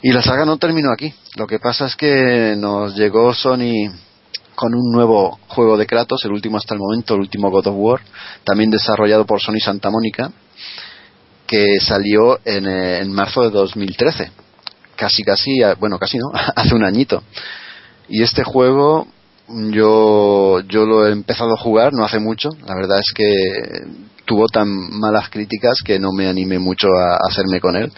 Y 0.00 0.12
la 0.12 0.22
saga 0.22 0.44
no 0.44 0.58
terminó 0.58 0.92
aquí. 0.92 1.12
Lo 1.36 1.46
que 1.46 1.58
pasa 1.58 1.86
es 1.86 1.96
que 1.96 2.54
nos 2.56 2.96
llegó 2.96 3.34
Sony 3.34 3.90
con 4.58 4.74
un 4.74 4.90
nuevo 4.90 5.38
juego 5.46 5.76
de 5.76 5.86
Kratos, 5.86 6.24
el 6.24 6.32
último 6.32 6.56
hasta 6.56 6.74
el 6.74 6.80
momento, 6.80 7.14
el 7.14 7.20
último 7.20 7.48
God 7.48 7.68
of 7.68 7.76
War, 7.78 8.00
también 8.42 8.70
desarrollado 8.70 9.24
por 9.24 9.40
Sony 9.40 9.60
Santa 9.60 9.88
Mónica, 9.88 10.32
que 11.46 11.78
salió 11.80 12.40
en, 12.44 12.66
eh, 12.66 12.98
en 12.98 13.12
marzo 13.12 13.42
de 13.42 13.50
2013. 13.50 14.32
Casi, 14.96 15.22
casi, 15.22 15.60
bueno, 15.78 15.96
casi 15.96 16.18
no, 16.18 16.24
hace 16.56 16.74
un 16.74 16.82
añito. 16.82 17.22
Y 18.08 18.24
este 18.24 18.42
juego 18.42 19.06
yo, 19.46 20.60
yo 20.68 20.86
lo 20.86 21.06
he 21.06 21.12
empezado 21.12 21.54
a 21.54 21.56
jugar 21.56 21.92
no 21.92 22.04
hace 22.04 22.18
mucho. 22.18 22.48
La 22.66 22.74
verdad 22.74 22.98
es 22.98 23.12
que 23.14 23.32
tuvo 24.24 24.46
tan 24.48 24.68
malas 24.98 25.30
críticas 25.30 25.78
que 25.84 26.00
no 26.00 26.10
me 26.12 26.26
animé 26.26 26.58
mucho 26.58 26.88
a 26.88 27.28
hacerme 27.28 27.60
con 27.60 27.76
él. 27.76 27.92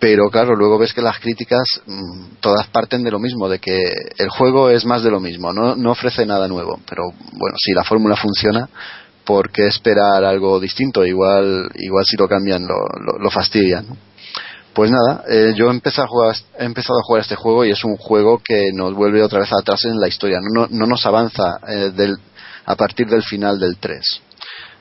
Pero 0.00 0.30
claro, 0.30 0.54
luego 0.54 0.78
ves 0.78 0.92
que 0.92 1.02
las 1.02 1.18
críticas 1.18 1.80
mm, 1.86 2.36
todas 2.40 2.68
parten 2.68 3.02
de 3.02 3.10
lo 3.10 3.18
mismo, 3.18 3.48
de 3.48 3.58
que 3.58 3.78
el 4.16 4.28
juego 4.28 4.70
es 4.70 4.84
más 4.84 5.02
de 5.02 5.10
lo 5.10 5.18
mismo, 5.18 5.52
no, 5.52 5.90
ofrece 5.90 6.24
nada 6.24 6.46
nuevo. 6.46 6.78
Pero 6.88 7.04
bueno, 7.32 7.56
si 7.58 7.72
la 7.72 7.82
fórmula 7.82 8.14
funciona, 8.14 8.68
¿por 9.24 9.50
qué 9.50 9.66
esperar 9.66 10.24
algo 10.24 10.60
distinto? 10.60 11.04
Igual, 11.04 11.68
igual 11.74 12.04
si 12.04 12.16
lo 12.16 12.28
cambian 12.28 12.64
lo, 12.64 13.30
fastidian. 13.30 13.86
Pues 14.72 14.92
nada, 14.92 15.24
eh, 15.28 15.54
yo 15.56 15.70
empecé 15.70 16.02
a 16.02 16.06
jugar, 16.06 16.36
he 16.56 16.64
empezado 16.64 17.00
a 17.00 17.02
jugar 17.02 17.22
este 17.22 17.34
juego 17.34 17.64
y 17.64 17.72
es 17.72 17.82
un 17.82 17.96
juego 17.96 18.40
que 18.44 18.70
nos 18.72 18.94
vuelve 18.94 19.24
otra 19.24 19.40
vez 19.40 19.52
atrás 19.52 19.84
en 19.86 19.98
la 19.98 20.06
historia, 20.06 20.38
no, 20.40 20.66
no, 20.66 20.68
no 20.70 20.86
nos 20.86 21.04
avanza 21.04 21.58
eh, 21.66 21.90
a 22.64 22.76
partir 22.76 23.08
del 23.08 23.24
final 23.24 23.58
del 23.58 23.78
3. 23.78 24.00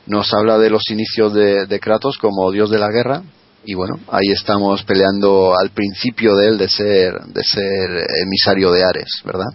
Nos 0.06 0.32
habla 0.34 0.60
de 0.60 0.70
los 0.70 0.84
inicios 0.92 1.34
de, 1.34 1.66
de 1.66 1.80
Kratos 1.80 2.20
como 2.20 2.52
dios 2.52 2.70
de 2.70 2.78
la 2.78 2.90
guerra, 2.90 3.24
y 3.66 3.74
bueno, 3.74 4.00
ahí 4.10 4.32
estamos 4.32 4.84
peleando 4.84 5.58
al 5.58 5.72
principio 5.72 6.36
de 6.36 6.48
él 6.48 6.58
de 6.58 6.70
ser, 6.70 7.14
de 7.26 7.44
ser 7.44 8.08
emisario 8.24 8.72
de 8.72 8.84
Ares, 8.84 9.22
¿verdad? 9.26 9.48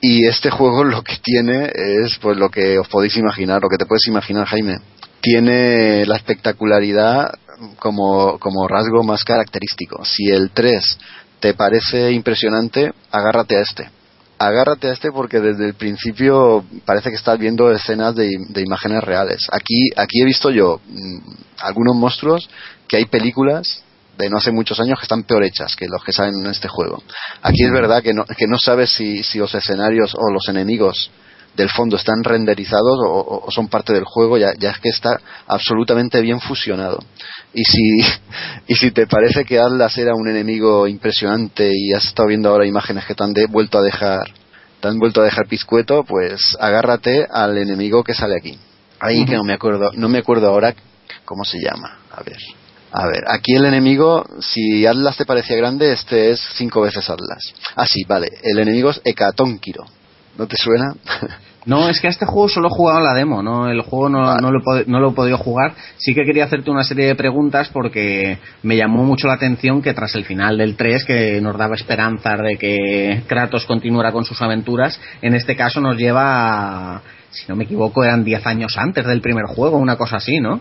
Y 0.00 0.26
este 0.26 0.50
juego 0.50 0.84
lo 0.84 1.02
que 1.02 1.16
tiene 1.22 1.70
es 1.74 2.16
pues 2.20 2.36
lo 2.36 2.50
que 2.50 2.78
os 2.78 2.88
podéis 2.88 3.16
imaginar, 3.16 3.62
lo 3.62 3.68
que 3.68 3.78
te 3.78 3.86
puedes 3.86 4.06
imaginar, 4.06 4.46
Jaime. 4.46 4.76
Tiene 5.20 6.06
la 6.06 6.16
espectacularidad 6.16 7.32
como, 7.78 8.38
como 8.38 8.68
rasgo 8.68 9.02
más 9.02 9.24
característico. 9.24 10.04
Si 10.04 10.30
el 10.30 10.50
3 10.50 10.98
te 11.40 11.54
parece 11.54 12.12
impresionante, 12.12 12.92
agárrate 13.10 13.56
a 13.56 13.62
este. 13.62 13.90
Agárrate 14.38 14.88
a 14.88 14.92
este 14.92 15.10
porque 15.10 15.40
desde 15.40 15.66
el 15.66 15.74
principio 15.74 16.64
parece 16.84 17.08
que 17.08 17.16
estás 17.16 17.38
viendo 17.38 17.72
escenas 17.72 18.14
de, 18.14 18.28
de 18.48 18.62
imágenes 18.62 19.02
reales. 19.02 19.46
Aquí, 19.50 19.90
aquí 19.96 20.20
he 20.20 20.26
visto 20.26 20.50
yo 20.50 20.80
mm, 20.86 21.18
algunos 21.60 21.96
monstruos 21.96 22.48
que 22.88 22.96
hay 22.98 23.06
películas 23.06 23.82
de 24.18 24.30
no 24.30 24.38
hace 24.38 24.50
muchos 24.50 24.80
años 24.80 24.98
que 24.98 25.04
están 25.04 25.24
peor 25.24 25.44
hechas 25.44 25.76
que 25.76 25.86
los 25.88 26.02
que 26.02 26.12
salen 26.12 26.34
en 26.44 26.50
este 26.50 26.68
juego. 26.68 27.02
Aquí 27.42 27.64
es 27.64 27.70
verdad 27.72 28.02
que 28.02 28.14
no, 28.14 28.24
que 28.24 28.46
no 28.46 28.58
sabes 28.58 28.90
si, 28.90 29.22
si 29.22 29.38
los 29.38 29.54
escenarios 29.54 30.14
o 30.14 30.32
los 30.32 30.48
enemigos 30.48 31.10
del 31.54 31.68
fondo 31.70 31.96
están 31.96 32.22
renderizados 32.22 32.98
o, 33.06 33.44
o 33.46 33.50
son 33.50 33.68
parte 33.68 33.92
del 33.94 34.04
juego, 34.04 34.36
ya, 34.38 34.52
ya 34.58 34.70
es 34.72 34.78
que 34.78 34.90
está 34.90 35.18
absolutamente 35.46 36.20
bien 36.20 36.38
fusionado. 36.40 36.98
Y 37.54 37.62
si, 37.64 38.00
y 38.68 38.74
si 38.74 38.90
te 38.90 39.06
parece 39.06 39.44
que 39.44 39.58
Atlas 39.58 39.96
era 39.98 40.14
un 40.14 40.28
enemigo 40.28 40.86
impresionante 40.86 41.70
y 41.74 41.92
has 41.94 42.04
estado 42.04 42.28
viendo 42.28 42.50
ahora 42.50 42.66
imágenes 42.66 43.04
que 43.06 43.14
te 43.14 43.24
han 43.24 43.32
de- 43.32 43.46
vuelto 43.46 43.78
a 43.78 43.82
dejar, 43.82 44.30
te 44.80 44.88
han 44.88 44.98
vuelto 44.98 45.20
a 45.22 45.24
dejar 45.24 45.46
pizcueto, 45.48 46.04
pues 46.04 46.40
agárrate 46.60 47.26
al 47.30 47.56
enemigo 47.58 48.04
que 48.04 48.14
sale 48.14 48.36
aquí. 48.36 48.58
ahí 49.00 49.24
que 49.26 49.36
no 49.36 49.44
me 49.44 49.54
acuerdo, 49.54 49.90
no 49.94 50.08
me 50.10 50.18
acuerdo 50.18 50.48
ahora 50.48 50.74
cómo 51.24 51.44
se 51.44 51.58
llama. 51.58 51.98
A 52.12 52.22
ver. 52.22 52.36
A 52.92 53.06
ver, 53.06 53.24
aquí 53.28 53.54
el 53.54 53.64
enemigo, 53.66 54.24
si 54.40 54.86
Atlas 54.86 55.16
te 55.16 55.26
parecía 55.26 55.56
grande, 55.56 55.92
este 55.92 56.30
es 56.30 56.40
cinco 56.56 56.80
veces 56.82 57.08
Atlas. 57.10 57.52
Ah, 57.74 57.86
sí, 57.86 58.02
vale. 58.08 58.28
El 58.42 58.58
enemigo 58.58 58.90
es 58.90 59.00
Hecatonkiro. 59.04 59.84
¿No 60.38 60.46
te 60.46 60.56
suena? 60.56 60.94
No, 61.66 61.88
es 61.88 62.00
que 62.00 62.06
a 62.06 62.10
este 62.10 62.26
juego 62.26 62.48
solo 62.48 62.68
he 62.68 62.70
jugado 62.70 63.00
la 63.00 63.12
demo, 63.12 63.42
¿no? 63.42 63.68
El 63.68 63.80
juego 63.80 64.08
no, 64.08 64.36
no, 64.36 64.52
lo, 64.52 64.60
no 64.86 65.00
lo 65.00 65.10
he 65.10 65.14
podido 65.14 65.36
jugar. 65.36 65.74
Sí 65.96 66.14
que 66.14 66.24
quería 66.24 66.44
hacerte 66.44 66.70
una 66.70 66.84
serie 66.84 67.06
de 67.06 67.16
preguntas 67.16 67.70
porque 67.72 68.38
me 68.62 68.76
llamó 68.76 69.02
mucho 69.02 69.26
la 69.26 69.32
atención 69.32 69.82
que 69.82 69.92
tras 69.92 70.14
el 70.14 70.24
final 70.24 70.58
del 70.58 70.76
3, 70.76 71.04
que 71.04 71.40
nos 71.40 71.58
daba 71.58 71.74
esperanzas 71.74 72.38
de 72.40 72.56
que 72.56 73.24
Kratos 73.26 73.66
continuara 73.66 74.12
con 74.12 74.24
sus 74.24 74.40
aventuras, 74.42 75.00
en 75.22 75.34
este 75.34 75.56
caso 75.56 75.80
nos 75.80 75.96
lleva, 75.96 76.98
a- 76.98 77.02
si 77.32 77.46
no 77.48 77.56
me 77.56 77.64
equivoco, 77.64 78.04
eran 78.04 78.22
10 78.22 78.46
años 78.46 78.76
antes 78.78 79.04
del 79.04 79.20
primer 79.20 79.46
juego, 79.46 79.76
una 79.76 79.96
cosa 79.96 80.18
así, 80.18 80.38
¿no? 80.38 80.60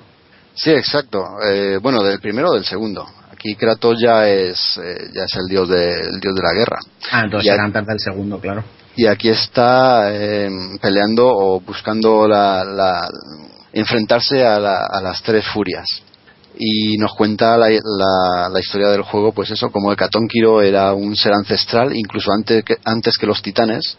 Sí, 0.56 0.72
exacto. 0.72 1.23
Eh, 1.48 1.80
bueno, 1.82 2.02
del 2.03 2.19
primero 2.19 2.49
o 2.49 2.53
del 2.53 2.65
segundo. 2.65 3.06
Aquí 3.32 3.56
Kratos 3.56 3.98
ya 4.02 4.27
es, 4.27 4.77
eh, 4.82 5.10
ya 5.14 5.23
es 5.26 5.36
el 5.36 5.48
dios 5.48 5.68
de, 5.69 5.99
el 5.99 6.19
dios 6.19 6.34
de 6.34 6.41
la 6.41 6.53
guerra. 6.53 6.80
Ah, 7.11 7.22
entonces 7.26 7.45
era 7.53 7.64
antes 7.65 7.86
del 7.86 7.99
segundo, 7.99 8.40
claro. 8.40 8.64
y 8.95 9.06
aquí 9.07 9.30
está 9.30 10.07
eh, 10.14 10.49
peleando 10.82 11.27
o 11.27 11.60
buscando 11.60 12.27
la, 12.27 12.64
la- 12.64 13.10
enfrentarse 13.73 14.45
a, 14.45 14.57
la- 14.60 14.86
a 14.90 15.02
las 15.02 15.22
tres 15.22 15.45
furias 15.48 15.86
y 16.57 16.98
nos 16.98 17.14
cuenta 17.14 17.57
la, 17.57 17.68
la- 17.69 18.49
la 18.49 18.60
historia 18.61 18.88
del 18.88 19.02
juego 19.02 19.34
pues 19.34 19.52
eso 19.52 19.69
como 19.69 19.91
Hecatonkiro 19.91 20.61
era 20.61 20.94
un 20.94 21.14
ser 21.18 21.34
ancestral 21.34 21.94
incluso 21.94 22.32
antes 22.32 22.64
que, 22.64 22.77
antes 22.86 23.18
que 23.18 23.27
los 23.27 23.41
titanes 23.41 23.98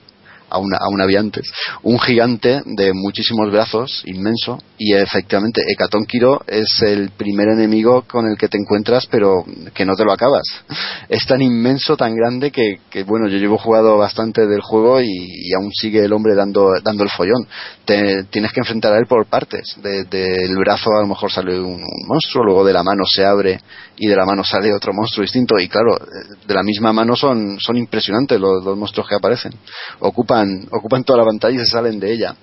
aún, 0.51 0.71
aún 0.79 1.01
había 1.01 1.21
antes. 1.21 1.51
Un 1.83 1.99
gigante 1.99 2.63
de 2.65 2.93
muchísimos 2.93 3.51
brazos 3.51 4.03
inmenso 4.07 4.59
y 4.79 4.95
efectivamente 4.95 5.63
Hecatonkiro 5.67 6.43
es 6.47 6.83
el 6.83 7.11
primer 7.11 7.49
enemigo 7.49 8.03
con 8.07 8.27
el 8.27 8.37
que 8.37 8.49
te 8.49 8.59
encuentras 8.59 9.07
pero 9.07 9.45
que 9.75 9.85
no 9.85 9.95
te 9.97 10.05
lo 10.05 10.13
acabas. 10.13 10.45
Es 11.09 11.25
tan 11.27 11.41
inmenso 11.41 11.97
tan 11.97 12.15
grande 12.17 12.51
que, 12.51 12.81
bueno 13.05 13.29
yo 13.29 13.39
llevo 13.39 13.59
jugado 13.59 13.97
bastante 13.97 14.47
del 14.47 14.61
juego 14.61 15.01
y, 15.01 15.53
aún 15.57 15.71
sigue 15.73 16.05
el 16.05 16.13
hombre 16.13 16.35
dando 16.35 16.73
dando 16.83 17.05
el 17.05 17.11
follón. 17.11 17.47
Tienes 17.85 18.53
que 18.53 18.61
enfrentar 18.61 18.93
a 18.93 18.99
él 18.99 19.07
por 19.09 19.27
partes. 19.27 19.77
De- 19.83 20.05
del 20.05 20.57
brazo 20.59 20.91
a 20.97 21.03
lo 21.03 21.07
mejor 21.07 21.31
sale 21.31 21.59
un, 21.61 21.75
un 21.75 22.09
monstruo 22.09 22.45
luego 22.45 22.65
de 22.65 22.73
la 22.73 22.83
mano 22.83 23.05
se 23.07 23.25
abre 23.25 23.61
y 23.97 24.09
de 24.09 24.17
la 24.17 24.25
mano 24.25 24.43
sale 24.45 24.73
otro 24.75 24.93
monstruo 24.93 25.23
distinto. 25.23 25.59
Y 25.59 25.69
claro 25.69 25.97
eh, 25.97 26.37
de 26.47 26.55
la 26.55 26.63
misma 26.63 26.93
mano 26.93 27.15
son 27.17 27.59
son 27.61 27.77
impresionantes 27.77 28.41
los, 28.41 28.65
los 28.65 28.77
monstruos 28.77 29.09
que 29.09 29.15
aparecen. 29.15 29.53
Ocupan 30.01 30.36
ocupan 30.71 31.05
toda 31.05 31.21
la 31.21 31.25
pantalla 31.25 31.57
y 31.57 31.59
se 31.59 31.67
salen 31.67 32.01
de 32.01 32.13
ella 32.13 32.37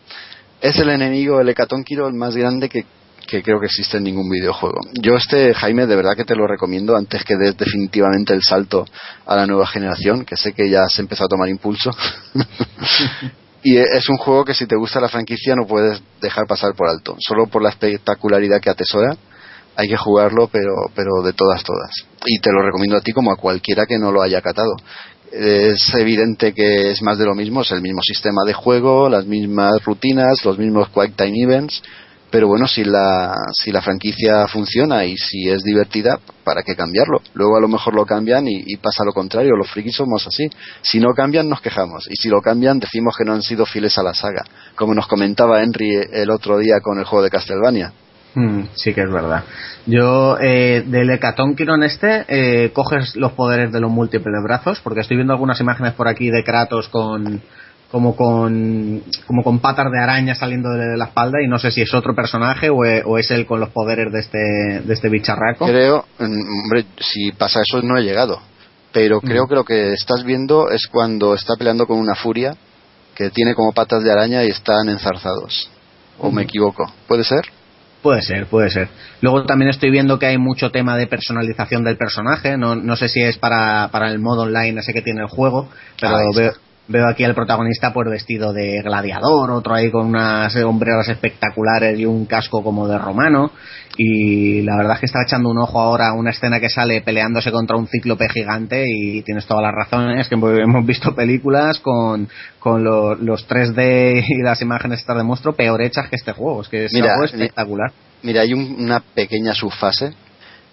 es 0.63 0.79
el 0.79 0.89
enemigo, 0.89 1.41
el 1.41 1.49
Hecatonkiro, 1.49 2.07
el 2.07 2.13
más 2.13 2.37
grande 2.37 2.69
que, 2.69 2.85
que 3.27 3.43
creo 3.43 3.59
que 3.59 3.65
existe 3.65 3.97
en 3.97 4.05
ningún 4.05 4.29
videojuego. 4.29 4.79
Yo 4.93 5.15
este, 5.15 5.53
Jaime, 5.53 5.85
de 5.85 5.95
verdad 5.97 6.15
que 6.15 6.23
te 6.23 6.37
lo 6.37 6.47
recomiendo 6.47 6.95
antes 6.95 7.25
que 7.25 7.35
des 7.35 7.57
definitivamente 7.57 8.33
el 8.33 8.41
salto 8.41 8.85
a 9.25 9.35
la 9.35 9.45
nueva 9.45 9.67
generación, 9.67 10.23
que 10.23 10.37
sé 10.37 10.53
que 10.53 10.69
ya 10.69 10.87
se 10.87 11.01
empezó 11.01 11.25
a 11.25 11.27
tomar 11.27 11.49
impulso. 11.49 11.91
y 13.63 13.75
es 13.75 14.07
un 14.07 14.15
juego 14.15 14.45
que 14.45 14.53
si 14.53 14.65
te 14.65 14.77
gusta 14.77 15.01
la 15.01 15.09
franquicia 15.09 15.53
no 15.53 15.67
puedes 15.67 16.01
dejar 16.21 16.47
pasar 16.47 16.73
por 16.75 16.87
alto, 16.87 17.17
solo 17.19 17.47
por 17.47 17.61
la 17.61 17.69
espectacularidad 17.69 18.61
que 18.61 18.69
atesora. 18.69 19.17
Hay 19.75 19.89
que 19.89 19.97
jugarlo, 19.97 20.47
pero, 20.47 20.75
pero 20.95 21.23
de 21.25 21.33
todas, 21.33 21.61
todas. 21.63 21.91
Y 22.25 22.39
te 22.39 22.51
lo 22.53 22.61
recomiendo 22.61 22.95
a 22.95 23.01
ti 23.01 23.11
como 23.11 23.33
a 23.33 23.35
cualquiera 23.35 23.85
que 23.85 23.97
no 23.97 24.13
lo 24.13 24.21
haya 24.21 24.39
catado 24.39 24.75
es 25.33 25.93
evidente 25.95 26.53
que 26.53 26.91
es 26.91 27.01
más 27.01 27.17
de 27.17 27.25
lo 27.25 27.33
mismo, 27.33 27.61
es 27.61 27.71
el 27.71 27.81
mismo 27.81 28.01
sistema 28.03 28.43
de 28.45 28.53
juego, 28.53 29.09
las 29.09 29.25
mismas 29.25 29.83
rutinas, 29.83 30.45
los 30.45 30.59
mismos 30.59 30.89
Quick 30.89 31.15
Time 31.15 31.41
Events, 31.41 31.81
pero 32.29 32.47
bueno, 32.47 32.67
si 32.67 32.83
la, 32.83 33.35
si 33.51 33.71
la 33.71 33.81
franquicia 33.81 34.47
funciona 34.47 35.05
y 35.05 35.17
si 35.17 35.49
es 35.49 35.63
divertida, 35.63 36.19
¿para 36.43 36.63
qué 36.63 36.75
cambiarlo? 36.75 37.21
Luego 37.33 37.57
a 37.57 37.61
lo 37.61 37.67
mejor 37.67 37.95
lo 37.95 38.05
cambian 38.05 38.47
y, 38.47 38.63
y 38.65 38.77
pasa 38.77 39.03
lo 39.03 39.11
contrario, 39.11 39.55
los 39.55 39.69
frikis 39.69 39.95
somos 39.95 40.25
así. 40.25 40.49
Si 40.81 40.99
no 40.99 41.13
cambian, 41.15 41.49
nos 41.49 41.61
quejamos, 41.61 42.07
y 42.09 42.15
si 42.15 42.29
lo 42.29 42.41
cambian, 42.41 42.79
decimos 42.79 43.15
que 43.17 43.25
no 43.25 43.33
han 43.33 43.43
sido 43.43 43.65
fieles 43.65 43.97
a 43.97 44.03
la 44.03 44.13
saga, 44.13 44.45
como 44.75 44.93
nos 44.93 45.07
comentaba 45.07 45.61
Henry 45.63 45.95
el 46.11 46.29
otro 46.29 46.57
día 46.57 46.79
con 46.81 46.99
el 46.99 47.05
juego 47.05 47.23
de 47.23 47.29
Castlevania. 47.29 47.93
Mm, 48.35 48.63
sí 48.75 48.93
que 48.93 49.01
es 49.01 49.11
verdad. 49.11 49.43
Yo, 49.85 50.37
eh, 50.39 50.83
del 50.85 51.09
Hecatonkiro 51.09 51.75
en 51.75 51.83
este, 51.83 52.25
eh, 52.27 52.71
coges 52.71 53.15
los 53.15 53.33
poderes 53.33 53.71
de 53.71 53.79
los 53.79 53.91
múltiples 53.91 54.41
brazos, 54.43 54.79
porque 54.81 55.01
estoy 55.01 55.17
viendo 55.17 55.33
algunas 55.33 55.59
imágenes 55.59 55.93
por 55.93 56.07
aquí 56.07 56.29
de 56.29 56.43
Kratos 56.43 56.89
con 56.89 57.41
como 57.91 58.15
con 58.15 59.03
como 59.27 59.43
con 59.43 59.59
patas 59.59 59.91
de 59.91 60.01
araña 60.01 60.33
saliendo 60.33 60.69
de 60.71 60.97
la 60.97 61.05
espalda 61.05 61.37
y 61.43 61.47
no 61.47 61.59
sé 61.59 61.69
si 61.69 61.81
es 61.83 61.93
otro 61.93 62.15
personaje 62.15 62.71
o 62.71 62.83
e- 62.85 63.03
o 63.05 63.19
es 63.19 63.29
él 63.29 63.45
con 63.45 63.59
los 63.59 63.69
poderes 63.69 64.11
de 64.11 64.19
este 64.19 64.81
de 64.83 64.93
este 64.95 65.09
bicharraco. 65.09 65.67
Creo, 65.67 66.03
mm, 66.17 66.23
hombre, 66.63 66.85
si 66.99 67.31
pasa 67.33 67.59
eso 67.61 67.83
no 67.83 67.95
he 67.95 68.01
llegado, 68.01 68.39
pero 68.91 69.21
creo 69.21 69.45
que 69.47 69.53
lo 69.53 69.63
que 69.63 69.93
estás 69.93 70.23
viendo 70.23 70.71
es 70.71 70.87
cuando 70.91 71.35
está 71.35 71.55
peleando 71.55 71.85
con 71.85 71.99
una 71.99 72.15
furia 72.15 72.55
que 73.13 73.29
tiene 73.29 73.53
como 73.53 73.73
patas 73.73 74.03
de 74.03 74.11
araña 74.11 74.43
y 74.43 74.47
están 74.49 74.89
enzarzados. 74.89 75.69
¿O 76.17 76.31
me 76.31 76.41
Ujú. 76.41 76.49
equivoco? 76.49 76.91
¿Puede 77.07 77.23
ser? 77.23 77.41
Puede 78.03 78.21
ser, 78.21 78.47
puede 78.47 78.69
ser. 78.69 78.89
Luego 79.21 79.45
también 79.45 79.69
estoy 79.69 79.89
viendo 79.89 80.19
que 80.19 80.25
hay 80.25 80.37
mucho 80.37 80.71
tema 80.71 80.97
de 80.97 81.07
personalización 81.07 81.85
del 81.85 81.95
personaje. 81.95 82.57
No, 82.57 82.75
no 82.75 82.97
sé 82.97 83.07
si 83.07 83.21
es 83.21 83.37
para, 83.37 83.87
para 83.93 84.11
el 84.11 84.19
modo 84.19 84.41
online 84.41 84.81
ese 84.81 84.93
que 84.93 85.01
tiene 85.01 85.21
el 85.21 85.29
juego, 85.29 85.69
pero 86.01 86.17
está. 86.17 86.39
veo, 86.41 86.51
veo 86.87 87.07
aquí 87.07 87.23
al 87.23 87.33
protagonista 87.33 87.93
pues 87.93 88.09
vestido 88.09 88.51
de 88.53 88.81
gladiador, 88.81 89.51
otro 89.51 89.73
ahí 89.73 89.89
con 89.89 90.07
unas 90.07 90.55
hombreras 90.57 91.07
espectaculares 91.07 91.97
y 91.97 92.05
un 92.05 92.25
casco 92.25 92.61
como 92.63 92.87
de 92.87 92.97
romano. 92.97 93.51
Y 93.95 94.61
la 94.63 94.75
verdad 94.75 94.93
es 94.95 94.99
que 95.01 95.05
estaba 95.05 95.23
echando 95.25 95.49
un 95.49 95.57
ojo 95.59 95.79
ahora 95.79 96.09
a 96.09 96.13
una 96.13 96.31
escena 96.31 96.59
que 96.59 96.67
sale 96.69 97.01
peleándose 97.01 97.51
contra 97.51 97.77
un 97.77 97.87
cíclope 97.87 98.27
gigante 98.27 98.83
y 98.87 99.21
tienes 99.21 99.45
toda 99.45 99.61
la 99.61 99.71
razón, 99.71 100.09
es 100.17 100.27
que 100.27 100.35
hemos 100.35 100.85
visto 100.85 101.13
películas 101.15 101.77
con, 101.79 102.27
con 102.59 102.83
lo- 102.83 103.15
los 103.15 103.47
3D 103.47 104.23
y 104.27 104.41
las 104.41 104.61
imágenes 104.61 104.99
estas 104.99 105.17
de 105.17 105.23
monstruo 105.23 105.53
peor 105.55 105.81
hechas 105.83 106.09
que 106.09 106.15
este 106.15 106.31
juego, 106.31 106.61
es 106.63 106.69
que 106.69 106.85
es 106.85 106.93
Mira, 106.93 107.13
algo 107.13 107.21
mi- 107.21 107.29
espectacular. 107.43 107.91
Mira, 108.23 108.41
hay 108.41 108.53
un- 108.53 108.75
una 108.79 108.99
pequeña 108.99 109.53
subfase 109.53 110.11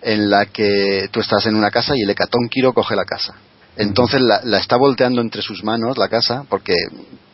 en 0.03 0.31
la 0.31 0.47
que 0.47 1.09
tú 1.13 1.21
estás 1.21 1.45
en 1.47 1.57
una 1.57 1.71
casa 1.71 1.93
y 1.97 2.01
el 2.03 2.11
Hecatonkiro 2.11 2.73
coge 2.73 2.97
la 2.97 3.05
casa. 3.05 3.35
Entonces 3.77 4.21
la, 4.21 4.41
la 4.45 4.59
está 4.59 4.77
volteando 4.77 5.21
entre 5.21 5.43
sus 5.43 5.65
manos 5.65 5.97
la 5.99 6.09
casa, 6.09 6.45
porque 6.49 6.75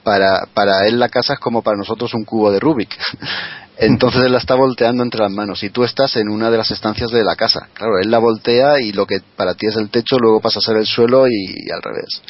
para, 0.07 0.47
para 0.55 0.87
él 0.87 1.01
la 1.01 1.09
casa 1.09 1.35
es 1.35 1.41
como 1.41 1.63
para 1.63 1.77
nosotros 1.77 2.15
un 2.15 2.25
cubo 2.25 2.53
de 2.53 2.61
Rubik. 2.61 2.97
Entonces 3.79 4.23
él 4.25 4.33
la 4.33 4.39
está 4.39 4.55
volteando 4.55 5.03
entre 5.03 5.21
las 5.21 5.33
manos 5.33 5.63
y 5.65 5.71
tú 5.71 5.83
estás 5.83 6.17
en 6.17 6.29
una 6.29 6.49
de 6.49 6.57
las 6.57 6.71
estancias 6.71 7.11
de 7.11 7.25
la 7.25 7.35
casa. 7.35 7.69
Claro, 7.75 7.99
él 8.01 8.11
la 8.11 8.19
voltea 8.19 8.81
y 8.81 8.93
lo 8.93 9.05
que 9.05 9.19
para 9.37 9.55
ti 9.55 9.67
es 9.67 9.77
el 9.77 9.91
techo 9.91 10.17
luego 10.19 10.41
pasa 10.41 10.61
a 10.61 10.63
ser 10.63 10.77
el 10.77 10.87
suelo 10.87 11.27
y, 11.27 11.69
al 11.75 11.83
revés. 11.83 12.23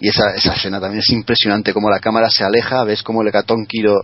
Y 0.00 0.08
esa, 0.08 0.34
esa 0.34 0.52
escena 0.54 0.80
también 0.80 0.98
es 0.98 1.10
impresionante, 1.10 1.72
como 1.72 1.88
la 1.88 2.00
cámara 2.00 2.28
se 2.28 2.44
aleja, 2.44 2.82
ves 2.82 3.02
como 3.04 3.22
el 3.22 3.28
Hecatonkiro 3.28 4.00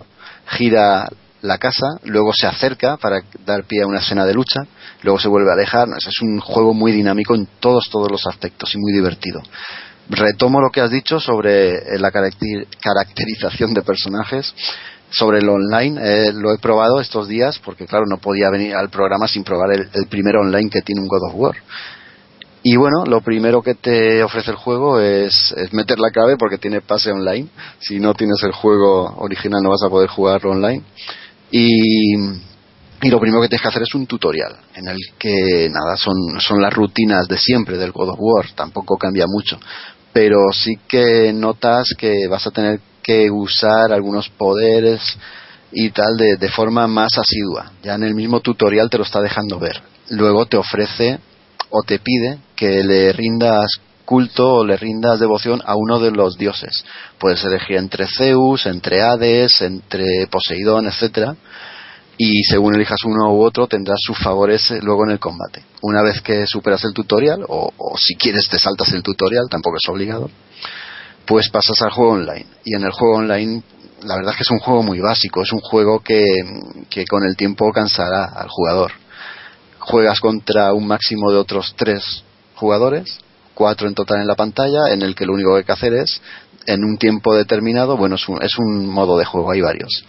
gira 0.47 1.09
la 1.43 1.59
casa, 1.59 1.87
luego 2.05 2.33
se 2.33 2.47
acerca 2.47 2.97
para 2.97 3.23
dar 3.47 3.65
pie 3.65 3.83
a 3.83 3.87
una 3.87 4.01
escena 4.01 4.25
de 4.27 4.35
lucha, 4.35 4.61
luego 5.03 5.19
se 5.19 5.29
vuelve 5.29 5.51
a 5.51 5.55
alejar. 5.55 5.89
Es 5.97 6.21
un 6.23 6.41
juego 6.41 6.75
muy 6.75 6.93
dinámico 6.93 7.35
en 7.35 7.49
todos, 7.61 7.89
todos 7.91 8.11
los 8.11 8.27
aspectos 8.27 8.75
y 8.75 8.79
muy 8.79 8.93
divertido. 8.93 9.41
Retomo 10.11 10.61
lo 10.61 10.71
que 10.71 10.81
has 10.81 10.91
dicho 10.91 11.21
sobre 11.21 11.75
eh, 11.75 11.99
la 11.99 12.11
caracter- 12.11 12.67
caracterización 12.81 13.75
de 13.75 13.83
personajes, 13.83 14.55
sobre 15.11 15.39
el 15.39 15.49
online. 15.49 16.01
eh, 16.03 16.33
lo 16.33 16.53
he 16.53 16.59
probado 16.59 17.01
estos 17.01 17.29
días 17.29 17.59
porque, 17.59 17.87
claro, 17.87 18.05
no 18.09 18.19
podía 18.19 18.51
venir 18.51 18.75
al 18.75 18.89
programa 18.91 19.29
sin 19.29 19.45
probar 19.45 19.73
el, 19.73 19.89
el 19.93 20.07
primer 20.09 20.37
online 20.37 20.71
que 20.71 20.83
tiene 20.83 21.01
un 21.03 21.09
God 21.09 21.29
of 21.29 21.35
War. 21.35 21.57
Y 22.63 22.77
bueno, 22.77 23.05
lo 23.07 23.21
primero 23.21 23.63
que 23.63 23.75
te 23.75 24.23
ofrece 24.23 24.51
el 24.51 24.57
juego 24.57 24.99
es, 25.01 25.53
es 25.57 25.73
meter 25.73 25.99
la 26.01 26.11
clave 26.11 26.37
porque 26.37 26.59
tiene 26.59 26.81
pase 26.81 27.13
online. 27.13 27.49
Si 27.79 28.01
no 28.01 28.15
tienes 28.15 28.43
el 28.43 28.53
juego 28.53 29.15
original 29.19 29.61
no 29.63 29.71
vas 29.71 29.83
a 29.87 29.89
poder 29.89 30.09
jugarlo 30.09 30.51
online. 30.51 30.83
Y, 31.51 32.15
y 33.03 33.09
lo 33.09 33.21
primero 33.21 33.41
que 33.43 33.49
tienes 33.49 33.63
que 33.63 33.69
hacer 33.69 33.83
es 33.83 33.95
un 33.95 34.07
tutorial 34.07 34.57
en 34.75 34.89
el 34.89 34.97
que 35.19 35.69
nada, 35.71 35.97
son, 35.97 36.41
son 36.41 36.61
las 36.61 36.73
rutinas 36.73 37.27
de 37.29 37.39
siempre 37.39 37.79
del 37.79 37.93
God 37.93 38.11
of 38.11 38.19
War, 38.19 38.47
tampoco 38.55 38.97
cambia 38.97 39.27
mucho. 39.27 39.59
Pero 40.13 40.53
sí 40.53 40.75
que 40.87 41.33
notas 41.33 41.95
que 41.97 42.27
vas 42.29 42.47
a 42.47 42.51
tener 42.51 42.81
que 43.03 43.31
usar 43.31 43.93
algunos 43.93 44.29
poderes 44.29 45.01
y 45.73 45.91
tal 45.91 46.17
de, 46.17 46.37
de 46.37 46.49
forma 46.51 46.87
más 46.87 47.17
asidua. 47.17 47.73
Ya 47.83 47.95
en 47.95 48.05
el 48.05 48.15
mismo 48.15 48.41
tutorial 48.41 48.91
te 48.91 48.99
lo 48.99 49.05
está 49.05 49.21
dejando 49.21 49.59
ver. 49.59 49.81
Luego 50.11 50.47
te 50.47 50.57
ofrece 50.57 51.19
o 51.71 51.83
te 51.83 51.99
pide 51.99 52.39
que 52.57 52.83
le 52.83 53.13
rindas 53.13 53.71
culto 54.09 54.55
o 54.55 54.65
le 54.65 54.79
rindas 54.79 55.21
devoción 55.21 55.61
a 55.67 55.77
uno 55.77 56.01
de 56.01 56.11
los 56.11 56.39
dioses. 56.39 56.83
Puedes 57.19 57.45
elegir 57.45 57.77
entre 57.77 58.07
Zeus, 58.07 58.65
entre 58.65 59.03
Hades, 59.03 59.61
entre 59.61 60.27
Poseidón, 60.31 60.87
etcétera. 60.87 61.37
Y 62.17 62.43
según 62.45 62.75
elijas 62.75 63.05
uno 63.05 63.35
u 63.35 63.45
otro 63.45 63.67
tendrás 63.67 63.99
sus 64.01 64.17
favores 64.17 64.71
luego 64.81 65.05
en 65.05 65.11
el 65.11 65.19
combate. 65.19 65.63
Una 65.83 66.01
vez 66.01 66.23
que 66.23 66.47
superas 66.47 66.83
el 66.85 66.95
tutorial, 66.95 67.45
o, 67.49 67.71
o 67.77 67.99
si 67.99 68.15
quieres 68.17 68.49
te 68.49 68.59
saltas 68.59 68.91
el 68.95 69.03
tutorial, 69.03 69.45
tampoco 69.51 69.77
es 69.77 69.87
obligado, 69.91 70.31
pues 71.27 71.51
pasas 71.51 71.83
al 71.83 71.91
juego 71.91 72.13
online. 72.13 72.47
Y 72.65 72.77
en 72.77 72.85
el 72.85 72.93
juego 72.93 73.17
online 73.17 73.63
la 74.05 74.17
verdad 74.17 74.31
es 74.31 74.37
que 74.39 74.45
es 74.45 74.51
un 74.51 74.61
juego 74.61 74.83
muy 74.83 75.01
básico, 75.01 75.43
es 75.43 75.53
un 75.53 75.61
juego 75.61 76.01
que, 76.01 76.25
que 76.89 77.05
con 77.05 77.25
el 77.25 77.37
tiempo 77.37 77.71
cansará 77.73 78.25
al 78.25 78.49
jugador. 78.49 78.93
Juegas 79.81 80.19
contra 80.21 80.73
un 80.73 80.87
máximo 80.87 81.31
de 81.31 81.37
otros 81.37 81.75
tres 81.77 82.25
jugadores, 82.55 83.19
cuatro 83.59 83.89
en 83.89 83.95
total 83.95 84.21
en 84.21 84.29
la 84.29 84.37
pantalla, 84.37 84.93
en 84.93 85.03
el 85.03 85.17
que 85.17 85.27
lo 85.27 85.33
único 85.33 85.51
que 85.51 85.59
hay 85.59 85.65
que 85.65 85.73
hacer 85.73 85.93
es, 85.95 86.23
en 86.65 86.85
un 86.85 86.97
tiempo 86.97 87.35
determinado, 87.35 87.97
bueno, 87.97 88.15
es 88.15 88.29
un, 88.29 88.41
es 88.41 88.57
un 88.57 88.87
modo 88.87 89.19
de 89.19 89.25
juego, 89.25 89.51
hay 89.51 89.61
varios. 89.61 90.05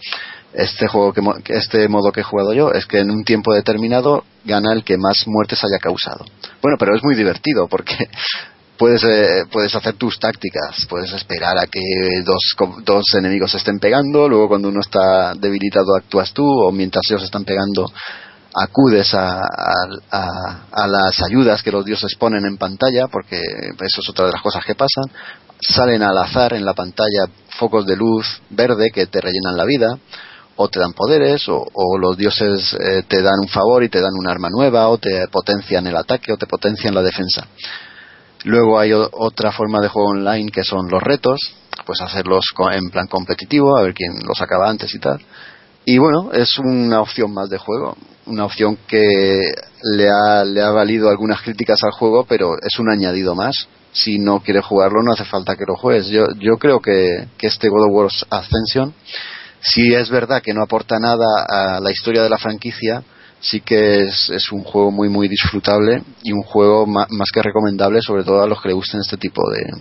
Este 0.52 0.86
juego 0.86 1.12
que, 1.12 1.20
este 1.48 1.88
modo 1.88 2.12
que 2.12 2.20
he 2.20 2.22
jugado 2.22 2.52
yo 2.52 2.70
es 2.70 2.86
que 2.86 3.00
en 3.00 3.10
un 3.10 3.24
tiempo 3.24 3.52
determinado 3.52 4.22
gana 4.44 4.72
el 4.72 4.84
que 4.84 4.96
más 4.96 5.24
muertes 5.26 5.64
haya 5.64 5.80
causado. 5.80 6.24
Bueno, 6.62 6.76
pero 6.78 6.94
es 6.94 7.02
muy 7.02 7.16
divertido 7.16 7.66
porque 7.66 7.96
puedes 8.78 9.02
eh, 9.02 9.44
puedes 9.50 9.74
hacer 9.74 9.94
tus 9.94 10.20
tácticas, 10.20 10.86
puedes 10.88 11.12
esperar 11.12 11.58
a 11.58 11.66
que 11.66 11.80
dos 12.24 12.54
dos 12.84 13.14
enemigos 13.14 13.52
estén 13.54 13.80
pegando, 13.80 14.28
luego 14.28 14.48
cuando 14.48 14.68
uno 14.68 14.80
está 14.80 15.34
debilitado 15.34 15.96
actúas 15.96 16.32
tú 16.32 16.44
o 16.44 16.70
mientras 16.70 17.04
ellos 17.10 17.24
están 17.24 17.44
pegando 17.44 17.90
acudes 18.54 19.14
a, 19.14 19.40
a- 20.10 20.86
las 20.86 21.22
ayudas 21.22 21.62
que 21.62 21.70
los 21.70 21.84
dioses 21.84 22.14
ponen 22.18 22.44
en 22.44 22.56
pantalla, 22.56 23.06
porque 23.08 23.40
eso 23.40 24.00
es 24.00 24.08
otra 24.08 24.26
de 24.26 24.32
las 24.32 24.42
cosas 24.42 24.64
que 24.64 24.74
pasan. 24.74 25.04
Salen 25.60 26.02
al 26.02 26.16
azar 26.18 26.54
en 26.54 26.64
la 26.64 26.74
pantalla 26.74 27.26
focos 27.58 27.84
de 27.86 27.96
luz 27.96 28.40
verde 28.50 28.90
que 28.92 29.06
te 29.06 29.20
rellenan 29.20 29.56
la 29.56 29.64
vida, 29.64 29.98
o 30.56 30.68
te 30.68 30.78
dan 30.80 30.92
poderes, 30.92 31.48
o, 31.48 31.66
los 31.98 32.16
dioses 32.16 32.76
eh, 32.80 33.02
te 33.08 33.22
dan 33.22 33.40
un 33.40 33.48
favor 33.48 33.82
y 33.82 33.88
te 33.88 34.00
dan 34.00 34.12
un 34.18 34.28
arma 34.28 34.48
nueva, 34.50 34.88
o 34.88 34.98
te 34.98 35.26
potencian 35.28 35.86
el 35.86 35.96
ataque, 35.96 36.32
o 36.32 36.36
te 36.36 36.46
potencian 36.46 36.94
la 36.94 37.02
defensa. 37.02 37.46
Luego 38.44 38.78
hay 38.78 38.92
otra 38.92 39.52
forma 39.52 39.80
de 39.80 39.88
juego 39.88 40.10
online 40.10 40.50
que 40.50 40.64
son 40.64 40.88
los 40.90 41.02
retos, 41.02 41.38
pues 41.86 42.00
hacerlos 42.00 42.44
en 42.72 42.90
plan 42.90 43.06
competitivo, 43.06 43.76
a 43.76 43.82
ver 43.82 43.94
quién 43.94 44.12
los 44.26 44.40
acaba 44.40 44.68
antes 44.68 44.94
y 44.94 44.98
tal. 44.98 45.20
Y 45.84 45.98
bueno, 45.98 46.30
es 46.32 46.58
una 46.58 47.00
opción 47.00 47.32
más 47.32 47.48
de 47.50 47.58
juego, 47.58 47.96
una 48.26 48.44
opción 48.44 48.78
que 48.86 49.40
le 49.96 50.08
ha, 50.08 50.44
le 50.44 50.62
ha 50.62 50.70
valido 50.70 51.08
algunas 51.08 51.40
críticas 51.42 51.82
al 51.82 51.92
juego, 51.92 52.24
pero 52.24 52.54
es 52.62 52.78
un 52.78 52.90
añadido 52.90 53.34
más. 53.34 53.68
Si 53.92 54.18
no 54.18 54.40
quieres 54.40 54.64
jugarlo, 54.64 55.02
no 55.02 55.12
hace 55.12 55.24
falta 55.24 55.56
que 55.56 55.64
lo 55.66 55.74
juegues. 55.76 56.06
Yo, 56.08 56.26
yo 56.38 56.58
creo 56.58 56.80
que, 56.80 57.26
que 57.36 57.48
este 57.48 57.68
God 57.68 57.86
of 57.88 57.92
War 57.92 58.08
Ascension, 58.30 58.94
si 59.60 59.92
es 59.94 60.08
verdad 60.10 60.42
que 60.42 60.54
no 60.54 60.62
aporta 60.62 60.98
nada 60.98 61.26
a 61.48 61.80
la 61.80 61.90
historia 61.90 62.22
de 62.22 62.28
la 62.30 62.38
franquicia, 62.38 63.02
sí 63.40 63.60
que 63.62 64.04
es, 64.04 64.30
es 64.30 64.52
un 64.52 64.62
juego 64.62 64.90
muy, 64.90 65.08
muy 65.08 65.26
disfrutable 65.26 66.02
y 66.22 66.30
un 66.32 66.42
juego 66.42 66.86
ma- 66.86 67.06
más 67.10 67.30
que 67.32 67.42
recomendable, 67.42 68.00
sobre 68.02 68.22
todo 68.22 68.42
a 68.42 68.46
los 68.46 68.60
que 68.62 68.68
le 68.68 68.74
gusten 68.74 69.00
este 69.00 69.16
tipo 69.16 69.42
de, 69.50 69.72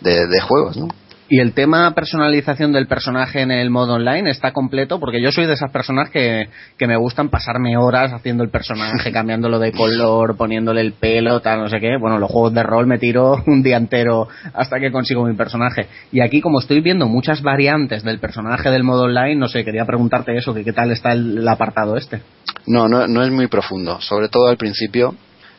de, 0.00 0.26
de 0.26 0.40
juegos, 0.40 0.76
¿no? 0.76 0.88
Y 1.28 1.40
el 1.40 1.54
tema 1.54 1.92
personalización 1.92 2.72
del 2.72 2.86
personaje 2.86 3.40
en 3.40 3.50
el 3.50 3.68
modo 3.68 3.94
online 3.94 4.30
está 4.30 4.52
completo 4.52 5.00
porque 5.00 5.20
yo 5.20 5.32
soy 5.32 5.46
de 5.46 5.54
esas 5.54 5.72
personas 5.72 6.08
que, 6.10 6.48
que 6.78 6.86
me 6.86 6.96
gustan 6.96 7.30
pasarme 7.30 7.76
horas 7.76 8.12
haciendo 8.12 8.44
el 8.44 8.50
personaje, 8.50 9.10
cambiándolo 9.10 9.58
de 9.58 9.72
color, 9.72 10.36
poniéndole 10.36 10.82
el 10.82 10.92
pelo, 10.92 11.40
tal, 11.40 11.62
no 11.62 11.68
sé 11.68 11.80
qué. 11.80 11.96
Bueno, 11.98 12.18
los 12.20 12.30
juegos 12.30 12.54
de 12.54 12.62
rol 12.62 12.86
me 12.86 12.98
tiro 12.98 13.42
un 13.46 13.62
día 13.62 13.76
entero 13.76 14.28
hasta 14.54 14.78
que 14.78 14.92
consigo 14.92 15.24
mi 15.24 15.34
personaje. 15.34 15.88
Y 16.12 16.20
aquí, 16.20 16.40
como 16.40 16.60
estoy 16.60 16.80
viendo 16.80 17.08
muchas 17.08 17.42
variantes 17.42 18.04
del 18.04 18.20
personaje 18.20 18.70
del 18.70 18.84
modo 18.84 19.04
online, 19.04 19.34
no 19.34 19.48
sé, 19.48 19.64
quería 19.64 19.84
preguntarte 19.84 20.36
eso, 20.36 20.54
que 20.54 20.62
qué 20.62 20.72
tal 20.72 20.92
está 20.92 21.10
el, 21.10 21.38
el 21.38 21.48
apartado 21.48 21.96
este. 21.96 22.22
No, 22.68 22.86
no, 22.86 23.08
no 23.08 23.24
es 23.24 23.32
muy 23.32 23.48
profundo. 23.48 24.00
Sobre 24.00 24.28
todo 24.28 24.46
al 24.46 24.56
principio 24.56 25.16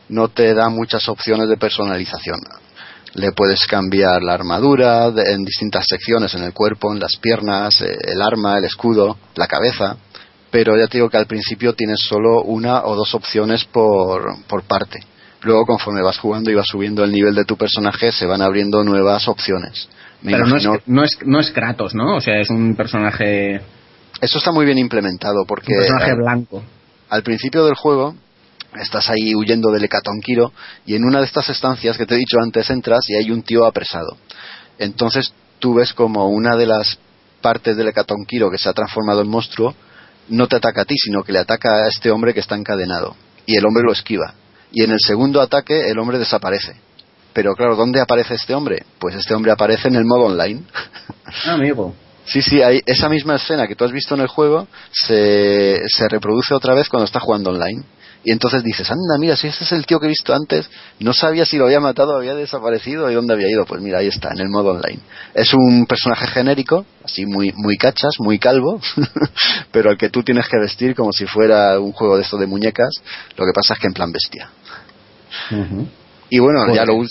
no 0.08 0.30
te 0.30 0.54
da 0.54 0.70
muchas 0.70 1.10
opciones 1.10 1.50
de 1.50 1.58
personalización. 1.58 2.40
Le 3.18 3.32
puedes 3.34 3.66
cambiar 3.68 4.22
la 4.24 4.34
armadura 4.36 5.12
de- 5.12 5.34
en 5.34 5.44
distintas 5.44 5.86
secciones, 5.88 6.34
en 6.36 6.44
el 6.44 6.54
cuerpo, 6.54 6.92
en 6.94 7.00
las 7.00 7.16
piernas, 7.18 7.82
eh, 7.82 7.98
el 8.14 8.22
arma, 8.22 8.58
el 8.58 8.66
escudo, 8.66 9.18
la 9.36 9.48
cabeza. 9.48 9.98
Pero 10.52 10.78
ya 10.78 10.88
te 10.88 10.98
digo 10.98 11.10
que 11.10 11.18
al 11.18 11.28
principio 11.28 11.74
tienes 11.74 12.00
solo 12.08 12.42
una 12.44 12.86
o 12.86 12.96
dos 12.96 13.14
opciones 13.16 13.66
por, 13.66 14.24
por 14.48 14.64
parte. 14.64 15.00
Luego, 15.42 15.66
conforme 15.66 16.02
vas 16.02 16.18
jugando 16.20 16.50
y 16.50 16.56
vas 16.56 16.66
subiendo 16.68 17.04
el 17.04 17.12
nivel 17.12 17.36
de 17.36 17.44
tu 17.46 17.58
personaje, 17.58 18.12
se 18.12 18.26
van 18.26 18.42
abriendo 18.42 18.84
nuevas 18.84 19.28
opciones. 19.28 19.90
Me 20.22 20.32
Pero 20.32 20.48
no 20.48 20.56
es, 20.58 20.64
no, 20.88 21.04
es, 21.04 21.18
no 21.26 21.40
es 21.40 21.52
Kratos, 21.52 21.94
¿no? 21.94 22.16
O 22.18 22.22
sea, 22.22 22.40
es 22.40 22.50
un 22.50 22.76
personaje, 22.76 23.62
Eso 24.22 24.38
está 24.40 24.52
muy 24.52 24.66
bien 24.66 24.78
implementado 24.80 25.44
porque 25.48 25.74
un 25.74 25.80
personaje 25.80 26.12
al- 26.12 26.18
blanco. 26.18 26.64
al 27.10 27.22
principio 27.24 27.66
del 27.66 27.76
juego 27.76 28.16
estás 28.82 29.10
ahí 29.10 29.36
huyendo 29.36 29.72
del 29.72 29.84
Hecatonquiro 29.84 30.52
y 30.86 30.96
en 30.96 31.06
una 31.06 31.20
de 31.20 31.26
estas 31.26 31.50
estancias 31.50 31.98
que 31.98 32.06
te 32.06 32.16
he 32.16 32.18
dicho 32.18 32.38
antes 32.42 32.70
entras 32.70 33.10
y 33.10 33.16
hay 33.16 33.32
un 33.32 33.44
tío 33.44 33.66
apresado. 33.66 34.18
Entonces 34.80 35.34
tú 35.60 35.76
ves 35.76 35.94
como 35.94 36.28
una 36.28 36.56
de 36.56 36.68
las 36.68 37.00
partes 37.42 37.78
del 37.78 37.88
Hecatonquiro 37.88 38.50
que 38.52 38.58
se 38.58 38.70
ha 38.70 38.74
transformado 38.74 39.22
en 39.22 39.30
monstruo 39.30 39.76
no 40.30 40.48
te 40.48 40.58
ataca 40.58 40.82
a 40.82 40.86
ti, 40.86 40.96
sino 40.98 41.24
que 41.24 41.32
le 41.32 41.40
ataca 41.40 41.86
a 41.86 41.88
este 41.88 42.12
hombre 42.12 42.34
que 42.34 42.40
está 42.40 42.56
encadenado. 42.56 43.16
Y 43.46 43.56
el 43.56 43.66
hombre 43.66 43.84
lo 43.84 43.94
esquiva. 43.94 44.34
Y 44.72 44.84
en 44.84 44.92
el 44.92 45.00
segundo 45.00 45.42
ataque 45.42 45.90
el 45.90 45.98
hombre 46.00 46.20
desaparece. 46.20 46.76
Pero 47.34 47.56
claro, 47.56 47.76
¿dónde 47.76 48.02
aparece 48.02 48.36
este 48.36 48.54
hombre? 48.54 48.84
Pues 49.00 49.16
este 49.16 49.34
hombre 49.34 49.52
aparece 49.52 49.88
en 49.88 49.96
el 49.96 50.06
modo 50.06 50.26
online. 50.26 50.64
Ah, 51.46 51.54
amigo. 51.54 51.94
Sí, 52.26 52.42
sí, 52.42 52.62
hay 52.62 52.82
esa 52.86 53.08
misma 53.08 53.36
escena 53.36 53.68
que 53.68 53.76
tú 53.76 53.86
has 53.86 53.92
visto 53.92 54.16
en 54.16 54.22
el 54.22 54.28
juego 54.28 54.68
se, 54.92 55.82
se 55.88 56.10
reproduce 56.10 56.54
otra 56.54 56.74
vez 56.74 56.90
cuando 56.90 57.06
estás 57.06 57.22
jugando 57.22 57.52
online. 57.52 57.84
Y 58.24 58.32
entonces 58.32 58.64
dices, 58.64 58.90
anda, 58.90 59.18
mira, 59.20 59.36
si 59.36 59.48
este 59.48 59.64
es 59.64 59.72
el 59.72 59.86
tío 59.86 60.00
que 60.00 60.08
he 60.08 60.10
visto 60.10 60.34
antes, 60.34 60.70
no 61.00 61.14
sabía 61.14 61.46
si 61.46 61.58
lo 61.58 61.66
había 61.66 61.80
matado, 61.80 62.16
había 62.16 62.36
desaparecido 62.36 63.10
y 63.10 63.14
dónde 63.14 63.34
había 63.34 63.50
ido. 63.50 63.66
Pues 63.66 63.82
mira, 63.82 64.00
ahí 64.00 64.08
está, 64.08 64.32
en 64.34 64.40
el 64.40 64.50
modo 64.50 64.72
online. 64.72 65.00
Es 65.34 65.54
un 65.54 65.86
personaje 65.86 66.28
genérico, 66.28 66.86
así 67.04 67.26
muy, 67.26 67.54
muy 67.56 67.78
cachas, 67.78 68.16
muy 68.20 68.40
calvo, 68.40 68.82
pero 69.72 69.92
al 69.92 69.98
que 69.98 70.10
tú 70.10 70.24
tienes 70.24 70.48
que 70.48 70.60
vestir 70.60 70.96
como 70.96 71.14
si 71.14 71.26
fuera 71.26 71.80
un 71.80 71.94
juego 71.94 72.18
de 72.18 72.24
esto 72.24 72.38
de 72.38 72.48
muñecas. 72.48 72.90
Lo 73.38 73.46
que 73.46 73.52
pasa 73.54 73.76
es 73.76 73.80
que 73.80 73.88
en 73.88 73.94
plan 73.94 74.12
bestia. 74.12 74.50
Y 76.30 76.40
bueno, 76.40 76.74
ya 76.74 76.86
lo 76.86 77.02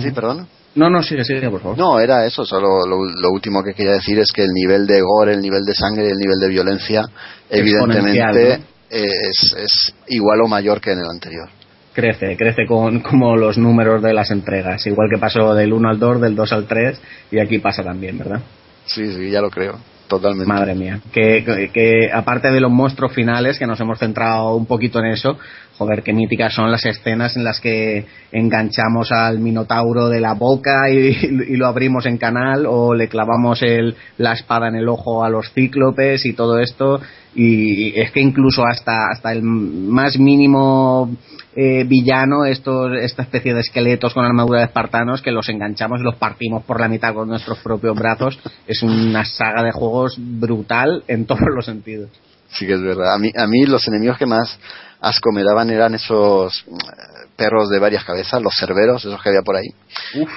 Sí, 0.00 0.10
perdón. 0.12 0.46
No, 0.74 0.88
no, 0.88 1.02
sigue, 1.02 1.24
sigue, 1.24 1.50
por 1.50 1.60
favor. 1.60 1.76
No, 1.76 1.98
era 1.98 2.24
eso, 2.26 2.44
solo 2.44 2.86
lo, 2.86 3.04
lo 3.04 3.30
último 3.32 3.62
que 3.62 3.74
quería 3.74 3.94
decir 3.94 4.18
es 4.20 4.30
que 4.30 4.44
el 4.44 4.52
nivel 4.52 4.86
de 4.86 5.00
gore, 5.00 5.34
el 5.34 5.40
nivel 5.40 5.64
de 5.64 5.74
sangre 5.74 6.06
y 6.06 6.10
el 6.10 6.18
nivel 6.18 6.38
de 6.38 6.48
violencia, 6.48 7.08
evidentemente 7.48 8.60
es, 8.90 9.54
es 9.56 9.94
igual 10.08 10.40
o 10.42 10.48
mayor 10.48 10.80
que 10.80 10.92
en 10.92 10.98
el 10.98 11.10
anterior. 11.10 11.48
crece, 11.94 12.36
crece 12.36 12.66
con 12.66 13.00
como 13.00 13.36
los 13.36 13.58
números 13.58 14.02
de 14.02 14.12
las 14.14 14.30
entregas, 14.30 14.86
igual 14.86 15.08
que 15.12 15.18
pasó 15.18 15.54
del 15.54 15.72
1 15.72 15.88
al 15.88 15.98
2, 15.98 16.20
del 16.20 16.34
2 16.34 16.52
al 16.52 16.66
3 16.66 17.00
y 17.30 17.38
aquí 17.38 17.58
pasa 17.58 17.82
también, 17.82 18.18
¿verdad? 18.18 18.40
Sí, 18.86 19.12
sí, 19.12 19.30
ya 19.30 19.40
lo 19.40 19.50
creo, 19.50 19.78
totalmente. 20.08 20.46
Madre 20.52 20.74
mía, 20.74 21.00
que, 21.12 21.44
que, 21.44 21.70
que 21.72 22.10
aparte 22.12 22.50
de 22.50 22.60
los 22.60 22.70
monstruos 22.70 23.12
finales, 23.12 23.58
que 23.58 23.66
nos 23.66 23.80
hemos 23.80 23.98
centrado 23.98 24.56
un 24.56 24.66
poquito 24.66 24.98
en 24.98 25.06
eso, 25.06 25.38
joder, 25.78 26.02
qué 26.02 26.12
míticas 26.12 26.54
son 26.54 26.70
las 26.70 26.84
escenas 26.84 27.36
en 27.36 27.44
las 27.44 27.60
que 27.60 28.06
enganchamos 28.32 29.12
al 29.12 29.38
minotauro 29.38 30.08
de 30.08 30.20
la 30.20 30.34
boca 30.34 30.90
y, 30.90 30.96
y 31.48 31.56
lo 31.56 31.66
abrimos 31.66 32.06
en 32.06 32.18
canal 32.18 32.66
o 32.66 32.94
le 32.94 33.08
clavamos 33.08 33.62
el, 33.62 33.94
la 34.18 34.32
espada 34.32 34.68
en 34.68 34.76
el 34.76 34.88
ojo 34.88 35.24
a 35.24 35.30
los 35.30 35.52
cíclopes 35.52 36.26
y 36.26 36.32
todo 36.32 36.58
esto 36.58 37.00
y 37.34 37.98
es 38.00 38.10
que 38.10 38.20
incluso 38.20 38.64
hasta 38.64 39.08
hasta 39.10 39.32
el 39.32 39.42
más 39.42 40.18
mínimo 40.18 41.10
eh, 41.54 41.84
villano 41.84 42.44
estos 42.44 42.92
esta 43.00 43.22
especie 43.22 43.54
de 43.54 43.60
esqueletos 43.60 44.14
con 44.14 44.24
armadura 44.24 44.60
de 44.60 44.66
espartanos 44.66 45.22
que 45.22 45.30
los 45.30 45.48
enganchamos 45.48 46.00
y 46.00 46.04
los 46.04 46.16
partimos 46.16 46.64
por 46.64 46.80
la 46.80 46.88
mitad 46.88 47.14
con 47.14 47.28
nuestros 47.28 47.58
propios 47.58 47.96
brazos 47.96 48.38
es 48.66 48.82
una 48.82 49.24
saga 49.24 49.62
de 49.62 49.72
juegos 49.72 50.16
brutal 50.18 51.04
en 51.08 51.24
todos 51.26 51.48
los 51.54 51.64
sentidos 51.64 52.10
Sí 52.52 52.66
que 52.66 52.74
es 52.74 52.82
verdad. 52.82 53.14
A 53.14 53.18
mí, 53.18 53.30
a 53.36 53.46
mí 53.46 53.64
los 53.64 53.86
enemigos 53.86 54.18
que 54.18 54.26
más 54.26 54.58
asco 55.00 55.32
me 55.32 55.44
daban 55.44 55.70
eran 55.70 55.94
esos 55.94 56.64
perros 57.40 57.70
de 57.70 57.78
varias 57.78 58.04
cabezas, 58.04 58.42
los 58.42 58.54
cerberos, 58.54 59.02
esos 59.02 59.22
que 59.22 59.30
había 59.30 59.40
por 59.40 59.56
ahí. 59.56 59.68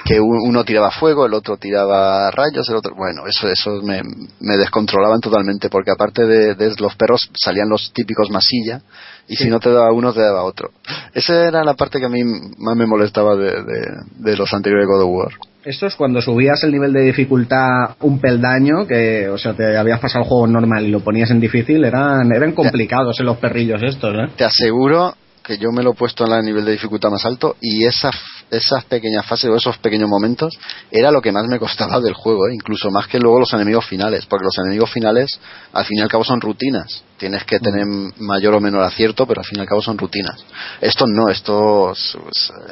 Que 0.06 0.18
uno 0.20 0.64
tiraba 0.64 0.90
fuego, 0.90 1.26
el 1.26 1.34
otro 1.34 1.58
tiraba 1.58 2.30
rayos, 2.30 2.66
el 2.70 2.76
otro... 2.76 2.94
Bueno, 2.96 3.26
eso, 3.28 3.46
eso 3.48 3.82
me, 3.82 4.00
me 4.40 4.56
descontrolaban 4.56 5.20
totalmente, 5.20 5.68
porque 5.68 5.90
aparte 5.90 6.24
de, 6.24 6.54
de 6.54 6.74
los 6.78 6.96
perros 6.96 7.28
salían 7.34 7.68
los 7.68 7.92
típicos 7.92 8.30
masilla, 8.30 8.80
y 9.28 9.36
si 9.36 9.48
no 9.48 9.60
te 9.60 9.70
daba 9.70 9.92
uno, 9.92 10.14
te 10.14 10.20
daba 10.20 10.44
otro. 10.44 10.70
Esa 11.12 11.48
era 11.48 11.62
la 11.62 11.74
parte 11.74 11.98
que 11.98 12.06
a 12.06 12.08
mí 12.08 12.22
más 12.24 12.76
me 12.76 12.86
molestaba 12.86 13.36
de, 13.36 13.50
de, 13.50 13.80
de 14.16 14.36
los 14.36 14.52
anteriores 14.54 14.86
God 14.86 15.02
of 15.02 15.10
War. 15.10 15.32
Esto 15.64 15.86
es 15.86 15.94
cuando 15.94 16.20
subías 16.20 16.62
el 16.62 16.72
nivel 16.72 16.92
de 16.92 17.00
dificultad 17.00 17.96
un 18.00 18.18
peldaño, 18.20 18.86
que, 18.86 19.28
o 19.28 19.38
sea, 19.38 19.54
te 19.54 19.76
habías 19.78 19.98
pasado 20.00 20.24
el 20.24 20.28
juego 20.28 20.46
normal 20.46 20.84
y 20.84 20.90
lo 20.90 21.00
ponías 21.00 21.30
en 21.30 21.40
difícil, 21.40 21.84
eran, 21.84 22.30
eran 22.32 22.52
complicados 22.52 23.18
en 23.20 23.26
los 23.26 23.38
perrillos 23.38 23.82
estos, 23.82 24.14
¿eh? 24.14 24.32
Te 24.36 24.44
aseguro 24.44 25.14
que 25.44 25.58
yo 25.58 25.70
me 25.70 25.82
lo 25.82 25.92
he 25.92 25.94
puesto 25.94 26.24
en 26.26 26.32
el 26.32 26.44
nivel 26.44 26.64
de 26.64 26.72
dificultad 26.72 27.10
más 27.10 27.24
alto 27.26 27.56
y 27.60 27.84
esas, 27.84 28.14
esas 28.50 28.84
pequeñas 28.86 29.26
fases 29.26 29.50
o 29.50 29.56
esos 29.56 29.76
pequeños 29.76 30.08
momentos 30.08 30.58
era 30.90 31.10
lo 31.10 31.20
que 31.20 31.32
más 31.32 31.44
me 31.46 31.58
costaba 31.58 32.00
del 32.00 32.14
juego, 32.14 32.48
¿eh? 32.48 32.54
incluso 32.54 32.90
más 32.90 33.06
que 33.08 33.18
luego 33.18 33.40
los 33.40 33.52
enemigos 33.52 33.84
finales, 33.84 34.24
porque 34.24 34.46
los 34.46 34.56
enemigos 34.58 34.90
finales 34.90 35.38
al 35.74 35.84
fin 35.84 35.98
y 35.98 36.00
al 36.00 36.08
cabo 36.08 36.24
son 36.24 36.40
rutinas. 36.40 37.04
Tienes 37.18 37.44
que 37.44 37.60
tener 37.60 37.84
mayor 38.18 38.54
o 38.54 38.60
menor 38.60 38.82
acierto, 38.82 39.26
pero 39.26 39.42
al 39.42 39.46
fin 39.46 39.58
y 39.58 39.60
al 39.60 39.68
cabo 39.68 39.82
son 39.82 39.98
rutinas. 39.98 40.42
Estos 40.80 41.08
no, 41.10 41.28
estos 41.28 42.16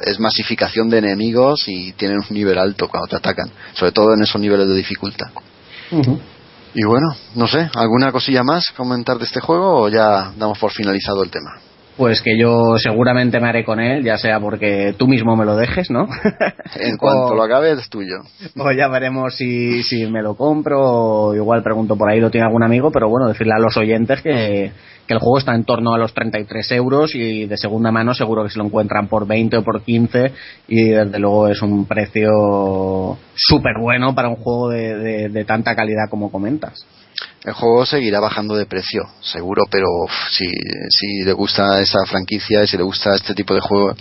es 0.02 0.18
masificación 0.18 0.88
de 0.88 0.98
enemigos 0.98 1.64
y 1.66 1.92
tienen 1.92 2.18
un 2.18 2.34
nivel 2.34 2.56
alto 2.58 2.88
cuando 2.88 3.06
te 3.06 3.16
atacan, 3.16 3.50
sobre 3.74 3.92
todo 3.92 4.14
en 4.14 4.22
esos 4.22 4.40
niveles 4.40 4.66
de 4.66 4.74
dificultad. 4.74 5.28
Y 6.74 6.84
bueno, 6.84 7.14
no 7.34 7.46
sé, 7.46 7.70
¿alguna 7.74 8.10
cosilla 8.10 8.42
más 8.42 8.70
comentar 8.74 9.18
de 9.18 9.24
este 9.24 9.40
juego 9.40 9.82
o 9.82 9.88
ya 9.90 10.32
damos 10.38 10.58
por 10.58 10.72
finalizado 10.72 11.22
el 11.22 11.30
tema? 11.30 11.71
Pues 11.96 12.22
que 12.22 12.38
yo 12.38 12.78
seguramente 12.78 13.38
me 13.38 13.48
haré 13.48 13.64
con 13.64 13.78
él, 13.78 14.02
ya 14.02 14.16
sea 14.16 14.40
porque 14.40 14.94
tú 14.96 15.06
mismo 15.06 15.36
me 15.36 15.44
lo 15.44 15.56
dejes, 15.56 15.90
¿no? 15.90 16.08
En 16.80 16.96
cuanto 16.96 17.26
O- 17.26 17.34
lo 17.34 17.42
acabe 17.42 17.72
es 17.72 17.88
tuyo. 17.90 18.22
O 18.56 18.72
ya 18.72 18.88
veremos 18.88 19.36
si, 19.36 19.82
si 19.82 20.06
me 20.06 20.22
lo 20.22 20.34
compro 20.34 20.80
o 20.80 21.34
igual 21.34 21.62
pregunto 21.62 21.96
por 21.96 22.08
ahí, 22.10 22.18
lo 22.18 22.30
tiene 22.30 22.46
algún 22.46 22.62
amigo, 22.62 22.90
pero 22.90 23.08
bueno, 23.10 23.28
decirle 23.28 23.52
a 23.54 23.58
los 23.60 23.76
oyentes 23.76 24.22
que, 24.22 24.72
que 25.06 25.12
el 25.14 25.18
juego 25.20 25.36
está 25.38 25.54
en 25.54 25.64
torno 25.64 25.92
a 25.92 25.98
los 25.98 26.14
33 26.14 26.72
euros 26.72 27.14
y 27.14 27.44
de 27.44 27.56
segunda 27.58 27.92
mano 27.92 28.14
seguro 28.14 28.42
que 28.44 28.50
se 28.50 28.58
lo 28.58 28.64
encuentran 28.64 29.08
por 29.08 29.26
20 29.26 29.58
o 29.58 29.62
por 29.62 29.82
15 29.82 30.32
y 30.68 30.84
desde 30.90 31.18
luego 31.18 31.48
es 31.48 31.60
un 31.60 31.84
precio 31.84 33.18
súper 33.34 33.74
bueno 33.78 34.14
para 34.14 34.28
un 34.30 34.36
juego 34.36 34.70
de, 34.70 34.96
de- 34.96 35.28
de 35.28 35.44
tanta 35.44 35.74
calidad 35.76 36.08
como 36.08 36.30
comentas. 36.32 36.86
El 37.44 37.52
juego 37.54 37.84
seguirá 37.84 38.20
bajando 38.20 38.54
de 38.54 38.66
precio, 38.66 39.02
seguro, 39.20 39.64
pero 39.70 39.86
uf, 40.04 40.12
si, 40.30 40.46
si 40.46 41.24
le 41.24 41.32
gusta 41.32 41.80
esa 41.80 42.04
franquicia 42.06 42.62
y 42.62 42.66
si 42.66 42.76
le 42.76 42.84
gusta 42.84 43.14
este 43.14 43.34
tipo 43.34 43.54
de 43.54 43.60
juego, 43.60 43.96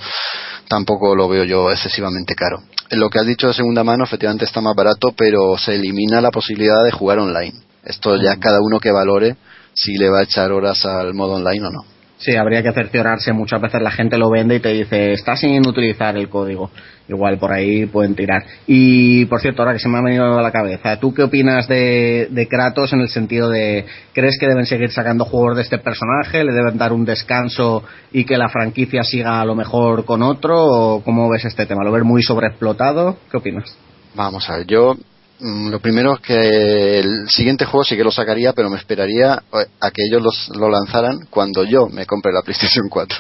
tampoco 0.68 1.16
lo 1.16 1.28
veo 1.28 1.44
yo 1.44 1.72
excesivamente 1.72 2.36
caro. 2.36 2.62
Lo 2.92 3.10
que 3.10 3.20
has 3.20 3.26
dicho 3.26 3.48
de 3.48 3.54
segunda 3.54 3.84
mano, 3.84 4.04
efectivamente 4.04 4.46
está 4.46 4.62
más 4.62 4.76
barato, 4.76 5.14
pero 5.18 5.58
se 5.58 5.76
elimina 5.76 6.22
la 6.22 6.30
posibilidad 6.30 6.84
de 6.84 6.92
jugar 6.92 7.20
online. 7.20 7.54
Esto 7.84 8.16
ya 8.16 8.36
cada 8.38 8.60
uno 8.62 8.80
que 8.80 8.92
valore 8.92 9.36
si 9.74 9.98
le 9.98 10.10
va 10.10 10.20
a 10.20 10.24
echar 10.24 10.52
horas 10.52 10.86
al 10.86 11.14
modo 11.14 11.34
online 11.34 11.68
o 11.68 11.72
no. 11.72 11.86
Sí, 12.22 12.36
habría 12.36 12.62
que 12.62 12.72
cerciorarse. 12.72 13.34
Muchas 13.34 13.60
veces 13.60 13.82
la 13.82 13.90
gente 13.90 14.16
lo 14.16 14.30
vende 14.30 14.56
y 14.56 14.60
te 14.60 14.70
dice, 14.70 15.14
está 15.14 15.36
sin 15.36 15.68
utilizar 15.68 16.16
el 16.16 16.30
código. 16.30 16.70
Igual 17.08 17.40
por 17.40 17.52
ahí 17.52 17.88
pueden 17.88 18.14
tirar. 18.14 18.44
Y 18.68 19.26
por 19.26 19.42
cierto, 19.42 19.64
ahora 19.64 19.74
que 19.74 19.80
se 19.80 19.90
me 19.90 19.98
ha 19.98 20.02
venido 20.02 20.38
a 20.38 20.42
la 20.42 20.52
cabeza, 20.52 21.00
¿tú 21.00 21.16
qué 21.16 21.24
opinas 21.24 21.68
de, 21.68 22.28
de 22.30 22.48
Kratos 22.48 22.94
en 22.94 23.02
el 23.02 23.10
sentido 23.10 23.50
de, 23.50 23.86
¿crees 24.14 24.38
que 24.40 24.48
deben 24.48 24.68
seguir 24.68 24.92
sacando 24.92 25.26
juegos 25.26 25.56
de 25.56 25.64
este 25.64 25.80
personaje? 25.80 26.44
¿Le 26.44 26.54
deben 26.54 26.78
dar 26.78 26.94
un 26.94 27.06
descanso 27.06 27.84
y 28.12 28.24
que 28.24 28.38
la 28.38 28.50
franquicia 28.50 29.04
siga 29.04 29.42
a 29.42 29.46
lo 29.46 29.56
mejor 29.56 30.06
con 30.06 30.22
otro? 30.22 30.64
¿O 30.64 31.04
cómo 31.04 31.28
ves 31.28 31.46
este 31.46 31.66
tema? 31.66 31.84
¿Lo 31.84 31.92
ves 31.92 32.04
muy 32.04 32.22
sobreexplotado? 32.22 33.18
¿Qué 33.32 33.38
opinas? 33.38 33.76
Vamos 34.14 34.48
a 34.48 34.58
ver, 34.58 34.68
yo 34.68 34.96
lo 35.42 35.80
primero 35.80 36.14
es 36.16 36.20
que 36.22 37.00
el 37.00 37.28
siguiente 37.30 37.66
juego 37.66 37.84
sí 37.84 37.96
que 37.98 38.04
lo 38.04 38.12
sacaría, 38.12 38.54
pero 38.54 38.70
me 38.70 38.78
esperaría 38.78 39.42
eh, 39.54 39.66
a 39.80 39.90
que 39.92 40.04
ellos 40.08 40.22
los- 40.22 40.50
lo 40.56 40.70
lanzaran 40.70 41.18
cuando 41.30 41.64
yo 41.64 41.88
me 41.88 42.06
compre 42.06 42.32
la 42.32 42.42
PlayStation 42.44 42.88
4. 42.90 43.18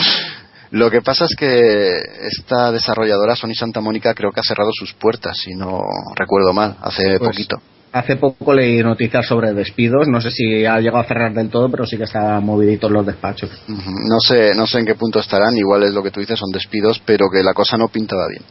lo 0.71 0.91
que 0.91 1.01
pasa 1.01 1.25
es 1.25 1.35
que 1.37 1.97
esta 2.27 2.71
desarrolladora 2.71 3.35
Sony 3.35 3.53
Santa 3.55 3.81
Mónica 3.81 4.13
creo 4.13 4.31
que 4.31 4.39
ha 4.39 4.43
cerrado 4.43 4.69
sus 4.73 4.93
puertas, 4.93 5.37
si 5.37 5.55
no 5.55 5.81
recuerdo 6.15 6.53
mal, 6.53 6.75
hace 6.81 7.17
Pues, 7.17 7.31
poquito. 7.31 7.57
Hace 7.91 8.17
poco 8.17 8.53
leí 8.53 8.83
noticias 8.83 9.25
sobre 9.25 9.51
despidos. 9.51 10.07
No 10.07 10.21
sé 10.21 10.29
si 10.29 10.63
ha 10.63 10.77
llegado 10.79 10.99
a 10.99 11.07
cerrar 11.07 11.33
del 11.33 11.49
todo, 11.49 11.71
pero 11.71 11.87
sí 11.87 11.97
que 11.97 12.03
está 12.03 12.39
moviditos 12.39 12.91
los 12.91 13.03
despachos. 13.03 13.49
No 13.67 14.19
sé, 14.19 14.53
no 14.53 14.67
sé 14.67 14.77
en 14.77 14.85
qué 14.85 14.93
punto 14.93 15.19
estarán, 15.19 15.57
igual 15.57 15.81
es 15.81 15.91
lo 15.91 16.03
que 16.03 16.11
tú 16.11 16.19
dices, 16.19 16.37
son 16.37 16.51
despidos, 16.51 17.01
pero 17.03 17.25
que 17.33 17.41
la 17.41 17.55
cosa 17.55 17.77
no 17.77 17.87
pintaba 17.87 18.27
bien. 18.29 18.43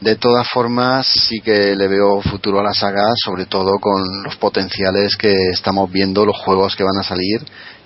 De 0.00 0.14
todas 0.16 0.48
formas, 0.48 1.06
sí 1.08 1.40
que 1.40 1.74
le 1.74 1.88
veo 1.88 2.20
futuro 2.22 2.60
a 2.60 2.62
la 2.62 2.72
saga, 2.72 3.02
sobre 3.16 3.46
todo 3.46 3.78
con 3.80 4.22
los 4.22 4.36
potenciales 4.36 5.16
que 5.16 5.34
estamos 5.52 5.90
viendo, 5.90 6.24
los 6.24 6.36
juegos 6.38 6.76
que 6.76 6.84
van 6.84 6.98
a 6.98 7.02
salir 7.02 7.40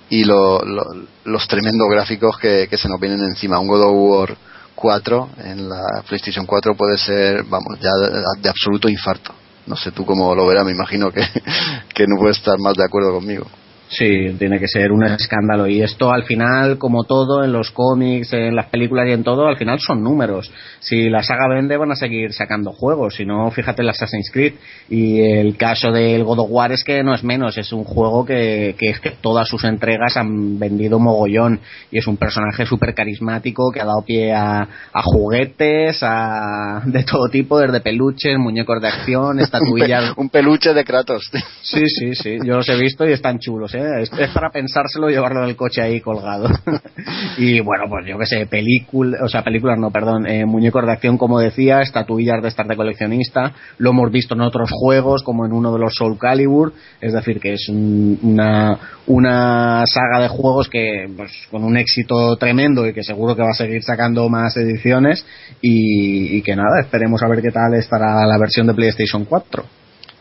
y 0.09 0.23
lo- 0.23 0.63
lo- 0.63 0.83
los 1.25 1.47
tremendos 1.47 1.87
gráficos 1.89 2.37
que, 2.37 2.67
que 2.69 2.77
se 2.77 2.87
nos 2.87 2.99
vienen 2.99 3.21
encima. 3.23 3.59
Un 3.59 3.67
God 3.67 3.81
of 3.81 3.93
War 3.95 4.37
4 4.75 5.29
en 5.43 5.67
la 5.69 6.03
PlayStation 6.07 6.45
4 6.45 6.75
puede 6.75 6.97
ser, 6.99 7.43
vamos, 7.45 7.79
ya 7.79 7.91
de, 7.95 8.21
de 8.41 8.49
absoluto 8.49 8.87
infarto. 8.89 9.33
No 9.65 9.75
sé 9.75 9.91
tú 9.91 10.05
cómo 10.05 10.35
lo 10.35 10.45
verás, 10.45 10.65
me 10.65 10.71
imagino 10.71 11.09
que, 11.11 11.21
que 11.95 12.05
no 12.07 12.17
puedes 12.19 12.37
estar 12.37 12.59
más 12.59 12.75
de 12.75 12.83
acuerdo 12.85 13.11
conmigo. 13.13 13.47
Sí, 13.97 14.35
tiene 14.39 14.59
que 14.59 14.67
ser 14.67 14.91
un 14.91 15.03
escándalo. 15.03 15.67
Y 15.67 15.81
esto 15.81 16.11
al 16.11 16.23
final, 16.23 16.77
como 16.79 17.03
todo, 17.03 17.43
en 17.43 17.53
los 17.53 17.69
cómics, 17.71 18.33
en 18.33 18.55
las 18.55 18.67
películas 18.67 19.07
y 19.07 19.11
en 19.11 19.23
todo, 19.23 19.47
al 19.47 19.57
final 19.57 19.79
son 19.79 20.03
números. 20.03 20.51
Si 20.79 21.09
la 21.09 21.21
saga 21.21 21.47
vende, 21.47 21.77
van 21.77 21.91
a 21.91 21.95
seguir 21.95 22.33
sacando 22.33 22.71
juegos. 22.71 23.15
Si 23.15 23.25
no, 23.25 23.51
fíjate 23.51 23.83
el 23.83 23.89
Assassin's 23.89 24.31
Creed. 24.31 24.53
Y 24.89 25.21
el 25.21 25.57
caso 25.57 25.91
del 25.91 26.23
God 26.23 26.39
of 26.39 26.49
War 26.49 26.71
es 26.71 26.83
que 26.83 27.03
no 27.03 27.13
es 27.13 27.23
menos. 27.23 27.57
Es 27.57 27.71
un 27.71 27.83
juego 27.83 28.25
que, 28.25 28.75
que 28.79 28.89
es 28.89 28.99
que 28.99 29.11
todas 29.11 29.47
sus 29.47 29.63
entregas 29.63 30.17
han 30.17 30.57
vendido 30.57 30.97
mogollón. 30.97 31.59
Y 31.91 31.99
es 31.99 32.07
un 32.07 32.17
personaje 32.17 32.65
súper 32.65 32.95
carismático 32.95 33.71
que 33.71 33.79
ha 33.81 33.85
dado 33.85 34.03
pie 34.03 34.33
a, 34.33 34.61
a 34.61 35.01
juguetes, 35.03 35.99
a 36.01 36.81
de 36.85 37.03
todo 37.03 37.29
tipo, 37.29 37.59
desde 37.59 37.81
peluches, 37.81 38.37
muñecos 38.39 38.81
de 38.81 38.87
acción, 38.87 39.39
estatuillas. 39.39 40.13
un 40.17 40.29
peluche 40.29 40.73
de 40.73 40.83
Kratos. 40.83 41.29
Sí, 41.61 41.87
sí, 41.87 42.15
sí, 42.15 42.37
yo 42.43 42.57
los 42.57 42.69
he 42.69 42.75
visto 42.75 43.07
y 43.07 43.11
están 43.11 43.39
chulos, 43.39 43.73
¿eh? 43.75 43.82
Es, 43.99 44.11
es 44.17 44.29
para 44.31 44.49
pensárselo 44.49 45.09
y 45.09 45.13
llevarlo 45.13 45.43
en 45.43 45.49
el 45.49 45.55
coche 45.55 45.81
ahí 45.81 45.99
colgado. 46.01 46.47
y 47.37 47.59
bueno, 47.59 47.85
pues 47.89 48.05
yo 48.07 48.17
qué 48.17 48.25
sé, 48.25 48.45
películas, 48.45 49.21
o 49.23 49.27
sea, 49.27 49.43
películas 49.43 49.77
no, 49.79 49.91
perdón, 49.91 50.25
eh, 50.27 50.45
muñecos 50.45 50.85
de 50.85 50.91
acción, 50.91 51.17
como 51.17 51.39
decía, 51.39 51.81
estatuillas 51.81 52.41
de 52.41 52.47
estas 52.47 52.67
de 52.67 52.75
coleccionista, 52.75 53.53
lo 53.77 53.91
hemos 53.91 54.11
visto 54.11 54.35
en 54.35 54.41
otros 54.41 54.69
juegos, 54.71 55.23
como 55.23 55.45
en 55.45 55.51
uno 55.53 55.71
de 55.73 55.79
los 55.79 55.93
Soul 55.95 56.17
Calibur, 56.17 56.73
es 57.01 57.13
decir, 57.13 57.39
que 57.39 57.53
es 57.53 57.67
un- 57.69 58.19
una, 58.23 58.77
una 59.07 59.83
saga 59.85 60.21
de 60.21 60.27
juegos 60.29 60.69
que, 60.69 61.07
pues, 61.15 61.31
con 61.51 61.63
un 61.63 61.77
éxito 61.77 62.35
tremendo 62.37 62.87
y 62.87 62.93
que 62.93 63.03
seguro 63.03 63.35
que 63.35 63.41
va 63.43 63.49
a 63.51 63.53
seguir 63.53 63.83
sacando 63.83 64.27
más 64.29 64.55
ediciones 64.57 65.25
y, 65.61 66.37
y 66.37 66.41
que 66.41 66.55
nada, 66.55 66.79
esperemos 66.81 67.21
a 67.23 67.27
ver 67.27 67.41
qué 67.41 67.51
tal 67.51 67.73
estará 67.75 68.25
la 68.25 68.37
versión 68.37 68.67
de 68.67 68.73
PlayStation 68.73 69.25
4. 69.25 69.63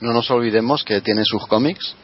No 0.01 0.13
nos 0.13 0.29
olvidemos 0.33 0.83
que 0.83 1.01
tiene 1.01 1.23
sus 1.25 1.47
cómics. 1.47 1.95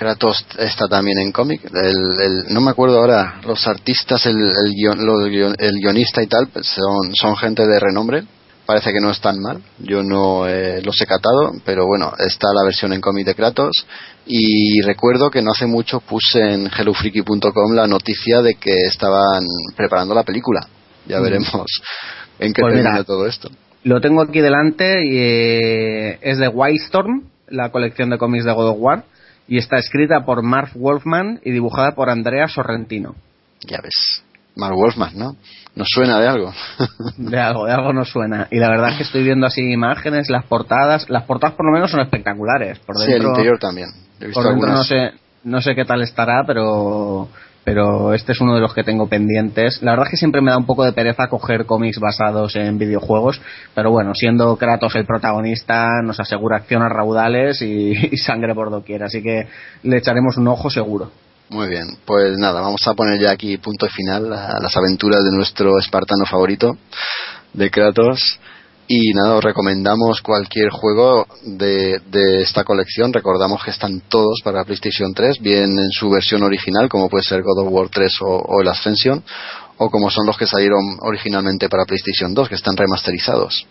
Kratos 0.00 0.44
está 0.58 0.88
también 0.88 1.18
en 1.20 1.30
cómic. 1.30 1.60
El, 1.72 1.94
el- 2.26 2.52
no 2.54 2.60
me 2.62 2.70
acuerdo 2.70 2.98
ahora, 2.98 3.40
los 3.46 3.66
artistas, 3.68 4.24
el, 4.26 4.36
el, 4.36 4.72
guion- 4.74 4.98
lo- 4.98 5.28
guion- 5.28 5.54
el 5.58 5.74
guionista 5.80 6.22
y 6.22 6.26
tal, 6.26 6.48
pues 6.48 6.66
son, 6.66 7.14
son 7.14 7.36
gente 7.36 7.66
de 7.66 7.78
renombre. 7.78 8.24
Parece 8.66 8.92
que 8.92 9.00
no 9.00 9.10
están 9.10 9.40
mal. 9.40 9.60
Yo 9.78 10.02
no 10.02 10.46
eh, 10.48 10.80
los 10.82 11.00
he 11.02 11.06
catado, 11.06 11.52
pero 11.64 11.86
bueno, 11.86 12.12
está 12.18 12.48
la 12.54 12.64
versión 12.64 12.92
en 12.92 13.00
cómic 13.00 13.26
de 13.26 13.34
Kratos. 13.34 13.84
Y 14.26 14.80
recuerdo 14.82 15.30
que 15.30 15.42
no 15.42 15.50
hace 15.50 15.66
mucho 15.66 16.00
puse 16.00 16.40
en 16.54 16.66
hellofreaky.com 16.76 17.72
la 17.74 17.86
noticia 17.86 18.42
de 18.42 18.54
que 18.54 18.72
estaban 18.86 19.44
preparando 19.76 20.14
la 20.14 20.22
película. 20.22 20.60
Ya 21.06 21.18
Mm. 21.18 21.22
veremos 21.22 21.66
en 22.38 22.52
qué 22.52 22.62
Pues 22.62 22.72
termina 22.74 22.92
mira, 22.92 23.04
todo 23.04 23.26
esto. 23.26 23.50
Lo 23.82 24.00
tengo 24.00 24.22
aquí 24.22 24.40
delante 24.40 25.04
y 25.04 25.16
eh, 25.18 26.18
es 26.22 26.38
de 26.38 26.48
Wildstorm, 26.48 27.24
la 27.48 27.70
colección 27.72 28.10
de 28.10 28.18
cómics 28.18 28.44
de 28.44 28.52
God 28.52 28.68
of 28.68 28.76
War, 28.78 29.04
y 29.50 29.58
está 29.58 29.76
escrita 29.78 30.24
por 30.24 30.44
Marv 30.44 30.70
Wolfman 30.76 31.40
y 31.44 31.50
dibujada 31.50 31.90
por 31.96 32.08
Andrea 32.08 32.46
Sorrentino. 32.46 33.16
Ya 33.66 33.80
ves. 33.82 34.22
Mark 34.54 34.76
Wolfman, 34.76 35.12
¿no? 35.18 35.36
Nos 35.74 35.88
suena 35.90 36.20
de 36.20 36.28
algo. 36.28 36.52
De 37.18 37.38
algo, 37.38 37.66
de 37.66 37.72
algo 37.72 37.92
nos 37.92 38.08
suena. 38.10 38.46
Y 38.50 38.58
la 38.58 38.68
verdad 38.68 38.90
es 38.90 38.96
que 38.98 39.02
estoy 39.02 39.24
viendo 39.24 39.46
así 39.46 39.60
imágenes, 39.72 40.30
las 40.30 40.44
portadas, 40.46 41.10
las 41.10 41.24
portadas 41.24 41.56
por 41.56 41.66
lo 41.66 41.72
menos 41.72 41.90
son 41.90 42.00
espectaculares. 42.00 42.78
Por 42.78 42.96
sí, 42.96 43.06
el 43.06 43.12
dentro, 43.14 43.30
interior 43.30 43.58
también. 43.58 43.88
He 44.20 44.26
visto 44.26 44.40
por 44.40 44.50
dentro 44.50 44.68
no 44.68 44.78
algunas. 44.80 44.86
sé, 44.86 45.12
no 45.44 45.60
sé 45.60 45.74
qué 45.74 45.84
tal 45.84 46.02
estará, 46.02 46.44
pero 46.46 47.28
pero 47.64 48.14
este 48.14 48.32
es 48.32 48.40
uno 48.40 48.54
de 48.54 48.60
los 48.60 48.74
que 48.74 48.84
tengo 48.84 49.08
pendientes. 49.08 49.82
La 49.82 49.92
verdad 49.92 50.06
es 50.06 50.12
que 50.12 50.16
siempre 50.16 50.40
me 50.40 50.50
da 50.50 50.58
un 50.58 50.66
poco 50.66 50.84
de 50.84 50.92
pereza 50.92 51.28
coger 51.28 51.66
cómics 51.66 51.98
basados 51.98 52.56
en 52.56 52.78
videojuegos, 52.78 53.40
pero 53.74 53.90
bueno, 53.90 54.14
siendo 54.14 54.56
Kratos 54.56 54.94
el 54.96 55.06
protagonista, 55.06 56.02
nos 56.02 56.20
asegura 56.20 56.56
acción 56.56 56.82
a 56.82 56.88
raudales 56.88 57.60
y, 57.62 58.16
sangre 58.16 58.54
por 58.54 58.70
doquier, 58.70 59.02
así 59.02 59.22
que 59.22 59.46
le 59.82 59.98
echaremos 59.98 60.36
un 60.36 60.48
ojo 60.48 60.70
seguro. 60.70 61.10
Muy 61.50 61.68
bien, 61.68 61.86
pues 62.04 62.38
nada, 62.38 62.60
vamos 62.60 62.86
a 62.86 62.94
poner 62.94 63.20
ya 63.20 63.32
aquí 63.32 63.58
punto 63.58 63.88
final 63.88 64.32
a 64.32 64.60
las 64.60 64.76
aventuras 64.76 65.24
de 65.24 65.32
nuestro 65.32 65.78
espartano 65.78 66.24
favorito, 66.24 66.76
de 67.52 67.70
Kratos. 67.70 68.20
Y 68.92 69.12
nada, 69.14 69.36
os 69.36 69.44
recomendamos 69.44 70.20
cualquier 70.20 70.70
juego 70.70 71.24
de, 71.44 72.00
de 72.10 72.42
esta 72.42 72.64
colección. 72.64 73.12
Recordamos 73.12 73.62
que 73.62 73.70
están 73.70 74.00
todos 74.08 74.40
para 74.42 74.64
PlayStation 74.64 75.14
3, 75.14 75.38
bien 75.40 75.78
en 75.78 75.92
su 75.92 76.10
versión 76.10 76.42
original, 76.42 76.88
como 76.88 77.08
puede 77.08 77.22
ser 77.22 77.40
God 77.44 77.66
of 77.66 77.72
War 77.72 77.88
3 77.88 78.10
o, 78.22 78.26
o 78.26 78.60
el 78.60 78.66
Ascension, 78.66 79.22
o 79.76 79.90
como 79.90 80.10
son 80.10 80.26
los 80.26 80.36
que 80.36 80.44
salieron 80.44 80.98
originalmente 81.02 81.68
para 81.68 81.84
PlayStation 81.84 82.34
2, 82.34 82.48
que 82.48 82.56
están 82.56 82.76
remasterizados. 82.76 83.64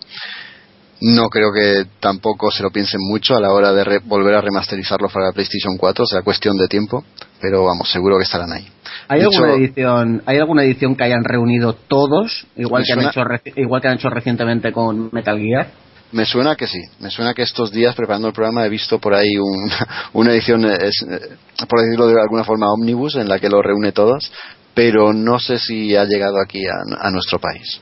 No 1.02 1.30
creo 1.30 1.52
que 1.54 1.86
tampoco 2.00 2.52
se 2.52 2.62
lo 2.62 2.72
piensen 2.72 3.00
mucho 3.02 3.36
a 3.36 3.40
la 3.40 3.52
hora 3.54 3.72
de 3.72 3.84
re- 3.84 4.00
volver 4.04 4.36
a 4.36 4.42
remasterizarlo 4.42 5.08
para 5.10 5.28
la 5.28 5.32
PlayStation 5.32 5.78
4, 5.78 6.06
será 6.06 6.22
cuestión 6.24 6.58
de 6.58 6.68
tiempo, 6.68 7.04
pero 7.40 7.64
vamos, 7.64 7.90
seguro 7.90 8.18
que 8.18 8.24
estarán 8.24 8.52
ahí. 8.52 8.68
¿Hay 9.08 9.22
alguna 9.22 9.54
edición, 9.54 10.24
hay 10.26 10.38
alguna 10.40 10.64
edición 10.64 10.96
que 10.96 11.04
hayan 11.06 11.24
reunido 11.24 11.74
todos, 11.74 12.46
igual 12.58 12.84
que 12.86 12.94
han 12.94 13.00
hecho 13.10 13.22
igual 13.56 13.82
que 13.82 13.88
han 13.88 13.94
hecho 13.96 14.10
recientemente 14.10 14.72
con 14.74 15.10
Metal 15.14 15.40
Gear? 15.40 15.68
Me 16.12 16.26
suena 16.26 16.56
que 16.56 16.66
sí, 16.68 16.80
me 17.00 17.10
suena 17.12 17.34
que 17.36 17.44
estos 17.44 17.72
días 17.72 17.94
preparando 17.96 18.28
el 18.28 18.34
programa 18.34 18.66
he 18.66 18.70
visto 18.70 19.00
por 19.00 19.14
ahí 19.14 19.38
un- 19.38 19.72
una 20.14 20.32
edición, 20.34 20.66
eh, 20.66 20.78
es, 20.82 21.06
eh, 21.10 21.20
por 21.68 21.82
decirlo 21.82 22.08
de 22.08 22.20
alguna 22.22 22.44
forma, 22.44 22.68
omnibus 22.74 23.16
en 23.16 23.30
la 23.30 23.40
que 23.40 23.48
lo 23.48 23.62
reúne 23.62 23.92
todos, 23.94 24.32
pero 24.74 25.14
no 25.14 25.40
sé 25.40 25.60
si 25.60 25.96
ha 25.96 26.04
llegado 26.06 26.42
aquí 26.44 26.66
a, 26.68 27.08
a 27.08 27.10
nuestro 27.12 27.40
país. 27.40 27.80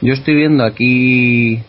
Yo 0.00 0.12
estoy 0.14 0.34
viendo 0.34 0.64
aquí 0.64 1.62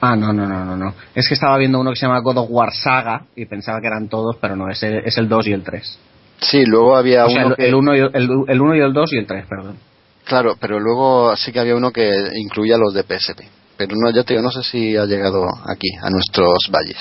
Ah, 0.00 0.16
no, 0.16 0.32
no, 0.32 0.46
no, 0.46 0.64
no, 0.64 0.76
no. 0.76 0.94
Es 1.14 1.28
que 1.28 1.34
estaba 1.34 1.58
viendo 1.58 1.78
uno 1.78 1.90
que 1.90 1.96
se 1.96 2.06
llama 2.06 2.20
God 2.20 2.38
of 2.38 2.46
War 2.50 2.72
Saga 2.72 3.26
y 3.36 3.44
pensaba 3.44 3.80
que 3.80 3.86
eran 3.86 4.08
todos, 4.08 4.36
pero 4.40 4.56
no, 4.56 4.70
es 4.70 4.82
el, 4.82 4.98
es 5.04 5.16
el 5.18 5.28
2 5.28 5.46
y 5.48 5.52
el 5.52 5.62
3. 5.62 5.98
Sí, 6.40 6.64
luego 6.64 6.96
había 6.96 7.26
O 7.26 7.30
sea, 7.30 7.46
uno 7.46 7.50
el, 7.50 7.56
que... 7.56 7.68
el 7.68 7.74
1 7.74 7.96
y 7.96 7.98
el, 8.00 8.30
el 8.48 8.60
1 8.60 8.76
y 8.76 8.80
el 8.80 8.92
2 8.94 9.12
y 9.12 9.18
el 9.18 9.26
3, 9.26 9.44
perdón. 9.46 9.76
Claro, 10.24 10.56
pero 10.58 10.80
luego 10.80 11.36
sí 11.36 11.52
que 11.52 11.60
había 11.60 11.74
uno 11.74 11.90
que 11.90 12.08
incluía 12.36 12.78
los 12.78 12.94
de 12.94 13.02
PSP. 13.02 13.40
Pero 13.76 13.96
no, 13.96 14.10
ya 14.10 14.22
te 14.22 14.34
digo, 14.34 14.42
no 14.42 14.50
sé 14.50 14.62
si 14.62 14.96
ha 14.96 15.04
llegado 15.06 15.44
aquí, 15.66 15.88
a 16.02 16.08
nuestros 16.10 16.70
valles. 16.70 16.98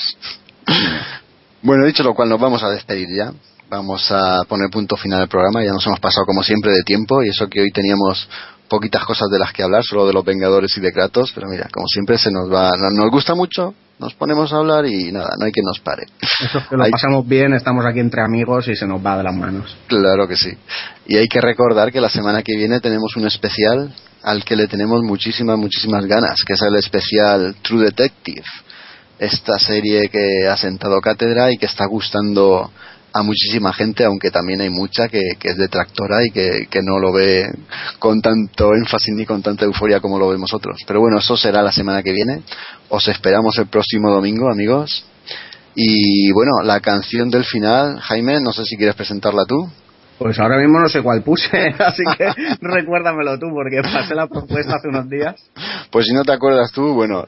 bueno, 1.61 1.85
dicho 1.85 2.03
lo 2.03 2.13
cual, 2.13 2.29
nos 2.29 2.39
vamos 2.39 2.63
a 2.63 2.69
despedir 2.69 3.07
ya. 3.15 3.31
Vamos 3.69 4.11
a 4.11 4.43
poner 4.47 4.69
punto 4.69 4.97
final 4.97 5.21
al 5.21 5.27
programa. 5.27 5.63
Ya 5.63 5.71
nos 5.71 5.85
hemos 5.85 5.99
pasado, 5.99 6.25
como 6.25 6.41
siempre, 6.41 6.71
de 6.71 6.83
tiempo. 6.83 7.21
Y 7.21 7.29
eso 7.29 7.47
que 7.47 7.61
hoy 7.61 7.71
teníamos 7.71 8.27
poquitas 8.69 9.03
cosas 9.05 9.27
de 9.29 9.39
las 9.39 9.51
que 9.51 9.63
hablar, 9.63 9.83
solo 9.83 10.05
de 10.07 10.13
los 10.13 10.23
Vengadores 10.23 10.77
y 10.77 10.81
de 10.81 10.91
Kratos. 10.91 11.31
Pero 11.35 11.47
mira, 11.49 11.67
como 11.73 11.87
siempre, 11.87 12.17
se 12.17 12.31
nos 12.31 12.51
va. 12.51 12.71
no- 12.77 12.89
Nos 12.91 13.11
gusta 13.11 13.35
mucho, 13.35 13.73
nos 13.99 14.13
ponemos 14.13 14.53
a 14.53 14.57
hablar 14.57 14.85
y 14.85 15.11
nada, 15.11 15.31
no 15.37 15.45
hay 15.45 15.51
quien 15.51 15.65
nos 15.65 15.79
pare. 15.79 16.03
Eso 16.21 16.59
es 16.59 16.67
que 16.67 16.77
lo 16.77 16.83
Hay- 16.83 16.91
pasamos 16.91 17.27
bien, 17.27 17.53
estamos 17.53 17.85
aquí 17.85 17.99
entre 17.99 18.21
amigos 18.21 18.67
y 18.67 18.75
se 18.75 18.85
nos 18.87 19.05
va 19.05 19.17
de 19.17 19.23
las 19.23 19.35
manos. 19.35 19.75
Claro 19.87 20.27
que 20.27 20.35
sí. 20.37 20.51
Y 21.07 21.17
hay 21.17 21.27
que 21.27 21.41
recordar 21.41 21.91
que 21.91 21.99
la 21.99 22.09
semana 22.09 22.41
que 22.43 22.55
viene 22.55 22.79
tenemos 22.79 23.15
un 23.17 23.25
especial 23.27 23.93
al 24.23 24.43
que 24.45 24.55
le 24.55 24.67
tenemos 24.67 25.01
muchísimas, 25.01 25.57
muchísimas 25.57 26.05
ganas, 26.05 26.39
que 26.45 26.53
es 26.53 26.61
el 26.61 26.75
especial 26.75 27.55
True 27.61 27.85
Detective. 27.85 28.43
Esta 29.17 29.59
serie 29.59 30.07
que 30.09 30.47
ha 30.47 30.55
sentado 30.55 31.01
cátedra 31.01 31.51
y 31.51 31.57
que 31.57 31.65
está 31.65 31.85
gustando 31.85 32.71
a 33.11 33.23
muchísima 33.23 33.73
gente, 33.73 34.03
aunque 34.05 34.31
también 34.31 34.61
hay 34.61 34.69
mucha 34.69 35.07
que, 35.07 35.21
que 35.39 35.49
es 35.49 35.57
detractora 35.57 36.23
y 36.25 36.31
que, 36.31 36.67
que 36.69 36.81
no 36.83 36.99
lo 36.99 37.11
ve 37.11 37.45
con 37.97 38.21
tanto 38.21 38.73
énfasis 38.75 39.15
ni 39.15 39.25
con 39.25 39.41
tanta 39.41 39.65
euforia 39.65 39.99
como 39.99 40.19
lo 40.19 40.29
vemos 40.29 40.53
otros. 40.53 40.81
Pero 40.85 40.99
bueno, 41.01 41.17
eso 41.17 41.35
será 41.35 41.61
la 41.61 41.71
semana 41.71 42.03
que 42.03 42.11
viene. 42.13 42.41
Os 42.89 43.07
esperamos 43.07 43.57
el 43.57 43.67
próximo 43.67 44.11
domingo, 44.11 44.51
amigos. 44.51 45.05
Y 45.75 46.31
bueno, 46.33 46.51
la 46.63 46.79
canción 46.81 47.29
del 47.29 47.45
final, 47.45 47.99
Jaime, 47.99 48.41
no 48.41 48.51
sé 48.51 48.65
si 48.65 48.75
quieres 48.75 48.95
presentarla 48.95 49.45
tú. 49.47 49.69
Pues 50.17 50.37
ahora 50.37 50.57
mismo 50.57 50.79
no 50.81 50.89
sé 50.89 51.01
cuál 51.01 51.21
puse, 51.23 51.57
así 51.79 52.03
que 52.17 52.27
recuérdamelo 52.61 53.39
tú, 53.39 53.45
porque 53.53 53.81
pasé 53.81 54.13
la 54.15 54.27
propuesta 54.27 54.75
hace 54.75 54.89
unos 54.89 55.09
días. 55.09 55.35
Pues 55.91 56.05
si 56.07 56.13
no 56.13 56.23
te 56.23 56.33
acuerdas 56.33 56.71
tú, 56.73 56.93
bueno, 56.93 57.25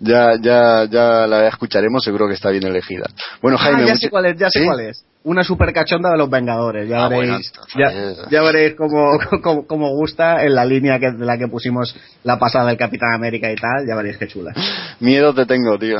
ya, 0.00 0.36
ya, 0.40 0.86
ya 0.90 1.26
la 1.26 1.46
escucharemos, 1.48 2.02
seguro 2.02 2.26
que 2.28 2.34
está 2.34 2.50
bien 2.50 2.64
elegida. 2.64 3.04
Bueno, 3.42 3.58
Ah, 3.60 3.64
Jaime, 3.64 3.86
ya 3.86 3.96
sé 3.96 4.08
cuál 4.08 4.26
es, 4.26 4.38
ya 4.38 4.48
sé 4.48 4.60
¿Sí? 4.60 4.64
cuál 4.64 4.80
es. 4.80 5.04
Una 5.24 5.44
super 5.44 5.72
cachonda 5.72 6.10
de 6.10 6.18
los 6.18 6.28
Vengadores, 6.28 6.88
ya 6.88 7.04
Ah, 7.04 7.08
bueno, 7.08 7.34
veréis, 7.34 7.52
ya, 7.78 8.28
ya 8.28 8.42
veréis 8.42 8.74
cómo, 8.74 9.18
cómo, 9.42 9.66
cómo 9.66 9.88
gusta 9.90 10.44
en 10.44 10.54
la 10.54 10.64
línea 10.64 10.98
que, 10.98 11.12
de 11.12 11.24
la 11.24 11.38
que 11.38 11.46
pusimos 11.46 11.94
la 12.24 12.38
pasada 12.38 12.66
del 12.66 12.76
Capitán 12.76 13.14
América 13.14 13.50
y 13.50 13.54
tal, 13.54 13.86
ya 13.88 13.94
veréis 13.94 14.18
qué 14.18 14.26
chula. 14.26 14.52
Miedo 15.00 15.32
te 15.32 15.46
tengo, 15.46 15.78
tío. 15.78 15.98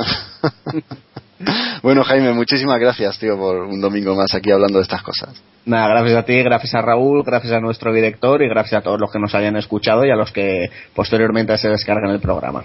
bueno, 1.83 2.03
Jaime, 2.03 2.33
muchísimas 2.33 2.79
gracias, 2.79 3.17
tío, 3.17 3.37
por 3.37 3.63
un 3.63 3.79
domingo 3.79 4.15
más 4.15 4.33
aquí 4.35 4.51
hablando 4.51 4.79
de 4.79 4.83
estas 4.83 5.01
cosas. 5.01 5.41
Nada, 5.65 5.87
gracias 5.87 6.17
a 6.17 6.23
ti, 6.23 6.43
gracias 6.43 6.75
a 6.75 6.81
Raúl, 6.81 7.23
gracias 7.23 7.53
a 7.53 7.61
nuestro 7.61 7.93
director 7.93 8.41
y 8.41 8.49
gracias 8.49 8.81
a 8.81 8.83
todos 8.83 8.99
los 8.99 9.09
que 9.09 9.19
nos 9.19 9.33
hayan 9.35 9.55
escuchado 9.55 10.05
y 10.05 10.11
a 10.11 10.15
los 10.15 10.31
que 10.31 10.69
posteriormente 10.93 11.57
se 11.57 11.69
descargan 11.69 12.11
el 12.11 12.19
programa. 12.19 12.63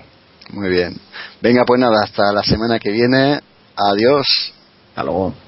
Muy 0.53 0.69
bien. 0.71 0.97
Venga, 1.41 1.65
pues 1.65 1.81
nada, 1.81 2.03
hasta 2.03 2.33
la 2.33 2.43
semana 2.43 2.79
que 2.79 2.91
viene. 2.91 3.41
Adiós. 3.77 4.53
Hasta 4.91 5.05
luego. 5.05 5.48